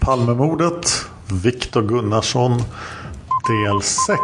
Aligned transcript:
Palmemordet, 0.00 1.06
Viktor 1.42 1.82
Gunnarsson, 1.82 2.52
del 3.48 3.82
6. 3.82 4.18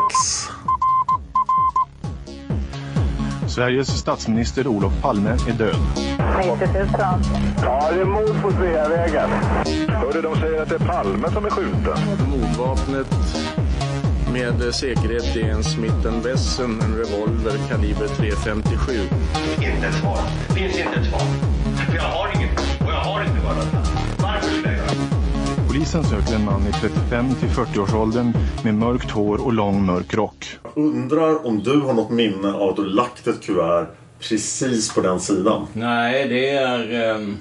Sveriges 3.48 3.98
statsminister 3.98 4.66
Olof 4.66 4.92
Palme 5.02 5.30
är 5.30 5.52
död. 5.52 5.76
90 6.38 6.68
000. 6.78 6.86
Ja, 7.62 7.90
det 7.92 8.00
är 8.00 8.04
mord 8.04 8.42
på 8.42 8.50
Sveavägen. 8.50 9.30
Hörde 9.88 10.22
de 10.22 10.36
säger 10.36 10.62
att 10.62 10.68
det 10.68 10.74
är 10.74 10.78
Palme 10.78 11.30
som 11.32 11.44
är 11.44 11.50
skjuten. 11.50 11.98
Mordvapnet 12.30 13.06
med 14.32 14.74
säkerhet 14.74 15.36
är 15.36 15.50
en 15.50 15.64
Smith 15.64 16.08
Wesson, 16.24 16.80
en 16.80 16.96
revolver 16.96 17.68
kaliber 17.68 18.06
.357. 18.06 19.00
Inte 19.56 19.86
ett 19.86 19.94
svar. 19.94 20.18
Finns 20.54 20.78
inte 20.78 21.00
ett 21.00 21.06
svar. 21.06 21.20
För 21.86 21.96
jag 21.96 22.02
har 22.02 22.36
inget 22.36 22.58
och 22.58 22.92
jag 22.92 23.00
har 23.00 23.22
inte 23.22 23.44
varit 23.44 23.68
Varför 24.18 24.50
skulle 24.50 24.76
jag 24.76 24.81
Polisen 25.72 26.04
söker 26.04 26.34
en 26.34 26.44
man 26.44 26.66
i 26.66 26.72
35 26.72 27.34
till 27.34 27.48
40-årsåldern 27.48 28.32
med 28.64 28.74
mörkt 28.74 29.10
hår 29.10 29.44
och 29.44 29.52
lång 29.52 29.86
mörk 29.86 30.14
rock. 30.14 30.46
Undrar 30.74 31.46
om 31.46 31.62
du 31.62 31.80
har 31.80 31.92
något 31.92 32.10
minne 32.10 32.52
av 32.52 32.70
att 32.70 32.76
du 32.76 32.84
lagt 32.84 33.26
ett 33.26 33.42
kuvert 33.42 33.86
precis 34.20 34.94
på 34.94 35.00
den 35.00 35.20
sidan? 35.20 35.66
Nej, 35.72 36.28
det 36.28 36.48
är 36.48 37.10
um, 37.14 37.38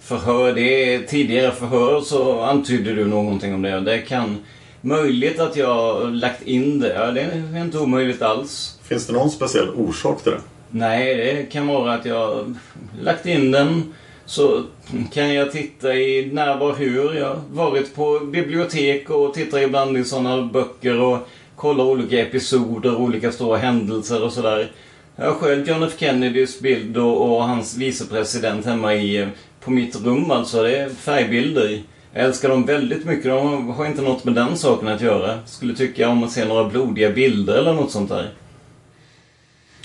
förhör. 0.00 0.54
Det 0.54 0.94
är 0.94 1.02
tidigare 1.02 1.52
förhör 1.52 2.00
så 2.00 2.40
antydde 2.40 2.94
du 2.94 3.04
någonting 3.04 3.54
om 3.54 3.62
det. 3.62 3.80
Det 3.80 3.98
kan... 3.98 4.38
Möjligt 4.80 5.40
att 5.40 5.56
jag 5.56 6.10
lagt 6.14 6.42
in 6.42 6.80
det. 6.80 6.94
Ja, 6.94 7.10
det 7.10 7.20
är 7.20 7.64
inte 7.64 7.78
omöjligt 7.78 8.22
alls. 8.22 8.78
Finns 8.82 9.06
det 9.06 9.12
någon 9.12 9.30
speciell 9.30 9.68
orsak 9.68 10.22
till 10.22 10.32
det? 10.32 10.40
Nej, 10.70 11.14
det 11.16 11.42
kan 11.52 11.66
vara 11.66 11.94
att 11.94 12.04
jag 12.04 12.56
lagt 13.00 13.26
in 13.26 13.50
den 13.50 13.92
så 14.32 14.64
kan 15.12 15.34
jag 15.34 15.52
titta 15.52 15.94
i 15.94 16.30
när, 16.32 16.56
var, 16.56 16.74
hur. 16.74 17.14
Jag 17.14 17.28
har 17.28 17.40
varit 17.48 17.94
på 17.94 18.20
bibliotek 18.20 19.10
och 19.10 19.34
tittar 19.34 19.58
ibland 19.58 19.98
i 19.98 20.04
sådana 20.04 20.42
böcker 20.42 21.00
och 21.00 21.18
kollar 21.56 21.84
olika 21.84 22.20
episoder, 22.20 22.96
olika 22.96 23.32
stora 23.32 23.58
händelser 23.58 24.24
och 24.24 24.32
sådär. 24.32 24.70
Jag 25.16 25.24
har 25.24 25.34
själv 25.34 25.68
John 25.68 25.82
F 25.82 25.92
Kennedys 25.98 26.60
bild 26.60 26.96
och, 26.96 27.30
och 27.30 27.42
hans 27.42 27.76
vicepresident 27.76 28.66
hemma 28.66 28.94
i, 28.94 29.28
på 29.60 29.70
mitt 29.70 29.96
rum 30.04 30.30
alltså. 30.30 30.62
Det 30.62 30.76
är 30.76 30.88
färgbilder. 30.88 31.82
Jag 32.12 32.24
älskar 32.24 32.48
dem 32.48 32.66
väldigt 32.66 33.04
mycket. 33.04 33.24
De 33.24 33.70
har 33.70 33.86
inte 33.86 34.02
något 34.02 34.24
med 34.24 34.34
den 34.34 34.56
saken 34.56 34.88
att 34.88 35.00
göra. 35.00 35.38
Skulle 35.46 35.74
tycka 35.74 36.08
om 36.08 36.24
att 36.24 36.32
se 36.32 36.44
några 36.44 36.64
blodiga 36.64 37.10
bilder 37.10 37.58
eller 37.58 37.72
något 37.72 37.90
sånt 37.90 38.08
där. 38.08 38.30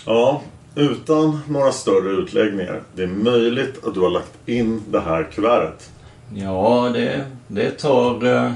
Ja, 0.05 0.41
utan 0.77 1.39
några 1.49 1.71
större 1.71 2.09
utläggningar. 2.11 2.81
Det 2.95 3.03
är 3.03 3.07
möjligt 3.07 3.85
att 3.85 3.93
du 3.93 3.99
har 3.99 4.09
lagt 4.09 4.33
in 4.45 4.81
det 4.89 4.99
här 4.99 5.23
kuvertet. 5.23 5.89
Ja, 6.35 6.89
det, 6.93 7.25
det 7.47 7.71
tar... 7.71 8.25
Uh... 8.25 8.51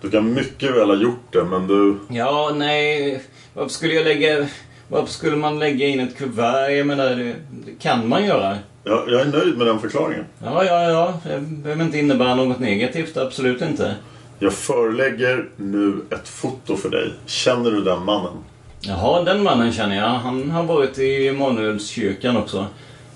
Du 0.00 0.10
kan 0.10 0.34
mycket 0.34 0.76
väl 0.76 0.88
ha 0.88 0.96
gjort 0.96 1.32
det, 1.32 1.44
men 1.44 1.66
du... 1.66 1.98
Ja, 2.08 2.52
nej. 2.56 3.22
Varför 3.54 3.70
skulle 3.70 3.94
jag 3.94 4.04
lägga... 4.04 4.46
Varför 4.88 5.12
skulle 5.12 5.36
man 5.36 5.58
lägga 5.58 5.86
in 5.86 6.00
ett 6.00 6.16
kuvert? 6.16 6.70
Jag 6.70 6.86
menar, 6.86 7.10
det, 7.10 7.34
det 7.50 7.72
kan 7.78 8.08
man 8.08 8.26
göra. 8.26 8.58
Ja, 8.84 9.04
jag 9.08 9.20
är 9.20 9.24
nöjd 9.24 9.58
med 9.58 9.66
den 9.66 9.80
förklaringen. 9.80 10.24
Ja, 10.44 10.64
ja, 10.64 10.90
ja. 10.90 11.20
Det 11.24 11.40
behöver 11.40 11.84
inte 11.84 11.98
innebära 11.98 12.34
något 12.34 12.60
negativt. 12.60 13.16
Absolut 13.16 13.62
inte. 13.62 13.94
Jag 14.38 14.52
förelägger 14.52 15.48
nu 15.56 16.00
ett 16.10 16.28
foto 16.28 16.76
för 16.76 16.90
dig. 16.90 17.12
Känner 17.26 17.70
du 17.70 17.80
den 17.80 18.04
mannen? 18.04 18.32
Jaha, 18.80 19.22
den 19.22 19.42
mannen 19.42 19.72
känner 19.72 19.96
jag. 19.96 20.08
Han 20.08 20.50
har 20.50 20.62
varit 20.62 20.98
i 20.98 21.28
Emanuelskyrkan 21.28 22.36
också. 22.36 22.66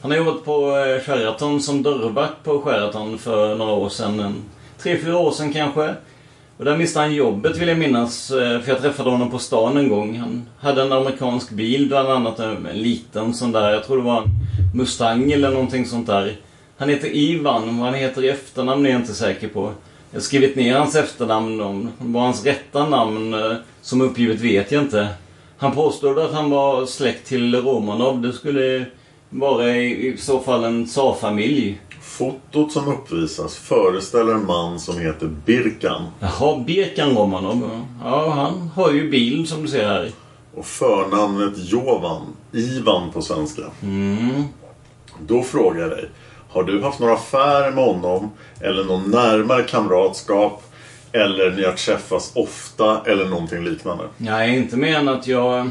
Han 0.00 0.11
har 0.11 0.19
jobbat 0.19 0.45
på 0.45 0.77
eh, 0.77 1.03
Sheraton 1.03 1.61
som 1.61 1.83
dörrvakt 1.83 2.45
på 2.45 2.61
Sheraton 2.61 3.19
för 3.19 3.55
några 3.55 3.72
år 3.72 3.89
sedan. 3.89 4.21
En, 4.21 4.34
tre, 4.78 4.99
fyra 4.99 5.19
år 5.19 5.31
sedan 5.31 5.53
kanske. 5.53 5.95
Och 6.56 6.65
där 6.65 6.77
miste 6.77 7.01
han 7.01 7.15
jobbet 7.15 7.59
vill 7.59 7.69
jag 7.69 7.78
minnas. 7.78 8.31
Eh, 8.31 8.61
för 8.61 8.72
jag 8.72 8.81
träffade 8.81 9.11
honom 9.11 9.31
på 9.31 9.39
stan 9.39 9.77
en 9.77 9.89
gång. 9.89 10.17
Han 10.17 10.49
hade 10.61 10.83
en 10.83 10.93
amerikansk 10.93 11.51
bil 11.51 11.89
bland 11.89 12.09
annat. 12.09 12.41
Eh, 12.41 12.51
en 12.51 12.78
liten 12.78 13.34
sån 13.34 13.53
där. 13.53 13.71
Jag 13.71 13.87
tror 13.87 13.97
det 13.97 14.03
var 14.03 14.22
en 14.22 14.31
Mustang 14.75 15.33
eller 15.33 15.51
någonting 15.51 15.87
sånt 15.87 16.06
där. 16.06 16.37
Han 16.77 16.89
heter 16.89 17.09
Ivan. 17.09 17.78
Vad 17.78 17.87
han 17.87 17.95
heter 17.95 18.25
i 18.25 18.28
efternamn 18.28 18.87
är 18.87 18.91
jag 18.91 19.01
inte 19.01 19.15
säker 19.15 19.49
på. 19.49 19.72
Jag 20.11 20.19
har 20.19 20.22
skrivit 20.22 20.56
ner 20.56 20.77
hans 20.78 20.97
efternamn. 20.97 21.89
Vad 21.99 22.22
hans 22.22 22.45
rätta 22.45 22.89
namn 22.89 23.37
som 23.83 24.01
uppgivet 24.01 24.41
vet 24.41 24.72
jag 24.72 24.83
inte. 24.83 25.09
Han 25.62 25.75
påstod 25.75 26.19
att 26.19 26.33
han 26.33 26.50
var 26.50 26.87
släkt 26.87 27.27
till 27.27 27.55
Romanov. 27.55 28.21
Det 28.21 28.33
skulle 28.33 28.87
vara 29.31 29.77
i, 29.77 30.06
i 30.06 30.17
så 30.17 30.41
fall 30.41 30.65
en 30.65 30.87
tsarfamilj. 30.87 31.81
Fotot 32.00 32.73
som 32.73 32.89
uppvisas 32.89 33.56
föreställer 33.56 34.34
en 34.34 34.47
man 34.47 34.81
som 34.81 34.99
heter 34.99 35.27
Birkan. 35.27 36.03
Jaha, 36.21 36.59
Birkan 36.67 37.17
Romanov. 37.17 37.71
Ja, 38.05 38.31
han 38.31 38.71
har 38.75 38.93
ju 38.93 39.11
bil 39.11 39.47
som 39.47 39.62
du 39.62 39.69
ser 39.69 39.87
här. 39.89 40.11
Och 40.55 40.67
förnamnet 40.67 41.53
Jovan. 41.56 42.22
Ivan 42.53 43.11
på 43.12 43.22
svenska. 43.22 43.62
Mm. 43.83 44.45
Då 45.27 45.43
frågar 45.43 45.81
jag 45.81 45.91
dig. 45.91 46.09
Har 46.49 46.62
du 46.62 46.83
haft 46.83 47.01
några 47.01 47.15
affärer 47.15 47.72
med 47.72 47.84
honom? 47.84 48.31
Eller 48.60 48.84
någon 48.84 49.10
närmare 49.10 49.63
kamratskap? 49.63 50.63
Eller 51.12 51.50
ni 51.50 51.64
har 51.64 51.72
träffats 51.72 52.32
ofta? 52.34 53.03
Eller 53.06 53.24
någonting 53.24 53.64
liknande? 53.64 54.04
Nej, 54.16 54.56
inte 54.56 54.76
mer 54.76 54.97
än 54.98 55.09
att 55.09 55.26
jag... 55.26 55.70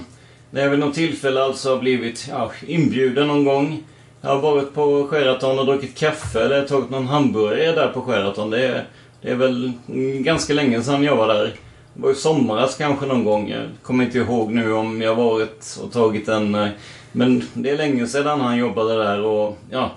Det 0.52 0.62
är 0.62 0.70
väl 0.70 0.80
något 0.80 0.96
tillfälle 0.96 1.44
alltså 1.44 1.70
har 1.70 1.78
blivit 1.78 2.28
ja, 2.30 2.52
inbjuden 2.68 3.28
någon 3.28 3.46
gång. 3.46 3.84
Jag 4.22 4.30
har 4.30 4.42
varit 4.42 4.74
på 4.74 5.08
Sheraton 5.08 5.60
och 5.60 5.66
druckit 5.66 5.98
kaffe 5.98 6.44
eller 6.44 6.68
tagit 6.68 6.90
någon 6.90 7.08
hamburgare 7.08 7.72
där 7.72 7.88
på 7.88 8.02
Sheraton. 8.02 8.50
Det 8.50 8.68
är, 8.68 8.86
det 9.22 9.32
är 9.32 9.36
väl 9.36 9.72
ganska 10.20 10.54
länge 10.54 10.82
sedan 10.82 11.04
jag 11.04 11.16
var 11.16 11.28
där. 11.28 11.56
Det 11.94 12.02
var 12.02 12.12
i 12.12 12.16
somras 12.16 12.76
kanske 12.78 13.06
någon 13.06 13.24
gång. 13.24 13.50
Jag 13.50 13.64
kommer 13.82 14.04
inte 14.04 14.18
ihåg 14.18 14.52
nu 14.52 14.74
om 14.74 15.02
jag 15.02 15.16
varit 15.16 15.80
och 15.84 15.92
tagit 15.92 16.28
en... 16.28 16.56
Eh, 16.56 16.68
men 17.12 17.44
det 17.54 17.70
är 17.70 17.78
länge 17.78 18.08
sedan 18.08 18.42
han 18.42 18.58
jobbade 18.58 19.04
där 19.04 19.22
och 19.22 19.58
ja... 19.70 19.92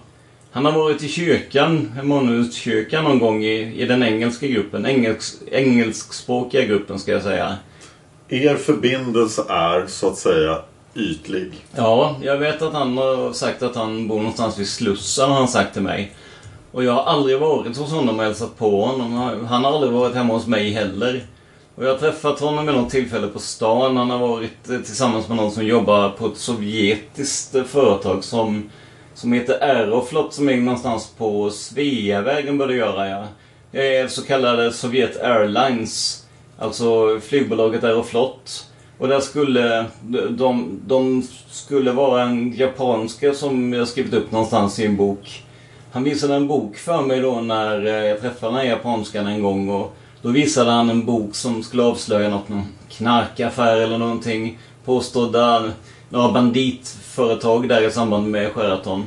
Han 0.55 0.65
har 0.65 0.73
varit 0.73 1.03
i 1.03 1.09
kyrkan, 1.09 1.93
Emanuelskyrkan 1.99 3.05
någon 3.05 3.19
gång 3.19 3.45
i, 3.45 3.83
i 3.83 3.87
den 3.87 4.03
engelska 4.03 4.47
gruppen. 4.47 4.87
Engelsk, 4.87 5.35
engelskspråkiga 5.51 6.65
gruppen 6.65 6.99
ska 6.99 7.13
jag 7.13 7.23
säga. 7.23 7.57
Er 8.29 8.57
förbindelse 8.57 9.45
är 9.49 9.87
så 9.87 10.09
att 10.09 10.17
säga 10.17 10.59
ytlig. 10.95 11.53
Ja, 11.77 12.17
jag 12.23 12.39
vet 12.39 12.63
att 12.63 12.73
han 12.73 12.99
har 12.99 13.33
sagt 13.33 13.63
att 13.63 13.77
han 13.77 14.09
bor 14.09 14.17
någonstans 14.17 14.59
vid 14.59 14.69
Slussen 14.69 15.31
har 15.31 15.37
han 15.37 15.49
sagt 15.49 15.73
till 15.73 15.83
mig. 15.83 16.13
Och 16.73 16.85
jag 16.85 16.93
har 16.93 17.03
aldrig 17.03 17.39
varit 17.39 17.77
hos 17.77 17.93
honom 17.93 18.19
och 18.19 18.25
hälsat 18.25 18.59
på 18.59 18.85
honom. 18.87 19.13
Han 19.47 19.65
har 19.65 19.73
aldrig 19.73 19.93
varit 19.93 20.15
hemma 20.15 20.35
hos 20.35 20.47
mig 20.47 20.71
heller. 20.71 21.27
Och 21.75 21.85
jag 21.85 21.91
har 21.91 21.99
träffat 21.99 22.41
honom 22.41 22.67
vid 22.67 22.75
något 22.75 22.91
tillfälle 22.91 23.27
på 23.27 23.39
stan. 23.39 23.97
Han 23.97 24.11
har 24.11 24.19
varit 24.19 24.71
eh, 24.71 24.79
tillsammans 24.79 25.29
med 25.29 25.37
någon 25.37 25.53
som 25.53 25.67
jobbar 25.67 26.09
på 26.09 26.27
ett 26.27 26.39
sovjetiskt 26.39 27.57
företag 27.67 28.25
som, 28.25 28.71
som 29.15 29.33
heter 29.33 29.63
Aeroflot 29.63 30.35
som 30.35 30.49
är 30.49 30.57
någonstans 30.57 31.13
på 31.19 31.51
Sveavägen 31.51 32.59
bör 32.59 32.69
det 32.69 32.75
göra 32.75 33.09
ja. 33.09 33.25
Det 33.71 33.97
är 33.97 34.09
så 34.09 34.23
kallade 34.23 34.73
Sovjet 34.73 35.23
Airlines. 35.23 36.25
Alltså 36.59 37.21
flygbolaget 37.21 37.85
Aeroflot. 37.85 38.67
Och 38.99 39.09
där 39.09 39.21
skulle 39.21 39.85
de, 40.31 40.81
de 40.87 41.23
skulle 41.51 41.93
vara 41.93 42.23
en 42.23 42.53
japanska 42.53 43.35
som 43.35 43.73
jag 43.73 43.89
skrivit 43.89 44.15
upp 44.15 44.33
någonstans 44.33 44.79
i 44.79 44.87
en 44.87 44.97
bok. 44.97 45.45
Han 45.93 46.05
visade 46.05 46.35
en 46.35 46.49
bok 46.49 46.77
för 46.77 47.03
mig 47.03 47.21
då 47.21 47.41
när 47.41 47.87
eh, 47.87 47.93
jag 47.93 48.21
träffade 48.21 48.53
den 48.53 48.61
här 48.61 48.69
japanskan 48.69 49.27
en 49.27 49.43
gång 49.43 49.69
och 49.69 49.97
då 50.23 50.29
visade 50.29 50.71
han 50.71 50.91
en 50.91 51.07
bok 51.07 51.35
som 51.35 51.63
skulle 51.63 51.83
avslöja 51.83 52.29
något, 52.29 52.49
någon 52.49 52.67
knarkaffär 52.89 53.77
eller 53.77 53.99
någonting. 53.99 54.59
Påstådda 54.85 55.71
några 56.09 56.33
företag 57.15 57.69
där 57.69 57.89
i 57.89 57.91
samband 57.91 58.31
med 58.31 58.53
Sheraton. 58.53 59.05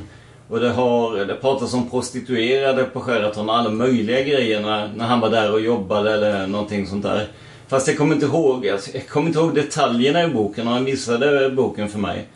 Och 0.48 0.60
det 0.60 0.70
har 0.70 1.24
det 1.24 1.34
pratas 1.34 1.74
om 1.74 1.90
prostituerade 1.90 2.84
på 2.84 3.00
Sheraton 3.00 3.48
och 3.48 3.56
alla 3.56 3.70
möjliga 3.70 4.22
grejer 4.22 4.60
när, 4.60 4.90
när 4.96 5.04
han 5.04 5.20
var 5.20 5.30
där 5.30 5.52
och 5.52 5.60
jobbade 5.60 6.14
eller 6.14 6.46
någonting 6.46 6.86
sånt 6.86 7.02
där. 7.02 7.28
Fast 7.68 7.88
jag 7.88 7.98
kommer 7.98 8.14
inte 8.14 8.26
ihåg, 8.26 8.66
jag 8.66 9.08
kommer 9.08 9.26
inte 9.26 9.38
ihåg 9.38 9.54
detaljerna 9.54 10.24
i 10.24 10.28
boken 10.28 10.68
och 10.68 10.74
han 10.74 10.84
visade 10.84 11.50
boken 11.50 11.88
för 11.88 11.98
mig. 11.98 12.26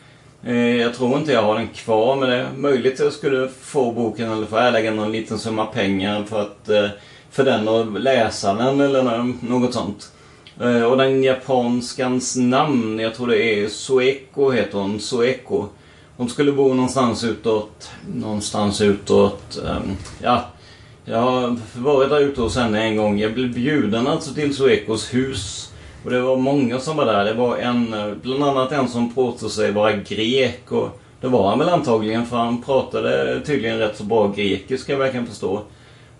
Eh, 0.45 0.77
jag 0.77 0.95
tror 0.95 1.19
inte 1.19 1.33
jag 1.33 1.43
har 1.43 1.55
den 1.55 1.69
kvar 1.69 2.17
men 2.17 2.29
det 2.29 2.37
är 2.37 2.47
möjligt 2.57 2.93
att 2.93 3.01
jag 3.01 3.13
skulle 3.13 3.49
få 3.49 3.93
boken 3.93 4.33
eller 4.33 4.47
få 4.47 4.57
erlägga 4.57 4.91
någon 4.91 5.13
liten 5.13 5.39
summa 5.39 5.67
pengar 5.67 6.25
för 6.25 6.41
att 6.41 6.69
eh, 6.69 6.89
för 7.31 7.45
den 7.45 7.69
och 7.69 8.01
läsa 8.01 8.55
den 8.55 8.81
eller 8.81 9.33
något 9.49 9.75
sånt. 9.75 10.13
Eh, 10.61 10.83
och 10.83 10.97
den 10.97 11.23
japanskans 11.23 12.37
namn, 12.37 12.99
jag 12.99 13.15
tror 13.15 13.27
det 13.27 13.43
är 13.43 13.69
Soeko 13.69 14.51
heter 14.51 14.79
hon, 14.79 15.01
Soeko. 15.01 15.67
Hon 16.17 16.29
skulle 16.29 16.53
bo 16.53 16.75
någonstans 16.75 17.25
utåt, 17.25 17.91
någonstans 18.15 18.81
utåt, 18.81 19.59
um, 19.63 19.97
ja. 20.23 20.45
Jag 21.05 21.19
har 21.19 21.57
varit 21.75 22.11
där 22.11 22.21
ute 22.21 22.41
hos 22.41 22.57
henne 22.57 22.83
en 22.83 22.97
gång. 22.97 23.19
Jag 23.19 23.35
blev 23.35 23.55
bjuden 23.55 24.07
alltså 24.07 24.35
till 24.35 24.57
Soekos 24.57 25.15
hus. 25.15 25.73
Och 26.05 26.11
det 26.11 26.21
var 26.21 26.37
många 26.37 26.79
som 26.79 26.97
var 26.97 27.07
där. 27.07 27.25
Det 27.25 27.35
var 27.35 27.57
en, 27.57 27.95
eh, 27.95 28.15
bland 28.23 28.45
annat 28.45 28.73
en 28.73 28.89
som 28.89 29.15
påstod 29.15 29.51
sig 29.51 29.73
vara 29.73 29.93
grek. 29.93 30.73
Och 30.73 31.01
det 31.21 31.29
var 31.29 31.51
han 31.51 31.59
väl 31.59 31.69
antagligen 31.69 32.27
för 32.27 32.37
han 32.37 32.63
pratade 32.63 33.41
tydligen 33.47 33.79
rätt 33.79 33.97
så 33.97 34.05
bra 34.05 34.29
grekiska 34.37 34.97
vad 34.97 35.07
jag 35.07 35.15
kan 35.15 35.27
förstå. 35.27 35.63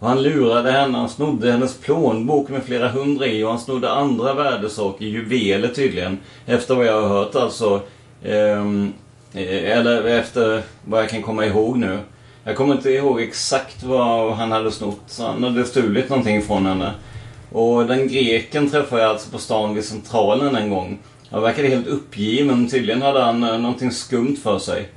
Och 0.03 0.09
han 0.09 0.23
lurade 0.23 0.73
henne, 0.73 0.99
han 0.99 1.09
snodde 1.09 1.53
hennes 1.53 1.79
plånbok 1.79 2.49
med 2.49 2.63
flera 2.63 2.89
hundra 2.89 3.27
i 3.27 3.45
och 3.45 3.49
han 3.49 3.59
snodde 3.59 3.91
andra 3.91 4.35
värdesaker, 4.35 5.05
juveler 5.05 5.69
tydligen. 5.69 6.19
Efter 6.47 6.75
vad 6.75 6.87
jag 6.87 7.03
har 7.03 7.09
hört 7.09 7.35
alltså. 7.35 7.81
Ehm, 8.25 8.93
eh, 9.35 9.79
eller 9.79 10.05
efter 10.05 10.63
vad 10.85 11.03
jag 11.03 11.11
kan 11.11 11.23
komma 11.23 11.47
ihåg 11.47 11.79
nu. 11.79 11.99
Jag 12.45 12.57
kommer 12.57 12.75
inte 12.75 12.91
ihåg 12.91 13.21
exakt 13.21 13.83
vad 13.83 14.33
han 14.33 14.53
hade 14.53 14.71
snott. 14.71 15.03
Så 15.07 15.27
han 15.27 15.45
hade 15.45 15.65
stulit 15.65 16.09
någonting 16.09 16.43
från 16.43 16.67
henne. 16.67 16.93
Och 17.53 17.87
den 17.87 18.09
greken 18.09 18.71
träffade 18.71 19.03
jag 19.03 19.11
alltså 19.11 19.31
på 19.31 19.39
stan 19.39 19.75
vid 19.75 19.85
Centralen 19.85 20.57
en 20.57 20.71
gång. 20.71 20.99
Han 21.31 21.43
verkade 21.43 21.69
helt 21.69 21.87
uppgiven. 21.87 22.69
Tydligen 22.69 23.03
hade 23.03 23.21
han 23.21 23.43
eh, 23.43 23.59
någonting 23.59 23.91
skumt 23.91 24.37
för 24.43 24.59
sig. 24.59 24.89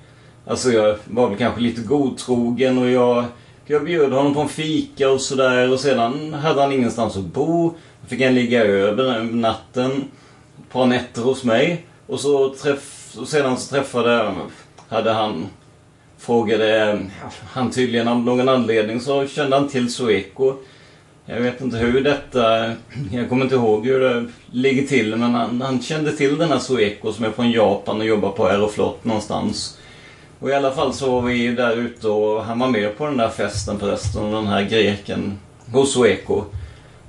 Alltså 0.48 0.72
jag 0.72 0.96
var 1.06 1.30
väl 1.30 1.38
kanske 1.38 1.62
lite 1.62 1.82
godtrogen 1.82 2.78
och 2.78 2.90
jag 2.90 3.26
jag 3.68 3.84
bjöd 3.86 4.12
honom 4.12 4.34
på 4.34 4.42
en 4.42 4.50
fika 4.50 5.10
och 5.10 5.22
sådär 5.22 5.72
och 5.72 5.80
sedan 5.80 6.34
hade 6.34 6.62
han 6.62 6.72
ingenstans 6.72 7.18
att 7.18 7.24
bo. 7.24 7.70
Då 8.02 8.08
fick 8.08 8.22
han 8.22 8.36
ligga 8.36 8.64
över 8.64 9.24
natten. 9.24 9.92
Ett 10.60 10.74
par 10.74 10.86
nätter 10.86 11.22
hos 11.22 11.44
mig. 11.44 11.86
Och 12.08 12.20
så 12.20 12.54
träff, 12.54 13.16
och 13.20 13.28
sedan 13.28 13.58
så 13.58 13.76
träffade, 13.76 14.34
hade 14.90 15.12
han, 15.12 15.48
frågade 16.18 17.00
han 17.52 17.72
tydligen 17.72 18.08
av 18.08 18.20
någon 18.20 18.50
anledning 18.50 19.00
så 19.00 19.28
kände 19.28 19.56
han 19.56 19.70
till 19.70 19.94
Sueco. 19.94 20.54
Jag 21.26 21.42
vet 21.42 21.62
inte 21.62 21.78
hur 21.78 22.02
detta, 22.02 22.72
jag 23.12 23.30
kommer 23.30 23.44
inte 23.44 23.56
ihåg 23.56 23.86
hur 23.86 24.00
det 24.00 24.26
ligger 24.52 24.88
till 24.88 25.16
men 25.16 25.34
han, 25.34 25.62
han 25.62 25.82
kände 25.82 26.12
till 26.12 26.38
den 26.38 26.50
här 26.50 26.60
Sueco 26.60 27.14
som 27.14 27.26
är 27.26 27.32
från 27.32 27.52
Japan 27.52 28.00
och 28.00 28.06
jobbar 28.06 28.32
på 28.32 28.48
Aeroflot 28.48 29.04
någonstans. 29.06 29.78
Och 30.40 30.50
i 30.50 30.54
alla 30.54 30.72
fall 30.72 30.94
så 30.94 31.12
var 31.12 31.22
vi 31.22 31.48
där 31.48 31.76
ute 31.76 32.08
och 32.08 32.44
han 32.44 32.60
var 32.60 32.68
med 32.68 32.98
på 32.98 33.06
den 33.06 33.18
där 33.18 33.30
festen 33.30 33.80
förresten, 33.80 34.32
den 34.32 34.48
här 34.48 34.64
greken 34.64 35.40
hos 35.72 35.94
Sueco. 35.94 36.44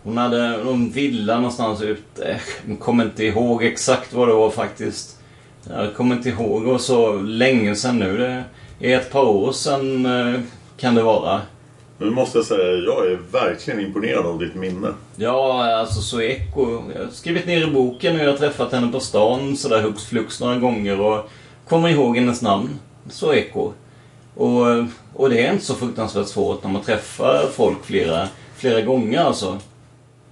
Hon 0.02 0.18
hade 0.18 0.64
någon 0.64 0.90
villa 0.90 1.36
någonstans 1.36 1.82
ute. 1.82 2.40
Jag 2.68 2.80
kommer 2.80 3.04
inte 3.04 3.24
ihåg 3.24 3.64
exakt 3.64 4.12
vad 4.12 4.28
det 4.28 4.34
var 4.34 4.50
faktiskt. 4.50 5.18
Jag 5.70 5.94
kommer 5.94 6.16
inte 6.16 6.28
ihåg. 6.28 6.62
Det 6.64 6.70
var 6.70 6.78
så 6.78 7.12
länge 7.12 7.76
sedan 7.76 7.98
nu. 7.98 8.42
Det 8.78 8.92
är 8.92 8.98
ett 8.98 9.12
par 9.12 9.24
år 9.24 9.52
sedan 9.52 10.06
eh, 10.06 10.40
kan 10.76 10.94
det 10.94 11.02
vara. 11.02 11.40
Nu 11.98 12.10
måste 12.10 12.38
jag 12.38 12.44
säga, 12.44 12.72
jag 12.72 13.06
är 13.06 13.18
verkligen 13.32 13.80
imponerad 13.80 14.26
av 14.26 14.38
ditt 14.38 14.54
minne. 14.54 14.88
Ja, 15.16 15.64
alltså 15.78 16.00
Sueco. 16.00 16.82
Jag 16.94 17.04
har 17.04 17.10
skrivit 17.12 17.46
ner 17.46 17.68
i 17.68 17.70
boken 17.70 18.16
och 18.16 18.22
jag 18.22 18.30
har 18.30 18.38
träffat 18.38 18.72
henne 18.72 18.92
på 18.92 19.00
stan 19.00 19.56
sådär 19.56 19.82
hux 19.82 20.04
flux 20.04 20.40
några 20.40 20.56
gånger 20.56 21.00
och 21.00 21.30
kommer 21.68 21.88
ihåg 21.88 22.16
hennes 22.16 22.42
namn. 22.42 22.68
Soeko. 23.08 23.72
Och, 24.34 24.66
och 25.14 25.30
det 25.30 25.46
är 25.46 25.52
inte 25.52 25.64
så 25.64 25.74
fruktansvärt 25.74 26.26
svårt 26.26 26.64
när 26.64 26.70
man 26.70 26.82
träffar 26.82 27.46
folk 27.52 27.84
flera, 27.84 28.28
flera 28.56 28.80
gånger 28.80 29.20
alltså. 29.20 29.58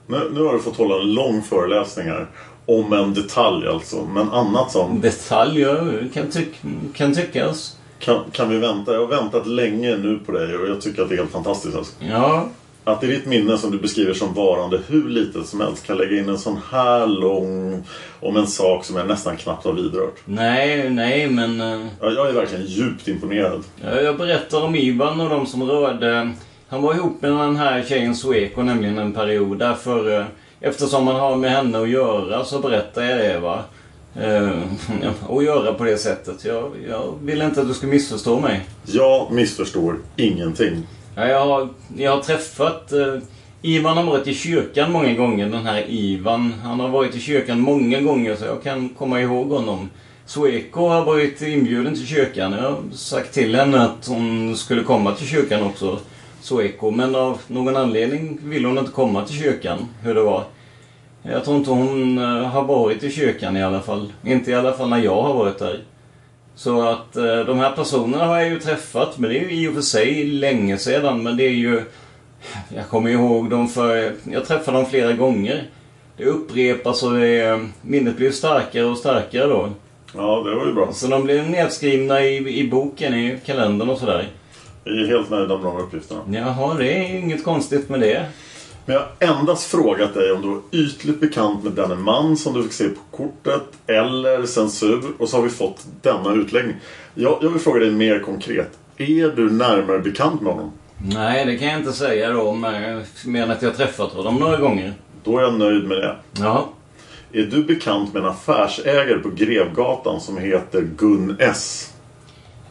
Nu, 0.06 0.30
nu 0.34 0.42
har 0.42 0.52
du 0.52 0.58
fått 0.58 0.76
hålla 0.76 1.02
en 1.02 1.14
lång 1.14 1.42
föreläsning 1.42 2.06
här. 2.06 2.26
Om 2.66 2.92
en 2.92 3.14
detalj 3.14 3.68
alltså. 3.68 4.04
Men 4.14 4.30
annat 4.30 4.72
som... 4.72 5.00
Detaljer 5.00 6.08
kan, 6.14 6.30
tyck, 6.30 6.62
kan 6.94 7.14
tyckas. 7.14 7.76
Kan, 7.98 8.24
kan 8.32 8.48
vi 8.48 8.58
vänta? 8.58 8.92
Jag 8.92 9.00
har 9.00 9.06
väntat 9.06 9.46
länge 9.46 9.96
nu 9.96 10.18
på 10.26 10.32
dig 10.32 10.56
och 10.56 10.68
jag 10.68 10.80
tycker 10.80 11.02
att 11.02 11.08
det 11.08 11.14
är 11.14 11.18
helt 11.18 11.30
fantastiskt. 11.30 11.76
Alltså. 11.76 11.92
Ja. 12.04 12.48
Att 12.86 13.04
i 13.04 13.06
ditt 13.06 13.26
minne 13.26 13.58
som 13.58 13.70
du 13.70 13.78
beskriver 13.78 14.14
som 14.14 14.34
varande 14.34 14.80
hur 14.88 15.08
litet 15.08 15.46
som 15.46 15.60
helst 15.60 15.86
kan 15.86 15.96
lägga 15.96 16.18
in 16.18 16.28
en 16.28 16.38
sån 16.38 16.58
här 16.72 17.06
lång 17.06 17.82
om 18.20 18.36
en 18.36 18.46
sak 18.46 18.84
som 18.84 18.96
jag 18.96 19.06
nästan 19.08 19.36
knappt 19.36 19.64
har 19.64 19.72
vidrört. 19.72 20.14
Nej, 20.24 20.90
nej 20.90 21.28
men... 21.30 21.60
eh, 21.60 21.86
Ja, 22.00 22.10
jag 22.10 22.28
är 22.28 22.32
verkligen 22.32 22.64
djupt 22.66 23.08
imponerad. 23.08 23.62
Ja, 23.84 24.00
Jag 24.00 24.16
berättar 24.18 24.64
om 24.64 24.76
Ivan 24.76 25.20
och 25.20 25.28
de 25.30 25.46
som 25.46 25.62
rörde... 25.70 26.30
Han 26.68 26.82
var 26.82 26.94
ihop 26.94 27.22
med 27.22 27.30
den 27.30 27.56
här 27.56 27.82
tjejen 27.82 28.14
Sueko 28.16 28.62
nämligen 28.62 28.98
en 28.98 29.12
period. 29.12 29.58
Därför, 29.58 30.18
eh, 30.20 30.26
eftersom 30.60 31.04
man 31.04 31.16
har 31.16 31.36
med 31.36 31.50
henne 31.50 31.78
att 31.82 31.88
göra 31.88 32.44
så 32.44 32.58
berättar 32.58 33.02
jag 33.02 33.18
det 33.18 33.38
va. 33.38 33.62
Eh, 34.20 34.58
och 35.26 35.42
göra 35.44 35.74
på 35.74 35.84
det 35.84 35.96
sättet. 35.98 36.44
Jag, 36.44 36.70
jag 36.88 37.14
vill 37.22 37.42
inte 37.42 37.60
att 37.60 37.68
du 37.68 37.74
ska 37.74 37.86
missförstå 37.86 38.40
mig. 38.40 38.60
Jag 38.86 39.32
missförstår 39.32 39.96
ingenting. 40.16 40.86
Ja, 41.16 41.28
jag, 41.28 41.46
har, 41.46 41.68
jag 41.96 42.10
har 42.10 42.20
träffat... 42.22 42.92
Eh, 42.92 43.16
Ivan 43.62 43.96
har 43.96 44.04
varit 44.04 44.26
i 44.26 44.34
kyrkan 44.34 44.92
många 44.92 45.14
gånger, 45.14 45.48
den 45.48 45.66
här 45.66 45.84
Ivan. 45.88 46.54
Han 46.62 46.80
har 46.80 46.88
varit 46.88 47.14
i 47.14 47.20
kyrkan 47.20 47.60
många 47.60 48.00
gånger 48.00 48.36
så 48.36 48.44
jag 48.44 48.62
kan 48.62 48.88
komma 48.88 49.20
ihåg 49.20 49.48
honom. 49.48 49.90
Sueko 50.26 50.88
har 50.88 51.04
varit 51.04 51.42
inbjuden 51.42 51.94
till 51.94 52.06
kyrkan. 52.06 52.52
Jag 52.52 52.62
har 52.62 52.78
sagt 52.92 53.34
till 53.34 53.54
henne 53.54 53.82
att 53.82 54.06
hon 54.06 54.56
skulle 54.56 54.82
komma 54.82 55.12
till 55.12 55.26
kyrkan 55.26 55.62
också. 55.62 55.98
Sueko. 56.40 56.90
Men 56.90 57.14
av 57.14 57.40
någon 57.46 57.76
anledning 57.76 58.38
ville 58.42 58.68
hon 58.68 58.78
inte 58.78 58.92
komma 58.92 59.24
till 59.24 59.38
kyrkan. 59.38 59.78
Hur 60.02 60.14
det 60.14 60.22
var. 60.22 60.44
Jag 61.22 61.44
tror 61.44 61.56
inte 61.56 61.70
hon 61.70 62.18
eh, 62.18 62.24
har 62.24 62.64
varit 62.64 63.02
i 63.02 63.10
kyrkan 63.10 63.56
i 63.56 63.62
alla 63.62 63.80
fall. 63.80 64.12
Inte 64.24 64.50
i 64.50 64.54
alla 64.54 64.72
fall 64.72 64.88
när 64.88 64.98
jag 64.98 65.22
har 65.22 65.34
varit 65.34 65.58
där. 65.58 65.82
Så 66.56 66.88
att 66.88 67.16
eh, 67.16 67.38
de 67.38 67.58
här 67.58 67.72
personerna 67.72 68.24
har 68.24 68.38
jag 68.38 68.48
ju 68.48 68.58
träffat. 68.60 69.18
Men 69.18 69.30
det 69.30 69.38
är 69.38 69.48
ju 69.48 69.50
i 69.50 69.68
och 69.68 69.74
för 69.74 69.80
sig 69.80 70.24
länge 70.24 70.78
sedan. 70.78 71.22
Men 71.22 71.36
det 71.36 71.44
är 71.44 71.50
ju... 71.50 71.82
Jag 72.68 72.88
kommer 72.88 73.10
ihåg 73.10 73.50
dem 73.50 73.68
för... 73.68 74.12
Jag 74.24 74.46
träffade 74.46 74.78
dem 74.78 74.86
flera 74.86 75.12
gånger. 75.12 75.68
Det 76.16 76.24
upprepas 76.24 77.02
och 77.02 77.12
det, 77.12 77.60
minnet 77.82 78.16
blir 78.16 78.30
starkare 78.30 78.84
och 78.84 78.98
starkare 78.98 79.46
då. 79.46 79.68
Ja, 80.14 80.42
det 80.46 80.54
var 80.54 80.66
ju 80.66 80.74
bra. 80.74 80.92
Så 80.92 81.06
de 81.06 81.24
blir 81.24 81.42
nedskrivna 81.42 82.20
i, 82.20 82.60
i 82.60 82.68
boken, 82.68 83.14
i 83.14 83.38
kalendern 83.46 83.90
och 83.90 83.98
sådär. 83.98 84.28
Jag 84.84 84.94
är 84.94 85.06
helt 85.06 85.30
nöjd 85.30 85.48
med 85.48 85.58
de 85.60 85.76
uppgifterna. 85.76 86.20
Jaha, 86.32 86.74
det 86.74 86.92
är 86.92 87.18
inget 87.18 87.44
konstigt 87.44 87.88
med 87.88 88.00
det. 88.00 88.26
Men 88.86 88.96
jag 88.96 89.02
har 89.02 89.38
endast 89.38 89.70
frågat 89.70 90.14
dig 90.14 90.32
om 90.32 90.42
du 90.42 90.48
var 90.48 90.60
ytligt 90.72 91.20
bekant 91.20 91.64
med 91.64 91.72
denne 91.72 91.94
man 91.94 92.36
som 92.36 92.54
du 92.54 92.62
fick 92.62 92.72
se 92.72 92.88
på 92.88 93.16
kortet 93.16 93.62
eller 93.86 94.46
censur 94.46 95.02
och 95.18 95.28
så 95.28 95.36
har 95.36 95.42
vi 95.42 95.50
fått 95.50 95.86
denna 96.02 96.32
utläggning. 96.34 96.76
Jag, 97.14 97.38
jag 97.42 97.50
vill 97.50 97.60
fråga 97.60 97.80
dig 97.80 97.90
mer 97.90 98.18
konkret. 98.20 98.70
Är 98.96 99.36
du 99.36 99.50
närmare 99.50 99.98
bekant 99.98 100.40
med 100.42 100.52
honom? 100.52 100.72
Nej, 100.98 101.44
det 101.44 101.56
kan 101.56 101.68
jag 101.68 101.78
inte 101.78 101.92
säga 101.92 102.30
då, 102.30 102.52
men- 102.52 103.02
mer 103.24 103.42
än 103.42 103.50
att 103.50 103.62
jag 103.62 103.70
har 103.70 103.76
träffat 103.76 104.12
honom 104.12 104.34
några 104.34 104.56
gånger. 104.56 104.94
Då 105.24 105.38
är 105.38 105.42
jag 105.42 105.54
nöjd 105.54 105.84
med 105.84 105.96
det. 105.96 106.16
Ja. 106.38 106.68
Är 107.32 107.42
du 107.42 107.64
bekant 107.64 108.14
med 108.14 108.22
en 108.22 108.28
affärsägare 108.28 109.18
på 109.18 109.30
Grevgatan 109.30 110.20
som 110.20 110.38
heter 110.38 110.80
Gun 110.96 111.36
S? 111.38 111.93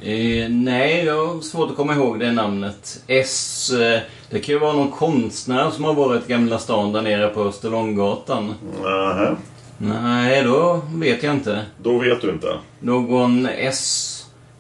Eh, 0.06 0.50
nej, 0.50 1.06
jag 1.06 1.28
har 1.28 1.42
svårt 1.42 1.70
att 1.70 1.76
komma 1.76 1.96
ihåg 1.96 2.20
det 2.20 2.32
namnet. 2.32 3.04
S. 3.08 3.70
Eh, 3.70 4.02
det 4.30 4.40
kan 4.40 4.54
ju 4.56 4.60
vara 4.60 4.74
någon 4.74 4.92
konstnär 4.92 5.70
som 5.72 5.84
har 5.84 5.94
varit 5.94 6.30
i 6.30 6.32
Gamla 6.32 6.60
stan 6.60 6.92
där 6.92 7.02
nere 7.02 7.28
på 7.28 7.44
Österlånggatan. 7.44 8.54
Nähä. 8.82 9.36
Nej, 9.78 10.44
då 10.44 10.82
vet 10.94 11.24
jag 11.24 11.34
inte. 11.34 11.62
Då 11.84 11.98
vet 11.98 12.22
du 12.22 12.30
inte. 12.30 12.58
Någon 12.80 13.46
S. 13.46 14.10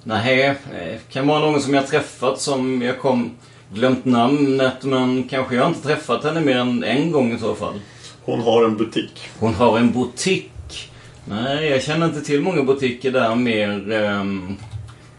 Nej, 0.04 0.48
eh, 0.48 1.00
kan 1.12 1.28
vara 1.28 1.40
någon 1.40 1.62
som 1.62 1.74
jag 1.74 1.88
träffat 1.88 2.42
som 2.42 2.82
jag 2.82 3.00
kom 3.00 3.32
glömt 3.74 4.06
namnet 4.06 4.84
men 4.84 5.24
kanske 5.24 5.56
jag 5.56 5.68
inte 5.68 5.88
träffat 5.88 6.24
henne 6.24 6.42
mer 6.42 6.58
än 6.58 6.84
en 6.84 7.12
gång 7.12 7.34
i 7.34 7.40
så 7.40 7.56
fall. 7.56 7.80
Hon 8.26 8.40
har 8.40 8.64
en 8.64 8.78
butik. 8.78 9.30
Hon 9.40 9.54
har 9.54 9.78
en 9.78 9.92
butik. 9.92 10.92
Nej, 11.26 11.70
jag 11.70 11.84
känner 11.84 12.06
inte 12.06 12.22
till 12.22 12.42
många 12.42 12.64
butiker 12.64 13.12
där 13.12 13.36
mer 13.36 13.92
ehm, 13.92 14.58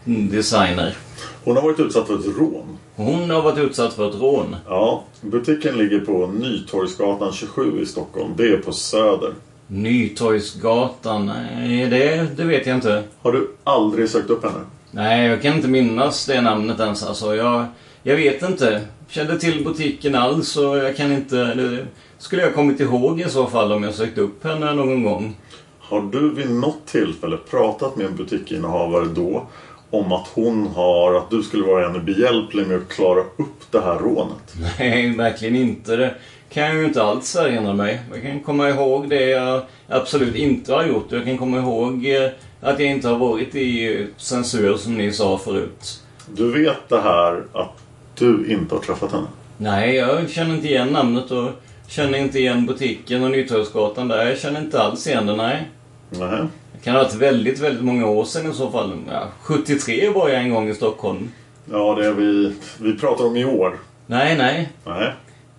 designer. 0.05 0.95
Hon 1.43 1.55
har 1.55 1.63
varit 1.63 1.79
utsatt 1.79 2.07
för 2.07 2.19
ett 2.19 2.37
rån. 2.37 2.77
Hon 2.95 3.29
har 3.29 3.41
varit 3.41 3.57
utsatt 3.57 3.93
för 3.93 4.09
ett 4.09 4.21
rån. 4.21 4.55
Ja, 4.67 5.03
butiken 5.21 5.77
ligger 5.77 5.99
på 5.99 6.27
Nytorgsgatan 6.27 7.33
27 7.33 7.81
i 7.81 7.85
Stockholm. 7.85 8.33
Det 8.37 8.43
är 8.43 8.57
på 8.57 8.71
Söder. 8.71 9.33
Nytorgsgatan, 9.67 11.25
nej 11.25 11.87
det, 11.87 12.27
det 12.37 12.43
vet 12.43 12.67
jag 12.67 12.77
inte. 12.77 13.03
Har 13.21 13.31
du 13.31 13.51
aldrig 13.63 14.09
sökt 14.09 14.29
upp 14.29 14.43
henne? 14.43 14.59
Nej, 14.91 15.27
jag 15.27 15.41
kan 15.41 15.55
inte 15.55 15.67
minnas 15.67 16.25
det 16.25 16.41
namnet 16.41 16.79
ens. 16.79 17.03
Alltså, 17.03 17.35
jag, 17.35 17.65
jag 18.03 18.15
vet 18.15 18.41
inte. 18.41 18.81
Kände 19.07 19.39
till 19.39 19.63
butiken 19.63 20.15
alls 20.15 20.57
och 20.57 20.77
jag 20.77 20.97
kan 20.97 21.11
inte... 21.11 21.35
Det 21.35 21.85
skulle 22.17 22.41
jag 22.41 22.53
kommit 22.55 22.79
ihåg 22.79 23.21
i 23.21 23.29
så 23.29 23.45
fall 23.45 23.71
om 23.71 23.83
jag 23.83 23.93
sökt 23.93 24.17
upp 24.17 24.43
henne 24.43 24.73
någon 24.73 25.03
gång. 25.03 25.35
Har 25.79 26.01
du 26.01 26.33
vid 26.33 26.49
något 26.49 26.85
tillfälle 26.85 27.37
pratat 27.37 27.95
med 27.95 28.05
en 28.05 28.15
butiksinnehavare 28.15 29.05
då 29.05 29.47
om 29.89 30.11
att 30.11 30.27
hon 30.27 30.67
har, 30.67 31.13
att 31.13 31.29
du 31.29 31.43
skulle 31.43 31.63
vara 31.63 31.87
henne 31.87 31.99
behjälplig 31.99 32.67
med 32.67 32.77
att 32.77 32.89
klara 32.89 33.19
upp 33.19 33.71
det 33.71 33.79
här 33.79 33.99
rånet? 33.99 34.55
Nej, 34.79 35.15
verkligen 35.17 35.55
inte. 35.55 35.95
Det 35.95 36.15
kan 36.49 36.63
jag 36.63 36.75
ju 36.75 36.85
inte 36.85 37.03
alls 37.03 37.35
erinra 37.35 37.73
mig. 37.73 38.01
Jag 38.13 38.21
kan 38.21 38.39
komma 38.39 38.69
ihåg 38.69 39.09
det 39.09 39.29
jag 39.29 39.61
absolut 39.87 40.35
inte 40.35 40.73
har 40.73 40.85
gjort. 40.85 41.11
Jag 41.11 41.25
kan 41.25 41.37
komma 41.37 41.57
ihåg 41.57 42.05
eh, 42.05 42.29
att 42.61 42.79
jag 42.79 42.89
inte 42.89 43.07
har 43.07 43.17
varit 43.17 43.55
i 43.55 44.07
censur 44.17 44.77
som 44.77 44.97
ni 44.97 45.11
sa 45.11 45.37
förut. 45.37 46.01
Du 46.33 46.51
vet 46.51 46.89
det 46.89 47.01
här 47.01 47.43
att 47.53 47.73
du 48.17 48.47
inte 48.49 48.75
har 48.75 48.81
träffat 48.81 49.11
henne? 49.11 49.27
Nej, 49.57 49.95
jag 49.95 50.29
känner 50.29 50.55
inte 50.55 50.67
igen 50.67 50.87
namnet 50.87 51.31
och 51.31 51.49
känner 51.87 52.17
inte 52.17 52.39
igen 52.39 52.65
butiken 52.65 53.23
och 53.23 53.31
Nytorgsgatan 53.31 54.07
där. 54.07 54.25
Jag 54.25 54.37
känner 54.39 54.61
inte 54.61 54.81
alls 54.81 55.07
igen 55.07 55.25
det, 55.25 55.35
nej. 55.35 55.69
Nej. 56.09 56.39
Det 56.85 56.91
kan 56.91 56.97
ha 56.97 57.03
varit 57.03 57.15
väldigt, 57.15 57.59
väldigt 57.59 57.83
många 57.83 58.07
år 58.07 58.25
sedan 58.25 58.51
i 58.51 58.53
så 58.53 58.71
fall. 58.71 58.93
Ja, 59.11 59.27
73 59.41 60.09
var 60.09 60.29
jag 60.29 60.41
en 60.41 60.53
gång 60.53 60.69
i 60.69 60.73
Stockholm. 60.73 61.31
Ja, 61.71 61.95
det 61.95 62.05
är 62.05 62.11
vi, 62.11 62.55
vi 62.81 62.97
pratar 62.97 63.25
om 63.25 63.37
i 63.37 63.45
år. 63.45 63.79
Nej, 64.07 64.37
nej. 64.37 64.69
Nej. 64.85 65.13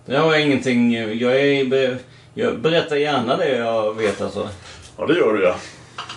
Det 0.05 0.17
har 0.17 0.33
jag 0.33 0.41
ingenting... 0.41 0.93
Jag, 0.93 1.41
är, 1.41 1.97
jag 2.33 2.59
berättar 2.59 2.95
gärna 2.95 3.37
det 3.37 3.57
jag 3.57 3.93
vet 3.93 4.21
alltså. 4.21 4.49
Ja, 4.97 5.05
det 5.05 5.13
gör 5.13 5.33
du 5.33 5.43
ja. 5.43 5.55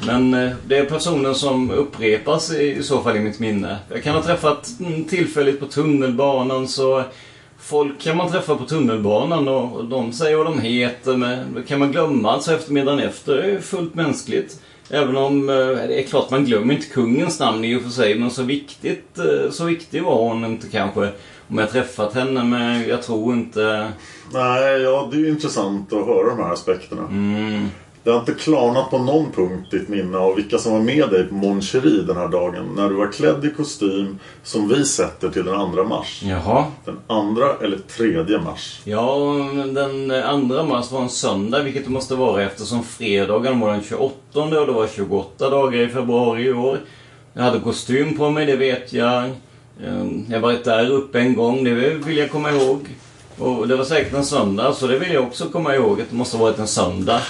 Men 0.06 0.34
eh, 0.34 0.52
det 0.66 0.78
är 0.78 0.84
personer 0.84 1.32
som 1.32 1.70
upprepas 1.70 2.52
i, 2.52 2.76
i 2.76 2.82
så 2.82 3.00
fall 3.00 3.16
i 3.16 3.20
mitt 3.20 3.38
minne. 3.38 3.78
Jag 3.88 4.02
kan 4.02 4.14
ha 4.14 4.22
träffat 4.22 4.68
mm, 4.80 5.04
tillfälligt 5.04 5.60
på 5.60 5.66
tunnelbanan 5.66 6.68
så 6.68 7.04
Folk 7.58 8.00
kan 8.00 8.16
man 8.16 8.30
träffa 8.30 8.56
på 8.56 8.64
tunnelbanan 8.64 9.48
och 9.48 9.84
de 9.84 10.12
säger 10.12 10.36
vad 10.36 10.46
de 10.46 10.60
heter 10.60 11.16
men 11.16 11.54
det 11.54 11.62
kan 11.62 11.78
man 11.78 11.92
glömma 11.92 12.32
alltså 12.32 12.54
eftermiddagen 12.54 12.98
efter. 12.98 13.36
Det 13.36 13.42
är 13.42 13.60
fullt 13.60 13.94
mänskligt. 13.94 14.60
Även 14.90 15.16
om 15.16 15.49
eh, 15.49 15.54
det 15.54 16.00
är 16.00 16.06
klart 16.06 16.30
man 16.30 16.44
glömmer 16.44 16.75
inte 16.75 16.87
kungens 16.87 17.40
namn 17.40 17.64
i 17.64 17.76
och 17.76 17.82
för 17.82 17.90
sig 17.90 18.18
men 18.18 18.30
så 18.30 18.42
viktigt 18.42 19.18
eh, 19.18 19.50
så 19.50 19.64
viktig 19.64 20.02
var 20.02 20.28
hon 20.28 20.44
inte 20.44 20.68
kanske. 20.68 21.09
Om 21.49 21.59
jag 21.59 21.70
träffat 21.70 22.14
henne 22.14 22.44
men 22.44 22.88
jag 22.88 23.02
tror 23.02 23.35
inte... 23.35 23.92
Nej, 24.32 24.80
ja, 24.80 25.09
det 25.11 25.16
är 25.16 25.20
ju 25.20 25.28
intressant 25.28 25.92
att 25.92 26.06
höra 26.06 26.28
de 26.28 26.42
här 26.42 26.52
aspekterna. 26.52 27.02
Det 28.04 28.11
har 28.11 28.19
inte 28.21 28.35
klarnat 28.35 28.90
på 28.90 28.99
någon 28.99 29.33
punkt 29.33 29.71
ditt 29.71 29.88
minne 29.88 30.19
av 30.19 30.37
vilka 30.37 30.59
som 30.59 30.73
var 30.73 30.80
med 30.80 31.11
dig 31.11 31.25
på 31.25 31.35
Mon 31.35 31.61
den 32.07 32.16
här 32.16 32.28
dagen. 32.28 32.73
När 32.76 32.88
du 32.88 32.95
var 32.95 33.12
klädd 33.12 33.45
i 33.45 33.50
kostym 33.50 34.19
som 34.42 34.69
vi 34.69 34.85
sätter 34.85 35.28
till 35.28 35.45
den 35.45 35.73
2 35.73 35.85
mars. 35.85 36.23
Jaha. 36.25 36.64
Den 36.85 36.99
andra 37.07 37.47
eller 37.62 37.78
tredje 37.78 38.38
mars. 38.38 38.80
Ja, 38.85 39.16
den 39.75 40.11
andra 40.11 40.64
mars 40.64 40.90
var 40.90 41.02
en 41.02 41.09
söndag, 41.09 41.62
vilket 41.62 41.85
det 41.85 41.90
måste 41.90 42.14
vara 42.14 42.42
eftersom 42.42 42.83
fredagen 42.85 43.61
var 43.61 43.73
den 43.73 43.83
28 43.83 44.14
och 44.35 44.50
det 44.50 44.73
var 44.73 44.87
28 44.87 45.50
dagar 45.50 45.80
i 45.80 45.88
februari 45.88 46.42
i 46.42 46.52
år. 46.52 46.78
Jag 47.33 47.42
hade 47.42 47.61
kostym 47.61 48.16
på 48.16 48.30
mig, 48.30 48.47
det 48.47 48.57
vet 48.57 48.92
jag. 48.92 49.25
Ehm, 49.87 50.25
Jag 50.28 50.40
varit 50.40 50.64
där 50.64 50.90
uppe 50.90 51.21
en 51.21 51.35
gång, 51.35 51.64
det 51.64 51.71
vill 51.75 52.16
jag 52.16 52.30
komma 52.30 52.50
ihåg. 52.50 52.78
Och 53.38 53.69
det 53.69 53.76
var 53.76 53.85
säkert 53.85 54.14
en 54.14 54.25
söndag, 54.25 54.73
så 54.73 54.87
det 54.87 54.99
vill 54.99 55.12
jag 55.12 55.23
också 55.23 55.45
komma 55.45 55.75
ihåg 55.75 56.00
att 56.00 56.11
det 56.11 56.16
måste 56.16 56.37
ha 56.37 56.45
varit 56.45 56.59
en 56.59 56.69
söndag. 56.69 57.21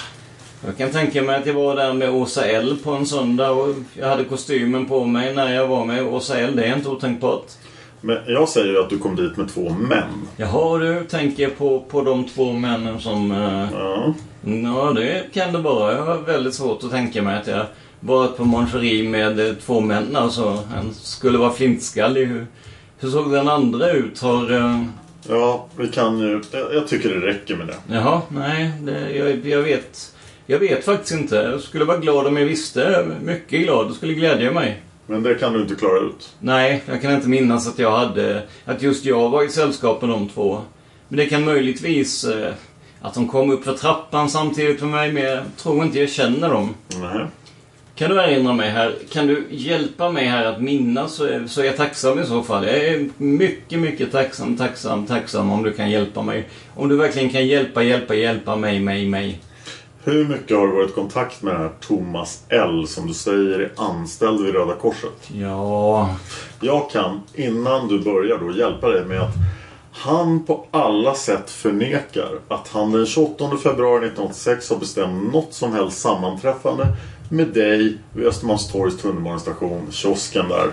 Jag 0.66 0.76
kan 0.78 0.90
tänka 0.90 1.22
mig 1.22 1.36
att 1.36 1.46
jag 1.46 1.54
var 1.54 1.76
där 1.76 1.92
med 1.92 2.10
Åsa 2.10 2.44
L 2.46 2.76
på 2.84 2.90
en 2.92 3.06
söndag 3.06 3.50
och 3.50 3.74
jag 3.98 4.08
hade 4.08 4.24
kostymen 4.24 4.86
på 4.86 5.04
mig 5.04 5.34
när 5.34 5.54
jag 5.54 5.66
var 5.66 5.84
med 5.84 6.02
Åsa 6.06 6.38
L. 6.38 6.56
Det 6.56 6.64
är 6.64 6.76
inte 6.76 6.88
otänkbart. 6.88 7.46
Men 8.00 8.18
jag 8.26 8.48
säger 8.48 8.66
ju 8.72 8.78
att 8.80 8.90
du 8.90 8.98
kom 8.98 9.16
dit 9.16 9.36
med 9.36 9.48
två 9.48 9.68
män. 9.70 10.28
Jaha 10.36 10.78
du, 10.78 11.04
tänker 11.04 11.48
på, 11.50 11.80
på 11.80 12.02
de 12.02 12.24
två 12.28 12.52
männen 12.52 13.00
som... 13.00 13.32
eh, 13.32 13.68
Ja. 13.72 14.14
Ja, 14.64 14.92
det 14.96 15.24
kan 15.34 15.52
det 15.52 15.58
vara. 15.58 15.92
Jag 15.92 16.02
har 16.02 16.16
väldigt 16.18 16.54
svårt 16.54 16.84
att 16.84 16.90
tänka 16.90 17.22
mig 17.22 17.36
att 17.36 17.46
jag 17.46 17.66
varit 18.00 18.36
på 18.36 18.44
Moncherie 18.44 19.08
med 19.08 19.40
eh, 19.48 19.54
två 19.66 19.80
män. 19.80 20.16
Alltså, 20.16 20.58
han 20.74 20.94
skulle 20.94 21.38
vara 21.38 21.50
flintskallig. 21.52 22.26
Hur, 22.26 22.46
hur 22.98 23.10
såg 23.10 23.32
den 23.32 23.48
andra 23.48 23.90
ut? 23.90 24.20
Har... 24.20 24.52
eh, 24.52 24.84
Ja, 25.28 25.66
vi 25.76 25.88
kan 25.88 26.18
ju... 26.18 26.42
Jag, 26.52 26.74
jag 26.74 26.88
tycker 26.88 27.08
det 27.08 27.26
räcker 27.26 27.56
med 27.56 27.66
det. 27.66 27.94
Jaha, 27.94 28.20
nej. 28.28 28.70
Det, 28.80 29.10
jag, 29.16 29.46
jag 29.46 29.62
vet. 29.62 30.09
Jag 30.50 30.58
vet 30.58 30.84
faktiskt 30.84 31.12
inte. 31.12 31.36
Jag 31.36 31.60
skulle 31.60 31.84
vara 31.84 31.98
glad 31.98 32.26
om 32.26 32.36
jag 32.36 32.44
visste. 32.44 33.06
Mycket 33.22 33.60
glad. 33.60 33.88
Det 33.88 33.94
skulle 33.94 34.14
glädja 34.14 34.52
mig. 34.52 34.82
Men 35.06 35.22
det 35.22 35.34
kan 35.34 35.52
du 35.52 35.62
inte 35.62 35.74
klara 35.74 35.98
ut. 35.98 36.34
Nej, 36.40 36.82
jag 36.86 37.02
kan 37.02 37.14
inte 37.14 37.28
minnas 37.28 37.68
att 37.68 37.78
jag 37.78 37.90
hade... 37.90 38.42
Att 38.64 38.82
just 38.82 39.04
jag 39.04 39.30
var 39.30 39.44
i 39.44 39.48
sällskap 39.48 40.02
med 40.02 40.10
de 40.10 40.28
två. 40.28 40.60
Men 41.08 41.16
det 41.16 41.26
kan 41.26 41.44
möjligtvis... 41.44 42.24
Eh, 42.24 42.52
att 43.00 43.14
de 43.14 43.28
kom 43.28 43.50
upp 43.50 43.64
för 43.64 43.72
trappan 43.72 44.30
samtidigt 44.30 44.80
med 44.80 44.90
mig, 44.90 45.12
men 45.12 45.22
jag 45.22 45.42
tror 45.56 45.84
inte 45.84 46.00
jag 46.00 46.10
känner 46.10 46.48
dem. 46.48 46.74
Nej. 47.00 47.26
Kan 47.94 48.10
du 48.10 48.20
erinra 48.20 48.52
mig 48.52 48.70
här? 48.70 48.94
Kan 49.12 49.26
du 49.26 49.46
hjälpa 49.50 50.10
mig 50.10 50.26
här 50.26 50.44
att 50.44 50.62
minnas 50.62 51.14
så 51.14 51.24
är, 51.24 51.46
så 51.46 51.60
är 51.60 51.64
jag 51.64 51.76
tacksam 51.76 52.18
i 52.18 52.26
så 52.26 52.42
fall. 52.42 52.66
Jag 52.66 52.76
är 52.76 53.08
mycket, 53.16 53.78
mycket 53.78 54.12
tacksam, 54.12 54.56
tacksam, 54.56 55.06
tacksam 55.06 55.50
om 55.50 55.62
du 55.62 55.72
kan 55.72 55.90
hjälpa 55.90 56.22
mig. 56.22 56.48
Om 56.74 56.88
du 56.88 56.96
verkligen 56.96 57.30
kan 57.30 57.46
hjälpa, 57.46 57.82
hjälpa, 57.82 58.14
hjälpa 58.14 58.56
mig, 58.56 58.80
mig, 58.80 59.06
mig. 59.06 59.40
Hur 60.04 60.28
mycket 60.28 60.56
har 60.56 60.66
du 60.66 60.72
varit 60.72 60.90
i 60.90 60.92
kontakt 60.92 61.42
med 61.42 61.54
den 61.54 61.62
här 61.62 61.70
Thomas 61.80 62.44
L 62.48 62.86
som 62.86 63.06
du 63.06 63.14
säger 63.14 63.58
är 63.58 63.72
anställd 63.76 64.44
vid 64.44 64.54
Röda 64.54 64.74
Korset? 64.74 65.30
Ja... 65.32 66.16
Jag 66.60 66.90
kan, 66.90 67.20
innan 67.34 67.88
du 67.88 67.98
börjar 67.98 68.38
då, 68.38 68.52
hjälpa 68.52 68.88
dig 68.88 69.04
med 69.04 69.20
att 69.20 69.34
han 69.92 70.46
på 70.46 70.66
alla 70.70 71.14
sätt 71.14 71.50
förnekar 71.50 72.38
att 72.48 72.68
han 72.68 72.92
den 72.92 73.06
28 73.06 73.56
februari 73.62 74.06
1986 74.06 74.70
har 74.70 74.76
bestämt 74.76 75.32
något 75.32 75.54
som 75.54 75.72
helst 75.72 76.00
sammanträffande 76.00 76.86
med 77.32 77.48
dig 77.48 77.98
vid 78.12 78.26
Östermalmstorgs 78.26 78.96
tunnelbanestation, 78.96 79.86
kiosken 79.90 80.48
där. 80.48 80.70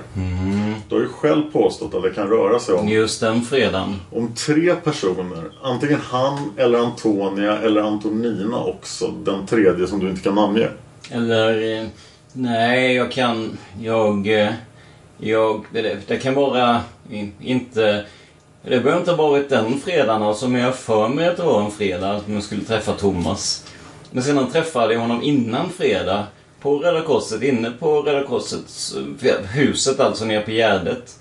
Du 0.90 0.96
har 0.96 1.02
ju 1.02 1.08
själv 1.10 1.52
påstått 1.52 1.96
att 1.96 2.04
det 2.04 2.10
kan 2.10 2.28
röra 2.28 2.60
sig 2.60 2.76
om, 2.76 2.88
Just 2.90 3.20
den 3.22 3.42
fredagen. 3.42 3.96
om 4.12 4.34
tre 4.36 4.76
personer. 4.76 5.44
Antingen 5.64 6.00
han 6.02 6.52
eller 6.58 6.80
Antonia 6.80 7.58
eller 7.58 7.82
Antonina 7.82 8.60
också. 8.64 9.08
Den 9.08 9.46
tredje 9.46 9.88
som 9.88 10.00
du 10.00 10.10
inte 10.10 10.22
kan 10.22 10.36
namnge. 10.36 10.68
Eller... 11.12 11.80
eh, 11.82 11.88
Nej, 12.34 12.94
jag 12.96 13.12
kan... 13.12 13.58
Jag... 13.82 14.28
eh, 14.42 14.52
Jag... 15.18 15.66
Det, 15.74 15.98
det 16.08 16.18
kan 16.18 16.34
vara... 16.34 16.82
in- 17.12 17.34
Inte... 17.42 18.06
Det 18.64 18.80
behöver 18.80 18.98
inte 18.98 19.12
ha 19.12 19.30
varit 19.30 19.50
den 19.50 19.80
fredagen 19.80 20.24
alltså, 20.24 20.48
men 20.48 20.62
jag 20.62 20.76
för 20.76 21.08
mig 21.08 21.28
att 21.28 21.38
det 21.38 21.44
var 21.44 21.62
en 21.66 21.72
fredag 21.72 22.20
som 22.26 22.34
jag 22.34 22.44
skulle 22.44 22.64
träffa 22.64 22.92
Thomas. 22.94 23.66
Men 24.12 24.24
sedan 24.24 24.52
träffade 24.52 24.94
jag 24.94 25.02
honom 25.02 25.24
innan 25.24 25.70
fredag 25.70 26.24
på 26.62 26.78
Röda 26.78 27.02
Korset, 27.02 27.44
inne 27.44 27.72
på 27.72 28.02
Röda 28.02 28.24
Korsets 28.28 28.96
eh, 29.24 29.46
huset 29.54 30.00
alltså 30.00 30.26
nere 30.26 30.42
på 30.42 30.52
Gärdet. 30.52 31.16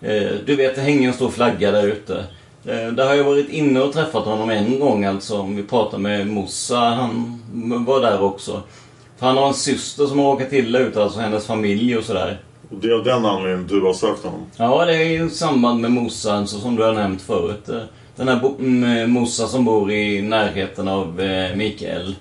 Eh, 0.00 0.30
Du 0.46 0.56
vet, 0.56 0.74
det 0.74 0.80
hänger 0.80 1.08
en 1.08 1.14
stor 1.14 1.30
flagga 1.30 1.70
där 1.70 1.86
ute. 1.86 2.24
Eh, 2.64 2.86
Där 2.92 3.06
har 3.06 3.14
jag 3.14 3.24
varit 3.24 3.48
inne 3.48 3.80
och 3.80 3.92
träffat 3.92 4.24
honom 4.24 4.50
en 4.50 4.78
gång 4.80 5.04
alltså. 5.04 5.38
Om 5.38 5.56
vi 5.56 5.62
pratar 5.62 5.98
med 5.98 6.26
Mossa, 6.26 6.76
han 6.78 7.42
var 7.86 8.00
där 8.00 8.22
också. 8.22 8.62
För 9.18 9.26
han 9.26 9.36
har 9.36 9.48
en 9.48 9.54
syster 9.54 10.06
som 10.06 10.18
har 10.18 10.32
råkat 10.32 10.52
illa 10.52 10.78
ut, 10.78 10.96
alltså 10.96 11.20
hennes 11.20 11.46
familj 11.46 11.96
och 11.96 12.04
sådär. 12.04 12.40
Och 12.70 12.76
det 12.76 12.88
är 12.88 12.92
av 12.92 13.04
den 13.04 13.26
anledningen 13.26 13.66
du 13.66 13.80
har 13.80 13.92
sökt 13.94 14.24
honom. 14.24 14.40
Ja, 14.56 14.84
det 14.84 14.94
är 14.96 15.26
i 15.26 15.30
samband 15.30 15.80
med 15.80 15.90
Mossa, 15.90 16.32
alltså, 16.34 16.58
som 16.58 16.76
du 16.76 16.82
har 16.82 16.92
nämnt 16.94 17.22
förut. 17.22 17.68
Den 18.16 18.28
här 18.28 19.06
Mossa 19.06 19.46
som 19.46 19.64
bor 19.64 19.92
i 19.92 20.22
närheten 20.22 20.88
av 20.88 21.20
Mikael. 21.56 22.14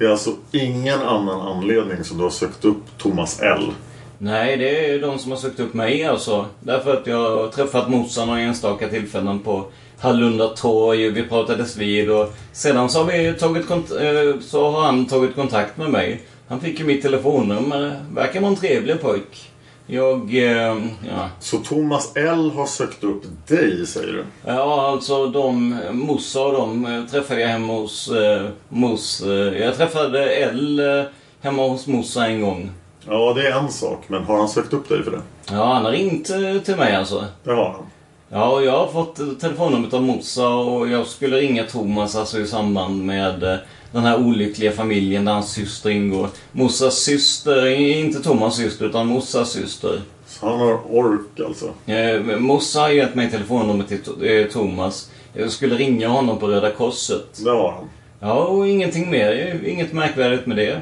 Det 0.00 0.06
är 0.06 0.10
alltså 0.10 0.34
ingen 0.52 1.00
annan 1.00 1.40
anledning 1.40 2.04
som 2.04 2.18
du 2.18 2.22
har 2.22 2.30
sökt 2.30 2.64
upp 2.64 2.98
Thomas 2.98 3.40
L. 3.40 3.72
Nej, 4.18 4.56
det 4.56 4.86
är 4.86 5.00
de 5.00 5.18
som 5.18 5.30
har 5.30 5.38
sökt 5.38 5.60
upp 5.60 5.74
mig 5.74 6.04
alltså. 6.04 6.46
Därför 6.60 6.96
att 6.96 7.06
jag 7.06 7.36
har 7.36 7.48
träffat 7.48 7.90
morsan 7.90 8.26
några 8.26 8.40
enstaka 8.40 8.88
tillfällen 8.88 9.38
på 9.38 9.64
Hallunda 9.98 10.48
torg. 10.48 11.10
Vi 11.10 11.22
pratades 11.22 11.76
vid 11.76 12.10
och 12.10 12.34
sedan 12.52 12.88
så 12.88 12.98
har, 12.98 13.12
vi 13.12 13.32
tagit 13.32 13.70
eh, 13.70 14.40
så 14.40 14.70
har 14.70 14.82
han 14.82 15.06
tagit 15.06 15.34
kontakt 15.34 15.76
med 15.76 15.90
mig. 15.90 16.22
Han 16.48 16.60
fick 16.60 16.78
ju 16.78 16.86
mitt 16.86 17.02
telefonnummer. 17.02 18.00
Verkar 18.14 18.40
vara 18.40 18.50
en 18.50 18.56
trevlig 18.56 19.00
pojk. 19.00 19.49
Jag, 19.92 20.34
eh, 20.34 20.76
ja. 21.08 21.28
Så 21.40 21.58
Thomas 21.58 22.16
L 22.16 22.52
har 22.56 22.66
sökt 22.66 23.04
upp 23.04 23.22
dig, 23.46 23.86
säger 23.86 24.12
du? 24.12 24.24
Ja, 24.46 24.88
alltså 24.88 25.26
de, 25.26 25.78
Mossa 25.92 26.40
och 26.40 26.52
de 26.52 26.86
eh, 26.86 27.04
träffade 27.04 27.40
jag 27.40 27.48
hemma 27.48 27.72
hos 27.72 28.08
eh, 28.08 28.46
Mos. 28.68 29.22
Eh, 29.22 29.30
jag 29.62 29.76
träffade 29.76 30.30
L 30.34 30.80
eh, 30.80 31.04
hemma 31.40 31.68
hos 31.68 31.86
Mossa 31.86 32.26
en 32.26 32.40
gång. 32.40 32.70
Ja, 33.08 33.32
det 33.34 33.48
är 33.48 33.58
en 33.58 33.68
sak. 33.68 34.04
Men 34.06 34.24
har 34.24 34.38
han 34.38 34.48
sökt 34.48 34.72
upp 34.72 34.88
dig 34.88 35.02
för 35.02 35.10
det? 35.10 35.22
Ja, 35.50 35.72
han 35.72 35.84
har 35.84 35.92
ringt 35.92 36.30
till 36.64 36.76
mig 36.76 36.96
alltså. 36.96 37.24
Det 37.44 37.50
har 37.52 37.70
han. 37.70 37.86
Ja, 38.28 38.48
och 38.48 38.64
jag 38.64 38.72
har 38.78 38.86
fått 38.86 39.40
telefonnumret 39.40 39.94
av 39.94 40.02
Mossa 40.02 40.48
och 40.48 40.88
jag 40.88 41.06
skulle 41.06 41.36
ringa 41.36 41.64
Thomas 41.64 42.16
alltså 42.16 42.40
i 42.40 42.46
samband 42.46 43.06
med 43.06 43.58
den 43.92 44.02
här 44.02 44.18
olyckliga 44.18 44.72
familjen 44.72 45.24
där 45.24 45.32
hans 45.32 45.52
syster 45.52 45.90
ingår. 45.90 46.28
Mossas 46.52 46.94
syster, 46.94 47.66
inte 47.66 48.22
Thomas 48.22 48.56
syster 48.56 48.86
utan 48.86 49.06
Mossas 49.06 49.52
syster. 49.52 50.00
Så 50.26 50.48
han 50.48 50.58
har 50.58 50.96
ork 50.96 51.40
alltså? 51.46 51.92
Eh, 51.92 52.38
Mossa 52.38 52.80
har 52.80 52.90
gett 52.90 53.14
mig 53.14 53.30
telefonnumret 53.30 53.88
till 53.88 54.00
eh, 54.22 54.46
Thomas. 54.46 55.10
Jag 55.32 55.50
skulle 55.50 55.74
ringa 55.74 56.08
honom 56.08 56.38
på 56.38 56.48
Röda 56.48 56.70
Korset. 56.70 57.44
Det 57.44 57.50
har 57.50 57.72
han. 57.72 57.88
Ja, 58.20 58.44
och 58.44 58.68
ingenting 58.68 59.10
mer. 59.10 59.60
Inget 59.66 59.92
märkvärdigt 59.92 60.46
med 60.46 60.56
det. 60.56 60.80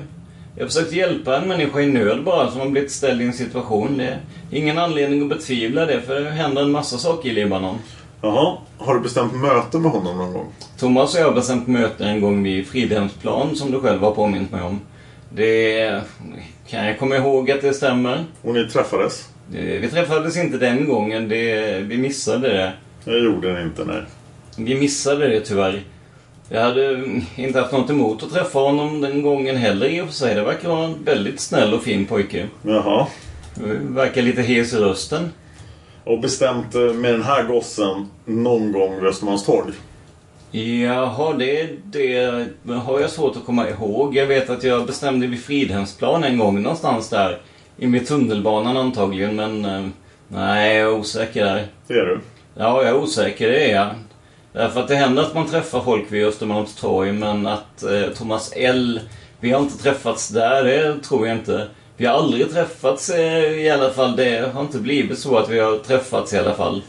Jag 0.57 0.69
försökte 0.69 0.97
hjälpa 0.97 1.37
en 1.37 1.49
människa 1.49 1.81
i 1.81 1.87
nöd 1.87 2.25
bara 2.25 2.51
som 2.51 2.61
har 2.61 2.69
blivit 2.69 2.91
ställd 2.91 3.23
i 3.23 3.25
en 3.25 3.33
situation. 3.33 3.97
Det 3.97 4.05
är 4.05 4.21
ingen 4.51 4.79
anledning 4.79 5.23
att 5.23 5.29
betvivla 5.29 5.87
det 5.87 6.01
för 6.01 6.21
det 6.21 6.31
händer 6.31 6.63
en 6.63 6.71
massa 6.71 6.99
saker 6.99 7.29
i 7.29 7.33
Libanon. 7.33 7.79
Jaha. 8.23 8.57
Har 8.79 8.95
du 8.95 9.01
bestämt 9.01 9.35
möte 9.35 9.79
med 9.79 9.91
honom 9.91 10.19
någon 10.19 10.33
gång? 10.33 10.53
Thomas 10.79 11.15
och 11.15 11.21
jag 11.21 11.27
har 11.27 11.33
bestämt 11.35 11.67
möte 11.67 12.05
en 12.05 12.21
gång 12.21 12.43
vid 12.43 12.67
Fridhemsplan 12.67 13.57
som 13.57 13.71
du 13.71 13.81
själv 13.81 14.01
har 14.01 14.11
påmint 14.11 14.53
mig 14.53 14.63
om. 14.63 14.81
Det 15.31 16.03
kan 16.69 16.87
jag 16.87 16.99
komma 16.99 17.17
ihåg 17.17 17.51
att 17.51 17.63
det 17.63 17.75
stämmer. 17.75 18.25
Och 18.43 18.55
ni 18.55 18.69
träffades? 18.69 19.29
Eh, 19.55 19.61
Vi 19.61 19.89
träffades 19.89 20.37
inte 20.37 20.59
den 20.59 20.87
gången. 20.89 21.29
Det, 21.29 21.79
vi 21.81 21.99
missade 21.99 22.49
det. 22.49 22.73
Jag 23.05 23.25
gjorde 23.25 23.53
det 23.55 23.63
inte, 23.63 23.85
nej. 23.85 24.03
Vi 24.57 24.75
missade 24.81 25.29
det 25.29 25.41
tyvärr. 25.41 25.83
Jag 26.49 26.63
hade 26.63 27.05
inte 27.37 27.61
haft 27.61 27.73
något 27.73 27.91
emot 27.91 28.23
att 28.23 28.33
träffa 28.33 28.59
honom 28.59 29.01
den 29.01 29.23
gången 29.23 29.57
heller 29.57 29.87
i 29.87 30.01
och 30.01 30.07
för 30.07 30.15
sig. 30.15 30.35
Det 30.35 30.43
verkar 30.43 30.69
vara 30.69 30.85
en 30.85 31.05
väldigt 31.05 31.41
snäll 31.41 31.75
och 31.75 31.83
fin 31.83 32.07
pojke. 32.07 32.47
Jaha. 32.63 33.07
Verkar 33.81 34.23
lite 34.23 34.43
hes 34.43 34.73
i 34.73 34.77
rösten. 34.77 35.33
Och 36.09 36.21
bestämt 36.21 36.75
eh, 36.75 36.81
med 36.81 37.13
den 37.13 37.23
här 37.23 37.43
gossen 37.43 38.11
någon 38.25 38.73
gång 38.73 38.95
vid 38.95 39.05
Östermalmstorg? 39.05 39.73
Jaha, 40.51 41.33
det, 41.33 41.69
det 41.85 42.47
har 42.73 43.01
jag 43.01 43.11
svårt 43.11 43.37
att 43.37 43.45
komma 43.45 43.69
ihåg. 43.69 44.17
Jag 44.17 44.27
vet 44.27 44.51
att 44.51 44.63
jag 44.65 44.87
bestämde 44.87 45.27
vid 45.27 45.45
Fridhemsplan 45.45 46.25
en 46.25 46.39
gång 46.39 46.63
någonstans 46.63 47.09
där. 47.09 47.41
I 47.77 47.87
med 47.87 48.07
tunnelbanan 48.07 48.77
antagligen, 48.77 49.37
men 49.37 49.65
eh, 49.65 49.87
nej, 50.29 50.77
jag 50.77 50.93
är 50.93 50.99
osäker 50.99 51.45
där. 51.45 51.67
Det 51.87 51.95
är 51.95 52.07
du? 52.07 52.21
Ja, 52.55 52.83
jag 52.83 52.89
är 52.89 52.97
osäker, 52.97 53.49
det 53.49 53.71
är 53.71 53.77
jag. 53.77 53.89
Därför 54.53 54.81
att 54.81 54.89
det 54.89 54.97
händer 54.97 55.23
att 55.23 55.35
man 55.35 55.47
träffar 55.47 55.81
folk 55.81 56.05
vid 56.13 56.27
Östermalmstorg, 56.27 57.13
men 57.13 57.47
att 57.47 57.83
eh, 57.83 58.03
Thomas 58.15 58.53
L... 58.57 59.01
Vi 59.41 59.51
har 59.51 59.61
inte 59.61 59.79
träffats 59.79 60.29
där, 60.29 60.65
det 60.65 60.99
tror 61.03 61.27
jag 61.27 61.37
inte. 61.37 61.69
Vi 62.01 62.07
har 62.07 62.15
aldrig 62.15 62.53
träffats 62.53 63.11
eh, 63.11 63.45
i 63.45 63.71
alla 63.71 63.91
fall. 63.91 64.17
Det 64.17 64.53
har 64.55 64.61
inte 64.61 64.79
blivit 64.79 65.19
så 65.19 65.39
att 65.39 65.49
vi 65.49 65.59
har 65.59 65.79
träffats 65.79 66.33
i 66.33 66.39
alla 66.39 66.55
fall. 66.55 66.83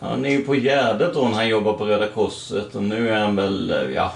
Han 0.00 0.24
är 0.24 0.30
ju 0.30 0.42
på 0.42 0.54
Gärdet 0.54 1.14
då 1.14 1.22
när 1.22 1.34
han 1.34 1.48
jobbar 1.48 1.72
på 1.72 1.84
Röda 1.84 2.08
Korset 2.08 2.74
och 2.74 2.82
nu 2.82 3.08
är 3.10 3.18
han 3.18 3.36
väl, 3.36 3.70
eh, 3.70 3.94
ja, 3.94 4.12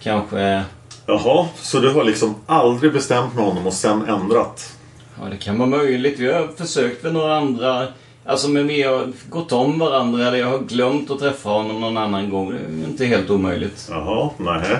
kanske... 0.00 0.62
Jaha, 1.06 1.46
så 1.56 1.80
du 1.80 1.92
har 1.92 2.04
liksom 2.04 2.34
aldrig 2.46 2.92
bestämt 2.92 3.34
med 3.34 3.44
honom 3.44 3.66
och 3.66 3.72
sen 3.72 4.08
ändrat? 4.08 4.76
Ja, 5.20 5.28
det 5.30 5.36
kan 5.36 5.58
vara 5.58 5.68
möjligt. 5.68 6.18
Vi 6.18 6.32
har 6.32 6.48
försökt 6.56 7.02
med 7.02 7.12
några 7.12 7.36
andra... 7.36 7.86
Alltså, 8.24 8.48
men 8.48 8.66
vi 8.66 8.82
har 8.82 9.12
gått 9.28 9.52
om 9.52 9.78
varandra 9.78 10.26
eller 10.26 10.38
jag 10.38 10.46
har 10.46 10.58
glömt 10.58 11.10
att 11.10 11.18
träffa 11.18 11.48
honom 11.48 11.80
någon 11.80 11.96
annan 11.96 12.30
gång. 12.30 12.50
Det 12.50 12.56
är 12.56 12.90
inte 12.90 13.04
helt 13.04 13.30
omöjligt. 13.30 13.88
Jaha, 13.90 14.30
nej. 14.36 14.76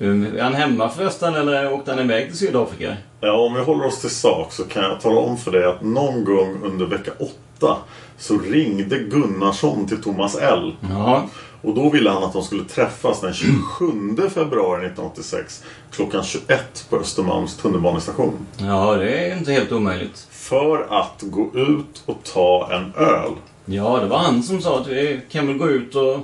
Är 0.00 0.42
han 0.42 0.54
hemma 0.54 0.88
förresten 0.88 1.34
eller 1.34 1.72
åkte 1.72 1.90
han 1.90 2.00
iväg 2.00 2.26
till 2.26 2.38
Sydafrika? 2.38 2.96
Ja, 3.26 3.32
om 3.32 3.54
vi 3.54 3.60
håller 3.60 3.86
oss 3.86 4.00
till 4.00 4.10
sak 4.10 4.52
så 4.52 4.64
kan 4.64 4.82
jag 4.82 5.00
tala 5.00 5.20
om 5.20 5.36
för 5.38 5.50
dig 5.50 5.64
att 5.64 5.82
någon 5.82 6.24
gång 6.24 6.62
under 6.62 6.86
vecka 6.86 7.10
åtta 7.18 7.76
så 8.18 8.38
ringde 8.38 8.98
Gunnarsson 8.98 9.86
till 9.88 10.02
Thomas 10.02 10.36
L. 10.36 10.76
Ja. 10.90 11.28
Och 11.62 11.74
då 11.74 11.90
ville 11.90 12.10
han 12.10 12.24
att 12.24 12.32
de 12.32 12.42
skulle 12.42 12.64
träffas 12.64 13.20
den 13.20 13.34
27 13.34 14.28
februari 14.34 14.86
1986 14.86 15.64
klockan 15.90 16.24
21 16.24 16.86
på 16.90 16.96
Östermalms 16.96 17.56
tunnelbanestation. 17.56 18.46
Ja, 18.56 18.96
det 18.96 19.10
är 19.10 19.38
inte 19.38 19.52
helt 19.52 19.72
omöjligt. 19.72 20.26
För 20.30 20.86
att 20.90 21.22
gå 21.22 21.50
ut 21.54 22.02
och 22.06 22.18
ta 22.32 22.68
en 22.72 23.04
öl. 23.04 23.32
Ja, 23.64 23.98
det 24.00 24.06
var 24.06 24.18
han 24.18 24.42
som 24.42 24.60
sa 24.60 24.80
att 24.80 24.86
vi 24.86 25.20
kan 25.30 25.46
väl 25.46 25.58
gå 25.58 25.68
ut 25.68 25.94
och 25.94 26.18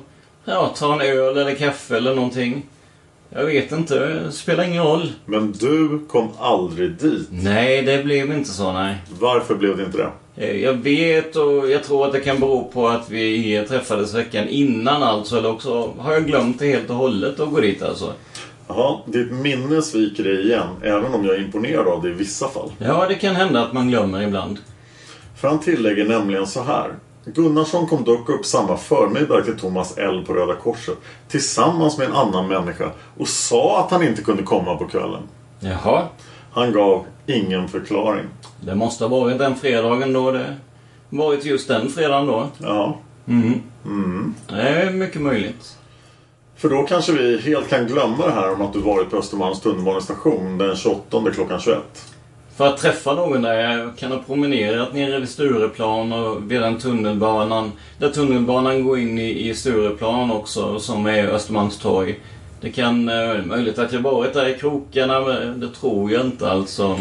ja, 0.45 0.75
ta 0.77 0.95
en 0.95 1.01
öl 1.01 1.37
eller 1.37 1.55
kaffe 1.55 1.97
eller 1.97 2.15
någonting. 2.15 2.67
Jag 3.33 3.45
vet 3.45 3.73
inte, 3.73 3.99
det 3.99 4.33
spelar 4.33 4.65
ingen 4.65 4.83
roll. 4.85 5.13
Men 5.27 5.53
du 5.53 6.01
kom 6.09 6.29
aldrig 6.39 6.91
dit. 6.91 7.29
Nej, 7.31 7.83
det 7.83 8.05
blev 8.05 8.33
inte 8.33 8.51
så, 8.51 8.73
nej. 8.73 8.95
Varför 9.21 9.55
blev 9.55 9.77
det 9.77 9.85
inte 9.85 9.99
det? 9.99 10.11
Eh, 10.47 10.57
Jag 10.63 10.73
vet 10.73 11.37
och 11.37 11.71
jag 11.71 11.85
tror 11.85 12.07
att 12.07 12.13
det 12.13 12.21
kan 12.21 12.41
bero 12.41 12.71
på 12.73 12.89
att 12.89 13.11
vi 13.11 13.65
träffades 13.69 14.15
veckan 14.15 14.49
innan 14.49 15.03
alltså. 15.03 15.39
Eller 15.39 15.51
också 15.51 15.93
har 15.99 16.13
jag 16.13 16.27
glömt 16.27 16.59
det 16.59 16.67
helt 16.67 16.91
och 16.91 16.97
hållet 16.97 17.41
att 17.41 17.51
gå 17.51 17.61
dit 17.61 17.83
alltså. 17.83 18.13
Jaha, 18.69 18.99
ditt 19.07 19.33
minne 19.33 19.83
sviker 19.83 20.25
dig 20.25 20.47
igen, 20.47 20.67
även 20.83 21.15
om 21.15 21.25
jag 21.27 21.35
är 21.35 21.41
imponerad 21.45 21.87
av 21.87 22.03
det 22.03 22.09
i 22.09 22.13
vissa 22.13 22.49
fall. 22.49 22.73
Ja, 22.79 23.07
det 23.09 23.15
kan 23.15 23.37
hända 23.37 23.63
att 23.63 23.73
man 23.73 23.89
glömmer 23.89 24.23
ibland. 24.23 24.59
För 25.41 25.49
han 25.49 25.61
tillägger 25.61 26.05
nämligen 26.05 26.47
så 26.47 26.63
här. 26.63 26.91
Gunnarsson 27.25 27.87
kom 27.87 28.05
dock 28.05 28.29
upp 28.29 28.47
samma 28.47 28.77
förmiddag 28.77 29.43
till 29.43 29.59
Thomas 29.59 29.99
L 29.99 30.25
på 30.27 30.35
Röda 30.35 30.55
Korset 30.55 30.99
tillsammans 31.29 31.99
med 31.99 32.07
en 32.07 32.13
annan 32.13 32.49
människa 32.49 32.91
och 33.19 33.29
sa 33.29 33.85
att 33.85 33.91
han 33.91 34.03
inte 34.03 34.23
kunde 34.23 34.43
komma 34.43 34.77
på 34.77 34.87
kvällen. 34.87 35.23
Jaha. 35.61 36.03
Han 36.53 36.73
gav 36.73 37.05
ingen 37.27 37.69
förklaring. 37.69 38.27
Det 38.61 38.75
måste 38.75 39.05
ha 39.05 39.09
varit 39.21 39.39
den 39.39 39.57
fredagen 39.57 40.13
då 40.13 40.31
det 40.31 40.57
varit 41.09 41.45
just 41.45 41.69
den 41.69 41.89
fredagen 41.89 42.27
då. 42.27 42.49
Ja. 42.59 42.99
Mm. 43.27 43.63
Mm. 43.85 44.35
Det 44.49 44.61
är 44.61 44.91
mycket 44.91 45.23
möjligt. 45.23 45.77
För 46.57 46.69
då 46.69 46.83
kanske 46.83 47.13
vi 47.13 47.41
helt 47.41 47.69
kan 47.69 47.87
glömma 47.87 48.27
det 48.27 48.33
här 48.33 48.53
om 48.53 48.63
att 48.63 48.73
du 48.73 48.81
varit 48.81 49.11
på 49.11 49.17
Östermalms 49.17 49.61
tunnelbanestation 49.61 50.59
den 50.59 50.77
28 50.77 51.31
klockan 51.35 51.61
21. 51.61 51.79
För 52.57 52.67
att 52.67 52.77
träffa 52.79 53.15
någon 53.15 53.43
där 53.43 53.55
jag 53.55 53.97
kan 53.97 54.13
ha 54.13 54.19
promenerat 54.19 54.95
nere 54.95 55.19
vid 55.21 55.29
Stureplan 55.29 56.13
och 56.13 56.53
vid 56.53 56.61
den 56.61 56.79
tunnelbanan. 56.79 57.73
Där 57.99 58.09
tunnelbanan 58.09 58.85
går 58.85 58.99
in 58.99 59.19
i, 59.19 59.49
i 59.49 59.55
Stureplan 59.55 60.31
också, 60.31 60.79
som 60.81 61.07
är 61.07 61.27
Östermalmstorg. 61.29 62.21
Det 62.61 62.71
kan, 62.71 63.09
eh, 63.09 63.45
möjligt 63.45 63.79
att 63.79 63.93
jag 63.93 64.01
varit 64.01 64.35
där 64.35 64.49
i 64.49 64.59
krokarna, 64.59 65.21
men 65.21 65.61
det 65.61 65.69
tror 65.69 66.11
jag 66.13 66.27
inte 66.27 66.51
alltså. 66.51 66.97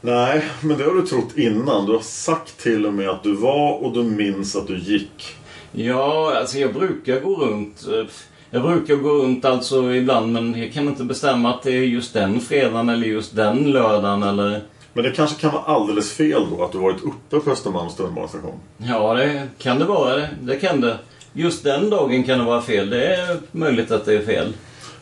Nej, 0.00 0.44
men 0.60 0.78
det 0.78 0.84
har 0.84 0.94
du 0.94 1.02
trott 1.06 1.36
innan. 1.38 1.86
Du 1.86 1.92
har 1.92 2.00
sagt 2.00 2.58
till 2.62 2.86
och 2.86 2.92
med 2.94 3.08
att 3.08 3.22
du 3.22 3.34
var 3.34 3.72
och 3.84 3.92
du 3.92 4.02
minns 4.02 4.56
att 4.56 4.66
du 4.66 4.78
gick. 4.78 5.36
Ja, 5.72 6.34
alltså 6.36 6.58
jag 6.58 6.74
brukar 6.74 7.20
gå 7.20 7.34
runt. 7.36 7.86
eh, 7.92 8.04
Jag 8.50 8.62
brukar 8.62 8.94
gå 8.94 9.08
runt 9.08 9.44
alltså 9.44 9.94
ibland, 9.94 10.32
men 10.32 10.58
jag 10.60 10.72
kan 10.72 10.88
inte 10.88 11.04
bestämma 11.04 11.50
att 11.54 11.62
det 11.62 11.70
är 11.70 11.82
just 11.84 12.14
den 12.14 12.40
fredagen 12.40 12.88
eller 12.88 13.06
just 13.06 13.36
den 13.36 13.70
lördagen 13.70 14.22
eller... 14.22 14.60
Men 14.94 15.04
det 15.04 15.10
kanske 15.10 15.40
kan 15.40 15.52
vara 15.52 15.62
alldeles 15.62 16.12
fel 16.12 16.46
då 16.50 16.64
att 16.64 16.72
du 16.72 16.78
varit 16.78 17.02
uppe 17.02 17.40
på 17.40 17.50
Östermalms 17.50 17.96
tunnelbanestation. 17.96 18.60
Ja, 18.76 19.14
det 19.14 19.48
kan 19.58 19.78
det 19.78 19.84
vara. 19.84 20.16
Det, 20.16 20.28
det 20.40 20.56
kan 20.56 20.80
det. 20.80 20.98
Just 21.32 21.64
den 21.64 21.90
dagen 21.90 22.24
kan 22.24 22.38
det 22.38 22.44
vara 22.44 22.62
fel. 22.62 22.90
Det 22.90 23.16
är 23.16 23.40
möjligt 23.52 23.90
att 23.90 24.04
det 24.04 24.14
är 24.14 24.22
fel. 24.22 24.52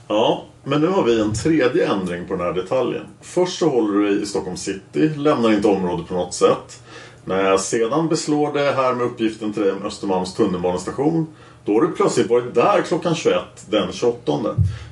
Ja, 0.09 0.45
men 0.65 0.81
nu 0.81 0.87
har 0.87 1.03
vi 1.03 1.21
en 1.21 1.35
tredje 1.35 1.93
ändring 1.93 2.29
på 2.29 2.35
den 2.35 2.47
här 2.47 2.53
detaljen. 2.53 3.07
Först 3.21 3.59
så 3.59 3.69
håller 3.69 3.93
du 3.93 4.07
dig 4.07 4.23
i 4.23 4.27
Stockholm 4.27 4.57
city, 4.57 5.09
lämnar 5.17 5.53
inte 5.53 5.69
området 5.69 6.09
på 6.09 6.15
något 6.15 6.35
sätt. 6.35 6.83
När 7.25 7.45
jag 7.45 7.61
sedan 7.61 8.09
beslår 8.09 8.53
det 8.53 8.73
här 8.73 8.95
med 8.95 9.07
uppgiften 9.07 9.53
till 9.53 9.63
dig 9.63 9.73
om 9.73 9.83
Östermalms 9.87 10.35
tunnelbanestation 10.35 11.27
då 11.65 11.75
har 11.75 11.81
du 11.81 11.89
plötsligt 11.89 12.31
varit 12.31 12.55
där 12.55 12.83
klockan 12.83 13.15
21 13.15 13.41
den 13.71 13.93
28. 13.93 14.33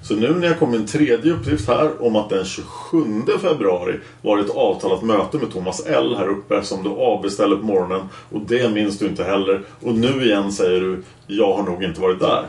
Så 0.02 0.14
nu 0.14 0.34
när 0.34 0.46
jag 0.46 0.58
kom 0.58 0.74
en 0.74 0.86
tredje 0.86 1.32
uppgift 1.32 1.68
här 1.68 2.02
om 2.02 2.16
att 2.16 2.30
den 2.30 2.44
27 2.44 3.22
februari 3.40 4.00
var 4.22 4.36
det 4.36 4.42
ett 4.42 4.56
avtalat 4.56 5.02
möte 5.02 5.36
med 5.36 5.52
Thomas 5.52 5.86
L 5.86 6.14
här 6.18 6.28
uppe 6.28 6.62
som 6.62 6.82
du 6.82 6.90
avbeställde 6.90 7.56
på 7.56 7.62
morgonen 7.62 8.08
och 8.32 8.40
det 8.40 8.70
minns 8.70 8.98
du 8.98 9.06
inte 9.06 9.24
heller. 9.24 9.62
Och 9.80 9.94
nu 9.94 10.24
igen 10.24 10.52
säger 10.52 10.80
du 10.80 11.02
jag 11.26 11.54
har 11.54 11.62
nog 11.62 11.84
inte 11.84 12.00
varit 12.00 12.20
där. 12.20 12.46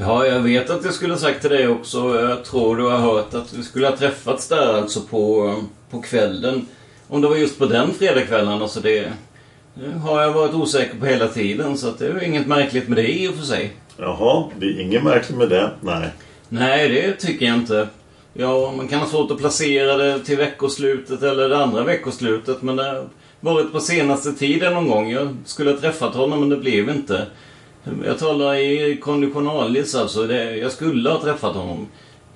Ja, 0.00 0.26
jag 0.26 0.40
vet 0.40 0.70
att 0.70 0.84
jag 0.84 0.94
skulle 0.94 1.12
ha 1.12 1.20
sagt 1.20 1.40
till 1.40 1.50
dig 1.50 1.68
också. 1.68 2.20
Jag 2.20 2.44
tror 2.44 2.76
du 2.76 2.88
har 2.88 2.98
hört 2.98 3.34
att 3.34 3.52
vi 3.52 3.62
skulle 3.62 3.88
ha 3.88 3.96
träffats 3.96 4.48
där 4.48 4.74
alltså 4.74 5.00
på, 5.00 5.54
på 5.90 6.02
kvällen. 6.02 6.66
Om 7.08 7.20
det 7.20 7.28
var 7.28 7.36
just 7.36 7.58
på 7.58 7.66
den 7.66 7.94
fredagskvällen, 7.94 8.62
alltså 8.62 8.80
det... 8.80 9.12
Det 9.80 9.98
har 9.98 10.22
jag 10.22 10.32
varit 10.32 10.54
osäker 10.54 10.96
på 10.98 11.06
hela 11.06 11.28
tiden 11.28 11.76
så 11.76 11.90
det 11.98 12.06
är 12.06 12.22
inget 12.24 12.46
märkligt 12.46 12.88
med 12.88 12.98
det 12.98 13.08
i 13.08 13.28
och 13.28 13.34
för 13.34 13.42
sig. 13.44 13.72
Jaha, 13.96 14.44
det 14.58 14.66
är 14.66 14.80
inget 14.80 15.02
märkligt 15.04 15.38
med 15.38 15.48
det. 15.48 15.70
Nej. 15.80 16.08
Nej, 16.48 16.88
det 16.88 17.12
tycker 17.12 17.46
jag 17.46 17.54
inte. 17.54 17.88
Ja, 18.34 18.72
man 18.76 18.88
kan 18.88 18.98
ha 19.00 19.06
svårt 19.06 19.30
att 19.30 19.38
placera 19.38 19.96
det 19.96 20.18
till 20.18 20.36
veckoslutet 20.36 21.22
eller 21.22 21.48
det 21.48 21.58
andra 21.58 21.84
veckoslutet 21.84 22.62
men 22.62 22.76
det 22.76 22.82
har 22.84 23.08
varit 23.40 23.72
på 23.72 23.80
senaste 23.80 24.32
tiden 24.32 24.74
någon 24.74 24.88
gång. 24.88 25.10
Jag 25.10 25.36
skulle 25.44 25.70
ha 25.70 25.78
träffat 25.78 26.14
honom 26.14 26.40
men 26.40 26.48
det 26.48 26.56
blev 26.56 26.88
inte. 26.90 27.26
Jag 28.06 28.18
talar 28.18 28.54
i 28.54 28.96
konditionalis 29.02 29.94
alltså. 29.94 30.22
Det, 30.22 30.56
jag 30.56 30.72
skulle 30.72 31.10
ha 31.10 31.22
träffat 31.22 31.54
honom. 31.56 31.86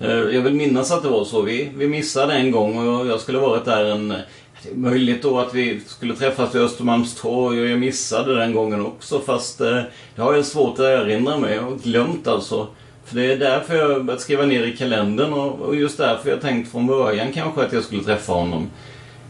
Eh, 0.00 0.11
Jag 0.11 0.42
vill 0.42 0.55
minnas 0.55 0.92
att 0.92 1.02
det 1.02 1.09
var 1.09 1.24
så. 1.24 1.42
Vi, 1.42 1.70
vi 1.76 1.88
missade 1.88 2.33
en 2.35 2.50
gång 2.50 2.88
och 2.88 3.07
jag 3.07 3.20
skulle 3.20 3.38
varit 3.38 3.64
där 3.64 3.85
en... 3.85 4.14
Det 4.62 4.70
är 4.70 4.75
möjligt 4.75 5.22
då 5.22 5.38
att 5.38 5.55
vi 5.55 5.81
skulle 5.87 6.16
träffas 6.16 6.55
vid 6.55 6.62
Östermalmstorg 6.62 7.61
och 7.61 7.66
jag 7.66 7.79
missade 7.79 8.35
den 8.38 8.53
gången 8.53 8.87
också 8.87 9.20
fast 9.20 9.61
eh, 9.61 9.81
det 10.14 10.22
har 10.22 10.35
jag 10.35 10.44
svårt 10.44 10.79
att 10.79 10.85
erinra 10.85 11.38
mig. 11.38 11.55
Jag 11.55 11.62
har 11.62 11.77
glömt 11.77 12.27
alltså. 12.27 12.68
För 13.05 13.16
det 13.16 13.33
är 13.33 13.37
därför 13.37 13.75
jag 13.75 13.88
har 13.88 14.01
börjat 14.01 14.20
skriva 14.20 14.46
ner 14.46 14.62
i 14.66 14.77
kalendern 14.77 15.33
och, 15.33 15.77
just 15.77 15.98
därför 15.98 16.31
jag 16.31 16.40
tänkt 16.40 16.70
från 16.70 16.87
början 16.87 17.33
kanske 17.33 17.62
att 17.62 17.72
jag 17.72 17.85
skulle 17.85 18.03
träffa 18.03 18.33
honom. 18.33 18.70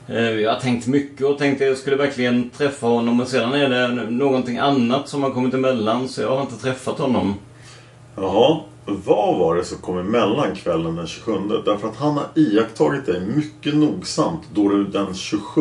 Eh, 0.08 0.30
jag 0.30 0.52
har 0.52 0.60
tänkt 0.60 0.86
mycket 0.86 1.26
och 1.26 1.38
tänkt 1.38 1.62
att 1.62 1.68
jag 1.68 1.78
skulle 1.78 1.96
verkligen 1.96 2.50
träffa 2.50 2.86
honom 2.86 3.16
men 3.16 3.26
sedan 3.26 3.52
är 3.52 3.68
det 3.68 3.88
någonting 4.10 4.58
annat 4.58 5.08
som 5.08 5.22
har 5.22 5.30
kommit 5.30 5.54
emellan 5.54 6.08
så 6.08 6.22
jag 6.22 6.36
har 6.36 6.40
inte 6.40 6.56
träffat 6.56 6.98
honom. 6.98 7.34
Jaha, 8.16 8.60
vad 8.86 9.38
var 9.38 9.56
det 9.56 9.64
som 9.64 9.78
kom 9.78 9.98
emellan 9.98 10.54
kvällen 10.54 10.96
den 10.96 11.06
27? 11.06 11.32
Därför 11.64 11.88
att 11.88 11.96
han 11.96 12.12
har 12.16 12.26
iakttagit 12.34 13.06
dig 13.06 13.20
mycket 13.20 13.74
nogsamt 13.74 14.42
då 14.54 14.68
du 14.68 14.84
den 14.84 15.14
27 15.14 15.60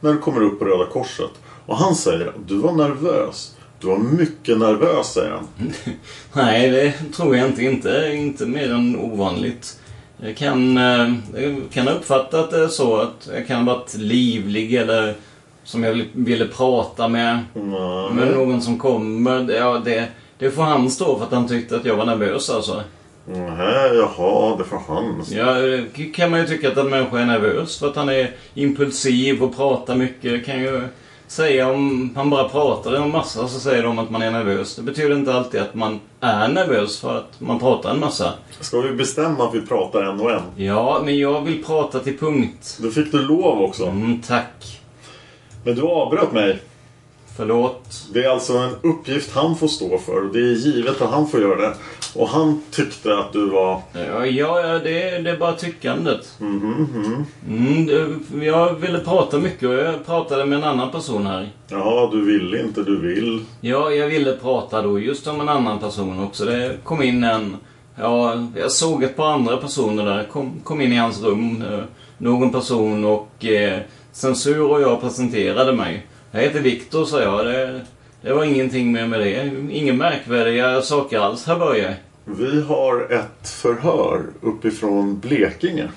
när 0.00 0.12
du 0.12 0.18
kommer 0.18 0.42
upp 0.42 0.58
på 0.58 0.64
Röda 0.64 0.86
Korset. 0.86 1.30
Och 1.66 1.76
han 1.76 1.94
säger 1.94 2.26
att 2.26 2.48
du 2.48 2.56
var 2.58 2.72
nervös. 2.72 3.56
Du 3.80 3.86
var 3.86 3.98
mycket 3.98 4.58
nervös, 4.58 5.06
säger 5.12 5.30
han. 5.30 5.48
Nej, 6.32 6.70
det 6.70 6.92
tror 7.16 7.36
jag 7.36 7.46
inte. 7.48 7.62
Inte, 7.64 8.12
inte 8.14 8.46
mer 8.46 8.72
än 8.72 8.96
ovanligt. 8.96 9.80
Jag 10.20 10.36
kan, 10.36 10.76
eh, 10.78 11.12
jag 11.34 11.62
kan 11.72 11.88
uppfatta 11.88 12.40
att 12.40 12.50
det 12.50 12.64
är 12.64 12.68
så 12.68 12.96
att 12.96 13.28
jag 13.34 13.46
kan 13.46 13.64
ha 13.66 13.74
varit 13.74 13.94
livlig 13.94 14.74
eller 14.74 15.14
som 15.64 15.84
jag 15.84 16.04
ville- 16.12 16.46
prata 16.46 17.08
med. 17.08 17.38
Med 18.14 18.34
någon 18.34 18.62
som 18.62 18.78
kommer. 18.78 19.52
Ja, 19.54 19.82
det, 19.84 20.08
det 20.38 20.50
får 20.50 20.62
han 20.62 20.90
stå 20.90 21.18
för 21.18 21.24
att 21.24 21.32
han 21.32 21.48
tyckte 21.48 21.76
att 21.76 21.84
jag 21.84 21.96
var 21.96 22.06
nervös 22.06 22.50
alltså. 22.50 22.82
Nej, 23.28 23.96
jaha, 23.96 24.56
det 24.56 24.64
får 24.64 24.82
han. 24.88 25.24
Ja, 25.30 25.54
det 25.54 26.04
kan 26.14 26.30
man 26.30 26.40
ju 26.40 26.46
tycka 26.46 26.68
att 26.68 26.76
en 26.76 26.90
människa 26.90 27.18
är 27.18 27.26
nervös 27.26 27.78
för 27.78 27.88
att 27.88 27.96
han 27.96 28.08
är 28.08 28.34
impulsiv 28.54 29.42
och 29.42 29.56
pratar 29.56 29.94
mycket. 29.94 30.46
Kan 30.46 30.60
ju 30.60 30.82
säga 31.26 31.70
om 31.70 32.12
han 32.16 32.30
bara 32.30 32.48
pratar 32.48 32.92
en 32.92 33.10
massa 33.10 33.48
så 33.48 33.60
säger 33.60 33.82
de 33.82 33.98
att 33.98 34.10
man 34.10 34.22
är 34.22 34.30
nervös. 34.30 34.76
Det 34.76 34.82
betyder 34.82 35.16
inte 35.16 35.34
alltid 35.34 35.60
att 35.60 35.74
man 35.74 36.00
är 36.20 36.48
nervös 36.48 37.00
för 37.00 37.18
att 37.18 37.40
man 37.40 37.58
pratar 37.58 37.90
en 37.90 38.00
massa. 38.00 38.32
Ska 38.60 38.80
vi 38.80 38.92
bestämma 38.92 39.48
att 39.48 39.54
vi 39.54 39.60
pratar 39.60 40.02
en 40.02 40.20
och 40.20 40.30
en? 40.30 40.42
Ja, 40.56 41.00
men 41.04 41.18
jag 41.18 41.40
vill 41.40 41.64
prata 41.64 41.98
till 41.98 42.18
punkt. 42.18 42.78
Då 42.82 42.90
fick 42.90 43.12
du 43.12 43.18
lov 43.22 43.62
också. 43.62 43.86
Mm, 43.86 44.22
tack. 44.22 44.80
Men 45.64 45.74
du 45.74 45.82
avbröt 45.82 46.32
mig. 46.32 46.58
Förlåt. 47.36 48.06
Det 48.12 48.24
är 48.24 48.28
alltså 48.30 48.52
en 48.58 48.74
uppgift 48.82 49.32
han 49.34 49.56
får 49.56 49.68
stå 49.68 49.98
för. 49.98 50.26
Och 50.26 50.32
det 50.32 50.38
är 50.38 50.54
givet 50.54 51.02
att 51.02 51.10
han 51.10 51.28
får 51.28 51.40
göra 51.40 51.56
det. 51.68 51.74
Och 52.14 52.28
han 52.28 52.62
tyckte 52.70 53.18
att 53.18 53.32
du 53.32 53.50
var... 53.50 53.80
Ja, 53.92 54.26
ja 54.26 54.78
det, 54.78 55.18
det 55.18 55.30
är 55.30 55.36
bara 55.36 55.52
tyckandet. 55.52 56.34
Mhm, 56.38 56.88
mhm. 56.94 57.24
Mm, 57.48 57.86
det, 57.86 58.44
jag 58.46 58.74
ville 58.74 58.98
prata 58.98 59.38
mycket 59.38 59.68
och 59.68 59.74
jag 59.74 60.06
pratade 60.06 60.44
med 60.46 60.58
en 60.58 60.64
annan 60.64 60.90
person 60.90 61.26
här. 61.26 61.50
Ja, 61.68 62.08
du 62.12 62.24
vill 62.24 62.54
inte, 62.54 62.82
du 62.82 63.00
vill. 63.00 63.44
Ja, 63.60 63.90
jag 63.90 64.06
ville 64.08 64.32
prata 64.32 64.82
då 64.82 65.00
just 65.00 65.26
om 65.26 65.40
en 65.40 65.48
annan 65.48 65.78
person 65.78 66.24
också. 66.24 66.44
Det 66.44 66.76
kom 66.84 67.02
in 67.02 67.24
en... 67.24 67.56
Ja, 67.98 68.46
jag 68.56 68.72
såg 68.72 69.02
ett 69.02 69.16
par 69.16 69.26
andra 69.32 69.56
personer 69.56 70.04
där. 70.04 70.24
Kom, 70.32 70.60
kom 70.64 70.80
in 70.80 70.92
i 70.92 70.96
hans 70.96 71.22
rum. 71.22 71.64
eh, 71.72 71.80
Någon 72.18 72.52
person 72.52 73.04
och 73.04 73.44
eh, 73.44 73.78
censur 74.12 74.62
och 74.62 74.80
jag 74.80 75.00
presenterade 75.00 75.72
mig. 75.72 76.06
Jag 76.36 76.42
heter 76.42 76.60
Viktor, 76.60 77.04
sa 77.04 77.22
jag. 77.22 77.46
Det, 77.46 77.80
det 78.22 78.32
var 78.32 78.44
ingenting 78.44 78.92
mer 78.92 79.06
med 79.06 79.20
det. 79.20 79.50
Ingen 79.70 79.96
märkvärdiga 79.96 80.82
saker 80.82 81.18
alls 81.18 81.46
här 81.46 81.58
Börje. 81.58 81.96
Vi 82.24 82.62
har 82.62 83.12
ett 83.12 83.48
förhör 83.48 84.22
uppifrån 84.40 85.18
Blekinge. 85.18 85.88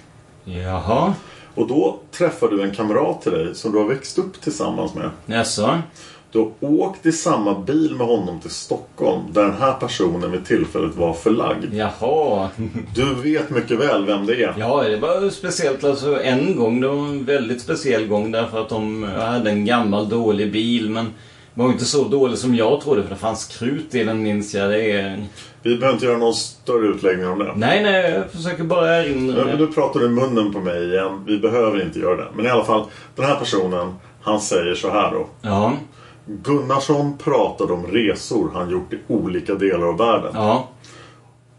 Jaha. 0.44 1.14
Och 1.56 1.68
då 1.68 2.00
träffar 2.12 2.48
du 2.48 2.62
en 2.62 2.76
kamrat 2.76 3.22
till 3.22 3.32
dig 3.32 3.56
som 3.56 3.72
du 3.72 3.78
har 3.78 3.86
växt 3.86 4.18
upp 4.18 4.42
tillsammans 4.42 4.94
med. 4.96 5.10
Jaså? 5.26 5.82
Du 6.32 6.40
har 6.40 6.54
åkt 6.62 7.06
i 7.06 7.12
samma 7.12 7.60
bil 7.60 7.96
med 7.96 8.08
honom 8.08 8.40
till 8.40 8.50
Stockholm 8.50 9.22
där 9.34 9.44
den 9.44 9.54
här 9.60 9.74
personen 9.74 10.32
vid 10.32 10.46
tillfället 10.46 10.96
var 10.96 11.14
förlagd. 11.14 11.74
Jaha. 11.74 12.50
Du 12.96 13.14
vet 13.16 13.50
mycket 13.50 13.80
väl 13.80 14.06
vem 14.06 14.26
det 14.26 14.44
är. 14.44 14.56
Ja, 14.58 14.84
det 14.84 14.98
var 14.98 15.30
speciellt 15.30 15.84
alltså 15.84 16.22
en 16.24 16.56
gång. 16.56 16.82
Det 16.82 16.88
var 16.88 16.96
en 16.96 17.26
väldigt 17.26 17.62
speciell 17.62 18.08
gång 18.08 18.32
därför 18.32 18.62
att 18.62 18.70
de 18.70 19.04
hade 19.04 19.50
en 19.50 19.66
gammal 19.66 20.10
dålig 20.10 20.52
bil 20.52 20.90
men 20.90 21.14
var 21.54 21.66
ju 21.66 21.72
inte 21.72 21.86
så 21.86 22.04
dålig 22.04 22.38
som 22.38 22.56
jag 22.56 22.82
trodde 22.82 23.04
för 23.04 23.10
det 23.10 23.16
fanns 23.16 23.46
krut 23.46 23.96
i 23.96 24.04
den 24.04 24.24
minns 24.24 24.56
jag. 24.56 24.70
Det 24.70 24.92
är... 24.92 25.26
Vi 25.64 25.78
behöver 25.78 25.94
inte 25.94 26.06
göra 26.06 26.18
någon 26.18 26.34
större 26.34 26.88
utläggning 26.88 27.28
om 27.28 27.40
det. 27.40 27.54
Nej, 27.56 27.84
nej, 27.84 28.12
jag 28.12 28.32
försöker 28.32 28.64
bara 28.64 28.98
erinra 28.98 29.46
mig. 29.46 29.58
nu 29.58 29.68
pratar 29.68 30.00
du 30.00 30.06
i 30.06 30.10
munnen 30.10 30.54
på 30.54 30.60
mig 30.60 30.94
igen. 30.94 31.24
Vi 31.28 31.38
behöver 31.40 31.82
inte 31.82 32.00
göra 32.00 32.16
det. 32.16 32.28
Men 32.36 32.46
i 32.46 32.50
alla 32.50 32.66
fall, 32.66 32.84
den 33.16 33.26
här 33.26 33.36
personen, 33.36 33.94
han 34.22 34.42
säger 34.42 34.76
så 34.76 34.90
här 34.90 35.12
då. 35.12 35.28
Ja, 35.42 35.74
Gunnarsson 36.30 37.18
pratade 37.18 37.74
om 37.74 37.88
resor 37.88 38.52
han 38.54 38.70
gjort 38.70 38.94
i 38.94 39.00
olika 39.08 39.56
delar 39.56 39.88
av 39.88 39.98
världen. 39.98 40.32
ja. 40.34 40.70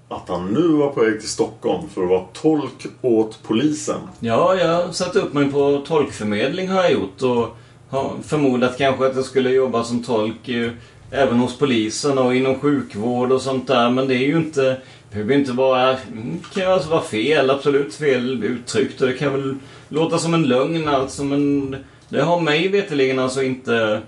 Att 0.09 0.28
han 0.28 0.46
nu 0.46 0.68
var 0.68 0.88
på 0.88 1.00
väg 1.00 1.20
till 1.20 1.28
Stockholm 1.28 1.88
för 1.88 2.02
att 2.02 2.09
vara 2.09 2.24
tolk 2.33 2.87
åt 3.02 3.38
polisen. 3.42 4.00
Ja, 4.20 4.54
jag 4.54 4.94
satte 4.94 5.18
upp 5.18 5.33
mig 5.33 5.52
på 5.52 5.83
tolkförmedling 5.87 6.68
har 6.68 6.83
jag 6.83 6.92
gjort 6.92 7.22
och 7.22 7.56
har 7.88 8.12
förmodat 8.22 8.78
kanske 8.78 9.06
att 9.06 9.16
jag 9.16 9.24
skulle 9.24 9.50
jobba 9.50 9.85
som 9.85 10.02
tolk 10.02 10.48
eh, 10.48 10.72
även 11.11 11.38
hos 11.38 11.59
polisen 11.59 12.18
och 12.18 12.35
inom 12.35 12.61
sjukvård 12.61 13.33
och 13.33 13.42
sånt 13.42 13.66
där. 13.66 13.90
Men 13.90 14.09
det 14.09 14.14
är 14.14 14.26
ju 14.26 14.37
inte... 14.37 14.62
Det 14.62 14.78
behöver 15.11 15.35
inte 15.35 15.52
vara... 15.52 15.90
mm, 15.90 16.40
kan 16.54 16.62
ju 16.62 16.68
alltså 16.68 16.90
vara 16.90 17.02
fel, 17.02 17.50
absolut 17.50 17.94
fel 17.94 18.44
uttryckt 18.44 19.00
och 19.00 19.06
det 19.09 19.14
kan 19.14 19.33
väl 19.33 19.54
låta 19.88 20.18
som 20.18 20.35
en 20.35 20.42
lögn 20.42 20.88
alltså 20.88 21.24
men 21.24 21.76
det 22.09 22.22
har 22.22 22.40
mig 22.40 22.68
veterligen 22.68 23.18
alltså 23.18 23.42
inte... 23.42 24.02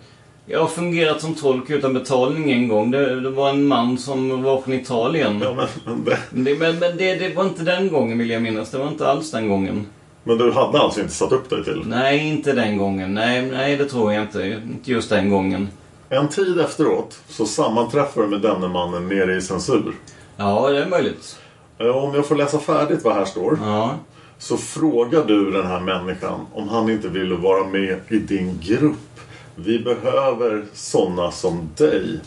Jag 0.46 0.60
har 0.60 0.66
fungerat 0.66 1.20
som 1.20 1.34
tolk 1.34 1.70
utan 1.70 1.94
betalning 1.94 2.52
en 2.52 2.68
gång. 2.68 2.90
Det, 2.90 3.20
det 3.20 3.30
var 3.30 3.50
en 3.50 3.66
man 3.66 3.98
som 3.98 4.42
var 4.42 4.60
från 4.60 4.74
Italien. 4.74 5.40
Ja, 5.42 5.54
men, 5.54 5.66
men, 5.84 6.04
det, 6.04 6.18
Men, 6.30 6.44
det, 6.44 6.58
men, 6.58 6.78
men 6.78 6.96
det, 6.96 7.14
det 7.14 7.34
var 7.34 7.44
inte 7.44 7.62
den 7.62 7.88
gången 7.88 8.18
vill 8.18 8.30
jag 8.30 8.42
minnas. 8.42 8.70
Det 8.70 8.78
var 8.78 8.88
inte 8.88 9.08
alls 9.08 9.30
den 9.30 9.48
gången. 9.48 9.86
men 10.24 10.38
du 10.38 10.52
hade 10.52 10.78
alltså 10.80 11.00
inte 11.00 11.12
satt 11.12 11.32
upp 11.32 11.50
dig 11.50 11.64
till? 11.64 11.82
Nej, 11.86 12.28
inte 12.28 12.52
den 12.52 12.76
gången. 12.78 13.14
Nej, 13.14 13.42
nej, 13.50 13.76
det 13.76 13.84
tror 13.84 14.12
jag 14.12 14.22
inte. 14.22 14.60
Inte 14.72 14.90
just 14.90 15.10
den 15.10 15.30
gången. 15.30 15.68
En 16.08 16.28
tid 16.28 16.60
efteråt 16.60 17.20
så 17.28 17.46
sammanträffar 17.46 18.22
du 18.22 18.28
med 18.28 18.40
denne 18.40 18.68
mannen 18.68 19.08
nere 19.08 19.36
i 19.36 19.40
censur. 19.40 19.92
Ja, 20.36 20.70
det 20.70 20.82
är 20.82 20.88
möjligt. 20.88 21.38
Eh, 21.78 21.86
Om 21.96 22.14
jag 22.14 22.26
får 22.26 22.36
läsa 22.36 22.58
färdigt 22.58 23.04
vad 23.04 23.14
här 23.14 23.24
står. 23.24 23.58
Ja. 23.62 23.94
Så 24.38 24.56
frågar 24.56 25.24
du 25.24 25.50
den 25.50 25.66
här 25.66 25.80
människan 25.80 26.40
om 26.54 26.68
han 26.68 26.90
inte 26.90 27.08
vill 27.08 27.32
vara 27.32 27.64
med 27.66 28.00
i 28.08 28.18
din 28.18 28.58
grupp. 28.62 29.11
Vi 29.54 29.78
behöver 29.78 30.64
sådana 30.72 31.30
som 31.30 31.68
dig. 31.76 32.20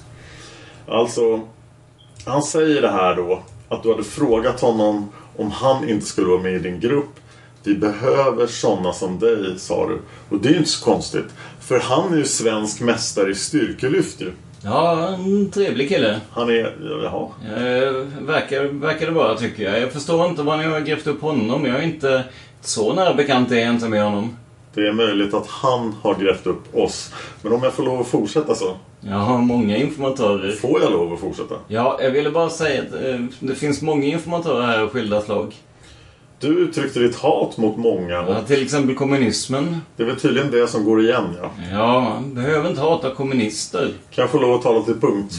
Alltså, 0.88 1.42
han 2.26 2.44
säger 2.44 2.82
det 2.82 2.92
här 2.92 3.16
då. 3.16 3.44
Att 3.70 3.84
du 3.84 3.92
hade 3.92 4.04
frågat 4.04 4.62
honom 4.62 5.12
om 5.38 5.52
han 5.52 5.90
inte 5.90 6.06
skulle 6.06 6.28
vara 6.28 6.42
med 6.42 6.54
i 6.54 6.60
din 6.60 6.80
grupp. 6.80 7.20
Vi 7.64 7.76
behöver 7.76 8.48
sådana 8.48 8.94
som 8.94 9.20
dig, 9.20 9.60
sa 9.60 9.88
du. 9.88 10.00
Och 10.30 10.42
det 10.42 10.50
är 10.50 10.52
ju 10.52 10.58
inte 10.58 10.70
så 10.70 10.86
konstigt. 10.86 11.26
För 11.60 11.80
han 11.80 12.14
är 12.14 12.18
ju 12.18 12.26
svensk 12.26 12.82
mästare 12.82 13.32
i 13.32 13.36
styrkelyft 13.36 14.22
ju. 14.22 14.32
Ja, 14.62 15.08
en 15.08 15.52
trevlig 15.52 15.90
kille. 15.90 16.20
Han 16.32 16.50
är, 16.50 16.76
jaha. 17.04 17.30
Eh, 17.58 17.94
verkar, 18.22 18.64
verkar 18.64 19.06
det 19.06 19.12
vara, 19.12 19.38
tycker 19.38 19.64
jag. 19.64 19.82
Jag 19.82 19.92
förstår 19.92 20.30
inte 20.30 20.42
var 20.42 20.58
ni 20.58 20.64
har 20.64 20.80
grävt 20.80 21.08
upp 21.08 21.22
honom. 21.22 21.66
Jag 21.66 21.76
är 21.76 21.82
inte 21.82 22.24
så 22.62 22.94
nära 22.94 23.14
bekant 23.14 23.52
inte 23.52 23.90
med 23.90 24.04
honom. 24.04 24.38
Det 24.76 24.88
är 24.88 24.94
möjligt 24.94 25.34
att 25.34 25.48
han 25.48 25.96
har 26.02 26.16
grävt 26.16 26.48
upp 26.48 26.76
oss. 26.76 27.14
Men 27.42 27.54
om 27.54 27.64
jag 27.64 27.74
får 27.74 27.84
lov 27.84 28.02
att 28.02 28.08
fortsätta 28.08 28.56
så. 28.56 28.78
Jag 29.02 29.16
har 29.16 29.38
många 29.38 29.78
informatörer. 29.78 30.52
Får 30.52 30.82
jag 30.82 30.92
lov 30.92 31.14
att 31.14 31.20
fortsätta? 31.20 31.56
Ja, 31.68 32.00
jag 32.02 32.12
ville 32.12 32.30
bara 32.30 32.50
säga 32.50 32.82
att 32.82 32.94
eh, 33.06 33.20
det 33.40 33.56
finns 33.56 33.82
många 33.82 34.06
informatörer 34.06 34.66
här 34.66 34.80
av 34.82 34.90
skilda 34.90 35.22
slag. 35.22 35.56
Du 36.40 36.48
uttryckte 36.48 37.00
ditt 37.00 37.16
hat 37.16 37.58
mot 37.58 37.78
många. 37.78 38.14
Ja, 38.14 38.42
till 38.48 38.64
exempel 38.64 38.96
kommunismen. 38.96 39.78
det 39.98 40.04
är 40.04 40.08
väl 40.08 40.20
tydligen 40.20 40.52
det 40.52 40.68
som 40.68 40.86
går 40.86 41.02
igen, 41.02 41.24
ja. 41.42 41.52
Ja, 41.72 42.02
man 42.02 42.34
behöver 42.34 42.70
inte 42.70 42.82
hata 42.82 43.12
kommunister. 43.16 43.94
Kan 44.12 44.22
jag 44.22 44.30
få 44.30 44.40
lov 44.40 44.54
att 44.56 44.62
tala 44.62 44.82
till 44.82 45.00
punkt? 45.00 45.34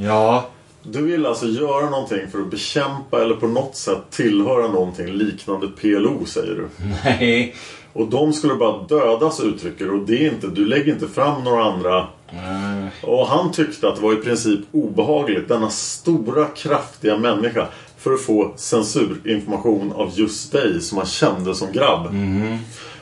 Ja, 0.00 0.46
Du 0.82 1.02
vill 1.02 1.26
alltså 1.26 1.46
göra 1.46 1.90
någonting 1.90 2.30
för 2.32 2.38
att 2.38 2.50
bekämpa 2.50 3.22
eller 3.22 3.34
på 3.34 3.46
något 3.46 3.76
sätt 3.76 3.98
tillhöra 4.10 4.68
någonting 4.68 5.06
liknande 5.06 5.68
PLO 5.68 6.24
säger 6.26 6.54
du? 6.54 6.68
Nej. 7.04 7.54
Och 7.92 8.06
de 8.08 8.32
skulle 8.32 8.54
bara 8.54 8.82
dödas 8.82 9.40
uttrycker 9.40 9.90
och 9.90 10.06
det 10.06 10.26
är 10.26 10.32
inte, 10.32 10.46
du 10.46 10.66
lägger 10.66 10.92
inte 10.92 11.08
fram 11.08 11.44
några 11.44 11.64
andra. 11.64 12.06
Nej. 12.30 12.90
Och 13.02 13.26
han 13.26 13.52
tyckte 13.52 13.88
att 13.88 13.96
det 13.96 14.02
var 14.02 14.12
i 14.12 14.16
princip 14.16 14.60
obehagligt, 14.72 15.48
denna 15.48 15.70
stora 15.70 16.46
kraftiga 16.46 17.18
människa 17.18 17.68
för 17.98 18.12
att 18.12 18.20
få 18.20 18.52
censurinformation 18.56 19.92
av 19.92 20.10
just 20.14 20.52
dig 20.52 20.80
som 20.80 20.98
han 20.98 21.06
kände 21.06 21.54
som 21.54 21.72
grabb. 21.72 22.14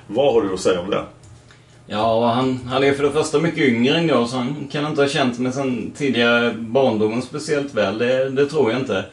Vad 0.06 0.34
har 0.34 0.42
du 0.42 0.54
att 0.54 0.60
säga 0.60 0.80
om 0.80 0.90
det? 0.90 1.04
Ja, 1.86 2.32
han, 2.32 2.60
han 2.66 2.84
är 2.84 2.92
för 2.92 3.02
det 3.02 3.10
första 3.10 3.38
mycket 3.38 3.68
yngre 3.68 3.98
än 3.98 4.08
jag 4.08 4.28
så 4.28 4.36
han 4.36 4.68
kan 4.72 4.86
inte 4.86 5.02
ha 5.02 5.08
känt 5.08 5.38
mig 5.38 5.52
sen 5.52 5.92
tidigare 5.96 6.54
barndomen 6.54 7.22
speciellt 7.22 7.74
väl. 7.74 7.98
Det, 7.98 8.30
det 8.30 8.46
tror 8.46 8.70
jag 8.70 8.80
inte. 8.80 9.04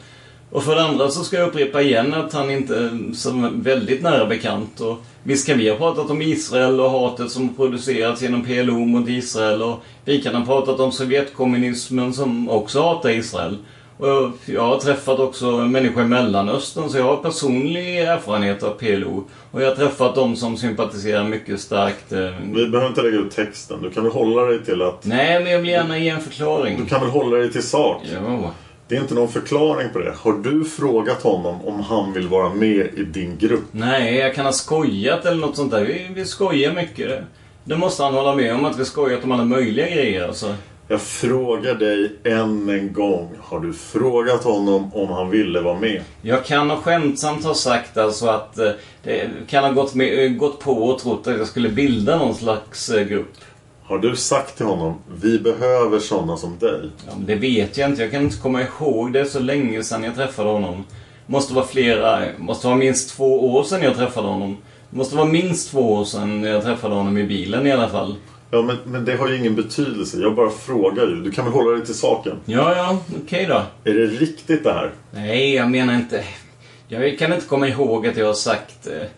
Och 0.50 0.62
för 0.64 0.74
det 0.74 0.82
andra 0.82 1.08
så 1.10 1.24
ska 1.24 1.36
jag 1.36 1.48
upprepa 1.48 1.82
igen 1.82 2.14
att 2.14 2.32
han 2.32 2.50
inte 2.50 2.76
är 2.76 3.14
så 3.14 3.50
väldigt 3.52 4.02
nära 4.02 4.26
bekant. 4.26 4.80
Och 4.80 4.96
visst 5.22 5.46
kan 5.46 5.58
vi 5.58 5.68
ha 5.70 5.76
pratat 5.76 6.10
om 6.10 6.22
Israel 6.22 6.80
och 6.80 6.90
hatet 6.90 7.30
som 7.30 7.54
producerats 7.56 8.22
genom 8.22 8.44
PLO 8.44 8.78
mot 8.78 9.08
Israel. 9.08 9.62
Och 9.62 9.82
vi 10.04 10.22
kan 10.22 10.34
ha 10.34 10.44
pratat 10.44 10.80
om 10.80 10.92
Sovjetkommunismen 10.92 12.12
som 12.12 12.48
också 12.50 12.82
hatar 12.82 13.10
Israel. 13.10 13.56
Och 13.98 14.30
jag 14.46 14.62
har 14.62 14.78
träffat 14.78 15.18
också 15.18 15.50
människor 15.50 16.02
i 16.02 16.06
Mellanöstern 16.06 16.88
så 16.88 16.98
jag 16.98 17.04
har 17.04 17.16
personlig 17.16 17.98
erfarenhet 17.98 18.62
av 18.62 18.70
PLO. 18.70 19.24
Och 19.50 19.62
jag 19.62 19.68
har 19.68 19.74
träffat 19.76 20.14
de 20.14 20.36
som 20.36 20.56
sympatiserar 20.56 21.24
mycket 21.24 21.60
starkt. 21.60 22.12
eh, 22.12 22.30
Vi 22.54 22.68
behöver 22.68 22.86
inte 22.88 23.02
lägga 23.02 23.16
ut 23.18 23.30
texten, 23.30 23.82
du 23.82 23.90
kan 23.90 24.02
väl 24.02 24.12
hålla 24.12 24.42
dig 24.42 24.64
till 24.64 24.82
att... 24.82 25.04
Nej, 25.06 25.42
men 25.42 25.52
jag 25.52 25.58
vill 25.58 25.68
gärna 25.68 25.98
ge 25.98 26.08
en 26.08 26.20
förklaring. 26.20 26.78
Du 26.80 26.86
kan 26.86 27.00
väl 27.00 27.10
hålla 27.10 27.36
dig 27.36 27.52
till 27.52 27.62
sak? 27.62 28.02
Ja. 28.14 28.50
Det 28.88 28.96
är 28.96 29.00
inte 29.00 29.14
någon 29.14 29.28
förklaring 29.28 29.88
på 29.92 29.98
det. 29.98 30.14
Har 30.18 30.32
du 30.32 30.64
frågat 30.64 31.22
honom 31.22 31.66
om 31.66 31.80
han 31.80 32.12
vill 32.12 32.28
vara 32.28 32.54
med 32.54 32.86
i 32.96 33.04
din 33.04 33.38
grupp? 33.38 33.64
Nej, 33.72 34.16
jag 34.16 34.34
kan 34.34 34.46
ha 34.46 34.52
skojat 34.52 35.24
eller 35.24 35.36
något 35.36 35.56
sånt 35.56 35.70
där. 35.70 35.84
Vi, 35.84 36.06
vi 36.14 36.24
skojar 36.24 36.72
mycket. 36.72 37.08
Det, 37.08 37.24
det 37.64 37.76
måste 37.76 38.02
han 38.02 38.14
hålla 38.14 38.34
med 38.34 38.54
om 38.54 38.64
att 38.64 38.78
vi 38.78 38.84
skojat 38.84 39.24
om 39.24 39.32
alla 39.32 39.44
möjliga 39.44 39.90
grejer 39.90 40.26
alltså. 40.26 40.54
Jag 40.90 41.02
frågar 41.02 41.74
dig 41.74 42.12
än 42.24 42.68
en 42.68 42.92
gång. 42.92 43.34
Har 43.40 43.60
du 43.60 43.72
frågat 43.72 44.44
honom 44.44 44.94
om 44.94 45.08
han 45.08 45.30
ville 45.30 45.60
vara 45.60 45.78
med? 45.78 46.02
Jag 46.22 46.44
kan 46.44 46.70
ha 46.70 46.76
skämtsamt 46.76 47.44
ha 47.44 47.54
sagt 47.54 47.96
alltså 47.96 48.26
att 48.26 48.58
eh, 48.58 48.70
det 49.02 49.30
kan 49.48 49.64
ha 49.64 49.70
gått, 49.70 49.94
med, 49.94 50.38
gått 50.38 50.60
på 50.60 50.72
och 50.72 50.98
trott 50.98 51.26
att 51.26 51.38
jag 51.38 51.46
skulle 51.46 51.68
bilda 51.68 52.18
någon 52.18 52.34
slags 52.34 52.90
eh, 52.90 53.06
grupp. 53.06 53.32
Har 53.88 53.98
du 53.98 54.16
sagt 54.16 54.56
till 54.56 54.66
honom 54.66 54.94
vi 55.22 55.38
behöver 55.38 55.98
sådana 55.98 56.36
som 56.36 56.58
dig? 56.58 56.90
Ja, 57.06 57.12
men 57.16 57.26
det 57.26 57.34
vet 57.34 57.76
jag 57.76 57.90
inte. 57.90 58.02
Jag 58.02 58.10
kan 58.10 58.22
inte 58.22 58.36
komma 58.36 58.62
ihåg 58.62 59.12
det 59.12 59.24
så 59.24 59.40
länge 59.40 59.82
sedan 59.82 60.04
jag 60.04 60.14
träffade 60.14 60.48
honom. 60.48 60.84
Måste 61.26 61.54
vara 61.54 61.66
flera, 61.66 62.22
måste 62.38 62.66
vara 62.66 62.76
minst 62.76 63.16
två 63.16 63.54
år 63.54 63.64
sedan 63.64 63.82
jag 63.82 63.96
träffade 63.96 64.28
honom. 64.28 64.56
Måste 64.90 65.16
vara 65.16 65.26
minst 65.26 65.70
två 65.70 65.92
år 65.92 66.04
sedan 66.04 66.42
jag 66.42 66.62
träffade 66.62 66.94
honom 66.94 67.18
i 67.18 67.24
bilen 67.24 67.66
i 67.66 67.72
alla 67.72 67.88
fall. 67.88 68.14
Ja, 68.50 68.62
men, 68.62 68.76
men 68.84 69.04
det 69.04 69.16
har 69.16 69.28
ju 69.28 69.36
ingen 69.36 69.54
betydelse. 69.54 70.18
Jag 70.20 70.34
bara 70.34 70.50
frågar 70.50 71.06
ju. 71.06 71.22
Du 71.22 71.30
kan 71.30 71.44
väl 71.44 71.54
hålla 71.54 71.70
dig 71.76 71.86
till 71.86 71.94
saken? 71.94 72.36
Ja, 72.44 72.76
ja, 72.76 72.98
okej 73.24 73.46
då. 73.48 73.62
Är 73.90 73.94
det 73.94 74.06
riktigt 74.06 74.64
det 74.64 74.72
här? 74.72 74.90
Nej, 75.10 75.54
jag 75.54 75.70
menar 75.70 75.94
inte... 75.94 76.24
Jag 76.88 77.18
kan 77.18 77.32
inte 77.32 77.46
komma 77.46 77.68
ihåg 77.68 78.06
att 78.06 78.16
jag 78.16 78.26
har 78.26 78.34
sagt... 78.34 78.86
eh, 78.86 79.08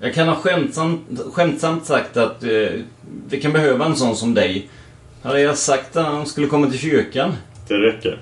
jag 0.00 0.14
kan 0.14 0.28
ha 0.28 0.34
skämtsamt, 0.34 1.00
skämtsamt 1.32 1.84
sagt 1.84 2.16
att 2.16 2.42
eh, 2.42 2.80
vi 3.28 3.40
kan 3.42 3.52
behöva 3.52 3.84
en 3.84 3.96
sån 3.96 4.16
som 4.16 4.34
dig. 4.34 4.68
Hade 5.22 5.40
jag 5.40 5.58
sagt 5.58 5.96
att 5.96 6.06
han 6.06 6.26
skulle 6.26 6.46
komma 6.46 6.70
till 6.70 6.78
kyrkan? 6.78 7.34
Det 7.68 7.74
räcker. 7.74 8.18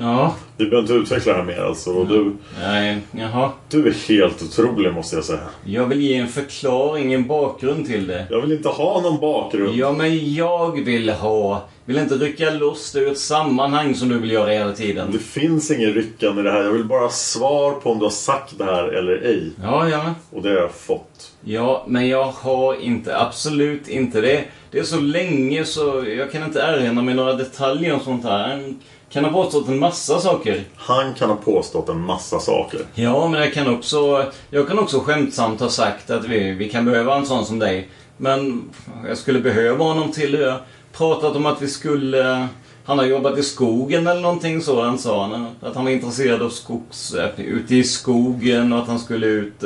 Ja. 0.00 0.34
Vi 0.56 0.64
behöver 0.64 0.80
inte 0.80 0.92
utveckla 0.92 1.32
det 1.32 1.38
här 1.38 1.44
mer 1.44 1.60
alltså. 1.64 1.90
Och 1.90 2.06
du, 2.06 2.36
Nej, 2.60 2.98
jaha. 3.10 3.50
du 3.68 3.88
är 3.88 4.08
helt 4.08 4.42
otrolig 4.42 4.92
måste 4.92 5.16
jag 5.16 5.24
säga. 5.24 5.40
Jag 5.64 5.86
vill 5.86 6.00
ge 6.00 6.14
en 6.14 6.28
förklaring, 6.28 7.12
en 7.12 7.26
bakgrund 7.26 7.86
till 7.86 8.06
det. 8.06 8.26
Jag 8.30 8.40
vill 8.40 8.52
inte 8.52 8.68
ha 8.68 9.00
någon 9.00 9.20
bakgrund. 9.20 9.76
Ja, 9.76 9.92
men 9.92 10.34
jag 10.34 10.84
vill 10.84 11.10
ha... 11.10 11.62
Vill 11.84 11.98
inte 11.98 12.14
rycka 12.14 12.50
loss 12.50 12.92
det 12.92 12.98
ur 13.00 13.12
ett 13.12 13.18
sammanhang 13.18 13.94
som 13.94 14.08
du 14.08 14.18
vill 14.18 14.30
göra 14.30 14.50
hela 14.50 14.72
tiden. 14.72 15.08
Det 15.12 15.18
finns 15.18 15.70
ingen 15.70 15.92
ryckan 15.92 16.38
i 16.38 16.42
det 16.42 16.50
här. 16.50 16.62
Jag 16.62 16.72
vill 16.72 16.84
bara 16.84 17.00
ha 17.00 17.10
svar 17.10 17.72
på 17.72 17.90
om 17.90 17.98
du 17.98 18.04
har 18.04 18.10
sagt 18.10 18.58
det 18.58 18.64
här 18.64 18.88
eller 18.88 19.12
ej. 19.12 19.50
Ja, 19.62 19.88
ja. 19.88 20.14
Och 20.30 20.42
det 20.42 20.48
har 20.48 20.56
jag 20.56 20.70
fått. 20.74 21.32
Ja, 21.44 21.84
men 21.88 22.08
jag 22.08 22.24
har 22.24 22.80
inte, 22.82 23.18
absolut 23.18 23.88
inte 23.88 24.20
det. 24.20 24.44
Det 24.70 24.78
är 24.78 24.82
så 24.84 25.00
länge 25.00 25.64
så 25.64 26.04
jag 26.18 26.32
kan 26.32 26.42
inte 26.42 26.60
erinra 26.60 27.02
mig 27.02 27.14
några 27.14 27.32
detaljer 27.32 27.96
och 27.96 28.02
sånt 28.02 28.24
här. 28.24 28.74
Kan 29.10 29.24
ha 29.24 29.32
påstått 29.32 29.68
en 29.68 29.78
massa 29.78 30.20
saker. 30.20 30.64
Han 30.76 31.14
kan 31.14 31.30
ha 31.30 31.36
påstått 31.36 31.88
en 31.88 32.00
massa 32.00 32.40
saker. 32.40 32.80
Ja, 32.94 33.28
men 33.28 33.40
jag 33.40 33.52
kan 33.52 33.74
också, 33.74 34.26
jag 34.50 34.68
kan 34.68 34.78
också 34.78 35.00
skämtsamt 35.00 35.60
ha 35.60 35.68
sagt 35.68 36.10
att 36.10 36.24
vi, 36.24 36.52
vi 36.52 36.68
kan 36.68 36.84
behöva 36.84 37.16
en 37.16 37.26
sån 37.26 37.46
som 37.46 37.58
dig. 37.58 37.88
Men 38.16 38.70
jag 39.06 39.18
skulle 39.18 39.40
behöva 39.40 39.84
honom 39.84 40.12
till 40.12 40.32
det. 40.32 40.56
Pratat 40.92 41.36
om 41.36 41.46
att 41.46 41.62
vi 41.62 41.68
skulle... 41.68 42.48
Han 42.84 42.98
har 42.98 43.04
jobbat 43.04 43.38
i 43.38 43.42
skogen 43.42 44.06
eller 44.06 44.20
någonting 44.20 44.60
sådant 44.60 45.00
sa 45.00 45.26
han. 45.26 45.46
Att 45.60 45.74
han 45.74 45.84
var 45.84 45.92
intresserad 45.92 46.42
av 46.42 46.50
skogs... 46.50 47.14
Ute 47.36 47.76
i 47.76 47.84
skogen 47.84 48.72
och 48.72 48.78
att 48.78 48.88
han 48.88 48.98
skulle 48.98 49.26
ut... 49.26 49.64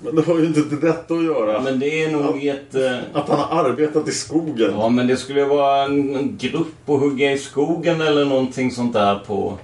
eh, 0.00 0.04
Men 0.04 0.16
det 0.16 0.22
har 0.22 0.38
ju 0.38 0.46
inte 0.46 0.60
med 0.60 0.80
detta 0.80 1.14
att 1.14 1.24
göra. 1.24 1.60
Men 1.60 1.78
det 1.78 2.04
är 2.04 2.10
nog 2.10 2.46
ett... 2.46 2.74
eh, 2.74 2.96
Att 3.12 3.28
han 3.28 3.38
har 3.40 3.64
arbetat 3.64 4.08
i 4.08 4.12
skogen. 4.12 4.70
Ja, 4.78 4.88
men 4.88 5.06
det 5.06 5.16
skulle 5.16 5.44
vara 5.44 5.84
en 5.84 6.36
grupp 6.40 6.88
att 6.90 7.00
hugga 7.00 7.32
i 7.32 7.38
skogen 7.38 8.00
eller 8.00 8.24
någonting 8.24 8.70
sånt 8.70 8.92
där 8.92 9.14
på. 9.26 9.58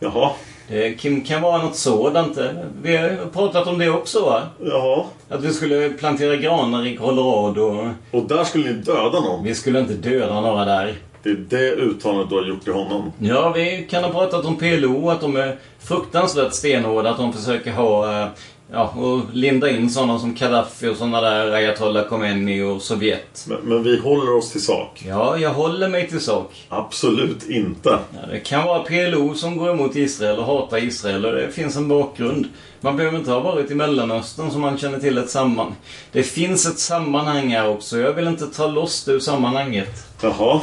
Jaha. 0.00 0.30
Det 0.68 0.90
kan, 0.92 1.20
kan 1.20 1.42
vara 1.42 1.62
något 1.62 1.76
sådant. 1.76 2.38
Vi 2.82 2.96
har 2.96 3.30
pratat 3.32 3.66
om 3.66 3.78
det 3.78 3.90
också 3.90 4.24
va? 4.24 4.42
Jaha. 4.64 5.04
Att 5.28 5.44
vi 5.44 5.52
skulle 5.52 5.90
plantera 5.90 6.36
granar 6.36 6.86
i 6.86 6.96
Colorado. 6.96 7.90
Och 8.10 8.22
där 8.28 8.44
skulle 8.44 8.64
ni 8.66 8.72
döda 8.72 9.20
någon? 9.20 9.44
Vi 9.44 9.54
skulle 9.54 9.78
inte 9.80 9.92
döda 9.94 10.40
några 10.40 10.64
där. 10.64 10.94
Det 11.22 11.30
är 11.30 11.34
det 11.48 11.72
uttalandet 11.72 12.30
du 12.30 12.36
har 12.36 12.44
gjort 12.44 12.64
till 12.64 12.72
honom. 12.72 13.12
Ja, 13.18 13.52
vi 13.56 13.86
kan 13.90 14.04
ha 14.04 14.10
pratat 14.10 14.44
om 14.44 14.56
PLO, 14.56 15.10
att 15.10 15.20
de 15.20 15.36
är 15.36 15.56
fruktansvärt 15.78 16.52
stenhårda, 16.54 17.10
att 17.10 17.16
de 17.18 17.32
försöker 17.32 17.72
ha... 17.72 18.28
Ja, 18.72 18.88
och 18.88 19.20
linda 19.32 19.70
in 19.70 19.90
sådana 19.90 20.18
som 20.18 20.34
Gaddafi 20.34 20.88
och 20.88 20.96
sådana 20.96 21.20
där 21.20 21.52
Ayatollah 21.52 22.08
Khomeini 22.08 22.62
och 22.62 22.82
Sovjet. 22.82 23.44
Men, 23.48 23.58
men 23.62 23.82
vi 23.82 23.98
håller 23.98 24.36
oss 24.36 24.52
till 24.52 24.64
sak. 24.64 25.04
Ja, 25.08 25.38
jag 25.38 25.50
håller 25.50 25.88
mig 25.88 26.08
till 26.08 26.20
sak. 26.20 26.66
Absolut 26.68 27.48
inte. 27.48 27.88
Ja, 27.88 28.28
det 28.30 28.40
kan 28.40 28.66
vara 28.66 28.82
PLO 28.82 29.34
som 29.34 29.56
går 29.56 29.70
emot 29.70 29.96
Israel 29.96 30.38
och 30.38 30.44
hatar 30.44 30.78
Israel 30.84 31.26
och 31.26 31.32
det 31.32 31.50
finns 31.50 31.76
en 31.76 31.88
bakgrund. 31.88 32.46
Man 32.80 32.96
behöver 32.96 33.18
inte 33.18 33.30
ha 33.30 33.40
varit 33.40 33.70
i 33.70 33.74
Mellanöstern 33.74 34.50
som 34.50 34.60
man 34.60 34.78
känner 34.78 34.98
till 34.98 35.18
ett 35.18 35.30
sammanhang. 35.30 35.74
Det 36.12 36.22
finns 36.22 36.66
ett 36.66 36.78
sammanhang 36.78 37.48
här 37.48 37.68
också. 37.68 37.98
Jag 37.98 38.12
vill 38.12 38.28
inte 38.28 38.46
ta 38.46 38.66
loss 38.66 39.04
det 39.04 39.12
ur 39.12 39.20
sammanhanget. 39.20 40.06
Jaha. 40.22 40.60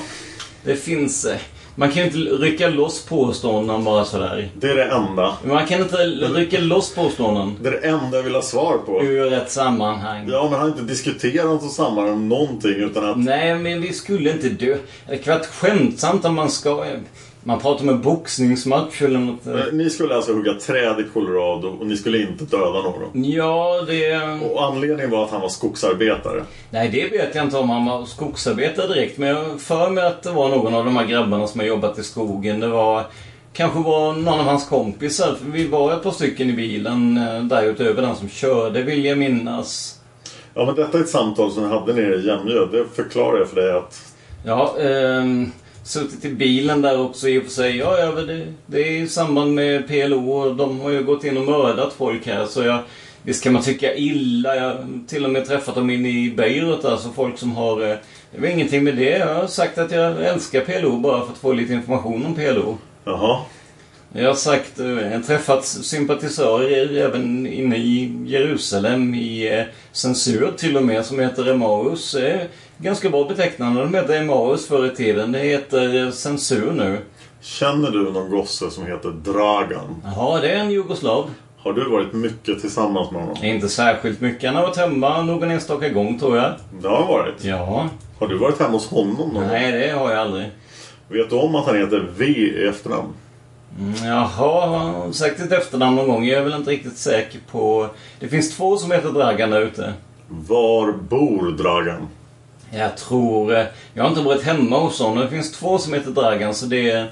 Det 0.63 0.75
finns... 0.75 1.25
eh, 1.25 1.37
Man 1.77 1.89
kan 1.91 1.97
ju 1.97 2.03
inte 2.03 2.17
rycka 2.17 2.69
loss 2.69 3.05
påståenden 3.05 3.83
bara 3.83 4.05
sådär. 4.05 4.49
Det 4.59 4.67
är 4.67 4.75
det 4.75 4.83
enda. 4.83 5.38
Man 5.43 5.67
kan 5.67 5.81
inte 5.81 5.97
rycka 5.97 6.59
loss 6.59 6.95
påståenden 6.95 7.55
Det 7.61 7.69
är 7.69 7.71
det 7.71 7.88
enda 7.88 8.17
jag 8.17 8.23
vill 8.23 8.35
ha 8.35 8.41
svar 8.41 8.77
på. 8.77 9.03
ur 9.03 9.33
ett 9.33 9.51
sammanhang. 9.51 10.29
Ja, 10.29 10.43
men 10.43 10.51
han 10.51 10.61
har 10.61 10.67
inte 10.67 10.81
diskuterat 10.81 11.45
något 11.45 11.71
sammanhang 11.71 12.13
om 12.13 12.29
någonting 12.29 12.75
utan 12.75 13.09
att... 13.09 13.17
Nej, 13.17 13.55
men 13.59 13.81
vi 13.81 13.93
skulle 13.93 14.31
inte 14.31 14.49
dö. 14.49 14.77
Det 15.09 15.17
kan 15.17 15.33
vara 15.33 15.43
skilt 15.43 16.03
om 16.25 16.35
man 16.35 16.51
ska... 16.51 16.85
Man 17.47 17.60
pratar 17.60 17.84
om 17.84 17.89
en 17.89 18.01
boxningsmatch 18.01 19.01
eller 19.01 19.19
något. 19.19 19.47
Eh, 19.47 19.53
Ni 19.73 19.89
skulle 19.89 20.15
alltså 20.15 20.34
hugga 20.34 20.53
träd 20.53 20.99
i 20.99 21.03
Colorado 21.13 21.67
och 21.79 21.88
ni 21.88 21.97
skulle 21.97 22.21
inte 22.21 22.45
döda 22.45 22.81
någon. 22.81 23.23
Ja, 23.23 23.81
det... 23.88 24.17
Och 24.51 24.63
anledningen 24.63 25.12
var 25.12 25.23
att 25.23 25.31
han 25.31 25.41
var 25.41 25.49
skogsarbetare. 25.49 26.43
Nej, 26.69 26.89
det 26.89 27.17
vet 27.17 27.36
jag 27.36 27.45
inte 27.45 27.58
om 27.58 27.69
han 27.69 27.86
var 27.86 28.05
skogsarbetare 28.05 28.88
direkt. 28.88 29.17
Men 29.17 29.29
jag 29.29 29.62
för 29.62 29.89
mig 29.89 30.08
att 30.08 30.23
det 30.23 30.31
var 30.31 30.49
någon 30.49 30.73
av 30.75 30.86
de 30.86 30.97
här 30.97 31.05
grabbarna 31.05 31.47
som 31.47 31.60
har 31.60 31.67
jobbat 31.67 31.99
i 31.99 32.03
skogen. 32.03 32.60
Det 32.60 32.67
var... 32.67 33.03
Kanske 33.53 33.79
var 33.79 34.13
någon 34.13 34.39
av 34.39 34.45
hans 34.45 34.67
kompisar. 34.69 35.36
För 35.43 35.51
vi 35.51 35.67
var 35.67 35.93
ett 35.93 36.03
par 36.03 36.12
stycken 36.12 36.49
i 36.49 36.53
bilen 36.53 37.17
eh, 37.17 37.43
därutöver 37.43 38.01
den 38.01 38.15
som 38.15 38.29
körde, 38.29 38.81
vill 38.81 39.05
jag 39.05 39.17
minnas. 39.17 39.99
Ja, 40.53 40.65
men 40.65 40.75
detta 40.75 40.97
är 40.97 41.01
ett 41.01 41.10
samtal 41.10 41.51
som 41.51 41.63
jag 41.63 41.69
hade 41.79 41.93
nere 41.93 42.15
i 42.15 42.27
Jämjö. 42.27 42.65
Det 42.71 42.86
förklarar 42.95 43.38
jag 43.38 43.49
för 43.49 43.55
dig 43.55 43.71
att... 43.77 44.13
Ja, 44.45 44.75
ehm, 44.79 45.51
suttit 45.85 46.25
i 46.25 46.29
bilen 46.29 46.81
där 46.81 47.01
också 47.01 47.29
i 47.29 47.39
och 47.39 47.43
för 47.43 47.51
sig. 47.51 47.77
Ja, 47.77 47.99
ja 47.99 48.11
det, 48.11 48.45
det 48.65 48.79
är 48.79 48.91
i 49.01 49.07
samband 49.07 49.53
med 49.55 49.87
PLO 49.87 50.31
och 50.31 50.55
de 50.55 50.79
har 50.79 50.89
ju 50.89 51.03
gått 51.03 51.23
in 51.23 51.37
och 51.37 51.45
mördat 51.45 51.93
folk 51.93 52.27
här. 52.27 52.45
Så 52.45 52.63
jag, 52.63 52.79
visst 53.23 53.43
kan 53.43 53.53
man 53.53 53.61
tycka 53.63 53.95
illa. 53.95 54.55
Jag 54.55 54.63
har 54.63 54.85
till 55.07 55.25
och 55.25 55.31
med 55.31 55.45
träffat 55.47 55.75
dem 55.75 55.89
inne 55.89 56.09
i 56.09 56.33
Beirut, 56.37 56.85
alltså 56.85 57.09
folk 57.09 57.37
som 57.37 57.51
har... 57.55 57.81
eh, 57.91 57.95
Det 58.31 58.41
var 58.41 58.47
ingenting 58.47 58.83
med 58.83 58.95
det. 58.95 59.17
Jag 59.17 59.35
har 59.35 59.47
sagt 59.47 59.77
att 59.77 59.91
jag 59.91 60.23
älskar 60.25 60.61
PLO 60.61 60.97
bara 60.97 61.25
för 61.25 61.31
att 61.31 61.37
få 61.37 61.53
lite 61.53 61.73
information 61.73 62.25
om 62.25 62.35
PLO. 62.35 62.77
Jaha. 63.05 63.39
Jag 64.13 64.27
har 64.27 64.35
sagt, 64.35 64.79
eh, 64.79 64.87
jag 64.87 65.11
har 65.11 65.21
träffat 65.21 65.65
sympatisörer 65.65 66.97
även 66.97 67.47
inne 67.47 67.77
i 67.77 68.23
Jerusalem, 68.25 69.15
i 69.15 69.57
eh, 69.57 69.63
censur 69.91 70.51
till 70.57 70.77
och 70.77 70.83
med, 70.83 71.05
som 71.05 71.19
heter 71.19 71.49
Emmaus. 71.51 72.15
Ganska 72.77 73.09
bra 73.09 73.23
betecknande. 73.23 73.81
De 73.81 73.93
hette 73.93 74.17
Emmaus 74.17 74.67
förr 74.67 74.85
i 74.85 74.95
tiden. 74.95 75.31
Det 75.31 75.39
heter 75.39 76.05
eh, 76.05 76.11
censur 76.11 76.71
nu. 76.71 76.97
Känner 77.41 77.91
du 77.91 78.11
någon 78.11 78.29
gosse 78.29 78.71
som 78.71 78.85
heter 78.85 79.09
Dragan? 79.09 80.01
Jaha, 80.03 80.41
det 80.41 80.49
är 80.51 80.57
en 80.57 80.71
jugoslav. 80.71 81.29
Har 81.57 81.73
du 81.73 81.89
varit 81.89 82.13
mycket 82.13 82.61
tillsammans 82.61 83.11
med 83.11 83.21
honom? 83.21 83.43
Inte 83.43 83.69
särskilt 83.69 84.21
mycket. 84.21 84.47
Han 84.47 84.55
har 84.55 84.63
varit 84.63 84.77
hemma 84.77 85.21
någon 85.21 85.51
enstaka 85.51 85.89
gång 85.89 86.19
tror 86.19 86.38
jag. 86.38 86.53
Det 86.81 86.88
har 86.88 86.97
han 86.97 87.07
varit. 87.07 87.43
Ja. 87.43 87.89
Har 88.19 88.27
du 88.27 88.38
varit 88.38 88.59
hemma 88.59 88.71
hos 88.71 88.88
honom 88.89 89.13
någon 89.13 89.33
gång? 89.33 89.47
Nej, 89.47 89.71
det 89.71 89.89
har 89.89 90.11
jag 90.11 90.19
aldrig. 90.19 90.45
Vet 91.07 91.29
du 91.29 91.35
om 91.35 91.55
att 91.55 91.65
han 91.65 91.75
heter 91.77 92.07
V 92.17 92.25
i 92.25 92.67
efternamn? 92.67 93.13
Mm, 93.79 93.93
Jaha, 94.05 94.67
har 94.67 94.77
han 94.77 95.13
sagt 95.13 95.39
ett 95.39 95.51
efternamn 95.51 95.95
någon 95.95 96.07
gång? 96.07 96.25
Jag 96.25 96.39
är 96.39 96.43
väl 96.43 96.53
inte 96.53 96.71
riktigt 96.71 96.97
säker 96.97 97.39
på... 97.51 97.88
Det 98.19 98.27
finns 98.27 98.57
två 98.57 98.77
som 98.77 98.91
heter 98.91 99.09
Dragan 99.09 99.49
där 99.49 99.61
ute. 99.61 99.93
Var 100.27 100.91
bor 100.91 101.51
Dragan? 101.51 102.07
Jag 102.71 102.97
tror... 102.97 103.56
eh, 103.58 103.65
Jag 103.93 104.04
har 104.04 104.10
inte 104.10 104.21
varit 104.21 104.43
hemma 104.43 104.80
hos 104.80 104.99
honom. 104.99 105.17
Det 105.23 105.30
finns 105.30 105.51
två 105.51 105.78
som 105.78 105.93
heter 105.93 106.12
Dragan 106.12 106.54
så 106.54 106.65
det... 106.65 107.06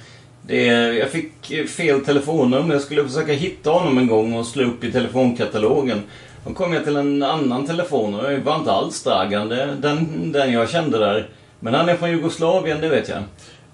det 0.48 0.64
jag 0.98 1.10
fick 1.10 1.70
fel 1.70 2.06
telefonnummer. 2.06 2.74
Jag 2.74 2.82
skulle 2.82 3.04
försöka 3.04 3.34
hitta 3.34 3.70
honom 3.70 3.98
en 3.98 4.08
gång 4.08 4.34
och 4.34 4.46
slå 4.46 4.64
upp 4.64 4.84
i 4.84 4.92
telefonkatalogen. 4.92 6.02
Då 6.48 6.54
kom 6.54 6.74
jag 6.74 6.84
till 6.84 6.96
en 6.96 7.24
annan 7.24 7.68
telefon 7.68 8.16
och 8.16 8.24
det 8.30 8.38
var 8.38 8.56
inte 8.56 8.72
alls 8.72 9.04
Dragan. 9.04 9.50
Det, 9.50 9.76
den, 9.82 10.32
den 10.32 10.52
jag 10.54 10.70
kände 10.70 10.98
där. 11.00 11.30
Men 11.60 11.74
han 11.74 11.90
är 11.90 11.96
från 11.96 12.12
Jugoslavien, 12.12 12.82
det 12.82 12.90
vet 12.90 13.10
jag. 13.10 13.18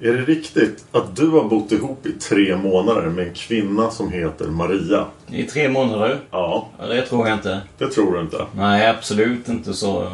Är 0.01 0.13
det 0.13 0.21
riktigt 0.25 0.85
att 0.91 1.15
du 1.15 1.29
har 1.29 1.43
bott 1.43 1.71
ihop 1.71 2.05
i 2.05 2.11
tre 2.11 2.55
månader 2.55 3.01
med 3.01 3.27
en 3.27 3.33
kvinna 3.33 3.91
som 3.91 4.11
heter 4.11 4.45
Maria? 4.45 5.05
I 5.31 5.43
tre 5.43 5.69
månader? 5.69 6.17
Ja, 6.31 6.67
Det 6.89 7.01
tror 7.01 7.27
jag 7.27 7.37
inte. 7.37 7.61
det 7.77 7.87
tror 7.87 8.13
du 8.13 8.21
inte. 8.21 8.45
Nej, 8.55 8.87
absolut 8.87 9.47
inte 9.49 9.73
så. 9.73 10.11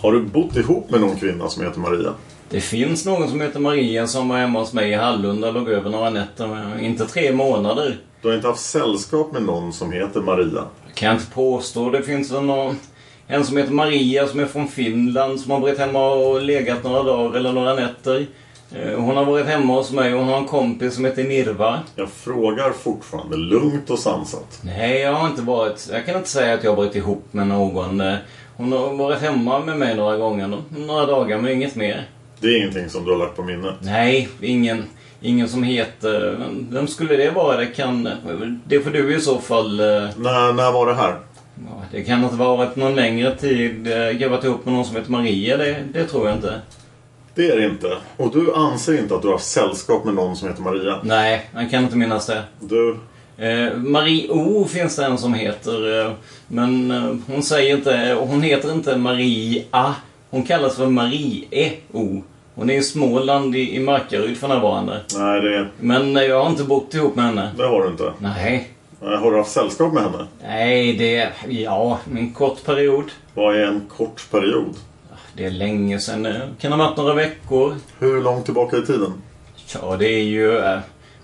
Har 0.00 0.12
du 0.12 0.22
bott 0.22 0.56
ihop 0.56 0.90
med 0.90 1.00
någon 1.00 1.16
kvinna 1.16 1.48
som 1.48 1.64
heter 1.64 1.80
Maria? 1.80 2.14
Det 2.50 2.60
finns 2.60 3.06
någon 3.06 3.28
som 3.28 3.40
heter 3.40 3.60
Maria 3.60 4.06
som 4.06 4.28
var 4.28 4.38
hemma 4.38 4.58
hos 4.58 4.72
mig 4.72 4.90
i 4.90 4.94
Hallunda 4.94 5.48
och 5.48 5.54
låg 5.54 5.68
över 5.68 5.90
några 5.90 6.10
nätter. 6.10 6.78
Inte 6.82 7.06
tre 7.06 7.32
månader. 7.32 7.96
Du 8.22 8.28
har 8.28 8.34
inte 8.34 8.46
haft 8.48 8.60
sällskap 8.60 9.32
med 9.32 9.42
någon 9.42 9.72
som 9.72 9.92
heter 9.92 10.20
Maria? 10.20 10.64
Det 10.86 10.94
kan 10.94 11.08
jag 11.08 11.16
inte 11.16 11.30
påstå. 11.32 11.90
Det 11.90 12.02
finns 12.02 12.30
någon, 12.32 12.76
en 13.26 13.44
som 13.44 13.56
heter 13.56 13.72
Maria 13.72 14.26
som 14.26 14.40
är 14.40 14.46
från 14.46 14.68
Finland 14.68 15.40
som 15.40 15.50
har 15.50 15.60
varit 15.60 15.78
hemma 15.78 16.08
och 16.10 16.42
legat 16.42 16.84
några 16.84 17.02
dagar 17.02 17.36
eller 17.38 17.52
några 17.52 17.74
nätter. 17.74 18.26
Eh, 18.72 18.98
Hon 19.00 19.16
har 19.16 19.24
varit 19.24 19.46
hemma 19.46 19.74
hos 19.74 19.92
mig 19.92 20.14
och 20.14 20.20
hon 20.20 20.28
har 20.28 20.36
en 20.38 20.44
kompis 20.44 20.94
som 20.94 21.04
heter 21.04 21.24
Nirva. 21.24 21.78
Jag 21.96 22.08
frågar 22.10 22.70
fortfarande 22.72 23.36
lugnt 23.36 23.90
och 23.90 23.98
sansat. 23.98 24.58
Nej, 24.62 25.00
jag 25.00 25.12
har 25.12 25.26
inte 25.28 25.42
varit... 25.42 25.88
Jag 25.92 26.06
kan 26.06 26.16
inte 26.16 26.28
säga 26.28 26.54
att 26.54 26.64
jag 26.64 26.70
har 26.70 26.76
varit 26.76 26.94
ihop 26.96 27.24
med 27.30 27.46
någon. 27.46 28.02
Hon 28.58 28.72
har 28.72 28.94
varit 28.94 29.20
hemma 29.20 29.58
med 29.58 29.76
mig 29.78 29.96
några 29.96 30.16
gånger. 30.16 30.62
Några 30.86 31.06
dagar, 31.06 31.38
men 31.38 31.52
inget 31.52 31.74
mer. 31.76 32.04
Det 32.40 32.46
är 32.46 32.58
ingenting 32.58 32.88
som 32.88 33.04
du 33.04 33.10
har 33.10 33.18
lagt 33.18 33.36
på 33.36 33.42
minnet. 33.42 33.74
Nej, 33.80 34.28
ingen, 34.40 34.84
ingen 35.20 35.48
som 35.48 35.62
heter... 35.62 36.38
Vem 36.70 36.86
skulle 36.88 37.16
det 37.16 37.30
vara? 37.30 37.56
Det 37.56 37.66
kan... 37.66 38.08
Det 38.64 38.80
får 38.80 38.90
du 38.90 39.16
i 39.16 39.20
så 39.20 39.38
fall... 39.38 39.80
eh, 39.80 39.86
När, 40.16 40.52
när 40.52 40.72
var 40.72 40.86
det 40.86 40.94
här? 40.94 41.14
Ja, 41.66 41.82
det 41.92 42.02
kan 42.04 42.24
inte 42.24 42.36
ha 42.36 42.56
varit 42.56 42.76
någon 42.76 42.94
längre 42.94 43.36
tid. 43.36 43.86
Jag 43.86 44.20
har 44.20 44.28
varit 44.28 44.44
ihop 44.44 44.64
med 44.64 44.74
någon 44.74 44.84
som 44.84 44.96
heter 44.96 45.10
Maria. 45.10 45.56
Det, 45.56 45.76
det 45.92 46.04
tror 46.04 46.26
jag 46.28 46.36
inte. 46.36 46.60
Det 47.34 47.50
är 47.50 47.56
det 47.56 47.64
inte. 47.66 47.96
Och 48.16 48.32
du 48.32 48.54
anser 48.54 48.98
inte 48.98 49.14
att 49.14 49.22
du 49.22 49.28
har 49.28 49.34
haft 49.34 49.46
sällskap 49.46 50.04
med 50.04 50.14
någon 50.14 50.36
som 50.36 50.48
heter 50.48 50.62
Maria? 50.62 50.98
Nej, 51.02 51.50
jag 51.54 51.70
kan 51.70 51.82
inte 51.84 51.96
minnas 51.96 52.26
det. 52.26 52.42
Du, 52.60 52.96
Eh, 53.38 53.74
Marie 53.76 54.28
O 54.30 54.64
finns 54.64 54.96
det 54.96 55.04
en 55.04 55.18
som 55.18 55.34
heter. 55.34 56.00
Eh, 56.06 56.12
men 56.48 56.90
eh, 56.90 57.14
hon 57.26 57.42
säger 57.42 57.76
inte... 57.76 58.16
Hon 58.20 58.42
heter 58.42 58.72
inte 58.72 58.96
Maria. 58.96 59.94
Hon 60.30 60.42
kallas 60.42 60.76
för 60.76 60.86
Marie 60.86 61.72
O. 61.92 62.22
Hon 62.54 62.70
är 62.70 62.74
i 62.74 62.82
Småland 62.82 63.56
i, 63.56 63.76
i 63.76 63.80
Markaryd 63.80 64.36
för 64.36 64.48
närvarande. 64.48 65.00
nej 65.16 65.40
det, 65.40 65.66
Men 65.80 66.16
eh, 66.16 66.22
jag 66.22 66.42
har 66.42 66.50
inte 66.50 66.64
bott 66.64 66.94
ihop 66.94 67.14
med 67.16 67.24
henne. 67.24 67.50
det 67.56 67.66
har 67.66 67.82
du 67.82 67.88
inte. 67.88 68.12
Nej. 68.18 68.68
Nej, 69.02 69.16
Har 69.16 69.30
du 69.30 69.36
haft 69.38 69.50
sällskap 69.50 69.92
med 69.92 70.02
henne? 70.02 70.26
Nej, 70.42 70.92
det... 70.92 71.28
Ja, 71.48 71.98
en 72.16 72.32
kort 72.32 72.64
period. 72.64 73.04
Vad 73.34 73.56
är 73.56 73.64
en 73.66 73.82
kort 73.96 74.30
period? 74.30 74.74
Det 75.36 75.44
är 75.44 75.50
länge 75.50 75.98
sedan. 75.98 76.22
Det 76.22 76.40
kan 76.60 76.72
ha 76.72 76.78
varit 76.78 76.96
några 76.96 77.14
veckor. 77.14 77.76
Hur 77.98 78.22
långt 78.22 78.44
tillbaka 78.44 78.76
i 78.76 78.82
tiden? 78.86 79.12
Ja, 79.74 79.96
det 79.96 80.08
är 80.08 80.22
ju... 80.22 80.62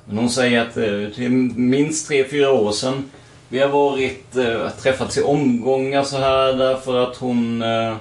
Men 0.07 0.19
hon 0.19 0.31
säger 0.31 0.61
att 0.61 0.77
eh, 0.77 0.83
det 0.83 1.25
är 1.25 1.29
minst 1.59 2.09
tre 2.09 2.25
fyra 2.25 2.53
år 2.53 2.73
sedan. 2.73 3.05
Vi 3.49 3.59
har 3.59 3.69
varit... 3.69 4.37
eh, 4.37 4.69
Träffats 4.83 5.19
i 5.19 5.23
omgångar 5.23 6.03
så 6.05 6.17
här 6.17 6.53
därför 6.53 7.03
att 7.03 7.17
hon... 7.17 7.63
eh, 7.63 7.97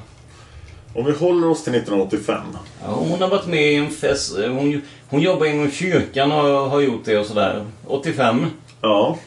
Om 0.95 1.05
vi 1.05 1.11
håller 1.11 1.47
oss 1.49 1.63
till 1.63 1.75
1985. 1.75 2.41
Ja, 2.83 2.87
hon 2.87 3.21
har 3.21 3.29
varit 3.29 3.47
med 3.47 3.71
i 3.71 3.75
en 3.75 3.89
fest. 3.89 4.37
Hon, 4.37 4.81
hon 5.09 5.21
jobbar 5.21 5.45
inom 5.45 5.71
kyrkan 5.71 6.31
och 6.31 6.69
har 6.69 6.79
gjort 6.81 7.05
det 7.05 7.17
och 7.17 7.25
sådär. 7.25 7.65
85. 7.87 8.45
Ja, 8.81 9.17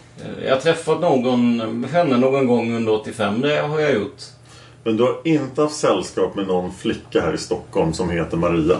Jag 0.44 0.54
har 0.54 0.60
träffat 0.60 1.00
någon, 1.00 1.84
henne 1.92 2.16
någon 2.16 2.46
gång 2.46 2.74
under 2.76 2.92
85. 2.92 3.40
Det 3.40 3.56
har 3.60 3.80
jag 3.80 3.94
gjort. 3.94 4.22
men 4.84 4.96
du 4.96 5.02
har 5.02 5.16
inte 5.24 5.62
haft 5.62 5.76
sällskap 5.76 6.34
med 6.36 6.46
någon 6.46 6.72
flicka 6.72 7.20
här 7.20 7.34
i 7.34 7.38
Stockholm 7.38 7.92
som 7.92 8.10
heter 8.10 8.36
Maria? 8.36 8.76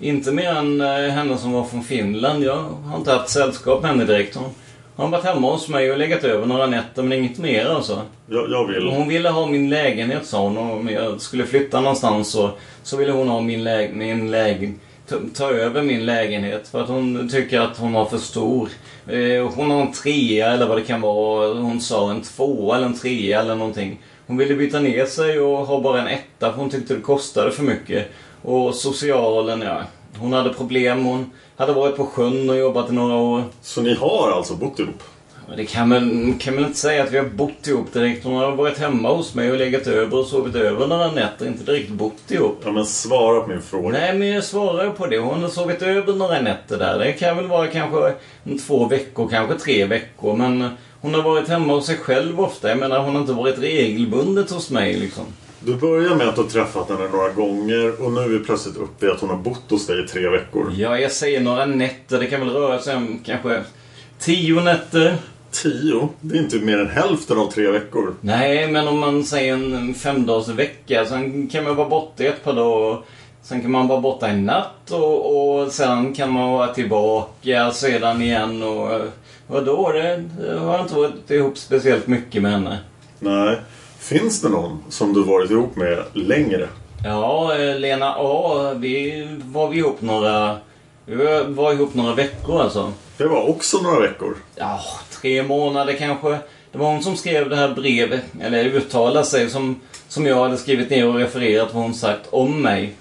Inte 0.00 0.32
mer 0.32 0.50
än 0.50 0.80
eh, 0.80 0.86
henne 0.86 1.38
som 1.38 1.52
var 1.52 1.64
från 1.64 1.84
Finland. 1.84 2.44
Jag 2.44 2.64
har 2.84 2.98
inte 2.98 3.12
haft 3.12 3.28
sällskap 3.28 3.82
med 3.82 3.90
henne 3.90 4.04
direkt. 4.04 4.36
Hon 4.36 4.52
har 4.96 5.08
varit 5.08 5.24
hemma 5.24 5.52
hos 5.52 5.68
mig 5.68 5.92
och 5.92 5.98
legat 5.98 6.24
över 6.24 6.46
några 6.46 6.66
nätter 6.66 7.02
men 7.02 7.18
inget 7.18 7.38
mer 7.38 7.66
alltså. 7.66 8.02
Jag, 8.26 8.50
jag 8.50 8.66
vill... 8.66 8.88
Hon 8.88 9.08
ville 9.08 9.28
ha 9.28 9.46
min 9.46 9.70
lägenhet 9.70 10.26
sa 10.26 10.42
hon 10.42 10.58
om 10.58 10.88
jag 10.88 11.20
skulle 11.20 11.46
flytta 11.46 11.80
någonstans 11.80 12.30
så, 12.30 12.50
så 12.82 12.96
ville 12.96 13.12
hon 13.12 13.28
ha 13.28 13.40
min, 13.40 13.64
läg, 13.64 13.96
min 13.96 14.30
lägenhet. 14.30 14.80
Ta, 15.34 15.50
över 15.50 15.82
min 15.82 16.06
lägenhet 16.06 16.68
för 16.68 16.82
att 16.82 16.88
hon 16.88 17.28
tycker 17.28 17.60
att 17.60 17.78
hon 17.78 17.92
var 17.92 18.04
för 18.04 18.18
stor. 18.18 18.68
Eh, 19.08 19.48
hon 19.54 19.70
har 19.70 19.80
en 19.80 19.92
trea 19.92 20.52
eller 20.52 20.66
vad 20.66 20.78
det 20.78 20.84
kan 20.84 21.00
vara. 21.00 21.54
Hon 21.54 21.80
sa 21.80 22.10
en 22.10 22.22
tvåa 22.22 22.76
eller 22.76 22.86
en 22.86 22.98
trea 22.98 23.40
eller 23.40 23.54
någonting. 23.54 24.00
Hon 24.26 24.36
ville 24.36 24.54
byta 24.54 24.80
ner 24.80 25.06
sig 25.06 25.40
och 25.40 25.66
ha 25.66 25.80
bara 25.80 26.00
en 26.00 26.08
etta 26.08 26.52
för 26.52 26.58
hon 26.58 26.70
tyckte 26.70 26.94
det 26.94 27.00
kostade 27.00 27.50
för 27.50 27.62
mycket. 27.62 28.08
Och 28.42 28.74
socialen, 28.74 29.60
ja. 29.60 29.82
Hon 30.18 30.32
hade 30.32 30.54
problem. 30.54 31.04
Hon 31.04 31.30
hade 31.56 31.72
varit 31.72 31.96
på 31.96 32.06
sjön 32.06 32.50
och 32.50 32.56
jobbat 32.56 32.90
i 32.90 32.92
några 32.92 33.14
år. 33.14 33.42
Så 33.62 33.82
ni 33.82 33.94
har 33.94 34.32
alltså 34.36 34.54
bott 34.54 34.78
ihop? 34.78 35.02
Men 35.48 35.56
Det 35.56 35.64
kan 35.64 35.90
väl, 35.90 36.34
kan 36.40 36.54
väl 36.54 36.64
inte 36.64 36.78
säga 36.78 37.02
att 37.02 37.12
vi 37.12 37.18
har 37.18 37.24
bott 37.24 37.66
ihop 37.66 37.92
direkt. 37.92 38.24
Hon 38.24 38.36
har 38.36 38.52
varit 38.52 38.78
hemma 38.78 39.12
hos 39.12 39.34
mig 39.34 39.50
och 39.50 39.56
legat 39.56 39.86
över 39.86 40.18
och 40.18 40.26
sovit 40.26 40.54
över 40.54 40.86
några 40.86 41.10
nätter. 41.10 41.46
Inte 41.46 41.64
direkt 41.64 41.90
bott 41.90 42.30
ihop. 42.30 42.62
Ja, 42.64 42.72
men 42.72 42.86
svara 42.86 43.40
på 43.40 43.48
min 43.48 43.62
fråga. 43.62 43.88
Nej, 43.88 44.18
men 44.18 44.28
jag 44.28 44.44
svarar 44.44 44.90
på 44.90 45.06
det. 45.06 45.18
Hon 45.18 45.42
har 45.42 45.48
sovit 45.48 45.82
över 45.82 46.12
några 46.12 46.40
nätter 46.40 46.78
där. 46.78 46.98
Det 46.98 47.12
kan 47.12 47.36
väl 47.36 47.46
vara 47.46 47.66
kanske 47.66 48.12
två 48.66 48.84
veckor, 48.84 49.28
kanske 49.28 49.58
tre 49.58 49.84
veckor. 49.84 50.36
Men 50.36 50.68
hon 51.00 51.14
har 51.14 51.22
varit 51.22 51.48
hemma 51.48 51.72
hos 51.72 51.86
sig 51.86 51.96
själv 51.96 52.40
ofta. 52.40 52.68
Jag 52.68 52.78
menar, 52.78 52.98
hon 53.02 53.14
har 53.14 53.20
inte 53.20 53.32
varit 53.32 53.58
regelbundet 53.58 54.50
hos 54.50 54.70
mig 54.70 54.94
liksom. 54.94 55.24
Du 55.64 55.74
börjar 55.76 56.14
med 56.14 56.28
att 56.28 56.34
du 56.36 56.42
har 56.42 56.48
träffat 56.48 56.88
henne 56.88 57.08
några 57.12 57.28
gånger 57.32 58.02
och 58.02 58.12
nu 58.12 58.20
är 58.20 58.28
vi 58.28 58.38
plötsligt 58.38 58.76
uppe 58.76 59.06
i 59.06 59.10
att 59.10 59.20
hon 59.20 59.30
har 59.30 59.36
bott 59.36 59.70
hos 59.70 59.86
dig 59.86 60.04
i 60.04 60.08
tre 60.08 60.28
veckor. 60.28 60.72
Ja, 60.76 60.98
jag 60.98 61.12
säger 61.12 61.40
några 61.40 61.66
nätter. 61.66 62.18
Det 62.18 62.26
kan 62.26 62.40
väl 62.40 62.50
röra 62.50 62.78
sig 62.78 62.96
om 62.96 63.20
kanske 63.24 63.62
tio 64.18 64.60
nätter. 64.60 65.16
Tio? 65.50 66.08
Det 66.20 66.36
är 66.36 66.42
inte 66.42 66.56
mer 66.56 66.78
än 66.78 66.88
hälften 66.88 67.38
av 67.38 67.50
tre 67.50 67.70
veckor. 67.70 68.14
Nej, 68.20 68.72
men 68.72 68.88
om 68.88 68.98
man 68.98 69.24
säger 69.24 69.54
en 69.54 69.94
femdagarsvecka. 69.94 71.06
Sen 71.06 71.46
kan 71.48 71.64
man 71.64 71.76
vara 71.76 71.88
borta 71.88 72.22
i 72.22 72.26
ett 72.26 72.44
par 72.44 72.52
dagar. 72.52 73.02
Sen 73.42 73.62
kan 73.62 73.70
man 73.70 73.88
vara 73.88 74.00
borta 74.00 74.28
en 74.28 74.44
natt 74.46 74.90
och, 74.90 75.60
och 75.60 75.72
sen 75.72 76.14
kan 76.14 76.32
man 76.32 76.52
vara 76.52 76.74
tillbaka 76.74 77.70
sedan 77.70 78.22
igen. 78.22 78.62
Och, 78.62 79.00
vadå? 79.46 79.92
Det, 79.92 80.24
det 80.38 80.58
har 80.58 80.82
inte 80.82 80.94
varit 80.94 81.30
ihop 81.30 81.58
speciellt 81.58 82.06
mycket 82.06 82.42
med 82.42 82.52
henne. 82.52 82.78
Nej. 83.18 83.60
Finns 84.00 84.42
det 84.42 84.48
någon 84.48 84.78
som 84.88 85.12
du 85.12 85.22
varit 85.22 85.50
ihop 85.50 85.76
med 85.76 86.04
längre? 86.12 86.68
Ja, 87.04 87.54
eh, 87.58 87.78
Lena 87.78 88.14
A. 88.18 88.74
Vi 88.76 89.26
var 89.44 89.68
vi 89.68 89.78
ihop 89.78 90.00
några... 90.02 90.56
Vi 91.06 91.14
var- 91.48 91.72
ihop 91.72 91.94
några 91.94 92.14
veckor 92.14 92.60
alltså. 92.62 92.92
Det 93.16 93.26
var 93.26 93.48
också 93.50 93.78
några 93.82 94.00
veckor. 94.00 94.36
Ja, 94.56 94.80
tre 95.20 95.42
månader 95.42 95.92
kanske. 95.92 96.38
Det 96.72 96.78
var 96.78 96.86
hon 96.86 97.02
som 97.02 97.16
skrev 97.16 97.48
det 97.48 97.56
här 97.56 97.74
brevet, 97.74 98.20
eller 98.40 98.64
uttalade 98.64 99.26
sig, 99.26 99.50
som, 99.50 99.80
som 100.08 100.26
jag 100.26 100.42
hade 100.42 100.56
skrivit 100.56 100.90
ner 100.90 101.08
och 101.08 101.14
refererat 101.14 101.74
vad 101.74 101.82
hon 101.82 101.94
sagt 101.94 102.26
om 102.30 102.62
mig. 102.62 102.94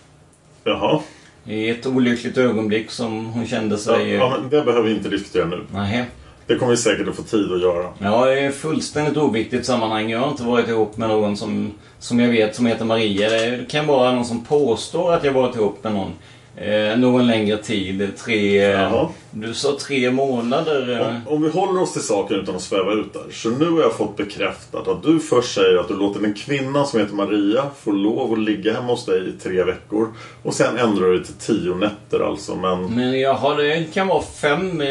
Jaha. 0.64 1.00
I 1.46 1.70
ett 1.70 1.86
olyckligt 1.86 2.38
ögonblick 2.38 2.92
som 2.92 3.26
hon 3.26 3.48
kände 3.48 3.76
Ja, 3.76 3.80
sig... 3.80 4.10
ja, 4.14 4.38
men 4.42 4.50
det 4.50 4.62
behöver 4.66 4.90
vi 4.90 4.96
inte 4.96 5.10
diskutera 5.10 5.46
nu. 5.46 5.64
Nej. 5.74 6.06
Det 6.50 6.56
kommer 6.56 6.72
vi 6.72 6.78
säkert 6.78 7.08
att 7.08 7.16
få 7.16 7.24
tid 7.24 7.52
att 7.52 7.62
göra. 7.62 7.86
Ja, 8.00 8.26
det 8.26 8.40
är 8.40 8.52
fullständigt 8.52 9.18
oviktigt 9.18 9.66
sammanhang. 9.66 10.10
Jag 10.10 10.20
har 10.20 10.30
inte 10.30 10.44
varit 10.44 10.68
ihop 10.68 10.98
med 10.98 11.10
någon 11.10 11.38
som, 11.38 11.72
som 12.00 12.20
jag 12.20 12.30
vet 12.30 12.56
som 12.56 12.66
heter 12.66 12.86
Maria. 12.86 13.30
Det 13.30 13.70
kan 13.70 13.88
vara 13.88 14.12
någon 14.12 14.26
som 14.26 14.44
påstår 14.46 15.14
att 15.14 15.24
jag 15.24 15.32
varit 15.34 15.56
ihop 15.56 15.84
med 15.84 15.94
någon. 15.94 16.12
eh, 16.58 16.98
någon 16.98 17.28
längre 17.28 17.58
tid. 17.58 18.12
Tre... 18.18 18.56
Jaha. 18.56 19.08
Du 19.32 19.54
sa 19.54 19.78
tre 19.88 20.12
månader. 20.12 21.00
eh. 21.02 21.08
Om, 21.08 21.22
om 21.36 21.44
vi 21.44 21.50
håller 21.50 21.82
oss 21.82 21.94
till 21.94 22.02
saken 22.02 22.38
utan 22.40 22.56
att 22.56 22.62
sväva 22.62 22.94
ut 22.94 23.14
där. 23.14 23.26
Så 23.32 23.50
nu 23.50 23.70
har 23.72 23.82
jag 23.82 23.94
fått 23.98 24.18
bekräftat 24.18 24.88
att 24.88 25.04
du 25.04 25.20
först 25.20 25.54
säger 25.54 25.78
att 25.78 25.88
du 25.88 25.94
låter 25.96 26.24
en 26.26 26.34
kvinna 26.34 26.86
som 26.86 27.00
heter 27.00 27.16
Maria 27.16 27.64
få 27.84 27.92
lov 27.92 28.34
att 28.34 28.40
ligga 28.40 28.74
hemma 28.74 28.88
hos 28.88 29.06
dig 29.06 29.30
i 29.30 29.32
tre 29.44 29.64
veckor. 29.64 30.08
Och 30.44 30.54
sen 30.54 30.78
ändrar 30.78 31.08
du 31.08 31.20
det 31.20 31.26
till 31.26 31.34
tio 31.34 31.76
nätter 31.76 32.20
alltså. 32.30 32.56
Men 32.56 32.84
Men 32.96 33.20
jaha, 33.20 33.56
det 33.56 33.94
kan 33.94 34.08
vara 34.08 34.24
fem. 34.42 34.82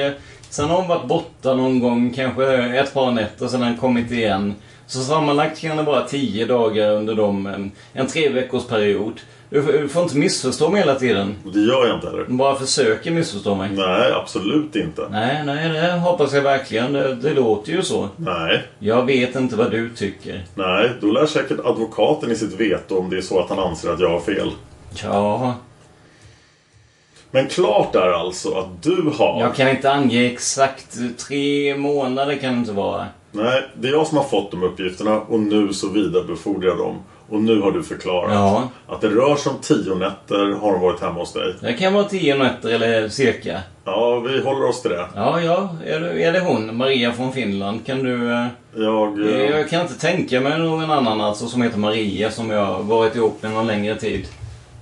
Sen 0.51 0.69
har 0.69 0.77
hon 0.77 0.89
varit 0.89 1.07
borta 1.09 1.55
någon 1.55 1.81
gång, 1.81 2.13
kanske 2.17 2.45
ett 2.55 2.95
par 2.95 3.11
nätter, 3.13 3.49
sen 3.49 3.61
har 3.61 3.69
han 3.69 3.77
kommit 3.79 4.11
igen. 4.11 4.55
Så 4.87 4.99
sammanlagt 4.99 5.61
kan 5.61 5.77
det 5.77 5.83
vara 5.83 6.03
tio 6.03 6.47
dagar 6.47 6.91
under 6.93 7.15
dem, 7.15 7.47
en, 7.47 7.71
en 7.93 8.07
tre 8.07 8.29
veckors 8.29 8.67
period. 8.67 9.21
Du, 9.51 9.63
får- 9.63 9.73
du 9.73 9.89
får 9.89 10.03
inte 10.03 10.17
missförstå 10.17 10.71
mig 10.71 10.81
hela 10.81 10.95
tiden. 10.95 11.35
det 11.55 11.61
gör 11.61 11.87
jag 11.87 11.97
inte 11.97 12.07
heller. 12.07 12.25
Bara 12.29 12.55
försöker 12.55 13.11
missförstå 13.11 13.55
mig. 13.55 13.71
Nej, 13.73 14.13
absolut 14.13 14.77
inte. 14.77 15.09
Nej, 15.11 15.43
nej, 15.47 15.69
det 15.69 15.93
hoppas 15.93 16.33
jag 16.33 16.43
verkligen. 16.43 16.93
Det, 16.93 17.15
det 17.15 17.35
låter 17.35 17.73
ju 17.73 17.83
så. 17.83 18.09
Nej, 18.17 18.63
Jag 18.79 19.07
vet 19.07 19.35
inte 19.37 19.57
vad 19.57 19.71
du 19.71 19.91
tycker. 19.91 20.45
nej. 20.55 20.91
Då 21.01 21.07
lär 21.07 21.27
säkert 21.27 21.59
advokaten 21.65 22.31
i 22.31 22.37
sitt 22.37 22.61
veto 22.61 22.99
om 22.99 23.11
det 23.11 23.17
är 23.17 23.21
så 23.21 23.41
att 23.41 23.49
han 23.49 23.59
anser 23.59 23.91
att 23.91 24.01
jag 24.01 24.11
har 24.11 24.21
fel. 24.21 24.51
Ja, 25.03 25.55
Men 27.31 27.47
klart 27.47 27.95
är 27.95 28.13
alltså 28.13 28.55
att 28.55 28.83
du 28.83 29.13
har... 29.19 29.41
jag 29.41 29.55
kan 29.55 29.69
inte 29.69 29.93
ange 29.93 30.27
exakt. 30.33 30.99
Tre 31.29 31.77
månader 31.77 32.37
kan 32.37 32.53
det 32.53 32.59
inte 32.59 32.73
vara. 32.73 33.07
Nej, 33.33 33.63
det 33.75 33.89
är 33.89 33.93
jag 33.93 34.07
som 34.07 34.17
har 34.19 34.25
fått 34.25 34.51
de 34.51 34.63
uppgifterna 34.63 35.21
och 35.21 35.41
nu 35.41 35.73
så 35.73 35.89
vidarebefordrar 35.89 36.69
jag 36.69 36.79
dem. 36.79 36.97
Och 37.31 37.41
nu 37.43 37.61
har 37.61 37.73
du 37.73 37.83
förklarat 37.83 38.31
Ja. 38.35 38.69
att 38.89 39.01
det 39.01 39.09
rör 39.09 39.37
sig 39.37 39.53
om 39.53 39.59
tio 39.63 39.95
nätter 39.95 40.61
har 40.61 40.73
de 40.73 40.81
varit 40.81 41.01
hemma 41.01 41.15
hos 41.21 41.33
dig. 41.33 41.55
Det 41.61 41.73
kan 41.73 41.95
vara 41.95 42.05
tio 42.05 42.35
nätter 42.37 42.69
eller 42.69 43.09
cirka. 43.09 43.61
Ja, 43.85 44.19
vi 44.21 44.41
håller 44.43 44.69
oss 44.69 44.83
till 44.83 44.91
det. 44.91 45.07
Ja, 45.15 45.41
ja. 45.41 45.69
Är 45.87 46.01
det, 46.01 46.23
är 46.25 46.33
det 46.33 46.41
hon? 46.41 46.77
Maria 46.77 47.13
från 47.13 47.33
Finland? 47.33 47.87
Kan 47.87 48.03
du... 48.03 48.33
eh, 48.33 48.47
Jag... 48.77 49.21
eh, 49.21 49.51
Jag 49.51 49.71
kan 49.71 49.81
inte 49.81 49.99
tänka 50.01 50.41
mig 50.41 50.59
någon 50.59 50.91
annan 50.91 51.21
alltså 51.21 51.47
som 51.47 51.63
heter 51.63 51.79
Maria 51.79 52.31
som 52.31 52.51
jag 52.51 52.65
har 52.65 52.83
varit 52.83 53.17
ihop 53.17 53.43
med 53.43 53.51
någon 53.53 53.67
längre 53.67 53.95
tid. 53.95 54.27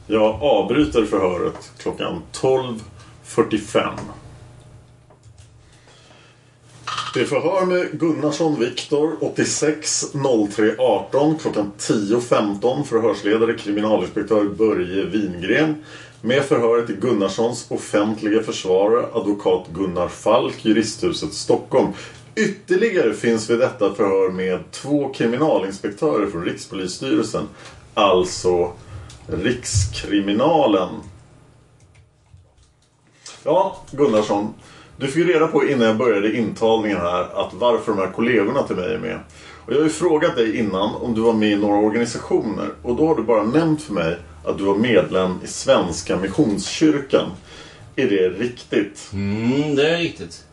Jag 0.08 0.42
avbryter 0.42 1.04
förhöret 1.04 1.72
klockan 1.78 2.22
12.45. 2.32 3.92
Det 7.14 7.20
är 7.20 7.24
förhör 7.24 7.66
med 7.66 8.00
Gunnarsson 8.00 8.60
Viktor 8.60 9.16
86 9.20 10.04
03 10.56 10.74
18 10.78 11.38
klockan 11.38 11.72
10.15 11.78 12.84
förhörsledare 12.84 13.58
kriminalinspektör 13.58 14.44
Börje 14.44 15.04
Wingren. 15.04 15.74
Med 16.20 16.44
förhöret 16.44 16.90
i 16.90 16.92
Gunnarssons 16.92 17.66
offentliga 17.70 18.42
försvarare 18.42 19.06
advokat 19.12 19.66
Gunnar 19.74 20.08
Falk, 20.08 20.64
juristhuset 20.64 21.32
Stockholm. 21.32 21.88
Ytterligare 22.34 23.14
finns 23.14 23.50
vid 23.50 23.58
detta 23.58 23.94
förhör 23.94 24.30
med 24.30 24.70
två 24.70 25.08
kriminalinspektörer 25.08 26.30
från 26.30 26.44
Rikspolisstyrelsen. 26.44 27.48
Alltså 27.94 28.72
Rikskriminalen. 29.26 30.88
Ja, 33.44 33.76
Gunnarsson. 33.90 34.54
Du 34.96 35.06
fick 35.06 35.16
ju 35.16 35.32
reda 35.32 35.46
på 35.46 35.64
innan 35.64 35.86
jag 35.86 35.96
började 35.96 36.36
intagningen 36.36 36.98
här 37.00 37.22
att 37.22 37.54
varför 37.54 37.92
de 37.92 37.98
här 37.98 38.12
kollegorna 38.12 38.62
till 38.62 38.76
mig 38.76 38.94
är 38.94 38.98
med. 38.98 39.20
Och 39.66 39.72
jag 39.72 39.76
har 39.76 39.84
ju 39.84 39.90
frågat 39.90 40.36
dig 40.36 40.58
innan 40.58 40.94
om 40.94 41.14
du 41.14 41.20
var 41.20 41.32
med 41.32 41.50
i 41.52 41.56
några 41.56 41.76
organisationer 41.76 42.68
och 42.82 42.96
då 42.96 43.06
har 43.06 43.16
du 43.16 43.22
bara 43.22 43.42
nämnt 43.42 43.82
för 43.82 43.92
mig 43.92 44.16
att 44.44 44.58
du 44.58 44.64
var 44.64 44.74
medlem 44.74 45.38
i 45.44 45.46
Svenska 45.46 46.16
Missionskyrkan. 46.16 47.30
Är 47.96 48.06
det 48.06 48.28
riktigt? 48.28 49.10
Mm, 49.12 49.74
det 49.74 49.90
är 49.90 49.98
riktigt. 49.98 50.45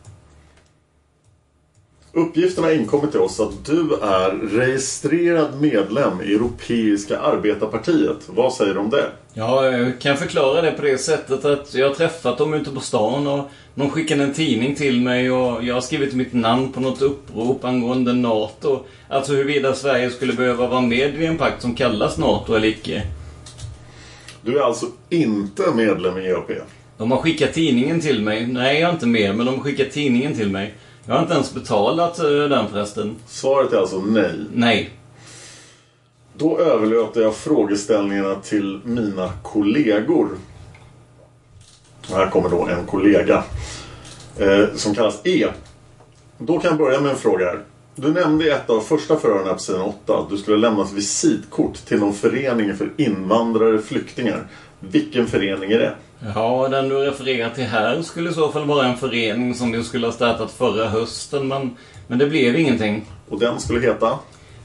Uppgifterna 2.16 2.66
har 2.66 2.74
inkommit 2.74 3.10
till 3.10 3.20
oss 3.20 3.40
att 3.40 3.64
du 3.64 3.94
är 4.02 4.30
registrerad 4.58 5.60
medlem 5.60 6.20
i 6.22 6.34
Europeiska 6.34 7.18
arbetarpartiet. 7.18 8.16
Vad 8.26 8.52
säger 8.52 8.74
du 8.74 8.80
om 8.80 8.90
det? 8.90 9.06
Ja, 9.32 9.66
jag 9.66 10.00
kan 10.00 10.16
förklara 10.16 10.62
det 10.62 10.72
på 10.72 10.82
det 10.82 10.98
sättet 10.98 11.44
att 11.44 11.74
jag 11.74 11.88
har 11.88 11.94
träffat 11.94 12.38
dem 12.38 12.54
ute 12.54 12.70
på 12.70 12.80
stan 12.80 13.26
och 13.26 13.50
de 13.74 13.90
skickade 13.90 14.24
en 14.24 14.32
tidning 14.32 14.74
till 14.74 15.00
mig 15.00 15.30
och 15.30 15.64
jag 15.64 15.74
har 15.74 15.80
skrivit 15.80 16.14
mitt 16.14 16.32
namn 16.32 16.72
på 16.72 16.80
något 16.80 17.02
upprop 17.02 17.64
angående 17.64 18.12
NATO. 18.12 18.80
Alltså 19.08 19.32
huruvida 19.32 19.74
Sverige 19.74 20.10
skulle 20.10 20.32
behöva 20.32 20.66
vara 20.66 20.80
med 20.80 21.22
i 21.22 21.26
en 21.26 21.38
pakt 21.38 21.62
som 21.62 21.74
kallas 21.74 22.18
NATO 22.18 22.54
eller 22.54 22.68
icke. 22.68 23.02
Du 24.42 24.58
är 24.58 24.62
alltså 24.62 24.86
inte 25.08 25.62
medlem 25.74 26.18
i 26.18 26.26
EAP? 26.26 26.50
De 26.98 27.10
har 27.10 27.18
skickat 27.18 27.52
tidningen 27.52 28.00
till 28.00 28.22
mig. 28.22 28.46
Nej, 28.46 28.80
jag 28.80 28.88
är 28.88 28.94
inte 28.94 29.06
med, 29.06 29.36
men 29.36 29.46
de 29.46 29.54
har 29.54 29.62
skickat 29.62 29.90
tidningen 29.90 30.36
till 30.36 30.50
mig. 30.50 30.74
Jag 31.06 31.14
har 31.14 31.22
inte 31.22 31.34
ens 31.34 31.54
betalat 31.54 32.18
eh, 32.18 32.24
den 32.24 32.68
förresten. 32.68 33.16
Svaret 33.26 33.72
är 33.72 33.76
alltså 33.76 34.00
nej. 34.00 34.46
Nej. 34.52 34.90
Då 36.36 36.58
överlåter 36.58 37.20
jag 37.20 37.34
frågeställningarna 37.34 38.34
till 38.34 38.80
mina 38.84 39.32
kollegor. 39.42 40.28
Och 42.10 42.16
här 42.16 42.30
kommer 42.30 42.48
då 42.48 42.66
en 42.66 42.86
kollega 42.86 43.44
eh, 44.38 44.74
som 44.74 44.94
kallas 44.94 45.20
E. 45.24 45.46
Då 46.38 46.60
kan 46.60 46.70
jag 46.70 46.78
börja 46.78 47.00
med 47.00 47.10
en 47.10 47.16
fråga 47.16 47.46
här. 47.46 47.60
Du 47.94 48.12
nämnde 48.12 48.44
i 48.44 48.50
ett 48.50 48.70
av 48.70 48.80
första 48.80 49.16
förhören 49.16 49.54
på 49.54 49.60
sidan 49.60 49.80
8 49.80 50.18
att 50.18 50.30
du 50.30 50.36
skulle 50.36 50.56
lämna 50.56 50.82
ett 50.82 50.92
visitkort 50.92 51.74
till 51.74 51.98
någon 51.98 52.14
förening 52.14 52.76
för 52.76 52.92
invandrare 52.96 53.78
flyktingar. 53.78 54.46
Vilken 54.80 55.26
förening 55.26 55.72
är 55.72 55.78
det? 55.78 55.94
Ja, 56.34 56.68
den 56.70 56.88
du 56.88 56.94
refererar 56.94 57.50
till 57.50 57.64
här 57.64 58.02
skulle 58.02 58.30
i 58.30 58.32
så 58.32 58.52
fall 58.52 58.64
vara 58.66 58.86
en 58.86 58.96
förening 58.96 59.54
som 59.54 59.72
vi 59.72 59.84
skulle 59.84 60.06
ha 60.06 60.12
startat 60.12 60.52
förra 60.52 60.88
hösten, 60.88 61.48
men, 61.48 61.76
men 62.06 62.18
det 62.18 62.26
blev 62.26 62.56
ingenting. 62.58 63.04
Och 63.28 63.38
den 63.40 63.60
skulle 63.60 63.80
heta? 63.80 64.18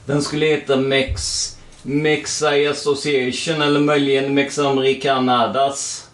Den 0.06 0.22
skulle 0.22 0.46
heta 0.46 0.76
Mex... 0.76 1.46
Mexai 1.82 2.66
Association 2.66 3.62
eller 3.62 3.80
möjligen 3.80 4.34
Mexamericanadas. 4.34 6.08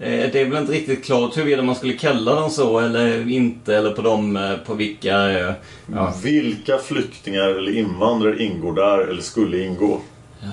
Eh, 0.00 0.30
Det 0.32 0.40
är 0.40 0.44
väl 0.44 0.60
inte 0.60 0.72
riktigt 0.72 1.04
klart 1.04 1.36
huruvida 1.36 1.62
man 1.62 1.74
skulle 1.76 1.92
kalla 1.92 2.34
den 2.40 2.50
så 2.50 2.78
eller 2.78 3.30
inte, 3.30 3.76
eller 3.76 3.90
på 3.90 4.02
dem 4.02 4.36
eh, 4.36 4.56
på 4.66 4.74
vilka... 4.74 5.30
eh, 5.30 5.52
Ja, 5.94 6.14
Vilka 6.22 6.78
flyktingar 6.78 7.42
eller 7.48 7.76
invandrare 7.76 8.42
ingår 8.42 8.74
där 8.74 8.98
eller 8.98 9.22
skulle 9.22 9.64
ingå? 9.64 10.00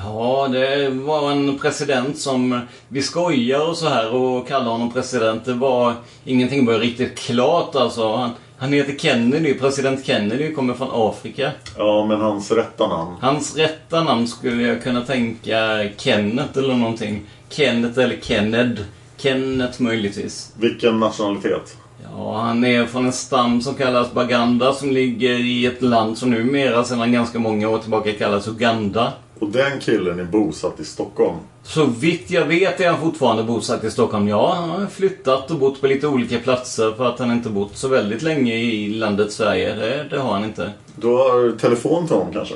Ja, 0.03 0.47
det 0.51 0.89
var 0.89 1.31
en 1.31 1.59
president 1.59 2.17
som... 2.17 2.61
Vi 2.87 3.01
skojar 3.01 3.69
och 3.69 3.77
så 3.77 3.89
här 3.89 4.15
och 4.15 4.47
kallar 4.47 4.71
honom 4.71 4.91
president. 4.91 5.45
Det 5.45 5.53
var... 5.53 5.93
Ingenting 6.25 6.65
var 6.65 6.79
riktigt 6.79 7.17
klart 7.17 7.75
alltså. 7.75 8.15
Han, 8.15 8.29
han 8.57 8.73
heter 8.73 8.97
Kennedy. 8.97 9.53
President 9.53 10.05
Kennedy 10.05 10.53
kommer 10.53 10.73
från 10.73 10.89
Afrika. 10.91 11.51
Ja, 11.77 12.05
men 12.05 12.21
hans 12.21 12.51
rätta 12.51 12.87
namn? 12.87 13.15
Hans 13.21 13.55
rätta 13.57 14.03
namn 14.03 14.27
skulle 14.27 14.63
jag 14.63 14.83
kunna 14.83 15.01
tänka 15.01 15.89
Kenneth 15.97 16.57
eller 16.57 16.73
någonting. 16.73 17.21
Kenneth 17.49 17.99
eller 17.99 18.17
Kenned. 18.21 18.85
Kenneth 19.17 19.81
möjligtvis. 19.81 20.53
Vilken 20.59 20.99
nationalitet? 20.99 21.77
Ja, 22.03 22.37
han 22.37 22.65
är 22.65 22.85
från 22.85 23.05
en 23.05 23.13
stam 23.13 23.61
som 23.61 23.75
kallas 23.75 24.13
Baganda 24.13 24.73
som 24.73 24.91
ligger 24.91 25.39
i 25.39 25.65
ett 25.65 25.81
land 25.81 26.17
som 26.17 26.29
numera 26.29 26.83
sedan 26.83 27.11
ganska 27.11 27.39
många 27.39 27.69
år 27.69 27.77
tillbaka 27.77 28.11
kallas 28.13 28.47
Uganda. 28.47 29.13
Och 29.39 29.49
den 29.49 29.79
killen 29.79 30.19
är 30.19 30.23
bosatt 30.23 30.79
i 30.79 30.85
Stockholm. 30.85 31.37
Så 31.63 31.85
vitt 31.85 32.31
jag 32.31 32.45
vet 32.45 32.79
är 32.79 32.89
han 32.89 33.01
fortfarande 33.01 33.43
bosatt 33.43 33.83
i 33.83 33.91
Stockholm. 33.91 34.27
Ja, 34.27 34.53
han 34.53 34.69
har 34.69 34.87
flyttat 34.87 35.51
och 35.51 35.57
bott 35.57 35.81
på 35.81 35.87
lite 35.87 36.07
olika 36.07 36.39
platser 36.39 36.91
för 36.97 37.05
att 37.05 37.19
han 37.19 37.31
inte 37.31 37.49
bott 37.49 37.77
så 37.77 37.87
väldigt 37.87 38.21
länge 38.21 38.55
i 38.55 38.89
landet 38.89 39.31
Sverige. 39.31 39.75
Det, 39.75 40.07
det 40.09 40.19
har 40.19 40.33
han 40.33 40.43
inte. 40.43 40.71
Du 40.95 41.07
har 41.07 41.57
telefon 41.57 42.07
till 42.07 42.15
honom 42.15 42.33
kanske? 42.33 42.55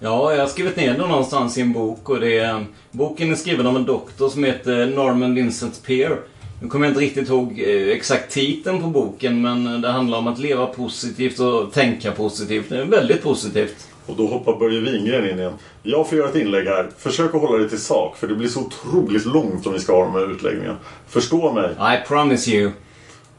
Ja, 0.00 0.32
jag 0.32 0.40
har 0.40 0.46
skrivit 0.46 0.76
ner 0.76 0.92
det 0.92 1.06
någonstans 1.06 1.58
i 1.58 1.60
en 1.60 1.72
bok 1.72 2.08
och 2.08 2.20
det 2.20 2.38
är, 2.38 2.66
boken 2.90 3.30
är 3.30 3.34
skriven 3.34 3.66
av 3.66 3.76
en 3.76 3.84
doktor 3.84 4.28
som 4.28 4.44
heter 4.44 4.86
Norman 4.86 5.34
Vincent 5.34 5.82
Peer. 5.86 6.18
Nu 6.62 6.68
kommer 6.68 6.86
jag 6.86 6.90
inte 6.90 7.00
riktigt 7.00 7.28
ihåg 7.28 7.60
eh, 7.66 7.88
exakt 7.88 8.32
titeln 8.32 8.82
på 8.82 8.86
boken 8.88 9.42
men 9.42 9.80
det 9.80 9.88
handlar 9.88 10.18
om 10.18 10.26
att 10.26 10.38
leva 10.38 10.66
positivt 10.66 11.40
och 11.40 11.72
tänka 11.72 12.12
positivt. 12.12 12.68
Det 12.68 12.78
är 12.78 12.84
väldigt 12.84 13.22
positivt. 13.22 13.88
Och 14.06 14.16
då 14.16 14.26
hoppar 14.26 14.56
Börje 14.56 14.80
Wingren 14.80 15.30
in 15.30 15.38
igen. 15.38 15.52
Jag 15.82 16.08
får 16.08 16.18
göra 16.18 16.28
ett 16.28 16.36
inlägg 16.36 16.66
här. 16.66 16.88
Försök 16.98 17.34
att 17.34 17.40
hålla 17.40 17.58
dig 17.58 17.68
till 17.68 17.80
sak 17.80 18.16
för 18.16 18.26
det 18.28 18.34
blir 18.34 18.48
så 18.48 18.60
otroligt 18.60 19.26
långt 19.26 19.66
om 19.66 19.72
vi 19.72 19.78
ska 19.78 19.92
ha 19.92 20.04
de 20.04 20.12
här 20.12 20.32
utläggningarna. 20.32 20.76
Förstå 21.08 21.52
mig. 21.52 21.70
I 21.70 22.08
promise 22.08 22.50
you. 22.50 22.70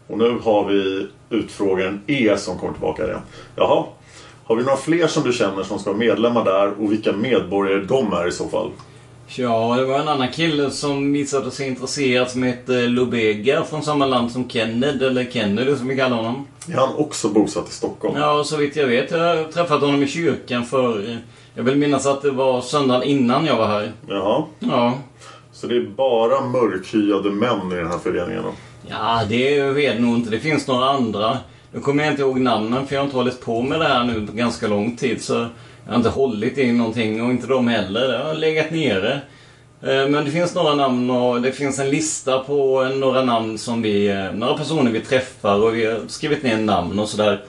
Och 0.07 0.17
nu 0.17 0.39
har 0.43 0.65
vi 0.65 1.07
utfrågaren 1.29 2.01
E 2.07 2.37
som 2.37 2.57
kommer 2.57 2.73
tillbaka 2.73 3.05
igen. 3.05 3.21
Jaha. 3.55 3.83
Har 4.43 4.55
vi 4.55 4.63
några 4.63 4.77
fler 4.77 5.07
som 5.07 5.23
du 5.23 5.33
känner 5.33 5.63
som 5.63 5.79
ska 5.79 5.89
vara 5.89 5.99
medlemmar 5.99 6.45
där 6.45 6.83
och 6.83 6.91
vilka 6.91 7.11
medborgare 7.11 7.83
de 7.83 8.13
är 8.13 8.27
i 8.27 8.31
så 8.31 8.47
fall? 8.47 8.71
Ja, 9.27 9.75
det 9.75 9.85
var 9.85 9.99
en 9.99 10.07
annan 10.07 10.31
kille 10.31 10.71
som 10.71 11.13
visade 11.13 11.51
sig 11.51 11.67
intresserad 11.67 12.29
som 12.29 12.43
hette 12.43 12.73
Lubega 12.73 13.63
från 13.63 13.83
samma 13.83 14.05
land 14.05 14.31
som 14.31 14.49
Kenned, 14.49 15.01
eller 15.01 15.25
Kennedy 15.31 15.75
som 15.75 15.87
vi 15.87 15.95
kallar 15.95 16.17
honom. 16.17 16.47
Är 16.71 16.77
han 16.77 16.95
också 16.95 17.29
bosatt 17.29 17.69
i 17.69 17.71
Stockholm? 17.71 18.15
Ja, 18.17 18.43
så 18.43 18.57
vitt 18.57 18.75
jag 18.75 18.87
vet. 18.87 19.11
Jag 19.11 19.35
har 19.35 19.43
träffat 19.43 19.81
honom 19.81 20.03
i 20.03 20.07
kyrkan 20.07 20.65
för... 20.65 21.17
Jag 21.55 21.63
vill 21.63 21.75
minnas 21.75 22.05
att 22.05 22.21
det 22.21 22.31
var 22.31 22.61
söndagen 22.61 23.03
innan 23.03 23.45
jag 23.45 23.55
var 23.55 23.67
här. 23.67 23.91
Jaha. 24.07 24.43
Ja. 24.59 24.93
Så 25.51 25.67
det 25.67 25.75
är 25.75 25.87
bara 25.95 26.41
mörkhyade 26.41 27.29
män 27.29 27.71
i 27.71 27.75
den 27.75 27.87
här 27.87 27.97
föreningen 27.97 28.43
då? 28.43 28.49
Ja, 28.89 29.21
det 29.29 29.61
vet 29.61 29.93
jag 29.93 30.01
nog 30.01 30.15
inte. 30.15 30.29
Det 30.29 30.39
finns 30.39 30.67
några 30.67 30.89
andra. 30.89 31.37
Nu 31.71 31.79
kommer 31.79 32.03
jag 32.03 32.13
inte 32.13 32.21
ihåg 32.21 32.39
namnen 32.39 32.87
för 32.87 32.95
jag 32.95 33.01
har 33.01 33.05
inte 33.05 33.17
hållit 33.17 33.41
på 33.41 33.61
med 33.61 33.79
det 33.79 33.87
här 33.87 34.03
nu 34.03 34.27
på 34.27 34.33
ganska 34.33 34.67
lång 34.67 34.95
tid. 34.95 35.23
Så 35.23 35.33
jag 35.33 35.91
har 35.91 35.95
inte 35.95 36.09
hållit 36.09 36.57
i 36.57 36.71
någonting 36.71 37.23
och 37.23 37.31
inte 37.31 37.47
de 37.47 37.67
heller. 37.67 38.07
Det 38.07 38.17
har 38.17 38.33
legat 38.33 38.71
nere. 38.71 39.21
Eh, 39.81 40.07
Men 40.09 40.25
det 40.25 40.31
finns 40.31 40.55
några 40.55 40.75
namn 40.75 41.09
och 41.09 41.41
det 41.41 41.51
finns 41.51 41.79
en 41.79 41.89
lista 41.89 42.39
på 42.39 42.83
några 42.83 43.23
namn 43.25 43.57
som 43.57 43.81
vi, 43.81 44.07
eh, 44.07 44.31
några 44.33 44.57
personer 44.57 44.91
vi 44.91 45.01
träffar 45.01 45.63
och 45.63 45.75
vi 45.75 45.85
har 45.85 45.99
skrivit 46.07 46.43
ner 46.43 46.57
namn 46.57 46.99
och 46.99 47.09
sådär. 47.09 47.43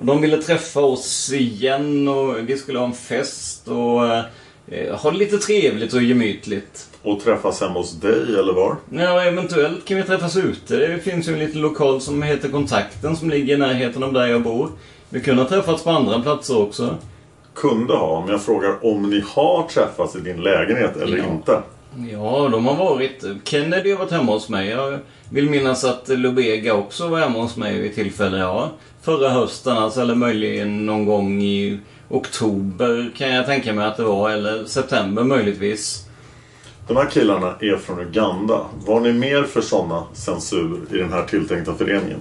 De 0.00 0.20
ville 0.20 0.42
träffa 0.42 0.80
oss 0.80 1.32
igen 1.32 2.08
och 2.08 2.48
vi 2.48 2.56
skulle 2.58 2.78
ha 2.78 2.86
en 2.86 2.92
fest 2.92 3.68
och 3.68 4.06
eh, 4.74 4.96
ha 4.96 5.10
det 5.10 5.16
lite 5.16 5.38
trevligt 5.38 5.92
och 5.94 6.02
gemytligt. 6.02 6.88
Och 7.02 7.20
träffas 7.24 7.60
hemma 7.60 7.74
hos 7.74 7.92
dig 7.92 8.38
eller 8.38 8.52
var? 8.52 8.76
Ja, 8.90 9.22
eventuellt 9.22 9.84
kan 9.84 9.96
vi 9.96 10.02
träffas 10.02 10.36
ute. 10.36 10.76
Det 10.76 10.98
finns 10.98 11.28
ju 11.28 11.32
en 11.32 11.38
liten 11.38 11.60
lokal 11.60 12.00
som 12.00 12.22
heter 12.22 12.48
Kontakten 12.48 13.16
som 13.16 13.30
ligger 13.30 13.54
i 13.54 13.58
närheten 13.58 14.02
av 14.02 14.12
där 14.12 14.26
jag 14.26 14.42
bor. 14.42 14.68
Vi 15.10 15.20
kunde 15.20 15.42
ha 15.42 15.48
träffats 15.48 15.84
på 15.84 15.90
andra 15.90 16.20
platser 16.20 16.58
också. 16.58 16.94
Kunde 17.60 17.94
ha, 17.94 18.06
om 18.06 18.28
jag 18.28 18.42
frågar 18.42 18.86
om 18.86 19.10
ni 19.10 19.24
har 19.34 19.62
träffats 19.68 20.16
i 20.16 20.20
din 20.20 20.40
lägenhet 20.42 20.96
eller 20.96 21.18
Ja. 21.18 21.24
inte. 21.24 21.62
Ja, 22.12 22.48
de 22.52 22.66
har 22.66 22.74
varit... 22.76 23.24
Kennedy 23.44 23.90
har 23.90 23.98
varit 23.98 24.10
hemma 24.12 24.32
hos 24.32 24.48
mig. 24.48 24.68
Jag 24.68 24.98
vill 25.30 25.50
minnas 25.50 25.84
att 25.84 26.08
Lubega 26.08 26.74
också 26.74 27.08
var 27.08 27.18
hemma 27.20 27.38
hos 27.38 27.56
mig 27.56 27.80
vid 27.80 27.94
tillfälle, 27.94 28.38
ja. 28.38 28.70
Förra 29.02 29.28
hösten 29.28 29.76
alltså, 29.76 30.00
eller 30.00 30.14
möjligen 30.14 30.86
någon 30.86 31.06
gång 31.06 31.42
i 31.42 31.78
oktober 32.08 33.10
kan 33.16 33.28
jag 33.34 33.46
tänka 33.46 33.72
mig 33.72 33.86
att 33.86 33.96
det 33.96 34.02
var. 34.02 34.30
Eller 34.30 34.64
september 34.64 35.22
möjligtvis. 35.24 36.04
De 36.88 36.96
här 36.96 37.10
killarna 37.10 37.54
är 37.60 37.76
från 37.76 38.00
Uganda. 38.00 38.60
Var 38.86 39.00
ni 39.00 39.12
mer 39.12 39.42
för 39.42 39.60
sådana 39.60 40.02
censur 40.12 40.80
i 40.92 40.96
den 40.96 41.12
här 41.12 41.24
tilltänkta 41.24 41.74
föreningen? 41.74 42.20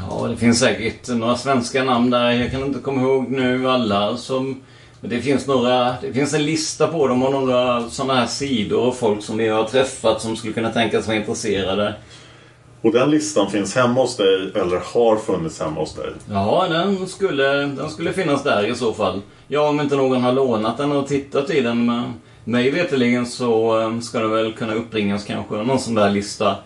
Ja, 0.00 0.26
det 0.28 0.36
finns 0.36 0.58
säkert 0.60 1.08
några 1.08 1.36
svenska 1.36 1.84
namn 1.84 2.10
där. 2.10 2.30
Jag 2.30 2.50
kan 2.50 2.62
inte 2.62 2.78
komma 2.78 3.02
ihåg 3.02 3.30
nu 3.30 3.70
alla 3.70 4.16
som... 4.16 4.60
Det 5.00 5.20
finns 5.20 5.46
några... 5.46 5.94
Det 6.00 6.12
finns 6.12 6.34
en 6.34 6.44
lista 6.46 6.86
på 6.86 7.08
dem 7.08 7.22
och 7.22 7.32
några 7.32 7.90
sådana 7.90 8.14
här 8.14 8.26
sidor 8.26 8.80
och 8.86 8.96
folk 8.96 9.22
som 9.22 9.36
vi 9.36 9.48
har 9.48 9.64
träffat 9.64 10.22
som 10.22 10.36
skulle 10.36 10.52
kunna 10.52 10.70
tänkas 10.70 11.06
vara 11.06 11.16
intresserade. 11.16 11.94
Och 12.82 12.92
den 12.92 13.10
listan 13.10 13.50
finns 13.50 13.74
hemma 13.74 14.00
hos 14.00 14.16
dig 14.16 14.52
eller 14.54 14.94
har 14.94 15.16
funnits 15.16 15.60
hemma 15.60 15.80
hos 15.80 15.94
dig? 15.94 16.10
Ja, 16.30 16.66
den 16.70 17.06
skulle, 17.06 17.52
den 17.52 17.90
skulle 17.90 18.12
finnas 18.12 18.42
där 18.42 18.66
i 18.70 18.74
så 18.74 18.92
fall. 18.92 19.20
Ja, 19.48 19.68
om 19.68 19.80
inte 19.80 19.96
någon 19.96 20.22
har 20.22 20.32
lånat 20.32 20.76
den 20.76 20.92
och 20.92 21.06
tittat 21.06 21.50
i 21.50 21.60
den. 21.60 21.86
Men 21.86 22.12
mig 22.44 22.70
veterligen 22.70 23.26
så 23.26 23.80
eh, 23.80 24.00
ska 24.00 24.18
det 24.20 24.28
väl 24.28 24.52
kunna 24.52 24.74
uppringas 24.74 25.24
kanske 25.24 25.54
någon 25.54 25.78
sån 25.78 25.94
där 25.94 26.10
lista. 26.10 26.56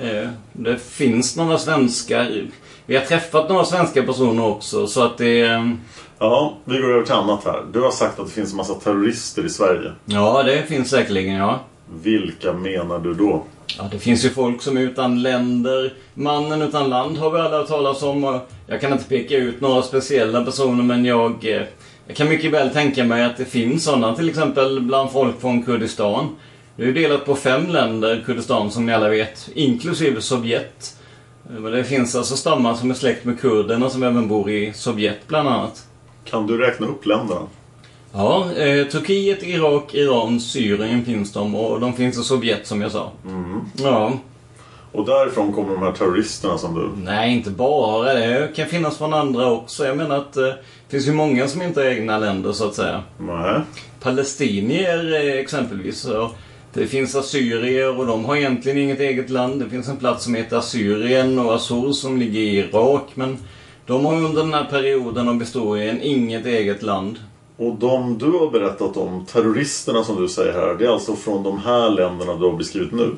Eh, 0.00 0.28
Det 0.52 0.78
finns 0.78 1.36
några 1.36 1.58
svenskar. 1.58 2.46
Vi 2.86 2.96
har 2.96 3.04
träffat 3.04 3.48
några 3.48 3.64
svenska 3.64 4.02
personer 4.02 4.46
också 4.46 4.86
så 4.86 5.02
att 5.04 5.18
det... 5.18 5.76
Ja, 6.18 6.54
vi 6.64 6.78
går 6.78 6.92
över 6.92 7.04
till 7.04 7.14
annat 7.14 7.44
här. 7.44 7.62
Du 7.72 7.80
har 7.80 7.90
sagt 7.90 8.18
att 8.18 8.26
det 8.26 8.32
finns 8.32 8.50
en 8.50 8.56
massa 8.56 8.74
terrorister 8.74 9.46
i 9.46 9.48
Sverige. 9.48 9.92
Ja, 10.04 10.42
det 10.42 10.62
finns 10.62 10.90
säkerligen, 10.90 11.34
ja. 11.34 11.60
Vilka 12.02 12.52
menar 12.52 12.98
du 12.98 13.14
då? 13.14 13.44
Ja, 13.78 13.84
det 13.90 13.98
finns 13.98 14.24
ju 14.24 14.30
folk 14.30 14.62
som 14.62 14.76
är 14.76 14.80
utan 14.80 15.22
länder. 15.22 15.92
Mannen 16.14 16.62
utan 16.62 16.90
land 16.90 17.18
har 17.18 17.30
vi 17.30 17.38
alla 17.40 17.56
hört 17.58 17.68
talas 17.68 18.02
om. 18.02 18.40
Jag 18.66 18.80
kan 18.80 18.92
inte 18.92 19.04
peka 19.04 19.36
ut 19.36 19.60
några 19.60 19.82
speciella 19.82 20.44
personer 20.44 20.82
men 20.84 21.04
jag, 21.04 21.44
eh, 21.44 21.62
jag 22.06 22.16
kan 22.16 22.28
mycket 22.28 22.52
väl 22.52 22.70
tänka 22.70 23.04
mig 23.04 23.24
att 23.24 23.36
det 23.36 23.44
finns 23.44 23.84
sådana. 23.84 24.14
Till 24.16 24.28
exempel 24.28 24.80
bland 24.80 25.10
folk 25.10 25.40
från 25.40 25.62
Kurdistan. 25.62 26.36
Det 26.76 26.82
är 26.82 26.86
ju 26.86 26.92
delat 26.92 27.24
på 27.26 27.34
fem 27.34 27.66
länder, 27.66 28.22
Kurdistan 28.26 28.70
som 28.70 28.86
ni 28.86 28.94
alla 28.94 29.08
vet. 29.08 29.48
Inklusive 29.54 30.20
Sovjet. 30.20 30.96
Eh, 31.50 31.60
Men 31.60 31.72
det 31.72 31.84
finns 31.84 32.14
alltså 32.14 32.36
stammar 32.36 32.74
som 32.74 32.90
är 32.90 32.94
släkt 32.94 33.24
med 33.24 33.40
kurderna 33.40 33.90
som 33.90 34.02
även 34.02 34.28
bor 34.28 34.50
i 34.50 34.72
Sovjet 34.72 35.26
bland 35.28 35.48
annat. 35.48 35.84
Kan 36.30 36.46
du 36.46 36.58
räkna 36.58 36.86
upp 36.86 37.06
länderna? 37.06 37.40
Ja, 38.12 38.52
eh, 38.56 38.86
Turkiet, 38.86 39.42
Irak, 39.42 39.94
Iran, 39.94 40.40
Syrien 40.40 41.04
finns 41.04 41.32
de 41.32 41.54
och 41.54 41.80
de 41.80 41.92
finns 41.92 42.18
i 42.18 42.22
Sovjet 42.22 42.66
som 42.66 42.80
jag 42.80 42.92
sa. 42.92 43.12
Ja. 43.76 44.12
Och 44.92 45.06
därifrån 45.06 45.52
kommer 45.52 45.74
de 45.74 45.82
här 45.82 45.92
terroristerna 45.92 46.58
som 46.58 46.74
du... 46.74 47.02
Nej, 47.04 47.32
inte 47.32 47.50
bara. 47.50 48.14
Det 48.14 48.56
kan 48.56 48.66
finnas 48.66 48.98
från 48.98 49.14
andra 49.14 49.52
också. 49.52 49.86
Jag 49.86 49.96
menar 49.96 50.16
att 50.16 50.36
eh, 50.36 50.42
det 50.44 50.90
finns 50.90 51.08
ju 51.08 51.12
många 51.12 51.48
som 51.48 51.62
inte 51.62 51.80
har 51.80 51.86
egna 51.86 52.18
länder 52.18 52.52
så 52.52 52.66
att 52.66 52.74
säga. 52.74 53.02
Nej. 53.18 53.60
Palestinier 54.00 55.14
eh, 55.14 55.40
exempelvis. 55.40 56.00
Så 56.00 56.30
det 56.72 56.86
finns 56.86 57.16
assyrier 57.16 57.98
och 57.98 58.06
de 58.06 58.24
har 58.24 58.36
egentligen 58.36 58.78
inget 58.78 59.00
eget 59.00 59.30
land. 59.30 59.60
Det 59.60 59.70
finns 59.70 59.88
en 59.88 59.96
plats 59.96 60.24
som 60.24 60.34
heter 60.34 60.56
Assyrien 60.56 61.38
och 61.38 61.54
Assur 61.54 61.92
som 61.92 62.18
ligger 62.18 62.40
i 62.40 62.58
Irak. 62.58 63.04
Men 63.14 63.38
de 63.88 64.04
har 64.04 64.14
under 64.14 64.42
den 64.42 64.54
här 64.54 64.64
perioden 64.64 65.28
av 65.28 65.40
historien 65.40 66.02
inget 66.02 66.46
eget 66.46 66.82
land. 66.82 67.18
Och 67.56 67.74
de 67.74 68.18
du 68.18 68.30
har 68.30 68.50
berättat 68.50 68.96
om, 68.96 69.26
terroristerna 69.26 70.04
som 70.04 70.22
du 70.22 70.28
säger 70.28 70.52
här, 70.52 70.74
det 70.78 70.84
är 70.84 70.92
alltså 70.92 71.16
från 71.16 71.42
de 71.42 71.58
här 71.58 71.90
länderna 71.90 72.34
du 72.34 72.44
har 72.44 72.56
beskrivit 72.56 72.92
nu? 72.92 73.10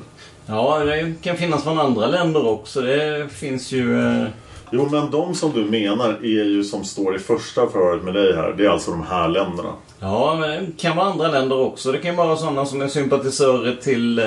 Ja, 0.45 0.79
det 0.79 1.13
kan 1.21 1.37
finnas 1.37 1.63
från 1.63 1.79
andra 1.79 2.07
länder 2.07 2.47
också. 2.47 2.81
Det 2.81 3.27
finns 3.33 3.71
ju... 3.71 3.99
Eh, 3.99 4.27
Jo, 4.73 4.87
men 4.91 5.11
de 5.11 5.35
som 5.35 5.51
du 5.51 5.65
menar 5.65 6.09
är 6.09 6.45
ju 6.45 6.63
som 6.63 6.83
står 6.83 7.15
i 7.15 7.19
första 7.19 7.67
förhöret 7.67 8.03
med 8.03 8.13
dig 8.13 8.35
här. 8.35 8.53
Det 8.57 8.65
är 8.65 8.69
alltså 8.69 8.91
de 8.91 9.03
här 9.03 9.27
länderna. 9.27 9.73
Ja, 9.99 10.37
men 10.39 10.65
det 10.65 10.81
kan 10.81 10.97
vara 10.97 11.07
andra 11.07 11.27
länder 11.27 11.59
också. 11.59 11.91
Det 11.91 11.97
kan 11.97 12.15
vara 12.15 12.37
sådana 12.37 12.65
som 12.65 12.81
är 12.81 12.87
sympatisörer 12.87 13.75
till 13.75 14.19
eh, 14.19 14.25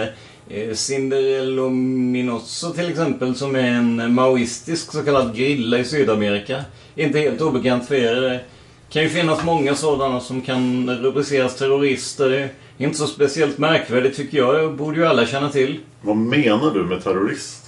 Cinderello 0.74 1.70
Minosso 1.70 2.72
till 2.72 2.90
exempel, 2.90 3.34
som 3.34 3.56
är 3.56 3.70
en 3.70 4.14
maoistisk 4.14 4.92
så 4.92 5.02
kallad 5.02 5.36
grilla 5.36 5.78
i 5.78 5.84
Sydamerika. 5.84 6.64
Inte 6.96 7.18
helt 7.18 7.40
obekant 7.40 7.88
för 7.88 7.94
er. 7.94 8.20
Det 8.20 8.40
kan 8.88 9.02
ju 9.02 9.08
finnas 9.08 9.44
många 9.44 9.74
sådana 9.74 10.20
som 10.20 10.40
kan 10.40 10.90
rubriceras 11.02 11.56
terrorister. 11.56 12.48
Inte 12.78 12.98
så 12.98 13.06
speciellt 13.06 13.58
märkvärdigt 13.58 14.16
tycker 14.16 14.38
jag. 14.38 14.62
Det 14.62 14.68
borde 14.68 14.96
ju 14.96 15.06
alla 15.06 15.26
känna 15.26 15.50
till. 15.50 15.80
Vad 16.00 16.16
menar 16.16 16.74
du 16.74 16.84
med 16.84 17.04
terrorist? 17.04 17.64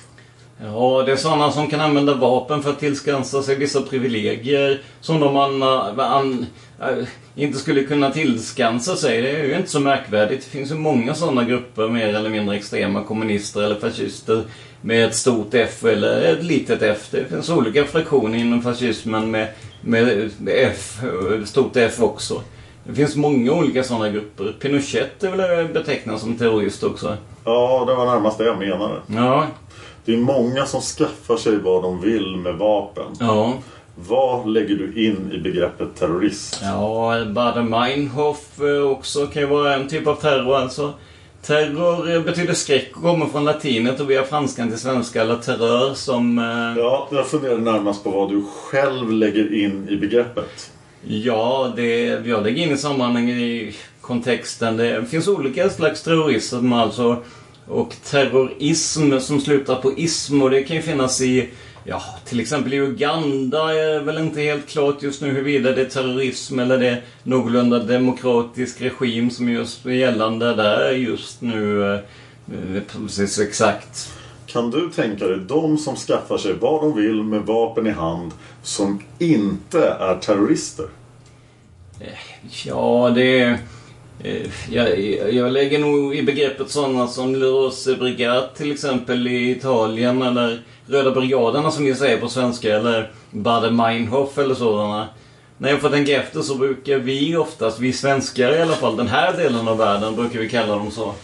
Ja, 0.65 1.03
det 1.07 1.13
är 1.13 1.17
sådana 1.17 1.53
som 1.53 1.69
kan 1.69 1.81
använda 1.81 2.15
vapen 2.15 2.63
för 2.63 2.71
att 2.71 2.81
tillskansa 2.81 3.43
sig 3.43 3.57
vissa 3.57 3.83
privilegier 3.83 4.83
som 5.01 5.21
de 5.21 5.37
an, 5.37 5.63
an, 6.01 6.47
inte 7.35 7.59
skulle 7.59 7.83
kunna 7.85 8.11
tillskansa 8.11 8.97
sig. 8.97 9.23
Det 9.23 9.31
är 9.31 9.45
ju 9.45 9.57
inte 9.57 9.71
så 9.71 9.81
märkvärdigt. 9.81 10.45
Det 10.45 10.51
finns 10.51 10.71
ju 10.71 10.75
många 10.75 11.15
sådana 11.15 11.45
grupper, 11.45 11.89
mer 11.89 12.09
eller 12.15 12.31
mindre 12.31 12.57
extrema 12.57 13.05
kommunister 13.05 13.63
eller 13.63 13.75
fascister 13.81 14.43
med 14.81 15.05
ett 15.05 15.15
stort 15.15 15.55
F 15.55 15.85
eller 15.85 16.23
ett 16.23 16.45
litet 16.45 16.83
F. 16.83 17.09
Det 17.11 17.25
finns 17.25 17.51
olika 17.51 17.85
fraktioner 17.85 18.39
inom 18.39 18.63
fascismen 18.63 19.31
med, 19.31 19.49
med 19.81 20.29
F, 20.49 21.01
stort 21.45 21.77
F 21.77 22.03
också. 22.03 22.43
Det 22.85 22.95
finns 22.95 23.17
många 23.17 23.53
olika 23.53 23.85
sådana 23.85 24.09
grupper. 24.11 24.55
Pinochet 24.61 25.25
är 25.25 25.31
väl 25.37 25.69
betecknad 25.69 26.21
som 26.21 26.37
terrorist 26.37 26.85
också. 26.85 27.17
Ja, 27.45 27.85
det 27.89 27.95
var 27.95 28.07
närmast 28.07 28.39
det 28.39 28.45
jag 28.45 28.59
menade. 28.59 28.95
Ja, 29.07 29.47
Det 30.05 30.13
är 30.13 30.17
många 30.19 30.67
som 30.67 30.81
skaffar 30.81 31.37
sig 31.37 31.57
vad 31.59 31.83
de 31.83 32.01
vill 32.01 32.37
med 32.37 32.55
vapen. 32.55 33.05
ja. 33.21 33.55
Vad 33.99 34.49
lägger 34.49 34.75
du 34.77 35.07
in 35.07 35.33
i 35.33 35.39
begreppet 35.39 35.95
terrorist? 35.99 36.59
Ja, 36.63 37.25
Bader-Meinhof 37.27 38.37
eh, 38.61 38.91
också 38.91 39.27
kan 39.27 39.43
ju 39.43 39.49
vara 39.49 39.75
en 39.75 39.89
typ 39.89 40.07
av 40.07 40.15
terror 40.15 40.57
alltså. 40.57 40.93
Terror 41.43 42.11
eh, 42.15 42.21
betyder 42.23 42.55
skräck 42.55 42.91
och 42.97 43.03
kommer 43.03 43.27
från 43.27 43.45
latinet 43.45 44.01
och 44.01 44.11
via 44.11 44.25
franskan 44.25 44.69
till 44.71 44.79
svenska 44.79 45.23
eller 45.23 45.37
terrör 45.37 45.95
som... 45.95 46.39
eh, 46.39 46.83
Ja, 46.83 47.09
jag 47.13 47.27
funderar 47.27 47.59
närmast 47.59 48.05
på 48.05 48.11
vad 48.11 48.31
du 48.31 48.43
själv 48.45 49.11
lägger 49.13 49.55
in 49.65 49.89
i 49.89 49.97
begreppet. 49.97 50.71
Ja, 51.09 51.73
det 51.77 52.05
jag 52.27 52.43
lägger 52.43 52.63
in 52.63 52.73
i 52.73 52.77
sammanhanget 52.77 53.37
i 53.37 53.75
kontexten. 54.01 54.77
Det 54.77 55.05
finns 55.11 55.29
olika 55.29 55.71
slags 55.71 56.03
terrorism 56.03 56.73
alltså. 56.73 57.17
Och 57.69 57.95
terrorism 58.11 59.19
som 59.19 59.41
slutar 59.41 59.75
på 59.75 59.93
ism 59.99 60.43
och 60.43 60.51
det 60.51 60.63
kan 60.63 60.77
ju 60.77 60.83
finnas 60.83 61.21
i 61.21 61.49
Ja, 61.89 62.03
till 62.25 62.41
exempel 62.41 62.75
i 62.75 62.77
Uganda 62.77 63.75
är 63.75 64.01
väl 64.01 64.19
inte 64.19 64.41
helt 64.41 64.69
klart 64.69 65.03
just 65.03 65.23
nu 65.23 65.31
huruvida 65.31 65.73
det 65.73 65.81
är 65.81 65.85
terrorism 65.89 66.59
eller 66.59 66.79
det 66.79 66.89
är 66.89 67.03
någorlunda 67.23 67.79
demokratisk 67.79 68.81
regim 68.81 69.31
som 69.31 69.49
just 69.49 69.87
är 69.87 69.91
gällande 69.91 70.55
där 70.55 70.91
just 70.91 71.41
nu. 71.43 71.95
eh, 71.95 72.01
Precis 72.93 73.39
exakt. 73.39 74.13
Kan 74.47 74.71
du 74.71 74.91
tänka 74.91 75.27
dig 75.27 75.39
de 75.49 75.79
som 75.79 75.97
skaffar 75.97 76.39
sig 76.39 76.53
vad 76.53 76.83
de 76.83 76.97
vill 76.97 77.23
med 77.23 77.41
vapen 77.41 77.87
i 77.87 77.91
hand 77.91 78.33
som 78.63 79.03
inte 79.19 79.89
är 79.89 80.15
terrorister? 80.17 80.87
Ja, 82.65 83.13
det... 83.15 83.59
Eh, 84.25 84.51
jag, 84.71 85.01
jag 85.35 85.53
lägger 85.53 85.79
nog 85.79 86.17
i 86.17 86.23
begreppet 86.23 86.71
sådana 86.71 87.09
som 87.09 87.37
Lurose 87.37 87.97
Brigade 87.97 88.49
till 88.57 88.73
exempel 88.73 89.27
i 89.27 89.51
Italien 89.51 90.23
eller 90.23 90.63
Röda 90.87 91.11
brigaderna 91.11 91.71
som 91.71 91.85
vi 91.85 91.95
säger 91.95 92.19
på 92.19 92.29
svenska 92.29 92.77
eller 92.77 93.13
Bader-Meinhof 93.31 94.39
eller 94.39 94.55
sådana. 94.55 95.09
När 95.59 95.71
jag 95.71 95.81
får 95.81 95.89
tänka 95.89 96.23
efter 96.23 96.41
så 96.41 96.55
brukar 96.55 96.99
vi 96.99 97.37
oftast, 97.37 97.81
vi 97.81 97.93
svenskar 97.93 98.53
i 98.53 98.63
alla 98.63 98.77
fall, 98.77 98.97
den 98.97 99.09
här 99.09 99.33
delen 99.33 99.69
av 99.69 99.79
världen 99.79 100.17
brukar 100.17 100.41
vi 100.41 100.49
kalla 100.49 100.77
dem 100.77 100.91
så. 100.91 101.15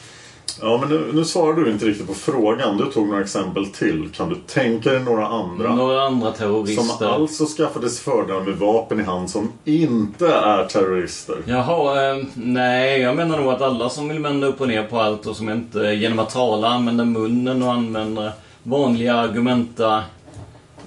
Ja, 0.60 0.78
men 0.80 0.88
nu, 0.88 1.10
nu 1.12 1.24
svarar 1.24 1.54
du 1.54 1.70
inte 1.70 1.84
riktigt 1.84 2.06
på 2.06 2.14
frågan. 2.14 2.76
Du 2.76 2.84
tog 2.84 3.08
några 3.08 3.20
exempel 3.20 3.66
till. 3.66 4.08
Kan 4.14 4.28
du 4.28 4.34
tänka 4.34 4.90
dig 4.90 5.00
några 5.00 5.26
andra? 5.26 5.74
Några 5.74 6.02
andra 6.02 6.32
terrorister. 6.32 6.82
Som 6.82 7.06
alltså 7.06 7.46
skaffade 7.46 7.90
sig 7.90 8.04
fördelar 8.04 8.40
med 8.40 8.54
vapen 8.54 9.00
i 9.00 9.02
hand 9.02 9.30
som 9.30 9.52
inte 9.64 10.26
är 10.26 10.64
terrorister. 10.64 11.36
Jaha, 11.46 12.10
eh, 12.10 12.24
nej 12.34 13.00
jag 13.00 13.16
menar 13.16 13.38
nog 13.38 13.52
att 13.52 13.62
alla 13.62 13.88
som 13.88 14.08
vill 14.08 14.18
vända 14.18 14.46
upp 14.46 14.60
och 14.60 14.68
ner 14.68 14.84
på 14.84 15.00
allt 15.00 15.26
och 15.26 15.36
som 15.36 15.50
inte 15.50 15.78
genom 15.78 16.18
att 16.18 16.30
tala 16.30 16.68
använder 16.68 17.04
munnen 17.04 17.62
och 17.62 17.72
använder 17.72 18.32
vanliga 18.62 19.14
argumenta 19.14 19.96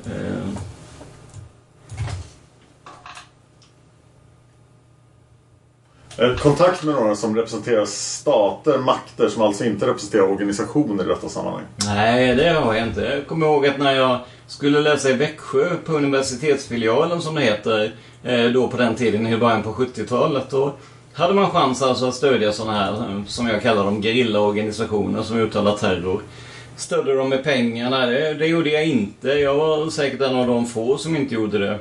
eh, 0.05 0.59
Eh, 6.17 6.35
kontakt 6.35 6.83
med 6.83 6.95
några 6.95 7.15
som 7.15 7.35
representerar 7.35 7.85
stater, 7.85 8.77
makter 8.77 9.29
som 9.29 9.41
alltså 9.41 9.65
inte 9.65 9.87
representerar 9.87 10.23
organisationer 10.23 11.03
i 11.03 11.07
detta 11.07 11.29
sammanhang. 11.29 11.63
Nej, 11.85 12.35
det 12.35 12.49
har 12.49 12.73
jag 12.73 12.87
inte. 12.87 13.01
Jag 13.01 13.27
kommer 13.27 13.45
ihåg 13.45 13.67
att 13.67 13.77
när 13.77 13.95
jag 13.95 14.19
skulle 14.47 14.79
läsa 14.79 15.09
i 15.09 15.13
Växjö 15.13 15.69
på 15.85 15.93
universitetsfilialen 15.93 17.21
som 17.21 17.35
det 17.35 17.41
heter, 17.41 17.93
eh, 18.23 18.45
då 18.45 18.67
på 18.67 18.77
den 18.77 18.95
tiden 18.95 19.27
i 19.27 19.37
början 19.37 19.63
på 19.63 19.73
70-talet. 19.73 20.49
Då 20.49 20.73
hade 21.13 21.33
man 21.33 21.51
chans 21.51 21.81
alltså 21.81 22.07
att 22.07 22.15
stödja 22.15 22.51
sådana 22.51 22.77
här, 22.77 22.91
eh, 22.91 23.25
som 23.27 23.47
jag 23.47 23.61
kallar 23.61 23.85
dem, 23.85 24.01
gerillaorganisationer 24.01 25.23
som 25.23 25.37
uttalar 25.37 25.77
terror. 25.77 26.21
Stödde 26.77 27.15
dem 27.15 27.29
med 27.29 27.43
pengarna? 27.43 28.05
Det, 28.05 28.33
det 28.33 28.47
gjorde 28.47 28.69
jag 28.69 28.87
inte. 28.87 29.29
Jag 29.29 29.55
var 29.55 29.89
säkert 29.89 30.21
en 30.21 30.35
av 30.35 30.47
de 30.47 30.65
få 30.65 30.97
som 30.97 31.15
inte 31.15 31.35
gjorde 31.35 31.57
det. 31.57 31.79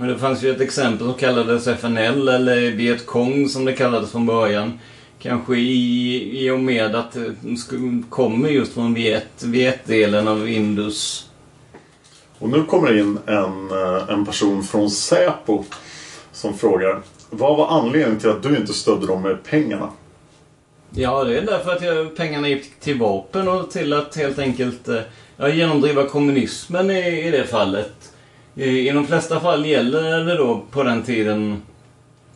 Men 0.00 0.08
det 0.08 0.18
fanns 0.18 0.42
ju 0.42 0.50
ett 0.50 0.60
exempel 0.60 1.06
som 1.06 1.14
kallades 1.14 1.66
FNL 1.66 2.28
eller 2.28 2.70
Viet 2.70 3.06
Cong 3.06 3.48
som 3.48 3.64
det 3.64 3.72
kallades 3.72 4.10
från 4.10 4.26
början. 4.26 4.78
Kanske 5.18 5.56
i, 5.56 6.44
i 6.44 6.50
och 6.50 6.60
med 6.60 6.94
att 6.94 7.12
det 7.12 7.34
kommer 8.08 8.48
just 8.48 8.72
från 8.72 8.94
Viet, 8.94 9.42
Viet-delen 9.42 10.28
av 10.28 10.48
Indus. 10.48 11.30
Och 12.38 12.48
nu 12.48 12.64
kommer 12.64 12.98
in 12.98 13.18
en, 13.26 13.70
eh, 13.70 14.08
en 14.08 14.26
person 14.26 14.62
från 14.62 14.90
Säpo 14.90 15.64
som 16.32 16.58
frågar 16.58 17.02
Vad 17.30 17.56
var 17.56 17.68
anledningen 17.68 18.20
till 18.20 18.30
att 18.30 18.42
du 18.42 18.56
inte 18.56 18.72
stödde 18.72 19.06
dem 19.06 19.22
med 19.22 19.42
pengarna? 19.44 19.90
Ja, 20.90 21.24
det 21.24 21.38
är 21.38 21.42
därför 21.42 21.72
att 21.72 21.82
jag, 21.82 22.16
pengarna 22.16 22.48
gick 22.48 22.80
till 22.80 22.98
vapen 22.98 23.48
och 23.48 23.70
till 23.70 23.92
att 23.92 24.16
helt 24.16 24.38
enkelt 24.38 24.88
eh, 24.88 25.00
ja, 25.36 25.48
genomdriva 25.48 26.04
kommunismen 26.04 26.90
i, 26.90 27.26
i 27.26 27.30
det 27.30 27.46
fallet. 27.46 28.09
I, 28.54 28.90
de 28.90 29.06
flesta 29.06 29.40
fall 29.40 29.66
gäller 29.66 30.24
det 30.24 30.36
då 30.36 30.62
på 30.70 30.82
den 30.82 31.02
tiden 31.02 31.62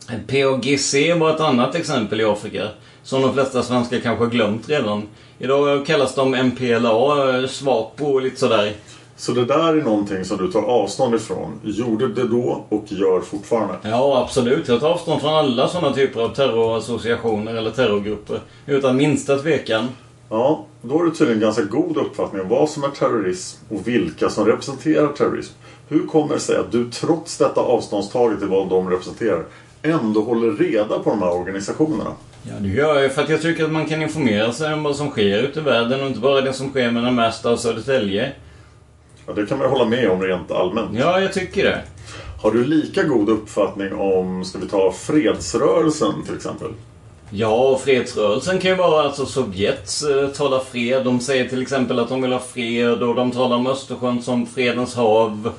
PAGC 0.07 0.95
var 1.19 1.29
ett 1.29 1.39
annat 1.39 1.75
exempel 1.75 2.21
i 2.21 2.23
Afrika. 2.23 2.67
Som 3.03 3.21
de 3.21 3.33
flesta 3.33 3.63
svenskar 3.63 3.99
kanske 3.99 4.23
har 4.23 4.31
glömt 4.31 4.69
redan. 4.69 5.03
Idag 5.39 5.85
kallas 5.85 6.15
de 6.15 6.35
MPLA, 6.35 7.39
eh, 7.39 7.47
SWAPO 7.47 8.05
och 8.05 8.21
lite 8.21 8.39
sådär. 8.39 8.73
Så 9.17 9.31
det 9.31 9.45
där 9.45 9.77
är 9.77 9.83
någonting 9.83 10.25
som 10.25 10.37
du 10.37 10.51
tar 10.51 10.61
avstånd 10.61 11.15
ifrån. 11.15 11.59
Gjorde 11.63 12.07
det 12.07 12.27
då 12.27 12.65
och 12.69 12.85
gör 12.87 13.21
fortfarande. 13.21 13.73
Ja, 13.81 14.21
absolut. 14.23 14.67
Jag 14.67 14.79
tar 14.79 14.89
avstånd 14.89 15.21
från 15.21 15.33
alla 15.33 15.67
sådana 15.67 15.95
typer 15.95 16.21
av 16.21 16.29
terrorassociationer 16.29 17.55
eller 17.55 17.71
terrorgrupper. 17.71 18.39
Utan 18.65 18.97
minsta 18.97 19.37
tvekan. 19.37 19.87
Ja, 20.29 20.65
då 20.81 20.97
har 20.97 21.05
du 21.05 21.11
tydligen 21.11 21.41
ganska 21.41 21.63
god 21.63 21.97
uppfattning 21.97 22.41
om 22.41 22.49
vad 22.49 22.69
som 22.69 22.83
är 22.83 22.89
terrorism 22.89 23.65
och 23.69 23.87
vilka 23.87 24.29
som 24.29 24.45
representerar 24.45 25.07
terrorism. 25.07 25.53
Hur 25.87 26.07
kommer 26.07 26.33
det 26.33 26.39
sig 26.39 26.57
att 26.57 26.71
du 26.71 26.89
trots 26.91 27.37
detta 27.37 27.61
avståndstaget 27.61 28.39
till 28.39 28.47
vad 28.47 28.69
de 28.69 28.89
representerar 28.89 29.45
ändå 29.81 30.21
håller 30.21 30.51
reda 30.51 30.99
på 30.99 31.09
de 31.09 31.21
här 31.21 31.31
organisationerna? 31.31 32.11
Ja, 32.43 32.53
det 32.59 32.67
gör 32.67 33.01
jag 33.01 33.13
för 33.13 33.21
att 33.21 33.29
jag 33.29 33.41
tycker 33.41 33.63
att 33.63 33.71
man 33.71 33.85
kan 33.85 34.01
informera 34.01 34.53
sig 34.53 34.73
om 34.73 34.83
vad 34.83 34.95
som 34.95 35.09
sker 35.09 35.43
ute 35.43 35.59
i 35.59 35.63
världen 35.63 36.01
och 36.01 36.07
inte 36.07 36.19
bara 36.19 36.41
det 36.41 36.53
som 36.53 36.69
sker 36.69 36.91
den 36.91 37.15
mesta 37.15 37.51
av 37.51 37.57
Södertälje. 37.57 38.31
Ja, 39.27 39.33
det 39.33 39.45
kan 39.45 39.57
man 39.57 39.69
hålla 39.69 39.85
med 39.85 40.09
om 40.09 40.21
rent 40.21 40.51
allmänt. 40.51 40.89
Ja, 40.99 41.19
jag 41.19 41.33
tycker 41.33 41.63
det. 41.63 41.81
Har 42.41 42.51
du 42.51 42.65
lika 42.65 43.03
god 43.03 43.29
uppfattning 43.29 43.93
om, 43.93 44.45
ska 44.45 44.59
vi 44.59 44.67
ta 44.67 44.91
fredsrörelsen 44.91 46.23
till 46.25 46.35
exempel? 46.35 46.71
Ja, 47.37 47.55
och 47.55 47.81
fredsrörelsen 47.81 48.59
kan 48.59 48.71
ju 48.71 48.77
vara 48.77 49.03
alltså 49.03 49.25
Sovjets 49.25 50.03
eh, 50.03 50.27
talar 50.27 50.59
fred. 50.59 51.03
De 51.03 51.19
säger 51.19 51.49
till 51.49 51.61
exempel 51.61 51.99
att 51.99 52.09
de 52.09 52.21
vill 52.21 52.31
ha 52.31 52.39
fred 52.39 53.03
och 53.03 53.15
de 53.15 53.31
talar 53.31 53.55
om 53.55 53.67
Östersjön 53.67 54.21
som 54.21 54.45
fredens 54.45 54.95
hav. 54.95 55.51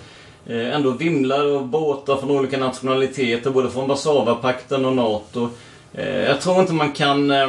Eh, 0.46 0.74
ändå 0.74 0.90
vimlar 0.90 1.56
av 1.56 1.66
båtar 1.66 2.16
från 2.16 2.30
olika 2.30 2.58
nationaliteter, 2.58 3.50
både 3.50 3.70
från 3.70 3.88
Warszawapakten 3.88 4.84
och 4.84 4.92
NATO. 4.92 5.48
Eh, 5.92 6.24
jag 6.24 6.40
tror 6.40 6.60
inte 6.60 6.72
man 6.72 6.92
kan... 6.92 7.30
Eh, 7.30 7.48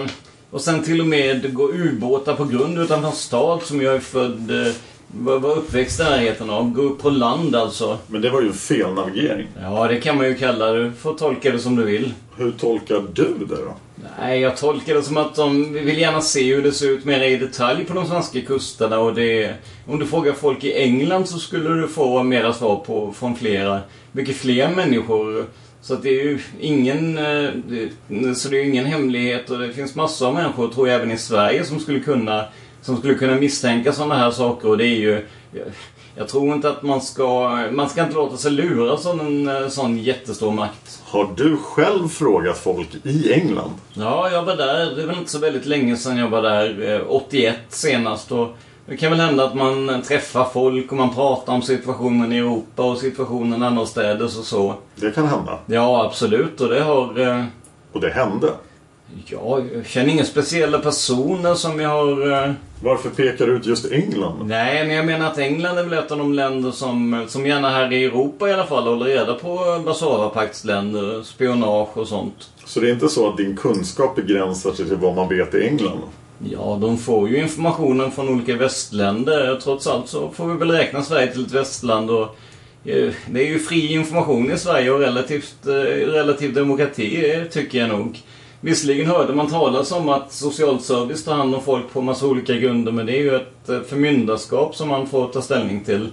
och 0.52 0.62
sen 0.62 0.84
till 0.84 1.02
och 1.02 1.08
med 1.08 1.54
gå 1.54 1.72
ubåtar 1.72 2.36
på 2.36 2.46
grund 2.46 2.80
utanför 2.80 3.08
en 3.08 3.16
stad 3.16 3.62
som 3.64 3.82
jag 3.82 3.96
är 3.96 4.00
född... 4.00 4.68
Eh, 4.68 4.74
var, 5.08 5.40
var 5.40 5.58
uppväxt 5.58 6.00
i 6.00 6.04
närheten 6.04 6.50
av. 6.50 6.72
Gå 6.72 6.82
upp 6.82 7.02
på 7.02 7.10
land 7.10 7.56
alltså. 7.56 7.98
Men 8.08 8.22
det 8.22 8.30
var 8.30 8.42
ju 8.42 8.48
en 8.48 8.54
felnavigering. 8.54 9.48
Ja, 9.62 9.88
det 9.88 10.02
kan 10.02 10.18
man 10.18 10.26
ju 10.26 10.36
kalla 10.36 10.72
det. 10.72 10.84
Du 10.84 10.92
får 10.92 11.14
tolka 11.14 11.52
det 11.52 11.60
som 11.60 11.76
du 11.76 11.84
vill. 11.84 12.14
Hur 12.38 12.52
tolkar 12.52 13.04
du 13.14 13.34
det 13.46 13.56
då? 13.56 13.76
Nej, 14.20 14.40
jag 14.40 14.58
tolkar 14.58 14.94
det 14.94 15.04
som 15.04 15.18
att 15.18 15.36
de 15.36 15.74
vill 15.74 15.98
gärna 15.98 16.22
se 16.22 16.56
hur 16.56 16.64
det 16.64 16.72
ser 16.72 16.90
ut 16.90 17.06
mer 17.06 17.22
i 17.24 17.38
detalj 17.38 17.86
på 17.86 17.94
de 17.94 18.08
svenska 18.08 18.42
kusterna 18.42 19.00
och 19.00 19.16
det... 19.16 19.54
Om 19.88 20.00
du 20.00 20.06
frågar 20.06 20.34
folk 20.34 20.64
i 20.64 20.74
England 20.74 21.26
så 21.30 21.40
skulle 21.40 21.70
du 21.70 21.88
få 21.88 22.24
mera 22.24 22.54
svar 22.54 22.76
på, 22.76 23.12
från 23.12 23.36
flera, 23.36 23.80
mycket 24.12 24.36
fler 24.36 24.70
människor. 24.76 25.46
Så 25.82 25.94
att 25.94 26.04
det 26.04 26.10
är 26.10 26.24
ju 26.24 26.40
ingen... 26.60 27.16
det- 27.16 28.36
Så 28.36 28.50
det 28.50 28.58
är 28.60 28.64
ingen 28.64 28.86
hemlighet 28.86 29.50
och 29.50 29.60
det 29.60 29.74
finns 29.74 29.96
massor 29.96 30.28
av 30.28 30.34
människor, 30.34 30.68
tror 30.68 30.88
jag, 30.88 30.96
även 30.96 31.12
i 31.12 31.18
Sverige 31.18 31.66
som 31.66 31.80
skulle 31.80 32.00
kunna... 32.00 32.46
Som 32.82 32.98
skulle 32.98 33.14
kunna 33.16 33.36
misstänka 33.36 33.94
sådana 33.94 34.16
här 34.18 34.32
saker 34.32 34.70
och 34.70 34.78
det 34.78 34.86
är 34.88 34.98
ju... 35.00 35.26
Jag 36.18 36.28
tror 36.28 36.54
inte 36.54 36.70
att 36.70 36.84
man 36.84 37.02
ska... 37.02 37.50
Man 37.72 37.90
ska 37.90 38.04
inte 38.04 38.16
låta 38.16 38.38
sig 38.38 38.52
luras 38.52 39.06
av 39.06 39.20
en 39.20 39.48
eh, 39.48 39.68
sån 39.68 39.98
jättestor 39.98 40.52
makt. 40.52 41.02
Har 41.06 41.28
du 41.36 41.58
själv 41.58 42.08
frågat 42.08 42.58
folk 42.58 42.88
i 43.04 43.34
England? 43.34 43.72
Ja, 43.94 44.30
jag 44.32 44.44
var 44.44 44.56
där. 44.56 44.96
Det 44.96 45.06
väl 45.06 45.18
inte 45.18 45.32
så 45.32 45.40
väldigt 45.40 45.66
länge 45.66 45.98
sedan 45.98 46.18
jag 46.18 46.30
var 46.30 46.42
där. 46.42 46.96
eh, 46.96 47.02
81 47.08 47.56
senast. 47.70 48.32
Och 48.32 48.48
det 48.86 48.98
kan 48.98 49.12
väl 49.12 49.20
hända 49.20 49.44
att 49.46 49.56
man 49.56 50.02
träffar 50.08 50.46
folk 50.54 50.92
och 50.92 50.98
man 50.98 51.14
pratar 51.16 51.54
om 51.54 51.62
situationen 51.62 52.32
i 52.34 52.38
Europa 52.38 52.84
och 52.84 52.98
situationen 52.98 53.64
annorstädes 53.64 54.40
och 54.40 54.46
så. 54.46 54.74
Det 54.96 55.12
kan 55.12 55.28
hända. 55.28 55.60
Ja, 55.66 56.06
absolut. 56.06 56.62
Och 56.62 56.70
det 56.70 56.84
har... 56.84 57.20
eh, 57.20 57.44
Och 57.94 58.02
det 58.02 58.10
hände. 58.10 58.48
Ja, 59.26 59.62
jag 59.74 59.86
känner 59.86 60.10
inga 60.10 60.26
speciella 60.26 60.80
personer 60.80 61.54
som 61.56 61.80
jag 61.80 61.90
har... 61.90 62.32
eh, 62.48 62.52
Varför 62.84 63.10
pekar 63.10 63.48
du 63.48 63.54
ut 63.56 63.66
just 63.66 63.92
England? 63.92 64.48
Nej, 64.48 64.88
men 64.88 64.96
jag 64.96 65.06
menar 65.06 65.28
att 65.32 65.38
England 65.38 65.78
är 65.78 65.84
väl 65.84 66.00
ett 66.00 66.12
av 66.12 66.18
de 66.18 66.34
länder 66.34 66.72
som, 66.72 67.26
som 67.28 67.46
gärna 67.48 67.70
här 67.70 67.94
i 67.94 68.06
Europa 68.06 68.50
i 68.50 68.54
alla 68.54 68.66
fall 68.66 68.88
håller 68.88 69.06
reda 69.06 69.34
på 69.34 69.56
Warszawapaktsländer, 69.86 71.24
spionage 71.24 71.98
och 71.98 72.08
sånt. 72.08 72.50
Så 72.66 72.80
det 72.80 72.90
är 72.90 72.94
inte 72.94 73.10
så 73.10 73.30
att 73.30 73.38
din 73.38 73.56
kunskap 73.58 74.16
begränsar 74.16 74.72
sig 74.74 74.86
till 74.88 74.96
vad 74.98 75.16
man 75.16 75.30
vet 75.30 75.56
i 75.56 75.68
England? 75.68 76.00
Ja, 76.52 76.78
de 76.82 76.98
får 76.98 77.30
ju 77.30 77.38
informationen 77.38 78.12
från 78.12 78.30
olika 78.30 78.56
västländer. 78.56 79.60
Trots 79.64 79.88
allt 79.88 80.08
så 80.08 80.30
får 80.30 80.46
vi 80.48 80.58
väl 80.58 80.72
räkna 80.72 81.04
Sverige 81.04 81.28
till 81.34 81.46
ett 81.46 81.52
västland 81.52 82.10
och 82.10 82.36
eh, 82.86 83.12
det 83.30 83.48
är 83.48 83.48
ju 83.48 83.60
fri 83.60 83.94
information 83.94 84.52
i 84.52 84.58
Sverige 84.58 84.92
och 84.92 85.00
relativt, 85.00 85.68
eh, 85.68 85.72
relativ 86.12 86.54
demokrati 86.54 87.44
tycker 87.52 87.78
jag 87.80 87.90
nog. 87.90 88.20
Visserligen 88.62 89.08
hörde 89.08 89.34
man 89.34 89.50
talas 89.50 89.92
om 89.92 90.10
att 90.10 90.34
social 90.34 90.80
service 90.80 91.24
tar 91.24 91.36
hand 91.36 91.56
om 91.56 91.62
folk 91.62 91.94
på 91.94 92.02
massa 92.02 92.28
olika 92.28 92.54
grunder 92.54 92.92
men 92.92 93.06
det 93.06 93.18
är 93.18 93.22
ju 93.22 93.36
ett 93.36 93.70
eh, 93.70 93.82
förmyndarskap 93.82 94.76
som 94.76 94.90
man 94.90 95.08
får 95.08 95.28
ta 95.28 95.42
ställning 95.42 95.84
till. 95.84 96.10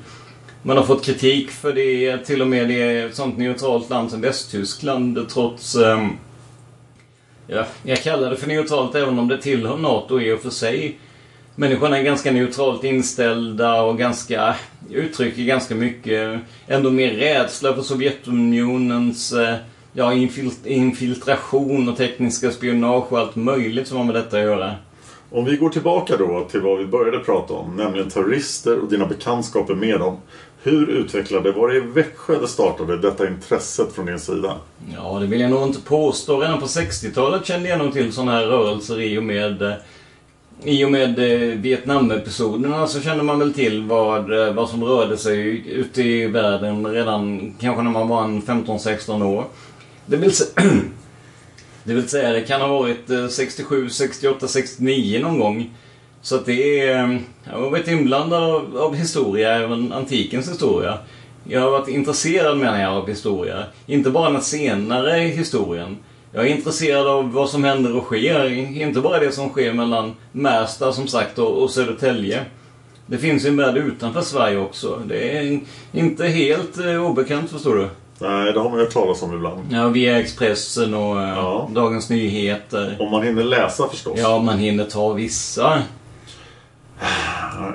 Man 0.62 0.76
har 0.76 0.84
fått 0.84 1.04
kritik 1.04 1.50
för 1.50 1.72
det 1.72 2.18
till 2.18 2.42
och 2.42 2.48
med 2.48 2.70
i 2.70 2.98
ett 2.98 3.14
sånt 3.14 3.38
neutralt 3.38 3.90
land 3.90 4.10
som 4.10 4.20
Västtyskland 4.20 5.28
trots 5.28 5.76
Eh, 5.76 6.08
Ja, 7.46 7.66
jag 7.82 8.02
kallar 8.02 8.30
det 8.30 8.36
för 8.36 8.46
neutralt 8.46 8.94
även 8.94 9.18
om 9.18 9.28
det 9.28 9.42
tillhör 9.42 9.76
NATO 9.76 10.20
i 10.20 10.32
och 10.32 10.40
för 10.40 10.50
sig. 10.50 10.98
Människorna 11.54 11.98
är 11.98 12.02
ganska 12.02 12.32
neutralt 12.32 12.84
inställda 12.84 13.82
och 13.82 13.98
ganska, 13.98 14.54
uttrycker 14.90 15.42
ganska 15.42 15.74
mycket, 15.74 16.40
ändå 16.66 16.90
mer 16.90 17.10
rädsla 17.10 17.74
för 17.74 17.82
Sovjetunionens 17.82 19.32
eh, 19.32 19.54
ja, 19.94 20.12
infil- 20.12 20.66
infiltration 20.66 21.88
och 21.88 21.96
tekniska 21.96 22.50
spionage 22.50 23.12
och 23.12 23.18
allt 23.18 23.36
möjligt 23.36 23.88
som 23.88 23.96
har 23.96 24.04
med 24.04 24.14
detta 24.14 24.36
att 24.36 24.42
göra. 24.42 24.72
Om 25.30 25.44
vi 25.44 25.56
går 25.56 25.68
tillbaka 25.70 26.16
då 26.16 26.46
till 26.50 26.60
vad 26.60 26.78
vi 26.78 26.86
började 26.86 27.18
prata 27.18 27.54
om, 27.54 27.76
nämligen 27.76 28.10
terrorister 28.10 28.78
och 28.78 28.88
dina 28.88 29.06
bekantskaper 29.06 29.74
med 29.74 30.00
dem. 30.00 30.16
Hur 30.62 30.90
utvecklade, 30.90 31.52
var 31.52 31.68
det 31.68 31.76
i 31.76 31.80
Växjö 31.80 32.40
det 32.40 32.48
startade 32.48 32.96
detta 32.98 33.28
intresset 33.28 33.92
från 33.92 34.06
din 34.06 34.18
sida? 34.18 34.54
Ja, 34.94 35.18
det 35.20 35.26
vill 35.26 35.40
jag 35.40 35.50
nog 35.50 35.62
inte 35.62 35.80
påstå. 35.80 36.40
Redan 36.40 36.60
på 36.60 36.66
60-talet 36.66 37.46
kände 37.46 37.68
jag 37.68 37.78
nog 37.78 37.92
till 37.92 38.12
sådana 38.12 38.32
här 38.32 38.46
rörelser 38.46 39.00
i 39.00 39.18
och 39.18 39.22
med 39.22 39.62
eh, 39.62 39.72
i 40.64 40.84
och 40.84 40.90
med 40.92 41.18
eh, 41.18 41.58
Vietnam-episoderna 41.58 42.86
så 42.86 43.00
kände 43.00 43.22
man 43.24 43.38
väl 43.38 43.54
till 43.54 43.82
vad, 43.82 44.46
eh, 44.46 44.54
vad 44.54 44.68
som 44.68 44.84
rörde 44.84 45.16
sig 45.16 45.68
ute 45.70 46.02
i 46.02 46.26
världen 46.26 46.86
redan 46.86 47.54
kanske 47.60 47.82
när 47.82 47.90
man 47.90 48.08
var 48.08 48.24
en 48.24 48.42
15-16 48.42 49.22
år. 49.22 49.44
Det 50.06 50.16
vill, 50.16 50.30
sä- 50.30 50.54
Det 51.84 51.94
vill 51.94 52.08
säga, 52.08 52.32
det 52.32 52.40
kan 52.40 52.60
ha 52.60 52.68
varit 52.68 53.10
67, 53.30 53.88
68, 53.90 54.48
69 54.48 55.20
någon 55.22 55.38
gång. 55.38 55.70
Så 56.22 56.36
att 56.36 56.46
det 56.46 56.80
är... 56.80 57.04
Eh, 57.04 57.18
jag 57.44 57.52
har 57.52 57.70
varit 57.70 57.88
inblandad 57.88 58.42
av, 58.42 58.76
av 58.78 58.94
historia, 58.94 59.54
även 59.54 59.92
antikens 59.92 60.50
historia. 60.50 60.98
Jag 61.48 61.60
har 61.60 61.70
varit 61.70 61.88
intresserad 61.88 62.58
menar 62.58 62.80
jag 62.82 62.92
av 62.92 63.08
historia. 63.08 63.64
Inte 63.86 64.10
bara 64.10 64.30
den 64.30 64.42
senare 64.42 65.20
historien. 65.20 65.96
Jag 66.32 66.46
är 66.46 66.50
intresserad 66.50 67.06
av 67.06 67.32
vad 67.32 67.50
som 67.50 67.64
händer 67.64 67.96
och 67.96 68.04
sker. 68.04 68.50
Inte 68.82 69.00
bara 69.00 69.18
det 69.18 69.32
som 69.32 69.48
sker 69.48 69.72
mellan 69.72 70.12
Märsta 70.32 70.92
som 70.92 71.06
sagt 71.06 71.38
och, 71.38 71.62
och 71.62 71.70
Södertälje. 71.70 72.44
Det 73.06 73.18
finns 73.18 73.44
ju 73.44 73.48
en 73.48 73.56
värld 73.56 73.76
utanför 73.76 74.20
Sverige 74.20 74.58
också. 74.58 75.02
Det 75.06 75.38
är 75.38 75.60
inte 75.92 76.26
helt 76.26 76.78
eh, 76.78 77.06
obekant 77.06 77.50
förstår 77.50 77.76
du. 77.76 77.88
Nej, 78.18 78.52
det 78.52 78.60
har 78.60 78.70
man 78.70 78.78
hört 78.78 78.92
talas 78.92 79.22
om 79.22 79.34
ibland. 79.34 79.60
Ja, 79.70 79.88
via 79.88 80.20
Expressen 80.20 80.94
och 80.94 81.22
eh, 81.22 81.28
Ja. 81.28 81.68
Dagens 81.72 82.10
Nyheter. 82.10 82.96
Om 83.00 83.10
man 83.10 83.22
hinner 83.22 83.44
läsa 83.44 83.88
förstås. 83.88 84.18
Ja, 84.22 84.38
man 84.38 84.58
hinner 84.58 84.84
ta 84.84 85.12
vissa. 85.12 85.82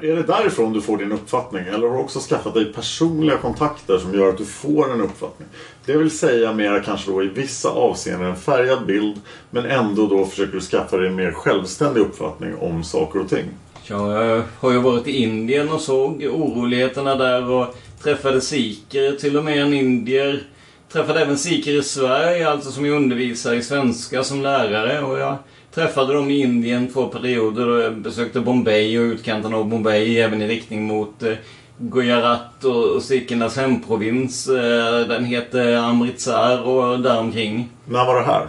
Är 0.01 0.15
det 0.15 0.23
därifrån 0.23 0.73
du 0.73 0.81
får 0.81 0.97
din 0.97 1.11
uppfattning? 1.11 1.63
Eller 1.67 1.87
har 1.87 1.95
du 1.95 2.01
också 2.03 2.19
skaffat 2.19 2.53
dig 2.53 2.73
personliga 2.73 3.37
kontakter 3.37 3.97
som 3.97 4.13
gör 4.13 4.29
att 4.29 4.37
du 4.37 4.45
får 4.45 4.93
en 4.93 5.01
uppfattning? 5.01 5.47
Det 5.85 5.97
vill 5.97 6.11
säga 6.17 6.53
mer 6.53 6.83
kanske 6.85 7.11
då 7.11 7.23
i 7.23 7.27
vissa 7.27 7.69
avseenden 7.69 8.29
en 8.29 8.35
färgad 8.35 8.85
bild 8.85 9.21
men 9.49 9.65
ändå 9.65 10.07
då 10.07 10.25
försöker 10.25 10.53
du 10.53 10.61
skaffa 10.61 10.97
dig 10.97 11.07
en 11.07 11.15
mer 11.15 11.31
självständig 11.31 12.01
uppfattning 12.01 12.55
om 12.55 12.83
saker 12.83 13.19
och 13.19 13.29
ting. 13.29 13.45
Ja, 13.87 14.23
jag 14.23 14.43
har 14.59 14.71
ju 14.71 14.79
varit 14.79 15.07
i 15.07 15.23
Indien 15.23 15.69
och 15.69 15.81
såg 15.81 16.23
oroligheterna 16.23 17.15
där 17.15 17.49
och 17.49 17.75
träffade 18.03 18.41
sikher, 18.41 19.11
till 19.11 19.37
och 19.37 19.43
med 19.43 19.61
en 19.61 19.73
indier. 19.73 20.43
Träffade 20.91 21.21
även 21.21 21.37
sikher 21.37 21.71
i 21.71 21.83
Sverige, 21.83 22.49
alltså 22.49 22.71
som 22.71 22.85
jag 22.85 22.95
undervisar 22.95 23.53
i 23.53 23.61
svenska 23.61 24.23
som 24.23 24.41
lärare. 24.41 25.01
Och 25.01 25.19
jag 25.19 25.37
träffade 25.73 26.13
dem 26.13 26.29
i 26.29 26.41
Indien 26.41 26.93
två 26.93 27.07
perioder 27.07 27.67
och 27.67 27.81
jag 27.81 27.97
besökte 27.97 28.39
Bombay 28.39 28.99
och 28.99 29.03
utkanten 29.03 29.53
av 29.53 29.69
Bombay, 29.69 30.19
även 30.19 30.41
i 30.41 30.47
riktning 30.47 30.83
mot 30.83 31.23
eh, 31.23 31.33
Gujarat 31.77 32.63
och, 32.63 32.95
och 32.95 33.03
sikhernas 33.03 33.57
hemprovins. 33.57 34.47
Eh, 34.47 35.07
den 35.07 35.25
heter 35.25 35.75
Amritsar 35.75 36.61
och 36.61 36.99
däromkring. 36.99 37.69
När 37.85 38.05
var 38.05 38.15
det 38.15 38.25
här? 38.25 38.47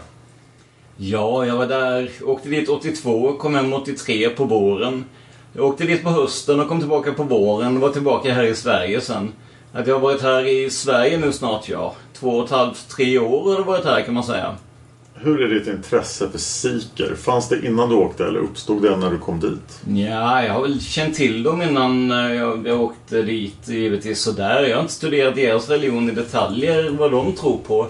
Ja, 0.96 1.46
jag 1.46 1.56
var 1.56 1.66
där, 1.66 2.10
åkte 2.24 2.48
dit 2.48 2.68
82, 2.68 3.32
kom 3.32 3.54
hem 3.54 3.72
83 3.72 4.28
på 4.28 4.44
våren. 4.44 5.04
Jag 5.52 5.64
åkte 5.64 5.84
dit 5.84 6.02
på 6.02 6.10
hösten 6.10 6.60
och 6.60 6.68
kom 6.68 6.78
tillbaka 6.78 7.12
på 7.12 7.22
våren 7.22 7.76
och 7.76 7.82
var 7.82 7.90
tillbaka 7.90 8.34
här 8.34 8.44
i 8.44 8.54
Sverige 8.54 9.00
sen. 9.00 9.32
Att 9.72 9.86
jag 9.86 9.94
har 9.94 10.00
varit 10.00 10.22
här 10.22 10.46
i 10.46 10.70
Sverige 10.70 11.18
nu 11.18 11.32
snart, 11.32 11.68
ja. 11.68 11.94
Två 12.12 12.28
och 12.28 12.44
ett 12.44 12.50
halvt, 12.50 12.88
tre 12.88 13.18
år 13.18 13.44
har 13.44 13.58
jag 13.58 13.64
varit 13.64 13.84
här 13.84 14.02
kan 14.02 14.14
man 14.14 14.24
säga. 14.24 14.56
Hur 15.14 15.42
är 15.42 15.54
ditt 15.54 15.66
intresse 15.66 16.28
för 16.30 16.38
sikher? 16.38 17.14
Fanns 17.14 17.48
det 17.48 17.66
innan 17.66 17.88
du 17.88 17.94
åkte 17.94 18.26
eller 18.26 18.40
uppstod 18.40 18.82
det 18.82 18.96
när 18.96 19.10
du 19.10 19.18
kom 19.18 19.40
dit? 19.40 19.80
Ja, 19.86 20.44
jag 20.44 20.52
har 20.52 20.62
väl 20.62 20.80
känt 20.80 21.14
till 21.14 21.42
dem 21.42 21.62
innan 21.62 22.10
eh, 22.10 22.34
jag, 22.34 22.66
jag 22.66 22.80
åkte 22.80 23.22
dit 23.22 23.68
givetvis 23.68 24.20
sådär. 24.20 24.62
Jag 24.62 24.76
har 24.76 24.82
inte 24.82 24.94
studerat 24.94 25.34
deras 25.34 25.68
religion 25.68 26.10
i 26.10 26.12
detaljer, 26.12 26.90
vad 26.90 27.10
de 27.10 27.32
tror 27.32 27.58
på. 27.58 27.86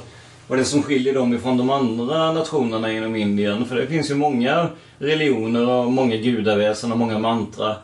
Vad 0.46 0.58
det 0.58 0.62
är 0.62 0.64
som 0.64 0.82
skiljer 0.82 1.14
dem 1.14 1.34
ifrån 1.34 1.56
de 1.56 1.70
andra 1.70 2.32
nationerna 2.32 2.92
inom 2.92 3.16
Indien. 3.16 3.64
För 3.66 3.76
det 3.76 3.86
finns 3.86 4.11
ju 4.11 4.14
många 4.14 4.68
religioner 5.01 5.68
och 5.68 5.92
många 5.92 6.16
gudaväsen 6.16 6.92
och 6.92 6.98
många 6.98 7.18
mantra. 7.18 7.76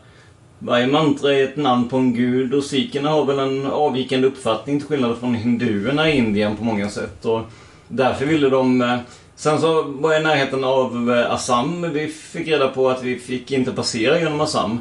Varje 0.58 0.86
mantra 0.86 1.32
är 1.32 1.44
ett 1.44 1.56
namn 1.56 1.88
på 1.88 1.96
en 1.96 2.14
gud 2.14 2.54
och 2.54 2.64
sikherna 2.64 3.10
har 3.10 3.24
väl 3.24 3.38
en 3.38 3.66
avvikande 3.66 4.28
uppfattning 4.28 4.78
till 4.78 4.88
skillnad 4.88 5.18
från 5.18 5.34
hinduerna 5.34 6.10
i 6.10 6.16
Indien 6.16 6.56
på 6.56 6.64
många 6.64 6.88
sätt. 6.88 7.24
Och 7.24 7.40
därför 7.88 8.26
ville 8.26 8.48
de... 8.48 8.80
Eh, 8.80 8.98
sen 9.36 9.60
så 9.60 9.82
var 9.82 10.12
jag 10.12 10.20
i 10.20 10.24
närheten 10.24 10.64
av 10.64 11.14
eh, 11.14 11.32
Assam. 11.32 11.92
Vi 11.92 12.08
fick 12.08 12.48
reda 12.48 12.68
på 12.68 12.88
att 12.88 13.02
vi 13.02 13.18
fick 13.18 13.52
inte 13.52 13.72
passera 13.72 14.18
genom 14.18 14.40
Assam. 14.40 14.80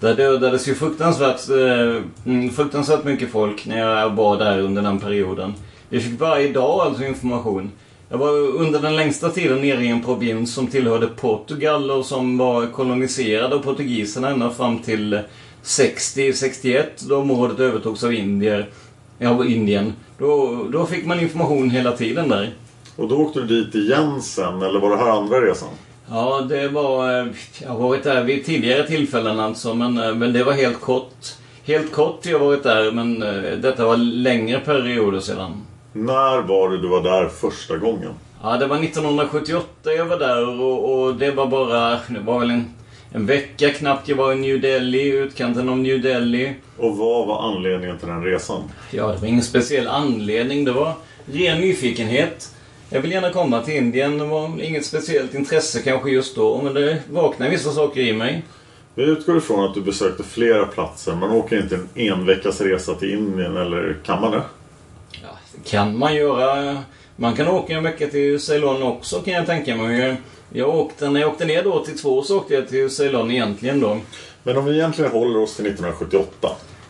Där 0.00 0.14
dödades 0.14 0.68
ju 0.68 0.74
fruktansvärt, 0.74 1.48
eh, 1.50 2.02
mm, 2.26 2.50
fruktansvärt 2.50 3.04
mycket 3.04 3.30
folk 3.30 3.66
när 3.66 3.78
jag 3.78 4.10
var 4.10 4.38
där 4.38 4.58
under 4.58 4.82
den 4.82 5.00
perioden. 5.00 5.54
Vi 5.88 6.00
fick 6.00 6.20
varje 6.20 6.52
dag 6.52 6.80
alltså 6.80 7.04
information. 7.04 7.70
Jag 8.14 8.18
var 8.18 8.32
under 8.38 8.80
den 8.80 8.96
längsta 8.96 9.30
tiden 9.30 9.60
nere 9.60 9.84
i 9.84 9.88
en 9.88 10.02
provins 10.02 10.54
som 10.54 10.66
tillhörde 10.66 11.06
Portugal 11.06 11.90
och 11.90 12.04
som 12.06 12.38
var 12.38 12.66
koloniserad 12.66 13.52
av 13.52 13.58
portugiserna 13.58 14.30
ända 14.30 14.50
fram 14.50 14.78
till 14.78 15.20
60-61 15.64 16.82
då 17.08 17.16
området 17.16 17.60
övertogs 17.60 18.04
av 18.04 18.14
indier. 18.14 18.68
Ja, 19.18 19.44
Indien. 19.44 19.92
Då, 20.18 20.64
då 20.72 20.86
fick 20.86 21.06
man 21.06 21.20
information 21.20 21.70
hela 21.70 21.92
tiden 21.92 22.28
där. 22.28 22.50
Och 22.96 23.08
då 23.08 23.16
åkte 23.16 23.40
du 23.40 23.46
dit 23.64 23.74
igen 23.74 24.22
sen 24.22 24.62
eller 24.62 24.80
var 24.80 24.90
det 24.90 24.96
här 24.96 25.10
andra 25.10 25.40
resan? 25.40 25.68
Ja, 26.10 26.40
det 26.48 26.68
var... 26.68 27.20
eh, 27.20 27.26
Jag 27.62 27.68
har 27.70 27.78
varit 27.78 28.02
där 28.04 28.24
vid 28.24 28.44
tidigare 28.44 28.86
tillfällen 28.86 29.40
alltså, 29.40 29.74
men, 29.74 29.98
eh, 29.98 30.14
men 30.14 30.32
det 30.32 30.44
var 30.44 30.52
helt 30.52 30.80
kort. 30.80 31.16
Helt 31.64 31.92
kort 31.92 32.26
jag 32.26 32.38
varit 32.38 32.62
där, 32.62 32.92
men 32.92 33.22
eh, 33.22 33.58
detta 33.58 33.86
var 33.86 33.96
längre 33.96 34.60
perioder 34.60 35.20
sedan. 35.20 35.62
När 35.96 36.42
var 36.42 36.70
det 36.70 36.78
du 36.78 36.88
var 36.88 37.02
där 37.02 37.28
första 37.28 37.76
gången? 37.76 38.10
Ja, 38.42 38.56
det 38.56 38.66
var 38.66 38.76
1978 38.76 39.92
jag 39.92 40.06
var 40.06 40.18
där 40.18 40.60
och, 40.60 41.02
och 41.02 41.14
det 41.14 41.30
var 41.30 41.46
bara... 41.46 41.90
Det 41.90 42.20
var 42.24 42.38
väl 42.38 42.50
en, 42.50 42.74
en 43.12 43.26
vecka 43.26 43.70
knappt 43.70 44.08
jag 44.08 44.16
var 44.16 44.32
i 44.32 44.36
New 44.36 44.60
Delhi, 44.60 45.08
utkanten 45.08 45.68
av 45.68 45.78
New 45.78 46.02
Delhi. 46.02 46.54
Och 46.78 46.96
vad 46.96 47.26
var 47.26 47.48
anledningen 47.48 47.98
till 47.98 48.08
den 48.08 48.24
resan? 48.24 48.62
Ja, 48.90 49.06
det 49.06 49.18
var 49.18 49.28
ingen 49.28 49.42
speciell 49.42 49.88
anledning. 49.88 50.64
Det 50.64 50.72
var 50.72 50.92
ren 51.32 51.60
nyfikenhet. 51.60 52.54
Jag 52.90 53.00
vill 53.00 53.12
gärna 53.12 53.30
komma 53.30 53.62
till 53.62 53.74
Indien. 53.74 54.18
Det 54.18 54.24
var 54.24 54.62
inget 54.62 54.86
speciellt 54.86 55.34
intresse 55.34 55.82
kanske 55.82 56.10
just 56.10 56.36
då, 56.36 56.60
men 56.62 56.74
det 56.74 56.98
vaknade 57.10 57.50
vissa 57.50 57.70
saker 57.70 58.00
i 58.00 58.12
mig. 58.12 58.42
Vi 58.94 59.02
utgår 59.04 59.36
ifrån 59.36 59.64
att 59.64 59.74
du 59.74 59.80
besökte 59.80 60.22
flera 60.22 60.66
platser. 60.66 61.14
Man 61.14 61.30
åker 61.30 61.62
inte 61.62 61.74
en 61.74 61.88
enveckas 61.94 62.60
resa 62.60 62.94
till 62.94 63.12
Indien, 63.12 63.56
eller 63.56 63.96
kan 64.04 64.20
man 64.20 64.30
det? 64.30 64.42
Kan 65.64 65.98
man 65.98 66.14
göra. 66.14 66.76
Man 67.16 67.34
kan 67.36 67.48
åka 67.48 67.72
en 67.74 67.82
vecka 67.82 68.06
till 68.06 68.40
Ceylon 68.40 68.82
också 68.82 69.20
kan 69.20 69.34
jag 69.34 69.46
tänka 69.46 69.76
mig. 69.76 70.16
Jag 70.52 70.68
åkte, 70.74 71.08
när 71.10 71.20
jag 71.20 71.30
åkte 71.30 71.44
ner 71.44 71.62
då 71.62 71.72
82 71.72 72.22
så 72.22 72.36
åkte 72.38 72.54
jag 72.54 72.68
till 72.68 72.90
Ceylon 72.90 73.30
egentligen 73.30 73.80
då. 73.80 73.96
Men 74.42 74.56
om 74.56 74.64
vi 74.64 74.74
egentligen 74.74 75.10
håller 75.10 75.42
oss 75.42 75.56
till 75.56 75.66
1978. 75.66 76.48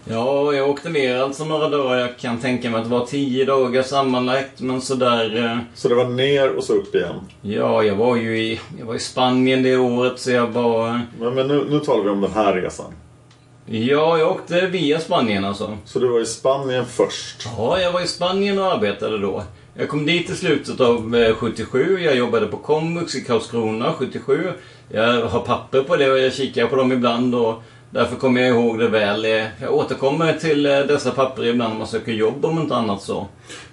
Ja, 0.08 0.52
jag 0.52 0.70
åkte 0.70 0.88
ner 0.88 1.16
alltså 1.22 1.44
några 1.44 1.68
dagar. 1.68 1.96
Jag 1.98 2.18
kan 2.18 2.38
tänka 2.40 2.70
mig 2.70 2.78
att 2.80 2.84
det 2.90 2.90
var 2.98 3.06
10 3.06 3.44
dagar 3.44 3.82
sammanlagt. 3.82 4.60
Men 4.60 4.80
sådär... 4.80 5.44
eh, 5.44 5.58
Så 5.74 5.88
det 5.88 5.94
var 5.94 6.04
ner 6.04 6.50
och 6.56 6.64
så 6.64 6.72
upp 6.72 6.94
igen. 6.94 7.14
Ja, 7.42 7.82
jag 7.82 7.94
var 7.94 8.16
ju 8.16 8.38
i, 8.38 8.60
jag 8.78 8.86
var 8.86 8.94
i 8.94 8.98
Spanien 8.98 9.62
det 9.62 9.76
året 9.76 10.18
så 10.18 10.30
jag 10.30 10.46
var... 10.46 11.00
Men, 11.20 11.34
men 11.34 11.48
nu, 11.48 11.66
nu 11.70 11.78
talar 11.80 12.04
vi 12.04 12.10
om 12.10 12.20
den 12.20 12.32
här 12.32 12.52
resan. 12.54 12.92
Ja, 13.66 14.18
jag 14.18 14.30
åkte 14.30 14.66
via 14.66 15.00
Spanien 15.00 15.44
alltså. 15.44 15.76
Så 15.84 15.98
du 15.98 16.08
var 16.08 16.20
i 16.20 16.26
Spanien 16.26 16.84
först. 16.86 17.48
Ja, 17.56 17.80
jag 17.80 17.92
var 17.92 18.00
i 18.00 18.06
Spanien 18.06 18.58
och 18.58 18.64
arbetade 18.72 19.18
då. 19.18 19.42
Jag 19.74 19.88
kom 19.88 20.06
dit 20.06 20.30
i 20.30 20.34
slutet 20.36 20.80
av 20.80 21.16
eh, 21.16 21.34
77. 21.34 21.98
Jag 22.00 22.16
jobbade 22.16 22.46
på 22.46 22.56
Komvux 22.56 23.14
i 23.14 23.24
Karlskrona 23.24 23.92
77. 23.92 24.50
Jag 24.88 25.26
har 25.26 25.40
papper 25.40 25.82
på 25.82 25.96
det 25.96 26.10
och 26.12 26.18
jag 26.18 26.32
kikar 26.34 26.66
på 26.66 26.76
dem 26.76 26.92
ibland 26.92 27.34
och 27.34 27.62
därför 27.90 28.16
kommer 28.16 28.40
jag 28.40 28.50
ihåg 28.50 28.78
det 28.78 28.88
väl. 28.88 29.24
Eh, 29.24 29.44
Jag 29.60 29.74
återkommer 29.74 30.32
till 30.32 30.66
eh, 30.66 30.78
dessa 30.78 31.10
papper 31.10 31.44
ibland 31.46 31.72
när 31.72 31.78
man 31.78 31.86
söker 31.88 32.12
jobb 32.12 32.44
om 32.44 32.58
inte 32.60 32.74
annat 32.76 33.02
så. 33.02 33.26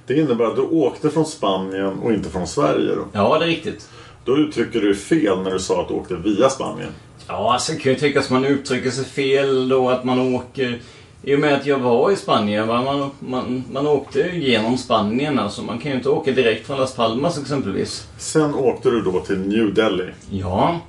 Det 0.08 0.14
innebär 0.20 0.46
att 0.46 0.56
du 0.56 0.62
åkte 0.62 1.10
från 1.10 1.26
Spanien 1.26 2.00
och 2.00 2.12
inte 2.14 2.30
från 2.30 2.48
Sverige 2.48 2.96
då. 2.96 3.06
Ja, 3.14 3.38
det 3.40 3.46
är 3.46 3.50
riktigt. 3.50 3.90
Då 4.26 4.38
uttrycker 4.38 4.82
du 4.82 4.96
fel 4.96 5.42
när 5.42 5.52
du 5.52 5.60
sa 5.60 5.82
att 5.82 5.88
du 5.88 5.94
åkte 5.94 6.16
via 6.16 6.50
Spanien. 6.50 6.90
Ja, 7.32 7.54
alltså 7.54 7.72
det 7.72 7.78
kan 7.80 7.92
ju 7.92 7.98
tyckas 8.00 8.26
att 8.26 8.32
man 8.32 8.46
uttrycker 8.46 8.92
sig 8.92 9.06
fel 9.06 9.70
då 9.70 9.90
att 9.90 10.04
man 10.04 10.36
åker... 10.36 10.80
I 11.24 11.36
och 11.36 11.40
med 11.40 11.54
att 11.54 11.66
jag 11.66 11.80
var 11.80 12.12
i 12.12 12.16
Spanien, 12.16 12.68
va? 12.68 12.82
Man, 12.82 13.12
man, 13.20 13.64
man 13.72 13.88
åkte 13.88 14.20
ju 14.20 14.44
genom 14.50 14.78
Spanien 14.78 15.40
alltså. 15.40 15.62
Man 15.62 15.80
kan 15.80 15.92
ju 15.92 15.98
inte 15.98 16.10
åka 16.10 16.32
direkt 16.32 16.68
från 16.68 16.78
Las 16.78 16.96
Palmas 16.96 17.38
exempelvis. 17.42 18.08
Sen 18.18 18.54
åkte 18.56 18.90
du 18.90 19.02
då 19.02 19.20
till 19.20 19.40
New 19.40 19.74
Delhi. 19.74 20.10
Ja, 20.30 20.80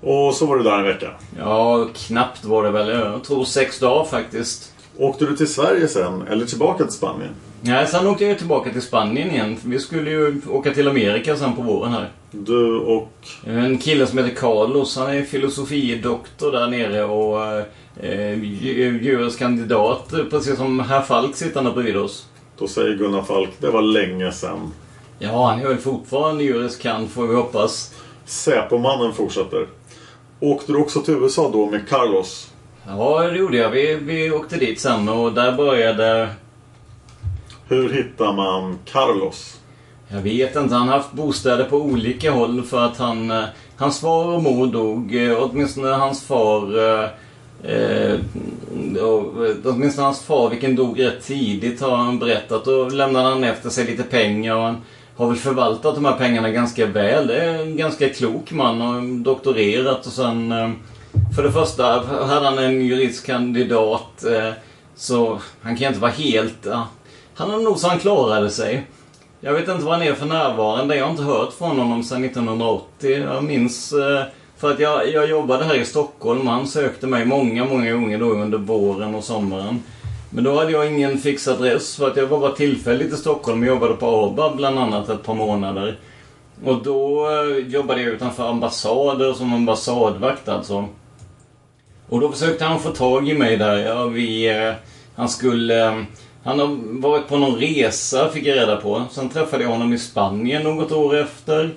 Och 0.00 0.34
så 0.34 0.46
var 0.46 0.56
du 0.56 0.62
där 0.62 0.78
en 0.78 0.84
vecka. 0.84 1.10
ja 1.38 1.88
knappt 1.94 2.44
var 2.44 2.64
det 2.64 2.70
väl. 2.70 2.88
Jag 2.88 3.24
tror 3.24 3.44
sex 3.44 3.78
dagar 3.78 4.04
faktiskt. 4.04 4.73
Åkte 4.98 5.24
du 5.24 5.36
till 5.36 5.48
Sverige 5.52 5.88
sen 5.88 6.22
eller 6.22 6.46
tillbaka 6.46 6.84
till 6.84 6.92
Spanien? 6.92 7.30
Nej, 7.60 7.86
sen 7.86 8.06
åkte 8.06 8.24
jag 8.24 8.38
tillbaka 8.38 8.70
till 8.72 8.82
Spanien 8.82 9.30
igen. 9.30 9.56
Vi 9.64 9.78
skulle 9.78 10.10
ju 10.10 10.40
åka 10.50 10.74
till 10.74 10.88
Amerika 10.88 11.36
sen 11.36 11.56
på 11.56 11.62
våren 11.62 11.92
här. 11.92 12.10
Du 12.30 12.76
och... 12.78 13.08
En 13.46 13.78
kille 13.78 14.06
som 14.06 14.18
heter 14.18 14.34
Carlos, 14.34 14.96
han 14.96 15.10
är 15.10 15.22
filosofidoktor 15.22 16.52
där 16.52 16.66
nere 16.66 17.04
och 17.04 17.42
eh, 18.04 18.42
ju- 18.42 19.00
juris 19.02 19.36
kandidat, 19.36 20.12
precis 20.30 20.56
som 20.56 20.80
herr 20.80 21.02
Falk 21.02 21.36
sittande 21.36 21.70
bredvid 21.70 21.96
oss. 21.96 22.26
Då 22.58 22.68
säger 22.68 22.96
Gunnar 22.96 23.22
Falk, 23.22 23.50
det 23.58 23.70
var 23.70 23.82
länge 23.82 24.32
sen. 24.32 24.70
Ja, 25.18 25.46
han 25.48 25.60
är 25.60 25.68
väl 25.68 25.76
fortfarande 25.78 26.44
juris 26.44 26.76
kan 26.76 27.08
får 27.08 27.26
vi 27.26 27.34
hoppas. 27.34 27.94
Säpomannen 28.24 29.12
fortsätter. 29.12 29.66
Åkte 30.40 30.72
du 30.72 30.78
också 30.78 31.00
till 31.00 31.14
USA 31.14 31.50
då 31.52 31.66
med 31.66 31.88
Carlos? 31.88 32.50
Ja, 32.86 33.22
det 33.22 33.38
gjorde 33.38 33.56
jag. 33.56 33.70
Vi, 33.70 33.94
vi 33.94 34.30
åkte 34.30 34.56
dit 34.56 34.80
sen 34.80 35.08
och 35.08 35.32
där 35.32 35.52
började... 35.52 36.28
Hur 37.68 37.92
hittar 37.92 38.32
man 38.32 38.78
Carlos? 38.84 39.60
Jag 40.08 40.20
vet 40.20 40.56
inte. 40.56 40.74
Han 40.74 40.88
har 40.88 40.96
haft 40.96 41.12
bostäder 41.12 41.64
på 41.64 41.76
olika 41.76 42.30
håll 42.30 42.62
för 42.62 42.84
att 42.84 42.96
han... 42.98 43.30
eh, 43.30 43.44
Hans 43.76 44.00
far 44.00 44.26
och 44.26 44.42
mor 44.42 44.66
dog. 44.66 45.14
eh, 45.14 45.36
Åtminstone 45.42 45.88
hans 45.88 46.26
far... 46.26 46.78
eh, 47.02 47.08
Eh, 47.66 48.18
och, 49.02 49.32
åtminstone 49.64 50.04
hans 50.06 50.22
far, 50.22 50.50
vilken 50.50 50.76
dog 50.76 51.00
rätt 51.00 51.22
tidigt, 51.26 51.80
har 51.80 51.96
han 51.96 52.18
berättat. 52.18 52.64
Då 52.64 52.88
lämnade 52.88 53.28
han 53.28 53.44
efter 53.44 53.70
sig 53.70 53.84
lite 53.86 54.02
pengar 54.02 54.54
och 54.56 54.62
han 54.62 54.76
har 55.16 55.26
väl 55.28 55.36
förvaltat 55.36 55.94
de 55.94 56.04
här 56.04 56.12
pengarna 56.16 56.50
ganska 56.50 56.86
väl. 56.86 57.26
Det 57.26 57.36
är 57.40 57.62
en 57.62 57.76
ganska 57.76 58.08
klok 58.08 58.52
man 58.52 58.82
och 58.82 59.02
doktorerat 59.18 60.06
och 60.06 60.12
sen... 60.12 60.52
Eh, 60.52 60.70
för 61.34 61.42
det 61.42 61.52
första 61.52 61.84
hade 62.26 62.46
han 62.46 62.58
en 62.58 62.86
juridisk 62.86 63.26
kandidat. 63.26 64.24
Eh, 64.24 64.52
så 64.96 65.38
han 65.62 65.76
kan 65.76 65.88
inte 65.88 66.00
vara 66.00 66.10
helt... 66.10 66.66
Han 67.34 67.50
har 67.50 67.60
nog 67.60 67.78
så 67.78 67.88
han 67.88 67.98
klarade 67.98 68.50
sig. 68.50 68.86
Jag 69.40 69.52
vet 69.52 69.68
inte 69.68 69.84
vad 69.84 69.94
han 69.94 70.02
är 70.02 70.14
för 70.14 70.26
närvarande. 70.26 70.96
Jag 70.96 71.04
har 71.04 71.10
inte 71.10 71.22
hört 71.22 71.52
från 71.52 71.78
honom 71.78 72.04
sedan 72.04 72.24
1980. 72.24 73.10
Jag 73.10 73.44
minns 73.44 73.92
eh, 73.92 74.22
för 74.56 74.70
att 74.70 74.80
jag, 74.80 75.12
jag 75.12 75.28
jobbade 75.28 75.64
här 75.64 75.74
i 75.74 75.84
Stockholm. 75.84 76.46
Han 76.46 76.68
sökte 76.68 77.06
mig 77.06 77.24
många, 77.24 77.64
många 77.64 77.92
gånger 77.92 78.18
då 78.18 78.26
under 78.26 78.58
våren 78.58 79.14
och 79.14 79.24
sommaren. 79.24 79.82
Men 80.30 80.44
då 80.44 80.58
hade 80.58 80.72
jag 80.72 80.86
ingen 80.86 81.18
fix 81.18 81.48
adress 81.48 81.96
för 81.96 82.10
att 82.10 82.16
jag 82.16 82.26
var 82.26 82.40
bara 82.40 82.52
tillfälligt 82.52 83.12
i 83.12 83.16
Stockholm 83.16 83.60
och 83.60 83.68
jobbade 83.68 83.94
på 83.94 84.06
ABAB 84.06 84.56
bland 84.56 84.78
annat 84.78 85.08
ett 85.08 85.22
par 85.22 85.34
månader. 85.34 85.98
Och 86.64 86.82
då 86.82 87.28
eh, 87.30 87.66
jobbade 87.68 88.02
jag 88.02 88.12
utanför 88.12 88.48
ambassader 88.48 89.32
som 89.32 89.54
ambassadvakt 89.54 90.48
alltså. 90.48 90.88
Och 92.08 92.20
då 92.20 92.32
försökte 92.32 92.64
han 92.64 92.80
få 92.80 92.90
tag 92.90 93.28
i 93.28 93.34
mig 93.34 93.56
där. 93.56 93.76
Ja, 93.76 94.04
vi, 94.06 94.48
eh, 94.48 94.72
han 95.14 95.28
skulle... 95.28 95.86
Eh, 95.86 96.02
han 96.44 96.60
har 96.60 97.00
varit 97.00 97.28
på 97.28 97.36
någon 97.36 97.56
resa, 97.56 98.30
fick 98.30 98.46
jag 98.46 98.56
reda 98.56 98.76
på. 98.76 99.04
Sen 99.10 99.28
träffade 99.28 99.62
jag 99.62 99.70
honom 99.70 99.92
i 99.92 99.98
Spanien 99.98 100.62
något 100.62 100.92
år 100.92 101.16
efter. 101.16 101.70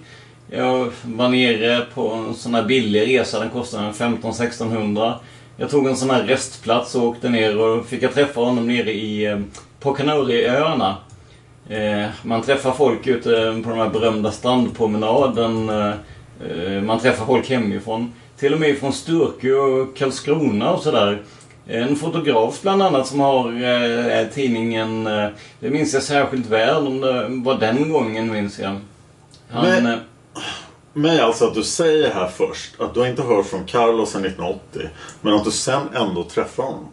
Jag 0.50 0.92
var 1.04 1.30
nere 1.30 1.86
på 1.94 2.12
en 2.12 2.36
sån 2.36 2.56
här 2.56 2.64
billig 2.64 3.08
resa. 3.08 3.40
Den 3.40 3.50
kostade 3.50 3.92
15-1600. 3.92 5.14
Jag 5.58 5.70
tog 5.70 5.88
en 5.88 5.98
sån 5.98 6.10
här 6.10 6.24
restplats 6.24 6.96
och 6.96 7.04
åkte 7.04 7.30
ner 7.30 7.60
och 7.60 7.86
fick 7.86 8.04
jag 8.04 8.14
träffa 8.14 8.42
honom 8.42 8.68
nere 8.68 8.92
i, 8.92 9.26
eh, 9.26 9.40
på 9.80 9.94
Kanarieöarna. 9.94 10.96
Eh, 11.70 12.10
man 12.24 12.42
träffar 12.42 12.72
folk 12.72 13.08
ute 13.08 13.62
på 13.64 13.70
den 13.70 13.80
här 13.80 13.90
berömda 13.90 14.32
strandpromenaden. 14.32 15.70
Eh, 15.70 15.94
eh, 16.50 16.82
man 16.82 17.00
träffar 17.00 17.26
folk 17.26 17.50
hemifrån. 17.50 18.14
Till 18.40 18.54
och 18.54 18.60
med 18.60 18.78
från 18.78 18.94
Sturkö 18.94 19.54
och 19.54 19.98
Karlskrona 19.98 20.72
och 20.72 20.84
sådär. 20.84 21.22
En 21.68 21.96
fotograf 21.96 22.62
bland 22.62 22.84
annat 22.84 23.08
som 23.08 23.20
har 23.20 23.48
eh, 23.64 24.28
tidningen, 24.28 25.08
eh, 25.08 25.30
det 25.60 25.70
minns 25.70 25.94
jag 25.94 26.04
särskilt 26.04 26.46
väl, 26.46 26.88
om 26.88 27.02
det 27.02 27.28
var 27.30 27.56
den 27.60 27.92
gången 27.92 28.32
minns 28.32 28.60
jag. 28.60 28.80
Han, 29.50 29.66
Men- 29.66 29.86
eh, 29.88 30.00
Men 30.94 31.20
alltså 31.20 31.46
att 31.46 31.54
du 31.54 31.64
säger 31.64 32.14
här 32.14 32.28
först 32.28 32.82
att 32.82 32.94
du 32.94 33.08
inte 33.08 33.22
hört 33.22 33.46
från 33.46 33.66
Carlos 33.66 34.12
sedan 34.12 34.22
1980. 34.26 34.90
Men 35.22 35.34
att 35.34 35.44
du 35.46 35.52
sen 35.52 35.82
ändå 35.96 36.24
träffar 36.24 36.64
honom. 36.64 36.88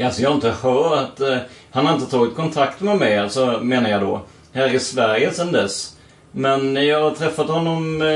Alltså 0.00 0.22
jag 0.22 0.28
har 0.30 0.34
inte 0.34 0.50
hört... 0.50 1.20
Eh, 1.20 1.36
han 1.70 1.86
har 1.86 1.94
inte 1.94 2.10
tagit 2.10 2.34
kontakt 2.34 2.80
med 2.80 2.98
mig, 2.98 3.18
alltså 3.18 3.60
menar 3.62 3.90
jag 3.90 4.00
då. 4.00 4.20
Här 4.52 4.74
i 4.74 4.78
Sverige 4.80 5.32
sedan 5.32 5.52
dess. 5.52 5.95
Men 6.38 6.76
jag 6.86 7.00
har 7.02 7.10
träffat 7.10 7.48
honom 7.48 8.02
eh, 8.02 8.06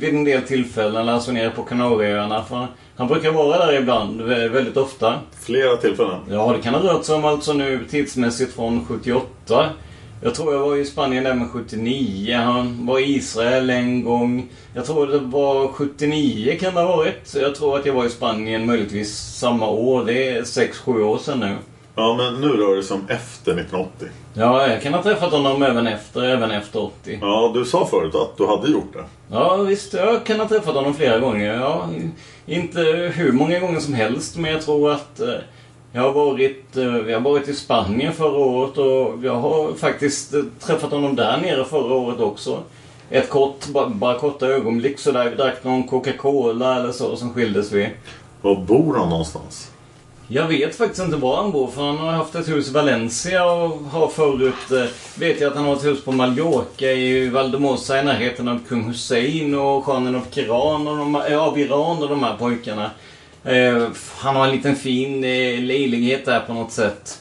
vid 0.00 0.04
en 0.14 0.24
del 0.24 0.42
tillfällen, 0.42 1.08
alltså 1.08 1.32
nere 1.32 1.50
på 1.50 1.62
Kanarieöarna. 1.62 2.44
Han 2.96 3.08
brukar 3.08 3.32
vara 3.32 3.66
där 3.66 3.80
ibland, 3.80 4.20
vä- 4.20 4.48
väldigt 4.48 4.76
ofta. 4.76 5.14
Flera 5.40 5.76
tillfällen. 5.76 6.20
Ja, 6.30 6.52
det 6.56 6.62
kan 6.62 6.74
ha 6.74 6.92
rört 6.94 7.04
sig 7.04 7.14
om 7.14 7.24
alltså 7.24 7.52
nu 7.52 7.80
tidsmässigt 7.90 8.54
från 8.54 8.84
78. 8.86 9.70
Jag 10.22 10.34
tror 10.34 10.52
jag 10.52 10.60
var 10.60 10.76
i 10.76 10.84
Spanien 10.84 11.26
även 11.26 11.48
79. 11.48 12.36
Han 12.36 12.86
var 12.86 12.98
i 12.98 13.14
Israel 13.16 13.70
en 13.70 14.04
gång. 14.04 14.46
Jag 14.74 14.84
tror 14.86 15.06
det 15.06 15.18
var 15.18 15.68
79 15.68 16.56
kan 16.60 16.74
det 16.74 16.80
ha 16.80 16.96
varit. 16.96 17.34
Jag 17.42 17.54
tror 17.54 17.78
att 17.78 17.86
jag 17.86 17.94
var 17.94 18.04
i 18.06 18.10
Spanien 18.10 18.66
möjligtvis 18.66 19.14
samma 19.18 19.68
år. 19.68 20.04
Det 20.04 20.28
är 20.28 20.42
6-7 20.42 21.02
år 21.02 21.18
sedan 21.18 21.40
nu. 21.40 21.56
Ja, 22.00 22.14
men 22.14 22.40
nu 22.40 22.48
rör 22.48 22.76
det 22.76 22.82
sig 22.82 22.94
om 22.94 23.04
efter 23.08 23.52
1980. 23.52 24.08
Ja, 24.34 24.66
jag 24.66 24.82
kan 24.82 24.94
ha 24.94 25.02
träffat 25.02 25.32
honom 25.32 25.62
även 25.62 25.86
efter, 25.86 26.22
även 26.22 26.50
efter 26.50 26.82
80. 26.82 27.18
Ja, 27.22 27.50
du 27.54 27.64
sa 27.64 27.86
förut 27.86 28.14
att 28.14 28.36
du 28.36 28.46
hade 28.46 28.70
gjort 28.70 28.92
det. 28.92 29.04
Ja, 29.30 29.56
visst. 29.56 29.92
Jag 29.92 30.24
kan 30.24 30.40
ha 30.40 30.48
träffat 30.48 30.74
honom 30.74 30.94
flera 30.94 31.18
gånger. 31.18 31.54
Ja, 31.54 31.88
inte 32.46 32.80
hur 33.14 33.32
många 33.32 33.58
gånger 33.58 33.80
som 33.80 33.94
helst, 33.94 34.36
men 34.36 34.52
jag 34.52 34.62
tror 34.62 34.90
att 34.90 35.20
eh, 35.20 35.34
jag 35.92 36.02
har 36.02 36.12
varit, 36.12 36.76
eh, 36.76 36.84
vi 36.84 37.12
har 37.12 37.20
varit 37.20 37.48
i 37.48 37.54
Spanien 37.54 38.12
förra 38.12 38.38
året 38.38 38.78
och 38.78 39.24
jag 39.24 39.34
har 39.34 39.74
faktiskt 39.74 40.34
eh, 40.34 40.42
träffat 40.60 40.90
honom 40.90 41.16
där 41.16 41.38
nere 41.38 41.64
förra 41.64 41.94
året 41.94 42.20
också. 42.20 42.62
Ett 43.10 43.30
kort, 43.30 43.66
bara, 43.66 43.88
bara 43.88 44.18
korta 44.18 44.46
ögonblick 44.46 44.98
sådär. 44.98 45.30
Vi 45.30 45.36
drack 45.36 45.64
någon 45.64 45.88
Coca-Cola 45.88 46.76
eller 46.76 46.92
så, 46.92 47.06
och 47.06 47.18
sen 47.18 47.34
skildes 47.34 47.72
vi. 47.72 47.88
Var 48.42 48.56
bor 48.56 48.96
han 48.96 49.08
någonstans? 49.08 49.70
Jag 50.32 50.48
vet 50.48 50.76
faktiskt 50.76 51.02
inte 51.02 51.16
var 51.16 51.36
han 51.36 51.52
bor 51.52 51.66
för 51.66 51.82
han 51.82 51.98
har 51.98 52.12
haft 52.12 52.34
ett 52.34 52.48
hus 52.48 52.68
i 52.68 52.72
Valencia 52.72 53.52
och 53.52 53.78
har 53.78 54.08
förut... 54.08 54.70
Eh, 54.70 55.20
vet 55.20 55.40
jag 55.40 55.50
att 55.50 55.56
han 55.56 55.64
har 55.64 55.76
ett 55.76 55.84
hus 55.84 56.04
på 56.04 56.12
Mallorca 56.12 56.86
i 56.86 57.28
Valdemosa 57.28 58.00
i 58.00 58.04
närheten 58.04 58.48
av 58.48 58.60
kung 58.68 58.84
Hussein 58.84 59.54
och 59.54 59.84
khanen 59.84 60.16
av 60.16 60.22
Iran 60.34 60.88
och 60.88 60.96
de, 60.96 61.16
eh, 61.16 61.42
av 61.42 61.58
Iran 61.58 62.02
och 62.02 62.08
de 62.08 62.22
här 62.22 62.36
pojkarna. 62.36 62.90
Eh, 63.44 63.88
han 64.18 64.36
har 64.36 64.46
en 64.46 64.56
liten 64.56 64.76
fin 64.76 65.24
eh, 65.24 65.60
lelighet 65.60 66.24
där 66.24 66.40
på 66.40 66.52
något 66.52 66.72
sätt. 66.72 67.20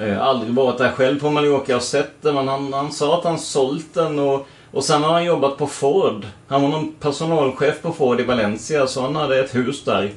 Eh, 0.00 0.22
aldrig 0.22 0.54
varit 0.54 0.78
där 0.78 0.92
själv 0.92 1.20
på 1.20 1.30
Mallorca 1.30 1.76
och 1.76 1.82
sett 1.82 2.22
den 2.22 2.34
men 2.34 2.48
han, 2.48 2.72
han 2.72 2.92
sa 2.92 3.18
att 3.18 3.24
han 3.24 3.38
sålt 3.38 3.94
den 3.94 4.18
och, 4.18 4.46
och 4.70 4.84
sen 4.84 5.02
har 5.02 5.12
han 5.12 5.24
jobbat 5.24 5.58
på 5.58 5.66
Ford. 5.66 6.26
Han 6.48 6.62
var 6.62 6.68
någon 6.68 6.92
personalchef 7.00 7.82
på 7.82 7.92
Ford 7.92 8.20
i 8.20 8.24
Valencia 8.24 8.86
så 8.86 9.02
han 9.02 9.16
hade 9.16 9.40
ett 9.40 9.54
hus 9.54 9.84
där. 9.84 10.12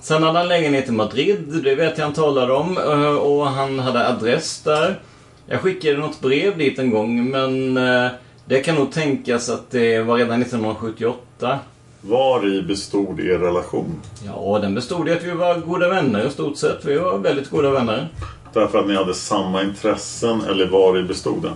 Sen 0.00 0.22
hade 0.22 0.38
han 0.38 0.48
lägenhet 0.48 0.88
i 0.88 0.92
Madrid, 0.92 1.60
det 1.64 1.74
vet 1.74 1.98
jag 1.98 2.04
han 2.04 2.14
talade 2.14 2.52
om. 2.52 2.78
eh, 2.78 3.14
Och 3.16 3.46
han 3.46 3.78
hade 3.78 4.08
adress 4.08 4.62
där. 4.64 5.00
Jag 5.46 5.60
skickade 5.60 5.96
något 5.96 6.20
brev 6.20 6.58
dit 6.58 6.78
en 6.78 6.90
gång, 6.90 7.30
men 7.30 7.76
eh, 7.76 8.10
det 8.44 8.60
kan 8.60 8.74
nog 8.74 8.92
tänkas 8.92 9.48
att 9.50 9.70
det 9.70 10.00
var 10.02 10.16
redan 10.18 10.42
1978. 10.42 11.58
Var 12.00 12.46
i 12.54 12.62
bestod 12.62 13.20
er 13.20 13.38
relation? 13.38 14.00
Ja, 14.26 14.58
den 14.62 14.74
bestod 14.74 15.08
i 15.08 15.12
att 15.12 15.22
vi 15.24 15.30
var 15.30 15.54
goda 15.54 15.88
vänner 15.88 16.26
i 16.26 16.30
stort 16.30 16.56
sett. 16.56 16.84
Vi 16.84 16.98
var 16.98 17.18
väldigt 17.18 17.50
goda 17.50 17.70
vänner. 17.70 18.08
Därför 18.52 18.78
att 18.78 18.86
ni 18.86 18.94
hade 18.96 19.14
samma 19.14 19.62
intressen 19.62 20.42
eller 20.50 20.66
var 20.66 20.98
i 20.98 21.02
bestod 21.02 21.42
den? 21.42 21.52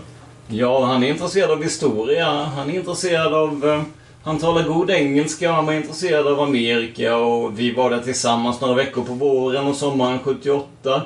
Ja, 0.49 0.84
han 0.84 1.03
är 1.03 1.09
intresserad 1.09 1.51
av 1.51 1.62
historia. 1.62 2.26
Han 2.26 2.70
är 2.70 2.74
intresserad 2.74 3.34
av... 3.34 3.84
Han 4.25 4.39
talar 4.39 4.62
god 4.68 4.91
engelska. 4.91 5.53
Han 5.53 5.66
var 5.66 5.73
intresserad 5.73 6.27
av 6.27 6.41
Amerika 6.41 7.16
och 7.16 7.59
vi 7.59 7.73
var 7.73 7.91
där 7.91 8.01
tillsammans 8.01 8.61
några 8.61 8.75
veckor 8.75 9.05
på 9.05 9.12
våren 9.12 9.66
och 9.66 9.77
sommaren 9.77 10.18
78. 10.18 11.03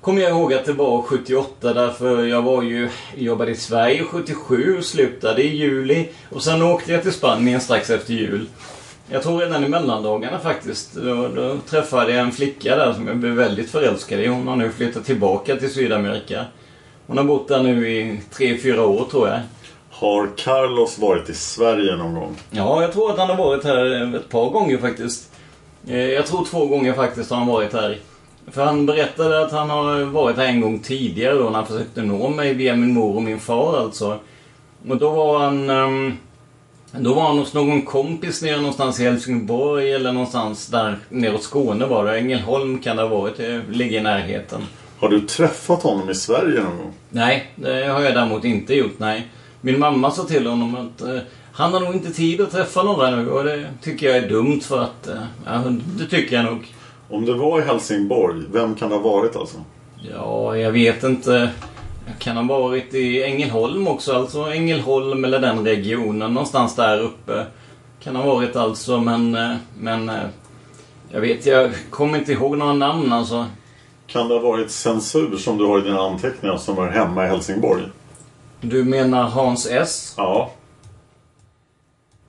Kommer 0.00 0.22
jag 0.22 0.30
ihåg 0.30 0.54
att 0.54 0.64
det 0.64 0.72
var 0.72 1.02
78 1.02 1.74
därför 1.74 2.24
jag 2.24 2.42
var 2.42 2.62
ju... 2.62 2.88
Jobbade 3.16 3.50
i 3.50 3.54
Sverige 3.54 4.04
77, 4.04 4.82
slutade 4.82 5.42
i 5.42 5.56
juli 5.56 6.08
och 6.30 6.42
sen 6.42 6.62
åkte 6.62 6.92
jag 6.92 7.02
till 7.02 7.12
Spanien 7.12 7.60
strax 7.60 7.90
efter 7.90 8.14
jul. 8.14 8.46
Jag 9.10 9.22
tror 9.22 9.38
redan 9.38 9.64
i 9.64 9.68
mellandagarna 9.68 10.38
faktiskt. 10.38 10.94
Då, 10.94 11.28
då 11.28 11.56
träffade 11.70 12.12
jag 12.12 12.20
en 12.20 12.32
flicka 12.32 12.76
där 12.76 12.92
som 12.92 13.06
jag 13.06 13.16
blev 13.16 13.32
väldigt 13.32 13.70
förälskad 13.70 14.20
i. 14.20 14.26
Hon 14.26 14.48
har 14.48 14.56
nu 14.56 14.70
flyttat 14.70 15.04
tillbaka 15.04 15.56
till 15.56 15.72
Sydamerika. 15.72 16.44
Hon 17.06 17.18
har 17.18 17.24
bott 17.24 17.48
där 17.48 17.62
nu 17.62 17.90
i 17.90 18.20
tre 18.32 18.58
fyra 18.58 18.86
år 18.86 19.04
tror 19.10 19.28
jag. 19.28 19.40
Har 19.98 20.28
Carlos 20.36 20.98
varit 20.98 21.28
i 21.30 21.34
Sverige 21.34 21.96
någon 21.96 22.14
gång? 22.14 22.36
Ja, 22.50 22.82
jag 22.82 22.92
tror 22.92 23.10
att 23.12 23.18
han 23.18 23.28
har 23.28 23.36
varit 23.36 23.64
här 23.64 24.14
ett 24.16 24.28
par 24.28 24.50
gånger 24.50 24.78
faktiskt. 24.78 25.30
Eh, 25.88 25.96
Jag 25.98 26.26
tror 26.26 26.44
två 26.44 26.66
gånger 26.66 26.92
faktiskt 26.92 27.30
har 27.30 27.36
han 27.38 27.46
varit 27.46 27.72
här. 27.72 27.98
För 28.50 28.64
han 28.64 28.86
berättade 28.86 29.42
att 29.44 29.52
han 29.52 29.70
har 29.70 30.00
varit 30.04 30.36
här 30.36 30.46
en 30.46 30.60
gång 30.60 30.78
tidigare 30.78 31.34
då 31.34 31.44
när 31.44 31.50
han 31.52 31.66
försökte 31.66 32.02
nå 32.02 32.28
mig 32.28 32.54
via 32.54 32.76
min 32.76 32.94
mor 32.94 33.16
och 33.16 33.22
min 33.22 33.40
far 33.40 33.78
alltså. 33.78 34.18
Och 34.88 34.96
då 34.96 35.10
var 35.10 35.38
han... 35.38 35.70
ehm, 35.70 36.16
Då 36.92 37.14
var 37.14 37.22
han 37.22 37.38
hos 37.38 37.54
någon 37.54 37.82
kompis 37.82 38.42
nere 38.42 38.56
någonstans 38.56 39.00
i 39.00 39.04
Helsingborg 39.04 39.92
eller 39.92 40.12
någonstans 40.12 40.66
där 40.66 40.98
neråt 41.08 41.42
Skåne 41.42 41.86
var 41.86 42.04
det. 42.04 42.18
Ängelholm 42.18 42.78
kan 42.78 42.96
det 42.96 43.02
ha 43.02 43.08
varit. 43.08 43.36
Det 43.36 43.62
ligger 43.70 44.00
i 44.00 44.02
närheten. 44.02 44.62
Har 44.98 45.08
du 45.08 45.20
träffat 45.20 45.82
honom 45.82 46.10
i 46.10 46.14
Sverige 46.14 46.60
någon 46.62 46.76
gång? 46.78 46.92
Nej, 47.10 47.50
det 47.56 47.86
har 47.86 48.00
jag 48.02 48.14
däremot 48.14 48.44
inte 48.44 48.74
gjort, 48.74 48.98
nej. 48.98 49.26
Min 49.66 49.78
mamma 49.78 50.10
sa 50.10 50.24
till 50.24 50.46
honom 50.46 50.74
att 50.76 51.02
eh, 51.02 51.18
han 51.52 51.72
har 51.72 51.80
nog 51.80 51.94
inte 51.94 52.12
tid 52.12 52.40
att 52.40 52.50
träffa 52.50 52.82
några 52.82 53.10
nu 53.10 53.30
och 53.30 53.44
det 53.44 53.66
tycker 53.82 54.06
jag 54.06 54.16
är 54.16 54.28
dumt 54.28 54.60
för 54.60 54.82
att... 54.82 55.08
Eh, 55.08 55.14
ja, 55.46 55.62
det 55.98 56.06
tycker 56.06 56.36
jag 56.36 56.44
nog. 56.44 56.66
Om 57.10 57.24
det 57.24 57.34
var 57.34 57.60
i 57.60 57.64
Helsingborg, 57.64 58.42
vem 58.52 58.74
kan 58.74 58.88
det 58.88 58.94
ha 58.94 59.02
varit 59.02 59.36
alltså? 59.36 59.56
Ja, 60.12 60.56
jag 60.56 60.72
vet 60.72 61.02
inte. 61.04 61.50
Kan 62.18 62.36
ha 62.36 62.58
varit 62.58 62.94
i 62.94 63.22
Ängelholm 63.22 63.88
också, 63.88 64.12
alltså 64.16 64.40
Ängelholm 64.52 65.24
eller 65.24 65.38
den 65.38 65.64
regionen, 65.64 66.34
någonstans 66.34 66.76
där 66.76 67.00
uppe. 67.00 67.46
Kan 68.02 68.16
ha 68.16 68.34
varit 68.34 68.56
alltså, 68.56 69.00
men... 69.00 69.34
eh, 69.34 69.56
Men... 69.78 70.08
eh, 70.08 70.14
Jag 71.12 71.20
vet, 71.20 71.46
jag 71.46 71.70
kommer 71.90 72.18
inte 72.18 72.32
ihåg 72.32 72.58
några 72.58 72.72
namn 72.72 73.12
alltså. 73.12 73.46
Kan 74.06 74.28
det 74.28 74.34
ha 74.34 74.40
varit 74.40 74.70
censur 74.70 75.36
som 75.36 75.58
du 75.58 75.64
har 75.64 75.78
i 75.78 75.82
dina 75.82 76.00
anteckningar 76.00 76.56
som 76.56 76.78
är 76.78 76.90
hemma 76.90 77.24
i 77.24 77.28
Helsingborg? 77.28 77.82
Du 78.68 78.84
menar 78.84 79.22
Hans 79.22 79.66
S? 79.66 80.14
Ja. 80.16 80.50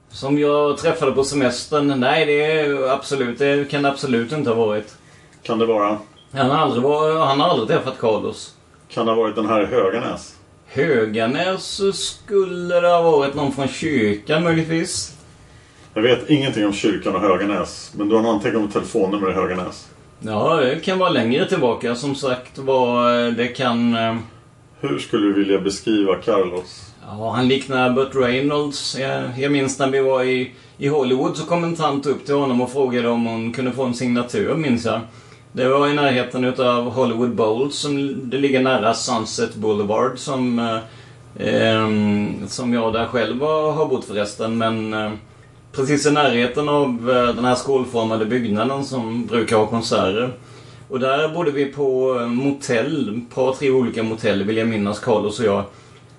Som 0.10 0.40
jag 0.40 0.78
träffade 0.78 1.12
på 1.12 1.24
semestern? 1.24 2.00
Nej, 2.00 2.26
det 2.26 2.46
är 2.52 2.90
absolut, 2.90 3.40
det 3.40 3.70
kan 3.72 3.84
det 3.84 3.90
absolut 3.90 4.32
inte 4.32 4.50
ha 4.50 4.66
varit. 4.66 4.96
Kan 5.44 5.60
det 5.60 5.66
vara? 5.66 5.98
Han 6.32 6.50
har 6.50 6.58
aldrig, 6.58 6.84
var, 6.84 7.26
han 7.26 7.40
har 7.40 7.50
aldrig 7.50 7.70
träffat 7.70 8.00
Carlos. 8.00 8.54
Kan 8.90 9.06
det 9.06 9.12
ha 9.12 9.22
varit 9.22 9.36
den 9.36 9.46
här 9.46 9.66
Höganäs? 9.66 10.36
Höganäs 10.68 11.82
skulle 11.94 12.80
det 12.80 12.88
ha 12.88 13.02
varit 13.02 13.36
någon 13.36 13.52
från 13.52 13.68
kyrkan 13.68 14.44
möjligtvis. 14.44 15.18
Jag 15.94 16.02
vet 16.02 16.30
ingenting 16.30 16.66
om 16.66 16.74
kyrkan 16.74 17.16
och 17.16 17.22
Höganäs. 17.22 17.94
Men 17.96 18.10
du 18.10 18.16
har 18.16 18.24
en 18.24 18.30
anteckning 18.30 18.64
om 18.64 18.72
telefonnummer 18.72 19.30
i 19.32 19.34
Höganäs. 19.34 19.88
Ja, 20.20 20.56
det 20.56 20.80
kan 20.80 21.00
vara 21.00 21.10
längre 21.10 21.50
tillbaka. 21.50 21.96
Som 21.96 22.16
sagt 22.16 22.58
var, 22.58 23.32
det 23.32 23.48
kan... 23.48 23.98
Hur 24.80 25.00
skulle 25.00 25.28
du 25.28 25.34
vilja 25.34 25.60
beskriva 25.60 26.16
Carlos? 26.16 26.94
Ja, 27.08 27.32
han 27.36 27.48
liknar 27.48 27.90
Burt 27.90 28.16
Reynolds. 28.16 28.98
Jag, 29.00 29.24
jag 29.38 29.52
minns 29.52 29.80
när 29.80 29.90
vi 29.90 30.02
var 30.02 30.24
i, 30.24 30.52
i 30.78 30.88
Hollywood 30.88 31.38
så 31.38 31.46
kom 31.46 31.64
en 31.64 31.76
tant 31.76 32.06
upp 32.06 32.26
till 32.26 32.36
honom 32.36 32.62
och 32.62 32.72
frågade 32.72 33.08
om 33.08 33.26
hon 33.26 33.54
kunde 33.54 33.72
få 33.72 33.84
en 33.84 33.94
signatur, 33.94 34.56
minns 34.56 34.86
jag. 34.86 35.00
Det 35.52 35.68
var 35.68 35.88
i 35.88 35.94
närheten 35.94 36.44
utav 36.44 36.90
Hollywood 36.90 37.36
Bowl 37.36 37.72
som 37.72 38.20
det 38.30 38.38
ligger 38.38 38.62
nära 38.62 38.94
Sunset 38.94 39.56
Boulevard 39.56 40.20
som, 40.20 40.60
eh, 40.60 40.80
ehm, 41.48 42.48
som 42.48 42.74
jag 42.74 42.94
där 42.94 43.06
själv 43.06 43.42
har, 43.42 43.72
har 43.72 43.86
bott 43.86 44.06
förresten. 44.06 44.58
Men 44.58 44.94
eh, 44.94 45.12
precis 45.72 46.06
i 46.06 46.12
närheten 46.12 46.70
av 46.70 47.10
eh, 47.10 47.36
den 47.36 47.46
här 47.46 47.56
skålformade 47.56 48.26
byggnaden 48.26 48.86
som 48.86 49.26
brukar 49.26 49.58
ha 49.58 49.66
konserter. 49.66 50.34
Och 50.90 51.00
där 51.00 51.30
bodde 51.30 51.52
vi 51.52 51.66
på 51.66 52.20
eh, 52.20 52.28
motell, 52.28 53.18
ett 53.18 53.36
par 53.36 53.54
tre 53.54 53.72
olika 53.72 54.04
motell 54.04 54.44
vill 54.44 54.58
jag 54.58 54.68
minnas, 54.68 55.00
Carlos 55.00 55.40
och 55.40 55.46
jag. 55.46 55.64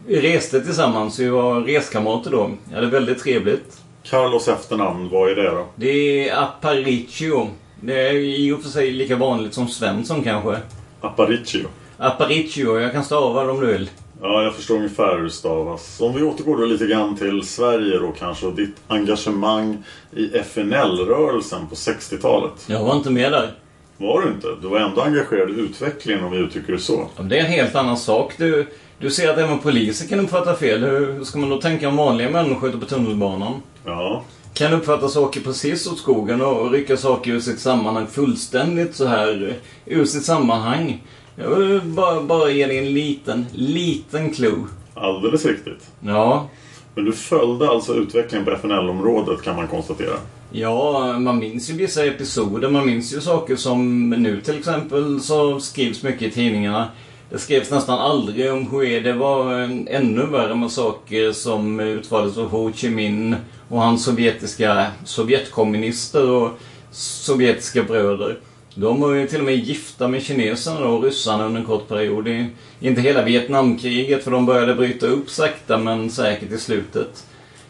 Vi 0.07 0.21
reste 0.21 0.61
tillsammans, 0.61 1.19
vi 1.19 1.29
var 1.29 1.61
reskamrater 1.61 2.31
då. 2.31 2.51
Ja, 2.73 2.81
det 2.81 2.87
är 2.87 2.91
väldigt 2.91 3.23
trevligt. 3.23 3.81
Carlos 4.03 4.49
efternamn, 4.49 5.09
vad 5.09 5.31
är 5.31 5.35
det 5.35 5.51
då? 5.51 5.67
Det 5.77 6.29
är 6.29 6.43
Aparicio. 6.43 7.49
Det 7.81 8.09
är 8.09 8.13
i 8.15 8.53
och 8.53 8.63
för 8.63 8.69
sig 8.69 8.91
lika 8.91 9.17
vanligt 9.17 9.55
som 9.55 9.69
Svensson 9.69 10.23
kanske. 10.23 10.57
Aparicio. 11.01 11.67
Aparicio, 11.99 12.81
jag 12.81 12.93
kan 12.93 13.05
stava 13.05 13.45
det 13.45 13.51
om 13.51 13.61
du 13.61 13.67
vill. 13.67 13.91
Ja, 14.23 14.43
jag 14.43 14.55
förstår 14.55 14.77
ungefär 14.77 15.17
hur 15.17 15.25
det 15.25 15.31
stavas. 15.31 16.01
Om 16.01 16.15
vi 16.15 16.23
återgår 16.23 16.57
då 16.57 16.65
lite 16.65 16.87
grann 16.87 17.17
till 17.17 17.43
Sverige 17.43 17.99
då 17.99 18.13
kanske 18.19 18.47
och 18.47 18.55
ditt 18.55 18.77
engagemang 18.89 19.85
i 20.17 20.39
FNL-rörelsen 20.39 21.67
på 21.69 21.75
60-talet. 21.75 22.53
Jag 22.67 22.85
var 22.85 22.97
inte 22.97 23.11
med 23.11 23.33
där. 23.33 23.53
Var 23.99 24.21
du 24.23 24.29
inte? 24.29 24.47
Du 24.63 24.69
var 24.69 24.79
ändå 24.79 25.01
engagerad 25.01 25.51
i 25.51 25.53
utvecklingen 25.53 26.25
om 26.25 26.31
vi 26.31 26.39
uttrycker 26.39 26.73
det 26.73 26.79
så. 26.79 27.09
Ja, 27.17 27.23
Det 27.23 27.39
är 27.39 27.45
en 27.45 27.53
helt 27.53 27.75
annan 27.75 27.97
sak. 27.97 28.35
Du, 28.37 28.67
du 28.99 29.11
ser 29.11 29.29
att 29.31 29.39
även 29.39 29.59
poliser 29.59 30.09
kan 30.09 30.21
uppfatta 30.21 30.55
fel. 30.55 30.85
Hur 30.85 31.25
ska 31.25 31.39
man 31.39 31.51
då 31.51 31.61
tänka 31.61 31.89
om 31.89 31.97
vanliga 31.97 32.31
människor 32.31 32.69
ute 32.69 32.79
på 32.79 32.87
tunnelbanan? 32.87 33.55
Ja. 33.85 34.25
Kan 34.55 34.73
uppfatta 34.73 35.09
saker 35.09 35.41
precis 35.41 35.87
åt 35.87 35.99
skogen 35.99 36.41
och 36.41 36.71
rycka 36.73 36.97
saker 36.97 37.31
ur 37.31 37.41
sitt 37.41 37.61
sammanhang 37.61 38.07
fullständigt 38.07 38.95
så 38.97 39.07
här 39.07 39.57
ur 39.87 40.05
sitt 40.05 40.25
sammanhang. 40.25 41.03
Jag 41.37 41.51
vill 41.51 41.81
bara, 41.83 42.21
bara 42.23 42.51
ge 42.51 42.67
dig 42.67 42.79
en 42.79 42.93
liten, 42.93 43.47
liten 43.53 44.31
clue. 44.35 44.65
Alldeles 44.95 45.45
riktigt. 45.47 45.91
Ja, 46.01 46.49
Men 46.95 47.05
du 47.05 47.13
följde 47.13 47.69
alltså 47.69 47.95
utvecklingen 47.95 48.45
på 48.45 48.51
FNL-området 48.51 49.43
kan 49.43 49.57
man 49.57 49.69
konstatera. 49.69 50.15
Ja, 50.51 51.19
man 51.19 51.39
minns 51.39 51.71
ju 51.71 51.75
vissa 51.75 52.05
episoder. 52.05 52.69
Man 52.69 52.87
minns 52.87 53.15
ju 53.15 53.21
saker 53.21 53.57
som 53.57 54.11
nu 54.11 54.41
till 54.41 54.59
exempel 54.59 55.21
så 55.21 55.61
skrivs 55.61 56.03
mycket 56.03 56.23
i 56.23 56.31
tidningarna. 56.31 56.89
Det 57.31 57.39
skrevs 57.39 57.71
nästan 57.71 57.99
aldrig 57.99 58.53
om 58.53 58.67
Hue. 58.67 59.01
Det 59.01 59.13
var 59.13 59.55
en 59.55 59.89
ännu 59.89 60.27
värre 60.27 60.55
med 60.55 60.71
saker 60.71 61.33
som 61.33 61.81
utfördes 61.81 62.39
av 62.39 62.49
Ho 62.49 62.73
Chi 62.73 62.91
Minh 62.91 63.37
och 63.69 63.81
hans 63.81 64.05
sovjetiska 64.05 64.87
sovjetkommunister 65.05 66.31
och 66.31 66.51
sovjetiska 66.91 67.83
bröder. 67.83 68.39
De 68.75 69.01
var 69.01 69.13
ju 69.13 69.27
till 69.27 69.39
och 69.39 69.45
med 69.45 69.57
gifta 69.57 70.09
med 70.09 70.23
kineserna 70.23 70.87
och 70.87 71.03
ryssarna 71.03 71.47
under 71.47 71.61
en 71.61 71.67
kort 71.67 71.89
period. 71.89 72.47
Inte 72.81 73.01
hela 73.01 73.23
Vietnamkriget 73.23 74.25
för 74.25 74.31
de 74.31 74.47
började 74.47 74.75
bryta 74.75 75.07
upp 75.07 75.31
sakta 75.31 75.79
men 75.79 76.11
säkert 76.11 76.53
i 76.53 76.59
slutet. 76.59 77.25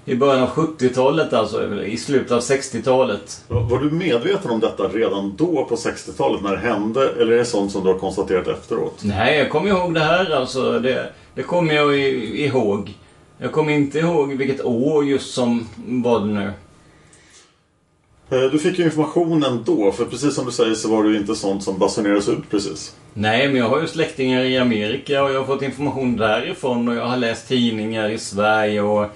I 0.08 0.16
början 0.16 0.42
av 0.42 0.48
70-talet 0.48 1.32
alltså, 1.32 1.84
i 1.84 1.96
slutet 1.96 2.32
av 2.32 2.40
60-talet. 2.40 3.44
Var 3.48 3.78
du 3.78 3.90
medveten 3.90 4.50
om 4.50 4.60
detta 4.60 4.82
redan 4.82 5.36
då 5.36 5.64
på 5.64 5.74
60-talet 5.76 6.42
när 6.42 6.50
det 6.50 6.58
hände? 6.58 7.12
Eller 7.12 7.32
är 7.32 7.36
det 7.38 7.44
sånt 7.44 7.72
som 7.72 7.84
du 7.84 7.92
har 7.92 7.98
konstaterat 7.98 8.48
efteråt? 8.48 9.00
Nej, 9.02 9.38
jag 9.38 9.50
kommer 9.50 9.68
ihåg 9.68 9.94
det 9.94 10.00
här 10.00 10.30
alltså. 10.30 10.78
Det, 10.78 11.12
det 11.34 11.42
kommer 11.42 11.74
jag 11.74 11.98
ihåg. 11.98 12.94
Jag 13.38 13.52
kommer 13.52 13.72
inte 13.72 13.98
ihåg 13.98 14.32
vilket 14.32 14.64
år 14.64 15.04
just 15.04 15.34
som 15.34 15.68
var 15.86 16.20
det 16.20 16.26
nu. 16.26 16.52
Eh, 18.30 18.50
Du 18.52 18.58
fick 18.58 18.78
ju 18.78 18.84
informationen 18.84 19.62
då, 19.66 19.92
för 19.92 20.04
precis 20.04 20.34
som 20.34 20.46
du 20.46 20.52
säger 20.52 20.74
så 20.74 20.88
var 20.88 21.04
det 21.04 21.10
ju 21.10 21.16
inte 21.18 21.34
sånt 21.34 21.62
som 21.62 21.78
basunerades 21.78 22.28
ut 22.28 22.50
precis. 22.50 22.96
Nej, 23.14 23.48
men 23.48 23.56
jag 23.56 23.68
har 23.68 23.80
ju 23.80 23.86
släktingar 23.86 24.44
i 24.44 24.58
Amerika 24.58 25.22
och 25.24 25.32
jag 25.32 25.38
har 25.38 25.46
fått 25.46 25.62
information 25.62 26.16
därifrån 26.16 26.88
och 26.88 26.94
jag 26.94 27.06
har 27.06 27.16
läst 27.16 27.48
tidningar 27.48 28.08
i 28.08 28.18
Sverige 28.18 28.80
och 28.82 29.06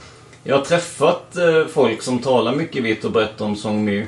jag 0.45 0.57
har 0.57 0.65
träffat 0.65 1.37
eh, 1.37 1.67
folk 1.67 2.03
som 2.03 2.19
talar 2.19 2.55
mycket 2.55 2.83
vitt 2.83 3.05
och 3.05 3.13
brett 3.13 3.41
om 3.41 3.57
Song 3.57 3.85
My. 3.85 4.07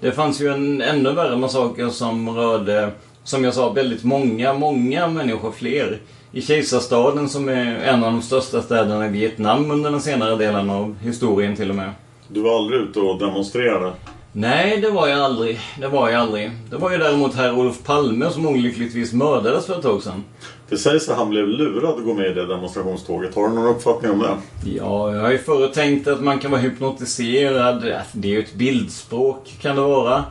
Det 0.00 0.12
fanns 0.12 0.40
ju 0.40 0.48
en 0.48 0.80
ännu 0.80 1.12
värre 1.12 1.36
massaker 1.36 1.88
som 1.88 2.30
rörde, 2.30 2.90
som 3.24 3.44
jag 3.44 3.54
sa, 3.54 3.72
väldigt 3.72 4.04
många, 4.04 4.52
många 4.52 5.08
människor 5.08 5.52
fler. 5.52 6.00
I 6.32 6.42
Kejsarstaden 6.42 7.28
som 7.28 7.48
är 7.48 7.76
en 7.76 8.04
av 8.04 8.12
de 8.12 8.22
största 8.22 8.62
städerna 8.62 9.06
i 9.06 9.10
Vietnam 9.10 9.70
under 9.70 9.90
den 9.90 10.00
senare 10.00 10.36
delen 10.36 10.70
av 10.70 10.96
historien 11.02 11.56
till 11.56 11.70
och 11.70 11.76
med. 11.76 11.90
Du 12.28 12.40
var 12.40 12.56
aldrig 12.56 12.80
ute 12.80 13.00
och 13.00 13.18
demonstrerade. 13.18 13.92
Nej, 14.36 14.80
det 14.80 14.90
var 14.90 15.08
jag 15.08 15.20
aldrig. 15.20 15.60
Det 15.80 15.88
var 15.88 16.10
jag 16.10 16.20
aldrig. 16.20 16.50
Det 16.70 16.76
var 16.76 16.90
ju 16.90 16.98
däremot 16.98 17.34
herr 17.34 17.58
Olof 17.58 17.82
Palme 17.84 18.30
som 18.30 18.46
olyckligtvis 18.46 19.12
mördades 19.12 19.66
för 19.66 19.76
ett 19.76 19.82
tag 19.82 20.02
sedan. 20.02 20.24
Det 20.68 20.76
sägs 20.76 21.08
att 21.08 21.16
han 21.16 21.30
blev 21.30 21.48
lurad 21.48 21.98
att 21.98 22.04
gå 22.04 22.14
med 22.14 22.26
i 22.30 22.34
det 22.34 22.46
demonstrationståget. 22.46 23.34
Har 23.34 23.48
du 23.48 23.54
någon 23.54 23.66
uppfattning 23.66 24.10
om 24.10 24.18
det? 24.18 24.36
Ja, 24.70 25.14
jag 25.14 25.20
har 25.22 25.30
ju 25.30 25.38
förut 25.38 25.72
tänkt 25.72 26.08
att 26.08 26.20
man 26.22 26.38
kan 26.38 26.50
vara 26.50 26.60
hypnotiserad. 26.60 27.82
Det 28.12 28.28
är 28.28 28.32
ju 28.32 28.38
ett 28.42 28.54
bildspråk, 28.54 29.52
kan 29.60 29.76
det 29.76 29.82
vara. 29.82 30.24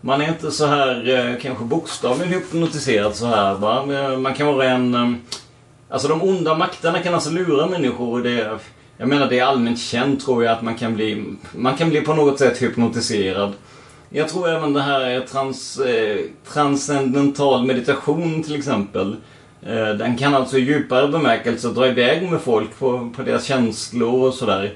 Man 0.00 0.20
är 0.22 0.28
inte 0.28 0.50
så 0.50 0.66
här, 0.66 1.08
eh, 1.30 1.40
kanske 1.42 1.64
bokstavligen 1.64 2.32
hypnotiserad 2.32 3.14
så 3.16 3.26
här 3.26 3.54
va. 3.54 3.84
Men 3.86 4.22
Man 4.22 4.34
kan 4.34 4.46
vara 4.46 4.64
en... 4.68 4.94
eh, 4.94 5.12
Alltså 5.88 6.08
de 6.08 6.22
onda 6.22 6.54
makterna 6.54 6.98
kan 6.98 7.14
alltså 7.14 7.30
lura 7.30 7.66
människor 7.66 8.12
och 8.12 8.22
det... 8.22 8.58
Jag 8.96 9.08
menar 9.08 9.28
det 9.28 9.38
är 9.38 9.44
allmänt 9.44 9.78
känt 9.78 10.24
tror 10.24 10.44
jag 10.44 10.52
att 10.52 10.62
man 10.62 10.74
kan 10.74 10.94
bli... 10.94 11.24
Man 11.56 11.76
kan 11.76 11.90
bli 11.90 12.00
på 12.00 12.14
något 12.14 12.38
sätt 12.38 12.62
hypnotiserad. 12.62 13.52
Jag 14.08 14.28
tror 14.28 14.48
även 14.48 14.72
det 14.72 14.82
här 14.82 15.00
är 15.00 15.20
trans, 15.20 15.78
eh, 15.78 16.18
transcendental 16.52 17.66
meditation 17.66 18.42
till 18.42 18.56
exempel. 18.56 19.16
Eh, 19.62 19.88
den 19.88 20.16
kan 20.16 20.34
alltså 20.34 20.58
i 20.58 20.60
djupare 20.60 21.08
bemärkelse 21.08 21.68
dra 21.68 21.88
iväg 21.88 22.30
med 22.30 22.40
folk 22.40 22.78
på, 22.78 23.10
på 23.16 23.22
deras 23.22 23.44
känslor 23.44 24.28
och 24.28 24.34
sådär. 24.34 24.72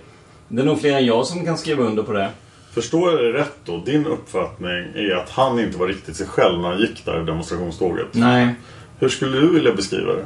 Det 0.48 0.62
är 0.62 0.66
nog 0.66 0.80
fler 0.80 0.96
än 0.96 1.06
jag 1.06 1.26
som 1.26 1.44
kan 1.44 1.58
skriva 1.58 1.84
under 1.84 2.02
på 2.02 2.12
det. 2.12 2.30
Förstår 2.74 3.10
jag 3.10 3.20
det 3.20 3.38
rätt 3.38 3.56
då? 3.64 3.78
Din 3.78 4.06
uppfattning 4.06 4.70
är 4.94 5.14
att 5.14 5.30
han 5.30 5.60
inte 5.60 5.78
var 5.78 5.86
riktigt 5.86 6.16
sig 6.16 6.26
själv 6.26 6.60
när 6.60 6.68
han 6.68 6.78
gick 6.78 7.04
där 7.04 7.22
i 7.22 7.24
demonstrationståget. 7.24 8.06
Nej. 8.12 8.54
Hur 8.98 9.08
skulle 9.08 9.40
du 9.40 9.52
vilja 9.54 9.74
beskriva 9.74 10.12
det? 10.12 10.24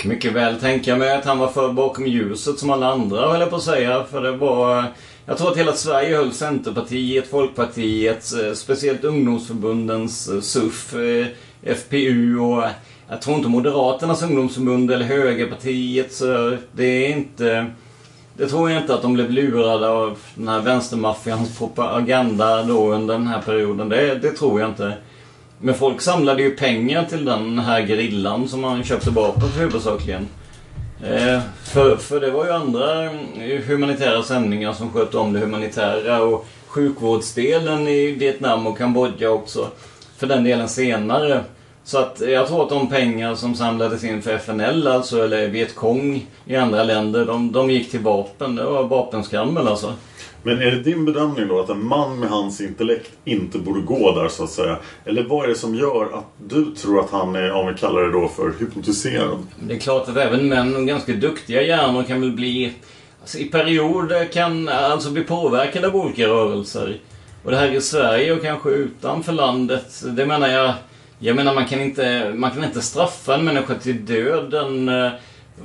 Kan 0.00 0.08
mycket 0.08 0.32
väl 0.32 0.60
tänka 0.60 0.96
mig 0.96 1.16
att 1.16 1.24
han 1.24 1.38
var 1.38 1.48
för 1.48 1.72
bakom 1.72 2.06
ljuset 2.06 2.58
som 2.58 2.70
alla 2.70 2.86
andra 2.86 3.28
höll 3.28 3.40
jag 3.40 3.50
på 3.50 3.56
att 3.56 3.62
säga. 3.62 4.04
För 4.10 4.22
det 4.22 4.32
var... 4.32 4.84
Jag 5.26 5.38
tror 5.38 5.50
att 5.50 5.56
hela 5.56 5.72
Sverige 5.72 6.16
höll 6.16 6.32
Centerpartiet, 6.32 7.30
Folkpartiet, 7.30 8.32
eh, 8.32 8.52
speciellt 8.54 9.04
ungdomsförbundens 9.04 10.28
eh, 10.28 10.40
SUF, 10.40 10.94
eh, 10.94 11.26
FPU 11.62 12.38
och 12.38 12.64
jag 13.08 13.22
tror 13.22 13.36
inte 13.36 13.48
Moderaternas 13.48 14.22
ungdomsförbund 14.22 14.90
eller 14.90 15.04
Högerpartiet. 15.04 16.12
Så 16.12 16.56
det 16.72 16.84
är 16.84 17.08
inte... 17.08 17.66
Det 18.36 18.46
tror 18.46 18.70
jag 18.70 18.82
inte 18.82 18.94
att 18.94 19.02
de 19.02 19.14
blev 19.14 19.30
lurade 19.30 19.88
av 19.88 20.18
den 20.34 20.48
här 20.48 20.60
vänstermaffians 20.60 21.58
propaganda 21.58 22.62
då 22.62 22.92
under 22.92 23.14
den 23.14 23.26
här 23.26 23.40
perioden. 23.40 23.88
Det, 23.88 24.14
det 24.14 24.30
tror 24.30 24.60
jag 24.60 24.70
inte. 24.70 24.92
Men 25.62 25.74
folk 25.74 26.00
samlade 26.00 26.42
ju 26.42 26.50
pengar 26.50 27.04
till 27.04 27.24
den 27.24 27.58
här 27.58 27.80
grillan 27.80 28.48
som 28.48 28.60
man 28.60 28.84
köpte 28.84 29.10
vapen 29.10 29.48
för 29.48 29.60
huvudsakligen. 29.60 30.28
Eh, 31.04 31.40
för, 31.64 31.96
för 31.96 32.20
det 32.20 32.30
var 32.30 32.44
ju 32.44 32.52
andra 32.52 33.04
eh, 33.04 33.60
humanitära 33.66 34.22
sändningar 34.22 34.72
som 34.72 34.92
skötte 34.92 35.18
om 35.18 35.32
det 35.32 35.38
humanitära 35.38 36.22
och 36.22 36.46
sjukvårdsdelen 36.66 37.88
i 37.88 38.12
Vietnam 38.12 38.66
och 38.66 38.78
Kambodja 38.78 39.30
också. 39.30 39.68
För 40.16 40.26
den 40.26 40.44
delen 40.44 40.68
senare. 40.68 41.44
Så 41.84 41.98
att 41.98 42.20
jag 42.28 42.48
tror 42.48 42.62
att 42.62 42.68
de 42.68 42.88
pengar 42.88 43.34
som 43.34 43.54
samlades 43.54 44.04
in 44.04 44.22
för 44.22 44.34
FNL, 44.34 44.86
alltså, 44.86 45.24
eller 45.24 45.48
Vietkong 45.48 46.26
i 46.46 46.56
andra 46.56 46.82
länder, 46.82 47.24
de, 47.24 47.52
de 47.52 47.70
gick 47.70 47.90
till 47.90 48.00
vapen. 48.00 48.56
Det 48.56 48.64
var 48.64 48.82
vapenskrammel 48.82 49.68
alltså. 49.68 49.94
Men 50.42 50.62
är 50.62 50.70
det 50.70 50.82
din 50.82 51.04
bedömning 51.04 51.48
då 51.48 51.60
att 51.60 51.68
en 51.68 51.84
man 51.86 52.20
med 52.20 52.28
hans 52.28 52.60
intellekt 52.60 53.10
inte 53.24 53.58
borde 53.58 53.80
gå 53.80 54.14
där 54.14 54.28
så 54.28 54.44
att 54.44 54.50
säga? 54.50 54.76
Eller 55.04 55.22
vad 55.22 55.44
är 55.44 55.48
det 55.48 55.54
som 55.54 55.74
gör 55.74 56.18
att 56.18 56.24
du 56.48 56.74
tror 56.74 57.00
att 57.00 57.10
han 57.10 57.36
är, 57.36 57.52
om 57.52 57.66
vi 57.66 57.74
kallar 57.74 58.02
det 58.02 58.12
då 58.12 58.28
för 58.28 58.52
hypnotiserad? 58.60 59.38
Det 59.60 59.74
är 59.74 59.78
klart 59.78 60.08
att 60.08 60.16
även 60.16 60.48
män 60.48 60.76
och 60.76 60.86
ganska 60.86 61.12
duktiga 61.12 61.62
hjärnor 61.62 62.02
kan 62.02 62.20
väl 62.20 62.32
bli... 62.32 62.72
Alltså 63.20 63.38
i 63.38 63.44
perioder 63.44 64.24
kan 64.24 64.68
alltså 64.68 65.10
bli 65.10 65.24
påverkade 65.24 65.86
av 65.86 65.96
olika 65.96 66.26
rörelser. 66.26 67.00
Och 67.44 67.50
det 67.50 67.56
här 67.56 67.74
i 67.74 67.80
Sverige 67.80 68.32
och 68.32 68.42
kanske 68.42 68.70
utanför 68.70 69.32
landet, 69.32 70.02
det 70.04 70.26
menar 70.26 70.48
jag... 70.48 70.74
Jag 71.22 71.36
menar 71.36 71.54
man 71.54 71.66
kan 71.66 71.80
inte, 71.80 72.32
man 72.34 72.50
kan 72.50 72.64
inte 72.64 72.82
straffa 72.82 73.34
en 73.34 73.44
människa 73.44 73.74
till 73.74 74.06
döden 74.06 74.88
eh, 74.88 75.10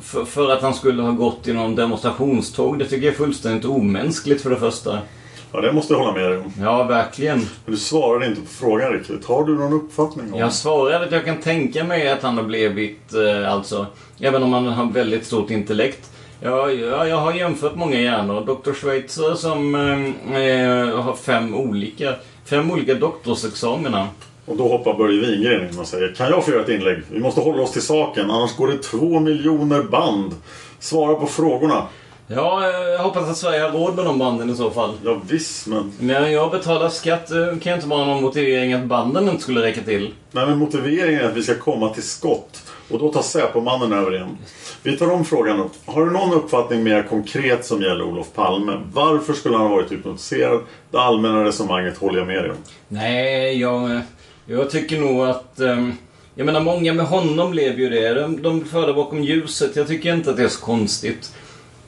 för, 0.02 0.26
för 0.26 0.52
att 0.52 0.62
han 0.62 0.74
skulle 0.74 1.02
ha 1.02 1.12
gått 1.12 1.48
i 1.48 1.54
någon 1.54 1.76
demonstrationståg. 1.76 2.80
Det 2.80 2.86
tycker 2.86 3.06
jag 3.06 3.14
är 3.14 3.18
fullständigt 3.18 3.66
omänskligt 3.66 4.42
för 4.42 4.50
det 4.50 4.56
första. 4.56 5.00
Ja, 5.52 5.62
det 5.62 5.74
måste 5.74 5.94
jag 5.94 6.00
hålla 6.00 6.14
med 6.14 6.32
dig 6.32 6.38
om. 6.38 6.54
Ja, 6.62 6.84
verkligen. 6.84 7.38
Men 7.38 7.74
du 7.74 7.78
svarade 7.78 8.26
inte 8.26 8.42
på 8.42 8.48
frågan 8.48 8.92
riktigt. 8.94 9.26
Har 9.26 9.44
du 9.44 9.56
någon 9.56 9.74
uppfattning 9.74 10.34
om 10.34 10.40
Jag 10.40 10.54
svarade 10.54 11.06
att 11.06 11.12
jag 11.12 11.26
kan 11.26 11.38
tänka 11.38 11.84
mig 11.84 12.10
att 12.10 12.22
han 12.24 12.38
har 12.38 12.44
blivit, 12.44 13.14
eh, 13.14 13.54
alltså, 13.54 13.86
även 14.20 14.44
om 14.44 14.54
han 14.54 14.68
har 14.68 14.92
väldigt 14.92 15.26
stort 15.26 15.50
intellekt. 15.50 16.12
Ja, 16.42 16.72
ja, 16.72 17.08
jag 17.08 17.18
har 17.18 17.34
jämfört 17.34 17.76
många 17.76 18.00
hjärnor. 18.00 18.46
Dr. 18.46 18.74
Schweitzer 18.74 19.36
som 19.36 19.76
eh, 19.76 20.42
eh, 20.42 21.00
har 21.02 21.16
fem 21.16 21.56
olika, 21.56 22.14
fem 22.46 22.72
olika 22.72 22.94
doktorsexamina. 22.94 24.08
Och 24.46 24.58
då 24.58 24.68
hoppar 24.68 24.94
Börje 24.94 25.22
Wingren 25.22 25.70
in 25.70 25.80
och 25.80 25.88
säger 25.88 26.14
Kan 26.14 26.30
jag 26.30 26.46
få 26.46 26.52
göra 26.52 26.62
ett 26.62 26.70
inlägg? 26.70 26.98
Vi 27.12 27.20
måste 27.20 27.42
hålla 27.42 27.62
oss 27.62 27.72
till 27.72 27.82
saken, 27.82 28.32
annars 28.32 28.56
går 28.56 28.68
det 28.68 28.78
två 28.78 29.20
miljoner 29.20 29.84
band. 29.84 30.36
Svara 30.80 31.16
på 31.16 31.28
frågorna. 31.28 31.84
Ja, 32.28 32.70
eh, 32.70 32.90
jag 32.90 33.00
hoppas 33.00 33.30
att 33.30 33.38
Sverige 33.38 33.62
har 33.62 33.72
råd 33.72 33.96
med 33.96 34.06
de 34.06 34.20
banden 34.20 34.50
i 34.50 34.56
så 34.56 34.72
fall. 34.72 34.94
Ja, 35.04 35.22
visst, 35.30 35.68
men... 35.68 35.92
När 36.00 36.28
jag 36.28 36.52
betalar 36.52 36.90
skatt 36.90 37.32
eh, 37.32 37.46
kan 37.46 37.60
jag 37.64 37.78
inte 37.78 37.88
bara 37.88 38.00
ha 38.00 38.06
någon 38.06 38.24
motivering 38.24 38.74
att 38.74 38.86
banden 38.86 39.30
inte 39.30 39.44
skulle 39.44 39.62
räcka 39.62 39.82
till. 39.82 40.14
Nej, 40.32 40.46
men 40.46 40.58
motiveringen 40.58 41.22
är 41.22 41.30
att 41.30 41.38
vi 41.38 41.44
ska 41.44 41.56
komma 41.56 41.90
till 41.90 42.04
skott. 42.04 42.64
Och 42.92 43.00
då 43.00 43.12
tar 43.12 43.22
Säpomannen 43.22 43.94
över 43.94 44.16
igen. 44.16 44.38
Vi 44.84 44.98
tar 44.98 45.12
om 45.12 45.26
frågan 45.26 45.60
upp. 45.60 45.72
Har 45.86 46.06
du 46.06 46.12
någon 46.12 46.34
uppfattning 46.34 46.84
mer 46.84 47.04
konkret 47.04 47.66
som 47.66 47.82
gäller 47.82 48.04
Olof 48.04 48.34
Palme? 48.34 48.82
Varför 48.94 49.34
skulle 49.34 49.58
han 49.58 49.68
ha 49.68 49.76
varit 49.76 49.92
hypnotiserad? 49.92 50.62
Det 50.92 51.00
allmänna 51.00 51.44
resonemanget 51.44 51.98
håller 51.98 52.20
jag 52.20 52.28
med 52.28 52.44
dig 52.44 52.52
om. 52.52 52.58
Nej, 52.88 53.62
jag, 53.62 54.02
jag 54.46 54.70
tycker 54.70 55.00
nog 55.00 55.22
att... 55.22 55.60
ehm, 55.60 55.94
Jag 56.38 56.46
menar, 56.46 56.60
många 56.62 56.94
med 56.94 57.06
honom 57.06 57.54
lever 57.54 57.78
ju 57.80 57.90
det. 57.90 58.14
De, 58.14 58.42
de 58.42 58.66
förda 58.66 58.94
bakom 58.94 59.24
ljuset. 59.24 59.76
Jag 59.76 59.88
tycker 59.88 60.14
inte 60.14 60.30
att 60.30 60.38
det 60.38 60.44
är 60.44 60.48
så 60.48 60.62
konstigt. 60.62 61.34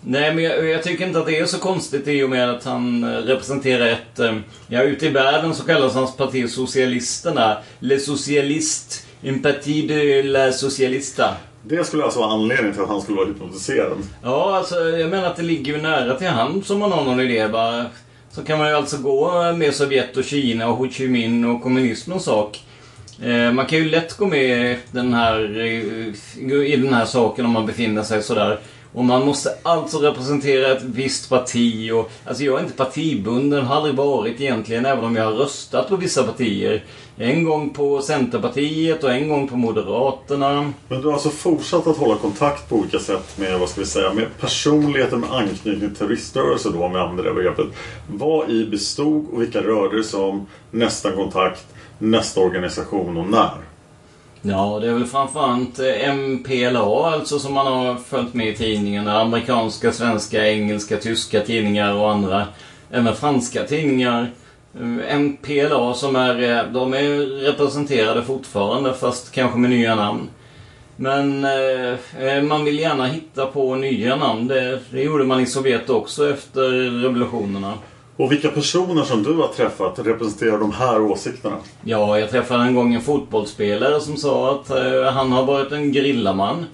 Nej, 0.02 0.36
men 0.36 0.44
jag, 0.44 0.66
jag 0.70 0.84
tycker 0.84 1.08
inte 1.08 1.20
att 1.20 1.26
det 1.26 1.38
är 1.40 1.46
så 1.46 1.58
konstigt 1.58 2.08
i 2.08 2.24
och 2.24 2.30
med 2.30 2.50
att 2.50 2.64
han 2.64 3.04
eh, 3.04 3.10
representerar 3.18 3.86
ett... 3.88 4.20
eh, 4.20 4.36
Ja, 4.68 4.82
ute 4.84 5.06
i 5.06 5.10
världen 5.10 5.56
så 5.56 5.64
kallas 5.64 5.94
hans 5.94 6.16
parti 6.18 6.50
Socialisterna. 6.50 7.58
Le 7.80 8.00
Socialist. 8.00 9.06
Un 9.24 9.42
parti 9.42 9.88
de 9.88 10.24
la 10.24 10.52
Socialista. 10.52 11.36
Det 11.64 11.84
skulle 11.84 12.04
alltså 12.04 12.20
vara 12.20 12.32
anledningen 12.32 12.74
till 12.74 12.82
att 12.82 12.88
han 12.90 13.02
skulle 13.02 13.18
vara 13.18 13.28
hypnotiserad. 13.28 13.98
Ja, 14.24 14.58
alltså 14.58 14.76
jag 14.90 15.10
menar 15.10 15.28
att 15.28 15.36
det 15.36 15.44
ligger 15.44 15.74
ju 15.74 15.82
nära 15.82 16.16
till 16.18 16.28
hand 16.28 16.66
som 16.66 16.80
man 16.80 16.92
har 16.92 17.04
någon 17.04 17.20
idé. 17.20 17.48
Bara, 17.48 17.86
så 18.38 18.44
kan 18.44 18.58
man 18.60 18.68
ju 18.68 18.76
alltså 18.76 18.98
gå 18.98 19.54
med 19.54 19.76
Sovjet 19.76 20.18
och 20.18 20.24
Kina 20.24 20.68
och 20.68 20.78
Ho 20.78 20.90
Chi 20.90 21.08
Minh 21.08 21.46
och 21.46 21.64
kommunismens 21.64 22.24
sak. 22.24 22.64
Eh, 23.24 23.52
man 23.52 23.66
kan 23.66 23.80
ju 23.80 23.90
lätt 23.90 24.18
gå 24.18 24.26
med 24.26 24.78
den 24.92 25.14
här, 25.14 25.60
eh, 25.60 26.74
i 26.74 26.76
den 26.76 26.94
här 26.94 27.06
saken 27.06 27.46
om 27.46 27.52
man 27.52 27.66
befinner 27.66 28.04
sig 28.04 28.24
sådär. 28.24 28.60
Och 28.94 29.06
man 29.06 29.26
måste 29.26 29.50
alltså 29.64 29.98
representera 29.98 30.72
ett 30.72 30.84
visst 30.84 31.30
parti. 31.30 31.92
Och, 31.92 32.12
alltså 32.26 32.44
jag 32.44 32.60
är 32.60 32.64
inte 32.64 32.78
partibunden, 32.78 33.66
har 33.66 33.76
aldrig 33.76 33.96
varit 33.96 34.42
egentligen, 34.42 34.86
även 34.86 35.04
om 35.04 35.16
jag 35.16 35.24
har 35.24 35.32
röstat 35.32 35.90
på 35.90 35.96
vissa 35.96 36.24
partier. 36.24 36.84
En 37.20 37.44
gång 37.44 37.70
på 37.70 38.02
Centerpartiet 38.02 39.04
och 39.04 39.12
en 39.12 39.30
gång 39.30 39.48
på 39.48 39.56
Moderaterna. 39.56 40.74
Men 40.88 41.02
du 41.02 41.08
har 41.08 41.14
alltså 41.14 41.30
fortsatt 41.30 41.88
att 41.88 41.98
hålla 41.98 42.16
kontakt 42.16 42.70
på 42.70 42.76
olika 42.76 43.00
sätt 43.00 43.38
med, 43.38 43.60
vad 43.60 43.70
ska 43.70 43.82
vi 43.82 43.88
säga, 43.88 44.14
med 44.14 44.28
personligheter 44.40 45.18
med 45.18 45.32
anknytning 45.32 45.80
till 45.80 45.96
terroriströrelser 45.96 46.70
då, 46.70 46.84
om 46.84 46.92
vi 46.94 47.00
använder 47.00 47.24
det 47.24 47.34
begreppet. 47.34 47.66
Vad 48.08 48.50
i 48.50 48.66
bestod 48.66 49.26
och 49.34 49.42
vilka 49.42 49.62
rörde 49.62 50.02
det 50.02 50.18
om? 50.18 50.48
Nästa 50.72 51.12
kontakt, 51.12 51.66
nästa 52.00 52.42
organisation 52.42 53.18
och 53.18 53.30
när? 53.30 53.52
Ja, 54.42 54.80
det 54.82 54.88
är 54.88 54.94
väl 54.94 55.06
framförallt 55.06 55.80
eh, 55.80 56.16
MPLA 56.16 57.12
alltså 57.12 57.40
som 57.40 57.54
man 57.54 57.68
har 57.68 57.96
följt 57.96 58.34
med 58.34 58.48
i 58.48 58.56
tidningarna. 58.56 59.22
Amerikanska, 59.22 59.92
svenska, 59.92 60.48
engelska, 60.48 60.98
tyska 60.98 61.42
tidningar 61.42 61.94
och 61.94 62.12
andra. 62.12 62.48
Även 62.92 63.16
franska 63.16 63.64
tidningar. 63.64 64.32
Eh, 64.82 65.20
MPLA 65.20 65.94
som 65.94 66.16
är, 66.16 66.58
eh, 66.58 66.72
de 66.72 66.94
är 66.94 67.20
representerade 67.42 68.24
fortfarande 68.24 68.94
fast 68.94 69.32
kanske 69.32 69.58
med 69.58 69.70
nya 69.70 69.96
namn. 69.96 70.30
Men 70.96 71.46
eh, 71.46 72.44
man 72.44 72.66
vill 72.66 72.80
gärna 72.80 73.06
hitta 73.06 73.46
på 73.46 73.76
nya 73.76 74.16
namn. 74.16 74.48
Det, 74.48 74.80
det 74.92 75.02
gjorde 75.02 75.24
man 75.24 75.40
i 75.40 75.46
Sovjet 75.46 75.90
också 75.90 76.30
efter 76.30 76.70
revolutionerna. 77.02 77.74
Och 78.18 78.32
vilka 78.32 78.50
personer 78.50 79.04
som 79.04 79.24
du 79.24 79.34
har 79.34 79.48
träffat 79.48 80.00
representerar 80.00 80.58
de 80.58 80.72
här 80.72 81.02
åsikterna? 81.02 81.56
Ja, 81.84 82.20
jag 82.20 82.30
träffade 82.30 82.64
en 82.64 82.76
gång 82.76 82.94
en 82.94 83.02
fotbollsspelare 83.02 84.00
som 84.00 84.18
sa 84.18 84.52
att 84.52 84.70
eh, 84.70 85.12
han 85.14 85.32
har 85.32 85.44
varit 85.44 85.72
en 85.72 85.92
grillaman. 85.92 86.66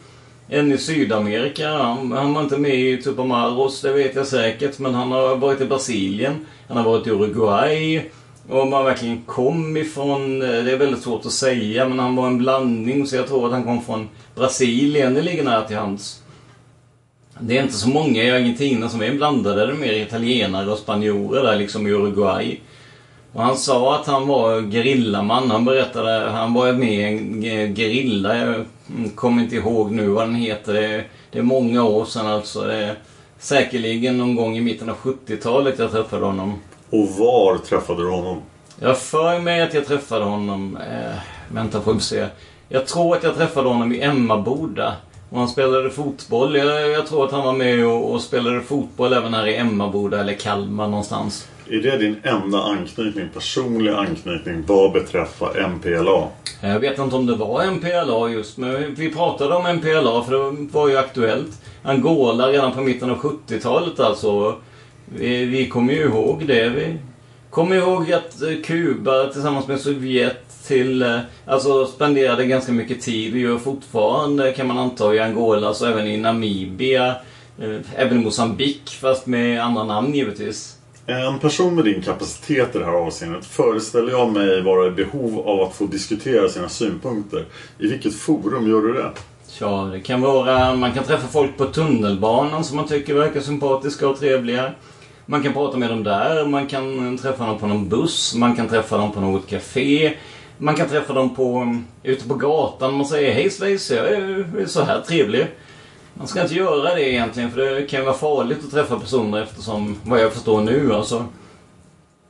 En 0.47 0.71
i 0.71 0.77
Sydamerika. 0.77 1.69
Han, 1.69 2.11
han 2.11 2.33
var 2.33 2.41
inte 2.41 2.57
med 2.57 2.75
i 2.75 3.01
Tupamaros, 3.01 3.81
det 3.81 3.93
vet 3.93 4.15
jag 4.15 4.27
säkert. 4.27 4.79
Men 4.79 4.93
han 4.93 5.11
har 5.11 5.35
varit 5.35 5.61
i 5.61 5.65
Brasilien. 5.65 6.45
Han 6.67 6.77
har 6.77 6.83
varit 6.83 7.07
i 7.07 7.09
Uruguay. 7.09 8.09
Och 8.49 8.61
om 8.61 8.73
han 8.73 8.85
verkligen 8.85 9.21
kom 9.25 9.77
ifrån, 9.77 10.41
eh, 10.41 10.63
det 10.63 10.71
är 10.71 10.77
väldigt 10.77 11.01
svårt 11.03 11.25
att 11.25 11.31
säga, 11.31 11.89
men 11.89 11.99
han 11.99 12.15
var 12.15 12.27
en 12.27 12.37
blandning. 12.37 13.07
Så 13.07 13.15
jag 13.15 13.27
tror 13.27 13.45
att 13.45 13.51
han 13.51 13.63
kom 13.63 13.81
från 13.81 14.09
Brasilien. 14.35 15.13
Det 15.13 15.21
ligger 15.21 15.43
nära 15.43 15.61
till 15.61 15.77
hands. 15.77 16.19
Det 17.39 17.57
är 17.57 17.63
inte 17.63 17.73
så 17.73 17.89
många 17.89 18.23
i 18.23 18.31
Argentina 18.31 18.89
som 18.89 19.01
är 19.01 19.13
blandade. 19.13 19.65
Det 19.65 19.71
är 19.71 19.77
mer 19.77 19.93
italienare 19.93 20.71
och 20.71 20.77
spanjorer 20.77 21.43
där 21.43 21.55
liksom 21.55 21.87
i 21.87 21.91
Uruguay. 21.91 22.59
Och 23.33 23.41
han 23.43 23.57
sa 23.57 23.95
att 23.95 24.07
han 24.07 24.27
var 24.27 24.71
gerillaman. 24.71 25.51
Han 25.51 25.65
berättade, 25.65 26.29
han 26.29 26.53
var 26.53 26.73
med 26.73 26.93
i 26.93 27.03
en 27.03 27.43
eh, 27.43 27.75
gerilla. 27.75 28.55
Mm, 28.97 29.09
kommer 29.09 29.43
inte 29.43 29.55
ihåg 29.55 29.91
nu 29.91 30.07
vad 30.07 30.27
den 30.27 30.35
heter. 30.35 30.73
Det 30.73 30.85
är, 30.85 31.07
det 31.31 31.39
är 31.39 31.43
många 31.43 31.83
år 31.83 32.05
sedan 32.05 32.27
alltså. 32.27 32.61
Det 32.61 32.75
är 32.75 32.95
säkerligen 33.39 34.17
någon 34.17 34.35
gång 34.35 34.57
i 34.57 34.61
mitten 34.61 34.89
av 34.89 34.95
70-talet 34.95 35.79
jag 35.79 35.91
träffade 35.91 36.25
honom. 36.25 36.53
Och 36.89 37.09
var 37.09 37.57
träffade 37.57 38.03
du 38.03 38.09
honom? 38.09 38.41
Jag 38.79 38.97
för 38.97 39.39
mig 39.39 39.61
att 39.61 39.73
jag 39.73 39.87
träffade 39.87 40.25
honom... 40.25 40.77
Eh, 40.77 41.15
vänta 41.53 41.81
får 41.81 41.93
vi 41.93 41.99
se. 41.99 42.27
Jag 42.69 42.87
tror 42.87 43.15
att 43.15 43.23
jag 43.23 43.35
träffade 43.35 43.67
honom 43.67 43.93
i 43.93 44.01
Emmaboda. 44.01 44.95
Och 45.29 45.39
han 45.39 45.47
spelade 45.47 45.89
fotboll. 45.89 46.55
Jag, 46.55 46.89
jag 46.89 47.07
tror 47.07 47.25
att 47.25 47.31
han 47.31 47.43
var 47.43 47.53
med 47.53 47.87
och, 47.87 48.11
och 48.11 48.21
spelade 48.21 48.61
fotboll 48.61 49.13
även 49.13 49.33
här 49.33 49.47
i 49.47 49.55
Emmaboda 49.55 50.19
eller 50.19 50.33
Kalmar 50.33 50.87
någonstans. 50.87 51.47
Är 51.69 51.81
det 51.81 51.97
din 51.97 52.15
enda 52.23 52.63
anknytning, 52.63 53.29
personlig 53.33 53.91
anknytning, 53.91 54.63
vad 54.67 54.91
beträffar 54.91 55.67
MPLA? 55.67 56.27
Jag 56.61 56.79
vet 56.79 56.99
inte 56.99 57.15
om 57.15 57.25
det 57.25 57.35
var 57.35 57.71
MPLA 57.71 58.29
just, 58.29 58.57
men 58.57 58.95
vi 58.95 59.13
pratade 59.13 59.55
om 59.55 59.75
MPLA 59.75 60.23
för 60.23 60.31
det 60.31 60.67
var 60.71 60.89
ju 60.89 60.97
aktuellt. 60.97 61.61
Angola 61.83 62.47
redan 62.47 62.71
på 62.71 62.81
mitten 62.81 63.09
av 63.09 63.17
70-talet 63.17 63.99
alltså. 63.99 64.55
Vi, 65.05 65.45
vi 65.45 65.69
kommer 65.69 65.93
ju 65.93 66.01
ihåg 66.01 66.47
det. 66.47 66.69
Vi 66.69 66.97
kommer 67.49 67.75
ihåg 67.75 68.13
att 68.13 68.41
Kuba 68.63 69.25
tillsammans 69.25 69.67
med 69.67 69.79
Sovjet 69.79 70.65
till, 70.67 71.01
eh, 71.01 71.19
alltså 71.45 71.85
spenderade 71.85 72.45
ganska 72.45 72.71
mycket 72.71 73.01
tid 73.01 73.33
och 73.33 73.39
gör 73.39 73.57
fortfarande 73.57 74.51
kan 74.51 74.67
man 74.67 74.77
anta 74.77 75.15
i 75.15 75.19
Angola, 75.19 75.73
så 75.73 75.85
även 75.85 76.07
i 76.07 76.17
Namibia. 76.17 77.15
Eh, 77.59 77.77
även 77.95 78.19
i 78.19 78.23
Mosambik 78.23 78.89
fast 79.01 79.25
med 79.27 79.63
andra 79.63 79.83
namn 79.83 80.15
givetvis. 80.15 80.77
En 81.05 81.39
person 81.39 81.75
med 81.75 81.85
din 81.85 82.01
kapacitet 82.01 82.75
i 82.75 82.79
det 82.79 82.85
här 82.85 82.93
avseendet 82.93 83.45
föreställer 83.45 84.11
jag 84.11 84.31
mig 84.31 84.61
vara 84.61 84.87
i 84.87 84.91
behov 84.91 85.47
av 85.47 85.61
att 85.61 85.75
få 85.75 85.85
diskutera 85.85 86.49
sina 86.49 86.69
synpunkter. 86.69 87.45
I 87.79 87.87
vilket 87.87 88.15
forum 88.15 88.69
gör 88.69 88.81
du 88.81 88.93
det? 88.93 89.11
Ja, 89.59 89.89
det 89.93 89.99
kan 89.99 90.21
vara... 90.21 90.75
Man 90.75 90.93
kan 90.93 91.03
träffa 91.03 91.27
folk 91.27 91.57
på 91.57 91.65
tunnelbanan 91.65 92.63
som 92.63 92.77
man 92.77 92.87
tycker 92.87 93.13
verkar 93.13 93.41
sympatiska 93.41 94.07
och 94.07 94.19
trevliga. 94.19 94.71
Man 95.25 95.43
kan 95.43 95.53
prata 95.53 95.77
med 95.77 95.89
dem 95.89 96.03
där, 96.03 96.45
man 96.45 96.67
kan 96.67 97.17
träffa 97.17 97.45
dem 97.45 97.59
på 97.59 97.67
någon 97.67 97.89
buss, 97.89 98.35
man 98.35 98.55
kan 98.55 98.67
träffa 98.67 98.97
dem 98.97 99.11
på 99.11 99.21
något 99.21 99.47
café. 99.47 100.13
Man 100.57 100.75
kan 100.75 100.89
träffa 100.89 101.13
dem 101.13 101.35
på, 101.35 101.77
ute 102.03 102.27
på 102.27 102.35
gatan 102.35 102.93
man 102.93 103.05
säger 103.05 103.33
Hej 103.33 103.49
Svejs, 103.49 103.91
jag 103.91 104.11
är 104.11 104.65
så 104.65 104.81
här 104.83 105.01
trevlig. 105.01 105.47
Man 106.13 106.27
ska 106.27 106.41
inte 106.41 106.55
göra 106.55 106.95
det 106.95 107.11
egentligen 107.11 107.51
för 107.51 107.59
det 107.59 107.87
kan 107.87 108.05
vara 108.05 108.15
farligt 108.15 108.59
att 108.63 108.71
träffa 108.71 108.99
personer 108.99 109.43
eftersom, 109.43 109.95
vad 110.03 110.21
jag 110.21 110.33
förstår 110.33 110.61
nu 110.61 110.93
alltså. 110.93 111.25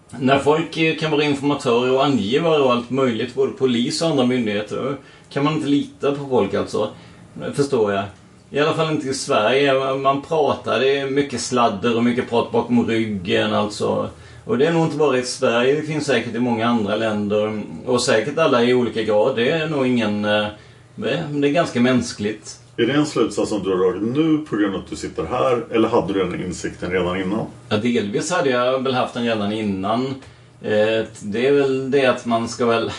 När 0.09 0.39
folk 0.39 0.99
kan 0.99 1.11
vara 1.11 1.23
informatörer 1.23 1.93
och 1.93 2.05
angivare 2.05 2.61
och 2.61 2.71
allt 2.71 2.89
möjligt, 2.89 3.35
både 3.35 3.51
polis 3.51 4.01
och 4.01 4.07
andra 4.07 4.25
myndigheter, 4.25 4.83
då 4.83 4.93
kan 5.29 5.43
man 5.43 5.53
inte 5.53 5.67
lita 5.67 6.11
på 6.11 6.27
folk 6.29 6.53
alltså. 6.53 6.89
Det 7.33 7.53
förstår 7.53 7.93
jag. 7.93 8.03
I 8.49 8.59
alla 8.59 8.73
fall 8.73 8.91
inte 8.91 9.07
i 9.07 9.13
Sverige. 9.13 9.95
Man 9.95 10.21
pratar, 10.21 10.79
det 10.79 10.97
är 10.97 11.09
mycket 11.09 11.41
sladder 11.41 11.97
och 11.97 12.03
mycket 12.03 12.29
prat 12.29 12.51
bakom 12.51 12.87
ryggen 12.87 13.53
alltså. 13.53 14.09
Och 14.45 14.57
det 14.57 14.65
är 14.65 14.73
nog 14.73 14.85
inte 14.85 14.97
bara 14.97 15.17
i 15.17 15.23
Sverige, 15.23 15.75
det 15.75 15.81
finns 15.81 16.05
säkert 16.05 16.35
i 16.35 16.39
många 16.39 16.67
andra 16.67 16.95
länder. 16.95 17.61
Och 17.85 18.01
säkert 18.01 18.37
alla 18.37 18.63
i 18.63 18.73
olika 18.73 19.01
grad. 19.01 19.35
Det 19.35 19.49
är 19.49 19.67
nog 19.67 19.87
ingen... 19.87 20.25
Eh, 20.25 20.47
det 20.95 21.47
är 21.47 21.51
ganska 21.51 21.81
mänskligt. 21.81 22.62
Är 22.77 22.85
det 22.85 22.93
en 22.93 23.05
slutsats 23.05 23.49
som 23.49 23.63
du 23.63 23.69
har 23.69 23.77
dragit 23.77 24.01
nu 24.15 24.37
på 24.49 24.55
grund 24.55 24.75
av 24.75 24.81
att 24.81 24.89
du 24.89 24.95
sitter 24.95 25.23
här? 25.25 25.63
Eller 25.71 25.87
hade 25.89 26.13
du 26.13 26.19
den 26.19 26.43
insikten 26.45 26.91
redan 26.91 27.21
innan? 27.21 27.45
Ja, 27.69 27.77
delvis 27.77 28.31
hade 28.31 28.49
jag 28.49 28.83
väl 28.83 28.93
haft 28.93 29.13
den 29.13 29.23
redan 29.23 29.53
innan. 29.53 30.05
Eh, 30.61 31.05
Det 31.21 31.47
är 31.47 31.51
väl 31.51 31.91
det 31.91 32.05
att 32.05 32.25
man 32.25 32.47
ska 32.47 32.65
väl... 32.65 32.91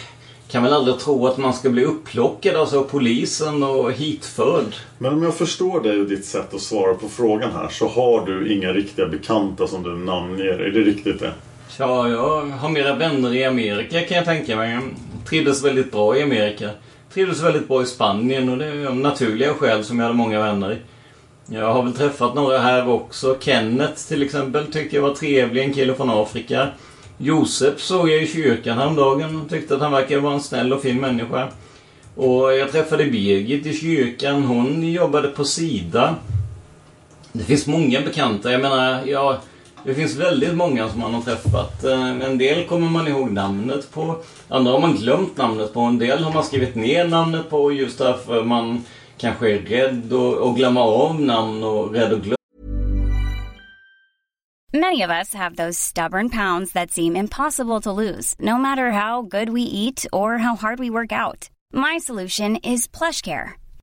Kan 0.51 0.63
väl 0.63 0.73
aldrig 0.73 0.99
tro 0.99 1.27
att 1.27 1.39
man 1.39 1.55
ska 1.55 1.71
bli 1.71 1.85
upplockad 1.85 2.57
alltså, 2.57 2.79
av 2.79 2.83
polisen 2.85 3.63
och 3.63 3.93
hitförd. 3.93 4.75
Men 4.99 5.13
om 5.13 5.23
jag 5.23 5.35
förstår 5.35 5.81
dig 5.81 6.01
och 6.01 6.07
ditt 6.07 6.25
sätt 6.25 6.55
att 6.55 6.61
svara 6.61 6.95
på 6.95 7.09
frågan 7.09 7.53
här 7.53 7.69
så 7.69 7.89
har 7.89 8.27
du 8.27 8.53
inga 8.53 8.73
riktiga 8.73 9.07
bekanta 9.07 9.67
som 9.67 9.83
du 9.83 9.95
namnger. 9.97 10.45
Är 10.45 10.71
det 10.71 10.81
riktigt 10.81 11.21
det? 11.21 11.33
Ja, 11.79 12.09
jag 12.09 12.41
har 12.47 12.69
mera 12.69 12.95
vänner 12.95 13.35
i 13.35 13.45
Amerika 13.45 14.01
kan 14.01 14.17
jag 14.17 14.27
tänka 14.27 14.57
mig. 14.57 14.73
Jag 14.73 14.83
trivdes 15.29 15.65
väldigt 15.65 15.93
bra 15.93 16.17
i 16.17 16.23
Amerika. 16.23 16.71
Trivdes 17.15 17.43
väldigt 17.43 17.69
bra 17.69 17.83
i 17.83 17.87
Spanien 17.87 18.49
och 18.49 18.59
det 18.59 18.67
är 18.67 18.87
av 18.87 18.97
naturliga 18.97 19.55
skäl 19.55 19.85
som 19.85 19.99
jag 19.99 20.05
hade 20.05 20.17
många 20.17 20.41
vänner. 20.41 20.81
Jag 21.47 21.73
har 21.73 21.83
väl 21.83 21.93
träffat 21.93 22.35
några 22.35 22.59
här 22.59 22.89
också. 22.89 23.37
Kenneth 23.41 24.09
till 24.09 24.23
exempel 24.23 24.67
tyckte 24.67 24.97
jag 24.97 25.03
var 25.03 25.15
trevlig, 25.15 25.65
en 25.65 25.73
kille 25.73 25.95
från 25.95 26.11
Afrika. 26.11 26.69
Josef 27.19 27.81
såg 27.81 28.11
jag 28.11 28.23
i 28.23 28.27
kyrkan 28.27 28.79
häromdagen 28.79 29.41
och 29.41 29.51
tyckte 29.51 29.75
att 29.75 29.81
han 29.81 29.93
verkade 29.93 30.21
vara 30.21 30.35
en 30.35 30.41
snäll 30.41 30.73
och 30.73 30.83
fin 30.83 31.01
människa. 31.01 31.49
Och 32.17 32.55
jag 32.55 32.73
träffade 32.73 33.05
Birgit 33.05 33.67
i 33.67 33.75
kyrkan. 33.75 34.43
Hon 34.43 34.93
jobbade 34.93 35.29
på 35.29 35.45
Sida. 35.45 36.15
Det 37.33 37.45
finns 37.45 37.67
många 37.67 38.01
bekanta. 38.01 38.53
Jag 38.53 38.61
menar, 38.61 39.07
ja, 39.07 39.39
det 39.85 39.95
finns 39.95 40.17
väldigt 40.17 40.55
många 40.55 40.89
som 40.89 41.01
man 41.01 41.15
har 41.15 41.23
träffat. 41.23 41.85
Eh, 41.85 42.11
en 42.11 42.39
del 42.39 42.67
kommer 42.67 42.89
man 42.89 43.09
ihåg 43.09 43.33
namnet 43.33 43.93
på. 43.93 44.17
Andra 44.49 44.73
har 44.73 44.81
man 44.81 44.97
glömt 44.97 45.37
namnet 45.37 45.73
på. 45.75 45.81
En 45.81 45.99
del 45.99 46.25
har 46.25 46.33
man 46.33 46.45
skrivit 46.45 46.75
ner 46.75 47.09
namnet 47.09 47.51
på 47.51 47.73
just 47.73 47.99
därför 47.99 48.45
man 48.45 48.85
kanske 49.19 49.51
är 49.51 49.59
rädd 49.59 50.13
att 50.13 50.57
glömma 50.57 50.81
av 50.81 51.21
namn 51.21 51.65
och 51.65 51.93
rädd 51.93 52.13
att 52.13 52.23
glömma 52.23 52.37
Many 54.73 55.05
of 55.05 55.11
us 55.11 55.35
have 55.35 55.55
those 55.57 55.79
stubborn 55.79 56.31
pounds 56.31 56.73
that 56.73 56.91
seem 56.91 57.17
impossible 57.17 57.81
to 57.81 57.93
lose, 57.93 58.35
no 58.39 58.59
matter 58.59 58.91
how 58.91 59.23
good 59.23 59.49
we 59.49 59.61
eat 59.61 60.05
or 60.13 60.39
how 60.39 60.57
hard 60.57 60.81
we 60.81 60.91
work 60.91 61.13
out. 61.13 61.49
My 61.73 62.01
solution 62.01 62.57
is 62.57 62.89
PlushCare. 62.89 63.64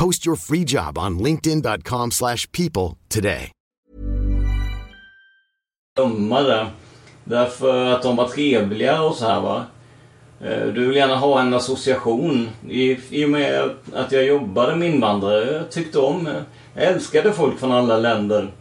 Post 0.00 0.26
your 0.26 0.36
free 0.36 0.64
job 0.64 0.98
on 0.98 1.18
linkedin.com/people 1.18 2.10
slash 2.10 2.50
people 2.52 2.96
today. 3.08 3.52
glömma. 5.96 6.66
Därför 7.24 7.86
att 7.86 8.02
de 8.02 8.16
var 8.16 8.28
trevliga 8.28 9.02
och 9.02 9.14
så 9.14 9.26
här 9.26 9.40
va. 9.40 9.64
Eh, 10.40 10.66
du 10.66 10.86
vill 10.86 10.96
gärna 10.96 11.16
ha 11.16 11.40
en 11.40 11.54
association. 11.54 12.48
I, 12.68 12.98
I 13.10 13.24
och 13.24 13.30
med 13.30 13.70
att 13.94 14.12
jag 14.12 14.24
jobbade 14.24 14.76
med 14.76 14.88
invandrare. 14.88 15.52
Jag 15.52 15.70
tyckte 15.70 15.98
om... 15.98 16.28
Jag 16.74 16.84
älskade 16.84 17.32
folk 17.32 17.58
från 17.58 17.72
alla 17.72 17.98
länder. 17.98 18.52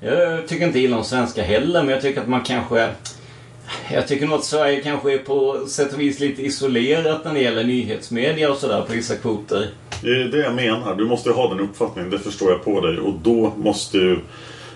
Jag 0.00 0.48
tycker 0.48 0.66
inte 0.66 0.78
illa 0.80 0.96
om 0.96 1.04
svenska 1.04 1.42
heller, 1.42 1.82
men 1.82 1.90
jag 1.90 2.02
tycker 2.02 2.20
att 2.20 2.28
man 2.28 2.42
kanske... 2.42 2.88
Jag 3.92 4.08
tycker 4.08 4.26
nog 4.26 4.38
att 4.38 4.44
Sverige 4.44 4.80
kanske 4.80 5.12
är 5.14 5.18
på 5.18 5.66
sätt 5.66 5.92
och 5.92 6.00
vis 6.00 6.20
lite 6.20 6.42
isolerat 6.42 7.24
när 7.24 7.34
det 7.34 7.40
gäller 7.40 7.64
nyhetsmedia 7.64 8.50
och 8.50 8.56
sådär 8.56 8.82
på 8.82 8.92
vissa 8.92 9.16
kvoter. 9.16 9.68
Det 10.02 10.08
är 10.08 10.24
det 10.24 10.38
jag 10.38 10.54
menar. 10.54 10.94
Du 10.94 11.04
måste 11.04 11.28
ju 11.28 11.34
ha 11.34 11.48
den 11.48 11.60
uppfattningen. 11.60 12.10
Det 12.10 12.18
förstår 12.18 12.50
jag 12.50 12.64
på 12.64 12.80
dig. 12.80 12.98
Och 12.98 13.14
då 13.22 13.52
måste, 13.56 14.16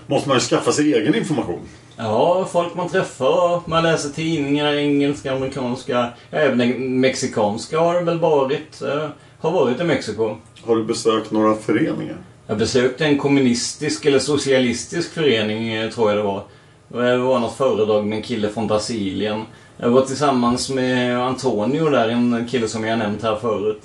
måste 0.07 0.29
man 0.29 0.37
ju 0.37 0.41
skaffa 0.41 0.71
sig 0.71 0.93
egen 0.93 1.15
information. 1.15 1.59
Ja, 1.97 2.47
folk 2.51 2.75
man 2.75 2.89
träffar. 2.89 3.61
Man 3.69 3.83
läser 3.83 4.09
tidningar, 4.09 4.73
engelska, 4.73 5.33
amerikanska. 5.33 6.07
Även 6.31 6.57
den 6.57 6.99
mexikanska 6.99 7.79
har 7.79 8.01
väl 8.01 8.19
varit. 8.19 8.81
eh, 8.81 9.07
Har 9.39 9.51
varit 9.51 9.81
i 9.81 9.83
Mexiko. 9.83 10.35
Har 10.65 10.75
du 10.75 10.83
besökt 10.83 11.31
några 11.31 11.55
föreningar? 11.55 12.17
Jag 12.47 12.57
besökte 12.57 13.05
en 13.05 13.17
kommunistisk 13.17 14.05
eller 14.05 14.19
socialistisk 14.19 15.13
förening, 15.13 15.73
eh, 15.73 15.89
tror 15.89 16.09
jag 16.09 16.17
det 16.17 16.23
var. 16.23 16.43
Det 16.87 17.17
var 17.17 17.39
något 17.39 17.57
föredrag 17.57 18.05
med 18.05 18.15
en 18.15 18.23
kille 18.23 18.49
från 18.49 18.67
Brasilien. 18.67 19.41
Jag 19.77 19.89
var 19.89 20.01
tillsammans 20.01 20.69
med 20.69 21.19
Antonio 21.19 21.89
där, 21.89 22.09
en 22.09 22.47
kille 22.51 22.67
som 22.67 22.83
jag 22.85 22.99
nämnt 22.99 23.23
här 23.23 23.35
förut. 23.35 23.81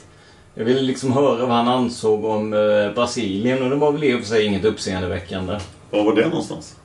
Jag 0.55 0.64
ville 0.64 0.81
liksom 0.81 1.12
höra 1.12 1.47
vad 1.47 1.56
han 1.56 1.68
ansåg 1.68 2.24
om 2.24 2.52
eh, 2.52 2.94
Brasilien 2.94 3.62
och 3.62 3.70
det 3.70 3.77
var 3.77 3.93
väl 3.93 4.05
i 4.05 4.14
och 4.14 4.18
för 4.18 4.27
sig 4.27 4.44
inget 4.44 4.64
uppseendeväckande. 4.64 5.59
Var 5.90 6.05
var 6.05 6.14
det 6.14 6.28
någonstans? 6.28 6.77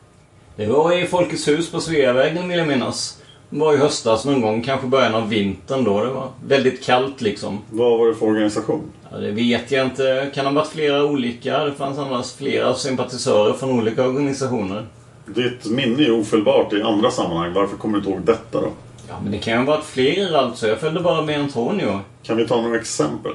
Det 0.55 0.65
var 0.65 0.97
i 0.97 1.05
Folkets 1.05 1.47
hus 1.47 1.71
på 1.71 1.79
Sveavägen 1.79 2.49
vill 2.49 2.57
jag 2.57 2.67
minnas. 2.67 3.21
Det 3.49 3.59
var 3.59 3.73
i 3.73 3.77
höstas 3.77 4.25
någon 4.25 4.41
gång, 4.41 4.61
kanske 4.61 4.87
början 4.87 5.15
av 5.15 5.29
vintern 5.29 5.83
då. 5.83 6.03
Det 6.03 6.09
var 6.09 6.29
väldigt 6.47 6.83
kallt 6.85 7.21
liksom. 7.21 7.59
Vad 7.69 7.99
var 7.99 8.07
det 8.07 8.15
för 8.15 8.25
organisation? 8.25 8.81
Ja, 9.11 9.17
det 9.17 9.31
vet 9.31 9.71
jag 9.71 9.85
inte. 9.85 10.31
Kan 10.35 10.45
ha 10.45 10.53
varit 10.53 10.67
flera 10.67 11.05
olika. 11.05 11.63
Det 11.63 11.71
fanns 11.71 11.97
annars 11.97 12.33
flera 12.33 12.73
sympatisörer 12.73 13.53
från 13.53 13.79
olika 13.79 14.07
organisationer. 14.07 14.85
Ditt 15.25 15.65
minne 15.65 16.03
är 16.03 16.11
ofelbart 16.11 16.73
i 16.73 16.81
andra 16.81 17.11
sammanhang. 17.11 17.53
Varför 17.53 17.77
kommer 17.77 17.93
du 17.93 17.99
inte 17.99 18.11
ihåg 18.11 18.21
detta 18.21 18.61
då? 18.61 18.67
Ja, 19.07 19.15
men 19.23 19.31
det 19.31 19.37
kan 19.37 19.53
ju 19.53 19.59
ha 19.59 19.65
varit 19.65 19.85
fler 19.85 20.37
alltså. 20.37 20.67
Jag 20.67 20.79
följde 20.79 20.99
bara 20.99 21.21
med 21.21 21.39
Antonio. 21.39 21.99
Kan 22.23 22.37
vi 22.37 22.47
ta 22.47 22.61
några 22.61 22.77
exempel? 22.77 23.31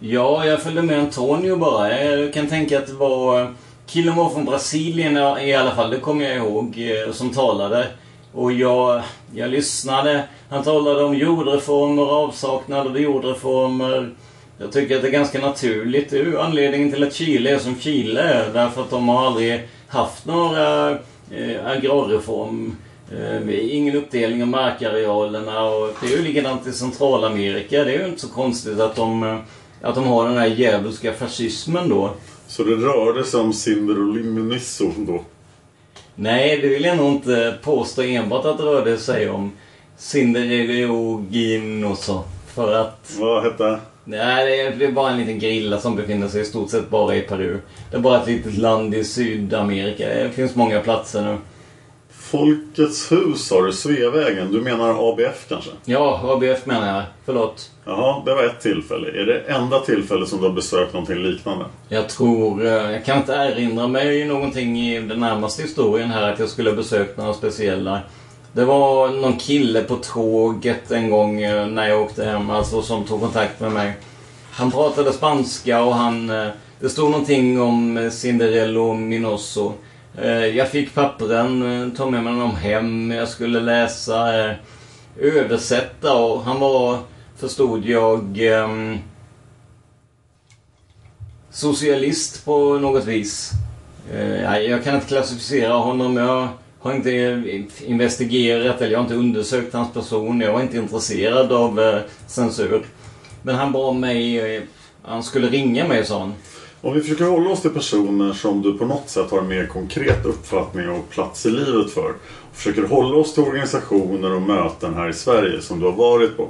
Ja, 0.00 0.46
jag 0.46 0.62
följde 0.62 0.82
med 0.82 0.98
Antonio 0.98 1.56
bara. 1.56 2.04
Jag 2.04 2.32
kan 2.32 2.48
tänka 2.48 2.78
att 2.78 2.86
det 2.86 2.92
var... 2.92 3.54
Killen 3.86 4.16
var 4.16 4.30
från 4.30 4.44
Brasilien 4.44 5.16
i 5.16 5.54
alla 5.54 5.74
fall, 5.74 5.90
det 5.90 5.98
kommer 5.98 6.24
jag 6.24 6.36
ihåg, 6.36 6.78
eh, 6.78 7.12
som 7.12 7.30
talade. 7.30 7.86
Och 8.32 8.52
jag, 8.52 9.02
jag 9.34 9.50
lyssnade. 9.50 10.22
Han 10.48 10.62
talade 10.62 11.04
om 11.04 11.14
jordreformer, 11.14 12.02
avsaknad 12.02 12.86
av 12.86 12.98
jordreformer. 12.98 14.10
Jag 14.58 14.72
tycker 14.72 14.96
att 14.96 15.02
det 15.02 15.08
är 15.08 15.12
ganska 15.12 15.40
naturligt. 15.40 16.10
Det 16.10 16.18
är 16.18 16.24
ju 16.24 16.40
anledningen 16.40 16.92
till 16.92 17.04
att 17.04 17.14
Chile 17.14 17.50
är 17.50 17.58
som 17.58 17.80
Chile 17.80 18.20
är. 18.20 18.52
Därför 18.52 18.82
att 18.82 18.90
de 18.90 19.08
har 19.08 19.26
aldrig 19.26 19.68
haft 19.88 20.26
några 20.26 20.90
eh, 21.30 21.66
agrarreform. 21.66 22.76
Eh, 23.12 23.74
ingen 23.76 23.96
uppdelning 23.96 24.42
av 24.42 24.48
markarealerna. 24.48 25.64
Och 25.64 25.90
det 26.00 26.06
är 26.06 26.16
ju 26.16 26.22
likadant 26.22 26.66
i 26.66 26.72
Centralamerika. 26.72 27.84
Det 27.84 27.94
är 27.94 27.98
ju 27.98 28.06
inte 28.06 28.20
så 28.20 28.28
konstigt 28.28 28.80
att 28.80 28.96
de, 28.96 29.22
eh, 29.22 29.38
att 29.82 29.94
de 29.94 30.04
har 30.04 30.28
den 30.28 30.38
här 30.38 30.46
djävulska 30.46 31.12
fascismen 31.12 31.88
då. 31.88 32.10
Så 32.46 32.64
det 32.64 32.74
rörde 32.74 33.24
sig 33.24 33.40
om 33.40 33.52
Cinder 33.52 34.02
och 34.02 34.14
Limonisso 34.14 34.92
då? 34.96 35.20
Nej, 36.14 36.58
det 36.60 36.68
vill 36.68 36.84
jag 36.84 36.96
nog 36.96 37.12
inte 37.12 37.58
påstå 37.62 38.02
enbart 38.02 38.44
att 38.44 38.58
det 38.58 38.64
rörde 38.64 38.98
sig 38.98 39.30
om. 39.30 39.52
Cinderellogin 39.96 41.84
och 41.84 41.98
så. 41.98 42.24
För 42.46 42.72
att... 42.74 43.12
Vad 43.18 43.42
hette 43.42 43.80
Nej, 44.10 44.74
det 44.78 44.84
är, 44.84 44.92
bara 44.92 45.10
en 45.10 45.18
liten 45.18 45.38
grilla 45.38 45.80
som 45.80 45.96
befinner 45.96 46.28
sig 46.28 46.40
i 46.42 46.44
stort 46.44 46.70
sett 46.70 46.90
bara 46.90 47.16
i 47.16 47.20
Peru. 47.22 47.58
Det 47.90 47.96
är 47.96 48.00
bara 48.00 48.20
ett 48.20 48.26
litet 48.26 48.58
land 48.58 48.94
i 48.94 49.04
Sydamerika. 49.04 50.08
Det 50.08 50.30
finns 50.30 50.54
många 50.54 50.80
platser 50.80 51.22
nu. 51.22 51.36
Folkets 52.10 53.12
hus 53.12 53.50
har 53.50 53.62
du, 53.62 53.72
Sveavägen. 53.72 54.52
Du 54.52 54.60
menar 54.60 55.10
ABF 55.12 55.48
kanske? 55.48 55.70
Ja, 55.84 56.20
ABF 56.24 56.66
menar 56.66 56.94
jag. 56.94 57.02
Förlåt. 57.24 57.70
Jaha, 57.84 58.22
det 58.26 58.34
var 58.34 58.44
ett 58.44 58.60
tillfälle. 58.60 59.08
Är 59.08 59.26
det 59.26 59.40
enda 59.40 59.78
tillfälle 59.80 60.26
som 60.26 60.40
du 60.40 60.46
har 60.46 60.54
besökt 60.54 60.92
någonting 60.92 61.16
liknande? 61.16 61.64
Jag 61.88 62.08
tror... 62.08 62.66
eh, 62.66 62.72
Jag 62.72 63.04
kan 63.04 63.18
inte 63.18 63.32
erinra 63.32 63.86
mig 63.86 64.24
någonting 64.24 64.80
i 64.80 65.00
den 65.00 65.20
närmaste 65.20 65.62
historien 65.62 66.10
här 66.10 66.32
att 66.32 66.38
jag 66.38 66.48
skulle 66.48 66.70
ha 66.70 66.76
besökt 66.76 67.16
några 67.16 67.34
speciella. 67.34 68.00
Det 68.52 68.64
var 68.64 69.08
någon 69.08 69.36
kille 69.36 69.82
på 69.82 69.96
tåget 69.96 70.90
en 70.90 71.10
gång 71.10 71.42
eh, 71.42 71.66
när 71.66 71.88
jag 71.88 72.02
åkte 72.02 72.24
hem, 72.24 72.50
alltså 72.50 72.82
som 72.82 73.04
tog 73.04 73.20
kontakt 73.20 73.60
med 73.60 73.72
mig. 73.72 73.92
Han 74.50 74.70
pratade 74.70 75.12
spanska 75.12 75.82
och 75.82 75.94
han... 75.94 76.30
Eh, 76.30 76.48
det 76.80 76.88
stod 76.88 77.10
någonting 77.10 77.60
om 77.60 77.96
eh, 77.96 78.10
Cinderello 78.10 78.94
Minosso. 78.94 79.72
Jag 80.54 80.68
fick 80.68 80.94
pappren, 80.94 81.94
tog 81.96 82.12
med 82.12 82.24
mig 82.24 82.32
dem 82.34 82.56
hem. 82.56 83.10
Jag 83.10 83.28
skulle 83.28 83.60
läsa, 83.60 84.54
översätta 85.20 86.16
och 86.16 86.42
han 86.42 86.60
var, 86.60 86.98
förstod 87.36 87.84
jag, 87.84 88.38
ehm, 88.38 88.98
socialist 91.50 92.44
på 92.44 92.78
något 92.78 93.04
vis. 93.04 93.52
Nej, 94.12 94.66
Jag 94.66 94.84
kan 94.84 94.94
inte 94.94 95.06
klassificera 95.06 95.72
honom. 95.72 96.16
Jag 96.16 96.48
har 96.80 96.94
inte 96.94 97.12
eh, 97.12 97.90
investigerat 97.90 98.80
eller 98.80 98.92
jag 98.92 98.98
har 98.98 99.04
inte 99.04 99.14
undersökt 99.14 99.74
hans 99.74 99.92
person. 99.92 100.40
Jag 100.40 100.52
var 100.52 100.60
inte 100.60 100.76
intresserad 100.76 101.52
av 101.52 101.80
eh, 101.80 102.00
censur. 102.26 102.82
Men 103.42 103.54
han 103.54 103.72
bad 103.72 103.96
mig, 103.96 104.56
eh, 104.56 104.62
han 105.02 105.22
skulle 105.22 105.48
ringa 105.48 105.88
mig 105.88 106.04
sa 106.04 106.20
han. 106.20 106.34
Om 106.80 106.94
vi 106.94 107.00
försöker 107.00 107.24
hålla 107.24 107.50
oss 107.50 107.62
till 107.62 107.70
personer 107.70 108.32
som 108.32 108.62
du 108.62 108.78
på 108.78 108.84
något 108.84 109.08
sätt 109.08 109.30
har 109.30 109.38
en 109.38 109.48
mer 109.48 109.66
konkret 109.66 110.26
uppfattning 110.26 110.88
och 110.88 111.10
plats 111.10 111.46
i 111.46 111.50
livet 111.50 111.90
för. 111.90 112.10
Och 112.50 112.56
försöker 112.56 112.82
hålla 112.82 113.16
oss 113.16 113.34
till 113.34 113.42
organisationer 113.42 114.34
och 114.34 114.42
möten 114.42 114.94
här 114.94 115.08
i 115.08 115.14
Sverige 115.14 115.62
som 115.62 115.80
du 115.80 115.86
har 115.86 115.92
varit 115.92 116.36
på. 116.36 116.48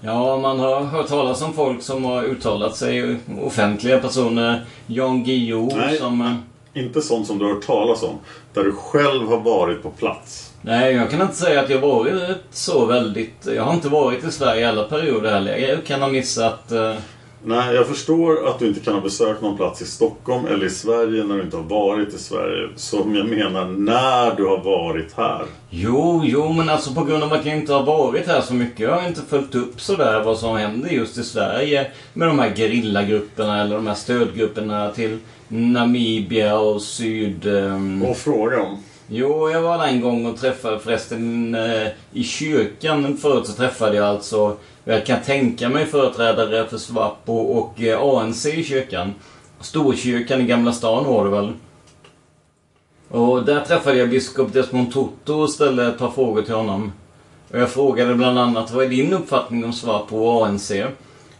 Ja, 0.00 0.38
man 0.38 0.60
har 0.60 0.84
hört 0.84 1.08
talas 1.08 1.42
om 1.42 1.52
folk 1.52 1.82
som 1.82 2.04
har 2.04 2.24
uttalat 2.24 2.76
sig, 2.76 3.16
offentliga 3.42 3.98
personer. 3.98 4.64
Jan 4.86 5.24
Guillou 5.24 5.70
som... 5.98 6.42
Inte 6.76 7.02
sånt 7.02 7.26
som 7.26 7.38
du 7.38 7.44
har 7.44 7.54
hört 7.54 7.66
talas 7.66 8.02
om. 8.02 8.18
Där 8.54 8.64
du 8.64 8.72
själv 8.72 9.28
har 9.28 9.40
varit 9.40 9.82
på 9.82 9.90
plats. 9.90 10.52
Nej, 10.62 10.94
jag 10.94 11.10
kan 11.10 11.22
inte 11.22 11.34
säga 11.34 11.60
att 11.60 11.70
jag 11.70 11.78
varit 11.78 12.38
så 12.50 12.86
väldigt... 12.86 13.46
Jag 13.46 13.62
har 13.62 13.74
inte 13.74 13.88
varit 13.88 14.24
i 14.24 14.32
Sverige 14.32 14.60
i 14.60 14.64
alla 14.64 14.84
perioder 14.84 15.30
heller. 15.30 15.56
Jag 15.56 15.84
kan 15.84 16.02
ha 16.02 16.08
missat... 16.08 16.72
eh, 16.72 16.94
Nej, 17.48 17.74
jag 17.74 17.86
förstår 17.86 18.48
att 18.48 18.58
du 18.58 18.66
inte 18.66 18.80
kan 18.80 18.94
ha 18.94 19.00
besökt 19.00 19.42
någon 19.42 19.56
plats 19.56 19.82
i 19.82 19.86
Stockholm 19.86 20.46
eller 20.46 20.66
i 20.66 20.70
Sverige 20.70 21.24
när 21.24 21.36
du 21.36 21.42
inte 21.42 21.56
har 21.56 21.64
varit 21.64 22.14
i 22.14 22.18
Sverige. 22.18 22.68
Som 22.76 23.14
jag 23.16 23.26
menar, 23.28 23.64
när 23.66 24.36
du 24.36 24.44
har 24.46 24.58
varit 24.64 25.12
här. 25.16 25.44
Jo, 25.70 26.22
jo, 26.24 26.52
men 26.52 26.68
alltså 26.68 26.94
på 26.94 27.04
grund 27.04 27.22
av 27.22 27.32
att 27.32 27.46
jag 27.46 27.56
inte 27.56 27.72
har 27.72 27.82
varit 27.82 28.26
här 28.26 28.40
så 28.40 28.54
mycket. 28.54 28.80
Jag 28.80 29.00
har 29.00 29.08
inte 29.08 29.20
följt 29.28 29.54
upp 29.54 29.80
sådär 29.80 30.22
vad 30.24 30.38
som 30.38 30.56
händer 30.56 30.90
just 30.90 31.18
i 31.18 31.22
Sverige. 31.22 31.90
Med 32.12 32.28
de 32.28 32.38
här 32.38 32.54
gerillagrupperna 32.56 33.60
eller 33.60 33.76
de 33.76 33.86
här 33.86 33.94
stödgrupperna 33.94 34.90
till 34.90 35.18
Namibia 35.48 36.58
och 36.58 36.82
Syd... 36.82 37.46
ehm, 37.46 38.02
Och 38.02 38.16
fråga 38.16 38.62
om. 38.62 38.82
Jo, 39.08 39.50
jag 39.50 39.62
var 39.62 39.78
där 39.78 39.86
en 39.86 40.00
gång 40.00 40.26
och 40.26 40.40
träffade 40.40 40.78
förresten 40.78 41.54
eh, 41.54 41.88
i 42.12 42.24
kyrkan. 42.24 43.16
Förut 43.16 43.46
så 43.46 43.52
träffade 43.52 43.96
jag 43.96 44.06
alltså, 44.06 44.56
jag 44.88 45.06
kan 45.06 45.22
tänka 45.22 45.68
mig 45.68 45.86
företrädare 45.86 46.66
för 46.66 46.78
SWAPO 46.78 47.32
och 47.32 47.82
eh, 47.82 48.02
ANC 48.02 48.46
i 48.46 48.64
kyrkan. 48.64 49.14
Storkyrkan 49.60 50.40
i 50.40 50.44
Gamla 50.44 50.72
stan 50.72 51.04
var 51.04 51.24
det 51.24 51.30
väl. 51.30 51.52
Och 53.08 53.44
där 53.44 53.60
träffade 53.60 53.96
jag 53.96 54.10
biskop 54.10 54.52
Desmond 54.52 54.92
Tutu 54.92 55.32
och 55.32 55.50
ställde 55.50 55.86
ett 55.86 55.98
par 55.98 56.10
frågor 56.10 56.42
till 56.42 56.54
honom. 56.54 56.92
Och 57.50 57.58
jag 57.58 57.70
frågade 57.70 58.14
bland 58.14 58.38
annat, 58.38 58.70
vad 58.70 58.84
är 58.84 58.88
din 58.88 59.12
uppfattning 59.12 59.64
om 59.64 59.72
SWAPO 59.72 60.16
och 60.16 60.46
ANC? 60.46 60.72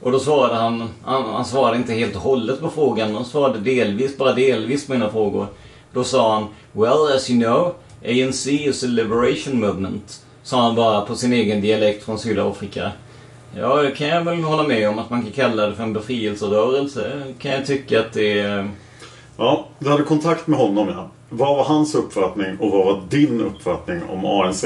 Och 0.00 0.12
då 0.12 0.18
svarade 0.18 0.54
han, 0.54 0.88
han, 1.04 1.24
han 1.24 1.44
svarade 1.44 1.76
inte 1.76 1.92
helt 1.92 2.16
och 2.16 2.22
hållet 2.22 2.60
på 2.60 2.70
frågan, 2.70 3.14
han 3.14 3.24
svarade 3.24 3.58
delvis, 3.58 4.18
bara 4.18 4.32
delvis 4.32 4.86
på 4.86 4.92
mina 4.92 5.10
frågor. 5.10 5.46
Då 5.92 6.04
sa 6.04 6.34
han, 6.34 6.46
Well, 6.72 7.16
as 7.16 7.30
you 7.30 7.40
know, 7.40 7.74
ANC 8.04 8.46
is 8.46 8.84
a 8.84 8.86
liberation 8.86 9.60
movement. 9.60 10.22
Sa 10.42 10.62
han 10.62 10.74
bara 10.74 11.00
på 11.00 11.16
sin 11.16 11.32
egen 11.32 11.60
dialekt 11.60 12.04
från 12.04 12.18
Sydafrika. 12.18 12.92
Ja, 13.58 13.82
det 13.82 13.90
kan 13.90 14.08
jag 14.08 14.24
väl 14.24 14.42
hålla 14.42 14.62
med 14.62 14.88
om 14.88 14.98
att 14.98 15.10
man 15.10 15.22
kan 15.22 15.32
kalla 15.32 15.66
det 15.66 15.74
för 15.74 15.82
en 15.82 15.92
befrielserörelse. 15.92 17.22
Kan 17.38 17.50
jag 17.52 17.66
tycka 17.66 18.00
att 18.00 18.12
det 18.12 18.40
är... 18.40 18.70
Ja, 19.36 19.68
du 19.78 19.90
hade 19.90 20.02
kontakt 20.02 20.46
med 20.46 20.58
honom 20.58 20.88
ja. 20.88 21.10
Vad 21.28 21.56
var 21.56 21.64
hans 21.64 21.94
uppfattning 21.94 22.58
och 22.60 22.70
vad 22.70 22.86
var 22.86 23.02
din 23.08 23.40
uppfattning 23.40 24.00
om 24.08 24.24
ANC? 24.24 24.64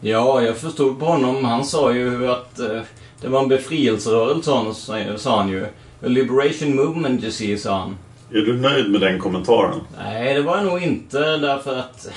Ja, 0.00 0.42
jag 0.42 0.56
förstod 0.56 1.00
på 1.00 1.04
honom. 1.04 1.44
Han 1.44 1.64
sa 1.64 1.92
ju 1.92 2.30
att 2.30 2.58
eh, 2.58 2.80
det 3.20 3.28
var 3.28 3.42
en 3.42 3.48
befrielserörelse, 3.48 4.44
sa 4.44 4.96
han, 4.96 5.18
sa 5.18 5.36
han 5.36 5.48
ju. 5.48 5.64
A 5.64 6.06
liberation 6.06 6.76
movement, 6.76 7.22
you 7.22 7.32
see, 7.32 7.58
sa 7.58 7.78
han. 7.78 7.96
Är 8.30 8.40
du 8.40 8.60
nöjd 8.60 8.90
med 8.90 9.00
den 9.00 9.18
kommentaren? 9.18 9.80
Nej, 9.98 10.34
det 10.34 10.42
var 10.42 10.56
jag 10.56 10.66
nog 10.66 10.82
inte 10.82 11.18
därför 11.18 11.78
att... 11.78 12.08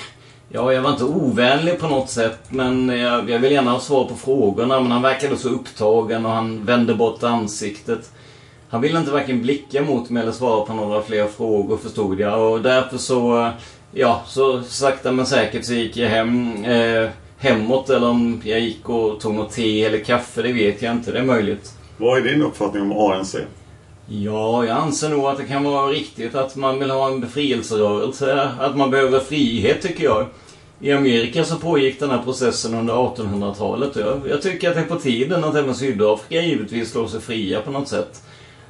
Ja, 0.55 0.73
jag 0.73 0.81
var 0.81 0.91
inte 0.91 1.03
ovänlig 1.03 1.79
på 1.79 1.87
något 1.87 2.09
sätt 2.09 2.39
men 2.49 2.89
jag, 2.89 3.29
jag 3.29 3.39
vill 3.39 3.51
gärna 3.51 3.71
ha 3.71 3.79
svar 3.79 4.05
på 4.05 4.15
frågorna 4.15 4.79
men 4.79 4.91
han 4.91 5.01
verkade 5.01 5.37
så 5.37 5.49
upptagen 5.49 6.25
och 6.25 6.31
han 6.31 6.65
vände 6.65 6.93
bort 6.95 7.23
ansiktet. 7.23 8.11
Han 8.69 8.81
ville 8.81 8.99
inte 8.99 9.11
varken 9.11 9.41
blicka 9.41 9.81
mot 9.81 10.09
mig 10.09 10.23
eller 10.23 10.31
svara 10.31 10.65
på 10.65 10.73
några 10.73 11.01
fler 11.01 11.27
frågor 11.27 11.77
förstod 11.77 12.19
jag 12.19 12.51
och 12.51 12.61
därför 12.61 12.97
så... 12.97 13.51
Ja, 13.91 14.21
så 14.27 14.63
sakta 14.63 15.11
men 15.11 15.25
säkert 15.25 15.65
så 15.65 15.73
gick 15.73 15.97
jag 15.97 16.09
hem. 16.09 16.63
Eh, 16.65 17.09
hemåt 17.37 17.89
eller 17.89 18.09
om 18.09 18.41
jag 18.45 18.59
gick 18.59 18.89
och 18.89 19.19
tog 19.19 19.33
något 19.33 19.51
te 19.51 19.85
eller 19.85 20.03
kaffe, 20.03 20.41
det 20.41 20.53
vet 20.53 20.81
jag 20.81 20.91
inte. 20.91 21.11
Det 21.11 21.19
är 21.19 21.25
möjligt. 21.25 21.73
Vad 21.97 22.17
är 22.17 22.21
din 22.21 22.41
uppfattning 22.41 22.91
om 22.91 23.11
ANC? 23.11 23.35
Ja, 24.07 24.65
jag 24.65 24.77
anser 24.77 25.09
nog 25.09 25.25
att 25.25 25.37
det 25.37 25.45
kan 25.45 25.63
vara 25.63 25.87
riktigt 25.87 26.35
att 26.35 26.55
man 26.55 26.79
vill 26.79 26.89
ha 26.89 27.07
en 27.07 27.19
befrielserörelse. 27.19 28.49
Att 28.59 28.77
man 28.77 28.91
behöver 28.91 29.19
frihet, 29.19 29.81
tycker 29.81 30.03
jag. 30.03 30.25
I 30.79 30.91
Amerika 30.91 31.43
så 31.43 31.55
pågick 31.55 31.99
den 31.99 32.09
här 32.09 32.21
processen 32.23 32.73
under 32.73 32.93
1800-talet. 32.93 33.95
Jag, 33.95 34.21
jag 34.29 34.41
tycker 34.41 34.69
att 34.69 34.75
det 34.75 34.81
är 34.81 34.85
på 34.85 34.95
tiden 34.95 35.43
att 35.43 35.55
även 35.55 35.75
Sydafrika 35.75 36.41
givetvis 36.41 36.91
slår 36.91 37.07
sig 37.07 37.21
fria 37.21 37.61
på 37.61 37.71
något 37.71 37.87
sätt. 37.87 38.21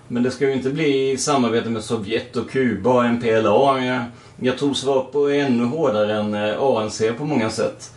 Men 0.07 0.23
det 0.23 0.31
ska 0.31 0.45
ju 0.45 0.53
inte 0.53 0.69
bli 0.69 1.11
i 1.11 1.17
samarbete 1.17 1.69
med 1.69 1.83
Sovjet 1.83 2.35
och 2.35 2.49
Kuba 2.49 2.89
och 2.89 3.05
MPLA. 3.05 3.85
Jag, 3.85 4.03
jag 4.41 4.57
tror 4.57 4.73
SWAPO 4.73 5.25
är 5.29 5.45
ännu 5.45 5.63
hårdare 5.65 6.19
än 6.19 6.33
eh, 6.33 6.61
ANC 6.61 7.01
på 7.17 7.25
många 7.25 7.49
sätt. 7.49 7.91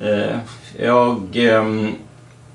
Eh, 0.00 0.36
jag... 0.78 1.22
Eh, 1.32 1.90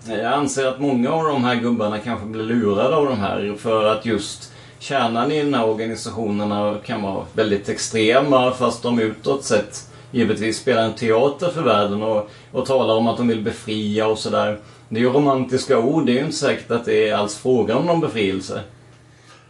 jag 0.07 0.33
anser 0.33 0.65
att 0.65 0.79
många 0.79 1.11
av 1.11 1.23
de 1.23 1.43
här 1.43 1.55
gubbarna 1.55 1.99
kanske 1.99 2.25
blir 2.25 2.43
lurade 2.43 2.95
av 2.95 3.05
de 3.05 3.19
här 3.19 3.55
för 3.59 3.85
att 3.85 4.05
just 4.05 4.51
kärnan 4.79 5.31
i 5.31 5.43
de 5.43 5.53
här 5.53 5.65
organisationerna 5.65 6.77
kan 6.85 7.01
vara 7.01 7.25
väldigt 7.33 7.69
extrema 7.69 8.51
fast 8.51 8.83
de 8.83 8.99
utåt 8.99 9.43
sett 9.43 9.87
givetvis 10.15 10.57
spelar 10.57 10.83
en 10.83 10.95
teater 10.95 11.49
för 11.49 11.61
världen 11.61 12.03
och, 12.03 12.29
och 12.51 12.65
talar 12.65 12.95
om 12.95 13.07
att 13.07 13.17
de 13.17 13.27
vill 13.27 13.41
befria 13.41 14.07
och 14.07 14.17
sådär. 14.17 14.59
Det 14.89 14.99
är 14.99 15.01
ju 15.01 15.09
romantiska 15.09 15.79
ord, 15.79 16.05
det 16.05 16.11
är 16.11 16.13
ju 16.13 16.25
inte 16.25 16.35
säkert 16.35 16.71
att 16.71 16.85
det 16.85 17.09
är 17.09 17.15
alls 17.15 17.37
frågan 17.37 17.77
om 17.77 17.85
någon 17.85 17.99
befrielse. 17.99 18.61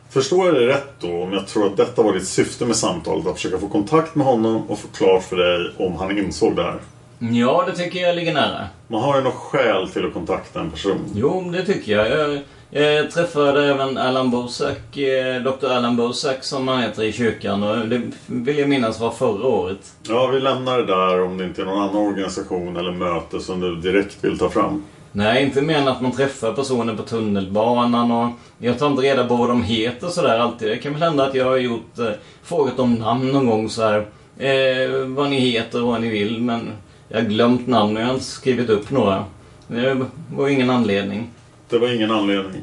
Förstår 0.10 0.46
jag 0.46 0.56
det 0.56 0.68
rätt 0.68 0.94
då 1.00 1.24
om 1.24 1.34
jag 1.34 1.48
tror 1.48 1.66
att 1.66 1.78
detta 1.78 2.02
var 2.02 2.14
ditt 2.14 2.28
syfte 2.28 2.66
med 2.66 2.76
samtalet? 2.76 3.28
Att 3.28 3.36
försöka 3.36 3.58
få 3.58 3.68
kontakt 3.68 4.16
med 4.16 4.26
honom 4.28 4.70
och 4.70 4.80
få 4.80 4.88
klart 4.88 5.24
för 5.24 5.36
dig 5.36 5.72
om 5.78 5.96
han 5.96 6.18
insåg 6.18 6.56
det 6.56 6.64
här? 6.64 6.80
Ja, 7.20 7.64
det 7.68 7.76
tycker 7.76 8.00
jag 8.00 8.16
ligger 8.16 8.34
nära. 8.34 8.68
Man 8.88 9.02
har 9.02 9.18
ju 9.18 9.24
något 9.24 9.34
skäl 9.34 9.90
till 9.90 10.06
att 10.06 10.14
kontakta 10.14 10.60
en 10.60 10.72
person. 10.72 11.00
Jo, 11.16 11.50
det 11.52 11.66
tycker 11.66 11.92
jag. 11.92 12.10
Jag, 12.10 12.40
jag 12.82 13.12
träffade 13.12 13.66
även 13.70 13.98
Alan 13.98 14.32
Bosak, 14.32 14.98
eh, 14.98 15.44
Dr. 15.44 15.68
Alan 15.68 15.96
Bosak 15.96 16.44
som 16.44 16.68
han 16.68 16.82
heter 16.82 17.04
i 17.04 17.12
kyrkan 17.12 17.64
och 17.64 17.88
det 17.88 18.02
vill 18.28 18.58
jag 18.58 18.70
minnas 18.70 19.00
var 19.00 19.12
förra 19.12 19.48
året. 19.48 19.94
Ja, 20.04 20.28
vi 20.28 20.40
lämnar 20.40 20.78
det 20.78 20.86
där 20.86 21.22
om 21.22 21.38
det 21.38 21.46
inte 21.46 21.62
är 21.62 21.66
någon 21.66 21.82
annan 21.82 21.96
organisation 21.96 22.78
eller 22.78 22.92
möte 22.92 23.40
som 23.40 23.60
du 23.60 23.76
direkt 23.76 24.24
vill 24.24 24.40
ta 24.40 24.50
fram. 24.50 24.84
Nej, 25.12 25.44
inte 25.44 25.62
mer 25.62 25.78
än 25.78 25.88
att 25.88 26.02
man 26.02 26.12
träffar 26.12 26.54
personer 26.54 26.96
på 26.96 27.04
tunnelbanan 27.04 28.12
och 28.12 28.30
jag 28.58 28.80
tar 28.80 28.88
inte 28.88 29.02
reda 29.02 29.28
på 29.28 29.36
vad 29.36 29.50
de 29.50 29.64
heter 29.64 30.08
sådär 30.08 30.40
alltid. 30.40 30.68
Det 30.68 30.78
kan 30.78 30.94
väl 30.94 31.02
hända 31.02 31.26
att 31.26 31.36
jag 31.36 31.46
har 31.46 31.58
gjort, 31.58 32.00
eh, 32.00 32.10
frågat 32.44 32.80
om 32.80 32.94
namn 32.94 33.28
någon 33.28 33.46
gång 33.46 33.70
så 33.70 33.82
här. 33.82 34.06
Eh, 34.38 35.08
vad 35.08 35.30
ni 35.30 35.40
heter 35.40 35.82
och 35.82 35.88
vad 35.88 36.02
ni 36.02 36.10
vill 36.10 36.42
men 36.42 36.72
jag 37.08 37.22
har 37.22 37.26
glömt 37.26 37.68
namn 37.68 37.96
och 37.96 38.02
jag 38.02 38.08
har 38.08 38.14
inte 38.14 38.26
skrivit 38.26 38.70
upp 38.70 38.92
några. 38.92 39.26
Det 39.68 40.06
var 40.36 40.48
ingen 40.48 40.70
anledning. 40.70 41.30
Det 41.76 41.80
var 41.80 41.96
ingen 41.96 42.12
anledning. 42.12 42.62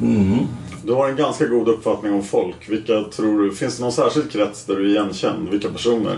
Mm. 0.00 0.38
Du 0.84 0.92
har 0.92 1.08
en 1.08 1.16
ganska 1.16 1.46
god 1.46 1.68
uppfattning 1.68 2.12
om 2.14 2.22
folk. 2.22 2.68
Vilka 2.68 3.02
tror 3.02 3.42
du, 3.42 3.54
finns 3.54 3.76
det 3.76 3.82
någon 3.82 3.92
särskild 3.92 4.32
krets 4.32 4.64
där 4.64 4.76
du 4.76 4.86
är 4.86 4.88
igenkänd? 4.88 5.48
Vilka 5.48 5.68
personer? 5.68 6.16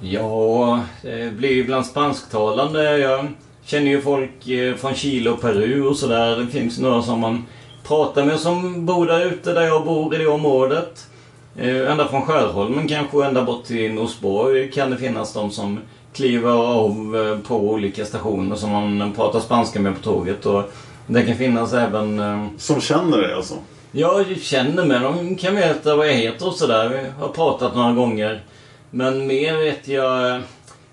Ja, 0.00 0.80
det 1.02 1.34
blir 1.36 1.52
ju 1.52 1.60
ibland 1.60 1.86
spansktalande. 1.86 2.98
Jag 2.98 3.26
känner 3.64 3.90
ju 3.90 4.00
folk 4.00 4.48
eh, 4.48 4.74
från 4.74 4.94
Chile 4.94 5.30
och 5.30 5.40
Peru 5.40 5.86
och 5.86 5.96
sådär. 5.96 6.36
Det 6.36 6.46
finns 6.46 6.78
några 6.78 7.02
som 7.02 7.20
man 7.20 7.44
pratar 7.86 8.24
med 8.24 8.40
som 8.40 8.86
bor 8.86 9.06
där 9.06 9.26
ute 9.26 9.52
där 9.52 9.62
jag 9.62 9.84
bor 9.84 10.14
i 10.14 10.18
det 10.18 10.26
området. 10.26 11.06
Eh, 11.56 11.90
ända 11.90 12.08
från 12.08 12.22
Skärholmen 12.22 12.88
kanske 12.88 13.24
ända 13.24 13.44
bort 13.44 13.64
till 13.64 13.92
Norsborg 13.92 14.70
kan 14.70 14.90
det 14.90 14.96
finnas 14.96 15.34
de 15.34 15.50
som 15.50 15.78
kliver 16.14 16.50
av 16.50 17.16
eh, 17.16 17.48
på 17.48 17.56
olika 17.56 18.04
stationer 18.04 18.56
som 18.56 18.70
man 18.70 19.12
pratar 19.12 19.40
spanska 19.40 19.80
med 19.80 19.94
på 19.94 20.02
tåget. 20.02 20.46
Och 20.46 20.62
det 21.06 21.22
kan 21.22 21.36
finnas 21.36 21.72
även... 21.72 22.20
Som 22.58 22.80
känner 22.80 23.18
dig 23.18 23.34
alltså? 23.34 23.54
Ja, 23.92 24.24
jag 24.28 24.40
känner 24.40 24.84
mig. 24.84 25.00
De 25.00 25.36
kan 25.36 25.56
veta 25.56 25.96
vad 25.96 26.08
jag 26.08 26.12
heter 26.12 26.46
och 26.46 26.54
sådär. 26.54 26.88
Vi 26.88 27.22
har 27.22 27.28
pratat 27.28 27.74
några 27.74 27.92
gånger. 27.92 28.42
Men 28.90 29.26
mer 29.26 29.56
vet 29.56 29.88
jag... 29.88 30.42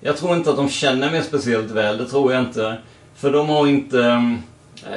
Jag 0.02 0.18
tror 0.18 0.36
inte 0.36 0.50
att 0.50 0.56
de 0.56 0.70
känner 0.70 1.12
mig 1.12 1.24
speciellt 1.24 1.72
väl. 1.72 1.98
Det 1.98 2.06
tror 2.06 2.34
jag 2.34 2.42
inte. 2.42 2.78
För 3.16 3.32
de 3.32 3.50
har 3.50 3.68
inte... 3.68 4.32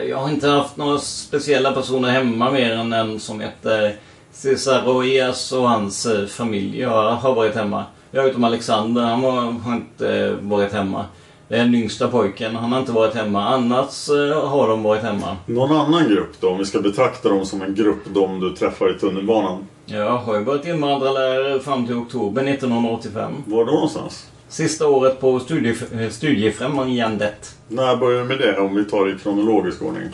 Jag 0.08 0.16
har 0.16 0.28
inte 0.28 0.48
haft 0.48 0.76
några 0.76 0.98
speciella 0.98 1.72
personer 1.72 2.08
hemma 2.08 2.50
mer 2.50 2.72
än 2.72 2.92
en 2.92 3.20
som 3.20 3.40
heter 3.40 3.96
Cesar 4.32 4.82
Rojas 4.82 5.52
och 5.52 5.68
hans 5.68 6.06
eh, 6.06 6.26
familj. 6.26 6.80
Jag 6.80 7.12
har 7.12 7.34
varit 7.34 7.54
hemma. 7.54 7.84
Jag 8.14 8.22
har 8.22 8.28
utom 8.28 8.44
Alexander. 8.44 9.02
Han 9.02 9.24
har 9.60 9.74
inte 9.74 10.36
varit 10.40 10.72
hemma. 10.72 11.04
Det 11.48 11.54
är 11.54 11.58
den 11.58 11.74
yngsta 11.74 12.08
pojken. 12.08 12.56
Han 12.56 12.72
har 12.72 12.80
inte 12.80 12.92
varit 12.92 13.14
hemma. 13.14 13.44
Annars 13.44 14.08
eh, 14.08 14.48
har 14.48 14.68
de 14.68 14.82
varit 14.82 15.02
hemma. 15.02 15.36
Någon 15.46 15.76
annan 15.76 16.08
grupp 16.08 16.40
då? 16.40 16.48
Om 16.48 16.58
vi 16.58 16.64
ska 16.64 16.80
betrakta 16.80 17.28
dem 17.28 17.46
som 17.46 17.62
en 17.62 17.74
grupp, 17.74 17.98
de 18.14 18.40
du 18.40 18.56
träffar 18.56 18.96
i 18.96 18.98
tunnelbanan. 18.98 19.66
Jag 19.86 20.18
har 20.18 20.38
ju 20.38 20.44
varit 20.44 20.66
invandrarlärare 20.66 21.60
fram 21.60 21.86
till 21.86 21.96
oktober 21.96 22.42
1985. 22.42 23.32
Var 23.46 23.64
då 23.64 23.72
någonstans? 23.72 24.30
Sista 24.48 24.88
året 24.88 25.20
på 25.20 25.40
studie, 25.40 25.74
Studiefrämjandet. 26.10 27.56
När 27.68 27.96
började 27.96 28.22
du 28.22 28.28
med 28.28 28.38
det? 28.38 28.58
Om 28.58 28.74
vi 28.74 28.84
tar 28.84 29.06
det 29.06 29.12
i 29.12 29.18
kronologisk 29.18 29.82
ordning. 29.82 30.08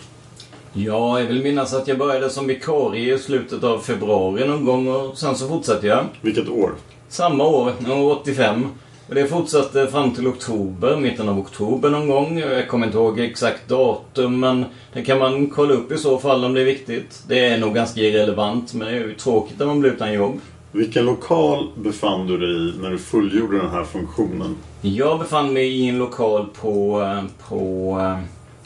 Ja, 0.73 1.21
jag 1.21 1.27
vill 1.27 1.43
minnas 1.43 1.75
att 1.75 1.89
jag 1.89 1.99
började 1.99 2.31
som 2.31 2.47
vikarie 2.47 3.15
i 3.15 3.19
slutet 3.19 3.65
av 3.65 3.79
februari 3.79 4.49
någon 4.49 4.65
gång 4.65 4.89
och 4.89 5.19
sen 5.19 5.37
så 5.37 5.49
fortsatte 5.49 5.87
jag. 5.87 6.05
Vilket 6.21 6.49
år? 6.49 6.73
Samma 7.13 7.45
år, 7.45 7.73
85. 8.21 8.69
Och 9.09 9.15
det 9.15 9.27
fortsatte 9.27 9.87
fram 9.87 10.15
till 10.15 10.27
oktober, 10.27 10.97
mitten 10.97 11.29
av 11.29 11.39
oktober 11.39 11.91
någon 11.91 12.09
gång. 12.09 12.39
Jag 12.39 12.69
kommer 12.69 12.87
inte 12.87 12.99
ihåg 12.99 13.21
exakt 13.21 13.69
datum 13.69 14.41
men 14.41 14.65
det 14.93 15.05
kan 15.05 15.19
man 15.19 15.47
kolla 15.47 15.75
upp 15.75 15.93
i 15.93 15.97
så 15.99 16.19
fall 16.19 16.45
om 16.45 16.55
det 16.55 16.61
är 16.61 16.65
viktigt. 16.65 17.23
Det 17.29 17.47
är 17.47 17.59
nog 17.59 17.75
ganska 17.75 18.01
irrelevant 18.01 18.75
men 18.75 18.89
det 18.89 18.95
är 18.95 18.99
ju 18.99 19.15
tråkigt 19.15 19.59
när 19.59 19.67
man 19.67 19.81
blir 19.81 19.91
utan 19.91 20.13
jobb. 20.13 20.41
Vilken 20.73 21.05
lokal 21.05 21.69
befann 21.75 22.27
du 22.27 22.39
dig 22.39 22.69
i 22.69 22.73
när 22.83 22.91
du 22.91 22.99
fullgjorde 22.99 23.59
den 23.59 23.71
här 23.71 23.85
funktionen? 23.85 24.57
Jag 24.81 25.19
befann 25.19 25.53
mig 25.53 25.69
i 25.69 25.89
en 25.89 25.99
lokal 25.99 26.47
på, 26.61 27.05
på 27.49 27.95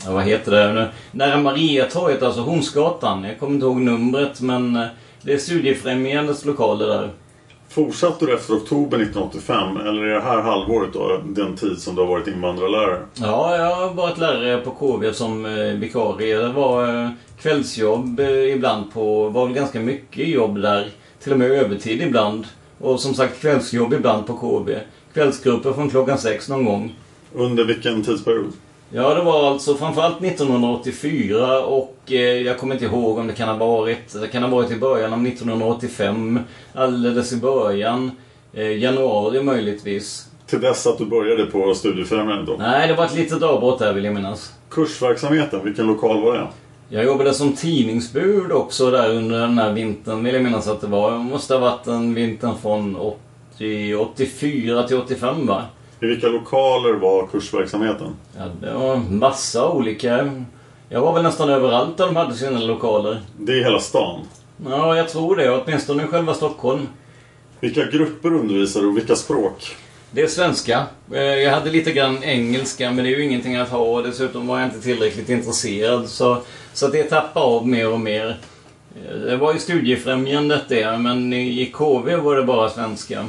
vad 0.09 0.25
heter 0.25 0.53
det 0.53 0.73
nu? 0.73 0.89
Nära 1.13 1.41
Mariatorget, 1.41 2.23
alltså 2.23 2.41
Hornsgatan. 2.41 3.25
Jag 3.25 3.39
kommer 3.39 3.55
inte 3.55 3.67
ihåg 3.67 3.81
numret 3.81 4.41
men 4.41 4.87
det 5.23 5.33
är 5.33 5.39
Studiefrämjandets 5.39 6.45
lokaler 6.45 6.87
där. 6.87 7.11
Fortsatte 7.75 8.27
du 8.27 8.35
efter 8.35 8.55
oktober 8.55 8.97
1985 8.97 9.77
eller 9.77 10.03
är 10.03 10.15
det 10.15 10.21
här 10.21 10.41
halvåret 10.41 10.93
då 10.93 11.21
den 11.25 11.57
tid 11.57 11.79
som 11.79 11.95
du 11.95 12.01
har 12.01 12.09
varit 12.09 12.27
invandrarlärare? 12.27 13.03
Ja, 13.15 13.57
jag 13.57 13.77
har 13.77 13.95
varit 13.95 14.19
lärare 14.19 14.61
på 14.61 14.71
KV 14.71 15.13
som 15.13 15.47
eh, 15.47 15.53
vikarie. 15.53 16.39
Det 16.39 16.49
var 16.49 17.05
eh, 17.05 17.11
kvällsjobb 17.39 18.21
eh, 18.21 18.29
ibland 18.29 18.93
på, 18.93 19.29
var 19.29 19.47
väl 19.47 19.55
ganska 19.55 19.81
mycket 19.81 20.29
jobb 20.29 20.63
där. 20.63 20.91
Till 21.23 21.33
och 21.33 21.39
med 21.39 21.51
övertid 21.51 22.03
ibland. 22.03 22.47
Och 22.79 23.01
som 23.01 23.15
sagt 23.15 23.41
kvällsjobb 23.41 23.93
ibland 23.93 24.27
på 24.27 24.35
KV. 24.35 24.81
Kvällsgrupper 25.15 25.73
från 25.73 25.91
klockan 25.91 26.19
sex 26.19 26.49
någon 26.49 26.65
gång. 26.65 26.95
Under 27.33 27.65
vilken 27.65 28.03
tidsperiod? 28.03 28.53
Ja, 28.97 29.15
det 29.15 29.23
var 29.23 29.51
alltså 29.51 29.75
framförallt 29.75 30.25
1984 30.25 31.65
och 31.65 31.97
eh, 32.07 32.17
jag 32.17 32.59
kommer 32.59 32.75
inte 32.75 32.85
ihåg 32.85 33.19
om 33.19 33.27
det 33.27 33.33
kan 33.33 33.49
ha 33.49 33.57
varit, 33.57 34.21
det 34.21 34.29
kan 34.29 34.43
ha 34.43 34.51
varit 34.51 34.71
i 34.71 34.77
början 34.77 35.13
av 35.13 35.27
1985. 35.27 36.41
Alldeles 36.75 37.33
i 37.33 37.37
början. 37.37 38.11
Eh, 38.53 38.79
januari 38.79 39.43
möjligtvis. 39.43 40.29
Till 40.47 40.61
dess 40.61 40.87
att 40.87 40.99
du 40.99 41.07
började 41.07 41.47
på 41.47 41.75
Studiefrämjandet 41.75 42.47
då? 42.47 42.57
Nej, 42.59 42.89
det 42.89 42.95
var 42.95 43.05
ett 43.05 43.15
litet 43.15 43.43
avbrott 43.43 43.79
där 43.79 43.93
vill 43.93 44.05
jag 44.05 44.15
minnas. 44.15 44.53
Kursverksamheten, 44.71 45.65
vilken 45.65 45.87
lokal 45.87 46.23
var 46.23 46.35
det? 46.35 46.47
Jag 46.89 47.05
jobbade 47.05 47.35
som 47.35 47.53
tidningsbud 47.53 48.53
också 48.53 48.91
där 48.91 49.15
under 49.15 49.41
den 49.41 49.59
här 49.59 49.73
vintern 49.73 50.25
vill 50.25 50.35
jag 50.35 50.45
minnas 50.45 50.69
att 50.69 50.81
det 50.81 50.87
var. 50.87 51.11
Det 51.11 51.19
måste 51.19 51.55
ha 51.55 51.61
varit 51.61 51.87
en 51.87 52.15
vintern 52.15 52.55
från 52.63 52.97
80, 52.97 53.95
84 53.95 54.83
till 54.83 54.97
85 54.97 55.47
va? 55.47 55.63
I 56.05 56.07
vilka 56.07 56.29
lokaler 56.29 56.93
var 56.93 57.27
kursverksamheten? 57.27 58.17
Ja, 58.37 58.45
det 58.61 58.75
var 58.75 58.97
massa 58.97 59.71
olika. 59.71 60.45
Jag 60.89 61.01
var 61.01 61.15
väl 61.15 61.23
nästan 61.23 61.51
överallt 61.51 61.97
där 61.97 62.07
de 62.07 62.17
hade 62.17 62.35
sina 62.35 62.59
lokaler. 62.59 63.21
Det 63.39 63.53
är 63.53 63.65
hela 63.65 63.79
stan? 63.79 64.21
Ja, 64.67 64.97
jag 64.97 65.09
tror 65.09 65.37
det. 65.37 65.51
Åtminstone 65.51 66.05
i 66.05 66.07
själva 66.07 66.35
Stockholm. 66.35 66.89
Vilka 67.61 67.85
grupper 67.85 68.35
undervisar 68.35 68.81
du 68.81 68.87
och 68.87 68.97
vilka 68.97 69.17
språk? 69.17 69.77
Det 70.11 70.23
är 70.23 70.27
svenska. 70.27 70.87
Eh, 71.13 71.23
jag 71.23 71.53
hade 71.53 71.71
lite 71.71 71.93
grann 71.93 72.25
engelska, 72.25 72.91
men 72.91 73.05
det 73.05 73.11
är 73.11 73.17
ju 73.17 73.25
ingenting 73.25 73.57
att 73.57 73.69
ha. 73.69 74.03
Dessutom 74.03 74.47
var 74.47 74.59
jag 74.59 74.69
inte 74.69 74.81
tillräckligt 74.81 75.29
intresserad. 75.29 76.09
Så, 76.09 76.43
så 76.73 76.89
det 76.89 77.03
tappade 77.03 77.47
av 77.47 77.69
mer 77.69 77.93
och 77.93 78.01
mer. 78.01 78.37
Eh, 79.09 79.17
det 79.17 79.37
var 79.37 79.53
ju 79.53 79.59
studiefrämjandet 79.59 80.63
det, 80.69 80.99
men 80.99 81.33
i 81.33 81.71
KV 81.75 82.17
var 82.17 82.37
det 82.37 82.43
bara 82.43 82.71
svenska. 82.71 83.27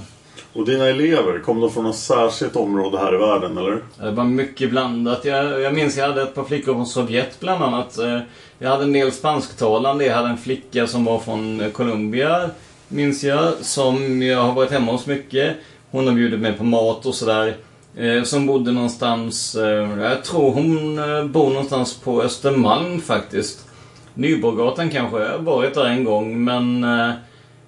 Och 0.56 0.66
dina 0.66 0.86
elever, 0.86 1.40
kom 1.40 1.62
de 1.62 1.72
från 1.72 1.84
något 1.84 1.96
särskilt 1.96 2.56
område 2.56 2.98
här 2.98 3.16
i 3.16 3.18
världen, 3.18 3.58
eller? 3.58 3.84
Det 4.00 4.12
var 4.12 4.24
mycket 4.24 4.70
blandat. 4.70 5.26
Jag, 5.26 5.62
jag 5.62 5.74
minns 5.74 5.98
jag 5.98 6.08
hade 6.08 6.22
ett 6.22 6.36
par 6.36 6.44
flickor 6.44 6.74
från 6.74 6.86
Sovjet 6.86 7.40
bland 7.40 7.64
annat. 7.64 7.98
Eh, 7.98 8.20
jag 8.60 8.70
hade 8.70 8.84
en 8.84 8.94
del 8.94 9.12
spansktalande. 9.12 10.06
Jag 10.06 10.16
hade 10.16 10.30
en 10.30 10.38
flicka 10.38 10.88
som 10.88 11.06
var 11.06 11.20
från 11.20 11.62
eh, 11.62 11.72
Colombia, 11.72 12.50
minns 12.88 13.24
jag. 13.24 13.54
Som 13.62 14.22
jag 14.22 14.42
har 14.42 14.54
varit 14.54 14.72
hemma 14.72 14.92
hos 14.92 15.08
mycket. 15.08 15.56
Hon 15.92 16.08
har 16.08 16.14
bjudit 16.14 16.40
mig 16.40 16.54
på 16.54 16.64
mat 16.64 17.06
och 17.06 17.16
sådär. 17.16 17.56
Eh, 17.98 18.24
som 18.24 18.48
bodde 18.48 18.72
någonstans, 18.72 19.56
jag 20.02 20.24
tror 20.24 20.52
hon 20.52 20.96
bor 21.32 21.50
någonstans 21.50 22.00
på 22.00 22.22
Östermalm 22.22 23.02
faktiskt. 23.02 23.68
Nyborggatan 24.14 24.90
kanske. 24.90 25.20
Jag 25.20 25.32
har 25.32 25.40
varit 25.40 25.74
där 25.74 25.86
en 25.86 26.04
gång 26.04 26.44
men 26.44 26.86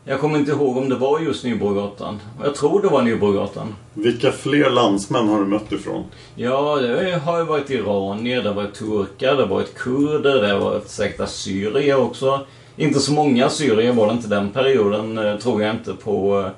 jag 0.07 0.19
kommer 0.19 0.39
inte 0.39 0.51
ihåg 0.51 0.77
om 0.77 0.89
det 0.89 0.95
var 0.95 1.19
just 1.19 1.43
Nybrogatan. 1.43 2.19
Jag 2.43 2.55
tror 2.55 2.81
det 2.81 2.87
var 2.87 3.01
Nybrogatan. 3.01 3.75
Vilka 3.93 4.31
fler 4.31 4.69
landsmän 4.69 5.27
har 5.27 5.39
du 5.39 5.45
mött 5.45 5.71
ifrån? 5.71 6.03
Ja, 6.35 6.75
det 6.75 7.21
har 7.25 7.37
ju 7.37 7.45
varit 7.45 7.69
iranier, 7.69 8.41
det 8.41 8.49
har 8.49 8.55
varit 8.55 8.73
turkar, 8.73 9.35
det 9.35 9.41
har 9.41 9.49
varit 9.49 9.73
kurder, 9.75 10.41
det 10.41 10.47
har 10.47 10.59
varit 10.59 10.89
säkert 10.89 11.19
assyrier 11.19 11.99
också. 11.99 12.45
Inte 12.75 12.99
så 12.99 13.13
många 13.13 13.45
assyrier 13.45 13.93
var 13.93 14.07
det 14.07 14.13
inte 14.13 14.27
den 14.27 14.49
perioden, 14.49 15.17
eh, 15.17 15.37
tror 15.37 15.61
jag 15.61 15.75
inte, 15.75 15.93
på, 15.93 16.49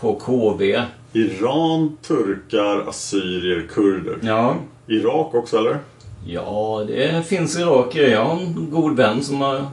på 0.00 0.14
KV. 0.14 0.82
Iran, 1.12 1.96
turkar, 2.06 2.88
assyrier, 2.88 3.66
kurder. 3.74 4.18
Ja. 4.22 4.56
Irak 4.86 5.34
också, 5.34 5.58
eller? 5.58 5.78
Ja, 6.26 6.84
det 6.86 7.26
finns 7.26 7.58
irakier. 7.58 8.10
Jag 8.10 8.24
har 8.24 8.36
en 8.36 8.70
god 8.70 8.96
vän 8.96 9.22
som 9.22 9.40
har 9.40 9.64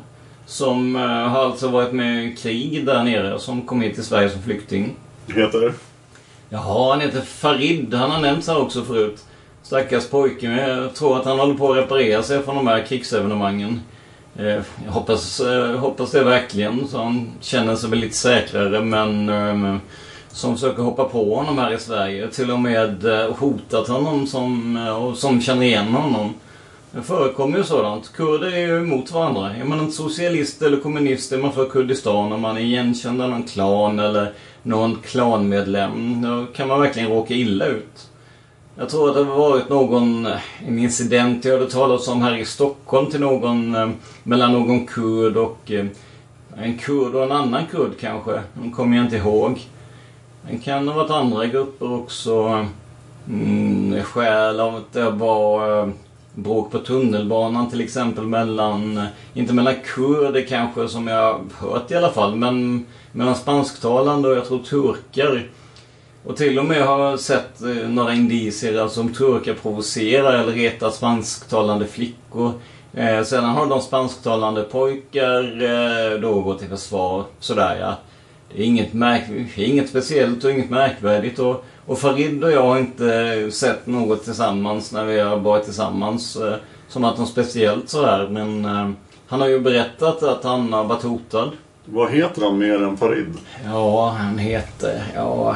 som 0.45 0.95
uh, 0.95 1.02
har 1.02 1.45
alltså 1.45 1.68
varit 1.68 1.91
med 1.91 2.26
i 2.26 2.36
krig 2.36 2.86
där 2.86 3.03
nere 3.03 3.40
som 3.40 3.61
kom 3.61 3.82
hit 3.82 3.95
till 3.95 4.03
Sverige 4.03 4.30
som 4.30 4.41
flykting. 4.41 4.95
Heter? 5.28 5.74
Jaha, 6.49 6.91
han 6.91 7.02
heter 7.02 7.22
Farid. 7.22 7.94
Han 7.94 8.11
har 8.11 8.22
nämnts 8.22 8.48
här 8.48 8.61
också 8.61 8.84
förut. 8.84 9.24
Stackars 9.64 10.07
pojke. 10.07 10.68
Jag 10.68 10.95
tror 10.95 11.20
att 11.20 11.26
han 11.26 11.40
håller 11.40 11.53
på 11.53 11.72
att 11.72 11.78
reparera 11.78 12.24
sig 12.24 12.44
från 12.44 12.56
de 12.56 12.68
här 12.68 12.86
krigsevenemangen. 12.86 13.82
Uh, 14.40 14.61
jag 14.86 14.91
hoppas, 14.91 15.41
uh, 15.41 15.78
hoppas 15.78 16.11
det 16.11 16.24
verkligen. 16.24 16.88
Så 16.88 16.98
han 16.98 17.32
känner 17.41 17.76
sig 17.76 17.90
väl 17.90 17.99
lite 17.99 18.15
säkrare. 18.15 18.82
Men 18.82 19.82
som 20.32 20.56
försöker 20.56 20.84
hoppa 20.84 21.03
på 21.03 21.36
honom 21.36 21.57
här 21.57 21.74
i 21.74 21.80
Sverige. 21.80 22.28
Till 22.28 22.52
och 22.52 22.60
med 22.60 23.03
hotat 23.38 23.88
honom 23.88 24.28
som, 24.28 24.78
och 24.78 25.18
som 25.18 25.41
känner 25.41 25.65
igen 25.65 25.88
honom. 25.88 26.34
Det 26.95 27.02
förekommer 27.02 27.57
ju 27.57 27.64
sådant. 27.64 28.14
Kurder 28.14 28.53
är 28.53 28.68
ju 28.68 28.78
emot 28.78 29.11
varandra. 29.11 29.56
Är 29.56 29.64
man 29.64 29.80
inte 29.80 29.91
socialist 29.91 30.61
eller 30.61 30.78
kommunist 30.78 31.32
är 31.32 31.38
man 31.38 31.53
för 31.53 31.70
Kurdistan. 31.70 32.32
Om 32.32 32.41
man 32.41 32.57
är 32.57 32.61
igenkänd 32.61 33.22
av 33.22 33.30
någon 33.30 33.44
klan 33.44 33.99
eller 33.99 34.34
någon 34.64 34.95
klanmedlem. 34.95 36.22
Då 36.22 36.45
kan 36.56 36.68
man 36.68 36.82
verkligen 36.82 37.10
råka 37.10 37.34
illa 37.34 37.65
ut. 37.65 38.10
Jag 38.76 38.90
tror 38.90 39.10
att 39.10 39.15
det 39.15 39.24
har 39.24 39.38
varit 39.38 39.70
någon 39.70 40.26
eh, 40.26 40.68
en 40.68 40.80
incident 40.80 41.45
jag 41.45 41.53
hade 41.53 41.72
talat 41.72 42.07
om 42.07 42.22
här 42.22 42.38
i 42.38 42.45
Stockholm 42.45 43.11
till 43.11 43.20
någon 43.20 43.76
eh, 43.76 43.90
mellan 44.24 44.53
någon 44.53 44.86
kurd 44.86 45.38
och 45.38 45.72
eh, 45.72 45.86
en 46.57 46.78
kurd 46.78 47.15
och 47.15 47.24
en 47.24 47.32
annan 47.32 47.65
kurd 47.72 47.91
kanske. 47.99 48.41
De 48.53 48.72
kommer 48.72 48.98
jag 48.98 49.06
inte 49.06 49.15
ihåg. 49.18 49.61
Det 50.49 50.57
kan 50.57 50.88
ha 50.88 50.95
varit 50.95 51.11
andra 51.11 51.45
grupper 51.45 51.94
också. 51.94 52.65
Mm, 53.30 54.03
skäl 54.03 54.60
av 54.60 54.76
att 54.76 54.94
det 54.94 55.10
var 55.10 55.91
bråk 56.35 56.72
på 56.72 56.80
tunnelbanan 56.80 57.69
till 57.69 57.81
exempel 57.81 58.27
mellan, 58.27 58.97
eh, 58.97 59.05
inte 59.34 59.53
mellan 59.53 59.76
kurder 59.85 60.45
kanske 60.49 60.88
som 60.88 61.07
jag 61.07 61.39
hört 61.57 61.91
i 61.91 61.95
alla 61.95 62.11
fall, 62.11 62.35
men 62.35 62.85
mellan 63.11 63.35
spansktalande 63.35 64.30
och 64.30 64.38
jag 64.38 64.45
tror 64.45 64.60
turkar. 64.60 65.47
Och 66.26 66.38
till 66.38 66.60
och 66.60 66.65
med 66.65 66.85
har 66.85 66.99
jag 66.99 67.19
sett 67.19 67.61
eh, 67.61 67.89
några 67.89 68.14
indicier 68.14 68.81
alltså 68.81 69.01
om 69.01 69.14
turkar 69.14 69.53
provocerar 69.53 70.34
eller 70.34 70.53
retar 70.53 70.89
spansktalande 70.89 71.88
flickor. 71.88 72.51
Eh, 72.93 73.23
sedan 73.23 73.45
har 73.45 73.65
de 73.65 73.81
spansktalande 73.81 74.64
pojkar 74.64 75.61
eh, 75.61 76.19
då 76.19 76.41
gått 76.41 76.60
till 76.60 76.69
försvar. 76.69 77.23
Sådär 77.39 77.77
ja. 77.80 77.97
Det 78.49 78.61
är 78.61 78.65
inget, 78.65 78.93
märk 78.93 79.57
inget 79.57 79.89
speciellt 79.89 80.43
och 80.43 80.51
inget 80.51 80.69
märkvärdigt. 80.69 81.39
Och, 81.39 81.65
och 81.85 81.99
Farid 81.99 82.43
och 82.43 82.51
jag 82.51 82.64
har 82.64 82.77
inte 82.77 83.51
sett 83.51 83.88
något 83.88 84.23
tillsammans 84.23 84.91
när 84.91 85.05
vi 85.05 85.19
har 85.19 85.38
varit 85.38 85.64
tillsammans. 85.64 86.35
Eh, 86.35 86.55
som 86.93 87.03
att 87.03 87.18
något 87.18 87.30
speciellt 87.30 87.89
sådär. 87.89 88.27
Men 88.31 88.65
eh, 88.65 88.89
han 89.27 89.41
har 89.41 89.47
ju 89.47 89.60
berättat 89.60 90.23
att 90.23 90.43
han 90.43 90.73
har 90.73 90.84
varit 90.84 91.03
hotad. 91.03 91.51
Vad 91.85 92.11
heter 92.11 92.41
han 92.41 92.57
mer 92.57 92.84
än 92.84 92.97
Farid? 92.97 93.38
Ja, 93.65 94.10
han 94.10 94.38
heter... 94.38 95.03
Ja, 95.15 95.55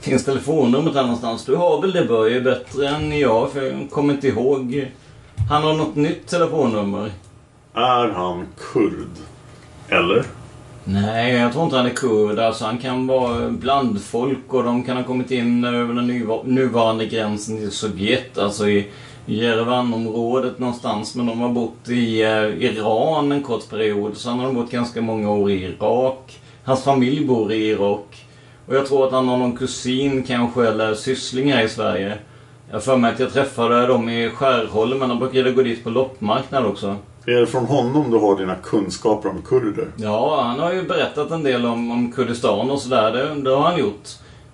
finns 0.00 0.24
telefonnumret 0.24 0.94
där 0.94 1.02
någonstans? 1.02 1.44
Du 1.44 1.54
har 1.54 1.80
väl 1.80 1.92
det 1.92 2.04
Börje 2.04 2.40
bättre 2.40 2.88
än 2.88 3.18
jag? 3.18 3.52
För 3.52 3.62
jag 3.62 3.90
kommer 3.90 4.14
inte 4.14 4.28
ihåg. 4.28 4.90
Han 5.50 5.62
har 5.62 5.74
något 5.74 5.96
nytt 5.96 6.26
telefonnummer. 6.26 7.10
Är 7.74 8.08
han 8.08 8.46
kurd? 8.72 9.10
Eller? 9.88 10.24
Nej, 10.88 11.34
jag 11.34 11.52
tror 11.52 11.64
inte 11.64 11.76
han 11.76 11.86
är 11.86 11.90
kurd. 11.90 12.38
Alltså, 12.38 12.64
han 12.64 12.78
kan 12.78 13.06
vara 13.06 13.50
blandfolk 13.50 14.54
och 14.54 14.64
de 14.64 14.82
kan 14.82 14.96
ha 14.96 15.04
kommit 15.04 15.30
in 15.30 15.64
över 15.64 15.94
den 15.94 16.06
nuvarande 16.54 17.06
gränsen 17.06 17.56
till 17.56 17.70
Sovjet. 17.70 18.38
Alltså 18.38 18.68
i 18.68 18.86
Jerevanområdet 19.26 20.58
någonstans. 20.58 21.14
Men 21.14 21.26
de 21.26 21.40
har 21.40 21.48
bott 21.48 21.88
i 21.88 22.22
eh, 22.22 22.64
Iran 22.64 23.32
en 23.32 23.42
kort 23.42 23.70
period. 23.70 24.16
Sen 24.16 24.38
har 24.38 24.46
de 24.46 24.54
bott 24.54 24.70
ganska 24.70 25.00
många 25.02 25.30
år 25.30 25.50
i 25.50 25.64
Irak. 25.64 26.40
Hans 26.64 26.84
familj 26.84 27.26
bor 27.26 27.52
i 27.52 27.68
Irak. 27.68 28.26
Och 28.66 28.74
jag 28.74 28.86
tror 28.86 29.06
att 29.06 29.12
han 29.12 29.28
har 29.28 29.36
någon 29.36 29.56
kusin 29.56 30.22
kanske, 30.22 30.68
eller 30.68 30.94
syssling 30.94 31.52
här 31.52 31.64
i 31.64 31.68
Sverige. 31.68 32.18
Jag 32.68 32.74
har 32.74 32.80
för 32.80 32.96
mig 32.96 33.12
att 33.12 33.20
jag 33.20 33.32
träffade 33.32 33.86
dem 33.86 34.08
i 34.08 34.30
Skärholmen. 34.30 35.08
de 35.08 35.18
brukade 35.18 35.52
gå 35.52 35.62
dit 35.62 35.84
på 35.84 35.90
loppmarknad 35.90 36.66
också. 36.66 36.96
Är 37.28 37.40
det 37.40 37.46
från 37.46 37.66
honom 37.66 38.10
du 38.10 38.18
har 38.18 38.36
dina 38.36 38.54
kunskaper 38.54 39.28
om 39.28 39.42
kurder? 39.42 39.88
Ja, 39.96 40.42
han 40.42 40.58
har 40.58 40.72
ju 40.72 40.82
berättat 40.82 41.30
en 41.30 41.42
del 41.42 41.66
om, 41.66 41.90
om 41.90 42.12
Kurdistan 42.12 42.70
och 42.70 42.80
sådär. 42.80 43.12
Det, 43.12 43.42
det 43.42 43.50
har 43.50 43.62
han 43.62 43.78
gjort. 43.78 44.08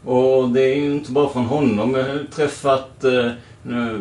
Och 0.05 0.49
det 0.49 0.63
är 0.63 0.77
ju 0.77 0.93
inte 0.93 1.13
bara 1.13 1.29
från 1.29 1.45
honom. 1.45 1.95
Jag 1.95 2.05
har 2.05 2.25
träffat 2.35 3.05
eh, 3.05 3.31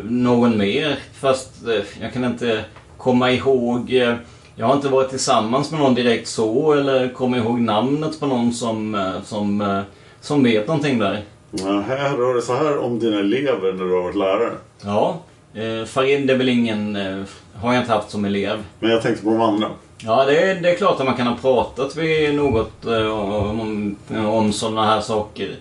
någon 0.04 0.58
mer. 0.58 0.98
Fast 1.12 1.68
eh, 1.68 2.02
jag 2.02 2.12
kan 2.12 2.24
inte 2.24 2.64
komma 2.98 3.30
ihåg. 3.32 3.92
Eh, 3.92 4.14
jag 4.54 4.66
har 4.66 4.74
inte 4.74 4.88
varit 4.88 5.10
tillsammans 5.10 5.70
med 5.70 5.80
någon 5.80 5.94
direkt 5.94 6.28
så. 6.28 6.72
Eller 6.72 7.08
kommer 7.08 7.38
ihåg 7.38 7.60
namnet 7.60 8.20
på 8.20 8.26
någon 8.26 8.52
som, 8.52 8.94
eh, 8.94 9.22
som, 9.24 9.60
eh, 9.60 9.80
som 10.20 10.42
vet 10.44 10.66
någonting 10.66 10.98
där. 10.98 11.24
Ja, 11.50 11.80
här 11.80 12.16
rör 12.16 12.34
det 12.34 12.42
så 12.42 12.54
här 12.54 12.78
om 12.78 12.98
dina 12.98 13.18
elever 13.18 13.72
när 13.72 13.84
du 13.84 13.94
har 13.94 14.02
varit 14.02 14.16
lärare. 14.16 14.52
Ja. 14.84 15.20
Eh, 15.54 15.84
Farid 15.84 16.30
är 16.30 16.36
väl 16.36 16.48
ingen... 16.48 16.96
Eh, 16.96 17.22
har 17.54 17.74
jag 17.74 17.82
inte 17.82 17.92
haft 17.92 18.10
som 18.10 18.24
elev. 18.24 18.64
Men 18.80 18.90
jag 18.90 19.02
tänkte 19.02 19.24
på 19.24 19.30
de 19.30 19.40
andra. 19.40 19.68
Ja, 19.98 20.24
det 20.24 20.40
är, 20.40 20.60
det 20.60 20.70
är 20.70 20.76
klart 20.76 21.00
att 21.00 21.06
man 21.06 21.16
kan 21.16 21.26
ha 21.26 21.36
pratat 21.36 21.96
vid 21.96 22.34
något 22.34 22.86
eh, 22.86 23.06
om, 23.06 23.96
om 24.26 24.52
sådana 24.52 24.86
här 24.86 25.00
saker. 25.00 25.56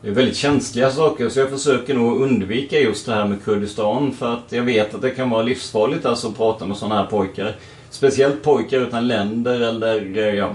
Det 0.00 0.08
är 0.08 0.12
väldigt 0.12 0.36
känsliga 0.36 0.90
saker 0.90 1.28
så 1.28 1.38
jag 1.40 1.50
försöker 1.50 1.94
nog 1.94 2.22
undvika 2.22 2.80
just 2.80 3.06
det 3.06 3.14
här 3.14 3.24
med 3.26 3.44
Kurdistan 3.44 4.12
för 4.12 4.32
att 4.32 4.44
jag 4.52 4.62
vet 4.62 4.94
att 4.94 5.02
det 5.02 5.10
kan 5.10 5.30
vara 5.30 5.42
livsfarligt 5.42 6.06
alltså 6.06 6.28
att 6.28 6.36
prata 6.36 6.66
med 6.66 6.76
sådana 6.76 6.94
här 6.94 7.06
pojkar. 7.06 7.56
Speciellt 7.90 8.42
pojkar 8.42 8.80
utan 8.80 9.08
länder 9.08 9.60
eller 9.60 10.18
eh, 10.18 10.34
ja. 10.34 10.50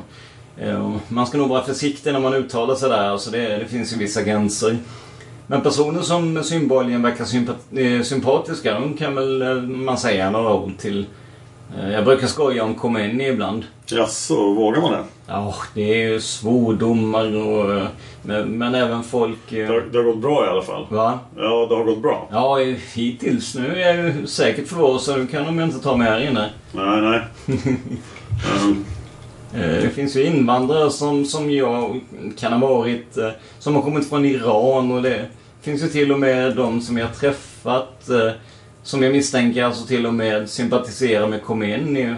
eh, 0.58 0.92
Man 1.08 1.28
ska 1.28 1.38
nog 1.38 1.50
vara 1.50 1.64
försiktig 1.64 2.14
när 2.14 2.20
man 2.20 2.34
uttalar 2.34 2.76
sig 2.76 2.90
där. 2.90 3.10
Alltså 3.10 3.32
det, 3.32 3.58
det 3.58 3.66
finns 3.66 3.94
ju 3.94 3.98
vissa 3.98 4.22
gränser. 4.22 4.78
Men 5.48 5.61
personer 5.61 6.02
som 6.02 6.44
synbarligen 6.44 7.02
verkar 7.02 7.26
eh, 7.80 8.02
sympatiska, 8.02 8.74
de 8.80 8.94
kan 8.94 9.15
väl 9.15 9.41
eh, 9.41 9.53
man 9.64 9.98
säga 9.98 10.30
några 10.30 10.53
ord 10.53 10.78
till. 10.78 11.06
Eh, 11.80 11.91
Jag 11.94 12.06
brukar 12.06 12.28
skoja 12.28 12.64
om 12.64 12.76
Khomeini 12.76 13.28
ibland. 13.28 13.64
Jaså, 13.86 14.53
vågar 14.53 14.82
man 14.82 14.91
det? 14.91 15.03
Ja, 15.28 15.56
det 15.74 15.82
är 16.03 16.10
ju 16.10 16.22
svordomar 16.22 17.36
och... 17.36 17.82
Men, 18.26 18.57
men 18.57 18.76
även 18.76 19.03
folk... 19.03 19.38
Det 19.49 19.65
har, 19.65 19.84
det 19.91 19.98
har 19.98 20.03
gått 20.06 20.22
bra 20.22 20.45
i 20.45 20.49
alla 20.49 20.61
fall. 20.61 20.86
Va? 20.90 21.20
Ja, 21.38 21.65
det 21.70 21.76
har 21.76 21.84
gått 21.84 22.02
bra. 22.02 22.28
Ja, 22.32 22.57
hittills. 22.94 23.56
Nu 23.56 23.82
är 23.82 23.95
jag 23.95 24.06
ju 24.06 24.28
säkert 24.28 24.68
förvarad 24.68 25.02
så 25.02 25.15
nu 25.18 25.28
kan 25.28 25.44
de 25.45 25.57
ju 25.57 25.64
inte 25.64 25.80
ta 25.80 25.98
mig 25.98 26.07
här 26.07 26.28
inne. 26.30 26.49
Nej, 26.72 27.02
nej. 27.02 27.22
Eh, 28.45 28.76
Det 29.60 29.90
finns 29.90 30.16
ju 30.16 30.24
invandrare 30.24 30.92
som, 30.92 31.26
som 31.26 31.52
jag 31.52 32.00
kan 32.40 32.54
ha 32.54 32.68
varit, 32.68 33.18
eh, 33.18 33.30
som 33.60 33.76
har 33.76 33.82
kommit 33.82 34.10
från 34.10 34.26
Iran 34.26 34.92
och 34.92 35.02
det 35.02 35.26
finns 35.62 35.84
ju 35.84 35.88
till 35.88 36.12
och 36.12 36.20
med 36.20 36.56
de 36.56 36.82
som 36.82 36.98
jag 36.98 37.16
träffat 37.16 38.10
eh, 38.10 38.32
som 38.84 39.04
jag 39.04 39.12
misstänker 39.12 39.64
alltså 39.64 39.88
till 39.88 40.06
och 40.06 40.14
med 40.14 40.50
sympatiserar 40.50 41.28
med 41.28 41.44
Khomeini. 41.44 42.16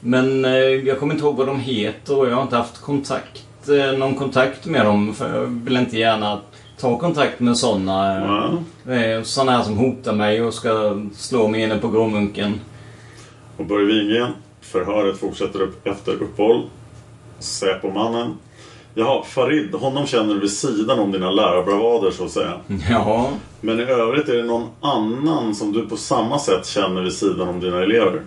Men 0.00 0.44
eh, 0.44 0.52
jag 0.52 0.98
kommer 0.98 1.14
inte 1.14 1.26
ihåg 1.26 1.36
vad 1.36 1.46
de 1.46 1.60
heter 1.60 2.18
och 2.18 2.28
jag 2.28 2.34
har 2.34 2.42
inte 2.42 2.56
haft 2.56 2.80
kontakt, 2.80 3.68
eh, 3.68 3.98
någon 3.98 4.14
kontakt 4.14 4.66
med 4.66 4.86
dem 4.86 5.14
för 5.14 5.40
jag 5.40 5.46
vill 5.46 5.76
inte 5.76 5.98
gärna 5.98 6.40
ta 6.80 6.98
kontakt 6.98 7.40
med 7.40 7.56
sådana. 7.56 8.16
Eh, 8.88 9.22
sådana 9.22 9.52
här 9.52 9.62
som 9.62 9.78
hotar 9.78 10.12
mig 10.12 10.42
och 10.42 10.54
ska 10.54 11.00
slå 11.14 11.48
mig 11.48 11.62
inne 11.62 11.78
på 11.78 11.88
Gråmunken. 11.88 12.60
och 13.56 13.66
Börje 13.66 13.86
Wingren, 13.86 14.32
förhöret 14.72 15.18
fortsätter 15.18 15.62
upp 15.62 15.86
efter 15.86 16.12
uppehåll. 16.12 16.62
Säpomannen. 17.38 18.34
Jaha, 18.94 19.22
Farid, 19.24 19.74
honom 19.74 20.06
känner 20.06 20.34
du 20.34 20.40
vid 20.40 20.50
sidan 20.52 20.98
om 20.98 21.12
dina 21.12 21.30
lärarbravader 21.30 22.10
så 22.10 22.24
att 22.24 22.30
säga. 22.30 22.60
Ja. 22.90 23.30
Men 23.60 23.80
i 23.80 23.82
övrigt 23.82 24.28
är 24.28 24.36
det 24.36 24.42
någon 24.44 24.68
annan 24.80 25.54
som 25.54 25.72
du 25.72 25.88
på 25.88 25.96
samma 25.96 26.38
sätt 26.38 26.66
känner 26.66 27.02
vid 27.02 27.12
sidan 27.12 27.48
om 27.48 27.60
dina 27.60 27.82
elever? 27.82 28.22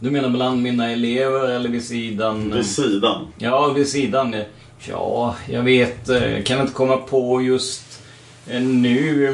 Du 0.00 0.10
menar 0.10 0.28
bland 0.28 0.62
mina 0.62 0.92
elever 0.92 1.48
eller 1.48 1.68
vid 1.68 1.84
sidan? 1.84 2.52
Vid 2.54 2.66
sidan? 2.66 3.26
Ja, 3.38 3.68
vid 3.68 3.88
sidan. 3.88 4.36
Ja, 4.88 5.34
jag 5.48 5.62
vet. 5.62 6.08
Jag 6.08 6.46
kan 6.46 6.60
inte 6.60 6.72
komma 6.72 6.96
på 6.96 7.42
just 7.42 8.02
eh, 8.50 8.60
nu. 8.62 9.26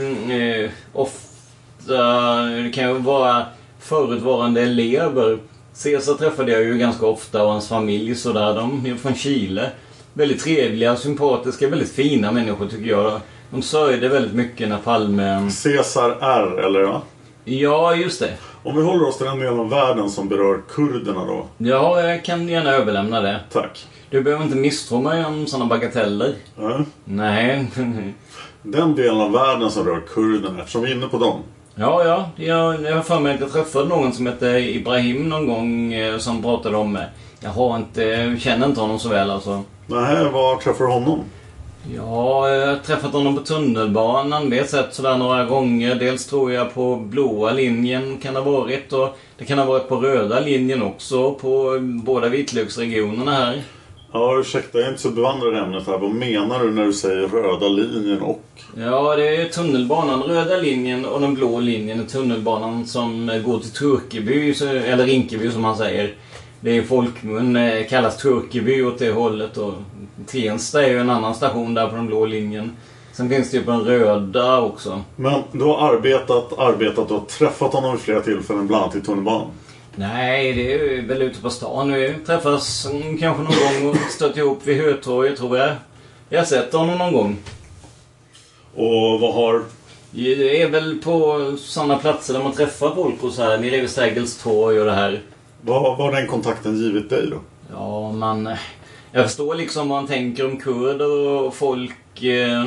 eh, 0.65 0.71
Ofta, 0.93 2.43
det 2.43 2.71
kan 2.75 2.89
ju 2.89 2.99
vara 2.99 3.47
förutvarande 3.81 4.63
elever. 4.63 5.39
Cesar 5.75 6.15
träffade 6.15 6.53
jag 6.53 6.63
ju 6.63 6.79
ganska 6.79 7.07
ofta 7.07 7.45
och 7.45 7.51
hans 7.51 7.69
familj 7.69 8.15
sådär. 8.15 8.55
De 8.55 8.87
är 8.87 8.95
från 8.95 9.15
Chile. 9.15 9.71
Väldigt 10.13 10.43
trevliga, 10.43 10.97
sympatiska, 10.97 11.69
väldigt 11.69 11.93
fina 11.93 12.33
människor 12.33 12.69
tycker 12.69 12.91
jag. 12.91 13.21
De 13.51 13.63
sörjde 13.63 14.09
väldigt 14.09 14.35
mycket 14.35 14.69
när 14.69 14.79
Palme... 14.79 15.51
Cesar 15.51 16.19
R, 16.21 16.59
eller 16.65 16.83
va? 16.83 17.03
Ja, 17.45 17.95
just 17.95 18.21
det. 18.21 18.31
Om 18.63 18.77
vi 18.77 18.83
håller 18.83 19.09
oss 19.09 19.19
till 19.19 19.27
den 19.27 19.39
delen 19.39 19.61
av 19.61 19.71
världen 19.71 20.11
som 20.11 20.29
berör 20.29 20.63
kurderna 20.69 21.25
då. 21.25 21.47
Ja, 21.59 22.01
jag 22.01 22.25
kan 22.25 22.49
gärna 22.49 22.71
överlämna 22.71 23.21
det. 23.21 23.41
Tack. 23.53 23.87
Du 24.11 24.23
behöver 24.23 24.45
inte 24.45 24.57
misstro 24.57 25.01
mig 25.01 25.25
om 25.25 25.47
sådana 25.47 25.67
bagateller. 25.67 26.35
Ja. 26.59 26.85
Nej. 27.05 27.67
Den 28.63 28.95
delen 28.95 29.21
av 29.21 29.33
världen 29.33 29.71
som 29.71 29.87
rör 29.87 30.01
kurderna, 30.01 30.59
eftersom 30.59 30.83
vi 30.83 30.91
är 30.91 30.95
inne 30.95 31.07
på 31.07 31.19
dem. 31.19 31.43
Ja, 31.77 32.05
ja. 32.05 32.45
Jag, 32.45 32.83
jag 32.83 32.95
har 32.97 33.03
för 33.03 33.21
mig 33.21 33.35
att 33.35 33.41
jag 33.41 33.53
träffade 33.53 33.89
någon 33.89 34.13
som 34.13 34.27
hette 34.27 34.47
Ibrahim 34.47 35.29
någon 35.29 35.47
gång 35.47 35.93
eh, 35.95 36.19
som 36.19 36.43
pratade 36.43 36.77
om... 36.77 36.97
eh, 36.97 37.03
Jag 37.41 37.51
har 37.51 37.77
inte, 37.77 38.37
känner 38.41 38.67
inte 38.67 38.81
honom 38.81 38.99
så 38.99 39.09
väl 39.09 39.31
alltså. 39.31 39.63
Nej, 39.87 40.25
var 40.33 40.57
träffar 40.57 40.85
du 40.85 40.91
honom? 40.91 41.21
Ja, 41.97 42.49
jag 42.49 42.67
har 42.67 42.77
träffat 42.77 43.13
honom 43.13 43.37
på 43.37 43.43
tunnelbanan. 43.43 44.51
Det 44.51 44.71
sett 44.71 44.95
sådär 44.95 45.17
några 45.19 45.45
gånger. 45.45 45.95
Dels 45.95 46.27
tror 46.27 46.53
jag 46.53 46.75
på 46.75 46.97
blåa 46.97 47.53
linjen 47.53 48.19
kan 48.23 48.35
det 48.35 48.41
ha 48.41 48.51
varit. 48.51 48.93
Och 48.93 49.19
det 49.39 49.45
kan 49.45 49.59
ha 49.59 49.65
varit 49.67 49.89
på 49.89 49.97
röda 49.97 50.41
linjen 50.41 50.83
också. 50.83 51.35
På 51.35 51.79
båda 51.81 52.29
vitlöksregionerna 52.29 53.33
här. 53.33 53.63
Ja, 54.17 54.39
ursäkta, 54.41 54.79
jag 54.79 54.87
är 54.87 54.91
inte 54.91 55.03
så 55.03 55.11
bevandrad 55.11 55.55
i 55.55 55.57
ämnet 55.57 55.87
här. 55.87 55.99
Vad 55.99 56.11
menar 56.11 56.65
du 56.65 56.71
när 56.71 56.85
du 56.85 56.93
säger 56.93 57.29
röda 57.29 57.69
linjen 57.69 58.23
och? 58.23 58.45
Ja, 58.77 59.17
det 59.17 59.37
är 59.37 59.49
tunnelbanan. 59.49 60.23
Röda 60.23 60.57
linjen 60.57 61.05
och 61.05 61.21
den 61.21 61.35
blå 61.35 61.61
linjen 61.61 62.01
är 62.01 62.05
tunnelbanan 62.05 62.87
som 62.87 63.43
går 63.45 63.59
till 63.59 63.71
Turkeby, 63.71 64.55
eller 64.63 65.07
Rinkeby 65.07 65.51
som 65.51 65.63
man 65.63 65.77
säger. 65.77 66.15
Det 66.61 66.71
är 66.71 66.83
folkmun 66.83 67.57
eh, 67.57 67.87
kallas 67.87 68.17
Turkeby 68.17 68.83
åt 68.83 68.99
det 68.99 69.11
hållet 69.11 69.57
och 69.57 69.75
Tensta 70.27 70.85
är 70.85 70.91
ju 70.91 70.99
en 70.99 71.11
annan 71.11 71.35
station 71.35 71.75
där 71.75 71.89
på 71.89 71.97
den 71.97 72.07
blå 72.07 72.27
linjen. 72.27 72.77
Sen 73.13 73.29
finns 73.29 73.51
det 73.51 73.57
ju 73.57 73.65
på 73.65 73.71
den 73.71 73.85
röda 73.85 74.61
också. 74.61 75.03
Men 75.17 75.43
du 75.53 75.65
har 75.65 75.95
arbetat, 75.95 76.59
arbetat 76.59 77.11
och 77.11 77.29
träffat 77.29 77.73
honom 77.73 77.93
vid 77.93 78.01
flera 78.01 78.21
tillfällen, 78.21 78.67
bland 78.67 78.83
annat 78.83 78.97
i 78.97 79.01
tunnelbanan. 79.01 79.47
Nej, 79.97 80.53
det 80.53 80.73
är 80.73 81.03
väl 81.03 81.23
ute 81.23 81.41
på 81.41 81.51
stan. 81.51 81.93
Vi 81.93 82.15
träffas 82.27 82.87
mm, 82.87 83.19
kanske 83.19 83.43
någon 83.43 83.83
gång 83.83 83.91
och 83.91 83.97
stött 84.11 84.37
ihop 84.37 84.61
vid 84.65 84.77
Hötorget 84.77 85.39
tror 85.39 85.59
jag. 85.59 85.75
Jag 86.29 86.39
har 86.39 86.47
sett 86.47 86.73
honom 86.73 86.99
någon 86.99 87.13
gång. 87.13 87.37
Och 88.75 89.21
vad 89.21 89.35
har... 89.35 89.63
Det 90.11 90.63
är 90.63 90.69
väl 90.69 90.99
på 90.99 91.55
sådana 91.59 91.99
platser 91.99 92.35
där 92.35 92.43
man 92.43 92.53
träffar 92.53 92.95
folk 92.95 93.23
och 93.23 93.33
så 93.33 93.43
här. 93.43 93.59
Nere 93.59 93.81
vid 93.81 93.91
Sergels 93.91 94.43
torg 94.43 94.81
och 94.81 94.87
det 94.87 94.93
här. 94.93 95.23
Vad 95.61 95.83
vad 95.83 95.97
har 95.97 96.13
den 96.13 96.27
kontakten 96.27 96.77
givit 96.77 97.11
dig 97.11 97.27
då? 97.31 97.37
Ja, 97.73 98.13
man... 98.13 98.57
Jag 99.13 99.25
förstår 99.25 99.55
liksom 99.55 99.89
vad 99.89 99.99
han 99.99 100.07
tänker 100.07 100.47
om 100.47 100.61
kurder 100.61 101.29
och 101.29 101.55
folk 101.55 102.23
eh, 102.23 102.65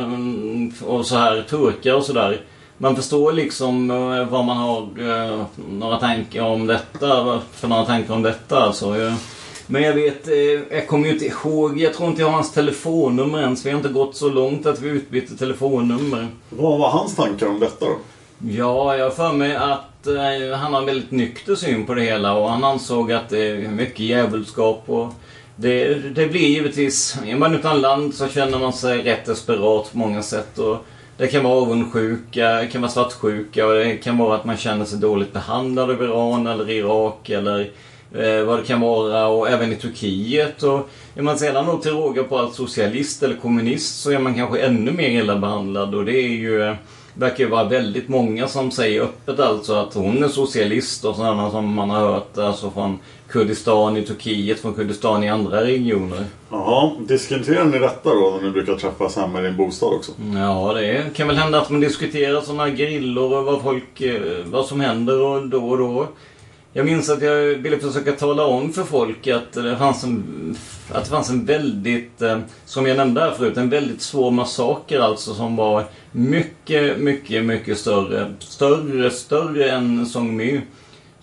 och 0.86 1.06
så 1.06 1.16
här, 1.16 1.41
turkar 1.41 1.94
och 1.94 2.04
sådär. 2.04 2.41
Man 2.80 2.95
förstår 2.95 3.32
liksom 3.32 3.91
eh, 3.91 4.30
vad 4.30 4.45
man 4.45 4.58
har 4.58 4.82
eh, 4.82 5.45
några 5.70 5.98
tankar 5.99 6.41
om 6.41 6.68
detta. 6.68 7.41
För 7.52 7.68
några 7.68 7.86
tankar 7.86 8.14
om 8.14 8.22
detta 8.22 8.58
alltså. 8.58 9.16
Men 9.68 9.84
jag 9.84 9.94
vet, 9.94 10.28
eh, 10.28 10.34
jag 10.78 10.88
kommer 10.88 11.08
ju 11.08 11.14
inte 11.14 11.26
ihåg. 11.26 11.80
Jag 11.80 11.94
tror 11.94 12.10
inte 12.10 12.22
jag 12.22 12.28
har 12.28 12.34
hans 12.34 12.54
telefonnummer 12.54 13.41
ens. 13.41 13.66
Vi 13.66 13.70
har 13.70 13.78
inte 13.78 13.90
gått 13.90 14.16
så 14.16 14.30
långt 14.30 14.66
att 14.66 14.82
vi 14.82 14.90
utbytte 14.90 15.38
telefonnummer. 15.38 16.28
Vad 16.49 16.80
var 16.80 16.90
hans 16.90 17.16
tankar 17.16 17.48
om 17.48 17.60
detta 17.60 17.86
då? 17.86 17.95
Ja, 18.49 18.98
jag 18.98 19.06
har 19.06 19.12
för 19.12 19.34
mig 19.34 19.56
att 19.56 19.84
han 20.60 20.74
har 20.74 20.80
en 20.80 20.86
väldigt 20.86 21.12
nykter 21.12 21.56
syn 21.56 21.86
på 21.86 21.94
det 21.94 22.02
hela 22.02 22.34
och 22.34 22.49
han 22.49 22.64
ansåg 22.64 23.12
att 23.12 23.30
det 23.30 23.48
är 23.48 23.68
mycket 23.68 23.99
djävulskap 23.99 24.84
och 24.86 25.14
det, 25.56 25.94
det 25.94 26.28
blir 26.28 26.48
givetvis, 26.48 27.18
är 27.26 27.36
man 27.36 27.56
utan 27.56 27.82
land 27.82 28.14
så 28.14 28.28
känner 28.28 28.60
man 28.60 28.74
sig 28.74 29.04
rätt 29.04 29.26
desperat 29.26 29.91
på 29.91 29.98
många 29.98 30.22
sätt 30.24 30.58
och 30.58 30.86
det 31.18 31.27
kan 31.27 31.44
vara 31.44 31.61
avundsjuka, 31.61 32.52
det 32.53 32.68
kan 32.68 32.81
vara 32.81 32.91
svartsjuka 32.91 33.68
och 33.68 33.73
det 33.73 33.98
kan 33.98 34.18
vara 34.18 34.35
att 34.35 34.45
man 34.45 34.57
känner 34.57 34.85
sig 34.85 34.99
dåligt 34.99 35.34
behandlad 35.34 35.89
av 35.89 36.03
Iran 36.03 36.48
eller 36.48 36.69
Irak 36.69 37.30
eller 37.30 37.72
eh, 38.14 38.44
vad 38.45 38.60
det 38.60 38.65
kan 38.65 38.81
vara 38.81 39.27
och 39.27 39.49
även 39.49 39.73
i 39.73 39.76
Turkiet. 39.76 40.64
Och 40.64 40.89
är 41.15 41.22
man 41.22 41.39
sedan 41.39 41.65
då 41.65 41.77
till 41.77 41.91
råga 41.91 42.23
på 42.23 42.38
allt 42.38 42.56
socialist 42.56 43.23
eller 43.23 43.35
kommunist 43.35 44.02
så 44.02 44.11
är 44.11 44.19
man 44.19 44.35
kanske 44.35 44.60
ännu 44.60 44.91
mer 44.91 45.10
illa 45.10 45.35
behandlad 45.35 45.95
och 45.95 46.06
det 46.06 46.18
är 46.18 46.30
ju 46.30 46.61
eh, 46.64 46.76
verkar 47.14 47.44
ju 47.44 47.49
vara 47.49 47.64
väldigt 47.64 48.10
många 48.10 48.48
som 48.48 48.72
säger 48.72 49.02
öppet 49.02 49.39
alltså 49.39 49.73
att 49.73 49.94
hon 49.94 50.23
är 50.23 50.27
socialist 50.27 51.06
och 51.06 51.15
sådana 51.15 51.52
som 51.52 51.73
man 51.73 51.89
har 51.89 51.99
hört 51.99 52.38
alltså 52.38 52.72
från 52.72 52.99
Kurdistan 53.30 53.98
i 53.98 54.02
Turkiet, 54.02 54.60
från 54.60 54.74
Kurdistan 54.74 55.24
i 55.24 55.30
andra 55.30 55.64
regioner. 55.64 56.26
Jaha, 56.49 56.91
diskuterar 57.08 57.66
ni 57.66 57.80
detta 57.80 58.10
då 58.14 58.38
när 58.38 58.48
ni 58.48 58.52
brukar 58.52 58.76
träffas 58.76 59.16
hemma 59.16 59.40
i 59.40 59.44
din 59.44 59.58
bostad 59.58 59.94
också? 59.94 60.12
Ja, 60.36 60.74
det 60.74 61.16
kan 61.16 61.28
väl 61.28 61.38
hända 61.38 61.62
att 61.62 61.70
man 61.70 61.80
diskuterar 61.80 62.41
sådana 62.41 62.70
grillor 62.70 63.38
och 63.38 63.45
vad 63.45 63.62
folk, 63.62 64.02
eh, 64.02 64.22
vad 64.45 64.66
som 64.66 64.80
händer 64.80 65.22
och 65.22 65.48
då 65.48 65.70
och 65.70 65.78
då. 65.78 66.08
Jag 66.74 66.86
minns 66.86 67.10
att 67.10 67.22
jag 67.22 67.44
ville 67.44 67.80
försöka 67.80 68.12
tala 68.12 68.45
om 68.45 68.74
för 68.74 68.84
folk 68.84 69.28
att 69.28 69.54
det 69.54 69.78
fanns 69.78 70.04
en, 70.04 70.56
att 70.91 71.04
det 71.04 71.10
fanns 71.10 71.30
en 71.30 71.45
väldigt, 71.45 72.22
eh, 72.22 72.40
som 72.66 72.88
jag 72.88 72.98
nämnde 72.98 73.22
här 73.22 73.32
förut, 73.32 73.58
en 73.58 73.70
väldigt 73.70 74.02
svår 74.02 74.32
massaker 74.32 74.99
alltså 74.99 75.34
som 75.34 75.56
var 75.56 75.86
mycket, 76.12 76.98
mycket, 76.98 77.45
mycket 77.45 77.78
större. 77.78 78.34
Större, 78.40 79.12
större 79.12 79.72
än 79.72 80.06
Song 80.06 80.36
My. 80.36 80.62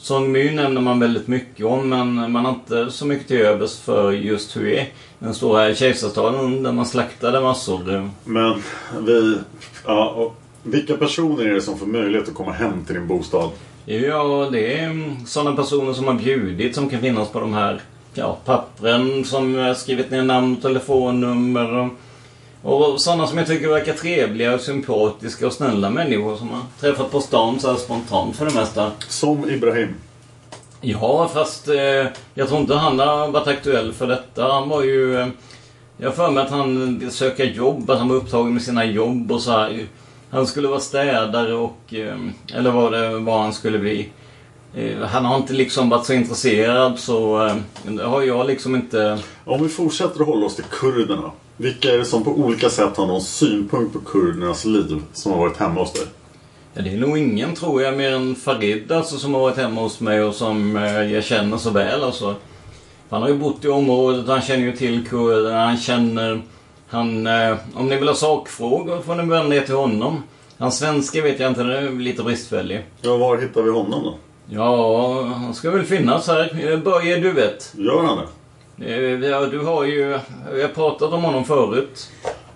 Song 0.04 0.32
My 0.32 0.50
nämner 0.50 0.80
man 0.80 1.00
väldigt 1.00 1.28
mycket 1.28 1.66
om 1.66 1.88
men 1.88 2.32
man 2.32 2.44
har 2.44 2.52
inte 2.52 2.90
så 2.90 3.06
mycket 3.06 3.28
till 3.28 3.40
övers 3.40 3.78
för 3.78 4.12
just 4.12 4.56
Hue. 4.56 4.86
Den 5.18 5.34
stora 5.34 5.74
kejsarstaden 5.74 6.62
där 6.62 6.72
man 6.72 6.86
slaktade 6.86 7.40
massor. 7.40 8.10
Men 8.24 8.62
vi... 9.06 9.38
Ja, 9.86 10.08
och 10.10 10.34
vilka 10.62 10.96
personer 10.96 11.44
är 11.44 11.54
det 11.54 11.60
som 11.60 11.78
får 11.78 11.86
möjlighet 11.86 12.28
att 12.28 12.34
komma 12.34 12.52
hem 12.52 12.84
till 12.84 12.94
din 12.94 13.06
bostad? 13.06 13.50
Ja, 13.84 14.48
det 14.52 14.74
är 14.74 15.16
sådana 15.26 15.56
personer 15.56 15.92
som 15.92 16.06
har 16.06 16.14
bjudit 16.14 16.74
som 16.74 16.88
kan 16.88 17.00
finnas 17.00 17.28
på 17.28 17.40
de 17.40 17.54
här 17.54 17.80
ja, 18.14 18.38
pappren 18.44 19.24
som 19.24 19.74
skrivit 19.76 20.10
ner 20.10 20.22
namn 20.22 20.56
och 20.56 20.62
telefonnummer. 20.62 21.90
Och, 22.64 23.00
sådana 23.00 23.26
som 23.26 23.38
jag 23.38 23.46
tycker 23.46 23.68
verkar 23.68 23.92
trevliga 23.92 24.54
och 24.54 24.60
sympatiska 24.60 25.46
och 25.46 25.52
snälla 25.52 25.90
människor 25.90 26.36
som 26.36 26.48
har 26.48 26.62
träffat 26.80 27.10
på 27.10 27.20
stan 27.20 27.60
så 27.60 27.70
här 27.70 27.76
spontant 27.76 28.36
för 28.36 28.46
det 28.46 28.54
mesta. 28.54 28.92
Som 29.08 29.50
Ibrahim? 29.50 29.94
Ja, 30.80 31.30
fast 31.34 31.68
eh, 31.68 32.06
jag 32.34 32.48
tror 32.48 32.60
inte 32.60 32.74
han 32.74 32.98
har 32.98 33.28
varit 33.28 33.46
aktuell 33.46 33.92
för 33.92 34.06
detta. 34.06 34.52
Han 34.52 34.68
var 34.68 34.82
ju... 34.82 35.20
Eh, 35.20 35.28
jag 35.96 36.14
för 36.14 36.30
mig 36.30 36.44
att 36.44 36.50
han 36.50 36.98
vill 36.98 37.10
söka 37.10 37.44
jobb, 37.44 37.90
att 37.90 37.98
han 37.98 38.08
var 38.08 38.16
upptagen 38.16 38.54
med 38.54 38.62
sina 38.62 38.84
jobb 38.84 39.32
och 39.32 39.42
så 39.42 39.50
här. 39.50 39.86
Han 40.30 40.46
skulle 40.46 40.68
vara 40.68 40.80
städare 40.80 41.54
och... 41.54 41.94
Eh, 41.94 42.18
eller 42.54 42.70
vad 42.70 42.92
det 42.92 43.18
var 43.18 43.38
han 43.42 43.52
skulle 43.52 43.78
bli. 43.78 44.08
Eh, 44.74 44.98
han 44.98 45.24
har 45.24 45.36
inte 45.36 45.52
liksom 45.52 45.88
varit 45.88 46.06
så 46.06 46.12
intresserad 46.12 46.98
så 46.98 47.46
eh, 47.46 47.56
det 47.82 48.04
har 48.04 48.22
jag 48.22 48.46
liksom 48.46 48.74
inte... 48.74 49.18
Om 49.44 49.62
vi 49.62 49.68
fortsätter 49.68 50.20
att 50.20 50.26
hålla 50.26 50.46
oss 50.46 50.56
till 50.56 50.64
kurderna. 50.64 51.30
Vilka 51.56 51.94
är 51.94 51.98
det 51.98 52.04
som 52.04 52.24
på 52.24 52.30
olika 52.30 52.70
sätt 52.70 52.96
har 52.96 53.06
någon 53.06 53.20
synpunkt 53.20 53.92
på 53.92 53.98
kurdernas 53.98 54.64
liv 54.64 55.02
som 55.12 55.32
har 55.32 55.38
varit 55.38 55.56
hemma 55.56 55.80
hos 55.80 55.92
dig? 55.92 56.06
Ja, 56.74 56.82
det 56.82 56.90
är 56.90 56.96
nog 56.96 57.18
ingen 57.18 57.54
tror 57.54 57.82
jag 57.82 57.96
mer 57.96 58.12
än 58.12 58.34
Farid 58.34 58.92
alltså, 58.92 59.16
som 59.16 59.34
har 59.34 59.40
varit 59.40 59.56
hemma 59.56 59.80
hos 59.80 60.00
mig 60.00 60.22
och 60.22 60.34
som 60.34 60.76
eh, 60.76 61.12
jag 61.12 61.24
känner 61.24 61.56
så 61.56 61.70
väl 61.70 62.04
alltså. 62.04 62.34
Han 63.10 63.22
har 63.22 63.28
ju 63.28 63.34
bott 63.34 63.64
i 63.64 63.68
området, 63.68 64.28
han 64.28 64.42
känner 64.42 64.64
ju 64.64 64.76
till 64.76 65.08
kurderna, 65.08 65.64
han 65.64 65.76
känner... 65.76 66.42
Han, 66.88 67.26
eh, 67.26 67.56
om 67.74 67.88
ni 67.88 67.96
vill 67.96 68.08
ha 68.08 68.14
sakfrågor 68.14 69.00
får 69.00 69.14
ni 69.14 69.30
vända 69.30 69.56
er 69.56 69.60
till 69.60 69.74
honom. 69.74 70.22
Hans 70.58 70.78
svenska 70.78 71.22
vet 71.22 71.40
jag 71.40 71.50
inte, 71.50 71.62
den 71.62 71.84
är 71.84 71.90
lite 71.90 72.22
bristfällig. 72.22 72.86
Ja, 73.00 73.16
var 73.16 73.38
hittar 73.38 73.62
vi 73.62 73.70
honom 73.70 74.04
då? 74.04 74.14
Ja, 74.48 75.22
han 75.22 75.54
ska 75.54 75.70
väl 75.70 75.84
finnas 75.84 76.26
här. 76.26 76.70
Eh, 76.72 76.78
Börje, 76.78 77.16
du 77.16 77.32
vet. 77.32 77.74
Gör 77.76 78.02
han 78.02 78.18
det? 78.18 78.26
Eh, 78.80 78.94
Ja, 79.28 79.46
du 79.46 79.58
har 79.58 79.84
ju... 79.84 80.18
Vi 80.54 80.62
har 80.62 80.68
pratat 80.68 81.12
om 81.12 81.22
honom 81.24 81.44
förut. 81.44 82.10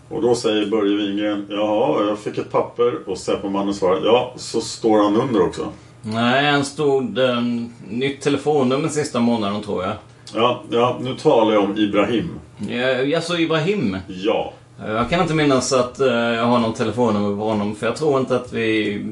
Och 0.08 0.22
då 0.22 0.34
säger 0.34 0.66
Börje 0.66 0.96
Wingren 0.96 1.46
Jaha, 1.50 2.06
jag 2.08 2.18
fick 2.18 2.38
ett 2.38 2.50
papper 2.52 3.08
och 3.08 3.18
Säpomannen 3.18 3.74
svarar 3.74 4.00
Ja, 4.04 4.32
så 4.36 4.60
står 4.60 5.02
han 5.02 5.16
under 5.16 5.42
också. 5.42 5.68
Nej, 6.02 6.50
han 6.50 6.64
stod... 6.64 7.18
Eh, 7.18 7.42
nytt 7.88 8.20
telefonnummer 8.20 8.88
sista 8.88 9.20
månaden 9.20 9.62
tror 9.62 9.82
jag. 9.84 9.92
Ja, 10.34 10.62
ja, 10.70 10.98
nu 11.00 11.14
talar 11.14 11.52
jag 11.54 11.64
om 11.64 11.76
Ibrahim. 11.78 12.30
Ja, 12.68 13.16
Alltså 13.16 13.38
Ibrahim? 13.38 13.96
Ja. 14.08 14.52
Jag 14.86 15.10
kan 15.10 15.20
inte 15.20 15.34
minnas 15.34 15.72
att 15.72 16.00
eh, 16.00 16.06
jag 16.14 16.44
har 16.44 16.58
någon 16.58 16.72
telefonnummer 16.74 17.36
på 17.36 17.42
honom 17.44 17.74
för 17.74 17.86
jag 17.86 17.96
tror 17.96 18.20
inte 18.20 18.36
att 18.36 18.52
vi 18.52 19.02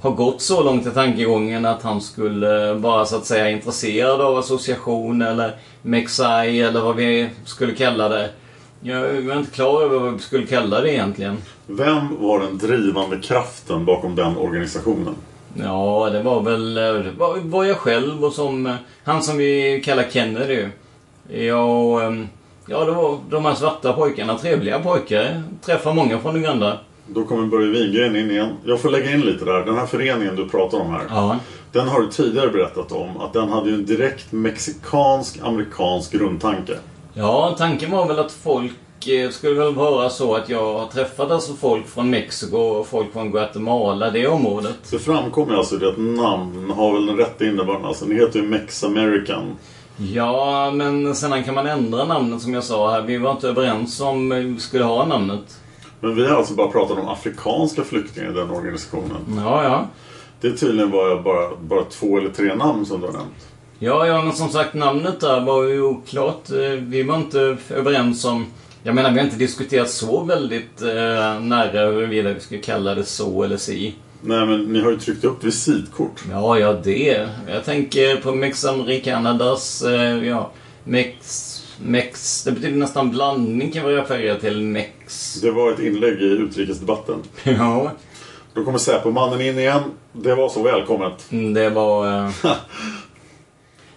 har 0.00 0.10
gått 0.10 0.42
så 0.42 0.62
långt 0.62 0.86
i 0.86 0.90
tankegången 0.90 1.66
att 1.66 1.82
han 1.82 2.00
skulle 2.00 2.74
vara 2.74 3.04
så 3.04 3.16
att 3.16 3.26
säga 3.26 3.50
intresserad 3.50 4.20
av 4.20 4.38
association 4.38 5.22
eller 5.22 5.56
Mexai 5.82 6.60
eller 6.60 6.80
vad 6.80 6.96
vi 6.96 7.28
skulle 7.44 7.74
kalla 7.74 8.08
det. 8.08 8.30
Jag 8.80 9.00
är 9.00 9.38
inte 9.38 9.50
klar 9.50 9.82
över 9.82 9.98
vad 9.98 10.12
vi 10.12 10.18
skulle 10.18 10.46
kalla 10.46 10.80
det 10.80 10.92
egentligen. 10.92 11.36
Vem 11.66 12.20
var 12.20 12.40
den 12.40 12.58
drivande 12.58 13.18
kraften 13.18 13.84
bakom 13.84 14.14
den 14.14 14.36
organisationen? 14.36 15.14
Ja, 15.54 16.10
det 16.12 16.22
var 16.22 16.42
väl 16.42 16.74
det 16.74 17.12
var, 17.42 17.64
jag 17.64 17.76
själv 17.76 18.24
och 18.24 18.32
som 18.32 18.76
han 19.04 19.22
som 19.22 19.38
vi 19.38 19.82
kallar 19.84 20.04
Kennedy. 20.10 20.66
Ja, 21.28 21.62
och, 21.62 22.02
ehm, 22.02 22.28
ja, 22.66 22.84
det 22.84 22.92
var 22.92 23.18
de 23.30 23.44
här 23.44 23.54
svarta 23.54 23.92
pojkarna, 23.92 24.38
trevliga 24.38 24.78
pojkar. 24.78 25.42
Träffar 25.64 25.94
många 25.94 26.18
från 26.18 26.36
Uganda. 26.36 26.78
Då 27.06 27.24
kommer 27.24 27.46
Börje 27.46 27.70
Wingren 27.70 28.16
in 28.16 28.30
igen. 28.30 28.48
Jag 28.64 28.80
får 28.80 28.90
lägga 28.90 29.10
in 29.10 29.20
lite 29.20 29.44
där. 29.44 29.64
Den 29.64 29.76
här 29.76 29.86
föreningen 29.86 30.36
du 30.36 30.48
pratar 30.48 30.80
om 30.80 30.90
här. 30.90 31.02
Ja. 31.08 31.38
Den 31.72 31.88
har 31.88 32.00
du 32.00 32.06
tidigare 32.06 32.48
berättat 32.48 32.92
om. 32.92 33.20
Att 33.20 33.32
den 33.32 33.48
hade 33.48 33.68
ju 33.70 33.74
en 33.74 33.86
direkt 33.86 34.32
mexikansk-amerikansk 34.32 36.12
grundtanke. 36.12 36.72
Ja, 37.14 37.54
tanken 37.58 37.90
var 37.90 38.06
väl 38.06 38.18
att 38.18 38.32
folk 38.32 39.06
eh, 39.06 39.30
skulle 39.30 39.60
väl 39.64 39.74
vara 39.74 40.10
så 40.10 40.34
att 40.34 40.48
jag 40.48 40.78
har 40.78 40.86
träffat 40.86 41.30
alltså 41.30 41.52
folk 41.52 41.88
från 41.88 42.10
Mexiko 42.10 42.56
och 42.56 42.86
folk 42.86 43.12
från 43.12 43.30
Guatemala, 43.30 44.10
det 44.10 44.26
området. 44.26 44.76
Det 44.90 44.98
framkommer 44.98 45.54
alltså 45.54 45.76
det 45.76 45.88
att 45.88 45.98
namn 45.98 46.70
har 46.70 46.92
väl 46.92 47.06
den 47.06 47.16
rätta 47.16 47.44
innebörden. 47.44 47.84
Alltså, 47.84 48.04
ni 48.04 48.14
heter 48.14 48.38
ju 48.38 48.46
Mex 48.46 48.84
American. 48.84 49.56
Ja, 49.96 50.70
men 50.70 51.14
sedan 51.14 51.44
kan 51.44 51.54
man 51.54 51.66
ändra 51.66 52.04
namnet 52.04 52.42
som 52.42 52.54
jag 52.54 52.64
sa 52.64 52.90
här. 52.90 53.02
Vi 53.02 53.18
var 53.18 53.30
inte 53.30 53.48
överens 53.48 54.00
om 54.00 54.32
eh, 54.32 54.38
vi 54.38 54.60
skulle 54.60 54.84
ha 54.84 55.06
namnet. 55.06 55.60
Men 56.00 56.14
vi 56.14 56.26
har 56.26 56.36
alltså 56.36 56.54
bara 56.54 56.68
pratat 56.68 56.98
om 56.98 57.08
afrikanska 57.08 57.84
flyktingar 57.84 58.30
i 58.30 58.34
den 58.34 58.50
organisationen. 58.50 59.16
Ja, 59.36 59.64
ja. 59.64 59.88
Det 60.40 60.48
är 60.48 60.52
tydligen 60.52 60.90
bara, 60.90 61.22
bara, 61.22 61.56
bara 61.56 61.84
två 61.84 62.18
eller 62.18 62.30
tre 62.30 62.54
namn 62.54 62.86
som 62.86 63.00
du 63.00 63.06
har 63.06 63.12
nämnt. 63.12 63.46
Ja, 63.78 64.06
ja, 64.06 64.22
men 64.22 64.32
som 64.32 64.48
sagt 64.48 64.74
namnet 64.74 65.20
där 65.20 65.40
var 65.40 65.62
ju 65.64 65.82
oklart. 65.82 66.50
Eh, 66.50 66.56
Vi 66.80 67.02
var 67.02 67.16
inte 67.16 67.56
överens 67.70 68.24
om... 68.24 68.46
Jag 68.82 68.94
menar, 68.94 69.10
vi 69.10 69.18
har 69.18 69.24
inte 69.24 69.36
diskuterat 69.38 69.90
så 69.90 70.22
väldigt 70.24 70.82
eh, 70.82 71.40
nära 71.40 71.86
huruvida 71.86 72.32
vi 72.32 72.40
skulle 72.40 72.60
kalla 72.60 72.94
det 72.94 73.04
så 73.04 73.42
eller 73.42 73.56
si. 73.56 73.94
Nej, 74.22 74.46
men 74.46 74.60
ni 74.64 74.80
har 74.80 74.90
ju 74.90 74.98
tryckt 74.98 75.24
upp 75.24 75.44
visitkort. 75.44 76.24
Ja, 76.30 76.58
ja, 76.58 76.72
det. 76.72 77.28
Jag 77.48 77.64
tänker 77.64 78.16
på 78.16 78.32
Mex 78.34 78.64
Americanadas, 78.64 79.82
eh, 79.82 80.24
ja, 80.28 80.50
Mex... 80.84 81.46
Mex, 81.84 82.44
det 82.44 82.52
betyder 82.52 82.76
nästan 82.78 83.10
blandning 83.10 83.72
kan 83.72 83.88
vi 83.88 83.96
referera 83.96 84.36
till. 84.36 84.62
Mex. 84.62 85.34
Det 85.34 85.50
var 85.50 85.72
ett 85.72 85.78
inlägg 85.78 86.22
i 86.22 86.24
utrikesdebatten. 86.24 87.22
Ja. 87.44 87.92
Då 88.54 88.64
kommer 88.64 88.78
Säpo-mannen 88.78 89.40
in 89.40 89.58
igen. 89.58 89.82
Det 90.12 90.34
var 90.34 90.48
så 90.48 90.62
välkommet. 90.62 91.26
Mm, 91.32 91.54
Det 91.54 91.70
var... 91.70 92.06
eh, 92.24 92.30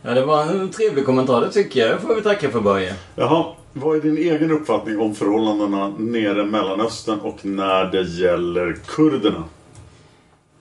ja, 0.02 0.12
det 0.14 0.26
var 0.26 0.42
en 0.46 0.70
trevlig 0.70 1.06
kommentar, 1.06 1.42
det 1.42 1.52
tycker 1.52 1.80
jag. 1.80 1.90
Det 1.90 2.00
får 2.02 2.16
vi 2.16 2.22
tacka 2.22 2.50
för 2.50 2.60
Börje. 2.60 2.96
Jaha, 3.16 3.46
vad 3.74 3.98
är 3.98 4.02
din 4.02 4.18
egen 4.18 4.52
uppfattning 4.52 5.00
om 5.00 5.16
förhållandena 5.16 5.94
nere 5.98 6.42
i 6.42 6.46
Mellanöstern 6.46 7.20
och 7.20 7.46
när 7.46 7.86
det 7.86 8.02
gäller 8.04 8.78
kurderna? 8.88 9.44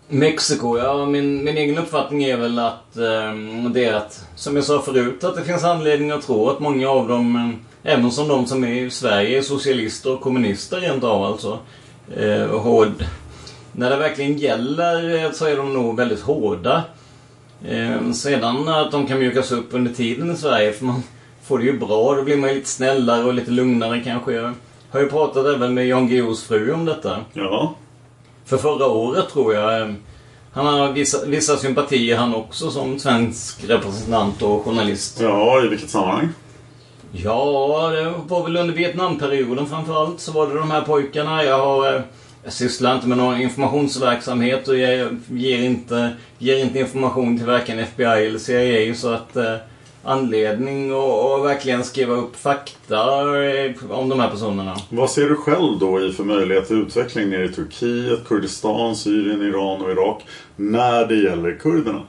Mexiko, 0.09 0.79
ja 0.79 1.07
min, 1.07 1.45
min 1.45 1.57
egen 1.57 1.79
uppfattning 1.79 2.25
är 2.25 2.37
väl 2.37 2.59
att 2.59 2.97
eh, 2.97 3.35
det 3.71 3.85
är 3.85 3.95
att, 3.95 4.27
som 4.35 4.57
jag 4.57 4.65
sa 4.65 4.83
förut, 4.83 5.25
att 5.25 5.37
det 5.37 5.45
finns 5.45 5.65
anledning 5.65 6.11
att 6.11 6.27
tro 6.27 6.49
att 6.49 6.61
många 6.61 6.89
av 6.89 7.09
dem, 7.09 7.37
eh, 7.83 7.93
även 7.93 8.11
som 8.11 8.29
de 8.29 8.47
som 8.47 8.65
är 8.65 8.73
i 8.73 8.91
Sverige, 8.91 9.39
är 9.39 9.43
socialister 9.43 10.13
och 10.13 10.21
kommunister 10.21 10.81
rent 10.81 11.05
av 11.05 11.25
alltså. 11.25 11.59
Eh, 12.17 12.61
hård. 12.61 13.05
När 13.73 13.91
det 13.91 13.97
verkligen 13.97 14.39
gäller 14.39 15.25
eh, 15.25 15.33
så 15.33 15.47
är 15.47 15.57
de 15.57 15.75
nog 15.75 15.97
väldigt 15.97 16.21
hårda. 16.21 16.83
Eh, 17.65 18.13
sedan 18.13 18.69
att 18.69 18.91
de 18.91 19.07
kan 19.07 19.19
mjukas 19.19 19.53
upp 19.53 19.69
under 19.71 19.93
tiden 19.93 20.31
i 20.31 20.37
Sverige, 20.37 20.73
för 20.73 20.85
man 20.85 21.03
får 21.43 21.59
det 21.59 21.65
ju 21.65 21.79
bra, 21.79 22.15
då 22.15 22.23
blir 22.23 22.37
man 22.37 22.51
ju 22.51 22.57
lite 22.57 22.69
snällare 22.69 23.25
och 23.25 23.35
lite 23.35 23.51
lugnare 23.51 24.01
kanske. 24.05 24.33
Jag 24.33 24.53
har 24.91 25.01
ju 25.01 25.09
pratat 25.09 25.47
även 25.47 25.75
med 25.75 25.87
Jan 25.87 26.09
Guillous 26.09 26.45
fru 26.45 26.73
om 26.73 26.85
detta. 26.85 27.19
Ja. 27.33 27.75
För 28.45 28.57
förra 28.57 28.87
året 28.87 29.29
tror 29.29 29.55
jag. 29.55 29.81
eh, 29.83 29.95
Han 30.53 30.67
har 30.67 30.93
vissa, 30.93 31.25
vissa 31.27 31.57
sympatier 31.57 32.17
han 32.17 32.35
också 32.35 32.71
som 32.71 32.99
svensk 32.99 33.65
representant 33.69 34.43
och 34.43 34.65
journalist. 34.65 35.21
Ja, 35.21 35.65
i 35.65 35.69
vilket 35.69 35.91
sammanhang? 35.91 36.29
Ja, 37.13 37.91
det 37.95 38.13
var 38.29 38.45
väl 38.45 38.57
under 38.57 38.75
Vietnamperioden 38.75 39.67
framförallt 39.67 40.21
så 40.21 40.33
var 40.33 40.47
det 40.47 40.55
de 40.55 40.71
här 40.71 40.81
pojkarna. 40.83 41.45
Jag 41.45 41.59
har... 41.59 41.95
eh, 41.95 42.01
Jag 42.45 42.53
sysslar 42.53 42.95
inte 42.95 43.07
med 43.09 43.19
någon 43.19 43.41
informationsverksamhet 43.41 44.69
och 44.69 44.77
jag 44.79 45.17
ger 45.31 45.59
inte, 45.63 46.11
ger 46.39 46.57
inte 46.65 46.79
information 46.79 47.39
till 47.39 47.47
varken 47.47 47.79
FBI 47.79 48.27
eller 48.27 48.39
CIA 48.39 48.95
så 48.95 49.09
att 49.13 49.37
eh, 49.37 49.55
anledning 50.05 50.91
att 50.91 51.45
verkligen 51.45 51.85
skriva 51.85 52.15
upp 52.15 52.37
fakta 52.37 52.97
eh, 53.45 53.73
om 53.91 54.09
de 54.09 54.21
här 54.21 54.31
personerna. 54.31 54.77
Vad 54.89 55.11
ser 55.11 55.29
du 55.29 55.37
själv 55.37 55.79
då 55.79 56.01
i 56.01 56.13
för 56.13 56.25
möjlighet 56.25 56.67
till 56.67 56.83
utveckling 56.83 57.31
nere 57.31 57.45
i 57.45 57.49
Turkiet, 57.49 58.25
Kurdistan, 58.29 58.97
Syrien, 58.97 59.43
Iran 59.43 59.83
och 59.83 59.91
Irak 59.91 60.23
när 60.57 61.07
det 61.07 61.15
gäller 61.15 61.59
kurderna? 61.59 62.03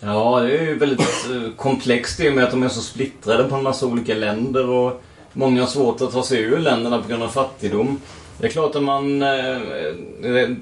Ja, 0.00 0.40
det 0.40 0.58
är 0.58 0.62
ju 0.62 0.78
väldigt 0.78 1.00
eh, 1.00 1.52
komplext 1.56 2.20
i 2.20 2.28
och 2.28 2.34
med 2.34 2.44
att 2.44 2.50
de 2.50 2.62
är 2.62 2.68
så 2.68 2.80
splittrade 2.80 3.44
på 3.44 3.54
en 3.54 3.62
massa 3.62 3.86
olika 3.86 4.14
länder 4.14 4.68
och 4.68 5.02
många 5.32 5.60
har 5.60 5.68
svårt 5.68 6.00
att 6.00 6.12
ta 6.12 6.22
sig 6.22 6.40
ur 6.42 6.58
länderna 6.58 7.02
på 7.02 7.08
grund 7.08 7.22
av 7.22 7.28
fattigdom. 7.28 8.00
Det 8.38 8.46
är 8.46 8.50
klart 8.50 8.76
att 8.76 8.82
man, 8.82 9.22
eh, 9.22 9.60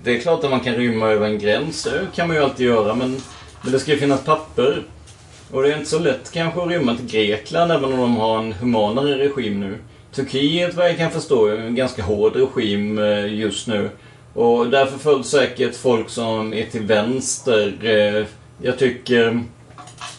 det 0.02 0.16
är 0.16 0.20
klart 0.20 0.44
att 0.44 0.50
man 0.50 0.60
kan 0.60 0.74
rymma 0.74 1.08
över 1.08 1.26
en 1.26 1.38
gräns. 1.38 1.82
Det 1.84 2.06
kan 2.14 2.28
man 2.28 2.36
ju 2.36 2.42
alltid 2.42 2.66
göra 2.66 2.94
men, 2.94 3.20
men 3.62 3.72
det 3.72 3.78
ska 3.78 3.90
ju 3.92 3.98
finnas 3.98 4.24
papper. 4.24 4.82
Och 5.52 5.62
det 5.62 5.72
är 5.72 5.76
inte 5.76 5.90
så 5.90 5.98
lätt 5.98 6.30
kanske 6.32 6.62
att 6.62 6.68
rymma 6.68 6.96
till 6.96 7.06
Grekland 7.06 7.72
även 7.72 7.92
om 7.92 8.00
de 8.00 8.16
har 8.16 8.38
en 8.38 8.52
humanare 8.52 9.18
regim 9.18 9.60
nu. 9.60 9.78
Turkiet 10.12 10.74
vad 10.74 10.88
jag 10.88 10.96
kan 10.96 11.10
förstå 11.10 11.46
är 11.46 11.56
en 11.56 11.74
ganska 11.74 12.02
hård 12.02 12.36
regim 12.36 12.98
eh, 12.98 13.34
just 13.34 13.66
nu. 13.66 13.90
Och 14.34 14.70
därför 14.70 14.98
föll 14.98 15.24
säkert 15.24 15.76
folk 15.76 16.08
som 16.10 16.54
är 16.54 16.66
till 16.66 16.82
vänster. 16.82 17.74
eh, 17.82 18.26
Jag 18.62 18.78
tycker... 18.78 19.42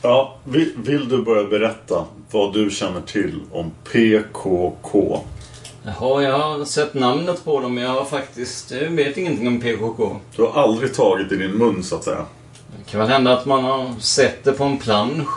Ja, 0.01 0.35
vill, 0.43 0.71
vill 0.75 1.09
du 1.09 1.21
börja 1.23 1.43
berätta 1.43 2.05
vad 2.31 2.53
du 2.53 2.69
känner 2.69 3.01
till 3.01 3.39
om 3.51 3.71
PKK? 3.91 5.19
Jaha, 5.83 6.23
jag 6.23 6.39
har 6.39 6.65
sett 6.65 6.93
namnet 6.93 7.45
på 7.45 7.59
dem 7.59 7.75
men 7.75 7.83
jag 7.83 7.91
har 7.91 8.05
faktiskt... 8.05 8.71
Jag 8.71 8.89
vet 8.89 9.17
ingenting 9.17 9.47
om 9.47 9.61
PKK. 9.61 10.15
Du 10.35 10.41
har 10.41 10.63
aldrig 10.63 10.93
tagit 10.93 11.31
i 11.31 11.35
din 11.35 11.51
mun 11.51 11.83
så 11.83 11.95
att 11.95 12.03
säga. 12.03 12.25
Det 12.85 12.91
kan 12.91 12.99
väl 12.99 13.09
hända 13.09 13.33
att 13.33 13.45
man 13.45 13.63
har 13.63 13.99
sett 13.99 14.43
det 14.43 14.51
på 14.51 14.63
en 14.63 14.77
plansch. 14.77 15.29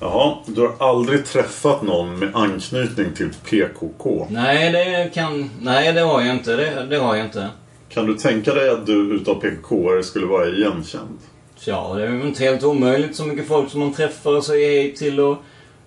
Jaha, 0.00 0.36
du 0.46 0.60
har 0.60 0.88
aldrig 0.88 1.24
träffat 1.26 1.82
någon 1.82 2.18
med 2.18 2.36
anknytning 2.36 3.12
till 3.14 3.30
PKK. 3.44 4.26
Nej, 4.30 4.72
det 4.72 5.14
kan... 5.14 5.50
Nej, 5.60 5.92
det 5.92 6.00
har 6.00 6.20
jag 6.20 6.34
inte. 6.34 6.56
Det, 6.56 6.86
det 6.90 6.96
har 6.96 7.16
jag 7.16 7.26
inte. 7.26 7.48
Kan 7.88 8.06
du 8.06 8.14
tänka 8.14 8.54
dig 8.54 8.70
att 8.70 8.86
du 8.86 9.14
utav 9.14 9.34
PKK 9.34 10.02
skulle 10.02 10.26
vara 10.26 10.48
igenkänd? 10.48 11.18
Ja, 11.64 11.94
det 11.94 12.02
är 12.02 12.10
ju 12.10 12.22
inte 12.22 12.44
helt 12.44 12.62
omöjligt 12.62 13.16
så 13.16 13.24
mycket 13.24 13.48
folk 13.48 13.70
som 13.70 13.80
man 13.80 13.92
träffar 13.92 14.36
och 14.36 14.44
säger 14.44 14.68
hej 14.68 14.94
till 14.94 15.20
och 15.20 15.36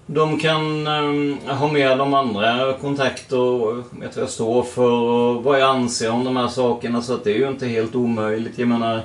de 0.06 0.40
kan 0.40 0.88
ehm, 0.88 1.38
ha 1.48 1.72
med 1.72 1.98
de 1.98 2.14
andra 2.14 2.74
kontakter 2.74 3.40
och 3.40 3.78
vet 3.78 4.16
vad 4.16 4.24
jag 4.24 4.30
står 4.30 4.64
för 4.64 4.92
och 4.92 5.44
vad 5.44 5.60
jag 5.60 5.70
anser 5.70 6.12
om 6.12 6.24
de 6.24 6.38
här 6.38 6.48
sakerna 6.48 7.02
så 7.02 7.14
att 7.14 7.24
det 7.24 7.32
är 7.32 7.38
ju 7.38 7.48
inte 7.48 7.68
helt 7.68 7.96
omöjligt. 7.96 8.60
Jag 8.60 8.68
menar, 8.68 9.02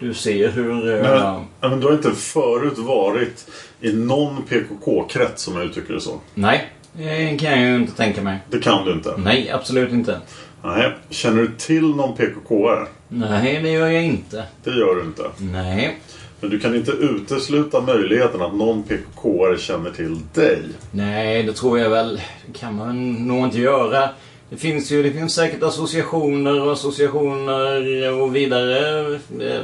du 0.00 0.14
ser 0.14 0.48
hur... 0.50 1.02
Men, 1.02 1.44
men 1.60 1.80
du 1.80 1.86
har 1.86 1.92
inte 1.92 2.10
förut 2.10 2.78
varit 2.78 3.46
i 3.80 3.92
någon 3.92 4.42
PKK-krets 4.42 5.42
som 5.42 5.56
jag 5.56 5.64
uttrycker 5.64 5.94
det 5.94 6.00
så? 6.00 6.20
Nej, 6.34 6.72
det 6.92 7.38
kan 7.40 7.50
jag 7.50 7.70
ju 7.70 7.76
inte 7.76 7.92
tänka 7.92 8.22
mig. 8.22 8.38
Det 8.50 8.58
kan 8.58 8.84
du 8.84 8.92
inte? 8.92 9.14
Nej, 9.16 9.50
absolut 9.50 9.92
inte. 9.92 10.20
Nej. 10.64 10.94
Känner 11.10 11.42
du 11.42 11.50
till 11.58 11.82
någon 11.82 12.16
PKK-are? 12.16 12.86
Nej, 13.08 13.60
det 13.62 13.70
gör 13.70 13.88
jag 13.88 14.04
inte. 14.04 14.44
Det 14.64 14.70
gör 14.70 14.94
du 14.94 15.02
inte? 15.02 15.22
Nej. 15.38 15.98
Men 16.40 16.50
du 16.50 16.60
kan 16.60 16.76
inte 16.76 16.90
utesluta 16.90 17.80
möjligheten 17.80 18.42
att 18.42 18.54
någon 18.54 18.82
PKK-are 18.82 19.56
känner 19.56 19.90
till 19.90 20.18
dig? 20.34 20.62
Nej, 20.90 21.42
det 21.42 21.52
tror 21.52 21.78
jag 21.78 21.90
väl. 21.90 22.20
Det 22.46 22.58
kan 22.58 22.74
man 22.74 23.12
nog 23.12 23.44
inte 23.44 23.58
göra. 23.58 24.08
Det 24.50 24.56
finns 24.56 24.92
ju 24.92 25.02
det 25.02 25.12
finns 25.12 25.34
säkert 25.34 25.62
associationer 25.62 26.66
och 26.66 26.72
associationer 26.72 28.12
och 28.12 28.36
vidare 28.36 29.14
eh, 29.40 29.60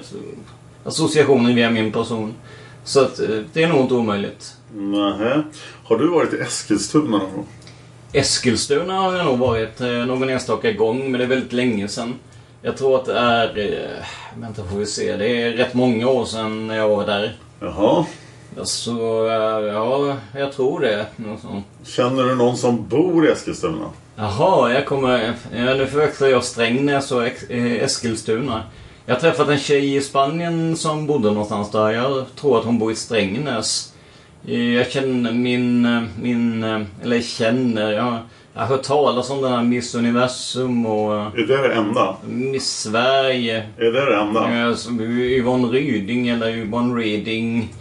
associationer 0.85 1.55
via 1.55 1.71
min 1.71 1.93
person. 1.93 2.35
Så 2.85 3.01
att 3.01 3.21
eh, 3.21 3.29
det 3.53 3.63
är 3.63 3.69
nog 3.69 3.81
inte 3.81 3.95
omöjligt. 3.95 4.57
Nähä. 4.75 5.43
Har 5.85 5.99
du 5.99 6.09
varit 6.09 6.33
i 6.33 6.37
Eskilstuna 6.37 7.19
någon 7.19 7.35
gång? 7.35 7.47
Eskilstuna 8.13 8.95
har 9.01 9.15
jag 9.15 9.27
nog 9.27 9.39
varit 9.39 9.81
eh, 9.81 9.89
någon 9.89 10.31
enstaka 10.31 10.73
gång, 10.73 11.11
men 11.11 11.13
det 11.13 11.25
är 11.25 11.29
väldigt 11.29 11.53
länge 11.53 11.89
sedan. 11.89 12.15
Jag 12.63 12.77
tror 12.77 12.97
att 12.97 13.05
det 13.05 13.19
är... 13.19 14.07
Vänta 14.37 14.65
får 14.65 14.79
vi 14.79 14.87
se. 14.87 15.17
Det 15.17 15.43
är 15.43 15.53
rätt 15.53 15.75
många 15.75 16.09
år 16.09 16.25
sedan 16.25 16.69
jag 16.69 16.89
var 16.89 17.07
där. 17.07 17.37
Jaha. 17.61 18.07
Så, 18.63 19.27
ja, 19.73 20.17
jag 20.41 20.53
tror 20.53 20.81
det. 20.81 21.07
Känner 21.85 22.25
du 22.25 22.35
någon 22.35 22.57
som 22.57 22.89
bor 22.89 23.27
i 23.27 23.31
Eskilstuna? 23.31 23.91
Jaha, 24.18 24.72
jag 24.72 24.86
kommer... 24.86 25.32
Ja, 25.56 25.74
nu 25.74 25.86
förväxlar 25.86 26.28
jag 26.28 26.44
Strängnäs 26.44 27.12
och 27.12 27.22
eh, 27.51 27.82
Eskilstuna. 27.82 28.62
Jag 29.06 29.14
har 29.14 29.20
träffat 29.20 29.48
en 29.48 29.59
tjej 29.59 29.97
i 29.97 30.01
Spanien 30.01 30.76
som 30.76 31.06
bodde 31.06 31.30
någonstans 31.30 31.70
där. 31.70 31.90
Jag 31.90 32.24
tror 32.36 32.59
att 32.59 32.64
hon 32.64 32.78
bor 32.78 32.93
i 32.93 32.94
Strängnäs. 32.94 33.93
Jag 34.76 34.90
känner 34.90 35.32
min... 35.32 35.84
eh, 35.84 36.02
min 36.22 36.64
eh, 36.64 36.80
eller 37.02 37.20
känner... 37.20 37.93
Jag, 37.93 38.18
jag 38.55 38.60
har 38.60 38.66
hört 38.66 38.82
talas 38.82 39.30
om 39.30 39.43
den 39.43 39.52
här 39.52 39.62
Miss 39.62 39.94
Universum 39.94 40.86
och... 40.86 41.14
Är 41.14 41.47
det 41.47 41.68
det 41.68 41.74
enda? 41.74 42.16
Miss 42.26 42.80
Sverige. 42.80 43.66
Är 43.78 43.93
det 43.93 44.10
det 44.10 44.16
enda? 44.16 44.74
Yvonne 45.14 45.68
Ryding 45.68 46.28
eller 46.28 46.56
Yvonne 46.56 47.01
Reading. 47.01 47.74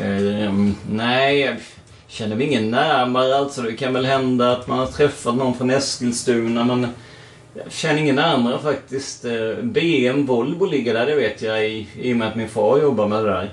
Eh, 0.00 0.52
nej, 0.90 1.56
känner 2.14 2.36
mig 2.36 2.46
ingen 2.46 2.70
närmare 2.70 3.36
alltså. 3.36 3.62
Det 3.62 3.72
kan 3.72 3.92
väl 3.92 4.04
hända 4.04 4.52
att 4.52 4.66
man 4.66 4.78
har 4.78 4.86
träffat 4.86 5.34
någon 5.34 5.54
från 5.54 5.70
Eskilstuna 5.70 6.64
men 6.64 6.86
jag 7.54 7.72
känner 7.72 8.00
ingen 8.00 8.16
närmare 8.16 8.58
faktiskt. 8.58 9.24
Eh, 9.24 9.62
BM 9.62 10.26
Volvo 10.26 10.66
ligger 10.66 10.94
där, 10.94 11.06
det 11.06 11.14
vet 11.14 11.42
jag 11.42 11.68
i, 11.68 11.88
i 12.00 12.12
och 12.12 12.16
med 12.16 12.28
att 12.28 12.36
min 12.36 12.48
far 12.48 12.78
jobbar 12.78 13.08
med 13.08 13.24
det 13.24 13.30
där. 13.30 13.50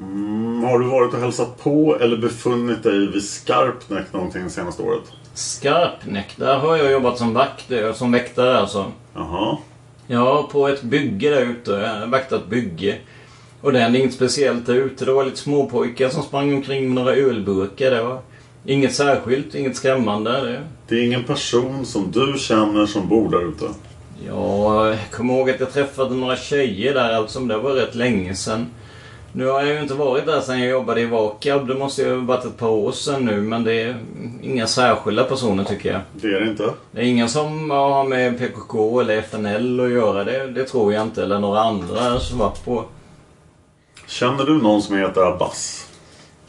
Mm, 0.00 0.64
har 0.64 0.78
du 0.78 0.86
varit 0.86 1.14
och 1.14 1.20
hälsat 1.20 1.62
på 1.62 1.96
eller 2.00 2.16
befunnit 2.16 2.82
dig 2.82 3.12
vid 3.12 3.24
Skarpnäck 3.24 4.12
någonting 4.12 4.44
det 4.44 4.50
senaste 4.50 4.82
året? 4.82 5.12
Skarpnäck, 5.34 6.36
där 6.36 6.58
har 6.58 6.76
jag 6.76 6.92
jobbat 6.92 7.18
som 7.18 7.34
vakt, 7.34 7.70
eh, 7.70 7.92
som 7.92 8.12
väktare 8.12 8.58
alltså. 8.58 8.92
Jaha. 9.14 9.58
Ja, 10.06 10.48
på 10.52 10.68
ett 10.68 10.82
bygge 10.82 11.30
där 11.30 11.42
ute. 11.42 11.70
Jag 11.70 12.00
har 12.00 12.06
vaktat 12.06 12.46
bygge. 12.46 12.98
Och 13.66 13.72
det 13.72 13.78
hände 13.78 13.98
inget 13.98 14.14
speciellt 14.14 14.66
där 14.66 14.74
ute. 14.74 15.04
Det 15.04 15.12
var 15.12 15.24
lite 15.24 15.36
småpojkar 15.36 16.08
som 16.08 16.22
sprang 16.22 16.54
omkring 16.54 16.84
med 16.84 16.94
några 16.94 17.16
ölburkar. 17.16 17.90
Det 17.90 18.02
var 18.02 18.20
inget 18.64 18.94
särskilt, 18.94 19.54
inget 19.54 19.76
skrämmande. 19.76 20.30
Det. 20.30 20.60
Det 20.88 20.94
är 21.00 21.06
ingen 21.06 21.24
person 21.24 21.86
som 21.86 22.10
du 22.12 22.38
känner 22.38 22.86
som 22.86 23.08
bor 23.08 23.30
där 23.30 23.48
ute? 23.48 23.64
Ja, 24.28 24.88
jag 24.88 24.98
kommer 25.10 25.34
ihåg 25.34 25.50
att 25.50 25.60
jag 25.60 25.72
träffade 25.72 26.14
några 26.14 26.36
tjejer 26.36 26.94
där 26.94 27.12
alltså, 27.12 27.40
men 27.40 27.48
det 27.48 27.58
var 27.58 27.70
rätt 27.70 27.94
länge 27.94 28.34
sedan. 28.34 28.66
Nu 29.32 29.46
har 29.46 29.62
jag 29.62 29.74
ju 29.74 29.82
inte 29.82 29.94
varit 29.94 30.26
där 30.26 30.40
sedan 30.40 30.60
jag 30.60 30.70
jobbade 30.70 31.00
i 31.00 31.06
Vakab. 31.06 31.68
Det 31.68 31.74
måste 31.74 32.02
ju 32.02 32.14
ha 32.14 32.26
varit 32.26 32.44
ett 32.44 32.58
par 32.58 32.68
år 32.68 32.92
sedan 32.92 33.24
nu, 33.24 33.40
men 33.40 33.64
det 33.64 33.82
är 33.82 33.96
inga 34.42 34.66
särskilda 34.66 35.24
personer 35.24 35.64
tycker 35.64 35.92
jag. 35.92 36.00
Det 36.12 36.26
är 36.26 36.40
det 36.40 36.50
inte? 36.50 36.70
Det 36.90 37.00
är 37.00 37.04
ingen 37.04 37.28
som 37.28 37.70
har 37.70 38.04
med 38.04 38.38
PKK 38.38 39.00
eller 39.00 39.16
FNL 39.16 39.80
att 39.80 39.90
göra. 39.90 40.24
Det, 40.24 40.46
det 40.46 40.64
tror 40.64 40.92
jag 40.92 41.02
inte. 41.02 41.22
Eller 41.22 41.38
några 41.38 41.60
andra 41.60 42.20
som 42.20 42.38
varit 42.38 42.64
på. 42.64 42.84
Känner 44.06 44.44
du 44.44 44.62
någon 44.62 44.82
som 44.82 44.96
heter 44.96 45.20
Abbas? 45.20 45.88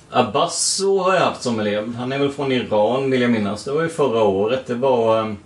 Abbas 0.09 0.81
har 0.81 1.13
jag 1.13 1.21
haft 1.21 1.43
som 1.43 1.59
elev. 1.59 1.95
Han 1.95 2.11
är 2.11 2.19
väl 2.19 2.31
från 2.31 2.51
Iran 2.51 3.11
vill 3.11 3.21
jag 3.21 3.31
minnas. 3.31 3.63
Det 3.63 3.71
var 3.71 3.81
ju 3.81 3.89
förra 3.89 4.23
året. 4.23 4.67
Det 4.67 4.75
var... 4.75 5.19
Ehm, 5.19 5.37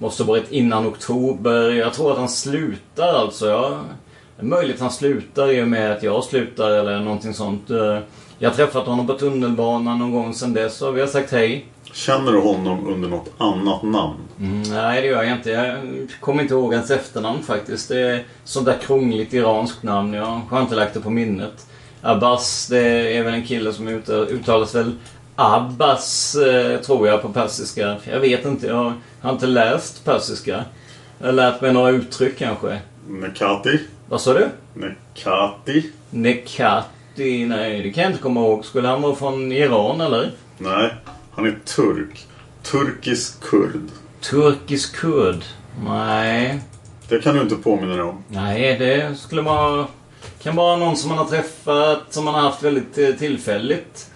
måste 0.00 0.22
ha 0.22 0.28
varit 0.28 0.52
innan 0.52 0.86
oktober. 0.86 1.70
Jag 1.70 1.92
tror 1.92 2.12
att 2.12 2.18
han 2.18 2.28
slutar 2.28 3.14
alltså. 3.14 3.48
Jag, 3.48 3.70
det 4.36 4.42
är 4.42 4.46
möjligt 4.46 4.76
att 4.76 4.82
han 4.82 4.90
slutar 4.90 5.50
i 5.50 5.62
och 5.62 5.68
med 5.68 5.92
att 5.92 6.02
jag 6.02 6.24
slutar 6.24 6.70
eller 6.70 7.00
någonting 7.00 7.34
sånt. 7.34 7.70
Eh, 7.70 7.98
jag 8.38 8.50
har 8.50 8.56
träffat 8.56 8.86
honom 8.86 9.06
på 9.06 9.12
tunnelbanan 9.14 9.98
någon 9.98 10.12
gång 10.12 10.34
sedan 10.34 10.52
dess 10.52 10.82
och 10.82 10.96
vi 10.96 11.00
har 11.00 11.08
sagt 11.08 11.32
hej. 11.32 11.66
Känner 11.92 12.32
du 12.32 12.38
honom 12.40 12.86
under 12.88 13.08
något 13.08 13.30
annat 13.38 13.82
namn? 13.82 14.16
Mm, 14.40 14.62
nej, 14.62 15.02
det 15.02 15.06
gör 15.08 15.22
jag 15.22 15.32
inte. 15.32 15.50
Jag 15.50 15.76
kommer 16.20 16.42
inte 16.42 16.54
ihåg 16.54 16.74
hans 16.74 16.90
efternamn 16.90 17.42
faktiskt. 17.42 17.88
Det 17.88 18.00
är 18.00 18.24
sånt 18.44 18.66
där 18.66 18.76
krångligt 18.86 19.32
iranskt 19.34 19.82
namn. 19.82 20.12
Jag 20.14 20.40
har 20.50 20.60
inte 20.60 20.74
lagt 20.74 20.94
det 20.94 21.00
på 21.00 21.10
minnet. 21.10 21.66
Abbas, 22.02 22.66
det 22.66 23.16
är 23.16 23.22
väl 23.22 23.34
en 23.34 23.46
kille 23.46 23.72
som 23.72 23.88
ut- 23.88 24.08
uttalas 24.08 24.74
väl 24.74 24.92
Abbas, 25.36 26.34
eh, 26.34 26.80
tror 26.80 27.08
jag, 27.08 27.22
på 27.22 27.28
persiska. 27.28 27.96
Jag 28.10 28.20
vet 28.20 28.44
inte. 28.44 28.66
Jag 28.66 28.92
har 29.20 29.32
inte 29.32 29.46
läst 29.46 30.04
persiska. 30.04 30.64
Jag 31.18 31.26
har 31.26 31.32
lärt 31.32 31.60
mig 31.60 31.72
några 31.72 31.90
uttryck 31.90 32.38
kanske. 32.38 32.78
Nekati? 33.08 33.80
Vad 34.08 34.20
sa 34.20 34.32
du? 34.34 34.48
Nekati? 34.74 35.90
Nekati? 36.10 37.44
Nej, 37.46 37.82
det 37.82 37.90
kan 37.92 38.02
jag 38.02 38.12
inte 38.12 38.22
komma 38.22 38.40
ihåg. 38.40 38.64
Skulle 38.64 38.88
han 38.88 39.02
vara 39.02 39.14
från 39.14 39.52
Iran 39.52 40.00
eller? 40.00 40.30
Nej, 40.58 40.94
han 41.38 41.46
är 41.46 41.58
turk. 41.64 42.26
Turkisk 42.62 43.40
kurd. 43.40 43.80
Turkisk 44.20 44.96
kurd? 44.96 45.44
Nej. 45.84 46.60
Det 47.08 47.18
kan 47.18 47.34
du 47.34 47.42
inte 47.42 47.54
påminna 47.54 47.94
dig 47.94 48.02
om. 48.02 48.24
Nej, 48.28 48.78
det 48.78 49.18
skulle 49.18 49.42
vara... 49.42 49.86
Kan 50.42 50.56
vara 50.56 50.76
någon 50.76 50.96
som 50.96 51.08
man 51.08 51.18
har 51.18 51.24
träffat, 51.24 52.02
som 52.10 52.24
man 52.24 52.34
har 52.34 52.40
haft 52.40 52.62
väldigt 52.62 52.98
eh, 52.98 53.08
tillfälligt. 53.08 54.10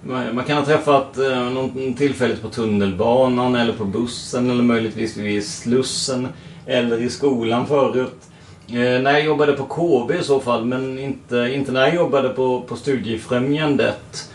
Man 0.00 0.34
man 0.34 0.44
kan 0.44 0.56
ha 0.56 0.64
träffat 0.64 1.18
eh, 1.18 1.50
någon 1.50 1.94
tillfälligt 1.94 2.42
på 2.42 2.48
tunnelbanan 2.48 3.54
eller 3.54 3.72
på 3.72 3.84
bussen 3.84 4.50
eller 4.50 4.62
möjligtvis 4.62 5.16
vid 5.16 5.46
Slussen. 5.46 6.28
Eller 6.66 7.02
i 7.02 7.10
skolan 7.10 7.66
förut. 7.66 8.20
Eh, 8.68 8.74
när 8.74 9.12
jag 9.12 9.24
jobbade 9.24 9.52
på 9.52 9.64
KB 9.64 10.10
i 10.20 10.24
så 10.24 10.40
fall, 10.40 10.64
men 10.64 10.98
inte, 10.98 11.36
inte 11.54 11.72
när 11.72 11.80
jag 11.80 11.94
jobbade 11.94 12.28
på, 12.28 12.60
på 12.60 12.76
Studiefrämjandet. 12.76 14.30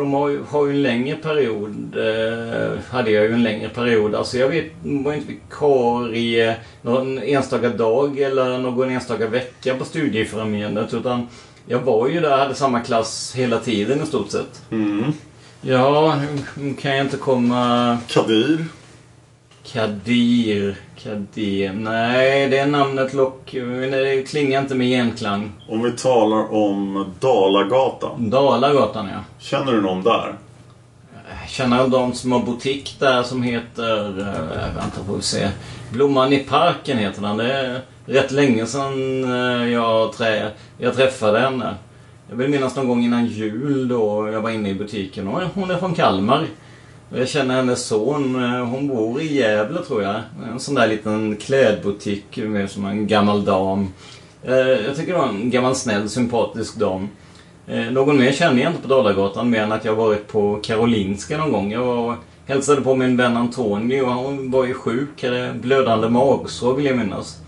För 0.00 0.04
de 0.04 0.14
har 0.14 0.28
ju, 0.28 0.42
har 0.48 0.66
ju 0.66 0.70
en 0.72 0.82
längre 0.82 1.16
period. 1.16 1.96
Eh, 1.96 2.78
hade 2.90 3.10
jag 3.10 3.24
ju 3.24 3.32
en 3.34 3.42
längre 3.42 3.68
period. 3.68 4.14
Alltså 4.14 4.38
jag 4.38 4.48
vet, 4.48 4.72
var 4.82 5.12
inte 5.12 5.28
vikarie 5.28 6.56
någon 6.82 7.18
enstaka 7.18 7.68
dag 7.68 8.18
eller 8.18 8.58
någon 8.58 8.90
enstaka 8.90 9.26
vecka 9.26 9.74
på 9.74 9.84
Studiefrämjandet. 9.84 10.94
Utan 10.94 11.28
jag 11.66 11.78
var 11.78 12.08
ju 12.08 12.20
där, 12.20 12.38
hade 12.38 12.54
samma 12.54 12.80
klass 12.80 13.32
hela 13.36 13.58
tiden 13.58 14.02
i 14.02 14.06
stort 14.06 14.30
sett. 14.30 14.62
Mm. 14.70 15.12
Ja, 15.60 16.20
nu 16.54 16.74
kan 16.74 16.96
jag 16.96 17.06
inte 17.06 17.16
komma... 17.16 17.98
Kadir? 18.08 18.64
Kadir. 19.64 20.76
Kadir. 21.02 21.72
Nej, 21.72 22.48
det 22.48 22.66
namnet 22.66 23.14
lock... 23.14 23.52
Det 23.90 24.28
klingar 24.28 24.60
inte 24.60 24.74
med 24.74 24.88
genklang. 24.88 25.52
Om 25.68 25.82
vi 25.82 25.92
talar 25.92 26.54
om 26.54 27.06
Dalagatan. 27.20 28.30
Dalagatan, 28.30 29.08
ja. 29.08 29.24
Känner 29.38 29.72
du 29.72 29.80
någon 29.80 30.02
där? 30.02 30.34
Jag 31.40 31.48
känner 31.48 31.88
de 31.88 32.14
som 32.14 32.32
har 32.32 32.40
butik 32.40 32.96
där 32.98 33.22
som 33.22 33.42
heter... 33.42 34.18
Äh, 34.18 34.74
vänta 34.76 35.04
får 35.06 35.16
vi 35.16 35.22
se. 35.22 35.48
Blomman 35.92 36.32
i 36.32 36.38
parken 36.38 36.98
heter 36.98 37.22
den. 37.22 37.36
Det 37.36 37.52
är 37.52 37.80
rätt 38.06 38.30
länge 38.30 38.66
sedan 38.66 39.24
eh, 39.24 39.72
jag, 39.72 40.12
trä, 40.12 40.50
jag 40.78 40.94
träffade 40.94 41.40
henne. 41.40 41.74
Jag 42.28 42.36
vill 42.36 42.48
minnas 42.50 42.76
någon 42.76 42.88
gång 42.88 43.04
innan 43.04 43.26
jul 43.26 43.88
då 43.88 44.30
jag 44.32 44.40
var 44.40 44.50
inne 44.50 44.68
i 44.68 44.74
butiken. 44.74 45.28
Och 45.28 45.42
hon 45.54 45.70
är 45.70 45.76
från 45.76 45.94
Kalmar. 45.94 46.46
Jag 47.14 47.28
känner 47.28 47.54
hennes 47.54 47.86
son. 47.86 48.44
Eh, 48.44 48.64
hon 48.66 48.88
bor 48.88 49.20
i 49.20 49.34
Gävle 49.34 49.82
tror 49.82 50.02
jag. 50.02 50.14
En 50.52 50.60
sån 50.60 50.74
där 50.74 50.88
liten 50.88 51.36
klädbutik 51.36 52.36
med 52.36 52.70
som 52.70 52.84
en 52.84 53.06
gammal 53.06 53.44
dam. 53.44 53.88
Eh, 54.42 54.54
jag 54.56 54.96
tycker 54.96 55.12
det 55.12 55.18
var 55.18 55.28
en 55.28 55.50
gammal 55.50 55.74
snäll 55.74 56.08
sympatisk 56.08 56.76
dam. 56.76 57.08
Eh, 57.66 57.90
någon 57.90 58.18
mer 58.18 58.32
känner 58.32 58.62
jag 58.62 58.72
inte 58.72 58.82
på 58.82 58.88
Dalagatan 58.88 59.50
mer 59.50 59.62
än 59.62 59.72
att 59.72 59.84
jag 59.84 59.94
varit 59.94 60.28
på 60.28 60.60
Karolinska 60.62 61.38
någon 61.38 61.52
gång. 61.52 61.72
Jag 61.72 61.84
var, 61.84 62.16
hälsade 62.46 62.80
på 62.80 62.94
min 62.94 63.16
vän 63.16 63.36
Antonio 63.36 64.06
han 64.06 64.50
var 64.50 64.64
ju 64.64 64.74
sjuk. 64.74 65.22
Hade 65.24 65.52
blödande 65.60 66.08
magsår 66.08 66.74
vill 66.74 66.86
jag 66.86 66.96
minnas. 66.96 67.38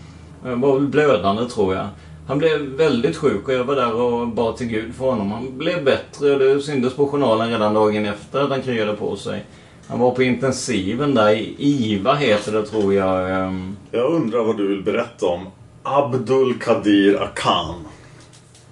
Jag 0.45 0.55
var 0.55 0.79
väl 0.79 0.87
blödande 0.87 1.45
tror 1.45 1.75
jag. 1.75 1.87
Han 2.27 2.37
blev 2.37 2.59
väldigt 2.59 3.17
sjuk 3.17 3.47
och 3.47 3.53
jag 3.53 3.63
var 3.63 3.75
där 3.75 3.93
och 3.93 4.27
bad 4.27 4.57
till 4.57 4.67
Gud 4.67 4.95
för 4.95 5.05
honom. 5.05 5.31
Han 5.31 5.57
blev 5.57 5.83
bättre 5.83 6.31
och 6.31 6.39
det 6.39 6.61
syntes 6.61 6.93
på 6.93 7.07
journalen 7.07 7.49
redan 7.49 7.73
dagen 7.73 8.05
efter 8.05 8.39
att 8.39 8.49
han 8.49 8.61
kryade 8.61 8.93
på 8.93 9.15
sig. 9.15 9.45
Han 9.87 9.99
var 9.99 10.11
på 10.11 10.23
intensiven 10.23 11.15
där. 11.15 11.31
i 11.31 11.55
IVA 11.57 12.15
heter 12.15 12.51
det 12.51 12.65
tror 12.65 12.93
jag. 12.93 13.31
ehm. 13.31 13.75
Jag 13.91 14.11
undrar 14.11 14.43
vad 14.43 14.57
du 14.57 14.67
vill 14.67 14.83
berätta 14.83 15.25
om 15.25 15.47
Abdul 15.83 16.59
Kadir 16.59 17.21
Akan. 17.21 17.75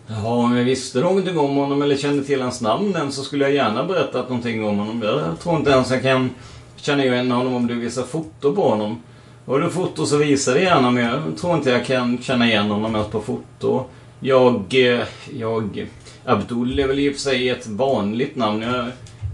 Ja, 0.07 0.27
om 0.27 0.57
jag 0.57 0.63
visste 0.65 0.99
någonting 0.99 1.39
om 1.39 1.55
honom 1.55 1.81
eller 1.81 1.95
kände 1.95 2.23
till 2.23 2.41
hans 2.41 2.61
namn 2.61 2.95
än 2.95 3.11
så 3.11 3.23
skulle 3.23 3.43
jag 3.43 3.53
gärna 3.53 3.83
berättat 3.83 4.29
någonting 4.29 4.65
om 4.65 4.77
honom. 4.77 5.01
Jag 5.03 5.39
tror 5.39 5.55
inte 5.55 5.71
ens 5.71 5.91
jag 5.91 6.01
kan 6.01 6.29
känna 6.75 7.05
igen 7.05 7.31
honom 7.31 7.53
om 7.53 7.67
du 7.67 7.75
visar 7.75 8.03
foto 8.03 8.55
på 8.55 8.69
honom. 8.69 8.97
Har 9.45 9.59
du 9.59 9.69
foto 9.69 10.05
så 10.05 10.17
visa 10.17 10.53
det 10.53 10.61
gärna 10.61 10.91
men 10.91 11.03
jag 11.03 11.37
tror 11.41 11.55
inte 11.55 11.69
jag 11.69 11.85
kan 11.85 12.17
känna 12.21 12.45
igen 12.47 12.71
honom 12.71 12.95
ens 12.95 13.07
på 13.07 13.21
foto. 13.21 13.83
Jag... 14.19 14.63
eh, 14.71 14.99
Jag... 15.37 15.87
Abdul 16.25 16.79
är 16.79 16.87
väl 16.87 16.99
i 16.99 17.09
och 17.09 17.13
för 17.13 17.21
sig 17.21 17.49
ett 17.49 17.67
vanligt 17.67 18.35
namn. 18.35 18.61
Jag 18.61 18.69
har 18.71 18.91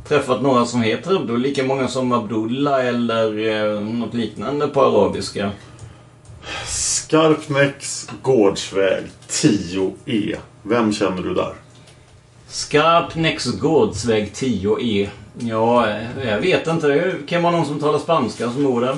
träffat 0.08 0.42
några 0.42 0.66
som 0.66 0.82
heter 0.82 1.16
Abdul. 1.16 1.42
Lika 1.42 1.64
många 1.64 1.88
som 1.88 2.12
Abdullah 2.12 2.86
eller 2.88 3.48
eh, 3.76 3.82
något 3.82 4.14
liknande 4.14 4.68
på 4.68 4.82
arabiska. 4.86 5.52
Skarpnäcks 6.66 8.10
gårdsväg 8.22 9.04
10E. 9.30 10.36
Vem 10.64 10.94
känner 10.94 11.22
du 11.24 11.34
där? 11.34 11.54
Skarpnäcks 12.48 13.46
gårdsväg 13.46 14.32
10E. 14.36 15.08
Ja, 15.40 15.88
jag 16.26 16.40
vet 16.42 16.68
inte. 16.68 16.88
Det 16.88 17.16
kan 17.28 17.44
vara 17.44 17.56
någon 17.56 17.66
som 17.66 17.80
talar 17.80 18.00
spanska 18.00 18.52
som 18.52 18.64
bor 18.64 18.82
där. 18.82 18.98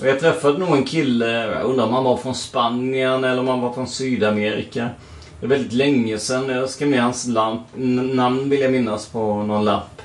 Och 0.00 0.06
jag 0.06 0.20
träffade 0.20 0.58
nog 0.58 0.76
en 0.76 0.84
kille, 0.84 1.26
jag 1.26 1.62
undrar 1.62 1.84
om 1.84 1.92
han 1.92 2.04
var 2.04 2.16
från 2.16 2.34
Spanien 2.34 3.24
eller 3.24 3.40
om 3.40 3.48
han 3.48 3.60
var 3.60 3.72
från 3.72 3.88
Sydamerika. 3.88 4.88
Det 5.40 5.46
är 5.46 5.50
väldigt 5.50 5.72
länge 5.72 6.18
sedan. 6.18 6.48
Jag 6.48 6.70
skrev 6.70 6.88
ner 6.88 7.00
hans 7.00 7.26
lamp, 7.26 7.60
namn 7.74 8.50
vill 8.50 8.60
jag 8.60 8.72
minnas 8.72 9.06
på 9.06 9.42
någon 9.42 9.64
lapp. 9.64 10.02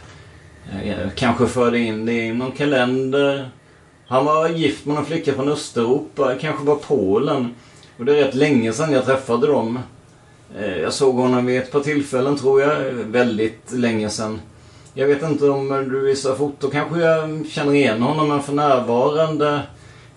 Eh, 0.72 0.90
jag 0.90 1.16
kanske 1.16 1.48
förde 1.48 1.80
in 1.80 2.06
det 2.06 2.14
i 2.14 2.34
någon 2.34 2.52
kalender. 2.52 3.49
Han 4.07 4.26
var 4.26 4.49
gift 4.49 4.86
med 4.86 4.98
en 4.98 5.06
flicka 5.06 5.34
från 5.34 5.49
Östeuropa, 5.49 6.36
kanske 6.41 6.66
var 6.66 6.76
Polen. 6.76 7.56
Och 7.98 8.06
det 8.06 8.20
är 8.20 8.26
rätt 8.26 8.36
länge 8.36 8.74
sedan 8.74 8.91
jag 8.91 9.06
träffade 9.06 9.48
dem. 9.48 9.80
Eh, 10.57 10.78
jag 10.78 10.94
såg 10.94 11.16
honom 11.16 11.45
vid 11.45 11.60
ett 11.60 11.72
par 11.72 11.80
tillfällen 11.80 12.38
tror 12.38 12.61
jag, 12.61 12.76
väldigt 12.91 13.72
länge 13.72 14.10
sedan. 14.10 14.40
Jag 14.94 15.07
vet 15.07 15.24
inte 15.24 15.49
om 15.49 15.90
du 15.91 15.99
visar 15.99 16.36
foto, 16.36 16.70
kanske 16.70 16.99
jag 16.99 17.45
känner 17.49 17.74
igen 17.74 18.02
honom 18.02 18.28
men 18.28 18.44
för 18.44 18.53
närvarande... 18.53 19.61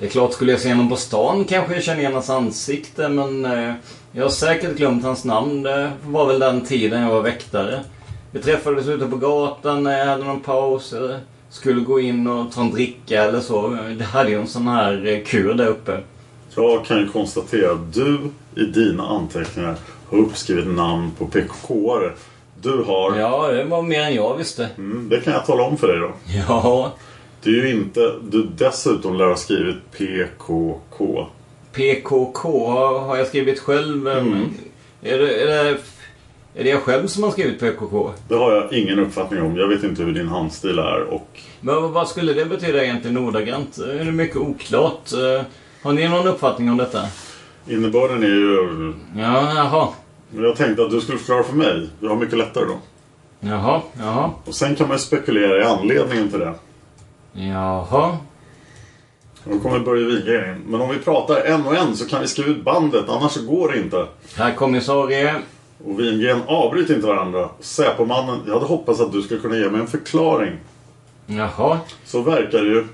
Det 0.03 0.09
är 0.09 0.11
klart, 0.11 0.33
skulle 0.33 0.53
jag 0.53 0.61
se 0.61 0.69
honom 0.69 0.89
på 0.89 0.97
stan 0.97 1.45
kanske 1.45 1.75
jag 1.75 1.83
känner 1.83 2.01
igen 2.01 2.13
hans 2.13 2.31
ansikte 2.31 3.09
men 3.09 3.45
eh, 3.45 3.75
jag 4.13 4.23
har 4.23 4.31
säkert 4.31 4.77
glömt 4.77 5.05
hans 5.05 5.25
namn. 5.25 5.63
Det 5.63 5.93
var 6.05 6.27
väl 6.27 6.39
den 6.39 6.61
tiden 6.61 7.03
jag 7.03 7.11
var 7.11 7.23
väktare. 7.23 7.81
Vi 8.31 8.41
träffades 8.41 8.89
ute 8.89 9.07
på 9.07 9.17
gatan 9.17 9.83
när 9.83 9.99
jag 9.99 10.07
hade 10.07 10.25
någon 10.25 10.41
paus. 10.41 10.95
Skulle 11.51 11.81
gå 11.81 12.01
in 12.01 12.27
och 12.27 12.53
ta 12.53 12.61
en 12.61 12.71
dricka 12.71 13.23
eller 13.23 13.41
så. 13.41 13.79
Det 13.99 14.05
hade 14.05 14.31
ju 14.31 14.41
en 14.41 14.47
sån 14.47 14.69
här 14.69 15.07
eh, 15.07 15.25
kur 15.25 15.55
där 15.55 15.67
uppe. 15.67 16.01
Jag 16.57 16.85
kan 16.85 16.99
ju 16.99 17.09
konstatera 17.09 17.73
att 17.73 17.95
du 17.95 18.21
i 18.57 18.65
dina 18.65 19.07
anteckningar 19.07 19.77
har 20.11 20.19
uppskrivit 20.19 20.67
namn 20.67 21.11
på 21.19 21.27
PKK-are. 21.27 22.13
Du 22.63 22.85
har... 22.87 23.17
Ja, 23.17 23.53
det 23.53 23.65
var 23.65 23.83
mer 23.83 24.01
än 24.01 24.15
jag 24.15 24.37
visste. 24.37 24.69
Mm, 24.79 25.09
det 25.09 25.21
kan 25.21 25.33
jag 25.33 25.47
tala 25.47 25.63
om 25.63 25.77
för 25.77 25.89
dig 25.89 25.99
då. 25.99 26.11
Ja. 26.49 26.93
Det 27.43 27.51
är 27.51 27.55
ju 27.55 27.71
inte... 27.71 28.15
Du 28.23 28.43
dessutom 28.57 29.17
lär 29.17 29.25
ha 29.27 29.37
skrivit 29.37 29.77
PKK. 29.99 31.27
PKK 31.73 32.67
har, 32.71 32.99
har 32.99 33.17
jag 33.17 33.27
skrivit 33.27 33.61
själv. 33.61 34.09
Mm. 34.09 34.45
Är, 35.03 35.19
det, 35.19 35.43
är, 35.43 35.47
det, 35.47 35.71
är 36.55 36.65
det 36.65 36.71
jag 36.71 36.83
själv 36.83 37.07
som 37.07 37.23
har 37.23 37.31
skrivit 37.31 37.61
PKK? 37.61 38.11
Det 38.29 38.35
har 38.35 38.53
jag 38.53 38.73
ingen 38.73 38.99
uppfattning 38.99 39.43
om. 39.43 39.57
Jag 39.57 39.69
vet 39.69 39.83
inte 39.85 40.03
hur 40.03 40.13
din 40.13 40.29
handstil 40.29 40.79
är 40.79 41.03
och... 41.03 41.41
Men 41.61 41.75
vad- 41.75 41.91
vad 41.91 42.09
skulle 42.09 42.33
det 42.33 42.45
betyda 42.45 42.85
egentligen 42.85 43.19
ordagrant? 43.19 43.79
Är 43.79 44.05
det 44.05 44.13
mycket 44.13 44.37
oklart? 44.37 45.13
Eh, 45.13 45.45
Har 45.83 45.93
ni 45.93 46.09
någon 46.09 46.27
uppfattning 46.29 46.71
om 46.71 46.77
detta? 46.77 47.03
Innebörden 47.69 48.23
är 48.23 48.27
ju... 48.27 48.93
Ja, 49.17 49.53
jaha. 49.57 49.89
Jag 50.37 50.57
tänkte 50.57 50.83
att 50.83 50.91
du 50.91 51.01
skulle 51.01 51.19
förklara 51.19 51.43
för 51.43 51.57
mig. 51.57 51.89
Jag 52.01 52.09
har 52.09 52.17
mycket 52.17 52.39
lättare 52.39 52.65
då. 52.65 52.77
Jaha, 53.41 53.81
jaha. 53.99 54.31
Och 54.45 54.55
sen 54.55 54.75
kan 54.77 54.89
man 54.89 54.97
ju 54.97 55.01
spekulera 55.01 55.61
i 55.61 55.65
anledningen 55.65 56.29
till 56.31 56.39
det. 56.39 56.55
Jaha. 57.33 58.17
Då 59.45 59.59
kommer 59.59 59.79
Börje 59.79 60.05
Wigren 60.07 60.57
in. 60.57 60.63
Men 60.67 60.81
om 60.81 60.91
vi 60.91 60.99
pratar 60.99 61.37
en 61.45 61.67
och 61.67 61.77
en 61.77 61.97
så 61.97 62.09
kan 62.09 62.21
vi 62.21 62.29
skriva 62.29 62.49
ut 62.51 62.65
bandet. 62.65 63.09
Annars 63.09 63.33
så 63.33 63.43
går 63.43 63.73
det 63.73 63.79
inte. 63.79 64.07
Herr 64.37 64.55
kommissarie. 64.55 65.35
Och 65.85 66.01
Wingren 66.01 66.43
avbryter 66.47 66.95
inte 66.95 67.07
varandra. 67.07 67.49
Säpomannen, 67.61 68.41
jag 68.47 68.55
hade 68.55 68.67
hoppats 68.67 69.01
att 69.01 69.13
du 69.13 69.23
skulle 69.23 69.41
kunna 69.41 69.57
ge 69.57 69.71
mig 69.71 69.81
en 69.81 69.87
förklaring. 69.87 70.53
Jaha. 71.27 71.79
Så 72.05 72.21
verkar 72.23 72.59
det 72.59 72.69
ju. 72.69 72.87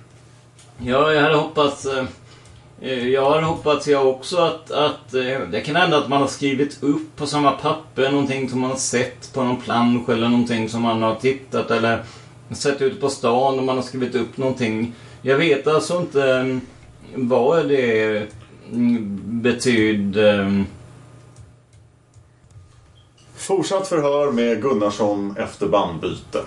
Ja, 0.79 1.13
jag 1.13 1.23
hade 1.23 1.35
hoppats... 1.37 1.87
eh, 1.87 3.09
Jag 3.09 3.31
hade 3.31 3.43
hoppats 3.47 3.89
jag 3.89 4.07
också 4.07 4.37
att, 4.37 4.71
att 4.71 5.15
eh, 5.15 5.41
det 5.51 5.61
kan 5.61 5.77
hända 5.77 5.99
att 5.99 6.09
man 6.09 6.21
har 6.21 6.29
skrivit 6.29 6.83
upp 6.83 7.17
på 7.17 7.27
samma 7.27 7.53
papper 7.53 8.11
någonting 8.11 8.49
som 8.51 8.61
man 8.61 8.71
har 8.71 8.77
sett 8.79 9.33
på 9.35 9.43
någon 9.43 9.57
plansch 9.57 10.09
eller 10.09 10.29
någonting 10.29 10.69
som 10.69 10.83
man 10.83 11.03
har 11.03 11.15
tittat 11.15 11.71
eller 11.71 12.03
sett 12.51 12.83
ute 12.83 13.01
på 13.01 13.09
stan 13.09 13.59
och 13.59 13.65
man 13.65 13.77
har 13.77 13.83
skrivit 13.83 14.15
upp 14.15 14.37
någonting. 14.37 14.95
Jag 15.23 15.39
vet 15.39 15.67
alltså 15.67 16.01
inte 16.01 16.33
ehm, 16.33 16.61
vad 17.15 17.69
det 17.69 18.27
mm, 18.73 19.21
betyder. 19.43 20.39
Ehm, 20.39 20.67
Fortsatt 23.35 23.89
förhör 23.89 24.33
med 24.33 24.63
Gunnarsson 24.63 25.37
efter 25.37 25.67
bandbyte. 25.67 26.43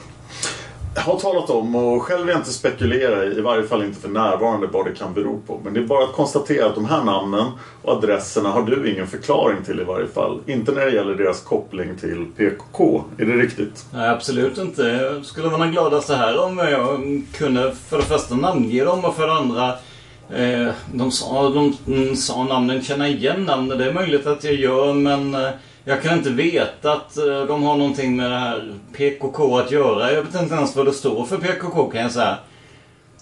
Jag 0.96 1.02
har 1.02 1.20
talat 1.20 1.50
om 1.50 1.76
och 1.76 2.02
själv 2.02 2.20
vill 2.20 2.30
jag 2.30 2.40
inte 2.40 2.54
spekulera 2.54 3.26
i, 3.26 3.38
i 3.38 3.42
varje 3.42 3.68
fall 3.68 3.84
inte 3.84 4.00
för 4.00 4.10
närvarande, 4.10 4.68
vad 4.68 4.86
det 4.86 4.92
kan 4.92 5.14
bero 5.14 5.42
på. 5.48 5.62
Men 5.64 5.74
det 5.74 5.80
är 5.80 5.84
bara 5.84 6.04
att 6.04 6.14
konstatera 6.14 6.66
att 6.66 6.76
de 6.76 6.86
här 6.86 7.04
namnen 7.04 7.52
och 7.82 7.94
adresserna 7.94 8.50
har 8.50 8.62
du 8.64 8.92
ingen 8.94 9.08
förklaring 9.08 9.64
till 9.66 9.80
i 9.80 9.84
varje 9.84 10.08
fall. 10.08 10.40
Inte 10.46 10.72
när 10.72 10.86
det 10.86 10.92
gäller 10.92 11.16
deras 11.16 11.42
koppling 11.42 11.98
till 11.98 12.26
PKK. 12.38 13.04
Är 13.18 13.26
det 13.26 13.34
riktigt? 13.34 13.86
Nej, 13.94 14.10
absolut 14.10 14.58
inte. 14.58 14.82
Jag 14.82 15.26
skulle 15.26 15.48
vara 15.48 15.62
den 15.62 15.72
gladaste 15.72 16.16
här 16.16 16.44
om 16.46 16.58
jag 16.58 17.22
kunde 17.34 17.76
för 17.90 17.98
det 17.98 18.04
första 18.04 18.36
namnge 18.36 18.84
dem 18.84 19.06
och 19.06 19.16
för 19.16 19.28
det 19.28 19.34
andra 19.34 19.70
eh, 20.30 20.74
de, 20.94 21.12
sa, 21.12 21.50
de 21.50 21.78
de, 21.86 22.16
sa 22.16 22.44
namnen, 22.44 22.82
känna 22.82 23.08
igen 23.08 23.44
namnen. 23.46 23.78
Det 23.78 23.86
är 23.86 23.94
möjligt 23.94 24.28
att 24.28 24.44
jag 24.44 24.54
gör 24.54 24.94
men 24.94 25.36
eh, 25.36 25.50
jag 25.86 26.02
kan 26.02 26.18
inte 26.18 26.30
veta 26.30 26.94
att 26.94 27.18
eh, 27.18 27.46
de 27.48 27.64
har 27.64 27.78
någonting 27.78 28.16
med 28.16 28.32
det 28.32 28.38
här 28.38 28.74
PKK 28.94 29.58
att 29.58 29.72
göra. 29.72 30.14
Jag 30.14 30.24
vet 30.24 30.42
inte 30.42 30.56
ens 30.56 30.76
vad 30.76 30.86
det 30.86 30.94
står 30.94 31.26
för 31.26 31.38
PKK 31.38 31.90
kan 31.92 32.02
jag 32.02 32.12
säga. 32.12 32.38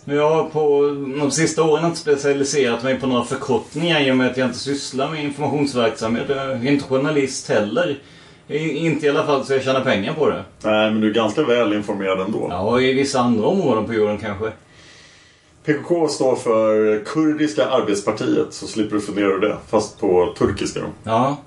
Jag 0.06 0.30
har 0.30 0.44
på 0.44 0.81
de 1.19 1.31
sista 1.31 1.64
åren 1.64 1.86
inte 1.86 1.98
specialiserat 1.98 2.84
mig 2.84 2.99
på 2.99 3.07
några 3.07 3.23
förkortningar 3.23 4.02
i 4.02 4.11
och 4.11 4.18
med 4.18 4.31
att 4.31 4.38
jag 4.38 4.48
inte 4.48 4.60
sysslar 4.60 5.10
med 5.10 5.23
informationsverksamhet. 5.23 6.26
Jag 6.30 6.38
är 6.38 6.68
inte 6.68 6.86
journalist 6.86 7.49
heller. 7.49 7.99
Inte 8.48 9.06
i 9.06 9.10
alla 9.10 9.26
fall 9.26 9.45
så 9.45 9.53
jag 9.53 9.64
tjänar 9.64 9.81
pengar 9.81 10.14
på 10.14 10.30
det. 10.30 10.44
Nej, 10.64 10.91
men 10.91 11.02
du 11.02 11.10
är 11.10 11.14
ganska 11.14 11.44
väl 11.44 11.73
informerad 11.73 12.19
ändå. 12.19 12.48
Ja, 12.49 12.81
i 12.81 12.94
vissa 12.94 13.19
andra 13.19 13.48
områden 13.48 13.86
på 13.86 13.94
jorden 13.94 14.18
kanske. 14.18 14.52
PKK 15.65 16.07
står 16.07 16.36
för 16.36 16.99
Kurdiska 17.06 17.65
arbetspartiet, 17.65 18.53
så 18.53 18.68
slipper 18.68 18.95
du 18.95 19.02
fundera 19.02 19.27
över 19.27 19.48
det. 19.48 19.57
Fast 19.68 19.99
på 19.99 20.36
turkiska 20.38 20.80
då. 20.80 20.88
Ja. 21.03 21.38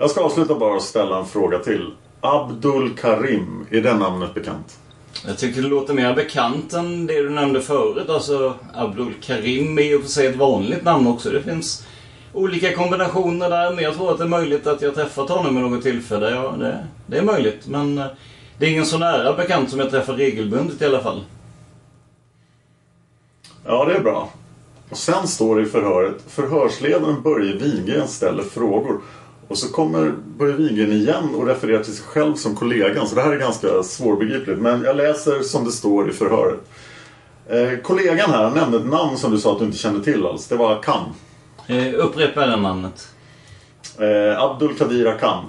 Jag 0.00 0.10
ska 0.10 0.20
avsluta 0.20 0.54
bara 0.54 0.74
och 0.74 0.82
ställa 0.82 1.18
en 1.18 1.26
fråga 1.26 1.58
till. 1.58 1.90
Abdul 2.20 2.96
Karim, 2.96 3.66
är 3.70 3.80
det 3.80 3.94
namnet 3.94 4.34
bekant? 4.34 4.78
Jag 5.26 5.38
tycker 5.38 5.62
det 5.62 5.68
låter 5.68 5.94
mer 5.94 6.14
bekant 6.14 6.72
än 6.72 7.06
det 7.06 7.22
du 7.22 7.30
nämnde 7.30 7.60
förut. 7.60 8.08
Alltså 8.08 8.54
Abdul 8.74 9.14
Karim 9.22 9.78
är 9.78 9.82
ju 9.82 10.02
för 10.02 10.08
sig 10.08 10.26
ett 10.26 10.36
vanligt 10.36 10.84
namn 10.84 11.06
också. 11.06 11.30
Det 11.30 11.42
finns 11.42 11.86
olika 12.32 12.74
kombinationer 12.74 13.50
där. 13.50 13.74
Men 13.74 13.84
jag 13.84 13.94
tror 13.94 14.12
att 14.12 14.18
det 14.18 14.24
är 14.24 14.28
möjligt 14.28 14.66
att 14.66 14.82
jag 14.82 14.94
träffat 14.94 15.28
honom 15.28 15.54
vid 15.54 15.64
något 15.64 15.82
tillfälle. 15.82 16.30
Ja, 16.30 16.54
det, 16.58 16.86
det 17.06 17.18
är 17.18 17.22
möjligt. 17.22 17.66
Men 17.66 17.98
eh, 17.98 18.06
det 18.58 18.66
är 18.66 18.70
ingen 18.70 18.86
så 18.86 18.98
nära 18.98 19.32
bekant 19.32 19.70
som 19.70 19.80
jag 19.80 19.90
träffar 19.90 20.14
regelbundet 20.14 20.82
i 20.82 20.84
alla 20.84 21.02
fall. 21.02 21.24
Ja, 23.64 23.84
det 23.84 23.94
är 23.94 24.00
bra. 24.00 24.28
Och 24.90 24.96
sen 24.96 25.28
står 25.28 25.56
det 25.56 25.62
i 25.62 25.66
förhöret, 25.66 26.16
förhörsledaren 26.28 27.22
Börje 27.22 27.52
Wingren 27.52 28.08
ställer 28.08 28.42
frågor. 28.42 29.00
Och 29.48 29.58
så 29.58 29.72
kommer 29.72 30.14
Börje 30.38 30.54
Wingren 30.54 30.92
igen 30.92 31.34
och 31.34 31.46
refererar 31.46 31.82
till 31.82 31.96
sig 31.96 32.06
själv 32.06 32.34
som 32.34 32.56
kollegan. 32.56 33.06
Så 33.06 33.14
det 33.14 33.22
här 33.22 33.32
är 33.32 33.38
ganska 33.38 33.82
svårbegripligt. 33.82 34.60
Men 34.60 34.82
jag 34.82 34.96
läser 34.96 35.42
som 35.42 35.64
det 35.64 35.72
står 35.72 36.10
i 36.10 36.12
förhöret. 36.12 36.60
Eh, 37.48 37.78
kollegan 37.82 38.30
här 38.30 38.50
nämnde 38.50 38.78
ett 38.78 38.86
namn 38.86 39.18
som 39.18 39.30
du 39.30 39.38
sa 39.38 39.52
att 39.52 39.58
du 39.58 39.64
inte 39.64 39.78
kände 39.78 40.04
till 40.04 40.26
alls. 40.26 40.48
Det 40.48 40.56
var 40.56 40.72
Akam. 40.72 41.04
Eh, 41.66 41.94
upprepa 41.94 42.46
det 42.46 42.56
namnet. 42.56 43.08
Eh, 43.98 44.42
Abdul 44.42 44.74
Kadir 44.74 45.06
Akam. 45.06 45.44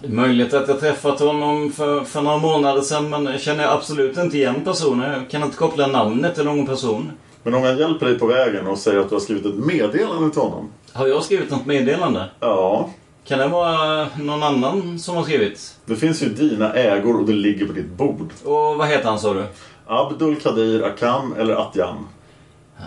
Det 0.00 0.06
är 0.06 0.12
möjligt 0.12 0.54
att 0.54 0.68
jag 0.68 0.80
träffat 0.80 1.20
honom 1.20 1.72
för, 1.72 2.04
för 2.04 2.22
några 2.22 2.38
månader 2.38 2.82
sedan 2.82 3.10
men 3.10 3.24
jag 3.26 3.40
känner 3.40 3.64
absolut 3.64 4.18
inte 4.18 4.36
igen 4.36 4.64
personen. 4.64 5.12
Jag 5.12 5.30
kan 5.30 5.42
inte 5.42 5.56
koppla 5.56 5.86
namnet 5.86 6.34
till 6.34 6.44
någon 6.44 6.66
person. 6.66 7.12
Men 7.42 7.54
om 7.54 7.64
jag 7.64 7.78
hjälper 7.78 8.06
dig 8.06 8.18
på 8.18 8.26
vägen 8.26 8.66
och 8.66 8.78
säger 8.78 9.00
att 9.00 9.08
du 9.08 9.14
har 9.14 9.20
skrivit 9.20 9.46
ett 9.46 9.54
meddelande 9.54 10.30
till 10.30 10.40
honom. 10.40 10.70
Har 10.92 11.06
jag 11.06 11.22
skrivit 11.22 11.50
något 11.50 11.66
meddelande? 11.66 12.24
Ja. 12.40 12.90
Kan 13.24 13.38
det 13.38 13.48
vara 13.48 14.08
någon 14.18 14.42
annan 14.42 14.98
som 14.98 15.16
har 15.16 15.22
skrivit? 15.22 15.76
Det 15.86 15.96
finns 15.96 16.22
ju 16.22 16.28
dina 16.28 16.72
ägor 16.72 17.20
och 17.20 17.26
det 17.26 17.32
ligger 17.32 17.66
på 17.66 17.72
ditt 17.72 17.90
bord. 17.90 18.30
Och 18.44 18.76
vad 18.76 18.88
heter 18.88 19.08
han 19.08 19.18
sa 19.18 19.34
du? 19.34 19.44
Abdul 19.86 20.36
Kadir 20.36 20.82
Akam 20.84 21.34
eller 21.38 21.54
Atjam. 21.54 22.06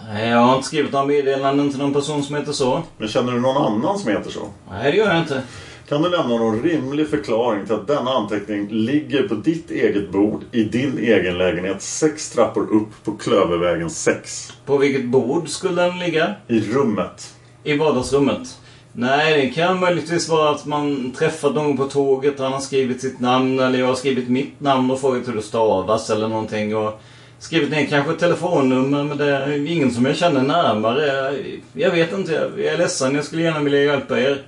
Nej, 0.07 0.29
jag 0.29 0.37
har 0.37 0.55
inte 0.55 0.67
skrivit 0.67 0.91
några 0.91 1.05
meddelanden 1.05 1.69
till 1.69 1.79
någon 1.79 1.93
person 1.93 2.23
som 2.23 2.35
heter 2.35 2.51
så. 2.51 2.83
Men 2.97 3.07
känner 3.07 3.33
du 3.33 3.39
någon 3.39 3.57
annan 3.73 3.99
som 3.99 4.11
heter 4.11 4.31
så? 4.31 4.47
Nej, 4.71 4.91
det 4.91 4.97
gör 4.97 5.07
jag 5.07 5.19
inte. 5.19 5.41
Kan 5.89 6.01
du 6.01 6.09
lämna 6.09 6.37
någon 6.37 6.61
rimlig 6.63 7.09
förklaring 7.09 7.65
till 7.65 7.75
att 7.75 7.87
denna 7.87 8.11
anteckning 8.11 8.67
ligger 8.69 9.27
på 9.27 9.35
ditt 9.35 9.71
eget 9.71 10.11
bord 10.11 10.41
i 10.51 10.63
din 10.63 10.97
egen 10.97 11.37
lägenhet 11.37 11.81
sex 11.81 12.29
trappor 12.29 12.73
upp 12.73 13.03
på 13.03 13.11
Klövervägen 13.11 13.89
6? 13.89 14.53
På 14.65 14.77
vilket 14.77 15.05
bord 15.05 15.49
skulle 15.49 15.81
den 15.81 15.99
ligga? 15.99 16.35
I 16.47 16.59
rummet. 16.59 17.33
I 17.63 17.77
vardagsrummet? 17.77 18.57
Nej, 18.95 19.41
det 19.41 19.49
kan 19.49 19.79
möjligtvis 19.79 20.29
vara 20.29 20.49
att 20.49 20.65
man 20.65 21.11
träffat 21.11 21.55
någon 21.55 21.77
på 21.77 21.85
tåget 21.85 22.39
och 22.39 22.43
han 22.43 22.53
har 22.53 22.59
skrivit 22.59 23.01
sitt 23.01 23.19
namn 23.19 23.59
eller 23.59 23.79
jag 23.79 23.87
har 23.87 23.95
skrivit 23.95 24.29
mitt 24.29 24.59
namn 24.59 24.91
och 24.91 25.01
frågat 25.01 25.27
hur 25.27 25.33
det 25.33 25.41
stavas 25.41 26.09
eller 26.09 26.27
någonting. 26.27 26.75
Och 26.75 27.01
skrivit 27.39 27.71
ner 27.71 27.85
kanske 27.85 28.11
ett 28.11 28.19
telefonnummer 28.19 29.03
men 29.03 29.17
det 29.17 29.25
är 29.25 29.67
ingen 29.67 29.91
som 29.91 30.05
jag 30.05 30.15
känner 30.15 30.41
närmare. 30.41 31.33
Jag 31.73 31.91
vet 31.91 32.13
inte, 32.13 32.31
jag 32.31 32.65
är 32.65 32.77
ledsen. 32.77 33.15
Jag 33.15 33.25
skulle 33.25 33.41
gärna 33.41 33.59
vilja 33.59 33.83
hjälpa 33.83 34.19
er. 34.19 34.41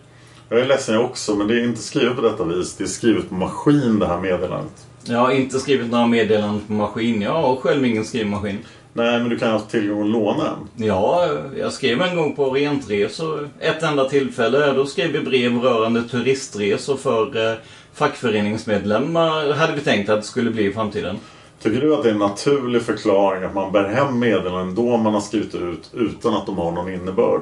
Jag 0.49 0.59
är 0.59 0.65
ledsen 0.65 0.95
jag 0.95 1.05
också 1.05 1.35
men 1.35 1.47
det 1.47 1.53
är 1.53 1.63
inte 1.63 1.81
skrivet 1.81 2.15
på 2.15 2.21
detta 2.21 2.43
vis. 2.43 2.75
Det 2.75 2.83
är 2.83 2.87
skrivet 2.87 3.29
på 3.29 3.35
maskin 3.35 3.99
det 3.99 4.07
här 4.07 4.19
meddelandet. 4.19 4.85
Jag 5.03 5.19
har 5.19 5.31
inte 5.31 5.59
skrivit 5.59 5.91
några 5.91 6.07
meddelanden 6.07 6.61
på 6.67 6.73
maskin. 6.73 7.21
Jag 7.21 7.33
har 7.33 7.55
själv 7.55 7.85
ingen 7.85 8.05
skrivmaskin. 8.05 8.57
Nej 8.97 9.19
men 9.19 9.29
du 9.29 9.37
kan 9.37 9.51
ha 9.51 9.57
haft 9.57 9.71
tillgång 9.71 10.01
att 10.01 10.09
låna 10.09 10.47
en. 10.47 10.85
Ja, 10.85 11.29
jag 11.57 11.73
skrev 11.73 12.01
en 12.01 12.15
gång 12.15 12.35
på 12.35 12.49
rentresor. 12.49 13.49
Ett 13.59 13.83
enda 13.83 14.09
tillfälle. 14.09 14.73
Då 14.73 14.85
skrev 14.85 15.11
vi 15.11 15.19
brev 15.19 15.57
rörande 15.57 16.03
turistresor 16.03 16.97
för 16.97 17.51
eh, 17.51 17.57
fackföreningsmedlemmar. 17.93 19.53
Hade 19.53 19.73
vi 19.73 19.81
tänkt 19.81 20.09
att 20.09 20.21
det 20.21 20.27
skulle 20.27 20.51
bli 20.51 20.65
i 20.65 20.73
framtiden. 20.73 21.17
Tycker 21.61 21.81
du 21.81 21.93
att 21.93 22.03
det 22.03 22.09
är 22.09 22.13
en 22.13 22.19
naturlig 22.19 22.81
förklaring 22.81 23.43
att 23.43 23.53
man 23.53 23.71
bär 23.71 23.89
hem 23.89 24.19
meddelanden 24.19 24.75
då 24.75 24.97
man 24.97 25.13
har 25.13 25.21
skrivit 25.21 25.55
ut 25.55 25.89
utan 25.93 26.33
att 26.33 26.45
de 26.45 26.57
har 26.57 26.71
någon 26.71 26.93
innebörd? 26.93 27.41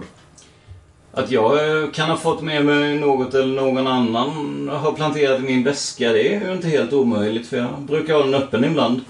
Att 1.11 1.31
jag 1.31 1.81
eh, 1.83 1.89
kan 1.89 2.09
ha 2.09 2.17
fått 2.17 2.41
med 2.41 2.65
mig 2.65 2.99
något 2.99 3.33
eller 3.33 3.61
någon 3.61 3.87
annan 3.87 4.69
har 4.73 4.91
planterat 4.91 5.39
i 5.39 5.43
min 5.43 5.63
väska, 5.63 6.11
det 6.11 6.35
är 6.35 6.47
ju 6.47 6.53
inte 6.53 6.67
helt 6.67 6.93
omöjligt 6.93 7.47
för 7.47 7.57
jag 7.57 7.79
brukar 7.79 8.13
ha 8.13 8.23
den 8.23 8.33
öppen 8.33 8.63
ibland. 8.63 9.01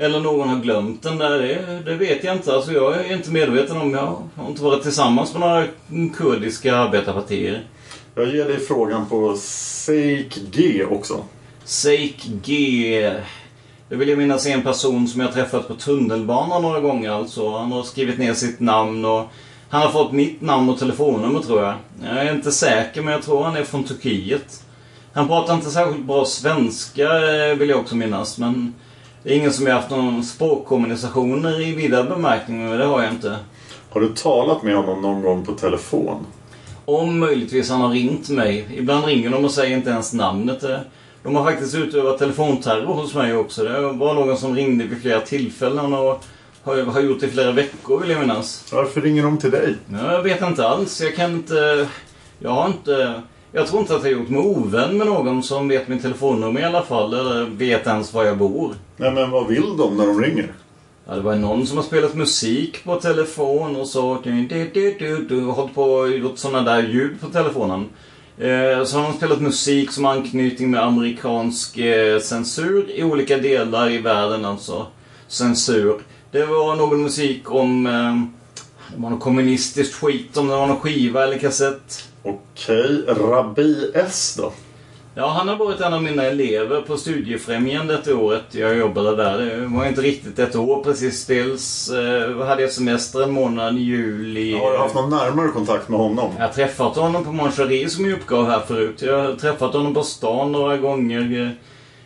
Eller 0.00 0.20
någon 0.20 0.48
har 0.48 0.60
glömt 0.60 1.02
den 1.02 1.18
där, 1.18 1.38
det, 1.38 1.82
det 1.84 1.94
vet 1.94 2.24
jag 2.24 2.36
inte. 2.36 2.54
Alltså 2.54 2.72
jag 2.72 2.96
är 2.96 3.12
inte 3.12 3.30
medveten 3.30 3.76
om, 3.76 3.94
jag 3.94 4.22
har 4.34 4.48
inte 4.48 4.62
varit 4.62 4.82
tillsammans 4.82 5.34
med 5.34 5.40
några 5.40 5.66
kurdiska 6.16 6.76
arbetarpartier. 6.76 7.64
Jag 8.14 8.28
ger 8.28 8.44
dig 8.44 8.58
frågan 8.58 9.06
på 9.06 9.36
Seik 9.36 10.38
G 10.52 10.84
också. 10.84 11.24
Seik 11.64 12.30
G. 12.44 13.20
Det 13.88 13.96
vill 13.96 14.08
jag 14.08 14.18
minnas 14.18 14.46
är 14.46 14.50
en 14.50 14.62
person 14.62 15.08
som 15.08 15.20
jag 15.20 15.32
träffat 15.32 15.68
på 15.68 15.74
tunnelbanan 15.74 16.62
några 16.62 16.80
gånger 16.80 17.10
alltså. 17.10 17.56
Han 17.56 17.72
har 17.72 17.82
skrivit 17.82 18.18
ner 18.18 18.34
sitt 18.34 18.60
namn 18.60 19.04
och 19.04 19.26
han 19.68 19.82
har 19.82 19.90
fått 19.90 20.12
mitt 20.12 20.40
namn 20.40 20.70
och 20.70 20.78
telefonnummer 20.78 21.40
tror 21.40 21.62
jag. 21.62 21.74
Jag 22.02 22.26
är 22.26 22.34
inte 22.34 22.52
säker 22.52 23.02
men 23.02 23.12
jag 23.12 23.22
tror 23.22 23.42
han 23.42 23.56
är 23.56 23.64
från 23.64 23.84
Turkiet. 23.84 24.64
Han 25.12 25.28
pratar 25.28 25.54
inte 25.54 25.70
särskilt 25.70 26.06
bra 26.06 26.24
svenska 26.24 27.04
eh, 27.04 27.54
vill 27.56 27.68
jag 27.68 27.78
också 27.78 27.96
minnas 27.96 28.38
men 28.38 28.74
det 29.22 29.30
är 29.30 29.36
ingen 29.36 29.52
som 29.52 29.66
jag 29.66 29.74
haft 29.74 29.90
någon 29.90 30.24
språkkommunikationer 30.24 31.60
i 31.60 31.74
vidare 31.74 32.04
bemärkning 32.04 32.70
det 32.78 32.84
har 32.84 33.02
jag 33.02 33.12
inte. 33.12 33.36
Har 33.90 34.00
du 34.00 34.08
talat 34.08 34.62
med 34.62 34.76
honom 34.76 35.02
någon 35.02 35.22
gång 35.22 35.44
på 35.44 35.52
telefon? 35.52 36.26
Om 36.84 37.18
möjligtvis 37.18 37.70
han 37.70 37.80
har 37.80 37.90
ringt 37.90 38.28
mig. 38.28 38.66
Ibland 38.76 39.04
ringer 39.04 39.30
de 39.30 39.44
och 39.44 39.50
säger 39.50 39.76
inte 39.76 39.90
ens 39.90 40.12
namnet. 40.12 40.64
De 41.22 41.36
har 41.36 41.44
faktiskt 41.44 41.74
utövat 41.74 42.18
telefonterror 42.18 42.94
hos 42.94 43.14
mig 43.14 43.34
också. 43.34 43.64
Det 43.64 43.80
var 43.80 44.14
någon 44.14 44.36
som 44.36 44.54
ringde 44.56 44.84
vid 44.84 45.02
flera 45.02 45.20
tillfällen 45.20 45.94
och 45.94 46.24
har, 46.62 46.82
har 46.82 47.00
gjort 47.00 47.20
det 47.20 47.26
i 47.26 47.30
flera 47.30 47.52
veckor 47.52 48.00
vill 48.00 48.10
jag 48.10 48.20
minnas. 48.20 48.72
Varför 48.72 49.00
ringer 49.00 49.22
de 49.22 49.38
till 49.38 49.50
dig? 49.50 49.76
Ja, 49.92 50.12
Jag 50.12 50.22
vet 50.22 50.42
inte 50.42 50.68
alls. 50.68 51.00
Jag 51.00 51.16
kan 51.16 51.32
inte... 51.32 51.88
Jag 52.38 52.50
har 52.50 52.66
inte... 52.66 53.22
Jag 53.52 53.66
tror 53.66 53.80
inte 53.80 53.96
att 53.96 54.04
jag 54.04 54.12
gjort 54.12 54.28
mig 54.28 54.40
ovän 54.40 54.98
med 54.98 55.06
någon 55.06 55.42
som 55.42 55.68
vet 55.68 55.88
min 55.88 56.02
telefonnummer 56.02 56.60
i 56.60 56.64
alla 56.64 56.82
fall. 56.82 57.14
Eller 57.14 57.44
vet 57.44 57.86
ens 57.86 58.12
var 58.12 58.24
jag 58.24 58.38
bor. 58.38 58.74
Nej 58.96 59.12
men 59.12 59.30
vad 59.30 59.46
vill 59.46 59.76
de 59.76 59.96
när 59.96 60.06
de 60.06 60.22
ringer? 60.22 60.52
Ja, 61.06 61.14
det 61.14 61.20
var 61.20 61.34
någon 61.34 61.66
som 61.66 61.76
har 61.76 61.84
spelat 61.84 62.14
musik 62.14 62.84
på 62.84 62.96
telefon 62.96 63.76
och 63.76 63.86
så... 63.86 64.18
Du, 65.28 65.44
hållit 65.44 65.74
på 65.74 65.82
och 65.82 66.10
gjort 66.10 66.38
sådana 66.38 66.72
där 66.72 66.88
ljud 66.88 67.20
på 67.20 67.26
telefonen. 67.26 67.88
Eh, 68.38 68.84
så 68.84 68.98
har 68.98 69.02
de 69.02 69.12
spelat 69.16 69.40
musik 69.40 69.92
som 69.92 70.04
har 70.04 70.12
anknytning 70.12 70.70
med 70.70 70.82
amerikansk 70.82 71.78
eh, 71.78 72.20
censur 72.20 72.90
i 72.90 73.02
olika 73.02 73.38
delar 73.38 73.90
i 73.90 73.98
världen 73.98 74.44
alltså. 74.44 74.86
Censur. 75.28 76.00
Det 76.30 76.44
var 76.44 76.76
någon 76.76 77.02
musik 77.02 77.50
om 77.50 77.86
eh, 77.86 78.16
det 78.94 79.02
var 79.02 79.10
någon 79.10 79.20
kommunistiskt 79.20 79.94
skit, 79.94 80.36
om 80.36 80.48
det 80.48 80.56
var 80.56 80.66
någon 80.66 80.80
skiva 80.80 81.24
eller 81.24 81.38
kassett. 81.38 82.09
Okej, 82.22 83.04
Rabbi 83.06 83.90
S 83.94 84.34
då? 84.38 84.52
Ja, 85.14 85.28
han 85.28 85.48
har 85.48 85.56
varit 85.56 85.80
en 85.80 85.94
av 85.94 86.02
mina 86.02 86.24
elever 86.24 86.80
på 86.80 86.96
Studiefrämjandet 86.96 88.04
det 88.04 88.14
året 88.14 88.44
jag 88.50 88.76
jobbade 88.76 89.16
där. 89.16 89.38
Det 89.38 89.66
var 89.66 89.86
inte 89.86 90.00
riktigt 90.00 90.38
ett 90.38 90.56
år 90.56 90.84
precis. 90.84 91.26
Dels 91.26 91.90
eh, 91.90 92.46
hade 92.46 92.62
jag 92.62 92.72
semester 92.72 93.22
en 93.22 93.32
månad 93.32 93.76
i 93.76 93.80
juli. 93.80 94.58
Har 94.58 94.72
du 94.72 94.78
haft 94.78 94.94
någon 94.94 95.10
närmare 95.10 95.48
kontakt 95.48 95.88
med 95.88 95.98
honom? 96.00 96.32
Jag 96.38 96.46
har 96.46 96.52
träffat 96.52 96.96
honom 96.96 97.24
på 97.24 97.32
Moncherie 97.32 97.88
som 97.88 98.04
jag 98.04 98.12
uppgav 98.12 98.46
här 98.46 98.60
förut. 98.60 99.02
Jag 99.02 99.22
har 99.22 99.32
träffat 99.32 99.72
honom 99.72 99.94
på 99.94 100.02
stan 100.02 100.52
några 100.52 100.76
gånger. 100.76 101.56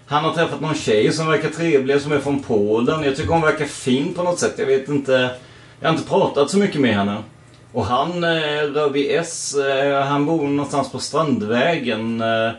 Han 0.06 0.24
har 0.24 0.32
träffat 0.34 0.60
någon 0.60 0.74
tjej 0.74 1.12
som 1.12 1.26
verkar 1.26 1.48
trevlig 1.48 2.00
som 2.00 2.12
är 2.12 2.18
från 2.18 2.42
Polen. 2.42 3.04
Jag 3.04 3.16
tycker 3.16 3.32
hon 3.32 3.42
verkar 3.42 3.64
fin 3.64 4.14
på 4.14 4.22
något 4.22 4.38
sätt. 4.38 4.54
Jag 4.56 4.66
vet 4.66 4.88
inte. 4.88 5.30
Jag 5.80 5.88
har 5.88 5.96
inte 5.96 6.08
pratat 6.08 6.50
så 6.50 6.58
mycket 6.58 6.80
med 6.80 6.94
henne. 6.94 7.22
Och 7.74 7.84
han, 7.84 8.24
eh, 8.24 8.62
Rövi 8.74 9.14
S, 9.14 9.54
eh, 9.54 10.00
han 10.00 10.26
bor 10.26 10.48
någonstans 10.48 10.92
på 10.92 10.98
Strandvägen. 10.98 12.20
Eh, 12.20 12.50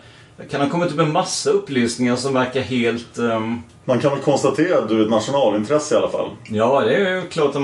kan 0.52 0.62
ha 0.62 0.70
kommit 0.70 0.92
upp 0.92 1.00
en 1.00 1.12
massa 1.12 1.50
upplysningar 1.50 2.16
som 2.16 2.34
verkar 2.34 2.62
helt... 2.62 3.18
Um... 3.18 3.64
Man 3.86 4.00
kan 4.00 4.12
väl 4.12 4.20
konstatera 4.20 4.78
att 4.78 4.90
du 4.90 5.00
är 5.00 5.04
ett 5.04 5.10
nationalintresse 5.10 5.96
i 5.96 5.98
alla 5.98 6.10
fall? 6.10 6.30
Ja, 6.50 6.82
det 6.82 6.96
är 6.96 7.16
ju 7.16 7.28
klart 7.28 7.56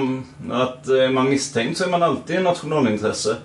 att 0.52 0.88
är 0.88 1.10
man 1.10 1.30
misstänkt 1.30 1.78
så 1.78 1.84
är 1.84 1.90
man 1.90 2.03
alltid 2.03 2.36
ett 2.36 2.44
nationalintresse. 2.44 3.36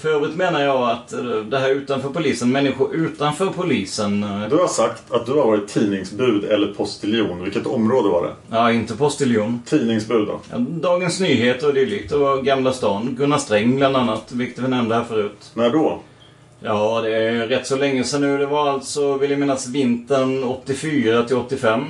För 0.00 0.08
övrigt 0.08 0.36
menar 0.36 0.60
jag 0.60 0.90
att 0.90 1.08
det 1.50 1.58
här 1.58 1.70
utanför 1.70 2.08
polisen, 2.08 2.52
människor 2.52 2.94
utanför 2.94 3.46
polisen... 3.46 4.20
Du 4.50 4.56
har 4.56 4.68
sagt 4.68 5.12
att 5.12 5.26
du 5.26 5.32
har 5.32 5.46
varit 5.46 5.68
tidningsbud 5.68 6.44
eller 6.44 6.74
postiljon. 6.74 7.44
Vilket 7.44 7.66
område 7.66 8.08
var 8.08 8.22
det? 8.22 8.56
Ja, 8.56 8.72
inte 8.72 8.96
postiljon. 8.96 9.62
Tidningsbud 9.66 10.26
då? 10.26 10.40
Ja, 10.50 10.58
Dagens 10.58 11.20
Nyheter 11.20 11.68
och 11.68 11.74
dylikt. 11.74 12.12
Var 12.12 12.42
Gamla 12.42 12.72
stan. 12.72 13.14
Gunnar 13.18 13.38
Sträng 13.38 13.76
bland 13.76 13.96
annat, 13.96 14.32
vilket 14.32 14.58
vi 14.64 14.68
nämnde 14.68 14.94
här 14.94 15.04
förut. 15.04 15.50
När 15.54 15.70
då? 15.70 16.00
Ja, 16.60 17.00
det 17.00 17.16
är 17.16 17.46
rätt 17.46 17.66
så 17.66 17.76
länge 17.76 18.04
sedan 18.04 18.20
nu. 18.20 18.38
Det 18.38 18.46
var 18.46 18.68
alltså, 18.68 19.18
vill 19.18 19.30
jag 19.30 19.40
minnas, 19.40 19.68
vintern 19.68 20.44
84 20.44 21.22
till 21.22 21.36
85. 21.36 21.84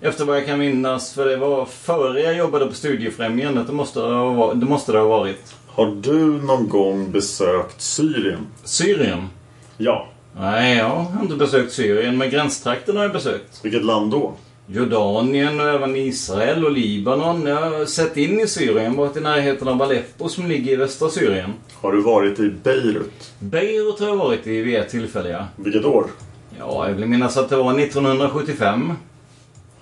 Efter 0.00 0.24
vad 0.24 0.36
jag 0.36 0.46
kan 0.46 0.58
minnas, 0.58 1.14
för 1.14 1.26
det 1.26 1.36
var 1.36 1.64
före 1.64 2.20
jag 2.20 2.36
jobbade 2.36 2.66
på 2.66 2.74
Studiefrämjandet. 2.74 3.66
Det 3.66 3.72
måste 3.72 4.92
det 4.92 4.98
ha 4.98 5.08
varit. 5.08 5.54
Har 5.78 5.96
du 6.00 6.42
någon 6.42 6.68
gång 6.68 7.12
besökt 7.12 7.80
Syrien? 7.80 8.46
Syrien? 8.64 9.28
Ja. 9.76 10.08
Nej, 10.36 10.78
jag 10.78 10.88
har 10.88 11.22
inte 11.22 11.36
besökt 11.36 11.72
Syrien, 11.72 12.18
men 12.18 12.30
gränstrakten 12.30 12.96
har 12.96 13.02
jag 13.02 13.12
besökt. 13.12 13.64
Vilket 13.64 13.84
land 13.84 14.10
då? 14.10 14.34
Jordanien 14.66 15.60
och 15.60 15.68
även 15.68 15.96
Israel 15.96 16.64
och 16.64 16.72
Libanon. 16.72 17.46
Jag 17.46 17.70
har 17.70 17.84
sett 17.84 18.16
in 18.16 18.40
i 18.40 18.46
Syrien, 18.46 18.96
varit 18.96 19.16
i 19.16 19.20
närheten 19.20 19.68
av 19.68 19.82
Aleppo 19.82 20.28
som 20.28 20.46
ligger 20.46 20.72
i 20.72 20.76
västra 20.76 21.08
Syrien. 21.08 21.52
Har 21.74 21.92
du 21.92 22.02
varit 22.02 22.40
i 22.40 22.50
Beirut? 22.50 23.32
Beirut 23.38 24.00
har 24.00 24.06
jag 24.06 24.16
varit 24.16 24.46
i 24.46 24.62
vid 24.62 24.76
ett 24.76 24.88
tillfälle, 24.88 25.28
ja. 25.28 25.46
Vilket 25.56 25.84
år? 25.84 26.06
Ja, 26.58 26.88
jag 26.88 26.94
vill 26.94 27.06
minnas 27.06 27.36
att 27.36 27.48
det 27.48 27.56
var 27.56 27.80
1975. 27.80 28.92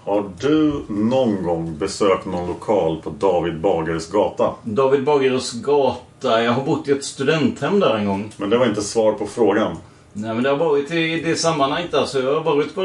Har 0.06 0.24
du 0.40 0.82
någon 0.88 1.42
gång 1.42 1.78
besökt 1.78 2.26
någon 2.26 2.48
lokal 2.48 3.00
på 3.02 3.10
David 3.10 3.60
Bagares 3.60 4.10
gata? 4.10 4.54
David 4.62 5.04
Bagares 5.04 5.52
gata? 5.52 6.42
Jag 6.42 6.52
har 6.52 6.62
bott 6.64 6.88
i 6.88 6.92
ett 6.92 7.04
studenthem 7.04 7.80
där 7.80 7.94
en 7.96 8.06
gång. 8.06 8.32
Men 8.36 8.50
det 8.50 8.58
var 8.58 8.66
inte 8.66 8.82
svar 8.82 9.12
på 9.12 9.26
frågan. 9.26 9.76
Nej 10.12 10.34
men 10.34 10.42
det 10.42 10.48
har 10.50 10.56
varit 10.56 10.90
i 10.90 11.20
det 11.20 11.36
sammanhanget 11.36 11.94
alltså. 11.94 12.22
Jag 12.22 12.34
har 12.34 12.56
varit 12.56 12.74
på 12.74 12.82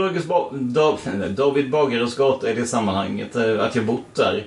David 1.37 1.71
Bagares 1.71 2.15
gata 2.17 2.51
i 2.51 2.53
det 2.53 2.65
sammanhanget. 2.65 3.35
eh, 3.35 3.59
Att 3.65 3.75
jag 3.75 3.85
bott 3.85 4.15
där. 4.15 4.45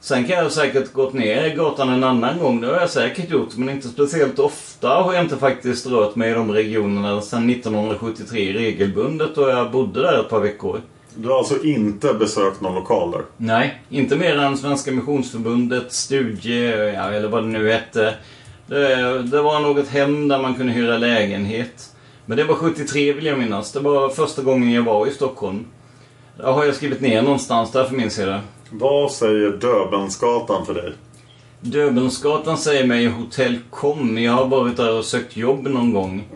Sen 0.00 0.24
kan 0.24 0.36
jag 0.36 0.52
säkert 0.52 0.92
gått 0.92 1.12
ner 1.12 1.44
i 1.44 1.54
gatan 1.54 1.88
en 1.88 2.04
annan 2.04 2.38
gång. 2.38 2.60
Det 2.60 2.66
har 2.66 2.74
jag 2.80 2.90
säkert 2.90 3.30
gjort. 3.30 3.56
Men 3.56 3.68
inte 3.70 3.88
speciellt 3.88 4.38
ofta 4.38 4.88
har 4.88 5.12
jag 5.14 5.24
inte 5.24 5.36
faktiskt 5.36 5.86
rört 5.86 6.16
mig 6.16 6.30
i 6.30 6.34
de 6.34 6.52
regionerna 6.52 7.20
sedan 7.20 7.50
1973 7.50 8.52
regelbundet. 8.52 9.38
Och 9.38 9.50
jag 9.50 9.70
bodde 9.70 10.02
där 10.02 10.20
ett 10.20 10.28
par 10.28 10.40
veckor. 10.40 10.80
Du 11.14 11.28
har 11.28 11.38
alltså 11.38 11.64
inte 11.64 12.14
besökt 12.14 12.60
någon 12.60 12.74
lokal 12.74 13.10
där? 13.10 13.22
Nej, 13.36 13.82
inte 13.88 14.16
mer 14.16 14.38
än 14.38 14.58
Svenska 14.58 14.92
Missionsförbundet 14.92 15.92
studie, 15.92 16.66
eller 16.66 17.28
vad 17.28 17.42
det 17.42 17.48
nu 17.48 17.72
hette. 17.72 18.14
Det, 18.66 19.22
det 19.22 19.42
var 19.42 19.60
något 19.60 19.88
hem 19.88 20.28
där 20.28 20.42
man 20.42 20.54
kunde 20.54 20.72
hyra 20.72 20.98
lägenhet. 20.98 21.94
Men 22.26 22.36
det 22.36 22.44
var 22.44 22.54
73 22.54 23.12
vill 23.12 23.26
jag 23.26 23.38
minnas. 23.38 23.72
Det 23.72 23.80
var 23.80 24.08
första 24.08 24.42
gången 24.42 24.72
jag 24.72 24.82
var 24.82 25.06
i 25.06 25.10
Stockholm. 25.10 25.66
Det 26.36 26.46
har 26.46 26.64
jag 26.64 26.74
skrivit 26.74 27.00
ner 27.00 27.22
någonstans, 27.22 27.72
därför 27.72 27.96
minns 27.96 28.18
jag 28.18 28.28
det. 28.28 28.40
Vad 28.70 29.12
säger 29.12 29.50
Döbelnsgatan 29.50 30.66
för 30.66 30.74
dig? 30.74 30.92
Döbelnsgatan 31.60 32.58
säger 32.58 32.86
mig 32.86 33.06
Hotell 33.06 33.58
Kom. 33.70 34.18
Jag 34.18 34.32
har 34.32 34.46
varit 34.46 34.76
där 34.76 34.98
och 34.98 35.04
sökt 35.04 35.36
jobb 35.36 35.68
någon 35.68 35.92
gång. 35.92 36.28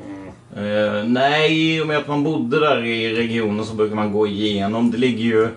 Eh, 0.56 1.04
nej, 1.04 1.76
i 1.76 1.80
och 1.80 1.86
med 1.86 1.98
att 1.98 2.08
man 2.08 2.24
bodde 2.24 2.60
där 2.60 2.84
i 2.84 3.16
regionen 3.16 3.64
så 3.64 3.74
brukar 3.74 3.96
man 3.96 4.12
gå 4.12 4.26
igenom. 4.26 4.90
Det 4.90 4.98
ligger 4.98 5.24
ju... 5.24 5.48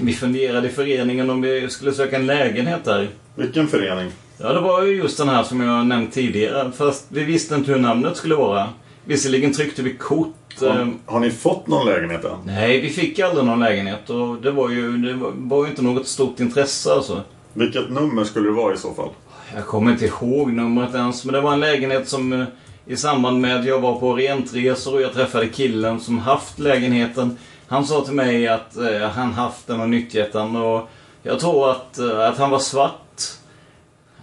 Vi 0.00 0.12
funderade 0.12 0.68
i 0.68 0.70
föreningen 0.70 1.30
om 1.30 1.40
vi 1.40 1.68
skulle 1.70 1.92
söka 1.92 2.16
en 2.16 2.26
lägenhet 2.26 2.84
där. 2.84 3.08
Vilken 3.34 3.68
förening? 3.68 4.10
Ja, 4.38 4.52
det 4.52 4.60
var 4.60 4.82
ju 4.82 4.96
just 4.96 5.18
den 5.18 5.28
här 5.28 5.42
som 5.42 5.60
jag 5.60 5.86
nämnt 5.86 6.12
tidigare. 6.12 6.72
Fast 6.76 7.06
vi 7.08 7.24
visste 7.24 7.54
inte 7.54 7.72
hur 7.72 7.78
namnet 7.78 8.16
skulle 8.16 8.34
vara. 8.34 8.68
Visserligen 9.04 9.52
tryckte 9.52 9.82
vi 9.82 9.94
kort. 9.94 10.34
Har, 10.60 10.66
eh, 10.66 10.86
har 11.06 11.20
ni 11.20 11.30
fått 11.30 11.66
någon 11.66 11.86
lägenhet 11.86 12.24
än? 12.24 12.38
Nej, 12.46 12.80
vi 12.80 12.90
fick 12.90 13.18
aldrig 13.18 13.46
någon 13.46 13.60
lägenhet 13.60 14.10
och 14.10 14.36
det 14.36 14.50
var 14.50 14.70
ju, 14.70 14.96
det 14.96 15.14
var, 15.14 15.32
var 15.36 15.64
ju 15.64 15.70
inte 15.70 15.82
något 15.82 16.06
stort 16.06 16.40
intresse 16.40 16.92
alltså. 16.92 17.22
Vilket 17.52 17.90
nummer 17.90 18.24
skulle 18.24 18.48
det 18.48 18.54
vara 18.54 18.74
i 18.74 18.76
så 18.76 18.94
fall? 18.94 19.08
Jag 19.54 19.66
kommer 19.66 19.92
inte 19.92 20.04
ihåg 20.04 20.52
numret 20.52 20.94
ens, 20.94 21.24
men 21.24 21.34
det 21.34 21.40
var 21.40 21.52
en 21.52 21.60
lägenhet 21.60 22.08
som 22.08 22.32
eh, 22.32 22.46
i 22.88 22.96
samband 22.96 23.40
med 23.40 23.60
att 23.60 23.66
jag 23.66 23.80
var 23.80 24.00
på 24.00 24.08
orientresor 24.08 24.94
och 24.94 25.02
jag 25.02 25.12
träffade 25.12 25.48
killen 25.48 26.00
som 26.00 26.18
haft 26.18 26.58
lägenheten. 26.58 27.38
Han 27.66 27.86
sa 27.86 28.04
till 28.04 28.14
mig 28.14 28.48
att 28.48 28.76
eh, 28.76 29.08
han 29.08 29.32
haft 29.32 29.66
den 29.66 29.80
och 29.80 29.88
nyttjat 29.88 30.32
den 30.32 30.56
och 30.56 30.88
jag 31.22 31.40
tror 31.40 31.70
att, 31.70 31.98
eh, 31.98 32.20
att 32.20 32.38
han 32.38 32.50
var 32.50 32.58
svart. 32.58 33.22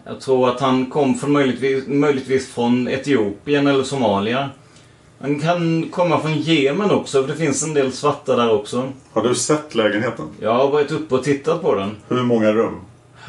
Jag 0.05 0.21
tror 0.21 0.49
att 0.49 0.59
han 0.59 0.85
kom 0.85 1.15
från 1.15 1.31
möjligtvis, 1.31 1.87
möjligtvis 1.87 2.53
från 2.53 2.87
Etiopien 2.87 3.67
eller 3.67 3.83
Somalia. 3.83 4.49
Han 5.19 5.39
kan 5.39 5.89
komma 5.91 6.19
från 6.19 6.37
Jemen 6.37 6.91
också, 6.91 7.21
för 7.21 7.27
det 7.27 7.37
finns 7.37 7.63
en 7.63 7.73
del 7.73 7.91
svarta 7.91 8.35
där 8.35 8.53
också. 8.53 8.91
Har 9.13 9.23
du 9.23 9.35
sett 9.35 9.75
lägenheten? 9.75 10.25
Jag 10.39 10.53
har 10.53 10.69
varit 10.69 10.91
uppe 10.91 11.15
och 11.15 11.23
tittat 11.23 11.61
på 11.61 11.75
den. 11.75 11.97
Hur 12.07 12.23
många 12.23 12.51
rum? 12.51 12.81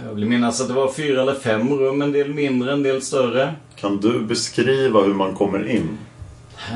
Jag 0.04 0.14
vill 0.14 0.26
minnas 0.26 0.60
att 0.60 0.68
det 0.68 0.74
var 0.74 0.92
fyra 0.92 1.22
eller 1.22 1.34
fem 1.34 1.78
rum, 1.78 2.02
en 2.02 2.12
del 2.12 2.34
mindre, 2.34 2.72
en 2.72 2.82
del 2.82 3.02
större. 3.02 3.54
Kan 3.76 4.00
du 4.00 4.20
beskriva 4.20 5.00
hur 5.00 5.14
man 5.14 5.34
kommer 5.34 5.70
in? 5.70 5.98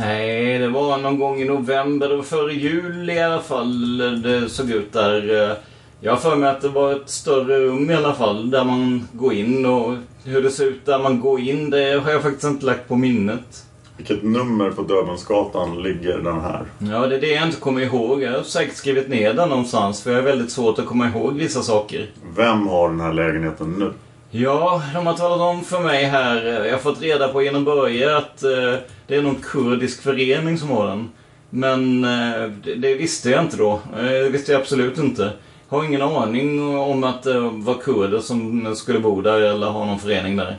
Nej, 0.01 0.59
det 0.59 0.69
var 0.69 0.99
någon 0.99 1.19
gång 1.19 1.41
i 1.41 1.45
november. 1.45 2.09
Det 2.09 2.17
var 2.17 2.23
före 2.23 2.53
jul 2.53 3.11
i 3.11 3.21
alla 3.21 3.41
fall 3.41 3.99
det 4.23 4.49
såg 4.49 4.71
ut 4.71 4.93
där. 4.93 5.57
Jag 6.01 6.13
har 6.13 6.19
för 6.19 6.37
mig 6.37 6.51
att 6.51 6.61
det 6.61 6.69
var 6.69 6.93
ett 6.93 7.11
större 7.11 7.61
rum 7.61 7.91
i 7.91 7.95
alla 7.95 8.15
fall 8.15 8.51
där 8.51 8.65
man 8.65 9.09
går 9.13 9.33
in 9.33 9.67
och 9.67 9.95
hur 10.25 10.43
det 10.43 10.51
ser 10.51 10.65
ut 10.67 10.87
där 10.87 10.99
man 10.99 11.21
går 11.21 11.41
in 11.41 11.71
det 11.71 12.01
har 12.05 12.11
jag 12.13 12.23
faktiskt 12.23 12.45
inte 12.45 12.67
lagt 12.67 12.89
på 12.89 12.97
minnet. 12.97 13.65
Vilket 14.01 14.23
nummer 14.23 14.71
på 14.71 14.83
Döbelnsgatan 14.83 15.83
ligger 15.83 16.19
den 16.19 16.41
här? 16.41 16.65
Ja, 16.79 17.07
det 17.07 17.17
är 17.17 17.21
det 17.21 17.31
jag 17.31 17.47
inte 17.47 17.61
kommer 17.61 17.81
ihåg. 17.81 18.23
Jag 18.23 18.33
har 18.33 18.43
säkert 18.43 18.77
skrivit 18.77 19.09
ner 19.09 19.35
den 19.35 19.49
någonstans 19.49 20.03
för 20.03 20.11
jag 20.11 20.19
är 20.19 20.25
väldigt 20.25 20.51
svårt 20.51 20.79
att 20.79 20.87
komma 20.87 21.09
ihåg 21.09 21.35
vissa 21.35 21.63
saker. 21.63 22.07
Vem 22.37 22.67
har 22.67 22.89
den 22.89 23.01
här 23.01 23.13
lägenheten 23.13 23.73
nu? 23.79 23.93
Ja, 24.31 24.83
de 24.95 25.07
har 25.07 25.15
talat 25.15 25.41
om 25.41 25.65
för 25.65 25.81
mig 25.81 26.05
här. 26.05 26.65
Jag 26.65 26.73
har 26.73 26.79
fått 26.79 27.03
reda 27.03 27.29
på 27.29 27.43
genom 27.43 27.65
Börje 27.65 28.17
att 28.17 28.43
eh, 28.43 28.75
det 29.07 29.17
är 29.17 29.23
någon 29.23 29.43
kurdisk 29.43 30.03
förening 30.03 30.59
som 30.59 30.71
har 30.71 30.87
den. 30.87 31.11
Men 31.51 32.05
eh, 32.05 32.51
det, 32.65 32.75
det 32.75 32.95
visste 32.95 33.31
jag 33.31 33.45
inte 33.45 33.57
då. 33.57 33.81
Eh, 33.97 34.03
det 34.03 34.29
visste 34.29 34.53
jag 34.53 34.61
absolut 34.61 34.99
inte. 34.99 35.31
Har 35.69 35.85
ingen 35.85 36.03
aning 36.03 36.77
om 36.77 37.05
att 37.05 37.23
det 37.23 37.41
var 37.41 37.75
kurder 37.75 38.19
som 38.19 38.75
skulle 38.77 39.01
bo 39.01 39.21
där 39.21 39.41
eller 39.41 39.67
ha 39.67 39.85
någon 39.85 39.99
förening 39.99 40.37
där. 40.37 40.59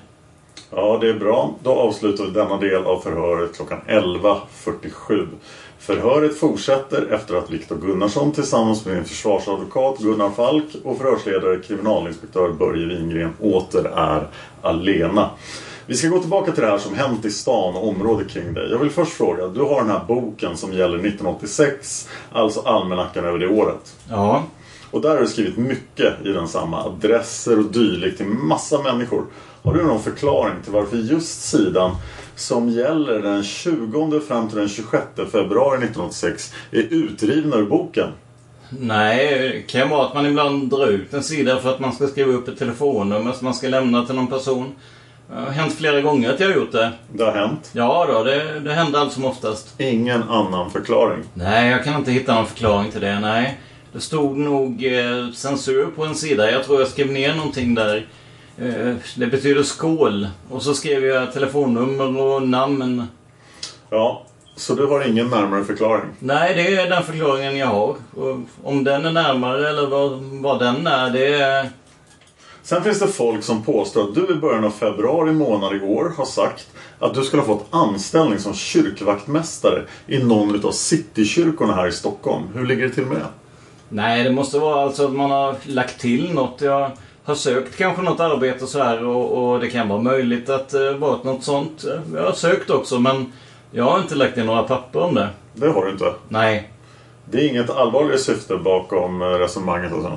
Ja, 0.76 0.98
det 1.02 1.10
är 1.10 1.14
bra. 1.14 1.56
Då 1.64 1.72
avslutar 1.72 2.26
vi 2.26 2.31
denna 2.31 2.57
del 2.57 2.84
av 2.84 2.99
förhöret 2.99 3.56
klockan 3.56 3.80
11.47. 3.88 5.27
Förhöret 5.80 6.38
fortsätter 6.39 7.14
efter 7.14 7.35
att 7.35 7.49
Viktor 7.49 7.76
Gunnarsson 7.76 8.31
tillsammans 8.31 8.85
med 8.85 8.95
min 8.95 9.06
försvarsadvokat 9.06 9.98
Gunnar 9.99 10.30
Falk 10.30 10.65
och 10.84 10.98
förhörsledare 10.98 11.60
kriminalinspektör 11.60 12.49
Börje 12.49 12.85
Wingren 12.85 13.34
åter 13.39 13.85
är 13.85 14.27
alena. 14.61 15.30
Vi 15.85 15.95
ska 15.95 16.07
gå 16.07 16.19
tillbaka 16.19 16.52
till 16.52 16.64
det 16.64 16.69
här 16.69 16.77
som 16.77 16.95
hänt 16.95 17.26
i 17.26 17.31
stan 17.31 17.76
och 17.76 17.88
området 17.88 18.30
kring 18.30 18.53
dig. 18.53 18.69
Jag 18.72 18.77
vill 18.77 18.89
först 18.89 19.14
fråga, 19.14 19.48
du 19.48 19.61
har 19.61 19.81
den 19.81 19.89
här 19.89 20.02
boken 20.07 20.57
som 20.57 20.73
gäller 20.73 20.98
1986, 20.98 22.10
alltså 22.31 22.60
almanackan 22.60 23.26
över 23.26 23.39
det 23.39 23.48
året. 23.48 23.95
Ja. 24.10 24.43
Och 24.91 25.02
där 25.02 25.10
har 25.10 25.19
du 25.19 25.27
skrivit 25.27 25.57
mycket 25.57 26.26
i 26.26 26.30
densamma. 26.30 26.84
Adresser 26.84 27.60
och 27.60 27.65
dylikt 27.65 28.18
till 28.18 28.26
massa 28.26 28.81
människor. 28.81 29.23
Har 29.64 29.74
du 29.74 29.84
någon 29.84 30.02
förklaring 30.04 30.56
till 30.64 30.74
varför 30.74 30.98
just 30.98 31.42
sidan 31.42 31.96
som 32.36 32.70
gäller 32.70 33.20
den 33.20 33.44
20 33.44 34.20
fram 34.20 34.50
till 34.50 34.58
den 34.58 34.70
26 34.70 35.04
februari 35.16 35.78
1986 35.78 36.54
är 36.72 36.80
utrivna 36.80 37.56
ur 37.56 37.66
boken? 37.66 38.10
Nej, 38.80 39.40
det 39.40 39.62
kan 39.62 39.90
vara 39.90 40.08
att 40.08 40.14
man 40.14 40.26
ibland 40.26 40.70
drar 40.70 40.88
ut 40.88 41.14
en 41.14 41.24
sida 41.24 41.60
för 41.60 41.70
att 41.70 41.80
man 41.80 41.94
ska 41.94 42.08
skriva 42.08 42.32
upp 42.32 42.48
ett 42.48 42.60
telefonnummer 42.60 43.32
som 43.32 43.46
man 43.46 43.54
ska 43.54 43.68
lämna 43.68 44.06
till 44.06 44.16
någon 44.16 44.28
person. 44.28 44.76
Det 45.30 45.36
har 45.36 45.52
hänt 45.52 45.74
flera 45.74 46.02
gånger 46.02 46.34
att 46.34 46.40
jag 46.40 46.48
har 46.48 46.56
gjort 46.56 46.72
det. 46.72 46.92
Det 47.14 47.24
har 47.24 47.32
hänt? 47.32 47.70
Ja, 47.74 48.06
då, 48.10 48.24
det, 48.24 48.60
det 48.60 48.74
händer 48.74 49.00
allt 49.00 49.14
som 49.14 49.26
oftast. 49.26 49.82
Ingen 49.82 50.24
annan 50.24 50.72
förklaring? 50.72 51.24
Nej, 51.34 51.72
jag 51.72 51.84
kan 51.84 51.96
inte 51.96 52.12
hitta 52.12 52.36
någon 52.36 52.46
förklaring 52.46 52.92
till 52.92 53.02
det. 53.02 53.20
Nej. 53.20 53.60
Det 53.94 54.00
stod 54.00 54.38
nog 54.38 54.86
eh, 54.86 55.32
censur 55.34 55.86
på 55.86 56.06
en 56.06 56.16
sida. 56.16 56.52
Jag 56.52 56.64
tror 56.64 56.80
jag 56.80 56.90
skrev 56.90 57.12
ner 57.12 57.36
någonting 57.36 57.76
där. 57.76 58.08
Eh, 58.62 58.96
det 59.16 59.28
betyder 59.28 59.64
skål. 59.64 60.28
Och 60.50 60.64
så 60.64 60.74
skrev 60.74 61.06
jag 61.06 61.34
telefonnummer 61.34 62.22
och 62.22 62.48
namn. 62.48 63.08
Ja, 63.90 64.24
så 64.56 64.76
du 64.76 64.86
har 64.86 65.08
ingen 65.08 65.28
närmare 65.28 65.64
förklaring? 65.64 66.10
Nej, 66.20 66.56
det 66.56 66.76
är 66.76 66.90
den 66.90 67.04
förklaringen 67.04 67.58
jag 67.58 67.68
har. 67.68 67.96
Och 68.16 68.40
om 68.64 68.84
den 68.84 69.06
är 69.06 69.12
närmare 69.12 69.70
eller 69.70 69.88
vad, 69.88 70.12
vad 70.22 70.60
den 70.60 70.88
är, 70.88 71.10
det 71.10 71.34
är... 71.34 71.70
Sen 72.64 72.84
finns 72.84 73.00
det 73.00 73.08
folk 73.08 73.44
som 73.44 73.64
påstår 73.64 74.04
att 74.04 74.16
du 74.16 74.34
i 74.34 74.36
början 74.36 74.64
av 74.64 74.72
februari 74.72 75.32
månad 75.32 75.76
i 75.76 75.80
år 75.80 76.14
har 76.18 76.26
sagt 76.26 76.68
att 77.00 77.14
du 77.14 77.24
skulle 77.24 77.42
ha 77.42 77.48
fått 77.48 77.68
anställning 77.70 78.40
som 78.40 78.54
kyrkvaktmästare 78.54 79.84
i 80.08 80.24
någon 80.24 80.56
utav 80.56 80.72
citykyrkorna 80.72 81.76
här 81.76 81.88
i 81.88 81.92
Stockholm. 81.92 82.44
Hur 82.54 82.66
ligger 82.66 82.88
det 82.88 82.94
till 82.94 83.06
med 83.06 83.18
det? 83.18 83.28
Nej, 83.90 84.24
det 84.24 84.32
måste 84.32 84.60
vara 84.60 84.84
alltså 84.84 85.06
att 85.06 85.14
man 85.14 85.32
har 85.32 85.56
lagt 85.66 86.00
till 86.00 86.34
något. 86.34 86.62
Jag 86.62 86.92
har 87.23 87.35
sökt 87.35 87.77
kanske 87.77 88.02
något 88.02 88.19
arbete 88.19 88.68
så 88.68 88.84
här 88.84 89.06
och, 89.06 89.53
och 89.53 89.60
det 89.60 89.69
kan 89.69 89.89
vara 89.89 90.02
möjligt 90.02 90.49
att 90.49 90.69
det 90.69 90.89
uh, 90.89 90.98
varit 90.98 91.23
något 91.23 91.43
sånt. 91.43 91.85
Jag 92.15 92.23
har 92.23 92.31
sökt 92.31 92.69
också 92.69 92.99
men 92.99 93.34
jag 93.72 93.84
har 93.84 93.99
inte 93.99 94.15
lagt 94.15 94.38
in 94.38 94.45
några 94.45 94.64
papper 94.64 94.99
om 94.99 95.15
det. 95.15 95.30
Det 95.53 95.68
har 95.68 95.85
du 95.85 95.91
inte? 95.91 96.14
Nej. 96.30 96.72
Det 97.26 97.38
är 97.38 97.49
inget 97.49 97.69
allvarligt 97.69 98.22
syfte 98.22 98.57
bakom 98.57 99.23
resonemanget 99.23 99.93
och 99.93 100.02
så? 100.02 100.11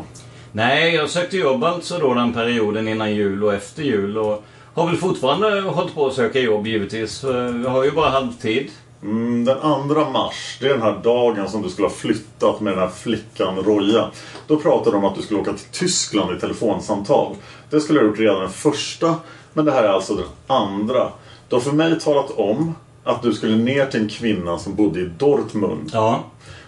Nej, 0.52 0.94
jag 0.94 1.10
sökte 1.10 1.36
jobb 1.36 1.64
alltså 1.64 1.98
då 1.98 2.14
den 2.14 2.32
perioden 2.32 2.88
innan 2.88 3.14
jul 3.14 3.44
och 3.44 3.54
efter 3.54 3.82
jul. 3.82 4.18
Och 4.18 4.44
har 4.74 4.86
väl 4.86 4.96
fortfarande 4.96 5.60
hållit 5.60 5.94
på 5.94 6.06
att 6.06 6.14
söka 6.14 6.40
jobb 6.40 6.66
givetvis. 6.66 7.22
Jag 7.64 7.70
har 7.70 7.84
ju 7.84 7.90
bara 7.90 8.10
halvtid. 8.10 8.70
Mm, 9.04 9.44
den 9.44 9.58
2 9.88 10.10
mars, 10.10 10.58
det 10.60 10.66
är 10.66 10.70
den 10.70 10.82
här 10.82 11.00
dagen 11.02 11.48
som 11.48 11.62
du 11.62 11.68
skulle 11.68 11.88
ha 11.88 11.94
flyttat 11.94 12.60
med 12.60 12.72
den 12.72 12.80
här 12.80 12.88
flickan 12.88 13.56
Roja. 13.56 14.10
Då 14.46 14.56
pratade 14.56 14.90
de 14.90 15.04
om 15.04 15.04
att 15.04 15.16
du 15.16 15.22
skulle 15.22 15.40
åka 15.40 15.52
till 15.52 15.68
Tyskland 15.72 16.36
i 16.36 16.40
telefonsamtal. 16.40 17.36
Det 17.70 17.80
skulle 17.80 17.98
du 17.98 18.04
ha 18.04 18.10
gjort 18.10 18.18
redan 18.18 18.40
den 18.40 18.50
första, 18.50 19.14
men 19.52 19.64
det 19.64 19.72
här 19.72 19.84
är 19.84 19.88
alltså 19.88 20.14
den 20.14 20.26
andra. 20.46 21.08
Du 21.48 21.56
har 21.56 21.60
för 21.60 21.72
mig 21.72 22.00
talat 22.00 22.30
om 22.30 22.74
att 23.04 23.22
du 23.22 23.32
skulle 23.32 23.56
ner 23.56 23.86
till 23.86 24.00
en 24.00 24.08
kvinna 24.08 24.58
som 24.58 24.74
bodde 24.74 25.00
i 25.00 25.10
Dortmund. 25.18 25.90
Ja. 25.92 26.24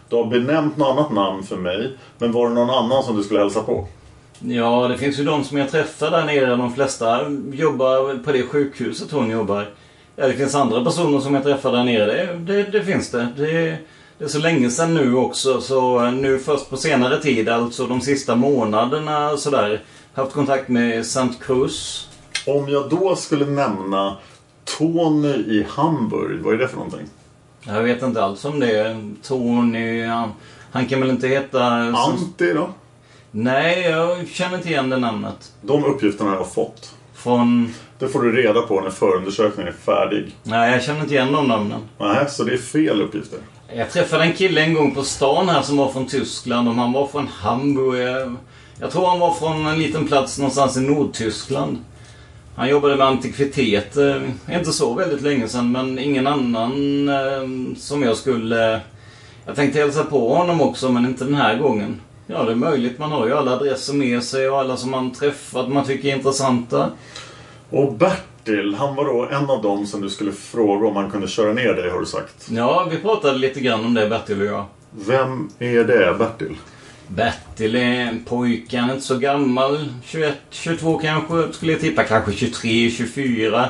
Du 0.08 0.16
har 0.16 0.24
benämnt 0.24 0.76
något 0.76 0.88
annat 0.88 1.12
namn 1.12 1.42
för 1.42 1.56
mig. 1.56 1.96
Men 2.18 2.32
var 2.32 2.48
det 2.48 2.54
någon 2.54 2.70
annan 2.70 3.02
som 3.02 3.16
du 3.16 3.22
skulle 3.22 3.40
hälsa 3.40 3.62
på? 3.62 3.88
Ja, 4.38 4.88
det 4.88 4.98
finns 4.98 5.18
ju 5.18 5.24
de 5.24 5.44
som 5.44 5.58
jag 5.58 5.70
träffar 5.70 6.10
där 6.10 6.24
nere. 6.24 6.56
De 6.56 6.74
flesta 6.74 7.30
jobbar 7.52 8.24
på 8.24 8.32
det 8.32 8.42
sjukhuset 8.42 9.12
hon 9.12 9.30
jobbar. 9.30 9.68
Ja, 10.16 10.26
det 10.26 10.32
finns 10.32 10.55
andra 10.55 10.84
personer 10.84 11.20
som 11.20 11.34
jag 11.34 11.43
träffar 11.43 11.72
där 11.72 11.84
nere. 11.84 12.36
Det, 12.36 12.52
det, 12.52 12.62
det 12.62 12.84
finns 12.84 13.10
det. 13.10 13.28
det. 13.36 13.78
Det 14.18 14.24
är 14.24 14.28
så 14.28 14.38
länge 14.38 14.70
sedan 14.70 14.94
nu 14.94 15.14
också. 15.14 15.60
Så 15.60 16.10
nu 16.10 16.38
först 16.38 16.70
på 16.70 16.76
senare 16.76 17.22
tid, 17.22 17.48
alltså 17.48 17.86
de 17.86 18.01
sista 18.01 18.34
månaderna 18.34 19.36
sådär. 19.36 19.82
Haft 20.14 20.32
kontakt 20.32 20.68
med 20.68 21.01
St. 21.01 21.28
Cruz. 21.40 22.09
Om 22.47 22.68
jag 22.68 22.90
då 22.90 23.16
skulle 23.16 23.47
nämna 23.47 24.16
Tony 24.64 25.28
i 25.28 25.66
Hamburg, 25.68 26.40
vad 26.43 26.55
är 26.55 26.59
det 26.59 26.68
för 26.68 26.76
någonting? 26.76 27.06
Jag 27.66 27.82
vet 27.82 28.02
inte 28.02 28.22
alls 28.22 28.44
om 28.44 28.60
det 28.60 28.76
är 28.76 29.14
Tony. 29.22 30.02
Han, 30.05 30.32
han 30.70 30.86
kan 30.86 31.01
väl 31.01 31.10
inte 31.10 31.28
heta... 31.28 31.64
Antti 31.74 32.52
då? 32.52 32.68
Nej, 33.30 33.82
jag 33.82 34.28
känner 34.28 34.56
inte 34.56 34.68
igen 34.68 34.90
det 34.90 34.97
namnet. 34.97 35.52
De 35.62 35.84
uppgifterna 35.84 36.30
har 36.30 36.36
jag 36.36 36.52
fått. 36.52 36.94
Från... 37.14 37.74
Det 37.98 38.09
får 38.09 38.23
du 38.23 38.32
reda 38.43 38.62
på 38.62 38.81
när 38.81 38.90
förundersökningen 38.90 39.73
är 39.73 39.77
färdig. 39.77 40.36
Nej, 40.43 40.73
jag 40.73 40.82
känner 40.82 41.01
inte 41.01 41.14
igen 41.14 41.32
de 41.32 41.48
namnen. 41.48 41.81
Nej, 41.98 42.27
så 42.28 42.44
det 42.44 42.52
är 42.52 42.59
fel 42.59 43.02
uppgifter. 43.02 43.39
Jag 43.77 43.90
träffade 43.90 44.24
en 44.24 44.32
kille 44.32 44.60
en 44.60 44.74
gång 44.74 44.94
på 44.94 45.02
stan 45.02 45.48
här 45.48 45.62
som 45.62 45.77
var 45.77 45.93
från 45.93 46.06
Tyskland 46.06 46.68
och 46.68 46.74
han 46.74 46.93
var 46.93 47.06
från 47.06 47.28
Hamburg. 47.28 48.01
Jag, 48.01 48.35
jag 48.81 48.90
tror 48.90 49.06
han 49.06 49.18
var 49.20 49.35
från 49.35 49.66
en 49.66 49.78
liten 49.78 50.06
plats 50.06 50.39
någonstans 50.39 50.77
i 50.77 50.81
Nordtyskland. 50.81 51.78
Han 52.56 52.68
jobbade 52.68 52.97
med 52.97 53.06
antikviteter, 53.06 54.31
inte 54.52 54.73
så 54.73 54.94
väldigt 54.94 55.23
länge 55.23 55.48
sedan, 55.48 55.73
men 55.73 55.98
ingen 55.98 56.27
annan 56.27 57.09
eh, 57.09 57.77
som 57.77 58.02
jag 58.02 58.16
skulle... 58.16 58.81
Jag 59.47 59.56
tänkte 59.56 59.78
hälsa 59.78 60.05
på 60.05 60.35
honom 60.35 60.60
också, 60.60 60.93
men 60.93 61.06
inte 61.06 61.24
den 61.24 61.35
här 61.35 61.59
gången. 61.59 62.01
Ja, 62.27 62.43
det 62.43 62.52
är 62.52 62.56
möjligt. 62.56 62.98
Man 62.98 63.12
har 63.12 63.27
ju 63.27 63.32
alla 63.32 63.52
adresser 63.52 63.94
med 63.94 64.23
sig 64.23 64.48
och 64.51 64.60
alla 64.60 64.77
som 64.77 64.90
man 64.90 65.12
träffat 65.12 65.68
man 65.68 65.85
tycker 65.85 66.09
är 66.09 66.16
intressanta. 66.16 66.90
Och 67.70 67.93
Bertil, 67.93 68.74
han 68.74 68.94
var 68.94 69.05
då 69.05 69.28
en 69.32 69.51
av 69.51 69.62
dem 69.62 69.86
som 69.86 70.01
du 70.01 70.10
skulle 70.10 70.32
fråga 70.32 70.88
om 70.88 70.97
han 70.97 71.10
kunde 71.10 71.28
köra 71.28 71.52
ner 71.52 71.74
dig, 71.74 71.90
har 71.90 72.01
du 72.01 72.06
sagt. 72.06 72.48
Ja, 72.51 72.88
vi 72.90 72.98
pratade 72.98 73.38
lite 73.38 73.60
grann 73.60 73.84
om 73.84 73.94
det, 73.94 74.09
Bertil 74.09 74.40
och 74.40 74.47
jag. 74.47 74.64
Vem 74.90 75.48
är 75.59 75.84
det, 75.84 76.14
Bertil? 76.18 76.56
Bertil 77.09 77.76
är 77.76 78.01
en 78.01 78.24
pojke, 78.24 78.78
han 78.78 78.90
är 78.90 78.94
inte 78.94 79.06
så 79.06 79.18
gammal. 79.18 79.88
21, 80.05 80.34
22 80.51 80.98
kanske, 80.98 81.52
skulle 81.52 81.72
jag 81.72 81.80
tippa. 81.80 82.05
Kanske 82.05 82.32
23, 82.32 82.90
24. 82.90 83.68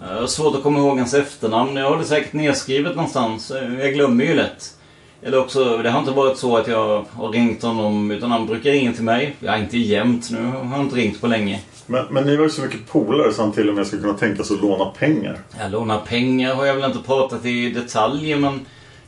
Jag 0.00 0.20
har 0.20 0.26
svårt 0.26 0.56
att 0.56 0.62
komma 0.62 0.78
ihåg 0.78 0.98
hans 0.98 1.14
efternamn. 1.14 1.76
Jag 1.76 1.90
har 1.90 1.98
det 1.98 2.04
säkert 2.04 2.32
nedskrivet 2.32 2.96
någonstans. 2.96 3.52
Jag 3.80 3.94
glömmer 3.94 4.24
ju 4.24 4.34
lätt. 4.34 4.76
Eller 5.24 5.38
också, 5.38 5.78
det 5.78 5.90
har 5.90 5.98
inte 5.98 6.12
varit 6.12 6.38
så 6.38 6.56
att 6.56 6.68
jag 6.68 7.04
har 7.12 7.28
ringt 7.28 7.62
honom, 7.62 8.10
utan 8.10 8.30
han 8.30 8.46
brukar 8.46 8.70
ringa 8.70 8.92
till 8.92 9.04
mig. 9.04 9.36
Ja, 9.40 9.56
inte 9.56 9.78
jämt. 9.78 10.30
Nu 10.30 10.44
har 10.44 10.64
han 10.64 10.80
inte 10.80 10.96
ringt 10.96 11.20
på 11.20 11.26
länge. 11.26 11.60
Men, 11.86 12.04
men 12.10 12.24
ni 12.24 12.36
var 12.36 12.44
ju 12.44 12.50
så 12.50 12.62
mycket 12.62 12.88
polare 12.88 13.32
så 13.32 13.42
han 13.42 13.52
till 13.52 13.68
och 13.68 13.74
med 13.74 13.86
skulle 13.86 14.02
kunna 14.02 14.18
tänka 14.18 14.44
sig 14.44 14.56
att 14.56 14.62
låna 14.62 14.84
pengar. 14.84 15.38
Ja, 15.58 15.68
låna 15.68 15.98
pengar 15.98 16.54
har 16.54 16.66
jag 16.66 16.74
väl 16.74 16.84
inte 16.84 17.06
pratat 17.06 17.44
i 17.44 17.70
detalj, 17.70 18.36
men 18.36 18.60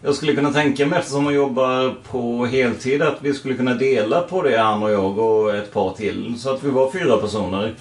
jag 0.03 0.15
skulle 0.15 0.35
kunna 0.35 0.53
tänka 0.53 0.87
mig 0.87 0.99
eftersom 0.99 1.25
han 1.25 1.35
jobbar 1.35 1.95
på 2.11 2.47
heltid 2.47 3.03
att 3.03 3.19
vi 3.21 3.35
skulle 3.35 3.55
kunna 3.55 3.75
dela 3.75 4.21
på 4.21 4.43
det 4.43 4.59
han 4.59 4.83
och 4.83 4.91
jag 4.91 5.19
och 5.19 5.55
ett 5.55 5.73
par 5.73 5.93
till. 5.93 6.35
Så 6.39 6.55
att 6.55 6.65
vi 6.65 6.71
var 6.71 6.91
fyra 6.91 7.17
personer. 7.17 7.75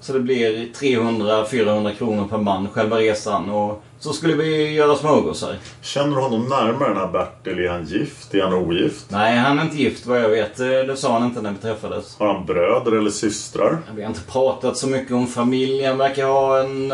Så 0.00 0.12
det 0.12 0.20
blir 0.20 0.68
300-400 0.68 1.94
kronor 1.94 2.26
per 2.30 2.38
man 2.38 2.68
själva 2.68 2.98
resan. 2.98 3.50
Och 3.50 3.83
så 4.00 4.12
skulle 4.12 4.34
vi 4.34 4.70
göra 4.72 4.96
smörgåsar. 4.96 5.56
Känner 5.82 6.16
du 6.16 6.22
honom 6.22 6.48
närmare 6.48 6.88
den 6.88 6.96
här 6.98 7.12
Bertil? 7.12 7.64
Är 7.64 7.68
han 7.68 7.84
gift? 7.84 8.34
Är 8.34 8.42
han 8.42 8.54
ogift? 8.54 9.06
Nej, 9.08 9.36
han 9.38 9.58
är 9.58 9.62
inte 9.62 9.76
gift 9.76 10.06
vad 10.06 10.20
jag 10.20 10.28
vet. 10.28 10.56
Det 10.56 10.96
sa 10.96 11.12
han 11.12 11.24
inte 11.24 11.42
när 11.42 11.50
vi 11.50 11.58
träffades. 11.58 12.18
Har 12.18 12.34
han 12.34 12.46
bröder 12.46 12.92
eller 12.92 13.10
systrar? 13.10 13.78
Vi 13.94 14.02
har 14.02 14.08
inte 14.08 14.32
pratat 14.32 14.76
så 14.76 14.86
mycket 14.88 15.12
om 15.12 15.26
familjen. 15.26 15.88
Han 15.88 15.98
verkar 15.98 16.26
ha 16.26 16.60
en, 16.60 16.92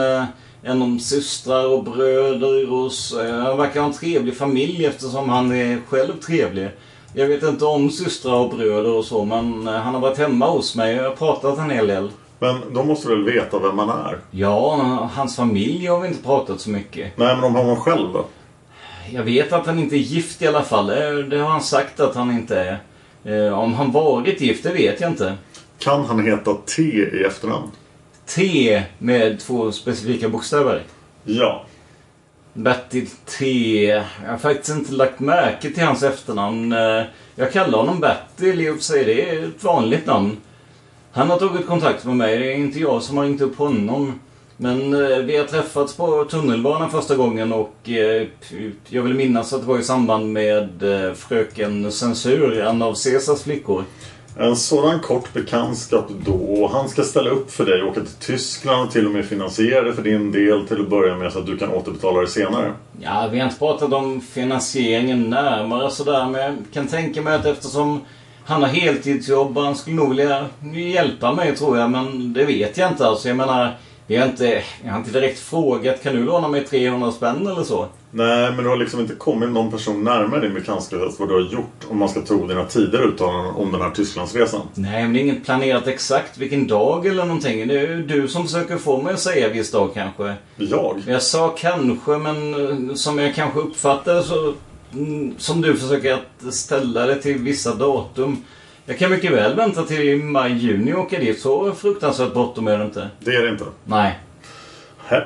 en 0.63 0.83
om 0.83 1.01
systrar 1.01 1.67
och 1.67 1.85
bröder. 1.85 2.73
Och 2.73 2.93
så. 2.93 3.19
Han 3.33 3.59
verkar 3.59 3.81
ha 3.81 3.87
en 3.87 3.95
trevlig 3.95 4.37
familj 4.37 4.87
eftersom 4.87 5.29
han 5.29 5.53
är 5.53 5.81
själv 5.89 6.13
trevlig. 6.27 6.69
Jag 7.15 7.27
vet 7.27 7.43
inte 7.43 7.65
om 7.65 7.91
systrar 7.91 8.35
och 8.35 8.51
bröder 8.57 8.93
och 8.93 9.05
så, 9.05 9.25
men 9.25 9.67
han 9.67 9.95
har 9.95 10.01
varit 10.01 10.19
hemma 10.19 10.47
hos 10.51 10.77
mig 10.77 10.99
och 10.99 11.05
jag 11.05 11.11
har 11.11 11.17
pratat 11.17 11.59
en 11.59 11.71
hel 11.71 11.87
del. 11.87 12.11
Men 12.43 12.75
då 12.75 12.85
måste 12.85 13.09
väl 13.09 13.25
veta 13.25 13.59
vem 13.59 13.79
han 13.79 14.07
är? 14.07 14.19
Ja, 14.31 15.11
hans 15.15 15.37
familj 15.37 15.87
har 15.87 16.01
vi 16.01 16.09
inte 16.09 16.23
pratat 16.23 16.61
så 16.61 16.71
mycket. 16.71 17.17
Nej, 17.17 17.37
men 17.37 17.45
om 17.45 17.55
honom 17.55 17.77
själv 17.77 18.13
då? 18.13 18.25
Jag 19.13 19.23
vet 19.23 19.53
att 19.53 19.67
han 19.67 19.79
inte 19.79 19.97
är 19.97 19.99
gift 19.99 20.43
i 20.43 20.47
alla 20.47 20.63
fall. 20.63 20.87
Det 21.31 21.39
har 21.39 21.49
han 21.49 21.63
sagt 21.63 22.01
att 22.01 22.15
han 22.15 22.31
inte 22.31 22.81
är. 23.25 23.53
Om 23.53 23.75
han 23.75 23.93
varit 23.93 24.41
gift, 24.41 24.63
det 24.63 24.73
vet 24.73 25.01
jag 25.01 25.11
inte. 25.11 25.35
Kan 25.79 26.05
han 26.05 26.27
heta 26.27 26.55
T 26.55 26.83
i 26.83 27.25
efternamn? 27.27 27.71
T 28.27 28.83
med 28.99 29.41
två 29.41 29.73
specifika 29.73 30.29
bokstäver? 30.29 30.83
Ja. 31.25 31.65
Bertil 32.53 33.07
T. 33.39 33.85
Jag 34.25 34.31
har 34.31 34.39
faktiskt 34.39 34.77
inte 34.77 34.93
lagt 34.93 35.21
märke 35.21 35.71
till 35.71 35.85
hans 35.85 36.03
efternamn. 36.03 36.75
Jag 37.35 37.53
kallar 37.53 37.79
honom 37.79 38.01
Bertil 38.01 38.61
i 38.61 38.71
och 38.71 38.77
för 38.77 38.83
sig. 38.83 39.05
Det 39.05 39.31
är 39.31 39.45
ett 39.45 39.65
vanligt 39.65 40.07
namn. 40.07 40.37
Han 41.13 41.31
har 41.31 41.39
tagit 41.39 41.67
kontakt 41.67 42.05
med 42.05 42.17
mig. 42.17 42.39
Det 42.39 42.53
är 42.53 42.57
inte 42.57 42.81
jag 42.81 43.03
som 43.03 43.17
har 43.17 43.25
ringt 43.25 43.41
upp 43.41 43.59
honom. 43.59 44.21
Men 44.57 44.95
eh, 44.95 45.19
vi 45.19 45.37
har 45.37 45.45
träffats 45.45 45.97
på 45.97 46.25
tunnelbanan 46.25 46.91
första 46.91 47.17
gången 47.17 47.53
och 47.53 47.89
eh, 47.89 48.27
jag 48.89 49.03
vill 49.03 49.15
minnas 49.15 49.53
att 49.53 49.61
det 49.61 49.67
var 49.67 49.79
i 49.79 49.83
samband 49.83 50.33
med 50.33 50.83
eh, 50.83 51.15
Fröken 51.15 51.93
Censur, 51.93 52.61
en 52.61 52.83
av 52.83 52.95
Caesars 52.95 53.43
flickor. 53.43 53.85
En 54.39 54.57
sådan 54.57 55.01
kort 55.01 55.33
bekantskap 55.33 56.11
då 56.27 56.71
han 56.73 56.89
ska 56.89 57.03
ställa 57.03 57.31
upp 57.31 57.51
för 57.51 57.65
dig 57.65 57.83
och 57.83 57.89
åka 57.89 58.01
till 58.01 58.15
Tyskland 58.15 58.87
och 58.87 58.93
till 58.93 59.07
och 59.07 59.13
med 59.13 59.25
finansiera 59.25 59.83
det 59.83 59.95
för 59.95 60.03
din 60.03 60.33
del 60.33 60.67
till 60.67 60.81
att 60.81 60.91
börja 60.91 61.17
med 61.17 61.33
så 61.33 61.39
att 61.39 61.47
du 61.47 61.57
kan 61.57 61.73
återbetala 61.73 62.21
det 62.21 62.27
senare. 62.27 62.73
Ja, 63.01 63.29
vi 63.33 63.39
har 63.39 63.47
inte 63.47 63.59
pratat 63.59 63.93
om 63.93 64.21
finansieringen 64.21 65.31
närmare 65.31 65.91
sådär 65.91 66.27
men 66.27 66.41
jag 66.41 66.57
kan 66.73 66.87
tänka 66.87 67.23
mig 67.23 67.35
att 67.35 67.47
eftersom 67.47 68.01
Han 68.51 68.63
har 68.63 68.69
heltidsjobb 68.69 69.59
och 69.59 69.65
han 69.65 69.77
skulle 69.77 69.97
nog 69.97 70.09
vilja 70.09 70.47
hjälpa 70.73 71.33
mig 71.33 71.57
tror 71.57 71.79
jag. 71.79 71.91
Men 71.91 72.33
det 72.33 72.45
vet 72.45 72.79
jag 72.79 72.91
inte 72.91 73.07
alltså. 73.07 73.29
Jag 73.29 73.37
menar, 73.37 73.77
jag 74.07 74.21
har 74.21 74.29
inte, 74.29 74.63
jag 74.85 74.91
har 74.91 74.99
inte 74.99 75.11
direkt 75.11 75.39
frågat. 75.39 76.03
Kan 76.03 76.17
du 76.17 76.25
låna 76.25 76.49
mig 76.49 76.65
300 76.65 77.13
spänn 77.13 77.47
eller 77.47 77.63
så? 77.63 77.87
Nej, 78.11 78.53
men 78.53 78.65
du 78.65 78.71
har 78.71 78.77
liksom 78.77 79.01
inte 79.01 79.15
kommit 79.15 79.51
någon 79.51 79.71
person 79.71 80.05
närmare 80.05 80.41
din 80.41 80.55
bekantskapskrets 80.55 81.21
vad 81.21 81.29
du 81.29 81.35
har 81.35 81.53
gjort 81.53 81.87
om 81.91 81.99
man 81.99 82.09
ska 82.09 82.23
tro 82.23 82.47
dina 82.47 82.65
tidigare 82.65 83.05
uttalanden 83.05 83.55
om 83.55 83.73
den 83.73 83.81
här 83.81 83.91
Tysklandsresan. 83.91 84.61
Nej, 84.75 85.03
men 85.03 85.13
det 85.13 85.19
är 85.19 85.23
inget 85.23 85.45
planerat 85.45 85.87
exakt 85.87 86.39
vilken 86.39 86.67
dag 86.67 87.07
eller 87.07 87.25
någonting. 87.25 87.69
Det 87.69 87.81
är 87.81 87.97
du 87.97 88.29
som 88.29 88.45
försöker 88.45 88.77
få 88.77 89.03
mig 89.03 89.15
att 89.15 89.21
säga 89.21 89.49
viss 89.49 89.71
dag 89.71 89.91
kanske. 89.95 90.35
Jag? 90.57 91.03
Jag 91.07 91.23
sa 91.23 91.49
kanske, 91.49 92.11
men 92.11 92.55
eh, 92.89 92.95
som 92.95 93.19
jag 93.19 93.35
kanske 93.35 93.61
uppfattade 93.61 94.23
så... 94.23 94.55
mm, 94.95 95.35
Som 95.39 95.61
du 95.61 95.77
försöker 95.77 96.13
att 96.13 96.55
ställa 96.55 97.07
det 97.07 97.17
till 97.17 97.39
vissa 97.39 97.75
datum. 97.75 98.37
Jag 98.87 98.99
kan 98.99 99.11
mycket 99.11 99.33
väl 99.33 99.57
vänta 99.57 99.83
till 99.83 100.17
maj-juni 100.25 100.93
och 100.93 100.99
åka 100.99 101.19
dit. 101.19 101.41
Så 101.41 101.73
fruktansvärt 101.73 102.33
bråttom 102.33 102.69
är 102.69 102.79
det 102.79 102.85
inte. 102.85 103.09
Det 103.21 103.31
är 103.37 103.43
det 103.43 103.49
inte. 103.49 103.65
Nej. 103.85 104.19
Hä? 105.07 105.25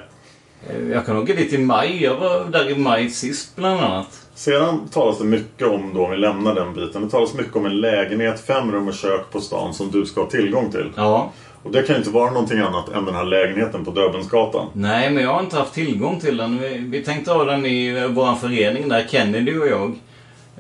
Eh, 0.71 0.89
Jag 0.93 1.07
kan 1.07 1.17
åka 1.17 1.35
dit 1.35 1.53
i 1.53 1.59
maj. 1.59 2.03
Jag 2.05 2.17
var 2.17 2.45
där 2.45 2.71
i 2.71 2.75
maj 2.79 3.11
sist 3.11 3.57
bland 3.57 3.81
annat. 3.81 4.21
Sedan 4.35 4.89
talas 4.93 5.19
det 5.19 5.25
mycket 5.25 5.67
om, 5.67 5.95
då 5.95 6.05
om 6.05 6.11
vi 6.11 6.17
lämnar 6.17 6.55
den 6.55 6.75
biten, 6.75 7.03
det 7.03 7.11
talas 7.11 7.35
mycket 7.35 7.57
om 7.57 7.67
en 7.67 7.81
lägenhet, 7.81 8.41
fem 8.47 8.73
rum 8.73 8.89
och 8.89 8.95
kök 8.95 9.31
på 9.33 9.41
stan 9.41 9.75
som 9.75 9.91
du 9.91 10.07
ska 10.07 10.21
ha 10.21 10.31
tillgång 10.31 10.71
till. 10.71 10.93
Ja. 10.97 11.33
Och 11.65 11.71
det 11.71 11.83
kan 11.83 11.95
ju 11.95 11.99
inte 11.99 12.11
vara 12.11 12.31
någonting 12.31 12.59
annat 12.59 12.89
än 12.89 13.05
den 13.05 13.15
här 13.15 13.25
lägenheten 13.25 13.85
på 13.85 13.91
Döbelnsgatan. 13.91 14.67
Nej, 14.73 15.11
men 15.11 15.23
jag 15.23 15.33
har 15.33 15.41
inte 15.41 15.57
haft 15.57 15.75
tillgång 15.75 16.21
till 16.21 16.37
den. 16.37 16.59
Vi, 16.59 16.79
vi 16.79 17.05
tänkte 17.05 17.33
ha 17.33 17.45
den 17.45 17.67
i 17.67 18.09
vår 18.09 18.35
förening 18.35 18.89
där, 18.89 19.07
Kennedy 19.11 19.59
och 19.59 19.69
jag. 19.69 19.93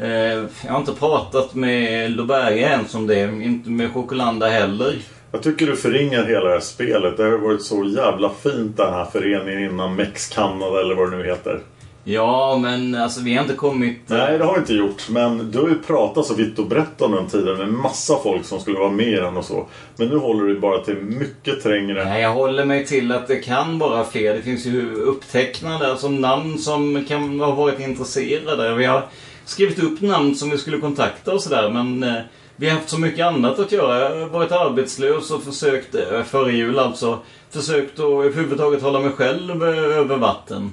Eh, 0.00 0.44
jag 0.64 0.72
har 0.72 0.78
inte 0.78 0.92
pratat 0.92 1.54
med 1.54 2.10
Loberga 2.10 2.68
ens 2.68 2.94
om 2.94 3.06
det. 3.06 3.22
Inte 3.22 3.70
med 3.70 3.92
Chocolanda 3.92 4.48
heller. 4.48 4.94
Jag 5.32 5.42
tycker 5.42 5.66
du 5.66 5.76
förringar 5.76 6.24
hela 6.24 6.44
det 6.44 6.52
här 6.52 6.60
spelet. 6.60 7.16
Det 7.16 7.22
har 7.22 7.38
varit 7.38 7.62
så 7.62 7.84
jävla 7.84 8.30
fint 8.42 8.76
den 8.76 8.92
här 8.92 9.04
föreningen 9.04 9.70
innan 9.70 9.96
Mex 9.96 10.28
Canada 10.28 10.80
eller 10.80 10.94
vad 10.94 11.10
det 11.10 11.16
nu 11.16 11.24
heter. 11.24 11.60
Ja, 12.04 12.58
men 12.62 12.94
alltså 12.94 13.20
vi 13.20 13.34
har 13.34 13.42
inte 13.42 13.54
kommit... 13.54 13.98
Nej, 14.06 14.38
det 14.38 14.44
har 14.44 14.54
vi 14.54 14.58
inte 14.60 14.74
gjort. 14.74 15.08
Men 15.08 15.50
du 15.50 15.58
har 15.58 15.68
ju 15.68 15.78
pratat 15.78 16.26
så 16.26 16.34
vitt 16.34 16.58
och 16.58 16.66
brett 16.66 17.02
om 17.02 17.12
den 17.12 17.26
tiden 17.26 17.58
med 17.58 17.68
massa 17.68 18.18
folk 18.22 18.44
som 18.44 18.60
skulle 18.60 18.78
vara 18.78 18.90
med 18.90 19.08
i 19.08 19.16
den 19.16 19.36
och 19.36 19.44
så. 19.44 19.66
Men 19.96 20.08
nu 20.08 20.16
håller 20.16 20.44
du 20.44 20.60
bara 20.60 20.84
till 20.84 20.96
mycket 20.96 21.62
trängre. 21.62 22.04
Nej, 22.04 22.22
jag 22.22 22.32
håller 22.32 22.64
mig 22.64 22.86
till 22.86 23.12
att 23.12 23.28
det 23.28 23.36
kan 23.36 23.78
vara 23.78 24.04
fler. 24.04 24.34
Det 24.34 24.42
finns 24.42 24.66
ju 24.66 24.94
upptecknade, 24.94 25.90
alltså 25.90 26.08
namn 26.08 26.58
som 26.58 27.04
kan 27.08 27.40
ha 27.40 27.54
varit 27.54 27.80
intresserade. 27.80 28.74
Vi 28.74 28.84
har 28.84 29.02
skrivit 29.44 29.82
upp 29.82 30.00
namn 30.00 30.34
som 30.34 30.50
vi 30.50 30.58
skulle 30.58 30.78
kontakta 30.78 31.34
och 31.34 31.42
sådär, 31.42 31.70
men 31.70 32.02
eh, 32.02 32.22
vi 32.56 32.68
har 32.68 32.76
haft 32.76 32.88
så 32.88 33.00
mycket 33.00 33.26
annat 33.26 33.58
att 33.58 33.72
göra. 33.72 34.00
Jag 34.00 34.20
har 34.20 34.28
varit 34.28 34.52
arbetslös 34.52 35.30
och 35.30 35.42
försökt, 35.42 35.94
eh, 35.94 36.22
före 36.22 36.52
jul 36.52 36.78
alltså, 36.78 37.18
försökt 37.50 37.98
att 37.98 38.04
överhuvudtaget 38.04 38.82
hålla 38.82 39.00
mig 39.00 39.10
själv 39.10 39.62
eh, 39.62 39.98
över 39.98 40.16
vatten. 40.16 40.72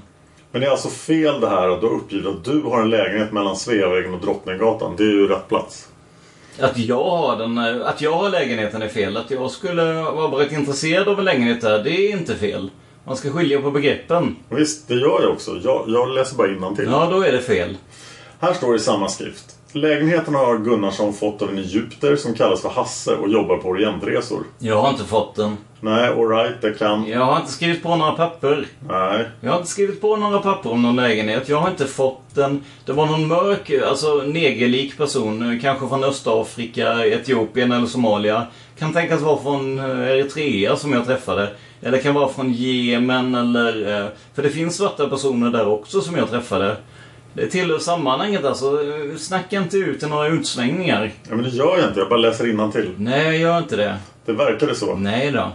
Men 0.52 0.62
det 0.62 0.68
är 0.68 0.72
alltså 0.72 0.90
fel 0.90 1.42
det 1.42 1.50
här 1.50 1.70
att 1.70 1.82
du 1.82 1.88
har 1.88 1.94
uppgivit 1.94 2.28
att 2.28 2.44
du 2.44 2.62
har 2.62 2.82
en 2.82 2.90
lägenhet 2.90 3.32
mellan 3.32 3.56
Sveavägen 3.56 4.14
och 4.14 4.22
Drottninggatan. 4.22 4.96
Det 4.98 5.04
är 5.04 5.08
ju 5.08 5.28
rätt 5.28 5.48
plats. 5.48 5.88
Att 6.60 6.78
jag 6.78 7.04
har 7.04 7.38
den, 7.38 7.58
eh, 7.58 7.88
att 7.88 8.02
jag 8.02 8.14
har 8.14 8.30
lägenheten 8.30 8.82
är 8.82 8.88
fel. 8.88 9.18
Att 9.18 9.32
jag 9.32 9.52
skulle 9.52 9.82
ha 9.82 10.28
varit 10.28 10.52
intresserad 10.52 11.08
av 11.08 11.20
en 11.20 11.26
lägenhet 11.26 11.62
där, 11.62 11.84
det 11.84 11.92
är 11.92 12.12
inte 12.12 12.36
fel. 12.36 12.70
Man 13.04 13.18
ska 13.18 13.32
skilja 13.32 13.62
på 13.62 13.72
begreppen. 13.72 14.36
Visst, 14.50 14.88
det 14.88 14.94
gör 14.94 15.22
jag 15.22 15.32
också. 15.32 15.52
Jag, 15.64 15.84
jag 15.88 16.10
läser 16.10 16.36
bara 16.36 16.52
innantill. 16.52 16.88
Ja, 16.92 17.08
då 17.12 17.22
är 17.22 17.32
det 17.32 17.42
fel. 17.42 17.78
Här 18.40 18.54
står 18.54 18.72
det 18.72 18.76
i 18.76 18.80
samma 18.80 19.08
skrift. 19.08 19.56
Lägenheten 19.74 20.36
har 20.36 20.58
Gunnarsson 20.58 21.14
fått 21.14 21.42
av 21.42 21.50
en 21.50 21.58
egypter 21.58 22.16
som 22.16 22.34
kallas 22.34 22.62
för 22.62 22.70
Hasse 22.70 23.12
och 23.16 23.30
jobbar 23.30 23.58
på 23.58 23.70
Orientresor. 23.70 24.44
Jag 24.60 24.82
har 24.82 24.90
inte 24.90 25.04
fått 25.04 25.36
den. 25.36 25.58
Nej, 25.80 26.08
alright, 26.10 26.62
det 26.62 26.72
kan... 26.80 27.08
Jag 27.08 27.26
har 27.26 27.40
inte 27.40 27.52
skrivit 27.52 27.84
på 27.84 27.96
några 27.96 28.12
papper. 28.12 28.68
Nej. 28.90 29.28
Jag 29.42 29.52
har 29.52 29.58
inte 29.58 29.70
skrivit 29.70 30.02
på 30.02 30.16
några 30.16 30.40
papper 30.40 30.72
om 30.72 30.82
någon 30.82 30.96
lägenhet. 30.96 31.50
Jag 31.50 31.58
har 31.58 31.70
inte 31.70 31.86
fått 31.86 32.22
den. 32.34 32.64
Det 32.86 32.94
var 32.94 33.06
någon 33.06 33.28
mörk, 33.28 33.72
alltså 33.90 34.14
negerlik 34.16 34.98
person. 34.98 35.52
eh, 35.54 35.62
Kanske 35.62 35.88
från 35.88 36.04
Östafrika, 36.04 37.06
Etiopien 37.06 37.72
eller 37.72 37.86
Somalia. 37.88 38.48
Kan 38.80 38.94
tänkas 38.94 39.22
vara 39.22 39.38
från 39.44 39.80
eh, 39.80 40.10
Eritrea 40.12 40.76
som 40.76 40.94
jag 40.94 41.06
träffade. 41.06 41.50
Eller 41.82 41.98
kan 41.98 42.14
vara 42.14 42.28
från 42.30 42.54
Jemen 42.54 43.36
eller... 43.36 44.02
eh, 44.02 44.08
För 44.36 44.44
det 44.44 44.50
finns 44.50 44.78
svarta 44.78 45.10
personer 45.10 45.50
där 45.52 45.68
också 45.68 46.02
som 46.02 46.16
jag 46.18 46.30
träffade. 46.30 46.76
Det 47.34 47.48
tillhör 47.48 47.80
sammanhanget 47.80 48.46
alltså. 48.46 48.80
Snacka 49.18 49.58
inte 49.58 49.78
ut 49.78 50.04
i 50.04 50.08
några 50.08 50.28
utsvängningar. 50.28 51.12
Ja, 51.30 51.36
men 51.36 51.44
det 51.44 51.50
gör 51.50 51.78
jag 51.78 51.88
inte. 51.88 52.00
Jag 52.00 52.10
bara 52.10 52.20
läser 52.20 52.50
innantill. 52.50 52.94
Nej, 52.98 53.24
jag 53.26 53.38
gör 53.38 53.58
inte 53.58 53.76
det. 53.76 53.98
Det 54.26 54.34
verkade 54.34 54.76
så. 54.76 54.96
Nej 54.96 55.32
då. 55.32 55.52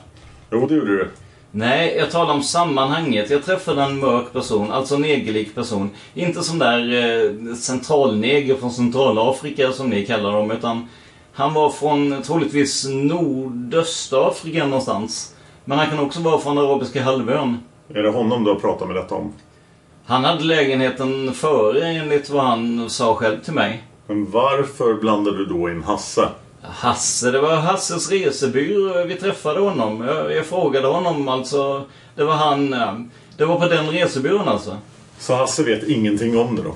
Jo, 0.51 0.66
det 0.66 0.74
gjorde 0.74 0.97
du. 0.97 1.09
Nej, 1.51 1.97
jag 1.98 2.11
talar 2.11 2.35
om 2.35 2.43
sammanhanget. 2.43 3.31
Jag 3.31 3.44
träffade 3.44 3.82
en 3.82 3.98
mörk 3.98 4.32
person, 4.32 4.70
alltså 4.70 4.94
en 4.94 5.01
negerlik 5.01 5.55
person. 5.55 5.90
Inte 6.15 6.43
sån 6.43 6.59
där 6.59 6.93
eh, 6.93 7.55
centralneger 7.55 8.57
från 8.57 8.70
Centralafrika 8.70 9.73
som 9.73 9.90
ni 9.90 10.07
kallar 10.07 10.32
dem, 10.32 10.51
utan 10.51 10.89
han 11.32 11.55
var 11.55 11.70
från 11.70 12.23
troligtvis 12.23 12.86
Nordöstafrika 12.89 14.66
någonstans. 14.66 15.35
Men 15.65 15.78
han 15.78 15.90
kan 15.90 15.98
också 15.98 16.20
vara 16.20 16.39
från 16.39 16.59
Arabiska 16.59 17.03
halvön. 17.03 17.59
Är 17.94 18.03
det 18.03 18.11
honom 18.11 18.44
du 18.44 18.51
har 18.51 18.61
pratat 18.61 18.89
med 18.89 18.97
detta 18.97 19.15
om? 19.15 19.32
Han 20.09 20.24
hade 20.24 20.45
lägenheten 20.45 21.35
före 21.35 21.89
enligt 21.89 22.31
vad 22.31 22.45
han 22.45 22.91
sa 22.91 23.15
själv 23.15 23.41
till 23.41 23.53
mig. 23.53 23.83
Men 24.07 24.31
varför 24.31 24.95
blandar 24.95 25.33
du 25.33 25.45
då 25.45 25.70
in 25.70 25.83
Hasse? 25.83 26.28
Hasse, 26.62 27.31
det 27.31 27.41
var 27.41 27.57
Hasses 27.57 28.11
resebyrå. 28.11 29.05
Vi 29.05 29.15
träffade 29.15 29.61
honom. 29.61 30.05
Jag, 30.07 30.33
jag 30.33 30.47
frågade 30.47 30.87
honom 30.89 31.28
alltså. 31.28 31.85
Det 32.15 32.24
var 32.24 32.35
han. 32.35 32.70
Det 33.37 33.45
var 33.45 33.61
på 33.61 33.69
den 33.69 33.91
resebyrån 33.91 34.49
alltså. 34.49 34.77
Så 35.19 35.35
Hasse 35.35 35.62
vet 35.62 35.89
ingenting 35.89 36.39
om 36.39 36.57
det 36.57 36.62
då? 36.62 36.74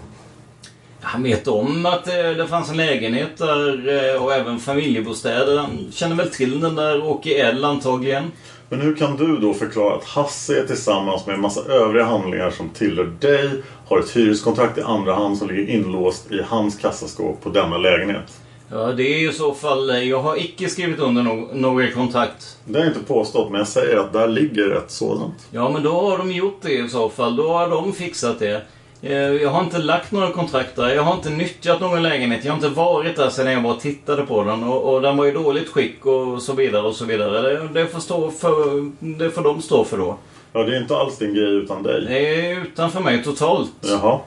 Han 1.01 1.23
vet 1.23 1.49
om 1.49 1.87
att 1.87 2.09
eh, 2.09 2.31
det 2.31 2.47
fanns 2.47 2.71
en 2.71 2.77
lägenhet 2.77 3.39
där 3.39 3.89
eh, 4.15 4.23
och 4.23 4.35
även 4.35 4.59
familjebostäder. 4.59 5.59
Han 5.59 5.89
känner 5.93 6.17
väl 6.17 6.31
till 6.31 6.61
den 6.61 6.75
där 6.75 7.05
Åke 7.05 7.43
L 7.43 7.65
antagligen. 7.65 8.33
Men 8.73 8.81
hur 8.81 8.97
kan 8.97 9.17
du 9.17 9.39
då 9.39 9.55
förklara 9.55 9.97
att 9.97 10.05
Hasse 10.05 10.61
är 10.61 10.67
tillsammans 10.67 11.27
med 11.27 11.35
en 11.35 11.41
massa 11.41 11.65
övriga 11.65 12.05
handlingar 12.05 12.51
som 12.51 12.69
tillhör 12.69 13.13
dig, 13.21 13.51
har 13.89 13.99
ett 13.99 14.11
hyreskontrakt 14.17 14.79
i 14.79 14.83
andra 14.83 15.15
hand 15.15 15.39
som 15.39 15.49
ligger 15.49 15.69
inlåst 15.69 16.33
i 16.33 16.41
hans 16.43 16.77
kassaskåp 16.79 17.43
på 17.43 17.49
denna 17.51 17.79
lägenhet? 17.79 18.41
Ja, 18.73 18.93
det 18.93 19.03
är 19.03 19.31
i 19.31 19.33
så 19.33 19.55
fall... 19.55 19.91
eh, 19.91 19.99
Jag 19.99 20.21
har 20.23 20.37
icke 20.41 20.69
skrivit 20.69 20.99
under 20.99 21.23
no 21.23 21.49
några 21.53 21.91
kontrakt. 21.91 22.57
Det 22.65 22.79
har 22.79 22.87
jag 22.87 22.95
inte 22.97 23.05
påstått, 23.07 23.51
men 23.51 23.59
jag 23.59 23.69
säger 23.69 23.97
att 23.97 24.13
där 24.13 24.29
ligger 24.29 24.71
ett 24.71 24.91
sådant. 24.91 25.35
Ja, 25.51 25.71
men 25.71 25.83
då 25.83 26.01
har 26.01 26.19
de 26.19 26.33
gjort 26.33 26.59
det 26.63 26.73
i 26.73 26.89
så 26.89 27.09
fall. 27.09 27.37
Då 27.37 27.49
har 27.53 27.69
de 27.69 27.93
fixat 27.93 28.39
det. 28.39 28.63
Eh, 29.03 29.13
Jag 29.19 29.51
har 29.51 29.61
inte 29.65 29.79
lagt 29.79 30.13
några 30.13 30.31
kontrakt 30.31 30.77
där. 30.77 30.89
Jag 30.89 31.03
har 31.03 31.15
inte 31.15 31.31
nyttjat 31.31 31.81
någon 31.81 32.03
lägenhet. 32.03 32.45
Jag 32.45 32.53
har 32.53 32.57
inte 32.57 32.69
varit 32.69 33.17
där 33.17 33.31
sedan 33.31 33.53
jag 33.53 33.63
bara 33.63 33.75
tittade 33.75 34.23
på 34.23 34.45
den. 34.45 34.65
Och, 34.65 34.95
och 34.95 35.03
den 35.03 35.17
var 35.17 35.27
i 35.27 35.31
dåligt 35.31 35.69
skick 35.69 36.07
och 36.07 36.43
så 36.43 36.53
vidare 36.53 36.83
och 36.83 36.95
så 36.95 37.05
vidare. 37.05 37.41
Det, 37.41 37.69
det, 37.81 37.87
får, 37.87 38.01
stå 38.01 38.31
för, 38.31 38.91
det 39.19 39.31
får 39.31 39.43
de 39.43 39.63
stå 39.63 39.85
för 39.85 39.97
då. 39.99 40.17
Ja, 40.53 40.63
det 40.63 40.77
är 40.77 40.81
inte 40.81 40.97
alls 40.97 41.19
din 41.19 41.35
grej 41.35 41.55
utan 41.55 41.83
dig. 41.83 42.01
Det 42.09 42.51
är 42.51 42.61
utanför 42.63 43.01
mig 43.01 43.25
totalt. 43.25 43.73
Jaha. 43.81 44.19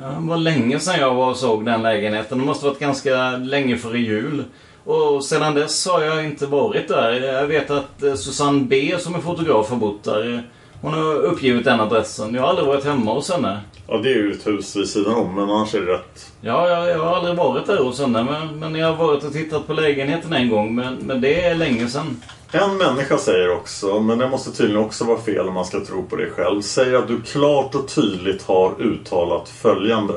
Ja, 0.00 0.06
Det 0.06 0.28
var 0.28 0.36
länge 0.36 0.80
sedan 0.80 1.00
jag 1.00 1.14
var 1.14 1.30
och 1.30 1.36
såg 1.36 1.64
den 1.64 1.82
lägenheten. 1.82 2.38
Det 2.38 2.44
måste 2.44 2.66
varit 2.66 2.78
ganska 2.78 3.30
länge 3.30 3.76
före 3.76 3.98
jul. 3.98 4.44
Och 4.84 5.24
sedan 5.24 5.54
dess 5.54 5.86
har 5.88 6.02
jag 6.02 6.24
inte 6.24 6.46
varit 6.46 6.88
där. 6.88 7.12
Jag 7.12 7.46
vet 7.46 7.70
att 7.70 8.02
eh, 8.02 8.14
Susanne 8.14 8.60
B 8.60 8.94
som 8.98 9.14
är 9.14 9.18
fotograf 9.18 9.70
har 9.70 9.76
bott 9.76 10.04
där. 10.04 10.42
Hon 10.82 10.94
har 10.94 11.14
uppgivit 11.14 11.64
den 11.64 11.80
adressen. 11.80 12.34
Jag 12.34 12.42
har 12.42 12.48
aldrig 12.48 12.68
varit 12.68 12.84
hemma 12.84 13.14
hos 13.14 13.30
henne. 13.30 13.60
Ja, 13.92 13.98
det 13.98 14.08
är 14.08 14.14
ju 14.14 14.32
ett 14.32 14.46
hus 14.46 14.76
vid 14.76 14.88
sidan 14.88 15.14
om, 15.14 15.34
men 15.34 15.50
annars 15.50 15.74
är 15.74 15.80
det 15.80 15.92
rätt. 15.92 16.32
Ja, 16.40 16.68
jag, 16.68 16.88
jag 16.88 16.98
har 16.98 17.16
aldrig 17.16 17.36
varit 17.36 17.66
där 17.66 17.76
hos 17.76 18.00
henne. 18.00 18.22
Men, 18.24 18.58
men 18.58 18.74
jag 18.74 18.92
har 18.92 19.06
varit 19.06 19.24
och 19.24 19.32
tittat 19.32 19.66
på 19.66 19.72
lägenheten 19.72 20.32
en 20.32 20.48
gång. 20.48 20.74
Men, 20.74 20.94
men 20.94 21.20
det 21.20 21.44
är 21.44 21.54
länge 21.54 21.88
sedan. 21.88 22.22
En 22.52 22.76
människa 22.76 23.18
säger 23.18 23.52
också, 23.52 24.00
men 24.00 24.18
det 24.18 24.28
måste 24.28 24.52
tydligen 24.52 24.84
också 24.84 25.04
vara 25.04 25.20
fel 25.20 25.48
om 25.48 25.54
man 25.54 25.64
ska 25.64 25.84
tro 25.84 26.02
på 26.02 26.16
det 26.16 26.30
själv, 26.30 26.60
säger 26.60 26.94
att 26.98 27.08
du 27.08 27.20
klart 27.20 27.74
och 27.74 27.88
tydligt 27.88 28.42
har 28.42 28.82
uttalat 28.82 29.48
följande. 29.48 30.14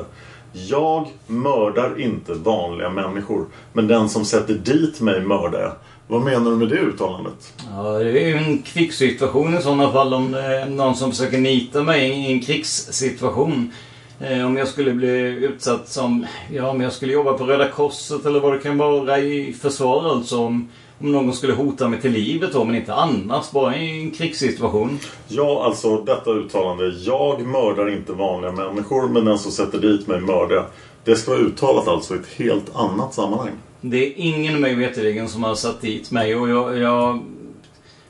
Jag 0.52 1.08
mördar 1.26 2.00
inte 2.00 2.34
vanliga 2.34 2.90
människor, 2.90 3.46
men 3.72 3.88
den 3.88 4.08
som 4.08 4.24
sätter 4.24 4.54
dit 4.54 5.00
mig 5.00 5.20
mördar 5.20 5.60
jag. 5.60 5.72
Vad 6.06 6.22
menar 6.22 6.50
du 6.50 6.56
med 6.56 6.68
det 6.68 6.78
uttalandet? 6.78 7.54
Ja, 7.74 7.82
det 7.98 8.22
är 8.22 8.28
ju 8.28 8.36
en 8.36 8.62
krigssituation 8.62 9.58
i 9.58 9.62
sådana 9.62 9.92
fall 9.92 10.14
om 10.14 10.32
det 10.32 10.42
är 10.42 10.66
någon 10.66 10.96
som 10.96 11.10
försöker 11.10 11.38
nita 11.38 11.82
mig 11.82 12.10
i 12.10 12.32
en 12.32 12.40
krigssituation. 12.40 13.72
Eh, 14.20 14.46
om 14.46 14.56
jag 14.56 14.68
skulle 14.68 14.92
bli 14.92 15.08
utsatt 15.26 15.88
som, 15.88 16.26
ja 16.52 16.68
om 16.68 16.80
jag 16.80 16.92
skulle 16.92 17.12
jobba 17.12 17.32
på 17.32 17.44
Röda 17.44 17.68
Korset 17.70 18.26
eller 18.26 18.40
vad 18.40 18.52
det 18.52 18.58
kan 18.58 18.78
vara 18.78 19.18
i 19.18 19.52
försvar 19.52 20.10
alltså. 20.10 20.38
Om, 20.38 20.68
om 21.00 21.12
någon 21.12 21.32
skulle 21.32 21.52
hota 21.52 21.88
mig 21.88 22.00
till 22.00 22.12
livet 22.12 22.52
då, 22.52 22.64
men 22.64 22.74
inte 22.74 22.94
annars. 22.94 23.50
Bara 23.50 23.76
i 23.76 24.00
en 24.00 24.10
krigssituation. 24.10 24.98
Ja, 25.28 25.64
alltså 25.64 25.96
detta 25.96 26.30
uttalande. 26.30 26.88
Jag 26.88 27.46
mördar 27.46 27.90
inte 27.90 28.12
vanliga 28.12 28.52
människor, 28.52 29.08
men 29.08 29.24
den 29.24 29.38
som 29.38 29.52
sätter 29.52 29.78
dit 29.78 30.06
mig 30.06 30.20
mördar. 30.20 30.66
Det 31.04 31.16
ska 31.16 31.30
vara 31.30 31.40
uttalat 31.40 31.88
alltså 31.88 32.14
i 32.14 32.18
ett 32.18 32.32
helt 32.36 32.76
annat 32.76 33.14
sammanhang. 33.14 33.52
Det 33.86 34.06
är 34.06 34.12
ingen 34.16 34.60
mig 34.60 34.74
veterligen 34.74 35.28
som 35.28 35.44
har 35.44 35.54
satt 35.54 35.80
dit 35.80 36.10
mig 36.10 36.36
och 36.36 36.48
jag... 36.48 36.78
jag 36.78 37.22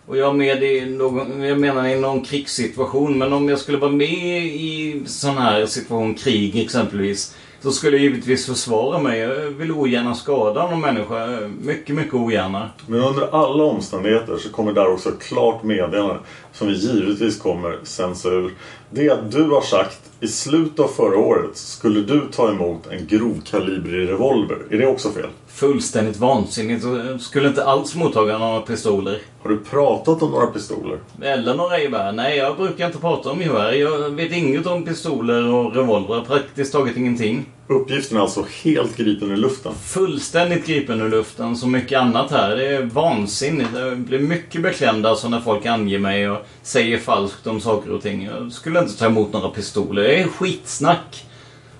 och 0.06 0.16
jag 0.16 0.28
är 0.28 0.32
med 0.32 0.62
i 0.62 0.86
någon, 0.86 1.42
jag 1.42 1.60
menar 1.60 1.86
i 1.86 2.00
någon 2.00 2.24
krigssituation. 2.24 3.18
Men 3.18 3.32
om 3.32 3.48
jag 3.48 3.58
skulle 3.58 3.78
vara 3.78 3.90
med 3.90 4.46
i 4.46 5.02
sån 5.06 5.38
här 5.38 5.66
situation, 5.66 6.14
krig 6.14 6.56
exempelvis. 6.56 7.34
Så 7.62 7.72
skulle 7.72 7.96
jag 7.96 8.02
givetvis 8.02 8.46
försvara 8.46 8.98
mig. 8.98 9.18
Jag 9.18 9.34
vill 9.34 9.72
ogärna 9.72 10.14
skada 10.14 10.70
någon 10.70 10.80
människa. 10.80 11.40
Mycket, 11.60 11.96
mycket 11.96 12.14
ogärna. 12.14 12.70
Men 12.86 13.00
under 13.00 13.42
alla 13.42 13.64
omständigheter 13.64 14.36
så 14.36 14.50
kommer 14.50 14.72
där 14.72 14.92
också 14.92 15.08
ett 15.08 15.22
klart 15.22 15.62
meddelande 15.62 16.18
som 16.52 16.68
vi 16.68 16.74
givetvis 16.74 17.38
kommer 17.38 17.78
censur. 17.82 18.50
Det 18.90 19.10
att 19.10 19.32
du 19.32 19.42
har 19.42 19.62
sagt 19.62 20.00
i 20.20 20.28
slutet 20.28 20.80
av 20.80 20.88
förra 20.88 21.18
året 21.18 21.56
skulle 21.56 22.00
du 22.00 22.26
ta 22.32 22.50
emot 22.50 22.86
en 22.86 23.06
grovkalibrig 23.06 24.08
revolver. 24.08 24.58
Är 24.70 24.78
det 24.78 24.86
också 24.86 25.10
fel? 25.10 25.28
Fullständigt 25.54 26.16
vansinnigt. 26.16 26.84
Jag 26.84 27.20
skulle 27.20 27.48
inte 27.48 27.64
alls 27.64 27.94
mottaga 27.94 28.38
några 28.38 28.60
pistoler. 28.60 29.18
Har 29.42 29.50
du 29.50 29.58
pratat 29.58 30.22
om 30.22 30.30
några 30.30 30.46
pistoler? 30.46 30.98
Eller 31.22 31.54
några 31.54 31.78
gevär. 31.78 32.12
Nej, 32.12 32.36
jag 32.36 32.56
brukar 32.56 32.86
inte 32.86 32.98
prata 32.98 33.30
om 33.30 33.40
gevär. 33.40 33.72
Jag 33.72 34.10
vet 34.10 34.32
inget 34.32 34.66
om 34.66 34.84
pistoler 34.84 35.54
och 35.54 35.76
revolver. 35.76 36.20
Praktiskt 36.20 36.72
taget 36.72 36.96
ingenting. 36.96 37.46
Uppgiften 37.66 38.16
är 38.16 38.20
alltså 38.20 38.44
helt 38.62 38.96
gripen 38.96 39.30
ur 39.30 39.36
luften? 39.36 39.72
Fullständigt 39.74 40.66
gripen 40.66 41.00
ur 41.00 41.10
luften. 41.10 41.56
Som 41.56 41.72
mycket 41.72 42.00
annat 42.00 42.30
här. 42.30 42.56
Det 42.56 42.66
är 42.66 42.82
vansinnigt. 42.82 43.70
Jag 43.74 43.98
blir 43.98 44.18
mycket 44.18 44.62
beklämd 44.62 45.06
alltså 45.06 45.28
när 45.28 45.40
folk 45.40 45.66
anger 45.66 45.98
mig 45.98 46.30
och 46.30 46.46
säger 46.62 46.98
falskt 46.98 47.46
om 47.46 47.60
saker 47.60 47.92
och 47.92 48.02
ting. 48.02 48.24
Jag 48.24 48.52
skulle 48.52 48.78
inte 48.78 48.98
ta 48.98 49.06
emot 49.06 49.32
några 49.32 49.48
pistoler. 49.48 50.02
Det 50.02 50.20
är 50.20 50.28
skitsnack. 50.28 51.24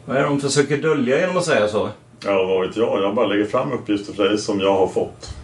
Vad 0.07 0.17
är 0.17 0.21
det 0.21 0.29
de 0.29 0.41
försöker 0.41 0.77
dölja 0.77 1.21
genom 1.21 1.37
att 1.37 1.45
säga 1.45 1.69
så? 1.69 1.89
Ja, 2.25 2.45
vad 2.45 2.67
vet 2.67 2.77
jag. 2.77 3.03
Jag 3.03 3.15
bara 3.15 3.27
lägger 3.27 3.45
fram 3.45 3.73
uppgifter 3.73 4.13
för 4.13 4.29
dig 4.29 4.39
som 4.39 4.61
jag 4.61 4.75
har 4.75 4.89
fått. 4.89 5.35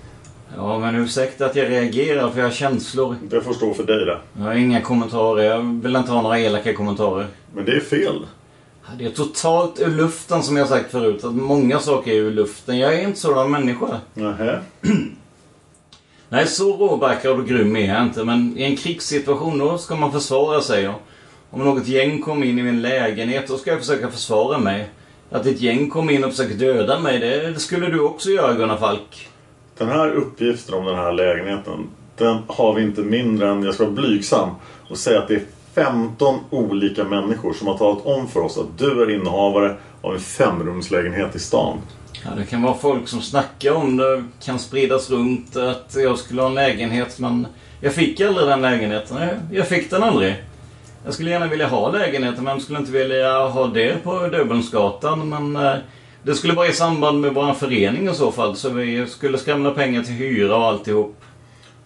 Ja, 0.57 0.78
men 0.78 0.94
ursäkta 0.94 1.47
att 1.47 1.57
jag 1.57 1.70
reagerar 1.70 2.31
för 2.31 2.39
jag 2.39 2.47
har 2.47 2.52
känslor. 2.52 3.16
Det 3.23 3.40
får 3.40 3.52
stå 3.52 3.74
för 3.74 3.85
dig 3.85 4.05
det. 4.05 4.19
Jag 4.39 4.44
har 4.44 4.55
inga 4.55 4.81
kommentarer. 4.81 5.44
Jag 5.44 5.82
vill 5.82 5.97
inte 5.97 6.12
ha 6.12 6.23
några 6.23 6.39
elaka 6.39 6.74
kommentarer. 6.74 7.27
Men 7.55 7.65
det 7.65 7.73
är 7.73 7.81
fel. 7.81 8.27
Det 8.98 9.05
är 9.05 9.11
totalt 9.11 9.81
ur 9.81 9.89
luften 9.89 10.43
som 10.43 10.57
jag 10.57 10.69
sagt 10.69 10.90
förut. 10.90 11.24
Att 11.24 11.35
många 11.35 11.78
saker 11.78 12.11
är 12.11 12.16
ur 12.16 12.31
luften. 12.31 12.78
Jag 12.78 12.94
är 12.94 13.02
inte 13.02 13.20
sådan 13.20 13.51
människa. 13.51 14.01
Nähä. 14.15 14.61
Nej, 16.28 16.47
så 16.47 16.77
råbarkad 16.77 17.32
och 17.32 17.47
grym 17.47 17.77
är 17.77 17.94
jag 17.94 18.02
inte. 18.02 18.24
Men 18.24 18.59
i 18.59 18.62
en 18.62 18.77
krigssituation 18.77 19.59
då 19.59 19.78
ska 19.78 19.97
man 19.97 20.12
försvara 20.12 20.61
sig. 20.61 20.90
Om 21.51 21.65
något 21.65 21.89
gäng 21.89 22.23
kommer 22.23 22.47
in 22.47 22.59
i 22.59 22.62
min 22.62 22.82
lägenhet 22.82 23.48
då 23.48 23.59
ska 23.59 23.70
jag 23.70 23.78
försöka 23.78 24.11
försvara 24.11 24.59
mig. 24.59 24.89
Att 25.31 25.47
ett 25.47 25.61
gäng 25.61 25.90
kommer 25.90 26.12
in 26.12 26.24
och 26.24 26.31
försöker 26.31 26.55
döda 26.55 27.01
mig, 27.01 27.19
det, 27.19 27.61
skulle 27.61 27.86
du 27.86 28.01
också 28.01 28.31
göra 28.31 28.55
Gunnar 28.55 28.77
Falk. 28.77 29.28
Den 29.78 29.89
här 29.89 30.11
uppgiften 30.11 30.74
om 30.74 30.85
den 30.85 30.97
här 30.97 31.12
lägenheten, 31.12 31.86
den 32.16 32.39
har 32.47 32.74
vi 32.74 32.82
inte 32.82 33.01
mindre 33.01 33.51
än, 33.51 33.62
jag 33.62 33.74
ska 33.74 33.85
vara 33.85 33.94
blygsam 33.94 34.51
och 34.89 34.98
säga 34.98 35.19
att 35.19 35.28
det 35.28 35.35
är 35.35 35.43
15 35.74 36.39
olika 36.51 37.05
människor 37.05 37.52
som 37.52 37.66
har 37.66 37.78
talat 37.78 38.07
om 38.07 38.28
för 38.28 38.40
oss 38.40 38.59
att 38.59 38.78
du 38.78 39.02
är 39.02 39.11
innehavare 39.11 39.77
av 40.02 40.15
en 40.15 40.20
femrumslägenhet 40.20 41.36
i 41.36 41.39
stan. 41.39 41.78
Ja, 42.24 42.31
det 42.36 42.44
kan 42.44 42.62
vara 42.62 42.74
folk 42.74 43.09
som 43.09 43.23
snackar 43.23 43.73
om 43.73 43.97
det, 43.97 44.24
kan 44.44 44.59
spridas 44.59 45.11
runt 45.11 45.57
att 45.57 45.97
jag 45.97 46.19
skulle 46.19 46.43
ha 46.43 46.48
en 46.48 46.55
lägenhet 46.55 47.19
men 47.19 47.47
jag 47.81 47.94
fick 47.94 48.20
aldrig 48.20 48.48
den 48.48 48.61
lägenheten. 48.61 49.16
Jag 49.52 49.69
fick 49.69 49.90
den 49.90 50.02
aldrig. 50.02 50.35
Jag 51.05 51.14
skulle 51.14 51.31
gärna 51.31 51.47
vilja 51.47 51.66
ha 51.66 51.90
lägenheten, 51.90 52.44
men 52.44 52.60
skulle 52.60 52.78
inte 52.78 52.93
vilja 52.93 53.47
ha 53.47 53.66
det 53.66 54.05
på 54.05 54.27
Dubbelnsgatan. 54.27 55.28
Men 55.28 55.66
eh, 55.66 55.78
det 56.22 56.35
skulle 56.35 56.55
vara 56.55 56.68
i 56.68 56.72
samband 56.72 57.20
med 57.20 57.35
vår 57.35 57.52
förening 57.52 58.09
i 58.09 58.14
så 58.14 58.32
fall. 58.32 58.56
Så 58.56 58.70
vi 58.70 59.06
skulle 59.06 59.39
skramla 59.39 59.70
pengar 59.70 60.02
till 60.02 60.14
hyra 60.14 60.56
och 60.56 60.64
alltihop. 60.64 61.16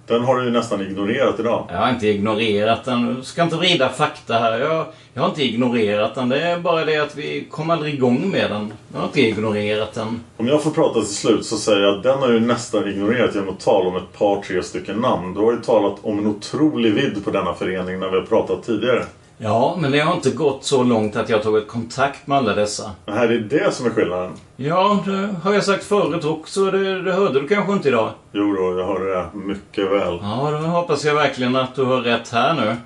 Den 0.06 0.24
har 0.24 0.36
du 0.36 0.44
ju 0.44 0.50
nästan 0.50 0.80
ignorerat 0.80 1.40
idag. 1.40 1.66
Jag 1.70 1.78
har 1.78 1.90
inte 1.90 2.08
ignorerat 2.08 2.84
den. 2.84 3.14
Du 3.14 3.22
ska 3.22 3.42
inte 3.42 3.56
vrida 3.56 3.88
fakta 3.88 4.34
här. 4.34 4.60
Jag, 4.60 4.86
jag 5.14 5.22
har 5.22 5.28
inte 5.28 5.44
ignorerat 5.44 6.14
den. 6.14 6.28
Det 6.28 6.40
är 6.40 6.58
bara 6.58 6.84
det 6.84 6.96
att 6.96 7.16
vi 7.16 7.46
kom 7.50 7.70
aldrig 7.70 7.94
igång 7.94 8.30
med 8.30 8.50
den. 8.50 8.72
Jag 8.92 9.00
har 9.00 9.06
inte 9.06 9.20
ignorerat 9.20 9.92
den. 9.92 10.20
Om 10.36 10.48
jag 10.48 10.62
får 10.62 10.70
prata 10.70 11.00
till 11.00 11.14
slut 11.14 11.46
så 11.46 11.56
säger 11.56 11.80
jag 11.80 11.96
att 11.96 12.02
den 12.02 12.18
har 12.18 12.30
ju 12.30 12.40
nästan 12.40 12.88
ignorerat 12.88 13.34
genom 13.34 13.48
att 13.48 13.60
tala 13.60 13.88
om 13.88 13.96
ett 13.96 14.18
par, 14.18 14.42
tre 14.42 14.62
stycken 14.62 14.96
namn. 14.96 15.34
Du 15.34 15.40
har 15.40 15.52
ju 15.52 15.60
talat 15.60 15.98
om 16.02 16.18
en 16.18 16.26
otrolig 16.26 16.94
vidd 16.94 17.24
på 17.24 17.30
denna 17.30 17.54
förening 17.54 18.00
när 18.00 18.10
vi 18.10 18.16
har 18.16 18.26
pratat 18.26 18.62
tidigare. 18.62 19.04
Ja, 19.38 19.76
men 19.80 19.92
det 19.92 19.98
har 20.00 20.14
inte 20.14 20.30
gått 20.30 20.64
så 20.64 20.82
långt 20.82 21.16
att 21.16 21.28
jag 21.28 21.36
har 21.36 21.42
tagit 21.42 21.68
kontakt 21.68 22.26
med 22.26 22.38
alla 22.38 22.54
dessa. 22.54 22.90
Nej, 23.06 23.28
det 23.28 23.34
är 23.34 23.60
det 23.64 23.72
som 23.72 23.86
är 23.86 23.90
skillnaden. 23.90 24.32
Ja, 24.56 25.02
det 25.06 25.28
har 25.42 25.54
jag 25.54 25.64
sagt 25.64 25.84
förut 25.84 26.24
också. 26.24 26.70
Det, 26.70 27.02
det 27.02 27.12
hörde 27.12 27.40
du 27.40 27.48
kanske 27.48 27.72
inte 27.72 27.88
idag? 27.88 28.12
Jo 28.32 28.54
då, 28.54 28.78
jag 28.80 28.86
hörde 28.86 29.14
det 29.14 29.26
mycket 29.34 29.90
väl. 29.90 30.18
Ja, 30.22 30.48
då 30.50 30.56
hoppas 30.58 31.04
jag 31.04 31.14
verkligen 31.14 31.56
att 31.56 31.74
du 31.74 31.84
har 31.84 32.00
rätt 32.00 32.28
här 32.30 32.54
nu. 32.54 32.76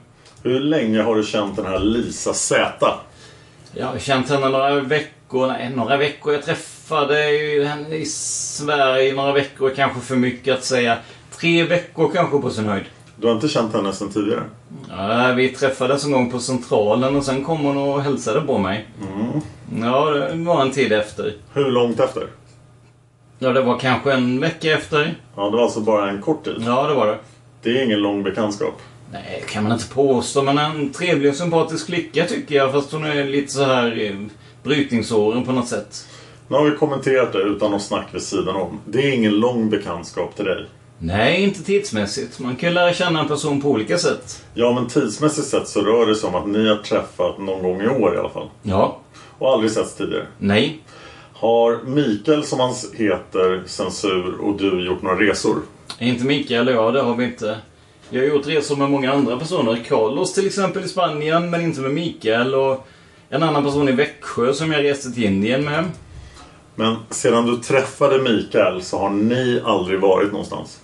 Hur 0.42 0.60
länge 0.60 1.02
har 1.02 1.14
du 1.14 1.22
känt 1.24 1.56
den 1.56 1.66
här 1.66 1.78
Lisa 1.78 2.34
Z? 2.34 2.94
Jag 3.72 3.86
har 3.86 3.98
känt 3.98 4.30
henne 4.30 4.48
några 4.48 4.80
veckor. 4.80 5.46
Nej, 5.46 5.70
några 5.76 5.96
veckor. 5.96 6.32
Jag 6.32 6.42
träffade 6.42 7.14
henne 7.66 7.96
i 7.96 8.04
Sverige 8.06 9.14
några 9.14 9.32
veckor. 9.32 9.72
Kanske 9.76 10.00
för 10.00 10.16
mycket 10.16 10.54
att 10.54 10.64
säga. 10.64 10.96
Tre 11.40 11.64
veckor 11.64 12.10
kanske 12.14 12.38
på 12.38 12.50
sin 12.50 12.66
höjd. 12.68 12.84
Du 13.20 13.26
har 13.26 13.34
inte 13.34 13.48
känt 13.48 13.72
henne 13.74 13.92
sedan 13.92 14.08
tidigare? 14.08 14.42
Ja, 14.88 15.32
vi 15.36 15.48
träffades 15.48 16.04
en 16.04 16.12
gång 16.12 16.30
på 16.30 16.38
Centralen 16.38 17.16
och 17.16 17.24
sen 17.24 17.44
kom 17.44 17.60
hon 17.60 17.76
och 17.76 18.02
hälsade 18.02 18.40
på 18.40 18.58
mig. 18.58 18.86
Mm. 19.12 19.40
Ja, 19.84 20.10
det 20.10 20.34
var 20.34 20.62
en 20.62 20.70
tid 20.70 20.92
efter. 20.92 21.34
Hur 21.54 21.70
långt 21.70 22.00
efter? 22.00 22.26
Ja, 23.38 23.52
det 23.52 23.62
var 23.62 23.78
kanske 23.78 24.12
en 24.12 24.40
vecka 24.40 24.72
efter. 24.72 25.14
Ja, 25.36 25.50
det 25.50 25.56
var 25.56 25.64
alltså 25.64 25.80
bara 25.80 26.10
en 26.10 26.22
kort 26.22 26.44
tid? 26.44 26.62
Ja, 26.66 26.88
det 26.88 26.94
var 26.94 27.06
det. 27.06 27.18
Det 27.62 27.78
är 27.78 27.84
ingen 27.84 28.00
lång 28.00 28.22
bekantskap? 28.22 28.80
Nej, 29.12 29.44
kan 29.48 29.62
man 29.62 29.72
inte 29.72 29.88
påstå. 29.88 30.42
Men 30.42 30.58
en 30.58 30.92
trevlig 30.92 31.30
och 31.30 31.36
sympatisk 31.36 31.86
flicka 31.86 32.24
tycker 32.24 32.54
jag. 32.54 32.72
Fast 32.72 32.92
hon 32.92 33.04
är 33.04 33.24
lite 33.24 33.52
så 33.52 33.64
här 33.64 33.98
i 33.98 34.28
brytningsåren 34.62 35.44
på 35.44 35.52
något 35.52 35.68
sätt. 35.68 36.08
Nu 36.48 36.56
har 36.56 36.64
vi 36.64 36.76
kommenterat 36.76 37.32
det 37.32 37.38
utan 37.38 37.70
något 37.70 37.82
snack 37.82 38.06
vid 38.12 38.22
sidan 38.22 38.56
om. 38.56 38.80
Det 38.84 39.08
är 39.08 39.14
ingen 39.14 39.34
lång 39.34 39.70
bekantskap 39.70 40.36
till 40.36 40.44
dig? 40.44 40.66
Nej, 40.98 41.42
inte 41.42 41.62
tidsmässigt. 41.62 42.38
Man 42.38 42.56
kan 42.56 42.74
lära 42.74 42.92
känna 42.92 43.20
en 43.20 43.28
person 43.28 43.60
på 43.60 43.68
olika 43.68 43.98
sätt. 43.98 44.44
Ja, 44.54 44.72
men 44.72 44.88
tidsmässigt 44.88 45.46
sett 45.46 45.68
så 45.68 45.80
rör 45.80 46.06
det 46.06 46.14
sig 46.14 46.28
om 46.28 46.34
att 46.34 46.48
ni 46.48 46.68
har 46.68 46.76
träffat 46.76 47.38
någon 47.38 47.62
gång 47.62 47.82
i 47.82 47.88
år 47.88 48.14
i 48.14 48.18
alla 48.18 48.28
fall. 48.28 48.48
Ja. 48.62 48.98
Och 49.38 49.52
aldrig 49.52 49.70
setts 49.70 49.94
tidigare? 49.94 50.26
Nej. 50.38 50.80
Har 51.32 51.78
Mikael, 51.84 52.44
som 52.44 52.60
han 52.60 52.74
heter, 52.94 53.62
Censur 53.66 54.40
och 54.40 54.56
du 54.56 54.86
gjort 54.86 55.02
några 55.02 55.20
resor? 55.20 55.56
Inte 55.98 56.24
Mikael 56.24 56.68
och 56.68 56.74
jag, 56.74 56.94
det 56.94 57.00
har 57.02 57.14
vi 57.16 57.24
inte. 57.24 57.58
Jag 58.10 58.20
har 58.20 58.28
gjort 58.28 58.46
resor 58.46 58.76
med 58.76 58.90
många 58.90 59.12
andra 59.12 59.36
personer. 59.36 59.84
Carlos 59.88 60.34
till 60.34 60.46
exempel 60.46 60.84
i 60.84 60.88
Spanien, 60.88 61.50
men 61.50 61.60
inte 61.60 61.80
med 61.80 61.90
Mikael. 61.90 62.54
Och 62.54 62.86
en 63.28 63.42
annan 63.42 63.64
person 63.64 63.88
i 63.88 63.92
Växjö 63.92 64.52
som 64.52 64.72
jag 64.72 64.84
reste 64.84 65.12
till 65.12 65.24
Indien 65.24 65.64
med. 65.64 65.84
Men 66.74 66.96
sedan 67.10 67.46
du 67.46 67.56
träffade 67.56 68.18
Mikael 68.18 68.82
så 68.82 68.98
har 68.98 69.10
ni 69.10 69.62
aldrig 69.64 70.00
varit 70.00 70.32
någonstans? 70.32 70.80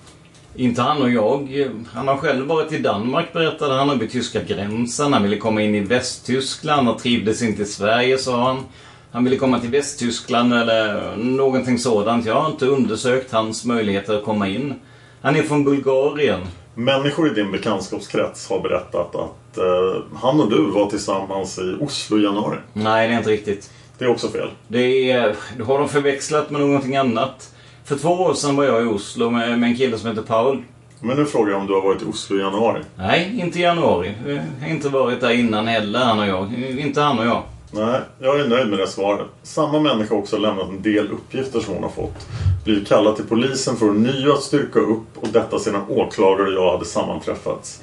Inte 0.56 0.82
han 0.82 1.02
och 1.02 1.10
jag. 1.10 1.68
Han 1.92 2.08
har 2.08 2.16
själv 2.16 2.46
varit 2.46 2.72
i 2.72 2.78
Danmark 2.78 3.32
berättade 3.32 3.74
han, 3.74 3.98
vid 3.98 4.10
tyska 4.10 4.42
gränsen. 4.42 5.12
Han 5.12 5.22
ville 5.22 5.36
komma 5.36 5.62
in 5.62 5.74
i 5.74 5.80
Västtyskland 5.80 6.88
och 6.88 6.98
trivdes 6.98 7.42
inte 7.42 7.62
i 7.62 7.66
Sverige 7.66 8.18
sa 8.18 8.46
han. 8.46 8.64
Han 9.12 9.24
ville 9.24 9.36
komma 9.36 9.60
till 9.60 9.70
Västtyskland 9.70 10.54
eller 10.54 11.16
någonting 11.16 11.78
sådant. 11.78 12.26
Jag 12.26 12.34
har 12.34 12.50
inte 12.50 12.66
undersökt 12.66 13.32
hans 13.32 13.64
möjligheter 13.64 14.16
att 14.16 14.24
komma 14.24 14.48
in. 14.48 14.74
Han 15.22 15.36
är 15.36 15.42
från 15.42 15.64
Bulgarien. 15.64 16.40
Människor 16.74 17.30
i 17.30 17.34
din 17.34 17.52
bekantskapskrets 17.52 18.50
har 18.50 18.60
berättat 18.60 19.14
att 19.14 19.58
eh, 19.58 20.02
han 20.14 20.40
och 20.40 20.50
du 20.50 20.70
var 20.70 20.90
tillsammans 20.90 21.58
i 21.58 21.76
Oslo 21.80 22.18
i 22.18 22.22
januari. 22.22 22.58
Nej, 22.72 23.08
det 23.08 23.14
är 23.14 23.18
inte 23.18 23.30
riktigt. 23.30 23.70
Det 23.98 24.04
är 24.04 24.08
också 24.08 24.28
fel. 24.28 24.50
Det 24.68 25.10
är, 25.10 25.36
då 25.58 25.64
har 25.64 25.78
de 25.78 25.88
förväxlat 25.88 26.50
med 26.50 26.60
någonting 26.60 26.96
annat. 26.96 27.53
För 27.84 27.96
två 27.96 28.08
år 28.08 28.34
sedan 28.34 28.56
var 28.56 28.64
jag 28.64 28.82
i 28.82 28.86
Oslo 28.86 29.30
med, 29.30 29.58
med 29.58 29.70
en 29.70 29.76
kille 29.76 29.98
som 29.98 30.08
heter 30.08 30.22
Paul. 30.22 30.62
Men 31.00 31.16
nu 31.16 31.24
frågar 31.24 31.52
jag 31.52 31.60
om 31.60 31.66
du 31.66 31.74
har 31.74 31.80
varit 31.80 32.02
i 32.02 32.04
Oslo 32.04 32.36
i 32.36 32.40
januari? 32.40 32.82
Nej, 32.96 33.40
inte 33.40 33.58
i 33.58 33.62
januari. 33.62 34.14
Jag 34.26 34.42
har 34.60 34.74
inte 34.74 34.88
varit 34.88 35.20
där 35.20 35.30
innan 35.30 35.66
heller, 35.66 35.98
han 35.98 36.18
och 36.18 36.26
jag. 36.26 36.52
Inte 36.78 37.00
han 37.00 37.18
och 37.18 37.26
jag. 37.26 37.42
Nej, 37.70 38.00
jag 38.18 38.40
är 38.40 38.48
nöjd 38.48 38.68
med 38.68 38.78
det 38.78 38.86
svaret. 38.86 39.26
Samma 39.42 39.80
människa 39.80 40.14
har 40.14 40.20
också 40.20 40.38
lämnat 40.38 40.68
en 40.68 40.82
del 40.82 41.10
uppgifter 41.10 41.60
som 41.60 41.74
hon 41.74 41.82
har 41.82 41.90
fått. 41.90 42.26
Blivit 42.64 42.88
kallad 42.88 43.16
till 43.16 43.24
polisen 43.24 43.76
för 43.76 43.90
att 43.90 43.96
nio 43.96 44.32
att 44.32 44.42
styrka 44.42 44.80
upp 44.80 45.18
och 45.20 45.28
detta 45.28 45.58
sedan 45.58 45.82
åklagare 45.88 46.48
och 46.48 46.64
jag 46.64 46.72
hade 46.72 46.84
sammanträffats. 46.84 47.82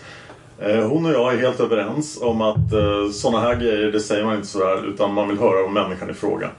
Eh, 0.60 0.88
hon 0.88 1.06
och 1.06 1.12
jag 1.12 1.34
är 1.34 1.38
helt 1.38 1.60
överens 1.60 2.20
om 2.22 2.42
att 2.42 2.74
eh, 2.74 3.12
sådana 3.14 3.40
här 3.40 3.56
grejer, 3.56 3.92
det 3.92 4.00
säger 4.00 4.26
man 4.26 4.36
inte 4.36 4.48
sådär 4.48 4.88
utan 4.88 5.14
man 5.14 5.28
vill 5.28 5.40
höra 5.40 5.66
om 5.66 5.74
människan 5.74 6.10
i 6.10 6.14
fråga. 6.14 6.50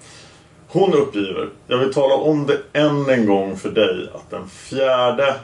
Hon 0.73 0.95
uppgiver, 0.95 1.49
jag 1.67 1.79
vill 1.79 1.93
tala 1.93 2.15
om 2.15 2.47
det 2.47 2.59
än 2.73 3.11
en 3.11 3.27
gång 3.27 3.57
för 3.57 3.71
dig, 3.71 4.11
att 4.15 4.31
den 4.31 4.49
fjärde, 4.49 5.35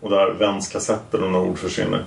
och 0.00 0.10
där 0.10 0.30
vänds 0.30 0.68
kassetten 0.68 1.24
och 1.24 1.30
några 1.30 1.48
ord 1.48 1.58
försvinner. 1.58 2.04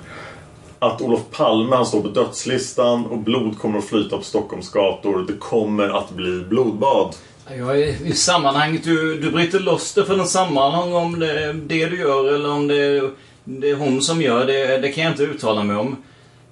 att 0.80 1.02
Olof 1.02 1.22
Palme 1.32 1.86
står 1.86 2.02
på 2.02 2.08
dödslistan 2.08 3.06
och 3.06 3.18
blod 3.18 3.60
kommer 3.60 3.80
att 3.80 3.86
flyta 3.86 4.18
på 4.18 4.24
Stockholms 4.24 4.72
gator. 4.72 5.26
Det 5.28 5.34
kommer 5.34 5.90
att 5.90 6.12
bli 6.12 6.44
blodbad. 6.50 7.16
Jag 7.58 7.80
är 7.82 8.08
i 8.08 8.14
sammanhanget, 8.14 8.84
du, 8.84 9.22
du 9.22 9.32
bryter 9.32 9.60
loss 9.60 9.94
det 9.94 10.06
från 10.06 10.20
en 10.20 10.28
sammanhang 10.28 10.94
om 10.94 11.20
det 11.20 11.44
är 11.44 11.54
det 11.54 11.86
du 11.86 12.00
gör 12.00 12.34
eller 12.34 12.52
om 12.52 12.68
det 12.68 13.10
det 13.48 13.70
är 13.70 13.76
hon 13.76 14.02
som 14.02 14.22
gör 14.22 14.46
det. 14.46 14.78
Det 14.78 14.92
kan 14.92 15.04
jag 15.04 15.14
inte 15.14 15.24
uttala 15.24 15.64
mig 15.64 15.76
om. 15.76 15.96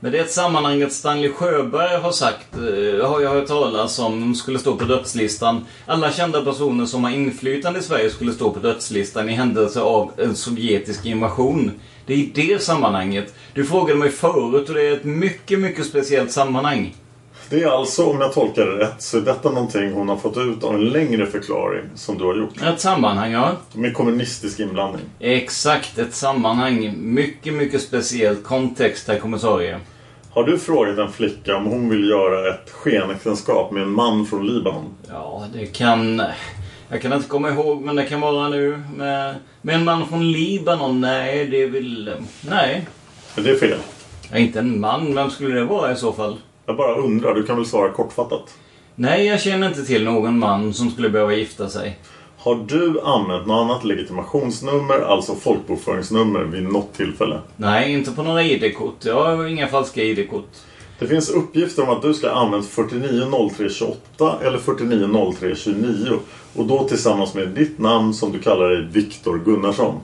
Men 0.04 0.12
det 0.12 0.20
är 0.20 0.24
ett 0.24 0.32
sammanhang 0.32 0.82
att 0.82 0.94
Stanley 0.94 1.30
Sjöberg 1.30 2.02
har 2.02 2.12
sagt, 2.12 2.48
eh, 2.54 3.10
har 3.10 3.22
jag 3.22 3.30
hört 3.30 3.48
talas 3.48 4.00
om, 4.00 4.36
skulle 4.36 4.60
stå 4.60 4.76
på 4.76 4.86
dödslistan. 4.86 5.66
Alla 5.86 6.12
kända 6.12 6.46
personer 6.46 6.86
som 6.86 7.04
har 7.04 7.12
inflytande 7.12 7.80
i 7.80 7.84
Sverige 7.84 8.10
skulle 8.10 8.34
stå 8.34 8.52
på 8.52 8.60
dödslistan 8.60 9.30
i 9.30 9.34
händelse 9.34 9.82
av 9.82 10.12
en 10.18 10.36
sovjetisk 10.36 11.06
invasion. 11.06 11.72
Det 12.06 12.14
är 12.14 12.18
i 12.18 12.32
det 12.36 12.64
sammanhanget. 12.64 13.34
Du 13.54 13.66
frågade 13.66 14.00
mig 14.00 14.10
förut 14.10 14.70
och 14.70 14.76
det 14.76 14.82
är 14.82 14.94
ett 14.94 15.04
mycket, 15.04 15.60
mycket 15.60 15.86
speciellt 15.86 16.32
sammanhang. 16.32 16.96
Det 17.50 17.64
är 17.64 17.68
alltså, 17.68 18.06
om 18.06 18.22
jag 18.22 18.34
tolkar 18.34 18.66
det 18.66 18.86
rätt, 18.86 19.02
så 19.02 19.18
är 19.18 19.22
detta 19.22 19.50
någonting 19.50 19.94
hon 19.94 20.10
har 20.10 20.18
fått 20.18 20.38
ut 20.38 20.64
av 20.64 20.76
en 20.76 20.90
längre 20.90 21.26
förklaring 21.26 21.86
som 21.96 22.18
du 22.18 22.24
har 22.24 22.36
gjort. 22.36 22.62
Ett 22.64 22.82
sammanhang, 22.82 23.32
ja. 23.32 23.52
Med 23.74 23.94
kommunistisk 23.94 24.60
inblandning. 24.60 25.06
Exakt, 25.20 25.98
ett 25.98 26.14
sammanhang. 26.14 26.94
Mycket, 26.98 27.54
mycket 27.54 27.82
speciellt 27.82 28.44
kontext, 28.44 29.08
herr 29.08 29.20
kommissarie. 29.20 29.80
Har 30.34 30.44
du 30.44 30.60
frågat 30.60 30.98
en 30.98 31.12
flicka 31.12 31.56
om 31.56 31.66
hon 31.66 31.90
vill 31.90 32.10
göra 32.10 32.50
ett 32.50 32.70
skenäktenskap 32.70 33.72
med 33.72 33.84
en 33.84 33.92
man 33.92 34.26
från 34.26 34.48
Libanon? 34.48 34.96
Ja, 35.10 35.48
det 35.54 35.66
kan... 35.66 36.22
Jag 36.90 37.02
kan 37.02 37.14
inte 37.14 37.30
komma 37.30 37.50
ihåg, 37.50 37.82
men 37.82 37.96
det 37.96 38.06
kan 38.06 38.22
vara 38.22 38.50
nu. 38.50 38.82
Med, 38.96 39.36
med 39.62 39.76
en 39.76 39.84
man 39.84 40.08
från 40.08 40.32
Libanon? 40.32 41.02
Nej, 41.02 41.46
det 41.46 41.62
är 41.62 41.68
väl... 41.68 42.12
Nej. 42.50 42.86
Men 43.36 43.44
det 43.44 43.52
är 43.52 43.56
fel. 43.56 43.78
Ja, 44.32 44.38
inte 44.38 44.60
en 44.60 44.80
man. 44.80 45.16
Vem 45.16 45.30
skulle 45.30 45.56
det 45.56 45.66
vara 45.66 45.92
i 45.92 45.96
så 45.96 46.14
fall? 46.14 46.38
Jag 46.66 46.78
bara 46.78 46.96
undrar. 46.96 47.36
Du 47.36 47.44
kan 47.44 47.56
väl 47.56 47.66
svara 47.66 47.92
kortfattat? 47.92 48.54
Nej, 48.96 49.26
jag 49.26 49.42
känner 49.42 49.68
inte 49.68 49.86
till 49.86 50.04
någon 50.04 50.40
man 50.40 50.74
som 50.74 50.92
skulle 50.92 51.10
behöva 51.10 51.34
gifta 51.34 51.70
sig. 51.70 51.98
Har 52.44 52.56
du 52.68 53.02
använt 53.02 53.48
något 53.48 53.62
annat 53.62 53.84
legitimationsnummer, 53.84 55.00
alltså 55.00 55.36
folkbokföringsnummer, 55.36 56.44
vid 56.44 56.64
något 56.64 56.94
tillfälle? 56.94 57.40
Nej, 57.56 57.94
inte 57.94 58.12
på 58.12 58.24
några 58.24 58.44
ID-kort. 58.44 59.06
Jag 59.06 59.24
har 59.24 59.46
inga 59.46 59.68
falska 59.68 60.04
ID-kort. 60.04 60.50
Det 61.00 61.08
finns 61.08 61.30
uppgifter 61.30 61.84
om 61.84 61.90
att 61.90 62.02
du 62.02 62.14
ska 62.14 62.30
ha 62.30 62.46
använt 62.46 62.70
490328 62.70 64.36
eller 64.42 64.58
490329 64.58 66.20
och 66.56 66.66
då 66.66 66.88
tillsammans 66.88 67.34
med 67.34 67.48
ditt 67.48 67.80
namn 67.80 68.14
som 68.14 68.32
du 68.32 68.40
kallar 68.40 68.70
dig 68.70 68.88
Viktor 68.92 69.42
Gunnarsson. 69.46 70.00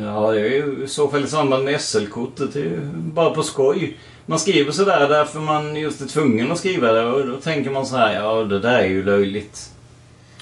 Ja, 0.00 0.30
det 0.32 0.40
är 0.40 0.44
ju 0.44 0.84
i 0.84 0.88
så 0.88 1.08
fall 1.08 1.24
i 1.24 1.26
samband 1.26 1.64
med 1.64 1.80
SL-kortet. 1.80 2.52
Det 2.52 2.60
är 2.60 2.64
ju 2.64 2.80
bara 2.94 3.30
på 3.30 3.42
skoj. 3.42 3.96
Man 4.26 4.38
skriver 4.38 4.72
sådär 4.72 5.08
därför 5.08 5.40
man 5.40 5.76
just 5.76 6.00
är 6.00 6.06
tvungen 6.06 6.52
att 6.52 6.58
skriva 6.58 6.92
det 6.92 7.04
och 7.04 7.26
då 7.26 7.36
tänker 7.36 7.70
man 7.70 7.86
så 7.86 7.96
här, 7.96 8.14
ja 8.14 8.44
det 8.44 8.60
där 8.60 8.78
är 8.78 8.86
ju 8.86 9.04
löjligt. 9.04 9.70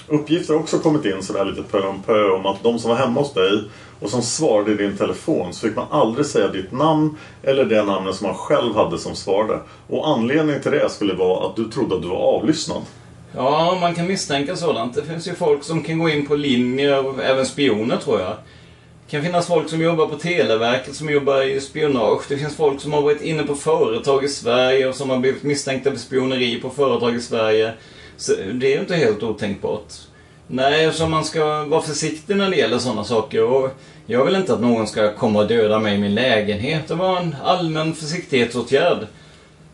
Uppgifter 0.07 0.53
har 0.53 0.61
också 0.61 0.79
kommit 0.79 1.05
in 1.05 1.23
sådär 1.23 1.45
lite 1.45 1.63
pö 1.63 1.87
om 1.87 2.01
pö 2.03 2.29
om 2.29 2.45
att 2.45 2.63
de 2.63 2.79
som 2.79 2.89
var 2.89 2.97
hemma 2.97 3.19
hos 3.19 3.33
dig 3.33 3.63
och 3.99 4.09
som 4.09 4.21
svarade 4.21 4.71
i 4.71 4.75
din 4.75 4.97
telefon 4.97 5.53
så 5.53 5.67
fick 5.67 5.75
man 5.75 5.87
aldrig 5.91 6.25
säga 6.25 6.47
ditt 6.47 6.71
namn 6.71 7.17
eller 7.43 7.65
det 7.65 7.83
namnet 7.83 8.15
som 8.15 8.27
man 8.27 8.35
själv 8.35 8.75
hade 8.75 8.99
som 8.99 9.15
svarade. 9.15 9.59
Och 9.87 10.07
anledningen 10.07 10.61
till 10.61 10.71
det 10.71 10.89
skulle 10.89 11.13
vara 11.13 11.47
att 11.47 11.55
du 11.55 11.65
trodde 11.65 11.95
att 11.95 12.01
du 12.01 12.07
var 12.07 12.17
avlyssnad. 12.17 12.81
Ja, 13.35 13.77
man 13.81 13.95
kan 13.95 14.07
misstänka 14.07 14.55
sådant. 14.55 14.95
Det 14.95 15.03
finns 15.03 15.27
ju 15.27 15.35
folk 15.35 15.63
som 15.63 15.83
kan 15.83 15.99
gå 15.99 16.09
in 16.09 16.27
på 16.27 16.35
linjer, 16.35 17.21
även 17.21 17.45
spioner 17.45 17.97
tror 17.97 18.19
jag. 18.19 18.33
Det 19.05 19.11
kan 19.11 19.23
finnas 19.23 19.47
folk 19.47 19.69
som 19.69 19.81
jobbar 19.81 20.07
på 20.07 20.15
Televerket 20.15 20.95
som 20.95 21.09
jobbar 21.09 21.41
i 21.41 21.61
spionage. 21.61 22.21
Det 22.29 22.37
finns 22.37 22.55
folk 22.55 22.81
som 22.81 22.93
har 22.93 23.01
varit 23.01 23.21
inne 23.21 23.43
på 23.43 23.55
företag 23.55 24.23
i 24.23 24.27
Sverige 24.27 24.87
och 24.87 24.95
som 24.95 25.09
har 25.09 25.17
blivit 25.17 25.43
misstänkta 25.43 25.91
för 25.91 25.97
spioneri 25.97 26.61
på 26.61 26.69
företag 26.69 27.15
i 27.15 27.21
Sverige. 27.21 27.73
Så 28.17 28.33
det 28.53 28.67
är 28.67 28.75
ju 28.75 28.79
inte 28.79 28.95
helt 28.95 29.23
otänkbart. 29.23 29.93
Nej, 30.47 30.93
så 30.93 31.07
man 31.07 31.25
ska 31.25 31.63
vara 31.63 31.81
försiktig 31.81 32.37
när 32.37 32.49
det 32.49 32.55
gäller 32.55 32.79
sådana 32.79 33.03
saker. 33.03 33.43
Och 33.43 33.69
jag 34.05 34.25
vill 34.25 34.35
inte 34.35 34.53
att 34.53 34.61
någon 34.61 34.87
ska 34.87 35.13
komma 35.13 35.39
och 35.39 35.47
döda 35.47 35.79
mig 35.79 35.95
i 35.95 35.97
min 35.97 36.15
lägenhet. 36.15 36.87
Det 36.87 36.95
var 36.95 37.19
en 37.19 37.35
allmän 37.43 37.93
försiktighetsåtgärd. 37.93 39.07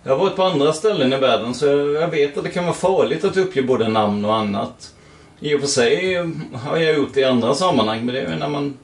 Jag 0.03 0.11
har 0.11 0.19
varit 0.19 0.35
på 0.35 0.43
andra 0.43 0.73
ställen 0.73 1.13
i 1.13 1.17
världen 1.17 1.53
så 1.53 1.65
jag 2.01 2.07
vet 2.07 2.37
att 2.37 2.43
det 2.43 2.49
kan 2.49 2.63
vara 2.63 2.73
farligt 2.73 3.23
att 3.23 3.37
uppge 3.37 3.61
både 3.61 3.87
namn 3.87 4.25
och 4.25 4.35
annat. 4.35 4.93
I 5.39 5.55
och 5.55 5.59
för 5.59 5.67
sig 5.67 6.15
har 6.53 6.77
jag 6.77 6.95
gjort 6.95 7.13
det 7.13 7.19
i 7.19 7.23
andra 7.23 7.55
sammanhang, 7.55 8.05
men 8.05 8.15
det 8.15 8.21
är 8.21 8.35
när 8.35 8.49
man... 8.49 8.77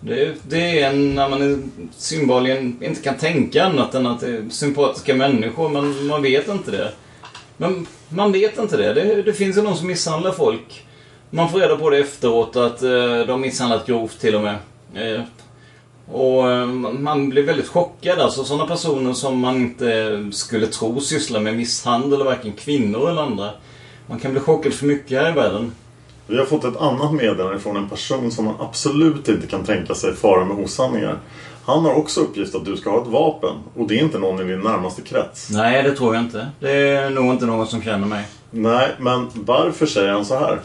Det, 0.00 0.34
det 0.48 0.80
är 0.80 0.92
när 0.92 1.28
man 1.28 1.72
synbarligen 1.96 2.78
inte 2.82 3.02
kan 3.02 3.16
tänka 3.16 3.64
annat 3.64 3.94
än 3.94 4.06
att 4.06 4.20
det 4.20 4.28
är 4.28 4.48
sympatiska 4.50 5.14
människor, 5.14 5.68
men 5.68 6.06
man 6.06 6.22
vet 6.22 6.48
inte 6.48 6.70
det. 6.70 6.92
Men 7.62 7.86
man 8.08 8.32
vet 8.32 8.58
inte 8.58 8.76
det. 8.76 8.94
Det, 8.94 9.22
det 9.22 9.32
finns 9.32 9.56
ju 9.56 9.62
någon 9.62 9.76
som 9.76 9.86
misshandlar 9.86 10.32
folk. 10.32 10.86
Man 11.30 11.50
får 11.50 11.60
reda 11.60 11.76
på 11.76 11.90
det 11.90 11.98
efteråt 11.98 12.56
att 12.56 12.82
eh, 12.82 13.18
de 13.26 13.40
misshandlat 13.40 13.86
grovt 13.86 14.20
till 14.20 14.34
och 14.34 14.42
med. 14.42 14.56
Eh, 14.94 15.22
och 16.12 16.50
eh, 16.50 16.66
man 16.66 17.28
blir 17.28 17.42
väldigt 17.42 17.68
chockad. 17.68 18.18
Alltså 18.18 18.44
sådana 18.44 18.66
personer 18.66 19.12
som 19.12 19.38
man 19.38 19.56
inte 19.56 20.28
skulle 20.32 20.66
tro 20.66 21.00
sysslar 21.00 21.40
med 21.40 21.56
misshandel, 21.56 22.24
varken 22.24 22.52
kvinnor 22.52 23.10
eller 23.10 23.22
andra. 23.22 23.50
Man 24.06 24.18
kan 24.18 24.32
bli 24.32 24.40
chockad 24.40 24.72
för 24.72 24.86
mycket 24.86 25.22
här 25.22 25.30
i 25.30 25.34
världen. 25.34 25.72
Vi 26.26 26.38
har 26.38 26.44
fått 26.44 26.64
ett 26.64 26.76
annat 26.76 27.12
meddelande 27.12 27.58
från 27.58 27.76
en 27.76 27.88
person 27.88 28.30
som 28.30 28.44
man 28.44 28.54
absolut 28.60 29.28
inte 29.28 29.46
kan 29.46 29.64
tänka 29.64 29.94
sig 29.94 30.14
fara 30.14 30.44
med 30.44 30.64
osanningar. 30.64 31.18
Han 31.64 31.84
har 31.84 31.94
också 31.94 32.20
uppgift 32.20 32.54
att 32.54 32.64
du 32.64 32.76
ska 32.76 32.90
ha 32.90 33.02
ett 33.02 33.08
vapen 33.08 33.56
och 33.76 33.88
det 33.88 33.98
är 33.98 34.02
inte 34.02 34.18
någon 34.18 34.40
i 34.40 34.44
din 34.44 34.60
närmaste 34.60 35.02
krets. 35.02 35.50
Nej, 35.50 35.82
det 35.82 35.96
tror 35.96 36.14
jag 36.14 36.24
inte. 36.24 36.48
Det 36.60 36.70
är 36.70 37.10
nog 37.10 37.32
inte 37.32 37.46
någon 37.46 37.66
som 37.66 37.82
känner 37.82 38.06
mig. 38.06 38.24
Nej, 38.50 38.88
men 38.98 39.28
varför 39.34 39.86
säger 39.86 40.12
han 40.12 40.24
så 40.24 40.38
här? 40.38 40.60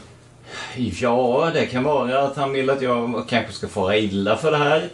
Ja, 0.76 1.49
det 1.53 1.65
kan 1.65 1.84
vara 1.84 2.24
att 2.24 2.36
han 2.36 2.53
vill 2.53 2.69
att 2.69 2.82
jag 2.82 3.24
kanske 3.30 3.53
ska 3.53 3.68
fara 3.68 3.98
illa 3.98 4.38
för 4.38 4.52
det 4.52 4.57
här. 4.57 4.90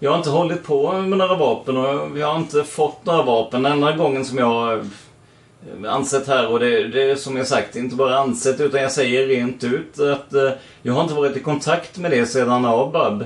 Jag 0.00 0.10
har 0.10 0.18
inte 0.18 0.30
hållit 0.30 0.64
på 0.64 0.92
med 0.92 1.18
några 1.18 1.36
vapen 1.36 1.76
och 1.76 2.18
jag 2.18 2.26
har 2.26 2.38
inte 2.38 2.64
fått 2.64 3.04
några 3.04 3.22
vapen. 3.22 3.62
Den 3.62 3.72
enda 3.72 3.92
gången 3.92 4.24
som 4.24 4.38
jag 4.38 4.46
har 4.46 4.84
ansett 5.86 6.26
här 6.26 6.52
och 6.52 6.60
det, 6.60 6.88
det 6.88 7.02
är 7.02 7.16
som 7.16 7.36
jag 7.36 7.46
sagt 7.46 7.76
inte 7.76 7.96
bara 7.96 8.18
ansett 8.18 8.60
utan 8.60 8.82
jag 8.82 8.92
säger 8.92 9.26
rent 9.26 9.64
ut 9.64 10.00
att 10.00 10.34
eh, 10.34 10.50
jag 10.82 10.92
har 10.92 11.02
inte 11.02 11.14
varit 11.14 11.36
i 11.36 11.40
kontakt 11.40 11.98
med 11.98 12.10
det 12.10 12.26
sedan 12.26 12.64
Abab. 12.64 13.24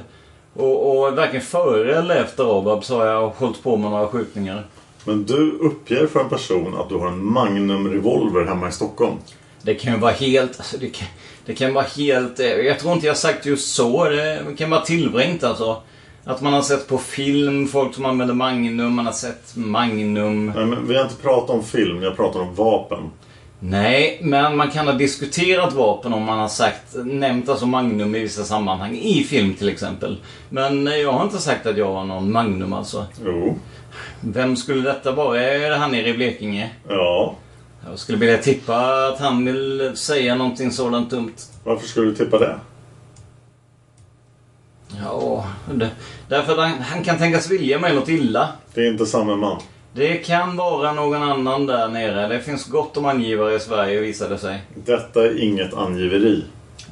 Och, 0.56 1.06
och 1.06 1.16
varken 1.16 1.40
före 1.40 1.98
eller 1.98 2.16
efter 2.16 2.58
Abab 2.58 2.84
så 2.84 2.98
har 2.98 3.06
jag 3.06 3.28
hållit 3.28 3.62
på 3.62 3.76
med 3.76 3.90
några 3.90 4.08
skjutningar. 4.08 4.66
Men 5.04 5.24
du 5.24 5.50
uppger 5.52 6.06
för 6.06 6.20
en 6.20 6.28
person 6.28 6.74
att 6.80 6.88
du 6.88 6.94
har 6.94 7.08
en 7.08 7.24
Magnum-revolver 7.24 8.44
hemma 8.46 8.68
i 8.68 8.72
Stockholm. 8.72 9.14
Det 9.62 9.74
kan 9.74 9.92
ju 9.92 9.98
vara 9.98 10.12
helt... 10.12 10.58
Alltså 10.58 10.76
det, 10.78 10.88
kan, 10.88 11.08
det 11.46 11.54
kan 11.54 11.74
vara 11.74 11.84
helt... 11.96 12.40
eh, 12.40 12.46
Jag 12.46 12.78
tror 12.78 12.92
inte 12.92 13.06
jag 13.06 13.16
sagt 13.16 13.46
just 13.46 13.74
så. 13.74 14.04
Det 14.04 14.54
kan 14.58 14.70
vara 14.70 14.80
tillvrängt 14.80 15.44
alltså. 15.44 15.82
Att 16.24 16.40
man 16.40 16.52
har 16.52 16.62
sett 16.62 16.88
på 16.88 16.98
film 16.98 17.68
folk 17.68 17.94
som 17.94 18.04
använder 18.04 18.34
Magnum. 18.34 18.92
Man 18.94 19.06
har 19.06 19.12
sett 19.12 19.56
Magnum. 19.56 20.46
Nej, 20.56 20.66
men 20.66 20.88
vi 20.88 20.96
har 20.96 21.02
inte 21.02 21.16
pratat 21.22 21.50
om 21.50 21.64
film, 21.64 22.02
jag 22.02 22.16
pratar 22.16 22.40
om 22.40 22.54
vapen. 22.54 23.10
Nej, 23.64 24.18
men 24.22 24.56
man 24.56 24.70
kan 24.70 24.86
ha 24.86 24.94
diskuterat 24.94 25.72
vapen 25.72 26.12
om 26.12 26.22
man 26.22 26.38
har 26.38 26.48
sagt, 26.48 26.96
nämnt 27.04 27.48
alltså 27.48 27.66
Magnum 27.66 28.14
i 28.14 28.18
vissa 28.18 28.44
sammanhang. 28.44 28.96
I 28.96 29.24
film 29.24 29.54
till 29.54 29.68
exempel. 29.68 30.16
Men 30.48 30.88
eh, 30.88 30.94
jag 30.94 31.12
har 31.12 31.24
inte 31.24 31.38
sagt 31.38 31.66
att 31.66 31.76
jag 31.76 31.94
har 31.94 32.04
någon 32.04 32.32
Magnum 32.32 32.72
alltså. 32.72 33.06
Jo. 33.24 33.58
Vem 34.20 34.56
skulle 34.56 34.82
detta 34.82 35.12
vara? 35.12 35.42
Är 35.42 35.70
det 35.70 35.76
han 35.76 35.90
nere 35.90 36.08
i 36.08 36.14
Blekinge? 36.14 36.70
Ja. 36.88 37.34
Jag 37.90 37.98
skulle 37.98 38.18
vilja 38.18 38.38
tippa 38.38 39.06
att 39.08 39.18
han 39.18 39.44
vill 39.44 39.92
säga 39.96 40.34
någonting 40.34 40.70
sådant 40.70 41.10
dumt. 41.10 41.34
Varför 41.64 41.86
skulle 41.86 42.06
du 42.06 42.14
tippa 42.14 42.38
det? 42.38 42.58
Ja, 45.02 45.46
det, 45.74 45.90
därför 46.28 46.52
att 46.52 46.58
han, 46.58 46.80
han 46.80 47.04
kan 47.04 47.18
tänkas 47.18 47.50
vilja 47.50 47.78
mig 47.78 47.94
något 47.94 48.08
illa. 48.08 48.48
Det 48.74 48.80
är 48.80 48.90
inte 48.90 49.06
samma 49.06 49.36
man. 49.36 49.60
Det 49.94 50.16
kan 50.16 50.56
vara 50.56 50.92
någon 50.92 51.22
annan 51.22 51.66
där 51.66 51.88
nere. 51.88 52.28
Det 52.28 52.40
finns 52.40 52.66
gott 52.66 52.96
om 52.96 53.06
angivare 53.06 53.54
i 53.54 53.60
Sverige 53.60 54.00
visade 54.00 54.38
sig. 54.38 54.60
Detta 54.74 55.24
är 55.24 55.42
inget 55.42 55.74
angiveri. 55.74 56.44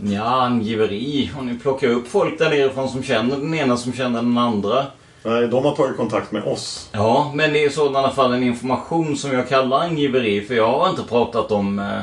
Ja, 0.02 0.42
angiveri. 0.42 1.30
Om 1.38 1.46
ni 1.46 1.58
plockar 1.58 1.88
upp 1.88 2.08
folk 2.08 2.38
där 2.38 2.50
nerifrån 2.50 2.88
som 2.88 3.02
känner 3.02 3.36
den 3.36 3.54
ena 3.54 3.76
som 3.76 3.92
känner 3.92 4.22
den 4.22 4.38
andra. 4.38 4.86
Nej, 5.22 5.48
de 5.48 5.64
har 5.64 5.74
tagit 5.74 5.96
kontakt 5.96 6.32
med 6.32 6.44
oss. 6.44 6.88
Ja, 6.92 7.32
men 7.34 7.52
det 7.52 7.62
är 7.64 7.66
i 7.66 7.70
sådana 7.70 8.10
fall 8.10 8.32
en 8.32 8.42
information 8.42 9.16
som 9.16 9.32
jag 9.32 9.48
kallar 9.48 9.80
angiveri. 9.80 10.40
För 10.40 10.54
jag 10.54 10.78
har 10.78 10.90
inte 10.90 11.02
pratat 11.02 11.52
om... 11.52 11.78
Eh... 11.78 12.00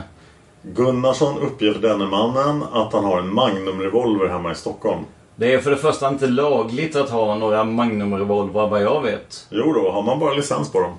Gunnarsson 0.62 1.38
uppger 1.38 1.74
för 1.74 1.82
denne 1.82 2.06
mannen 2.06 2.64
att 2.74 2.94
han 2.94 3.06
har 3.06 3.20
en 3.20 3.34
Magnum-revolver 3.34 4.28
hemma 4.28 4.52
i 4.52 4.56
Stockholm. 4.56 5.04
Det 5.40 5.54
är 5.54 5.60
för 5.60 5.72
det 5.72 5.78
första 5.78 6.08
inte 6.10 6.28
lagligt 6.28 6.96
att 6.96 7.10
ha 7.10 7.36
några 7.36 7.64
Magnum-revolver 7.64 8.68
vad 8.68 8.82
jag 8.82 9.02
vet. 9.02 9.48
Jo 9.50 9.74
då, 9.74 9.92
har 9.92 10.02
man 10.04 10.20
bara 10.20 10.34
licens 10.34 10.72
på 10.72 10.80
dem? 10.80 10.94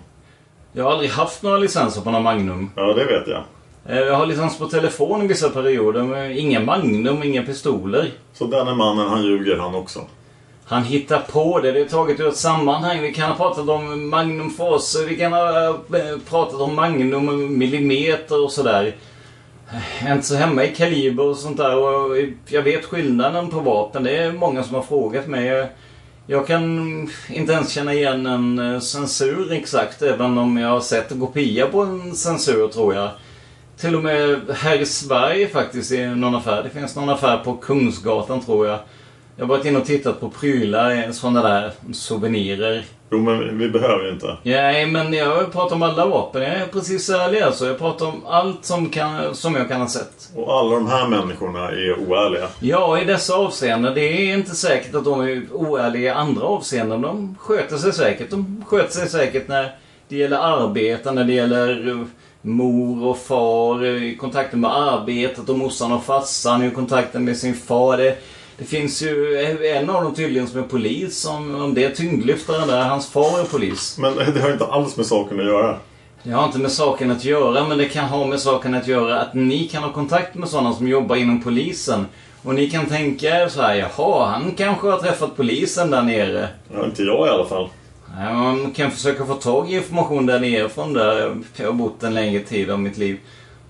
Jag 0.72 0.84
har 0.84 0.90
aldrig 0.92 1.10
haft 1.10 1.42
några 1.42 1.58
licenser 1.58 2.00
på 2.00 2.10
några 2.10 2.22
Magnum. 2.24 2.70
Ja, 2.76 2.82
det 2.82 3.04
vet 3.04 3.26
jag. 3.28 3.42
Eh, 3.96 4.02
Jag 4.06 4.14
har 4.14 4.26
licens 4.26 4.58
på 4.58 4.66
telefon 4.66 5.22
i 5.22 5.26
vissa 5.26 5.48
perioder, 5.48 6.02
men 6.02 6.32
inga 6.38 6.60
Magnum, 6.60 7.22
inga 7.22 7.42
pistoler. 7.42 8.10
Så 8.32 8.44
denne 8.46 8.74
mannen, 8.74 9.08
han 9.08 9.22
ljuger 9.24 9.56
han 9.58 9.74
också? 9.74 10.00
Han 10.64 10.82
hittar 10.82 11.18
på 11.32 11.60
det. 11.60 11.72
Det 11.72 11.80
är 11.80 11.84
taget 11.84 12.20
ur 12.20 12.28
ett 12.28 12.36
sammanhang. 12.36 13.02
Vi 13.02 13.12
kan 13.14 13.28
ha 13.28 13.36
pratat 13.36 13.68
om 13.68 14.08
Magnum 14.08 14.50
Force. 14.50 15.04
Vi 15.08 15.16
kan 15.16 15.32
ha 15.32 15.68
eh, 15.68 15.74
pratat 16.28 16.60
om 16.60 16.74
Magnum 16.76 17.58
millimeter 17.58 18.44
och 18.44 18.52
sådär. 18.52 18.94
Jag 19.70 20.10
är 20.10 20.14
inte 20.14 20.26
så 20.26 20.34
hemma 20.34 20.64
i 20.64 20.74
kaliber 20.74 21.24
och 21.24 21.36
sånt 21.36 21.56
där. 21.56 21.76
Och 21.76 22.16
jag 22.48 22.62
vet 22.62 22.84
skillnaden 22.84 23.50
på 23.50 23.60
vapen. 23.60 24.02
Det 24.02 24.16
är 24.16 24.32
många 24.32 24.62
som 24.62 24.74
har 24.74 24.82
frågat 24.82 25.26
mig. 25.26 25.68
Jag, 26.26 26.46
kan 26.46 27.08
inte 27.28 27.52
ens 27.52 27.72
känna 27.72 27.94
igen 27.94 28.26
en 28.26 28.58
eh, 28.58 28.80
censur 28.80 29.52
exakt. 29.52 30.02
Även 30.02 30.38
om 30.38 30.56
jag 30.56 30.68
har 30.68 30.80
sett 30.80 31.12
en 31.12 31.20
kopia 31.20 31.66
på 31.66 31.80
en 31.80 32.14
censur 32.14 32.68
tror 32.68 32.94
jag. 32.94 33.10
Till 33.76 33.96
och 33.96 34.02
med 34.02 34.40
här 34.54 34.80
i 34.80 34.86
Sverige 34.86 35.48
faktiskt 35.48 35.92
i 35.92 36.06
någon 36.06 36.34
affär. 36.34 36.62
Det 36.62 36.70
finns 36.70 36.96
någon 36.96 37.08
affär 37.08 37.36
på 37.36 37.56
Kungsgatan 37.56 38.40
tror 38.40 38.66
jag. 38.66 38.78
Jag 39.36 39.44
har 39.44 39.48
varit 39.48 39.64
inne 39.64 39.78
och 39.78 39.86
tittat 39.86 40.20
på 40.20 40.30
prylar, 40.30 40.90
eh, 40.90 41.10
sådana 41.10 41.42
där 41.42 41.72
souvenirer. 41.92 42.84
Jo, 43.10 43.18
men 43.18 43.58
vi 43.58 43.68
behöver 43.68 44.04
ju 44.04 44.10
inte. 44.10 44.36
Nej, 44.42 44.86
men 44.86 45.12
jag 45.12 45.52
pratar 45.52 45.76
om 45.76 45.82
alla 45.82 46.06
vapen. 46.06 46.42
Jag 46.42 46.52
är 46.52 46.66
precis 46.66 47.10
ärlig 47.10 47.40
alltså. 47.40 47.66
Jag 47.66 47.78
pratar 47.78 48.06
om 48.06 48.26
allt 48.26 48.64
som, 48.64 48.90
kan, 48.90 49.34
som 49.34 49.54
jag 49.54 49.68
kan 49.68 49.80
ha 49.80 49.88
sett. 49.88 50.30
Och 50.34 50.58
alla 50.58 50.74
de 50.74 50.86
här 50.86 51.08
människorna 51.08 51.68
är 51.68 51.98
oärliga. 52.08 52.48
Ja, 52.60 53.00
i 53.00 53.04
dessa 53.04 53.34
avseenden. 53.34 53.94
Det 53.94 54.00
är 54.00 54.34
inte 54.34 54.54
säkert 54.54 54.94
att 54.94 55.04
de 55.04 55.20
är 55.20 55.42
oärliga 55.52 56.02
i 56.02 56.14
andra 56.14 56.46
avseenden. 56.46 57.02
De 57.02 57.36
sköter 57.40 57.76
sig 57.76 57.92
säkert. 57.92 58.30
De 58.30 58.64
sköter 58.66 58.92
sig 58.92 59.08
säkert 59.08 59.48
när 59.48 59.74
det 60.08 60.16
gäller 60.16 60.38
arbete, 60.38 61.12
när 61.12 61.24
det 61.24 61.32
gäller 61.32 61.88
eh, 61.88 62.04
mor 62.42 63.04
och 63.04 63.18
far, 63.18 63.84
eh, 63.84 64.04
i 64.04 64.16
kontakten 64.16 64.60
med 64.60 64.76
arbetet 64.76 65.48
och 65.48 65.58
morsan 65.58 65.92
och 65.92 66.04
farsan 66.04 66.64
i 66.64 66.70
kontakten 66.70 67.24
med 67.24 67.36
sin 67.36 67.54
far. 67.54 67.96
Det, 67.96 68.16
det 68.58 68.64
finns 68.64 69.02
ju 69.02 69.38
en 69.76 69.90
av 69.90 70.02
dem 70.02 70.14
tydligen 70.14 70.48
som 70.48 70.60
är 70.60 70.64
polis. 70.64 71.26
Om, 71.26 71.54
om 71.54 71.74
det 71.74 71.84
är 71.84 71.90
tyngdlyftaren 71.90 72.68
där, 72.68 72.82
hans 72.82 73.10
far 73.10 73.40
är 73.40 73.44
polis. 73.44 73.98
Men 73.98 74.16
det 74.34 74.40
har 74.40 74.52
inte 74.52 74.66
alls 74.66 74.96
med 74.96 75.06
saken 75.06 75.40
att 75.40 75.46
göra. 75.46 75.78
Det 76.22 76.30
har 76.30 76.44
inte 76.44 76.58
med 76.58 76.72
saken 76.72 77.10
att 77.10 77.24
göra, 77.24 77.68
men 77.68 77.78
det 77.78 77.84
kan 77.84 78.04
ha 78.04 78.26
med 78.26 78.40
saken 78.40 78.74
att 78.74 78.86
göra 78.86 79.20
att 79.20 79.34
ni 79.34 79.68
kan 79.68 79.82
ha 79.82 79.92
kontakt 79.92 80.34
med 80.34 80.48
sådana 80.48 80.72
som 80.72 80.88
jobbar 80.88 81.16
inom 81.16 81.42
polisen. 81.42 82.06
Och 82.42 82.54
ni 82.54 82.70
kan 82.70 82.86
tänka 82.86 83.26
er 83.26 83.48
så 83.48 83.62
här, 83.62 83.74
jaha, 83.74 84.26
han 84.26 84.52
kanske 84.56 84.88
har 84.88 84.98
träffat 84.98 85.36
polisen 85.36 85.90
där 85.90 86.02
nere. 86.02 86.48
Ja, 86.74 86.84
inte 86.84 87.02
jag 87.02 87.26
i 87.26 87.30
alla 87.30 87.46
fall. 87.46 87.68
Man 88.16 88.70
kan 88.70 88.90
försöka 88.90 89.26
få 89.26 89.34
tag 89.34 89.70
i 89.70 89.76
information 89.76 90.26
där 90.26 90.40
nere 90.40 90.68
från 90.68 90.92
där 90.92 91.36
jag 91.56 91.66
har 91.66 91.72
bott 91.72 92.02
en 92.02 92.14
längre 92.14 92.40
tid 92.40 92.70
av 92.70 92.80
mitt 92.80 92.98
liv. 92.98 93.18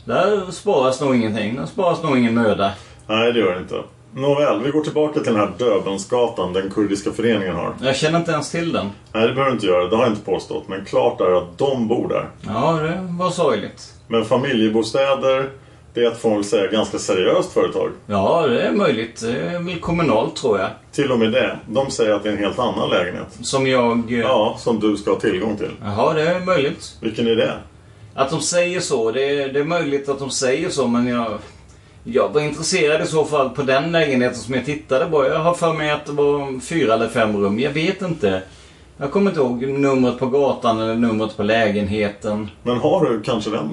Där 0.05 0.51
sparas 0.51 1.01
nog 1.01 1.16
ingenting. 1.16 1.56
Där 1.56 1.66
sparas 1.66 2.02
nog 2.02 2.19
ingen 2.19 2.35
möda. 2.35 2.73
Nej, 3.06 3.32
det 3.32 3.39
gör 3.39 3.55
det 3.55 3.60
inte. 3.60 3.82
Nåväl, 4.15 4.63
vi 4.63 4.71
går 4.71 4.81
tillbaka 4.81 5.21
till 5.21 5.33
den 5.33 5.41
här 5.41 5.53
Döbelnsgatan 5.59 6.53
den 6.53 6.71
kurdiska 6.71 7.13
föreningen 7.13 7.55
har. 7.55 7.75
Jag 7.83 7.97
känner 7.97 8.19
inte 8.19 8.33
ens 8.33 8.51
till 8.51 8.73
den. 8.73 8.87
Nej, 9.13 9.29
det 9.29 9.35
behöver 9.35 9.51
du 9.51 9.55
inte 9.55 9.67
göra. 9.67 9.89
Det 9.89 9.97
har 9.97 10.03
jag 10.03 10.13
inte 10.13 10.25
påstått. 10.25 10.69
Men 10.69 10.85
klart 10.85 11.21
är 11.21 11.39
att 11.39 11.59
de 11.59 11.89
bor 11.89 12.09
där. 12.09 12.29
Ja, 12.47 12.73
det 12.73 13.07
var 13.19 13.31
sorgligt. 13.31 13.95
Men 14.09 14.25
familjebostäder, 14.25 15.51
det 15.95 16.05
är 16.05 16.07
att 16.07 16.19
få 16.19 16.35
väl 16.35 16.45
säga 16.45 16.71
ganska 16.71 16.99
seriöst 16.99 17.53
företag. 17.53 17.91
Ja, 18.07 18.47
det 18.47 18.63
är 18.63 18.73
möjligt. 18.73 19.21
Det 19.21 19.41
är 19.41 19.59
väl 19.59 19.81
kommunalt 19.81 20.37
tror 20.37 20.59
jag. 20.59 20.69
Till 20.93 21.13
och 21.13 21.19
med 21.19 21.33
det. 21.33 21.59
De 21.69 21.91
säger 21.91 22.13
att 22.15 22.23
det 22.23 22.29
är 22.29 22.33
en 22.33 22.39
helt 22.39 22.59
annan 22.59 22.91
lägenhet. 22.91 23.39
Som 23.41 23.67
jag... 23.67 24.13
Ja, 24.13 24.57
som 24.59 24.81
du 24.81 24.97
ska 24.97 25.11
ha 25.11 25.21
tillgång 25.21 25.57
till. 25.57 25.71
Jaha, 25.83 26.13
det 26.15 26.23
är 26.23 26.41
möjligt. 26.41 26.97
Vilken 27.01 27.27
är 27.27 27.37
det? 27.37 27.55
Att 28.15 28.31
de 28.31 28.41
säger 28.41 28.81
så, 28.81 29.13
det 29.13 29.43
är, 29.43 29.53
det 29.53 29.61
är 29.61 29.65
möjligt 29.65 30.09
att 30.09 30.19
de 30.19 30.31
säger 30.31 30.69
så 30.69 30.87
men 30.87 31.07
jag... 31.07 31.39
Jag 32.13 32.29
var 32.29 32.41
intresserad 32.41 33.03
i 33.03 33.07
så 33.07 33.25
fall 33.25 33.51
på 33.51 33.63
den 33.63 33.93
lägenheten 33.93 34.39
som 34.39 34.55
jag 34.55 34.65
tittade 34.65 35.07
på. 35.07 35.25
Jag 35.27 35.39
har 35.39 35.55
för 35.55 35.73
mig 35.73 35.91
att 35.91 36.07
det 36.07 36.13
var 36.13 36.61
fyra 36.61 36.95
eller 36.95 37.09
fem 37.09 37.37
rum. 37.37 37.59
Jag 37.59 37.71
vet 37.71 38.03
inte. 38.03 38.43
Jag 38.97 39.13
kommer 39.13 39.31
inte 39.31 39.41
ihåg 39.41 39.63
numret 39.69 40.19
på 40.19 40.27
gatan 40.27 40.81
eller 40.81 40.95
numret 40.95 41.37
på 41.37 41.43
lägenheten. 41.43 42.51
Men 42.63 42.77
har 42.77 43.05
du 43.11 43.23
kanske 43.23 43.51
den? 43.51 43.71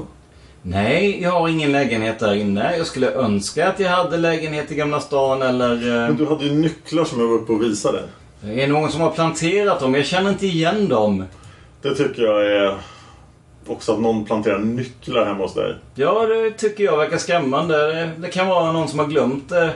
Nej, 0.62 1.20
jag 1.22 1.32
har 1.32 1.48
ingen 1.50 1.72
lägenhet 1.72 2.20
där 2.20 2.34
inne. 2.36 2.78
Jag 2.78 2.88
skulle 2.88 3.12
önska 3.12 3.68
att 3.70 3.80
jag 3.80 3.90
hade 3.90 4.18
lägenhet 4.18 4.72
i 4.72 4.76
Gamla 4.76 5.00
stan 5.00 5.42
eller... 5.42 5.72
eh, 5.74 6.08
Men 6.08 6.18
du 6.18 6.26
hade 6.26 6.46
ju 6.46 6.52
nycklar 6.52 7.04
som 7.06 7.20
jag 7.20 7.28
var 7.28 7.36
uppe 7.36 7.52
och 7.52 7.62
visade. 7.64 8.00
Det 8.42 8.64
är 8.64 8.68
någon 8.68 8.92
som 8.92 9.02
har 9.02 9.10
planterat 9.12 9.80
dem. 9.80 9.96
Jag 9.96 10.06
känner 10.06 10.30
inte 10.30 10.48
igen 10.48 10.88
dem. 10.88 11.26
Det 11.82 11.96
tycker 11.96 12.22
jag 12.22 12.46
är 12.46 12.76
också 13.68 13.94
att 13.94 14.00
någon 14.00 14.26
planterar 14.26 14.60
nycklar 14.60 15.26
hemma 15.26 15.44
hos 15.44 15.54
dig. 15.54 15.76
Ja, 15.96 16.26
det 16.26 16.52
tycker 16.52 16.84
jag 16.84 16.98
verkar 16.98 17.18
skrämmande. 17.18 18.10
Det, 18.18 18.28
kan 18.30 18.48
vara 18.48 18.72
någon 18.72 18.88
som 18.88 19.00
har 19.00 19.08
glömt 19.08 19.50
det. 19.50 19.72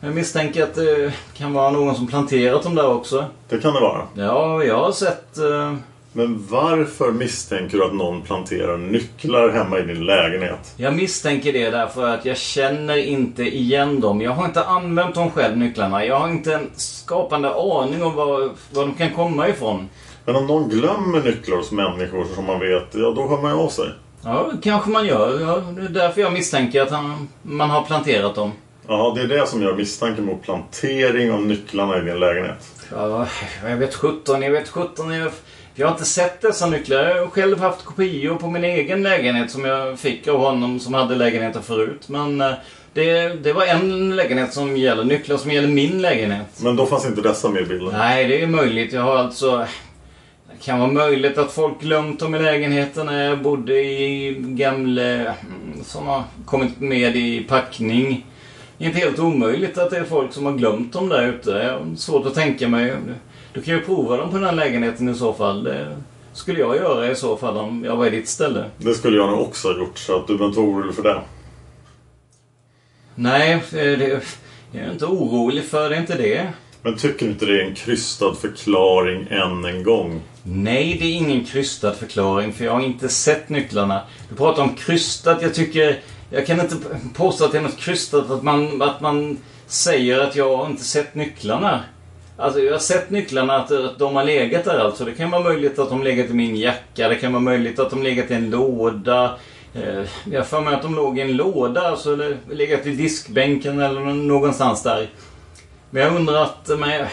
Jag 0.00 0.14
misstänker 0.14 0.62
att 0.62 0.74
det 0.74 1.12
kan 1.36 1.52
vara 1.52 1.70
någon 1.70 1.94
som 1.94 2.06
planterat 2.06 2.62
dem 2.62 2.74
där 2.74 2.88
också. 2.88 3.24
Det 3.48 3.58
kan 3.58 3.74
det 3.74 3.80
vara. 3.80 4.02
Ja, 4.14 4.64
jag 4.64 4.76
har 4.84 4.92
sett... 4.92 5.38
eh, 5.38 5.74
Men 6.12 6.46
varför 6.50 7.12
misstänker 7.12 7.78
du 7.78 7.84
att 7.84 7.94
någon 7.94 8.22
planterar 8.22 8.76
nycklar 8.78 9.48
hemma 9.48 9.78
i 9.78 9.82
din 9.82 10.06
lägenhet? 10.06 10.74
Jag 10.76 10.94
misstänker 10.96 11.52
det 11.52 11.70
därför 11.70 12.08
att 12.08 12.24
jag 12.24 12.36
känner 12.36 12.96
inte 12.96 13.42
igen 13.42 14.00
dem. 14.00 14.20
Jag 14.20 14.30
har 14.30 14.44
inte 14.44 14.64
använt 14.64 15.14
dem 15.14 15.30
själv, 15.30 15.56
nycklarna. 15.56 16.04
Jag 16.04 16.18
har 16.18 16.28
inte 16.28 16.54
en 16.54 16.70
skapande 16.76 17.54
aning 17.54 18.02
om 18.02 18.14
var, 18.14 18.40
var 18.72 18.86
de 18.86 18.94
kan 18.94 19.10
komma 19.14 19.48
ifrån. 19.48 19.88
Men 20.32 20.36
om 20.36 20.46
någon 20.46 20.68
glömmer 20.68 21.22
nycklar 21.22 21.56
hos 21.56 21.72
människor 21.72 22.26
som 22.34 22.44
man 22.46 22.60
vet, 22.60 22.86
ja 22.92 23.12
då 23.16 23.28
hör 23.28 23.42
man 23.42 23.50
ju 23.50 23.58
av 23.58 23.68
sig. 23.68 23.88
Ja, 24.24 24.52
kanske 24.62 24.90
man 24.90 25.06
gör. 25.06 25.40
Ja, 25.40 25.62
det 25.76 25.82
är 25.82 25.88
därför 25.88 26.20
jag 26.20 26.32
misstänker 26.32 26.82
att 26.82 26.90
han, 26.90 27.28
man 27.42 27.70
har 27.70 27.82
planterat 27.82 28.34
dem. 28.34 28.52
Ja, 28.88 29.12
det 29.16 29.22
är 29.22 29.26
det 29.26 29.46
som 29.46 29.62
gör 29.62 29.74
misstanken 29.74 30.24
mot 30.24 30.42
plantering 30.42 31.32
av 31.32 31.42
nycklarna 31.42 31.98
i 31.98 32.00
din 32.00 32.20
lägenhet. 32.20 32.86
Ja, 32.92 33.26
jag 33.64 33.76
vet 33.76 33.94
17, 33.94 34.42
jag 34.42 34.50
vet 34.50 34.68
17. 34.68 35.10
Jag, 35.12 35.32
jag 35.74 35.86
har 35.86 35.92
inte 35.92 36.04
sett 36.04 36.40
dessa 36.40 36.66
nycklar. 36.66 37.04
Jag 37.04 37.20
har 37.20 37.26
själv 37.30 37.60
haft 37.60 37.84
kopior 37.84 38.36
på 38.36 38.46
min 38.46 38.64
egen 38.64 39.02
lägenhet 39.02 39.50
som 39.50 39.64
jag 39.64 39.98
fick 39.98 40.28
av 40.28 40.38
honom 40.38 40.80
som 40.80 40.94
hade 40.94 41.14
lägenheter 41.14 41.60
förut. 41.60 42.08
Men 42.08 42.40
eh, 42.40 42.52
det, 42.92 43.28
det 43.28 43.52
var 43.52 43.64
en 43.64 44.16
lägenhet 44.16 44.52
som 44.52 44.76
gäller, 44.76 45.04
nycklar 45.04 45.36
som 45.36 45.50
gäller 45.50 45.68
min 45.68 46.02
lägenhet. 46.02 46.46
Men 46.62 46.76
då 46.76 46.86
fanns 46.86 47.06
inte 47.06 47.20
dessa 47.20 47.48
med 47.48 47.62
i 47.62 47.66
bilden? 47.66 47.94
Nej, 47.98 48.28
det 48.28 48.42
är 48.42 48.46
möjligt. 48.46 48.92
Jag 48.92 49.02
har 49.02 49.16
alltså... 49.16 49.66
Det 50.60 50.64
kan 50.64 50.78
vara 50.80 50.90
möjligt 50.90 51.38
att 51.38 51.52
folk 51.52 51.80
glömt 51.80 52.20
dem 52.20 52.34
i 52.34 52.38
lägenheten 52.38 53.06
när 53.06 53.28
jag 53.28 53.42
bodde 53.42 53.80
i 53.80 54.36
Gamle... 54.38 55.34
Som 55.82 56.06
har 56.06 56.22
kommit 56.44 56.80
med 56.80 57.16
i 57.16 57.44
packning. 57.44 58.26
Inte 58.78 58.98
helt 58.98 59.18
omöjligt 59.18 59.78
att 59.78 59.90
det 59.90 59.96
är 59.96 60.04
folk 60.04 60.32
som 60.32 60.46
har 60.46 60.52
glömt 60.52 60.92
dem 60.92 61.08
där 61.08 61.28
ute. 61.28 61.50
Jag 61.50 61.98
svårt 61.98 62.26
att 62.26 62.34
tänka 62.34 62.68
mig. 62.68 62.96
Du 63.52 63.62
kan 63.62 63.74
ju 63.74 63.80
prova 63.80 64.16
dem 64.16 64.30
på 64.30 64.36
den 64.36 64.44
här 64.44 64.52
lägenheten 64.52 65.08
i 65.08 65.14
så 65.14 65.32
fall. 65.32 65.64
Det 65.64 65.96
skulle 66.32 66.60
jag 66.60 66.76
göra 66.76 67.10
i 67.10 67.14
så 67.14 67.36
fall 67.36 67.56
om 67.56 67.84
jag 67.84 67.96
var 67.96 68.06
i 68.06 68.10
ditt 68.10 68.28
ställe. 68.28 68.64
Det 68.76 68.94
skulle 68.94 69.16
jag 69.16 69.30
nog 69.30 69.40
också 69.40 69.68
ha 69.68 69.78
gjort, 69.78 69.98
så 69.98 70.16
att 70.16 70.26
du 70.26 70.32
behöver 70.32 70.46
inte 70.46 70.60
vara 70.60 70.70
orolig 70.70 70.94
för 70.94 71.02
det. 71.02 71.20
Nej, 73.14 73.62
det, 73.70 74.22
jag 74.72 74.84
är 74.84 74.92
inte 74.92 75.06
orolig 75.06 75.64
för 75.64 75.90
det, 75.90 75.96
är 75.96 76.00
inte 76.00 76.16
det. 76.16 76.48
Men 76.82 76.96
tycker 76.96 77.26
du 77.26 77.32
inte 77.32 77.46
det 77.46 77.62
är 77.62 77.64
en 77.64 77.74
krystad 77.74 78.34
förklaring 78.34 79.26
än 79.30 79.64
en 79.64 79.82
gång? 79.82 80.20
Nej, 80.42 80.96
det 81.00 81.06
är 81.06 81.16
ingen 81.16 81.44
krystad 81.44 81.92
förklaring 81.92 82.52
för 82.52 82.64
jag 82.64 82.72
har 82.72 82.80
inte 82.80 83.08
sett 83.08 83.48
nycklarna. 83.48 84.00
Du 84.28 84.36
pratar 84.36 84.62
om 84.62 84.74
krystat. 84.74 85.42
Jag 85.42 85.54
tycker... 85.54 85.98
Jag 86.30 86.46
kan 86.46 86.60
inte 86.60 86.76
påstå 87.14 87.44
att 87.44 87.52
det 87.52 87.58
är 87.58 87.62
något 87.62 87.78
krystat 87.78 88.30
att 88.30 88.42
man, 88.42 88.82
att 88.82 89.00
man 89.00 89.38
säger 89.66 90.20
att 90.20 90.36
jag 90.36 90.56
har 90.56 90.66
inte 90.66 90.84
sett 90.84 91.14
nycklarna. 91.14 91.80
Alltså 92.36 92.60
jag 92.60 92.72
har 92.72 92.78
sett 92.78 93.10
nycklarna 93.10 93.56
att, 93.56 93.72
att 93.72 93.98
de 93.98 94.16
har 94.16 94.24
legat 94.24 94.64
där 94.64 94.78
alltså. 94.78 95.04
Det 95.04 95.12
kan 95.12 95.30
vara 95.30 95.42
möjligt 95.42 95.78
att 95.78 95.88
de 95.88 96.02
legat 96.02 96.30
i 96.30 96.34
min 96.34 96.56
jacka. 96.56 97.08
Det 97.08 97.14
kan 97.14 97.32
vara 97.32 97.42
möjligt 97.42 97.78
att 97.78 97.90
de 97.90 98.02
legat 98.02 98.30
i 98.30 98.34
en 98.34 98.50
låda. 98.50 99.38
Eh, 99.74 100.04
jag 100.30 100.40
har 100.40 100.44
för 100.44 100.60
mig 100.60 100.74
att 100.74 100.82
de 100.82 100.94
låg 100.94 101.18
i 101.18 101.20
en 101.20 101.36
låda, 101.36 101.80
alltså 101.80 102.12
eller 102.12 102.36
legat 102.50 102.86
i 102.86 102.90
diskbänken 102.90 103.80
eller 103.80 104.00
någonstans 104.00 104.82
där. 104.82 105.08
Men 105.90 106.02
jag 106.02 106.16
undrar 106.16 106.42
att... 106.42 106.68
Men, 106.78 107.06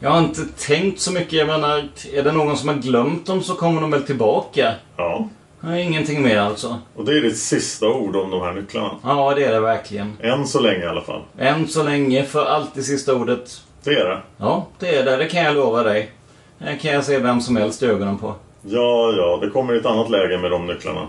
jag 0.00 0.10
har 0.10 0.18
inte 0.18 0.44
tänkt 0.44 1.00
så 1.00 1.12
mycket. 1.12 1.32
Jag 1.32 1.46
menar, 1.46 1.88
är 2.12 2.22
det 2.22 2.32
någon 2.32 2.56
som 2.56 2.68
har 2.68 2.76
glömt 2.76 3.26
dem 3.26 3.42
så 3.42 3.54
kommer 3.54 3.80
de 3.80 3.90
väl 3.90 4.02
tillbaka. 4.02 4.74
Ja. 4.96 5.28
Ingenting 5.62 6.22
mer 6.22 6.38
alltså. 6.38 6.78
Och 6.94 7.04
det 7.04 7.18
är 7.18 7.20
ditt 7.20 7.38
sista 7.38 7.86
ord 7.86 8.16
om 8.16 8.30
de 8.30 8.40
här 8.40 8.52
nycklarna? 8.52 8.90
Ja, 9.02 9.34
det 9.34 9.44
är 9.44 9.52
det 9.52 9.60
verkligen. 9.60 10.12
Än 10.20 10.46
så 10.46 10.60
länge 10.60 10.84
i 10.84 10.86
alla 10.86 11.00
fall. 11.00 11.22
Än 11.38 11.68
så 11.68 11.82
länge, 11.82 12.24
för 12.24 12.44
alltid 12.44 12.84
sista 12.84 13.14
ordet. 13.14 13.60
Det 13.84 13.90
är 13.90 14.04
det? 14.08 14.22
Ja, 14.36 14.66
det 14.78 14.96
är 14.96 15.04
det. 15.04 15.16
Det 15.16 15.26
kan 15.26 15.42
jag 15.42 15.54
lova 15.54 15.82
dig. 15.82 16.12
Det 16.58 16.76
kan 16.76 16.92
jag 16.92 17.04
se 17.04 17.18
vem 17.18 17.40
som 17.40 17.56
helst 17.56 17.82
i 17.82 17.86
ögonen 17.86 18.18
på. 18.18 18.34
Ja, 18.62 19.14
ja. 19.16 19.38
Det 19.42 19.50
kommer 19.50 19.74
i 19.74 19.78
ett 19.78 19.86
annat 19.86 20.10
läge 20.10 20.38
med 20.38 20.50
de 20.50 20.66
nycklarna. 20.66 21.06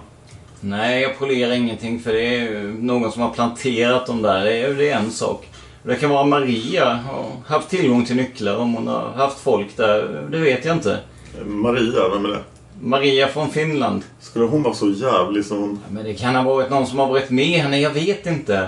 Nej, 0.62 1.02
jag 1.02 1.20
polerar 1.20 1.54
ingenting 1.54 2.00
för 2.00 2.14
det 2.14 2.36
är 2.36 2.40
ju 2.40 2.76
någon 2.80 3.12
som 3.12 3.22
har 3.22 3.30
planterat 3.30 4.06
dem 4.06 4.22
där. 4.22 4.46
Det 4.46 4.58
är, 4.58 4.74
det 4.74 4.90
är 4.90 4.98
en 4.98 5.12
sak. 5.12 5.48
Det 5.84 5.96
kan 5.96 6.10
vara 6.10 6.24
Maria 6.24 7.00
och 7.18 7.50
haft 7.54 7.70
tillgång 7.70 8.06
till 8.06 8.16
nycklar 8.16 8.56
om 8.58 8.74
hon 8.74 8.88
har 8.88 9.12
haft 9.12 9.40
folk 9.40 9.78
där. 9.78 10.28
Det 10.32 10.38
vet 10.38 10.66
jag 10.66 10.76
inte. 10.76 11.00
Maria, 11.46 12.10
vem 12.14 12.26
är 12.26 12.30
det? 12.30 12.44
Maria 12.82 13.28
från 13.28 13.50
Finland. 13.50 14.04
Skulle 14.20 14.46
hon 14.46 14.64
vara 14.64 14.74
så 14.74 14.90
jävlig 14.90 15.46
som 15.46 15.62
hon... 15.62 15.80
Men 15.90 16.04
det 16.04 16.14
kan 16.14 16.36
ha 16.36 16.44
varit 16.44 16.70
någon 16.70 16.88
som 16.88 17.00
har 17.00 17.08
varit 17.08 17.30
med 17.30 17.60
henne. 17.60 17.80
Jag 17.80 17.94
vet 17.94 18.26
inte. 18.26 18.68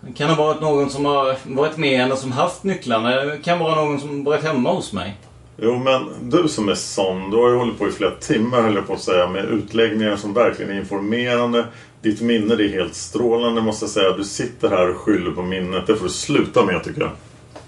Det 0.00 0.12
kan 0.12 0.30
ha 0.30 0.44
varit 0.44 0.60
någon 0.60 0.90
som 0.90 1.04
har 1.04 1.36
varit 1.44 1.76
med 1.76 1.98
henne 1.98 2.16
som 2.16 2.32
haft 2.32 2.64
nycklarna. 2.64 3.10
Det 3.10 3.38
kan 3.38 3.58
vara 3.58 3.74
någon 3.74 4.00
som 4.00 4.24
varit 4.24 4.44
hemma 4.44 4.72
hos 4.72 4.92
mig. 4.92 5.16
Jo, 5.56 5.78
men 5.78 6.30
du 6.30 6.48
som 6.48 6.68
är 6.68 6.74
sån, 6.74 7.30
du 7.30 7.36
har 7.36 7.50
ju 7.50 7.56
hållit 7.56 7.78
på 7.78 7.88
i 7.88 7.92
flera 7.92 8.10
timmar 8.10 8.62
höll 8.62 8.74
jag 8.74 8.86
på 8.86 8.92
att 8.92 9.00
säga 9.00 9.28
med 9.28 9.44
utläggningar 9.44 10.16
som 10.16 10.34
verkligen 10.34 10.70
är 10.70 10.80
informerande. 10.80 11.64
Ditt 12.02 12.20
minne 12.20 12.56
det 12.56 12.64
är 12.64 12.68
helt 12.68 12.94
strålande 12.94 13.62
måste 13.62 13.84
jag 13.84 13.90
säga. 13.90 14.12
Du 14.12 14.24
sitter 14.24 14.68
här 14.68 14.90
och 14.90 14.96
skyller 14.96 15.30
på 15.30 15.42
minnet. 15.42 15.86
Det 15.86 15.96
får 15.96 16.04
du 16.04 16.10
sluta 16.10 16.64
med 16.64 16.84
tycker 16.84 17.00
jag. 17.00 17.10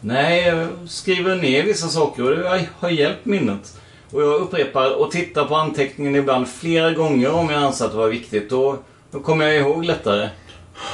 Nej, 0.00 0.46
jag 0.46 0.68
skriver 0.88 1.36
ner 1.36 1.62
vissa 1.62 1.88
saker 1.88 2.22
och 2.22 2.30
det 2.30 2.68
har 2.78 2.90
hjälpt 2.90 3.24
minnet. 3.24 3.80
Och 4.10 4.22
jag 4.22 4.40
upprepar 4.40 5.00
och 5.00 5.10
tittar 5.10 5.44
på 5.44 5.54
anteckningen 5.54 6.16
ibland 6.16 6.48
flera 6.48 6.90
gånger 6.90 7.32
om 7.32 7.50
jag 7.50 7.62
anser 7.62 7.84
att 7.84 7.90
det 7.90 7.96
var 7.96 8.08
viktigt. 8.08 8.50
Då, 8.50 8.78
då 9.10 9.20
kommer 9.20 9.46
jag 9.46 9.56
ihåg 9.56 9.84
lättare. 9.84 10.28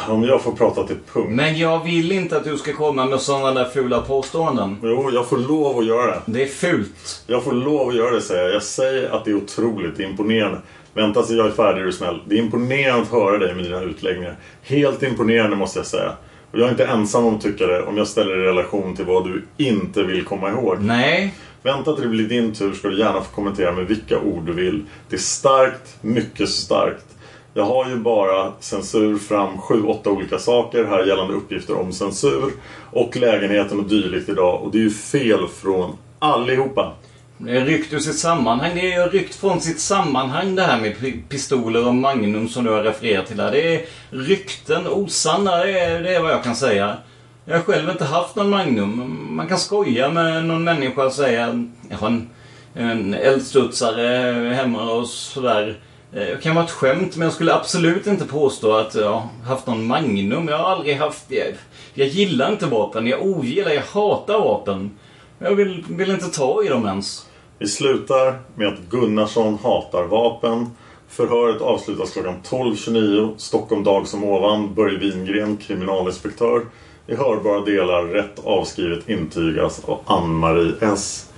Om 0.08 0.24
jag 0.24 0.42
får 0.42 0.52
prata 0.52 0.86
till 0.86 0.96
punkt. 1.12 1.30
Men 1.30 1.58
jag 1.58 1.84
vill 1.84 2.12
inte 2.12 2.36
att 2.36 2.44
du 2.44 2.58
ska 2.58 2.72
komma 2.72 3.06
med 3.06 3.20
sådana 3.20 3.50
där 3.50 3.70
fula 3.70 4.00
påståenden. 4.00 4.76
Jo, 4.82 5.10
jag 5.12 5.28
får 5.28 5.36
lov 5.38 5.78
att 5.78 5.86
göra 5.86 6.06
det. 6.06 6.20
Det 6.26 6.42
är 6.42 6.46
fult. 6.46 7.22
Jag 7.26 7.44
får 7.44 7.52
lov 7.52 7.88
att 7.88 7.94
göra 7.94 8.14
det 8.14 8.20
säger 8.20 8.42
jag. 8.42 8.54
Jag 8.54 8.62
säger 8.62 9.10
att 9.10 9.24
det 9.24 9.30
är 9.30 9.34
otroligt 9.34 10.00
imponerande. 10.00 10.58
Vänta 10.94 11.22
så 11.22 11.34
jag 11.34 11.46
är 11.46 11.50
färdig 11.50 11.80
är 11.80 11.86
du 11.86 11.92
snäll. 11.92 12.20
Det 12.26 12.34
är 12.34 12.38
imponerande 12.38 13.02
att 13.02 13.10
höra 13.10 13.38
dig 13.38 13.54
med 13.54 13.64
dina 13.64 13.80
utläggningar. 13.80 14.36
Helt 14.62 15.02
imponerande 15.02 15.56
måste 15.56 15.78
jag 15.78 15.86
säga. 15.86 16.12
Och 16.52 16.58
jag 16.58 16.66
är 16.66 16.70
inte 16.70 16.84
ensam 16.86 17.24
om 17.24 17.34
att 17.34 17.42
tycka 17.42 17.66
det 17.66 17.82
om 17.82 17.96
jag 17.96 18.06
ställer 18.06 18.36
det 18.36 18.42
i 18.42 18.46
relation 18.46 18.96
till 18.96 19.04
vad 19.04 19.24
du 19.24 19.42
inte 19.56 20.02
vill 20.02 20.24
komma 20.24 20.50
ihåg. 20.50 20.76
Nej. 20.80 21.34
Vänta 21.62 21.92
till 21.92 22.02
det 22.02 22.08
blir 22.08 22.28
din 22.28 22.54
tur 22.54 22.72
ska 22.72 22.88
du 22.88 22.98
gärna 22.98 23.20
få 23.20 23.34
kommentera 23.34 23.72
med 23.72 23.86
vilka 23.86 24.18
ord 24.20 24.46
du 24.46 24.52
vill. 24.52 24.84
Det 25.08 25.16
är 25.16 25.20
starkt, 25.20 25.96
mycket 26.00 26.48
starkt. 26.48 27.06
Jag 27.54 27.64
har 27.64 27.88
ju 27.88 27.96
bara 27.96 28.52
censur 28.60 29.18
fram 29.18 29.58
sju, 29.58 29.82
åtta 29.82 30.10
olika 30.10 30.38
saker 30.38 30.84
här 30.84 31.04
gällande 31.04 31.34
uppgifter 31.34 31.80
om 31.80 31.92
censur 31.92 32.52
och 32.90 33.16
lägenheten 33.16 33.78
och 33.78 33.84
dylikt 33.84 34.28
idag. 34.28 34.62
Och 34.62 34.70
det 34.70 34.78
är 34.78 34.82
ju 34.82 34.90
fel 34.90 35.48
från 35.62 35.96
allihopa. 36.18 36.92
Det 37.38 37.56
är 37.56 37.64
ryckt 37.64 37.92
ur 37.92 37.98
sitt 37.98 38.18
sammanhang. 38.18 38.70
Det 38.74 38.92
är 38.92 39.08
ryckt 39.08 39.34
från 39.34 39.60
sitt 39.60 39.80
sammanhang 39.80 40.54
det 40.54 40.62
här 40.62 40.80
med 40.80 41.28
pistoler 41.28 41.86
och 41.86 41.94
Magnum 41.94 42.48
som 42.48 42.64
du 42.64 42.70
har 42.70 42.82
refererat 42.82 43.26
till 43.26 43.40
här. 43.40 43.50
Det 43.50 43.74
är 43.74 43.86
rykten, 44.10 44.86
osanna, 44.86 45.56
det 45.56 45.80
är, 45.80 46.02
det 46.02 46.14
är 46.14 46.22
vad 46.22 46.32
jag 46.32 46.44
kan 46.44 46.56
säga. 46.56 46.96
Jag 47.44 47.56
har 47.56 47.62
själv 47.62 47.90
inte 47.90 48.04
haft 48.04 48.36
någon 48.36 48.50
Magnum. 48.50 49.26
Man 49.30 49.48
kan 49.48 49.58
skoja 49.58 50.10
med 50.10 50.44
någon 50.44 50.64
människa 50.64 51.04
och 51.04 51.12
säga 51.12 51.66
jag 51.90 51.98
har 51.98 52.06
en, 52.06 52.28
en 52.74 53.14
eldstudsare 53.14 54.54
hemma 54.54 54.92
och 54.92 55.06
sådär. 55.08 55.78
Det 56.14 56.42
kan 56.42 56.54
vara 56.54 56.64
ett 56.64 56.70
skämt 56.70 57.16
men 57.16 57.24
jag 57.24 57.32
skulle 57.32 57.54
absolut 57.54 58.06
inte 58.06 58.24
påstå 58.24 58.76
att 58.76 58.94
jag 58.94 59.12
har 59.12 59.28
haft 59.44 59.66
någon 59.66 59.86
Magnum. 59.86 60.48
Jag 60.48 60.58
har 60.58 60.70
aldrig 60.70 60.96
haft 60.96 61.28
det. 61.28 61.54
Jag 61.94 62.08
gillar 62.08 62.52
inte 62.52 62.66
vapen. 62.66 63.06
Jag 63.06 63.22
ogillar, 63.22 63.70
jag 63.70 63.82
hatar 63.82 64.38
vapen. 64.38 64.90
Jag 65.38 65.54
vill, 65.54 65.84
vill 65.88 66.10
inte 66.10 66.28
ta 66.28 66.64
i 66.64 66.68
dem 66.68 66.86
ens. 66.86 67.26
Vi 67.58 67.68
slutar 67.68 68.38
med 68.54 68.68
att 68.68 68.78
Gunnarsson 68.90 69.58
hatar 69.62 70.04
vapen. 70.04 70.70
Förhöret 71.08 71.62
avslutas 71.62 72.12
klockan 72.12 72.34
12.29. 72.48 73.36
Stockholm 73.36 73.84
dag 73.84 74.08
som 74.08 74.24
ovan. 74.24 74.74
Börje 74.74 74.98
Wingren, 74.98 75.56
kriminalinspektör. 75.56 76.66
I 77.06 77.14
hörbara 77.14 77.60
delar 77.60 78.02
rätt 78.02 78.44
avskrivet 78.44 79.08
intygas 79.08 79.84
av 79.84 80.00
Ann-Marie 80.06 80.72
S. 80.80 81.30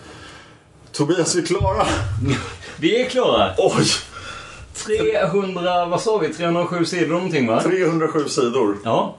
Tobias, 0.93 1.35
vi 1.35 1.43
är 1.43 1.47
klara! 1.47 1.87
Vi 2.79 3.03
är 3.03 3.09
klara! 3.09 3.53
Oj! 3.59 3.87
300, 4.75 5.87
vad 5.87 6.01
sa 6.01 6.19
vi? 6.19 6.29
307 6.29 6.85
sidor 6.85 7.15
någonting 7.15 7.47
va? 7.47 7.63
307 7.63 8.29
sidor. 8.29 8.77
Ja. 8.85 9.17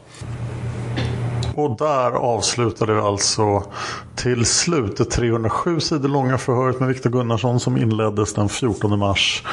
Och 1.55 1.77
där 1.77 2.11
avslutade 2.11 2.93
vi 2.93 2.99
alltså 2.99 3.63
till 4.15 4.45
slut 4.45 4.97
det 4.97 5.05
307 5.05 5.79
sidor 5.79 6.09
långa 6.09 6.37
förhöret 6.37 6.79
med 6.79 6.89
Viktor 6.89 7.09
Gunnarsson 7.09 7.59
som 7.59 7.77
inleddes 7.77 8.33
den 8.33 8.49
14 8.49 8.99
mars 8.99 9.43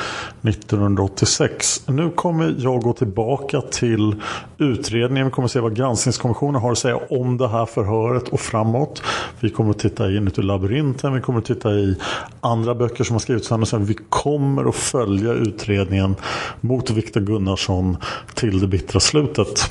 1986. 0.43 1.83
Nu 1.87 2.11
kommer 2.11 2.55
jag 2.59 2.83
gå 2.83 2.93
tillbaka 2.93 3.61
till 3.61 4.15
utredningen. 4.59 5.27
Vi 5.27 5.33
kommer 5.33 5.49
se 5.49 5.61
vad 5.61 5.77
granskningskommissionen 5.77 6.63
har 6.63 6.73
att 6.73 6.79
säga 6.79 7.01
om 7.11 7.37
det 7.39 7.49
här 7.49 7.67
förhöret 7.67 8.29
och 8.29 8.41
framåt. 8.41 9.03
Vi 9.41 9.51
kommer 9.51 9.71
att 9.71 9.79
titta 9.79 10.11
inuti 10.11 10.43
labyrinten. 10.43 11.15
Vi 11.15 11.21
kommer 11.21 11.39
att 11.39 11.45
titta 11.45 11.71
i 11.71 11.97
andra 12.41 12.75
böcker 12.75 13.05
som 13.05 13.15
har 13.15 13.21
skrivits 13.21 13.49
sen. 13.49 13.85
Vi 13.85 13.97
kommer 14.09 14.69
att 14.69 14.75
följa 14.75 15.33
utredningen 15.33 16.17
mot 16.61 16.91
Viktor 16.91 17.21
Gunnarsson 17.21 17.97
till 18.35 18.61
det 18.61 18.67
bittra 18.67 19.01
slutet. 19.01 19.71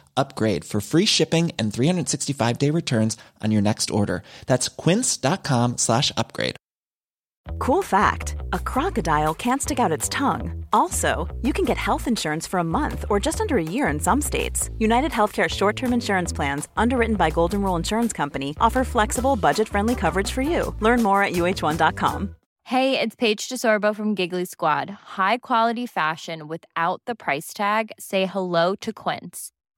upgrade 0.17 0.65
for 0.65 0.81
free 0.81 1.05
shipping 1.05 1.51
and 1.59 1.73
365 1.73 2.57
day 2.57 2.69
returns 2.69 3.17
on 3.41 3.51
your 3.51 3.61
next 3.61 3.91
order. 3.91 4.23
That's 4.47 4.67
quince.com 4.67 5.77
slash 5.77 6.11
upgrade. 6.17 6.55
Cool 7.59 7.81
fact 7.81 8.35
a 8.53 8.59
crocodile 8.59 9.33
can't 9.33 9.61
stick 9.61 9.79
out 9.79 9.91
its 9.91 10.09
tongue. 10.09 10.65
Also, 10.73 11.27
you 11.41 11.53
can 11.53 11.65
get 11.65 11.77
health 11.77 12.07
insurance 12.07 12.47
for 12.47 12.59
a 12.59 12.63
month 12.63 13.05
or 13.09 13.19
just 13.19 13.41
under 13.41 13.57
a 13.57 13.63
year 13.63 13.87
in 13.87 13.99
some 13.99 14.21
states. 14.21 14.69
United 14.77 15.11
Healthcare 15.11 15.49
short 15.49 15.75
term 15.75 15.93
insurance 15.93 16.33
plans, 16.33 16.67
underwritten 16.77 17.15
by 17.15 17.29
Golden 17.29 17.61
Rule 17.61 17.75
Insurance 17.75 18.13
Company, 18.13 18.55
offer 18.59 18.83
flexible, 18.83 19.35
budget 19.35 19.67
friendly 19.69 19.95
coverage 19.95 20.31
for 20.31 20.41
you. 20.41 20.75
Learn 20.79 21.01
more 21.01 21.23
at 21.23 21.33
uh1.com. 21.33 22.35
Hey, 22.65 22.99
it's 22.99 23.15
Paige 23.15 23.49
DeSorbo 23.49 23.93
from 23.93 24.15
Giggly 24.15 24.45
Squad. 24.45 24.89
High 24.89 25.39
quality 25.39 25.85
fashion 25.85 26.47
without 26.47 27.01
the 27.05 27.15
price 27.15 27.53
tag? 27.53 27.91
Say 27.99 28.25
hello 28.27 28.75
to 28.75 28.93
Quince. 28.93 29.51